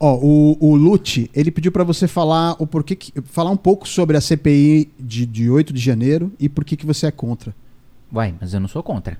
Ó, 0.00 0.16
o, 0.20 0.56
o 0.60 0.74
Lute, 0.74 1.30
ele 1.32 1.50
pediu 1.52 1.70
pra 1.70 1.84
você 1.84 2.08
falar 2.08 2.56
o 2.58 2.66
porquê 2.66 2.96
que, 2.96 3.12
falar 3.22 3.50
um 3.50 3.56
pouco 3.56 3.88
sobre 3.88 4.16
a 4.16 4.20
CPI 4.20 4.90
de, 4.98 5.24
de 5.24 5.48
8 5.48 5.72
de 5.72 5.80
janeiro 5.80 6.32
e 6.38 6.48
por 6.48 6.64
que, 6.64 6.76
que 6.76 6.84
você 6.84 7.06
é 7.06 7.10
contra. 7.12 7.54
Uai, 8.12 8.34
mas 8.40 8.52
eu 8.52 8.60
não 8.60 8.68
sou 8.68 8.82
contra. 8.82 9.16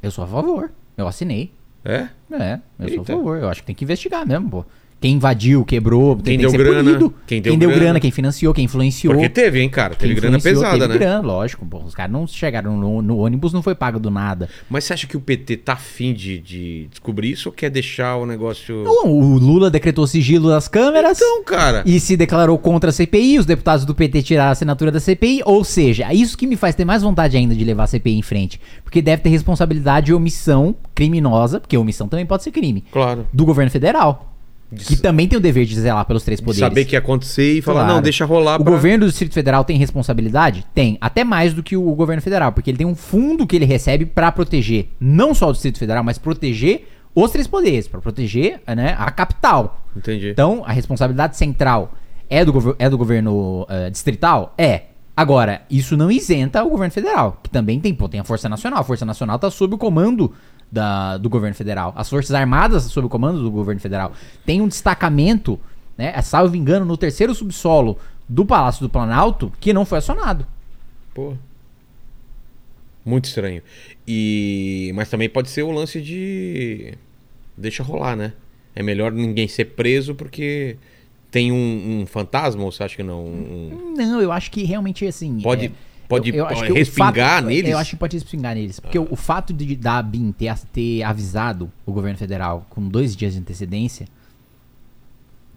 Eu 0.00 0.10
sou 0.12 0.22
a 0.24 0.26
favor. 0.28 0.70
Eu 0.96 1.08
assinei. 1.08 1.50
É? 1.84 2.08
É, 2.32 2.60
eu 2.78 2.88
sou 2.88 2.96
a 2.98 3.00
Eita. 3.00 3.12
favor. 3.12 3.36
Eu 3.38 3.48
acho 3.48 3.60
que 3.62 3.66
tem 3.66 3.74
que 3.74 3.84
investigar 3.84 4.24
mesmo, 4.26 4.48
pô. 4.48 4.64
Quem 5.00 5.12
invadiu, 5.14 5.64
quebrou, 5.64 6.16
tem, 6.16 6.32
Quem 6.34 6.38
deu 6.38 6.50
ser 6.50 6.56
grana, 6.58 6.82
punido. 6.82 7.14
quem 7.24 7.40
deu 7.40 7.56
grana. 7.70 8.00
quem 8.00 8.10
financiou, 8.10 8.52
quem 8.52 8.64
influenciou. 8.64 9.14
Porque 9.14 9.28
teve, 9.28 9.60
hein, 9.60 9.68
cara? 9.68 9.94
Teve 9.94 10.12
quem 10.14 10.20
grana 10.22 10.40
pesada, 10.40 10.76
teve 10.76 10.88
né? 10.94 10.98
grana, 10.98 11.20
lógico. 11.20 11.64
Pô, 11.64 11.78
os 11.84 11.94
caras 11.94 12.10
não 12.10 12.26
chegaram 12.26 12.76
no, 12.76 13.00
no 13.00 13.18
ônibus, 13.18 13.52
não 13.52 13.62
foi 13.62 13.76
pago 13.76 14.00
do 14.00 14.10
nada. 14.10 14.48
Mas 14.68 14.84
você 14.84 14.94
acha 14.94 15.06
que 15.06 15.16
o 15.16 15.20
PT 15.20 15.58
tá 15.58 15.74
afim 15.74 16.12
de, 16.12 16.38
de 16.40 16.88
descobrir 16.90 17.30
isso 17.30 17.48
ou 17.48 17.52
quer 17.52 17.70
deixar 17.70 18.16
o 18.16 18.26
negócio. 18.26 18.82
Não, 18.82 19.06
o 19.12 19.38
Lula 19.38 19.70
decretou 19.70 20.04
sigilo 20.06 20.48
das 20.48 20.66
câmeras. 20.66 21.18
Então, 21.18 21.44
cara. 21.44 21.84
e 21.86 22.00
se 22.00 22.16
declarou 22.16 22.58
contra 22.58 22.90
a 22.90 22.92
CPI, 22.92 23.38
os 23.38 23.46
deputados 23.46 23.84
do 23.84 23.94
PT 23.94 24.22
tiraram 24.22 24.48
a 24.48 24.52
assinatura 24.52 24.90
da 24.90 24.98
CPI, 24.98 25.42
ou 25.44 25.62
seja, 25.62 26.06
é 26.10 26.14
isso 26.14 26.36
que 26.36 26.46
me 26.46 26.56
faz 26.56 26.74
ter 26.74 26.84
mais 26.84 27.02
vontade 27.02 27.36
ainda 27.36 27.54
de 27.54 27.62
levar 27.64 27.84
a 27.84 27.86
CPI 27.86 28.18
em 28.18 28.22
frente, 28.22 28.60
porque 28.82 29.00
deve 29.00 29.22
ter 29.22 29.28
responsabilidade 29.28 30.06
de 30.06 30.14
omissão 30.14 30.74
criminosa, 30.92 31.60
porque 31.60 31.76
omissão 31.76 32.08
também 32.08 32.26
pode 32.26 32.42
ser 32.42 32.50
crime, 32.50 32.82
Claro. 32.90 33.26
do 33.32 33.44
governo 33.44 33.70
federal, 33.70 34.34
que 34.76 34.96
também 34.96 35.26
tem 35.26 35.38
o 35.38 35.40
dever 35.40 35.64
de 35.64 35.74
zelar 35.80 36.04
pelos 36.04 36.22
três 36.22 36.40
De 36.40 36.44
poderes. 36.44 36.60
saber 36.68 36.84
que 36.84 36.94
ia 36.94 36.98
acontecer 36.98 37.54
e 37.58 37.62
falar, 37.62 37.80
Claro. 37.80 37.94
não, 37.94 38.02
deixa 38.02 38.24
rolar 38.24 38.60
O 38.60 38.64
pra- 38.64 38.72
governo 38.72 39.06
do 39.06 39.08
Distrito 39.10 39.32
Federal 39.32 39.64
tem 39.64 39.78
responsabilidade? 39.78 40.64
Tem, 40.74 40.98
até 41.00 41.24
mais 41.24 41.54
do 41.54 41.62
que 41.62 41.76
o 41.76 41.94
governo 41.94 42.20
federal, 42.22 42.52
porque 42.52 42.70
ele 42.70 42.78
tem 42.78 42.86
um 42.86 42.94
fundo 42.94 43.46
que 43.46 43.56
ele 43.56 43.64
recebe 43.64 44.04
pra 44.06 44.30
proteger 44.30 44.90
não 45.00 45.32
só 45.34 45.48
o 45.48 45.52
Distrito 45.52 45.78
Federal, 45.78 46.04
mas 46.04 46.18
proteger 46.18 46.86
os 47.14 47.30
três 47.30 47.46
poderes, 47.46 47.88
pra 47.88 48.00
proteger 48.00 48.60
né, 48.76 48.94
a 48.98 49.10
capital. 49.10 49.82
Entendi. 49.96 50.28
Então, 50.30 50.62
a 50.66 50.72
responsabilidade 50.72 51.36
central 51.36 51.94
é 52.30 52.44
do, 52.44 52.76
é 52.78 52.88
do 52.90 52.98
governo 52.98 53.66
eh, 53.68 53.90
distrital? 53.90 54.54
É. 54.58 54.82
Agora, 55.16 55.62
isso 55.68 55.96
não 55.96 56.12
isenta 56.12 56.62
o 56.62 56.68
governo 56.70 56.92
federal, 56.92 57.40
que 57.42 57.50
também 57.50 57.80
tem, 57.80 57.92
pô, 57.92 58.08
tem 58.08 58.20
a 58.20 58.24
Força 58.24 58.48
Nacional. 58.48 58.80
A 58.80 58.84
Força 58.84 59.04
Nacional 59.04 59.34
está 59.34 59.50
sob 59.50 59.74
o 59.74 59.78
comando 59.78 60.32
da- 60.70 61.16
do 61.16 61.28
governo 61.28 61.54
federal. 61.54 61.92
As 61.96 62.08
Forças 62.08 62.32
Armadas 62.32 62.84
sob 62.84 63.06
o 63.06 63.10
comando 63.10 63.42
do 63.42 63.50
governo 63.50 63.80
federal. 63.80 64.12
Tem 64.44 64.60
um 64.60 64.68
destacamento, 64.68 65.58
né, 65.96 66.12
é, 66.14 66.22
salvo 66.22 66.54
engano, 66.56 66.84
no 66.84 66.96
terceiro 66.96 67.34
subsolo 67.34 67.98
do 68.28 68.44
Palácio 68.44 68.82
do 68.82 68.90
Planalto, 68.90 69.52
que 69.60 69.72
não 69.72 69.84
foi 69.84 69.98
acionado. 69.98 70.46
Pô. 71.14 71.34
Muito 73.04 73.24
estranho. 73.26 73.62
E 74.06 74.92
mas 74.94 75.08
também 75.08 75.28
pode 75.28 75.48
ser 75.48 75.62
o 75.62 75.70
lance 75.70 76.00
de 76.00 76.92
deixa 77.56 77.82
rolar, 77.82 78.14
né? 78.16 78.32
É 78.74 78.82
melhor 78.82 79.10
ninguém 79.10 79.48
ser 79.48 79.64
preso 79.66 80.14
porque 80.14 80.76
tem 81.30 81.50
um, 81.50 82.00
um 82.02 82.06
fantasma 82.06 82.62
ou 82.62 82.70
você 82.70 82.82
acha 82.82 82.96
que 82.96 83.02
não? 83.02 83.24
Um- 83.24 83.94
Não, 83.96 84.20
eu 84.20 84.30
acho 84.30 84.50
que 84.50 84.62
realmente 84.64 85.06
assim. 85.06 85.40
Pode 85.40 85.66
é, 85.66 85.70
pode 86.08 86.30
eu- 86.30 86.46
eu 86.48 86.72
o 86.72 86.74
respingar 86.74 87.14
fato- 87.42 87.46
neles? 87.46 87.70
Eu 87.70 87.78
acho 87.78 87.90
que 87.90 87.96
pode 87.96 88.16
respingar 88.16 88.54
neles. 88.54 88.80
Porque 88.80 88.98
o, 88.98 89.06
o 89.10 89.16
fato 89.16 89.52
de 89.52 89.76
da 89.76 90.02
BIM 90.02 90.32
ter, 90.32 90.56
ter 90.72 91.02
avisado 91.02 91.70
o 91.86 91.92
governo 91.92 92.18
federal 92.18 92.66
com 92.70 92.88
dois 92.88 93.14
dias 93.14 93.34
de 93.34 93.40
antecedência 93.40 94.06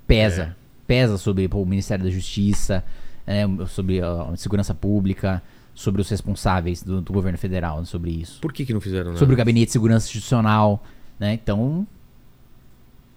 pesa. 0.07 0.55
É. 0.57 0.61
Pesa 0.87 1.17
sobre 1.17 1.47
pô, 1.47 1.61
o 1.61 1.65
Ministério 1.65 2.03
da 2.03 2.11
Justiça, 2.11 2.83
né, 3.25 3.43
sobre 3.67 4.01
a 4.01 4.35
segurança 4.35 4.75
pública, 4.75 5.41
sobre 5.73 6.01
os 6.01 6.09
responsáveis 6.09 6.83
do, 6.83 6.99
do 6.99 7.13
governo 7.13 7.37
federal 7.37 7.85
sobre 7.85 8.11
isso. 8.11 8.41
Por 8.41 8.51
que 8.51 8.65
que 8.65 8.73
não 8.73 8.81
fizeram 8.81 9.05
nada? 9.07 9.19
Sobre 9.19 9.33
o 9.33 9.37
gabinete 9.37 9.67
de 9.67 9.71
segurança 9.71 10.07
institucional, 10.07 10.83
né? 11.17 11.33
Então, 11.33 11.87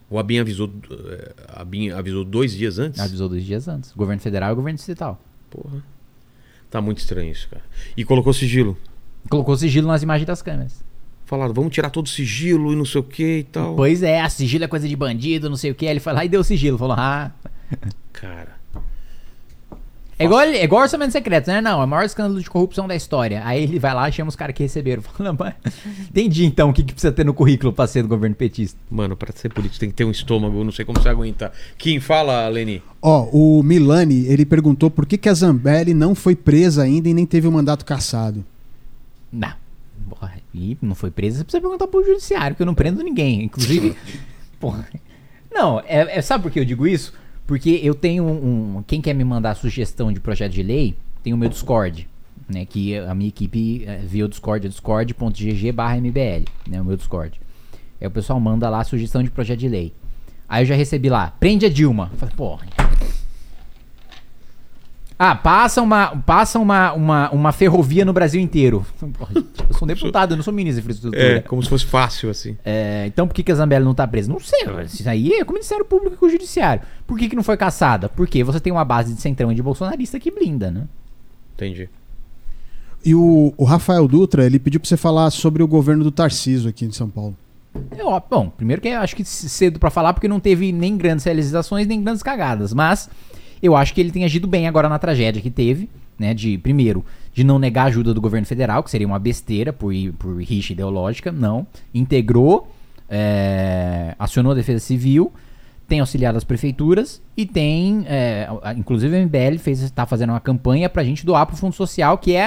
O 0.09 0.19
Abin 0.21 0.39
avisou 0.39 0.71
eh, 0.89 1.35
Abin 1.49 1.91
avisou 1.91 2.25
dois 2.25 2.53
dias 2.53 2.79
antes? 2.79 3.01
avisou 3.01 3.29
dois 3.29 3.43
dias 3.45 3.67
antes. 3.67 3.91
Governo 3.93 4.23
federal 4.23 4.53
e 4.53 4.55
governo 4.55 4.77
distrital. 4.77 5.21
Porra. 5.51 5.83
Tá 6.75 6.81
muito 6.81 6.99
estranho 6.99 7.31
isso, 7.31 7.49
cara. 7.49 7.63
E 7.97 8.05
colocou 8.05 8.33
sigilo. 8.33 8.77
Colocou 9.31 9.57
sigilo 9.57 9.87
nas 9.87 10.03
imagens 10.03 10.27
das 10.27 10.43
câmeras. 10.43 10.83
Falaram, 11.25 11.55
vamos 11.55 11.73
tirar 11.73 11.89
todo 11.89 12.07
o 12.07 12.09
sigilo 12.09 12.73
e 12.73 12.75
não 12.75 12.85
sei 12.85 13.01
o 13.01 13.05
que 13.05 13.39
e 13.39 13.45
tal. 13.45 13.77
Pois 13.77 14.03
é, 14.03 14.21
a 14.21 14.29
sigilo 14.29 14.65
é 14.65 14.67
coisa 14.67 14.89
de 14.89 14.97
bandido, 14.97 15.49
não 15.49 15.57
sei 15.57 15.71
o 15.71 15.75
que. 15.77 15.87
Ele 15.87 16.01
foi 16.01 16.13
lá 16.13 16.25
e 16.25 16.29
deu 16.29 16.41
o 16.41 16.43
sigilo. 16.43 16.77
Falou, 16.77 16.97
ah, 16.99 17.31
Cara. 18.13 18.57
É 20.19 20.25
igual, 20.25 20.41
é 20.43 20.63
igual 20.63 20.83
orçamento 20.83 21.13
secreto, 21.13 21.49
né? 21.49 21.61
Não, 21.61 21.81
é 21.81 21.85
o 21.85 21.89
maior 21.89 22.05
escândalo 22.05 22.41
de 22.41 22.49
corrupção 22.49 22.87
da 22.87 22.95
história. 22.95 23.43
Aí 23.45 23.65
ele 23.65 23.79
vai 23.79 23.93
lá 23.95 24.09
e 24.09 24.13
chama 24.13 24.29
os 24.29 24.37
caras 24.37 24.55
que 24.55 24.63
receberam. 24.63 25.03
Fala, 25.03 25.33
mas... 25.33 25.55
Entendi 26.09 26.45
então 26.45 26.71
o 26.71 26.73
que, 26.73 26.83
que 26.85 26.93
precisa 26.93 27.13
ter 27.13 27.25
no 27.25 27.35
currículo 27.35 27.73
pra 27.73 27.87
ser 27.87 28.03
do 28.03 28.09
governo 28.09 28.37
petista. 28.37 28.79
Mano, 28.91 29.17
pra 29.17 29.33
ser 29.33 29.53
político 29.53 29.81
tem 29.81 29.89
que 29.89 29.95
ter 29.95 30.05
um 30.05 30.11
estômago, 30.11 30.63
não 30.63 30.73
sei 30.73 30.85
como 30.85 31.01
você 31.01 31.09
aguenta. 31.09 31.53
Quem 31.77 31.99
fala, 31.99 32.47
Leni? 32.49 32.83
Ó, 33.03 33.29
o 33.33 33.63
Milani, 33.63 34.27
ele 34.27 34.47
perguntou 34.47 34.91
por 34.91 35.05
que, 35.05 35.19
que 35.19 35.29
a 35.29 35.35
Zambelli 35.35 35.95
não 35.95 36.15
foi 36.15 36.37
presa 36.37 36.83
ainda 36.83 37.09
e 37.09 37.15
nem 37.15 37.27
teve 37.27 37.49
o 37.49 37.53
mandato 37.53 37.85
cassado. 37.85 38.45
Não. 39.33 39.53
Porra, 40.09 40.35
E 40.55 40.77
não 40.81 40.95
foi 40.95 41.11
presa, 41.11 41.39
você 41.39 41.45
precisa 41.45 41.61
perguntar 41.61 41.87
pro 41.89 42.05
judiciário, 42.05 42.55
que 42.55 42.63
eu 42.63 42.67
não 42.67 42.75
prendo 42.75 43.03
ninguém. 43.03 43.45
Inclusive. 43.45 43.97
porra. 44.61 44.87
Não, 45.53 45.81
é, 45.81 46.19
é- 46.19 46.23
sabe 46.23 46.43
por 46.43 46.51
que 46.53 46.61
eu 46.61 46.65
digo 46.65 46.87
isso? 46.87 47.13
Porque 47.47 47.81
eu 47.83 47.95
tenho 47.95 48.25
um, 48.25 48.77
um- 48.79 48.83
Quem 48.87 49.01
quer 49.01 49.15
me 49.15 49.25
mandar 49.25 49.55
sugestão 49.55 50.13
de 50.13 50.21
projeto 50.21 50.53
de 50.53 50.63
lei, 50.63 50.95
tem 51.23 51.33
o 51.33 51.37
meu 51.37 51.49
Discord. 51.49 52.09
Né, 52.47 52.67
que 52.67 52.95
a 52.99 53.15
minha 53.15 53.29
equipe 53.29 53.85
é, 53.87 53.97
via 53.99 54.23
o 54.27 54.29
Discord, 54.29 54.67
é 54.67 54.69
discord.gg 54.69 55.73
barra 55.73 55.97
mbl, 55.97 56.45
né, 56.69 56.79
o 56.79 56.85
meu 56.85 56.95
Discord. 56.95 57.41
Aí 57.99 58.07
o 58.07 58.11
pessoal 58.11 58.39
manda 58.39 58.69
lá 58.69 58.85
sugestão 58.85 59.23
de 59.23 59.31
projeto 59.31 59.61
de 59.61 59.69
lei. 59.69 59.95
Aí 60.47 60.63
eu 60.63 60.67
já 60.67 60.75
recebi 60.75 61.09
lá, 61.09 61.35
prende 61.41 61.65
a 61.65 61.71
Dilma. 61.71 62.11
Eu 62.13 62.19
falei, 62.19 62.35
porra. 62.37 62.67
Ah, 65.27 65.35
passa 65.35 65.81
uma, 65.81 66.17
passa 66.17 66.59
uma, 66.59 66.93
uma, 66.93 67.31
uma 67.31 67.51
ferrovia 67.51 68.05
no 68.05 68.13
Brasil 68.13 68.39
inteiro. 68.39 68.85
Eu 69.01 69.73
sou 69.73 69.85
um 69.85 69.87
deputado, 69.87 70.33
eu 70.33 70.37
não 70.37 70.45
sou 70.45 70.53
ministro 70.53 70.83
de 70.83 70.85
infraestrutura. 70.85 71.39
É, 71.39 71.41
como 71.41 71.63
se 71.63 71.69
fosse 71.71 71.87
fácil, 71.87 72.29
assim. 72.29 72.59
É, 72.63 73.07
então 73.07 73.27
por 73.27 73.33
que, 73.33 73.43
que 73.43 73.51
a 73.51 73.55
Zambelli 73.55 73.87
não 73.87 73.95
tá 73.95 74.07
presa? 74.07 74.31
Não 74.31 74.39
sei, 74.39 74.67
isso 74.85 75.09
aí 75.09 75.33
é 75.33 75.43
com 75.43 75.53
o 75.53 75.55
Ministério 75.55 75.83
Público 75.83 76.15
e 76.15 76.19
com 76.19 76.27
o 76.27 76.29
Judiciário. 76.29 76.83
Por 77.07 77.19
que, 77.19 77.31
que 77.31 77.35
não 77.35 77.43
foi 77.43 77.57
caçada? 77.57 78.07
Porque 78.07 78.45
você 78.45 78.61
tem 78.61 78.71
uma 78.71 78.85
base 78.85 79.15
de 79.15 79.21
centrão 79.23 79.51
e 79.51 79.55
de 79.55 79.63
bolsonarista 79.63 80.21
que 80.21 80.31
blinda, 80.31 80.71
né? 80.71 80.87
Entendi. 81.55 81.89
E 83.03 83.15
o, 83.15 83.55
o 83.57 83.65
Rafael 83.65 84.07
Dutra, 84.07 84.45
ele 84.45 84.59
pediu 84.59 84.79
pra 84.79 84.87
você 84.87 84.97
falar 84.99 85.31
sobre 85.31 85.63
o 85.63 85.67
governo 85.67 86.05
do 86.05 86.11
Tarciso 86.11 86.69
aqui 86.69 86.85
em 86.85 86.93
São 86.93 87.09
Paulo. 87.09 87.35
É, 87.97 88.05
ó, 88.05 88.21
bom, 88.21 88.51
primeiro 88.51 88.83
que 88.83 88.89
eu 88.89 89.01
acho 89.01 89.17
que 89.17 89.25
cedo 89.25 89.79
pra 89.79 89.89
falar, 89.89 90.13
porque 90.13 90.29
não 90.29 90.39
teve 90.39 90.71
nem 90.71 90.99
grandes 90.99 91.25
realizações, 91.25 91.87
nem 91.87 92.03
grandes 92.03 92.23
cagadas. 92.23 92.75
Mas 92.75 93.09
eu 93.65 93.75
acho 93.77 93.95
que 93.95 94.01
ele 94.01 94.11
tem 94.11 94.25
agido 94.25 94.47
bem 94.47 94.67
agora 94.69 94.89
na 94.89 94.99
tragédia 94.99 95.41
que 95.43 95.51
teve, 95.51 95.89
né? 96.19 96.35
De, 96.35 96.57
primeiro, 96.59 97.05
de 97.33 97.43
não 97.45 97.59
negar 97.59 97.83
a 97.83 97.87
ajuda 97.87 98.13
do 98.15 98.21
governo 98.21 98.47
federal, 98.47 98.83
que 98.83 98.91
seria 98.91 99.07
uma 99.07 99.19
besteira 99.19 99.73
por, 99.73 99.93
por 100.19 100.41
rixa 100.43 100.73
ideológica, 100.73 101.33
não. 101.33 101.67
Integrou, 101.93 102.69
é, 103.09 104.15
acionou 104.19 104.53
a 104.53 104.55
defesa 104.55 104.79
civil, 104.81 105.33
tem 105.89 106.01
auxiliado 106.01 106.37
as 106.39 106.45
prefeituras 106.45 107.21
e 107.37 107.45
tem, 107.47 108.05
é, 108.09 108.49
a- 108.63 108.73
inclusive 108.75 109.15
o 109.17 109.21
MBL 109.21 109.57
está 109.67 110.07
fazendo 110.07 110.31
uma 110.31 110.41
campanha 110.41 110.89
pra 110.89 111.05
gente 111.05 111.25
doar 111.27 111.47
pro 111.47 111.57
Fundo 111.57 111.75
Social, 111.75 112.17
que 112.19 112.35
é 112.35 112.47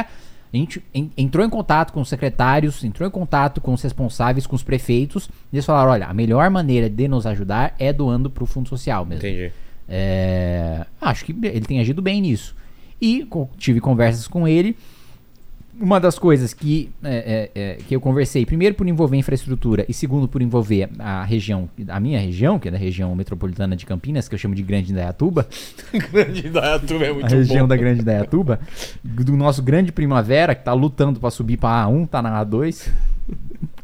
a 0.53 0.55
gente 0.57 0.81
en- 0.93 1.11
entrou 1.17 1.45
em 1.45 1.49
contato 1.49 1.91
com 1.91 1.99
os 2.01 2.07
secretários, 2.09 2.83
entrou 2.83 3.07
em 3.07 3.11
contato 3.11 3.59
com 3.61 3.73
os 3.73 3.81
responsáveis, 3.81 4.47
com 4.47 4.55
os 4.55 4.63
prefeitos, 4.63 5.29
e 5.51 5.55
eles 5.57 5.65
falaram: 5.65 5.91
olha, 5.91 6.07
a 6.07 6.13
melhor 6.13 6.49
maneira 6.49 6.89
de 6.89 7.07
nos 7.07 7.25
ajudar 7.27 7.75
é 7.77 7.91
doando 7.91 8.29
pro 8.29 8.45
Fundo 8.45 8.67
Social 8.69 9.05
mesmo. 9.05 9.27
Entendi. 9.27 9.51
É, 9.87 10.85
acho 11.01 11.25
que 11.25 11.31
ele 11.31 11.61
tem 11.61 11.79
agido 11.79 12.01
bem 12.01 12.21
nisso. 12.21 12.55
E 13.01 13.27
tive 13.57 13.79
conversas 13.79 14.27
com 14.27 14.47
ele. 14.47 14.75
Uma 15.79 15.99
das 15.99 16.17
coisas 16.17 16.55
que, 16.55 16.89
é, 17.03 17.49
é, 17.53 17.61
é, 17.61 17.75
que 17.87 17.95
eu 17.95 18.01
conversei, 18.01 18.43
primeiro 18.47 18.73
por 18.73 18.87
envolver 18.87 19.15
infraestrutura 19.15 19.85
e 19.87 19.93
segundo 19.93 20.27
por 20.27 20.41
envolver 20.41 20.89
a 20.97 21.23
região, 21.23 21.69
a 21.87 21.99
minha 21.99 22.19
região, 22.19 22.57
que 22.57 22.67
é 22.67 22.71
da 22.71 22.79
região 22.79 23.15
metropolitana 23.15 23.75
de 23.75 23.85
Campinas, 23.85 24.27
que 24.27 24.33
eu 24.33 24.39
chamo 24.39 24.55
de 24.55 24.63
Grande 24.63 24.91
Indaiatuba, 24.91 25.47
Grande 26.11 26.49
Dayatuba 26.49 27.05
é 27.05 27.13
muito 27.13 27.27
a 27.27 27.29
região 27.29 27.65
bom. 27.65 27.67
da 27.67 27.75
Grande 27.77 28.01
Indaiatuba, 28.01 28.59
do 29.03 29.37
nosso 29.37 29.61
grande 29.61 29.91
Primavera, 29.91 30.55
que 30.55 30.63
tá 30.63 30.73
lutando 30.73 31.19
pra 31.19 31.29
subir 31.29 31.57
pra 31.57 31.85
A1, 31.85 32.07
tá 32.07 32.21
na 32.23 32.43
A2. 32.43 32.89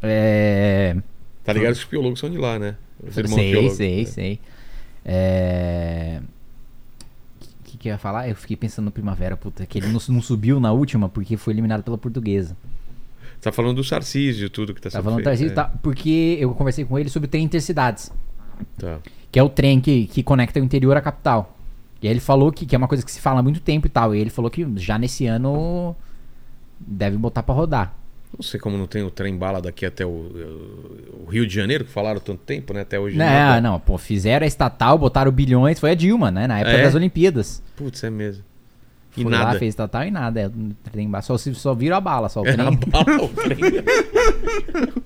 É, 0.05 0.97
Tá 1.43 1.53
ligado 1.53 1.73
que 1.73 1.79
os 1.79 1.85
piologos 1.85 2.19
são 2.19 2.29
de 2.29 2.37
lá, 2.37 2.57
né? 2.57 2.75
Os 3.05 3.17
irmãos 3.17 3.35
sei, 3.35 3.69
sei, 3.69 4.05
sei. 4.05 4.39
É... 5.05 6.21
O 7.41 7.63
que, 7.63 7.77
que 7.77 7.89
eu 7.89 7.91
ia 7.93 7.97
falar? 7.97 8.29
Eu 8.29 8.35
fiquei 8.35 8.55
pensando 8.55 8.85
no 8.85 8.91
Primavera, 8.91 9.35
puta, 9.35 9.65
que 9.65 9.79
ele 9.79 9.87
não, 9.87 9.99
não 10.09 10.21
subiu 10.21 10.59
na 10.59 10.71
última 10.71 11.09
porque 11.09 11.35
foi 11.37 11.53
eliminado 11.53 11.83
pela 11.83 11.97
Portuguesa. 11.97 12.55
Tá 13.41 13.51
falando 13.51 13.75
do 13.75 13.83
Sarcísio, 13.83 14.49
tudo 14.49 14.73
que 14.73 14.79
tá 14.79 14.89
Tá 14.89 14.91
sendo 14.91 15.03
falando 15.03 15.17
feito. 15.17 15.25
Tarcísio, 15.25 15.51
é. 15.51 15.55
tá, 15.55 15.65
porque 15.81 16.37
eu 16.39 16.53
conversei 16.53 16.85
com 16.85 16.97
ele 16.97 17.09
sobre 17.09 17.27
o 17.27 17.29
trem 17.29 17.43
intercidades, 17.43 18.11
Tá. 18.77 18.99
que 19.31 19.37
é 19.37 19.43
o 19.43 19.49
trem 19.49 19.81
que, 19.81 20.07
que 20.07 20.23
conecta 20.23 20.59
o 20.61 20.63
interior 20.63 20.95
à 20.95 21.01
capital. 21.01 21.57
E 22.01 22.07
aí 22.07 22.13
ele 22.13 22.19
falou 22.19 22.51
que, 22.51 22.65
que 22.65 22.75
é 22.75 22.77
uma 22.77 22.87
coisa 22.87 23.03
que 23.03 23.11
se 23.11 23.19
fala 23.19 23.39
há 23.39 23.43
muito 23.43 23.59
tempo 23.59 23.87
e 23.87 23.89
tal. 23.89 24.13
E 24.13 24.19
ele 24.19 24.29
falou 24.29 24.51
que 24.51 24.65
já 24.77 24.97
nesse 24.97 25.25
ano 25.25 25.95
deve 26.79 27.17
botar 27.17 27.43
pra 27.43 27.55
rodar. 27.55 27.93
Não 28.35 28.41
sei 28.43 28.59
como 28.59 28.77
não 28.77 28.87
tem 28.87 29.03
o 29.03 29.11
trem 29.11 29.37
bala 29.37 29.61
daqui 29.61 29.85
até 29.85 30.03
o, 30.05 30.09
o 30.09 31.29
Rio 31.29 31.45
de 31.45 31.53
Janeiro, 31.53 31.85
que 31.85 31.91
falaram 31.91 32.19
tanto 32.19 32.39
tempo, 32.43 32.73
né? 32.73 32.81
Até 32.81 32.99
hoje. 32.99 33.15
Não, 33.15 33.23
nada. 33.25 33.61
não, 33.61 33.79
pô, 33.79 33.95
fizeram 33.97 34.43
a 34.43 34.47
estatal, 34.47 34.97
botaram 34.97 35.31
bilhões, 35.31 35.79
foi 35.79 35.91
a 35.91 35.95
Dilma, 35.95 36.31
né? 36.31 36.47
Na 36.47 36.59
época 36.59 36.75
É? 36.77 36.83
das 36.83 36.95
Olimpíadas. 36.95 37.61
Putz, 37.75 38.03
é 38.03 38.09
mesmo. 38.09 38.43
E 39.15 39.21
Foi 39.21 39.31
nada. 39.31 39.53
lá, 39.53 39.59
fez 39.59 39.69
estatal 39.69 40.03
e 40.05 40.09
nada. 40.09 40.39
É, 40.41 40.49
não 40.49 40.71
tem 40.91 41.07
ba- 41.07 41.21
só, 41.21 41.37
só 41.37 41.75
vira 41.75 41.97
a 41.97 42.01
bala, 42.01 42.27
só 42.29 42.41
o 42.41 42.47
É 42.47 42.51
a 42.51 42.53
trem. 42.55 42.79
bala, 42.87 43.23
o 43.23 43.27
trem. 43.29 43.57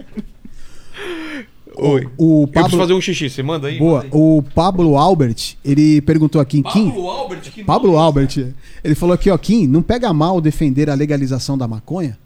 Oi. 1.80 2.08
O 2.18 2.44
Eu 2.44 2.48
preciso 2.48 2.54
Pablo, 2.54 2.78
fazer 2.80 2.94
um 2.94 3.02
xixi, 3.02 3.30
você 3.30 3.44
manda 3.44 3.68
aí? 3.68 3.78
boa, 3.78 4.04
o 4.12 4.42
Pablo 4.56 4.98
Albert, 4.98 5.56
ele 5.64 6.02
perguntou 6.02 6.42
aqui, 6.42 6.64
Kim, 6.64 6.90
Pablo 6.90 7.10
Albert, 7.10 7.42
que 7.52 7.64
Pablo 7.64 7.88
nome 7.92 8.00
é 8.02 8.04
Albert, 8.06 8.54
ele 8.84 8.96
falou 8.96 9.14
aqui, 9.14 9.30
ó, 9.30 9.38
Kim, 9.38 9.68
não 9.68 9.84
pega 9.84 10.12
mal 10.12 10.42
defender 10.42 10.90
a 10.90 10.96
legalização 10.96 11.56
da 11.58 11.68
maconha? 11.68 12.18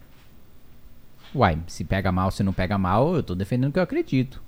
Uai, 1.33 1.57
se 1.67 1.83
pega 1.83 2.11
mal, 2.11 2.29
se 2.31 2.43
não 2.43 2.51
pega 2.53 2.77
mal, 2.77 3.15
eu 3.15 3.23
tô 3.23 3.33
defendendo 3.35 3.69
o 3.69 3.73
que 3.73 3.79
eu 3.79 3.83
acredito. 3.83 4.41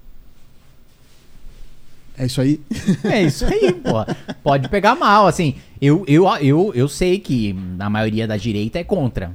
É 2.18 2.26
isso 2.26 2.42
aí? 2.42 2.62
É 3.06 3.24
isso 3.24 3.46
aí, 3.46 3.74
pô. 3.82 4.06
Pode 4.44 4.70
pegar 4.70 4.94
mal, 4.96 5.26
assim. 5.26 5.56
Eu, 5.82 6.04
eu, 6.08 6.28
eu, 6.38 6.72
eu 6.76 6.88
sei 6.88 7.18
que 7.20 7.56
a 7.80 7.90
maioria 7.90 8.28
da 8.28 8.38
direita 8.38 8.78
é 8.80 8.84
contra. 8.84 9.34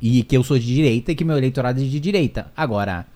E 0.00 0.22
que 0.22 0.36
eu 0.36 0.44
sou 0.44 0.58
de 0.58 0.66
direita 0.66 1.10
e 1.10 1.14
que 1.14 1.24
meu 1.24 1.36
eleitorado 1.38 1.80
é 1.80 1.82
de 1.84 1.98
direita. 1.98 2.52
Agora, 2.56 3.06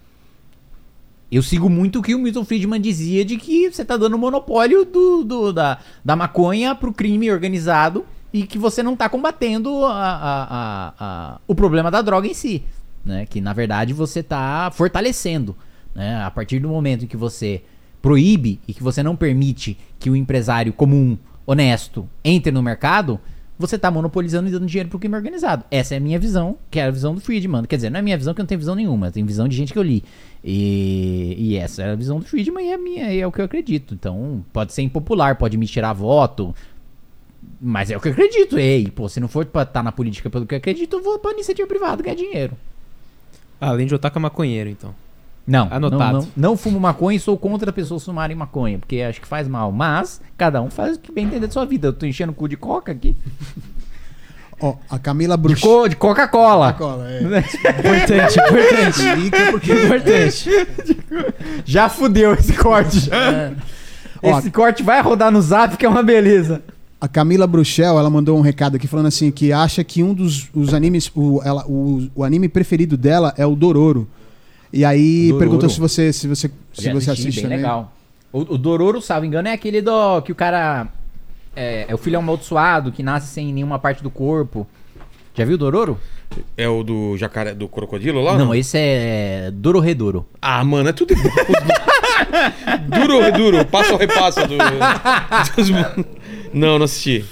eu 1.31 1.43
sigo 1.43 1.69
muito 1.69 1.99
o 1.99 2.03
que 2.03 2.15
o 2.15 2.19
Milton 2.19 2.45
Friedman 2.45 2.81
dizia 2.81 3.25
de 3.25 3.37
que 3.37 3.71
você 3.71 3.85
tá 3.85 3.97
dando 3.97 4.19
monopólio 4.19 4.85
do, 4.85 5.23
do- 5.23 5.53
da, 5.53 5.79
da 6.05 6.17
maconha 6.17 6.75
pro 6.75 6.93
crime 6.93 7.31
organizado 7.31 8.05
e 8.33 8.45
que 8.47 8.59
você 8.59 8.83
não 8.83 8.97
tá 8.97 9.09
combatendo 9.09 9.85
a- 9.85 9.93
a- 9.93 10.95
a- 10.99 11.41
o 11.47 11.55
problema 11.55 11.91
da 11.91 12.01
droga 12.03 12.27
em 12.27 12.35
si. 12.35 12.63
Né? 13.05 13.27
Que 13.27 13.41
na 13.41 13.53
verdade 13.53 13.93
você 13.93 14.23
tá 14.23 14.71
fortalecendo. 14.73 15.57
Né? 15.95 16.17
A 16.23 16.31
partir 16.31 16.59
do 16.59 16.69
momento 16.69 17.05
em 17.05 17.09
que 17.09 17.17
você 17.17 17.63
proíbe 18.01 18.61
e 18.69 18.75
que 18.75 18.83
você 18.83 19.03
não 19.03 19.17
permite 19.17 19.79
que 19.99 20.11
o 20.11 20.17
empresário 20.17 20.73
comum, 20.73 21.17
honesto, 21.47 22.09
entre 22.23 22.53
no 22.53 22.63
mercado, 22.63 23.21
você 23.59 23.79
tá 23.79 23.91
monopolizando 23.91 24.49
e 24.49 24.53
dando 24.53 24.67
dinheiro 24.67 24.89
pro 24.89 24.99
crime 24.99 25.15
organizado. 25.15 25.65
Essa 25.71 25.95
é 25.95 25.99
a 25.99 26.01
minha 26.01 26.19
visão, 26.19 26.59
que 26.71 26.81
é 26.81 26.85
a 26.85 26.91
visão 26.91 27.15
do 27.15 27.21
Friedman. 27.21 27.65
Quer 27.65 27.77
dizer, 27.77 27.91
não 27.91 28.01
é 28.01 28.03
minha 28.03 28.19
visão, 28.19 28.35
que 28.35 28.41
eu 28.41 28.43
não 28.43 28.49
tenho 28.49 28.59
visão 28.59 28.75
nenhuma. 28.75 29.11
Tem 29.11 29.25
visão 29.25 29.47
de 29.47 29.57
gente 29.57 29.73
que 29.73 29.79
eu 29.79 29.83
li. 29.83 30.03
E, 30.43 31.35
e 31.39 31.57
essa 31.57 31.83
é 31.83 31.93
a 31.93 31.95
visão 31.95 32.19
do 32.19 32.27
Friedman 32.27 32.67
e 32.67 32.71
é, 32.71 32.75
a 32.75 32.79
minha, 32.79 33.15
é 33.15 33.27
o 33.27 33.33
que 33.33 33.41
eu 33.41 33.45
acredito. 33.45 33.95
Então, 33.95 34.45
pode 34.53 34.73
ser 34.73 34.83
impopular, 34.83 35.37
pode 35.37 35.57
me 35.57 35.67
tirar 35.67 35.93
voto, 35.93 36.55
mas 37.61 37.91
é 37.91 37.97
o 37.97 38.01
que 38.01 38.09
eu 38.09 38.13
acredito. 38.13 38.59
Ei, 38.59 38.91
pô, 38.91 39.09
se 39.09 39.21
não 39.21 39.29
for 39.29 39.47
pra 39.47 39.63
estar 39.63 39.83
na 39.83 39.93
política 39.93 40.29
pelo 40.29 40.47
que 40.47 40.55
eu 40.55 40.59
acredito, 40.59 40.97
eu 40.97 41.03
vou 41.03 41.19
pra 41.19 41.33
iniciativa 41.33 41.67
privada 41.69 42.03
ganhar 42.03 42.17
dinheiro. 42.17 42.57
Além 43.61 43.87
de 43.87 43.95
Otaka 43.95 44.19
maconheiro, 44.21 44.69
então. 44.71 44.95
Não, 45.47 45.69
Anotado. 45.71 46.13
Não, 46.13 46.21
não, 46.21 46.29
não 46.37 46.57
fumo 46.57 46.81
maconha 46.81 47.17
e 47.17 47.21
sou 47.21 47.37
contra 47.37 47.71
pessoas 47.73 48.05
fumarem 48.05 48.37
maconha, 48.37 48.79
porque 48.79 49.01
acho 49.03 49.21
que 49.21 49.27
faz 49.27 49.47
mal. 49.47 49.71
Mas, 49.71 50.21
cada 50.39 50.63
um 50.63 50.71
faz 50.71 50.97
o 50.97 51.01
que 51.01 51.13
bem 51.13 51.27
entender 51.27 51.47
da 51.47 51.53
sua 51.53 51.67
vida. 51.67 51.89
Eu 51.89 51.93
tô 51.93 52.07
enchendo 52.07 52.33
o 52.33 52.35
cu 52.35 52.49
de 52.49 52.57
coca 52.57 52.93
aqui. 52.93 53.15
Ó, 54.61 54.77
a 54.89 54.99
Camila 54.99 55.37
De, 55.37 55.43
Bruch... 55.43 55.61
co 55.61 55.89
de 55.89 55.97
Coca-Cola. 55.97 56.73
Coca-Cola, 56.73 57.11
é. 57.11 57.21
Importante, 57.21 58.39
importante. 58.39 59.31
Porque... 59.51 59.73
importante. 59.73 60.51
Já 61.65 61.89
fudeu 61.89 62.33
esse 62.35 62.55
corte. 62.55 63.11
Ó, 64.23 64.39
Esse 64.39 64.51
corte 64.51 64.83
vai 64.83 65.03
rodar 65.03 65.31
no 65.31 65.43
zap, 65.43 65.77
que 65.77 65.85
é 65.85 65.89
uma 65.89 66.03
beleza. 66.03 66.63
A 67.05 67.09
Camila 67.09 67.47
Bruchel, 67.47 67.99
ela 67.99 68.09
mandou 68.09 68.39
um 68.39 68.41
recado 68.41 68.77
aqui 68.77 68.87
falando 68.87 69.09
assim 69.09 69.31
que 69.31 69.53
acha 69.53 69.85
que 69.85 70.03
um 70.03 70.15
dos 70.15 70.49
os 70.55 70.73
animes, 70.73 71.11
o, 71.15 71.39
ela, 71.45 71.63
o, 71.67 72.09
o 72.15 72.25
anime 72.25 72.49
preferido 72.49 72.97
dela 72.97 73.35
é 73.37 73.45
o 73.45 73.55
Dororo. 73.55 74.09
E 74.73 74.87
aí 74.87 75.25
Dororo. 75.27 75.39
perguntou 75.39 75.69
se 75.69 75.79
você 75.79 76.15
se 76.15 76.27
você 76.27 76.51
se 76.73 76.83
Já 76.83 76.95
você 76.95 77.11
assisti, 77.11 77.29
assiste 77.29 77.41
bem 77.43 77.43
também. 77.43 77.59
legal. 77.59 77.93
O, 78.33 78.55
o 78.55 78.57
Dororo, 78.57 79.03
salvo 79.03 79.27
engano, 79.27 79.49
é 79.49 79.53
aquele 79.53 79.83
do 79.83 80.23
que 80.23 80.33
o 80.33 80.35
cara 80.35 80.89
é, 81.55 81.85
é 81.89 81.95
o 81.95 81.99
filho 81.99 82.19
amaldiçoado 82.19 82.91
que 82.91 83.03
nasce 83.03 83.27
sem 83.27 83.53
nenhuma 83.53 83.79
parte 83.79 84.03
do 84.03 84.09
corpo. 84.09 84.67
Já 85.35 85.45
viu 85.45 85.57
o 85.57 85.59
Dororo? 85.59 86.01
É 86.57 86.67
o 86.67 86.83
do 86.83 87.19
jacaré, 87.19 87.53
do 87.53 87.69
crocodilo 87.69 88.23
lá? 88.23 88.39
não, 88.39 88.55
esse 88.55 88.79
é 88.79 89.51
Dororedoro. 89.53 90.25
Ah, 90.41 90.65
mano, 90.65 90.89
é 90.89 90.93
tudo 90.95 91.13
igual. 91.13 91.35
duro, 92.89 93.33
duro. 93.37 93.65
Passa 93.67 93.93
ou 93.93 93.99
repassa 93.99 94.47
do. 94.47 94.55
Não, 96.55 96.79
não 96.79 96.85
assisti. 96.85 97.25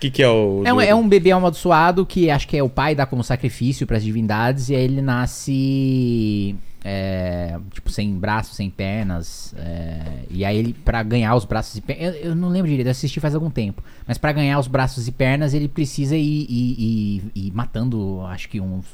que, 0.00 0.10
que 0.10 0.22
é 0.22 0.28
o. 0.28 0.62
É 0.64 0.72
um, 0.72 0.80
é 0.80 0.94
um 0.94 1.08
bebê 1.08 1.30
amaldiçoado 1.30 2.04
que 2.04 2.30
acho 2.30 2.46
que 2.48 2.56
é 2.56 2.62
o 2.62 2.68
pai 2.68 2.94
dá 2.94 3.06
como 3.06 3.22
sacrifício 3.24 3.86
pras 3.86 4.02
divindades 4.02 4.68
e 4.68 4.74
aí 4.74 4.82
ele 4.84 5.00
nasce 5.00 6.54
é, 6.84 7.58
tipo 7.72 7.90
sem 7.90 8.12
braços, 8.14 8.56
sem 8.56 8.68
pernas 8.68 9.54
é, 9.56 10.24
e 10.30 10.44
aí 10.44 10.56
ele 10.58 10.72
para 10.74 11.02
ganhar 11.02 11.34
os 11.34 11.44
braços 11.46 11.76
e 11.76 11.80
pernas, 11.80 12.14
eu, 12.16 12.30
eu 12.30 12.34
não 12.34 12.48
lembro 12.50 12.68
direito, 12.68 12.86
eu 12.88 12.90
assisti 12.90 13.20
faz 13.20 13.34
algum 13.34 13.48
tempo, 13.50 13.82
mas 14.06 14.18
pra 14.18 14.32
ganhar 14.32 14.58
os 14.58 14.66
braços 14.66 15.08
e 15.08 15.12
pernas 15.12 15.54
ele 15.54 15.68
precisa 15.68 16.16
ir, 16.16 16.46
ir- 16.48 16.76
ir- 16.78 17.22
ir 17.34 17.50
matando, 17.54 18.20
acho 18.26 18.48
que 18.50 18.60
uns, 18.60 18.84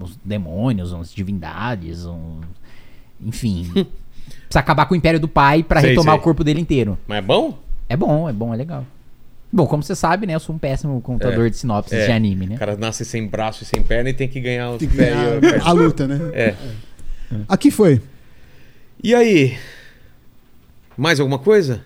uns 0.00 0.18
demônios, 0.24 0.92
uns 0.92 1.12
divindades, 1.12 2.06
uns, 2.06 2.46
enfim, 3.20 3.64
precisa 3.74 4.60
acabar 4.60 4.86
com 4.86 4.94
o 4.94 4.96
império 4.96 5.20
do 5.20 5.28
pai 5.28 5.62
pra 5.62 5.80
Sei, 5.82 5.90
retomar 5.90 6.14
sei. 6.14 6.20
o 6.20 6.22
corpo 6.24 6.42
dele 6.42 6.60
inteiro. 6.60 6.96
Mas 7.06 7.18
é 7.18 7.22
bom? 7.22 7.58
É 7.90 7.96
bom, 7.96 8.26
é 8.28 8.32
bom, 8.32 8.54
é 8.54 8.56
legal. 8.56 8.86
Bom, 9.50 9.66
como 9.66 9.82
você 9.82 9.94
sabe, 9.94 10.26
né? 10.26 10.34
Eu 10.34 10.40
sou 10.40 10.54
um 10.54 10.58
péssimo 10.58 11.00
contador 11.00 11.46
É. 11.46 11.50
de 11.50 11.56
sinopses 11.56 11.92
É. 11.94 12.06
de 12.06 12.12
anime, 12.12 12.46
né? 12.46 12.56
O 12.56 12.58
cara 12.58 12.76
nasce 12.76 13.04
sem 13.04 13.26
braço 13.26 13.62
e 13.62 13.66
sem 13.66 13.82
perna 13.82 14.10
e 14.10 14.12
tem 14.14 14.28
que 14.28 14.40
ganhar 14.40 14.70
os 14.72 14.78
pés. 14.78 14.92
ganhar 14.92 15.40
a 15.66 15.72
luta, 15.72 16.06
né? 16.06 16.18
É. 16.34 16.54
Aqui 17.48 17.70
foi. 17.70 18.00
E 19.02 19.14
aí? 19.14 19.56
Mais 20.96 21.18
alguma 21.20 21.38
coisa? 21.38 21.82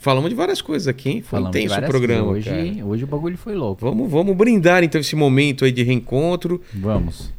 Falamos 0.00 0.28
de 0.28 0.36
várias 0.36 0.60
coisas 0.60 0.86
aqui, 0.86 1.08
hein? 1.08 1.22
Foi 1.22 1.38
Falamos 1.38 1.56
intenso 1.56 1.78
o 1.80 1.82
programa. 1.86 2.24
coisas. 2.26 2.44
cara. 2.52 2.62
Hoje, 2.62 2.82
hoje 2.82 3.04
o 3.04 3.06
bagulho 3.06 3.38
foi 3.38 3.54
louco. 3.54 3.80
Vamos, 3.80 4.10
vamos 4.10 4.36
brindar 4.36 4.82
então 4.84 5.00
esse 5.00 5.16
momento 5.16 5.64
aí 5.64 5.72
de 5.72 5.82
reencontro. 5.82 6.62
Vamos. 6.74 7.32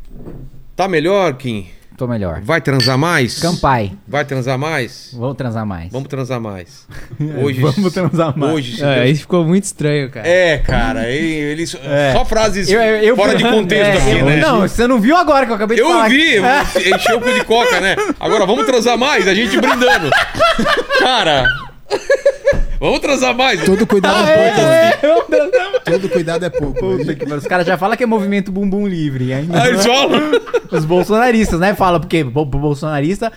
Tá 0.76 0.88
melhor, 0.88 1.36
Kim? 1.38 1.68
Tô 2.00 2.08
melhor. 2.08 2.40
Vai 2.42 2.62
transar 2.62 2.98
mais? 2.98 3.40
Campai. 3.40 3.92
Vai 4.08 4.24
transar 4.24 4.58
mais? 4.58 5.10
Vamos 5.14 5.36
transar 5.36 5.66
mais. 5.66 5.92
Vamos 5.92 6.08
transar 6.08 6.40
mais. 6.40 6.88
Hoje, 7.44 7.60
Vamos 7.60 7.92
transar 7.94 8.38
mais. 8.38 8.54
Hoje, 8.54 8.82
É, 8.82 8.86
Deus- 8.96 9.06
aí 9.06 9.16
ficou 9.18 9.44
muito 9.44 9.66
estranho, 9.66 10.10
cara. 10.10 10.26
É, 10.26 10.60
cara, 10.60 11.10
ele, 11.10 11.28
ele 11.28 11.68
só- 11.68 11.78
só 12.14 12.24
frases 12.24 12.70
Eu- 12.70 12.80
eu- 12.80 13.04
eu- 13.04 13.16
fora 13.18 13.36
de 13.36 13.44
contexto 13.52 13.84
é, 13.86 13.98
aqui, 13.98 14.18
eu- 14.20 14.26
né? 14.28 14.38
Não, 14.38 14.62
você 14.62 14.88
não 14.88 15.02
viu 15.02 15.18
agora 15.18 15.46
que 15.46 15.52
eu 15.52 15.56
acabei 15.58 15.76
de 15.76 15.84
Eu 15.84 15.90
falar. 15.90 16.08
vi, 16.10 16.38
encheu 16.90 17.18
o 17.18 17.22
cu 17.22 17.34
de 17.34 17.44
coca, 17.44 17.82
né? 17.82 17.98
Agora 18.18 18.46
vamos 18.46 18.66
transar 18.66 18.98
mais, 18.98 19.28
a 19.28 19.36
gente 19.36 19.60
brindando. 19.60 20.10
Cara, 21.00 21.44
vamos 22.80 23.00
transar 23.00 23.36
mais. 23.36 23.64
Todo 23.64 23.86
cuidado 23.86 24.16
Ah, 24.26 24.30
é 24.30 24.92
pouco. 24.92 25.34
é, 25.34 25.80
Todo 25.92 26.10
cuidado 26.10 26.46
é 26.46 26.50
pouco. 26.50 26.80
Puta 26.98 27.16
que. 27.16 27.26
Os 27.34 27.46
caras 27.46 27.66
já 27.68 27.78
falam 27.78 27.96
que 27.98 28.04
é 28.04 28.06
movimento 28.08 28.52
bumbum 28.52 28.88
livre. 28.88 29.34
Ainda 29.34 29.62
Aí 29.62 29.70
eles 29.70 29.86
falam. 29.86 30.32
Os 30.72 30.86
bolsonaristas, 30.86 31.60
né? 31.60 31.74
Fala, 31.76 32.00
porque 32.00 32.24
pro 32.24 32.46
bolsonarista, 32.46 33.32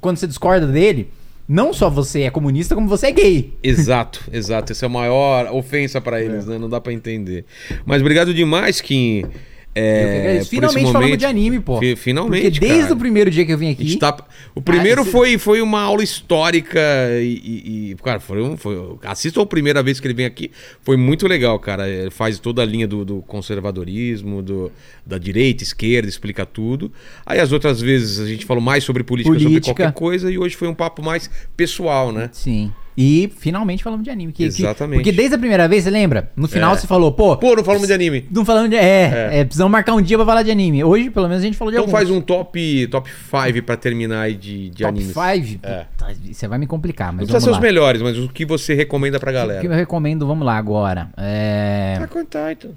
quando 0.00 0.16
você 0.16 0.26
discorda 0.26 0.66
dele, 0.66 1.10
não 1.48 1.72
só 1.72 1.88
você 1.90 2.22
é 2.22 2.30
comunista, 2.30 2.74
como 2.74 2.88
você 2.88 3.08
é 3.08 3.12
gay. 3.12 3.52
Exato, 3.62 4.20
exato. 4.32 4.72
Essa 4.72 4.86
é 4.86 4.88
a 4.88 4.90
maior 4.90 5.46
ofensa 5.52 6.00
pra 6.00 6.22
eles, 6.22 6.46
né? 6.46 6.58
Não 6.58 6.68
dá 6.68 6.80
pra 6.80 6.92
entender. 6.92 7.44
Mas 7.84 8.00
obrigado 8.00 8.32
demais, 8.34 8.80
Kim. 8.80 9.24
É, 9.74 10.38
Eu 10.40 10.44
Finalmente 10.44 10.92
momento. 10.92 11.16
de 11.16 11.24
anime, 11.24 11.58
pô. 11.58 11.78
Fi- 11.78 11.96
Finalmente, 11.96 12.42
Porque 12.42 12.60
desde 12.60 12.82
cara. 12.82 12.94
o 12.94 12.96
primeiro 12.98 13.30
dia 13.30 13.46
que 13.46 13.52
eu 13.52 13.56
vim 13.56 13.70
aqui. 13.70 13.96
tá- 13.96 14.16
O 14.54 14.60
primeiro 14.60 15.00
Ah, 15.00 15.04
foi, 15.04 15.38
foi 15.38 15.62
uma 15.62 15.80
aula 15.80 16.02
histórica 16.04 16.78
e, 17.20 17.90
e- 17.92 17.96
cara, 18.04 18.20
foi, 18.20 18.42
um- 18.42 18.56
foi, 18.56 18.76
assistam 19.04 19.40
a 19.42 19.46
primeira 19.46 19.82
vez 19.82 19.98
que 19.98 20.06
ele 20.06 20.12
vem 20.14 20.26
aqui, 20.26 20.50
foi 20.82 20.96
muito 20.98 21.26
legal, 21.26 21.58
cara. 21.58 21.88
Ele 21.88 22.10
faz 22.10 22.38
toda 22.38 22.60
a 22.60 22.64
linha 22.66 22.86
do, 22.86 23.02
do 23.04 23.22
conservadorismo, 23.22 24.42
do, 24.42 24.70
da 25.06 25.16
direita, 25.16 25.62
esquerda, 25.62 26.08
explica 26.08 26.44
tudo. 26.44 26.92
Aí 27.24 27.40
as 27.40 27.50
outras 27.52 27.80
vezes 27.80 28.20
a 28.20 28.26
gente 28.26 28.44
falou 28.44 28.62
mais 28.62 28.84
sobre 28.84 29.02
política, 29.02 29.32
sobre 29.32 29.44
Política. 29.48 29.74
qualquer 29.74 29.92
coisa 29.92 30.30
e 30.30 30.36
hoje 30.38 30.54
foi 30.56 30.68
um 30.68 30.74
papo 30.74 31.02
mais 31.02 31.30
pessoal, 31.56 32.12
né? 32.12 32.28
Sim. 32.32 32.70
E 32.96 33.32
finalmente 33.38 33.82
falamos 33.82 34.04
de 34.04 34.10
anime. 34.10 34.32
Que, 34.32 34.42
que- 34.50 34.62
Exatamente. 34.62 34.98
porque 34.98 35.12
desde 35.12 35.34
a 35.34 35.38
primeira 35.38 35.66
vez, 35.66 35.84
você 35.84 35.90
lembra? 35.90 36.30
No 36.36 36.46
final 36.46 36.74
É. 36.74 36.76
você 36.76 36.86
falou, 36.86 37.10
pô. 37.12 37.36
Pô, 37.38 37.56
não 37.56 37.64
falamos 37.64 37.86
de 37.88 37.92
anime. 37.94 38.26
Não 38.30 38.44
falando 38.44 38.68
de. 38.68 38.76
É, 38.76 39.40
é. 39.40 39.44
precisamos 39.44 39.70
marcar 39.72 39.94
um 39.94 40.02
dia 40.02 40.16
pra 40.18 40.26
falar 40.26 40.42
de 40.42 40.50
anime. 40.50 40.84
Hoje, 40.84 41.08
pelo 41.08 41.26
menos, 41.26 41.42
a 41.42 41.46
gente 41.46 41.56
falou 41.56 41.70
de 41.72 41.76
Então 41.78 41.84
alguns. 41.84 41.98
faz 41.98 42.10
um 42.10 42.20
top 42.20 42.86
top 42.88 43.10
5 43.10 43.62
pra 43.64 43.76
terminar 43.78 44.20
aí 44.22 44.34
de, 44.34 44.68
de 44.70 44.82
top 44.84 44.88
animes. 44.88 45.06
5. 45.14 45.66
É. 45.66 45.86
Você 46.32 46.46
vai 46.46 46.58
me 46.58 46.66
complicar, 46.66 47.08
Não 47.08 47.14
mas 47.20 47.26
precisa 47.30 47.32
vamos 47.32 47.44
ser 47.44 47.50
lá. 47.50 47.56
os 47.56 47.62
melhores, 47.62 48.02
mas 48.02 48.18
o 48.18 48.28
que 48.28 48.44
você 48.44 48.74
recomenda 48.74 49.18
pra 49.18 49.30
O 49.30 49.32
que 49.34 49.38
galera. 49.40 49.64
eu 49.64 49.70
recomendo, 49.72 50.26
vamos 50.26 50.44
lá 50.44 50.56
agora. 50.58 51.08
É... 51.16 51.96
Tá 51.98 52.06
com 52.08 52.20
Titan. 52.24 52.70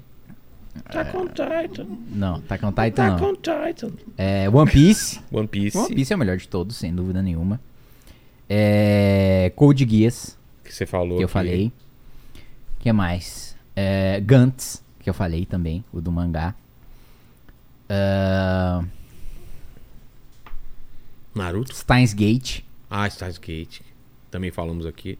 Tá 0.92 1.04
com 1.06 1.26
Titan. 1.26 1.86
Não, 2.14 2.40
tá 2.40 2.56
com 2.58 2.68
Titan 2.70 2.90
Tá 2.92 3.08
não. 3.10 3.18
com 3.18 3.34
Titan. 3.34 3.90
É, 4.16 4.48
One 4.48 4.70
Piece. 4.70 5.20
One 5.32 5.48
Piece. 5.48 5.76
One 5.76 5.94
Piece 5.94 6.12
é 6.12 6.16
o 6.16 6.18
melhor 6.18 6.36
de 6.36 6.46
todos, 6.48 6.76
sem 6.76 6.94
dúvida 6.94 7.20
nenhuma. 7.22 7.60
É... 8.48 9.52
Code 9.56 9.86
Geass, 9.88 10.36
Que 10.64 10.72
você 10.72 10.86
falou. 10.86 11.16
que 11.18 11.22
eu 11.24 11.26
aqui. 11.26 11.32
falei. 11.32 11.72
O 12.78 12.80
que 12.80 12.92
mais? 12.92 13.56
É... 13.74 14.20
Gantz, 14.20 14.82
que 15.00 15.10
eu 15.10 15.14
falei 15.14 15.44
também, 15.46 15.84
o 15.92 16.00
do 16.00 16.10
mangá. 16.12 16.54
Ah, 17.88 18.84
Naruto. 21.34 21.74
Steins 21.74 22.12
Gate. 22.14 22.60
Ah, 22.90 23.06
Stars 23.08 23.38
Gate. 23.38 23.80
Também 24.30 24.50
falamos 24.50 24.86
aqui. 24.86 25.18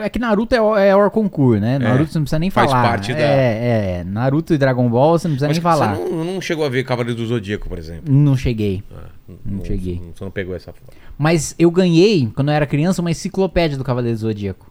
É 0.00 0.08
que 0.08 0.18
Naruto 0.18 0.54
é, 0.54 0.60
o- 0.60 0.76
é 0.76 0.94
Orconcourt, 0.96 1.60
né? 1.60 1.78
Naruto 1.78 2.10
você 2.12 2.18
não 2.18 2.24
precisa 2.24 2.38
nem 2.38 2.50
faz 2.50 2.70
falar. 2.70 2.82
parte 2.88 3.12
da- 3.12 3.18
É, 3.20 3.98
é. 4.00 4.04
Naruto 4.04 4.54
e 4.54 4.58
Dragon 4.58 4.88
Ball 4.88 5.18
você 5.18 5.28
não 5.28 5.36
precisa 5.36 5.52
nem 5.52 5.60
falar. 5.60 5.94
você 5.96 6.10
não, 6.10 6.24
não 6.24 6.40
chegou 6.40 6.64
a 6.64 6.68
ver 6.68 6.84
Cavaleiro 6.84 7.18
do 7.20 7.26
Zodíaco, 7.26 7.68
por 7.68 7.78
exemplo. 7.78 8.12
Não 8.12 8.36
cheguei. 8.36 8.82
Ah, 8.94 9.04
Não 9.44 9.64
cheguei. 9.64 10.00
Você 10.14 10.22
não 10.24 10.30
pegou 10.30 10.54
essa 10.54 10.72
foto. 10.72 10.94
Mas 11.18 11.54
eu 11.58 11.70
ganhei, 11.70 12.28
quando 12.34 12.48
eu 12.48 12.54
era 12.54 12.66
criança, 12.66 13.00
uma 13.00 13.10
enciclopédia 13.10 13.76
do 13.78 13.84
Cavaleiro 13.84 14.16
do 14.16 14.20
Zodíaco. 14.20 14.70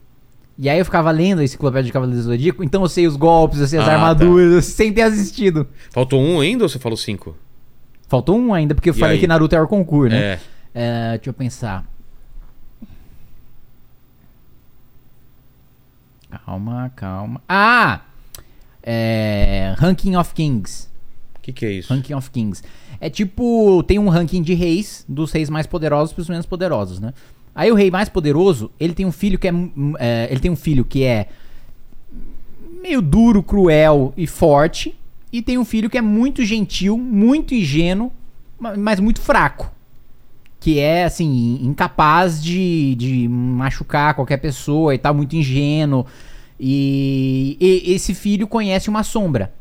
E 0.58 0.69
aí 0.69 0.77
eu 0.77 0.85
ficava 0.85 1.09
lendo 1.09 1.40
a 1.40 1.43
enciclopédia 1.43 1.90
do 1.90 1.93
Cavaleiro 1.93 2.22
do 2.22 2.24
Zodíaco, 2.25 2.64
então 2.64 2.83
eu 2.83 2.90
sei 2.90 3.08
os 3.08 3.16
golpes, 3.16 3.59
eu 3.59 3.66
sei 3.67 3.80
as 3.80 3.88
Ah, 3.88 3.93
armaduras, 3.93 4.66
sem 4.66 4.93
ter 4.93 5.01
assistido. 5.01 5.66
Faltou 5.90 6.22
um 6.22 6.40
ainda 6.40 6.64
ou 6.64 6.69
você 6.69 6.77
falou 6.77 6.95
cinco? 6.98 7.35
Faltou 8.08 8.38
um 8.38 8.53
ainda, 8.53 8.75
porque 8.75 8.90
eu 8.92 8.93
E 8.93 9.00
falei 9.00 9.16
aí? 9.16 9.19
que 9.19 9.25
Naruto 9.25 9.56
é 9.56 9.61
o 9.61 9.67
concurso, 9.67 10.14
né? 10.16 10.22
É. 10.33 10.40
É, 10.75 11.11
deixa 11.17 11.30
eu 11.30 11.33
pensar. 11.33 11.83
Calma, 16.45 16.91
calma. 16.95 17.41
Ah! 17.47 18.01
É, 18.81 19.73
Ranking 19.77 20.15
of 20.15 20.33
Kings. 20.33 20.89
O 21.37 21.41
que, 21.41 21.51
que 21.53 21.65
é 21.65 21.71
isso? 21.71 21.93
Ranking 21.93 22.13
of 22.13 22.29
Kings. 22.31 22.63
É 22.99 23.09
tipo, 23.09 23.83
tem 23.83 23.99
um 23.99 24.09
ranking 24.09 24.41
de 24.41 24.53
reis, 24.53 25.05
dos 25.07 25.31
reis 25.31 25.49
mais 25.49 25.67
poderosos 25.67 26.13
pros 26.13 26.29
menos 26.29 26.45
poderosos, 26.45 26.99
né? 26.99 27.13
Aí 27.53 27.71
o 27.71 27.75
rei 27.75 27.91
mais 27.91 28.09
poderoso, 28.09 28.71
ele 28.79 28.93
tem 28.93 29.05
um 29.05 29.11
filho 29.11 29.37
que 29.37 29.47
é, 29.47 29.51
é, 29.99 30.27
ele 30.31 30.39
tem 30.39 30.49
um 30.49 30.55
filho 30.55 30.83
que 30.83 31.03
é 31.03 31.27
meio 32.81 33.01
duro, 33.01 33.43
cruel 33.43 34.13
e 34.17 34.25
forte, 34.25 34.95
e 35.31 35.41
tem 35.41 35.57
um 35.57 35.65
filho 35.65 35.89
que 35.89 35.97
é 35.97 36.01
muito 36.01 36.43
gentil, 36.45 36.97
muito 36.97 37.53
ingênuo, 37.53 38.11
ma- 38.59 38.75
mas 38.75 38.99
muito 38.99 39.21
fraco. 39.21 39.71
Que 40.64 40.80
é, 40.80 41.03
assim, 41.03 41.59
incapaz 41.61 42.42
de, 42.42 42.95
de 42.95 43.27
machucar 43.27 44.14
qualquer 44.14 44.38
pessoa 44.38 44.95
e 44.95 44.98
tal, 44.98 45.14
muito 45.14 45.35
ingênuo. 45.35 46.06
E, 46.58 47.58
e 47.59 47.92
esse 47.92 48.14
filho 48.14 48.48
conhece 48.48 48.90
uma 48.90 49.03
sombra. 49.03 49.51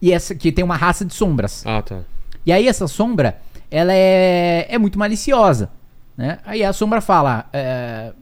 E 0.00 0.12
essa 0.12 0.32
que 0.32 0.52
tem 0.52 0.64
uma 0.64 0.76
raça 0.76 1.04
de 1.04 1.12
sombras. 1.12 1.66
Ah, 1.66 1.82
tá. 1.82 2.02
E 2.46 2.52
aí 2.52 2.68
essa 2.68 2.86
sombra, 2.86 3.40
ela 3.68 3.92
é, 3.92 4.68
é 4.68 4.78
muito 4.78 5.00
maliciosa, 5.00 5.68
né? 6.16 6.38
Aí 6.44 6.62
a 6.62 6.72
sombra 6.72 7.00
fala, 7.00 7.46
é, 7.52 8.12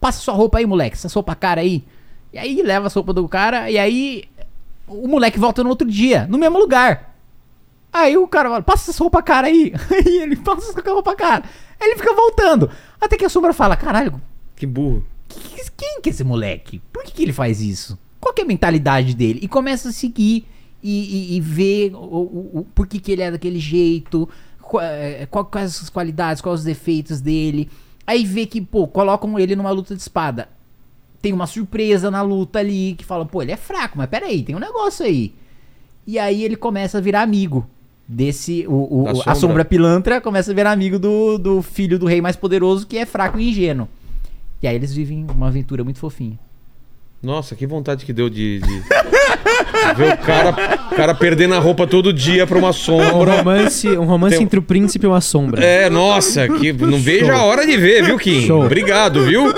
passa 0.00 0.20
sua 0.20 0.34
roupa 0.34 0.58
aí, 0.58 0.66
moleque, 0.66 0.96
essa 0.96 1.08
sopa 1.08 1.36
cara 1.36 1.60
aí. 1.60 1.84
E 2.32 2.38
aí 2.38 2.62
leva 2.62 2.88
a 2.88 2.90
sopa 2.90 3.12
do 3.12 3.28
cara, 3.28 3.70
e 3.70 3.78
aí 3.78 4.24
o 4.88 5.06
moleque 5.06 5.38
volta 5.38 5.62
no 5.62 5.70
outro 5.70 5.88
dia, 5.88 6.26
no 6.28 6.36
mesmo 6.36 6.58
lugar. 6.58 7.11
Aí 7.92 8.16
o 8.16 8.26
cara 8.26 8.48
fala, 8.48 8.62
passa 8.62 8.90
essa 8.90 9.02
roupa 9.02 9.22
cara 9.22 9.48
aí. 9.48 9.72
Aí 9.90 10.18
ele 10.22 10.36
passa 10.36 10.70
essa 10.70 10.90
roupa 10.92 11.14
cara. 11.14 11.44
Aí 11.80 11.90
ele 11.90 11.98
fica 11.98 12.14
voltando. 12.14 12.70
Até 13.00 13.16
que 13.16 13.24
a 13.24 13.28
sombra 13.28 13.52
fala, 13.52 13.76
caralho, 13.76 14.20
Que 14.56 14.66
burro. 14.66 15.04
que- 15.28 15.70
quem 15.76 16.00
que 16.00 16.08
é 16.08 16.12
esse 16.12 16.24
moleque? 16.24 16.80
Por 16.92 17.02
que, 17.04 17.12
que 17.12 17.22
ele 17.22 17.32
faz 17.32 17.60
isso? 17.60 17.98
Qual 18.20 18.32
que 18.32 18.40
é 18.40 18.44
a 18.44 18.48
mentalidade 18.48 19.14
dele? 19.14 19.40
E 19.42 19.48
começa 19.48 19.88
a 19.88 19.92
seguir 19.92 20.46
e, 20.82 21.32
e- 21.34 21.36
e 21.36 21.40
ver 21.40 21.92
o, 21.94 21.98
o- 21.98 22.50
o- 22.60 22.66
por 22.74 22.86
que, 22.86 22.98
que 23.00 23.10
ele 23.12 23.22
é 23.22 23.30
daquele 23.30 23.58
jeito, 23.58 24.28
qua- 24.60 24.84
eh, 24.84 25.26
qual- 25.30 25.44
quais 25.44 25.82
as 25.82 25.90
qualidades, 25.90 26.40
quais 26.40 26.60
os 26.60 26.64
defeitos 26.64 27.20
dele. 27.20 27.68
Aí 28.06 28.24
vê 28.24 28.46
que, 28.46 28.60
pô, 28.60 28.86
colocam 28.86 29.38
ele 29.38 29.54
numa 29.56 29.70
luta 29.70 29.94
de 29.94 30.00
espada. 30.00 30.48
Tem 31.20 31.32
uma 31.32 31.46
surpresa 31.46 32.10
na 32.10 32.22
luta 32.22 32.58
ali, 32.60 32.94
que 32.96 33.04
falam, 33.04 33.26
pô, 33.26 33.42
ele 33.42 33.52
é 33.52 33.56
fraco, 33.56 33.98
mas 33.98 34.08
peraí, 34.08 34.42
tem 34.42 34.54
um 34.56 34.60
negócio 34.60 35.04
aí. 35.04 35.34
E 36.06 36.18
aí 36.18 36.42
ele 36.44 36.56
começa 36.56 36.98
a 36.98 37.00
virar 37.00 37.22
amigo 37.22 37.68
desse. 38.06 38.64
O, 38.68 39.02
o- 39.04 39.08
a 39.10 39.14
sombra. 39.14 39.34
sombra 39.34 39.64
pilantra 39.64 40.20
começa 40.20 40.50
a 40.50 40.54
virar 40.54 40.72
amigo 40.72 40.98
do, 40.98 41.38
do 41.38 41.62
filho 41.62 41.98
do 41.98 42.06
rei 42.06 42.20
mais 42.20 42.36
poderoso, 42.36 42.86
que 42.86 42.96
é 42.98 43.06
fraco 43.06 43.38
e 43.38 43.48
ingênuo. 43.50 43.88
E 44.62 44.66
aí 44.66 44.74
eles 44.76 44.92
vivem 44.94 45.26
uma 45.34 45.48
aventura 45.48 45.82
muito 45.82 45.98
fofinha. 45.98 46.38
Nossa, 47.22 47.54
que 47.54 47.66
vontade 47.66 48.04
que 48.04 48.12
deu 48.12 48.28
de, 48.28 48.58
de- 48.60 48.82
ver 49.96 50.12
o 50.14 50.16
cara, 50.18 50.50
o 50.90 50.94
cara 50.96 51.14
perdendo 51.14 51.54
a 51.54 51.58
roupa 51.60 51.86
todo 51.86 52.12
dia 52.12 52.46
pra 52.46 52.58
uma 52.58 52.70
Um 52.70 52.72
sombra. 52.72 53.36
romance, 53.36 53.88
um 53.88 54.04
romance 54.04 54.36
Tem- 54.36 54.44
entre 54.44 54.58
o 54.58 54.62
príncipe 54.62 55.04
e 55.06 55.08
uma 55.08 55.20
sombra. 55.20 55.64
É, 55.64 55.88
nossa, 55.88 56.48
que 56.48 56.72
não 56.72 56.98
vejo 56.98 57.30
a 57.32 57.42
hora 57.44 57.64
de 57.66 57.76
ver, 57.76 58.04
viu, 58.04 58.18
Kim? 58.18 58.42
Show. 58.46 58.64
Obrigado, 58.64 59.24
viu? 59.24 59.52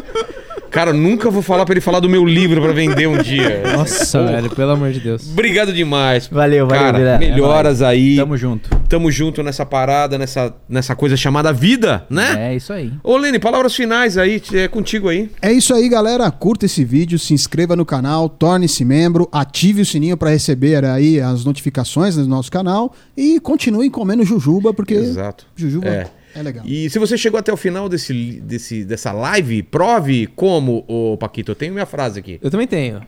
Cara, 0.74 0.90
eu 0.90 0.94
nunca 0.94 1.30
vou 1.30 1.40
falar 1.40 1.64
pra 1.64 1.72
ele 1.74 1.80
falar 1.80 2.00
do 2.00 2.08
meu 2.08 2.24
livro 2.24 2.60
pra 2.60 2.72
vender 2.72 3.06
um 3.06 3.16
dia. 3.22 3.62
Nossa, 3.76 4.26
velho, 4.26 4.50
pelo 4.50 4.72
amor 4.72 4.90
de 4.90 4.98
Deus. 4.98 5.30
Obrigado 5.30 5.72
demais. 5.72 6.26
Valeu, 6.26 6.66
valeu, 6.66 6.82
Cara, 6.82 6.98
Vilela. 6.98 7.24
É 7.24 7.30
melhoras 7.30 7.80
aí. 7.80 8.16
Tamo 8.16 8.36
junto. 8.36 8.70
Tamo 8.88 9.08
junto 9.08 9.40
nessa 9.40 9.64
parada, 9.64 10.18
nessa, 10.18 10.52
nessa 10.68 10.96
coisa 10.96 11.16
chamada 11.16 11.52
vida, 11.52 12.04
né? 12.10 12.50
É 12.50 12.56
isso 12.56 12.72
aí. 12.72 12.92
Ô, 13.04 13.16
Lene, 13.16 13.38
palavras 13.38 13.72
finais 13.76 14.18
aí, 14.18 14.42
é 14.52 14.66
contigo 14.66 15.08
aí. 15.08 15.30
É 15.40 15.52
isso 15.52 15.72
aí, 15.72 15.88
galera. 15.88 16.28
Curta 16.32 16.66
esse 16.66 16.84
vídeo, 16.84 17.20
se 17.20 17.32
inscreva 17.32 17.76
no 17.76 17.86
canal, 17.86 18.28
torne-se 18.28 18.84
membro, 18.84 19.28
ative 19.30 19.82
o 19.82 19.86
sininho 19.86 20.16
para 20.16 20.30
receber 20.30 20.84
aí 20.84 21.20
as 21.20 21.44
notificações 21.44 22.16
do 22.16 22.26
nosso 22.26 22.50
canal 22.50 22.92
e 23.16 23.38
continuem 23.38 23.88
comendo 23.88 24.24
jujuba, 24.24 24.74
porque 24.74 24.94
Exato. 24.94 25.46
jujuba 25.54 25.86
É. 25.86 26.06
é, 26.34 26.42
legal. 26.42 26.64
E 26.66 26.88
se 26.90 26.98
você 26.98 27.16
chegou 27.16 27.38
até 27.38 27.52
o 27.52 27.56
final 27.56 27.88
desse, 27.88 28.40
desse, 28.40 28.84
dessa 28.84 29.12
live, 29.12 29.62
prove 29.62 30.26
como, 30.34 30.84
ô 30.88 31.16
Paquito. 31.16 31.52
Eu 31.52 31.56
tenho 31.56 31.72
minha 31.72 31.86
frase 31.86 32.18
aqui. 32.18 32.38
Eu 32.42 32.50
também 32.50 32.66
tenho. 32.66 33.02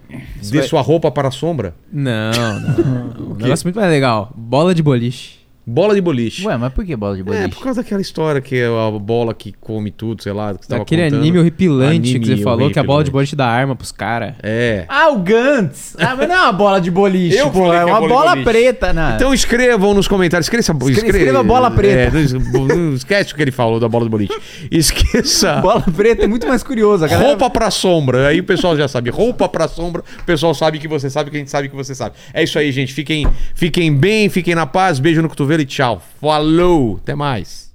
Dê 0.50 0.62
sua 0.62 0.80
roupa 0.80 1.10
para 1.10 1.28
a 1.28 1.30
sombra. 1.30 1.74
Não, 1.92 2.32
não. 2.60 3.32
um 3.32 3.34
negócio 3.34 3.66
muito 3.66 3.76
mais 3.76 3.90
legal. 3.90 4.32
Bola 4.36 4.74
de 4.74 4.82
boliche. 4.82 5.45
Bola 5.68 5.96
de 5.96 6.00
boliche. 6.00 6.46
Ué, 6.46 6.56
mas 6.56 6.72
por 6.72 6.84
que 6.84 6.94
bola 6.94 7.16
de 7.16 7.24
boliche? 7.24 7.44
É, 7.44 7.48
por 7.48 7.60
causa 7.60 7.82
daquela 7.82 8.00
história 8.00 8.40
que 8.40 8.54
é 8.54 8.66
a 8.66 8.90
bola 9.00 9.34
que 9.34 9.52
come 9.60 9.90
tudo, 9.90 10.22
sei 10.22 10.32
lá, 10.32 10.54
que 10.54 10.72
Aquele 10.72 11.02
contando. 11.02 11.20
anime 11.20 11.38
horripilante 11.40 12.00
que 12.12 12.16
Anime 12.16 12.36
você 12.36 12.42
falou 12.44 12.70
que 12.70 12.78
a 12.78 12.84
bola 12.84 13.02
de 13.02 13.10
boliche 13.10 13.34
dá 13.34 13.48
arma 13.48 13.74
pros 13.74 13.90
caras. 13.90 14.34
É. 14.44 14.84
Ah, 14.88 15.10
o 15.10 15.18
Gantz! 15.18 15.96
Ah, 15.98 16.14
mas 16.16 16.28
não 16.28 16.36
é 16.36 16.42
uma 16.42 16.52
bola 16.52 16.80
de 16.80 16.88
boliche, 16.88 17.36
Eu 17.36 17.50
pô. 17.50 17.66
É 17.72 17.78
que 17.78 17.82
é 17.82 17.84
uma 17.84 17.98
bola 18.00 18.06
de 18.06 18.14
bola 18.14 18.44
preta, 18.44 18.92
né? 18.92 19.14
Então 19.16 19.34
escrevam 19.34 19.92
nos 19.92 20.06
comentários. 20.06 20.46
Escreva, 20.46 20.62
Escre- 20.88 21.08
escreva 21.08 21.42
bola 21.42 21.68
preta. 21.68 22.16
É, 22.16 22.28
não, 22.52 22.64
não 22.66 22.94
esquece 22.94 23.32
o 23.32 23.36
que 23.36 23.42
ele 23.42 23.50
falou 23.50 23.80
da 23.80 23.88
bola 23.88 24.04
do 24.04 24.10
boliche. 24.10 24.32
Esqueça. 24.70 25.56
bola 25.62 25.82
preta 25.82 26.24
é 26.24 26.28
muito 26.28 26.46
mais 26.46 26.62
curioso. 26.62 27.04
A 27.04 27.08
galera... 27.08 27.28
Roupa 27.30 27.50
pra 27.50 27.72
sombra. 27.72 28.28
Aí 28.28 28.38
o 28.38 28.44
pessoal 28.44 28.76
já 28.76 28.86
sabe. 28.86 29.10
Roupa 29.10 29.48
pra 29.48 29.66
sombra. 29.66 30.04
O 30.20 30.24
pessoal 30.24 30.54
sabe 30.54 30.78
que 30.78 30.86
você 30.86 31.10
sabe, 31.10 31.28
que 31.30 31.36
a 31.36 31.40
gente 31.40 31.50
sabe 31.50 31.68
que 31.68 31.74
você 31.74 31.92
sabe. 31.92 32.14
É 32.32 32.44
isso 32.44 32.56
aí, 32.56 32.70
gente. 32.70 32.92
Fiquem, 32.94 33.26
fiquem 33.52 33.92
bem, 33.92 34.28
fiquem 34.28 34.54
na 34.54 34.64
paz. 34.66 35.00
Beijo 35.00 35.20
no 35.20 35.28
cotovelo 35.28 35.55
tchau. 35.64 36.02
Falou. 36.20 36.96
Até 37.02 37.14
mais. 37.14 37.65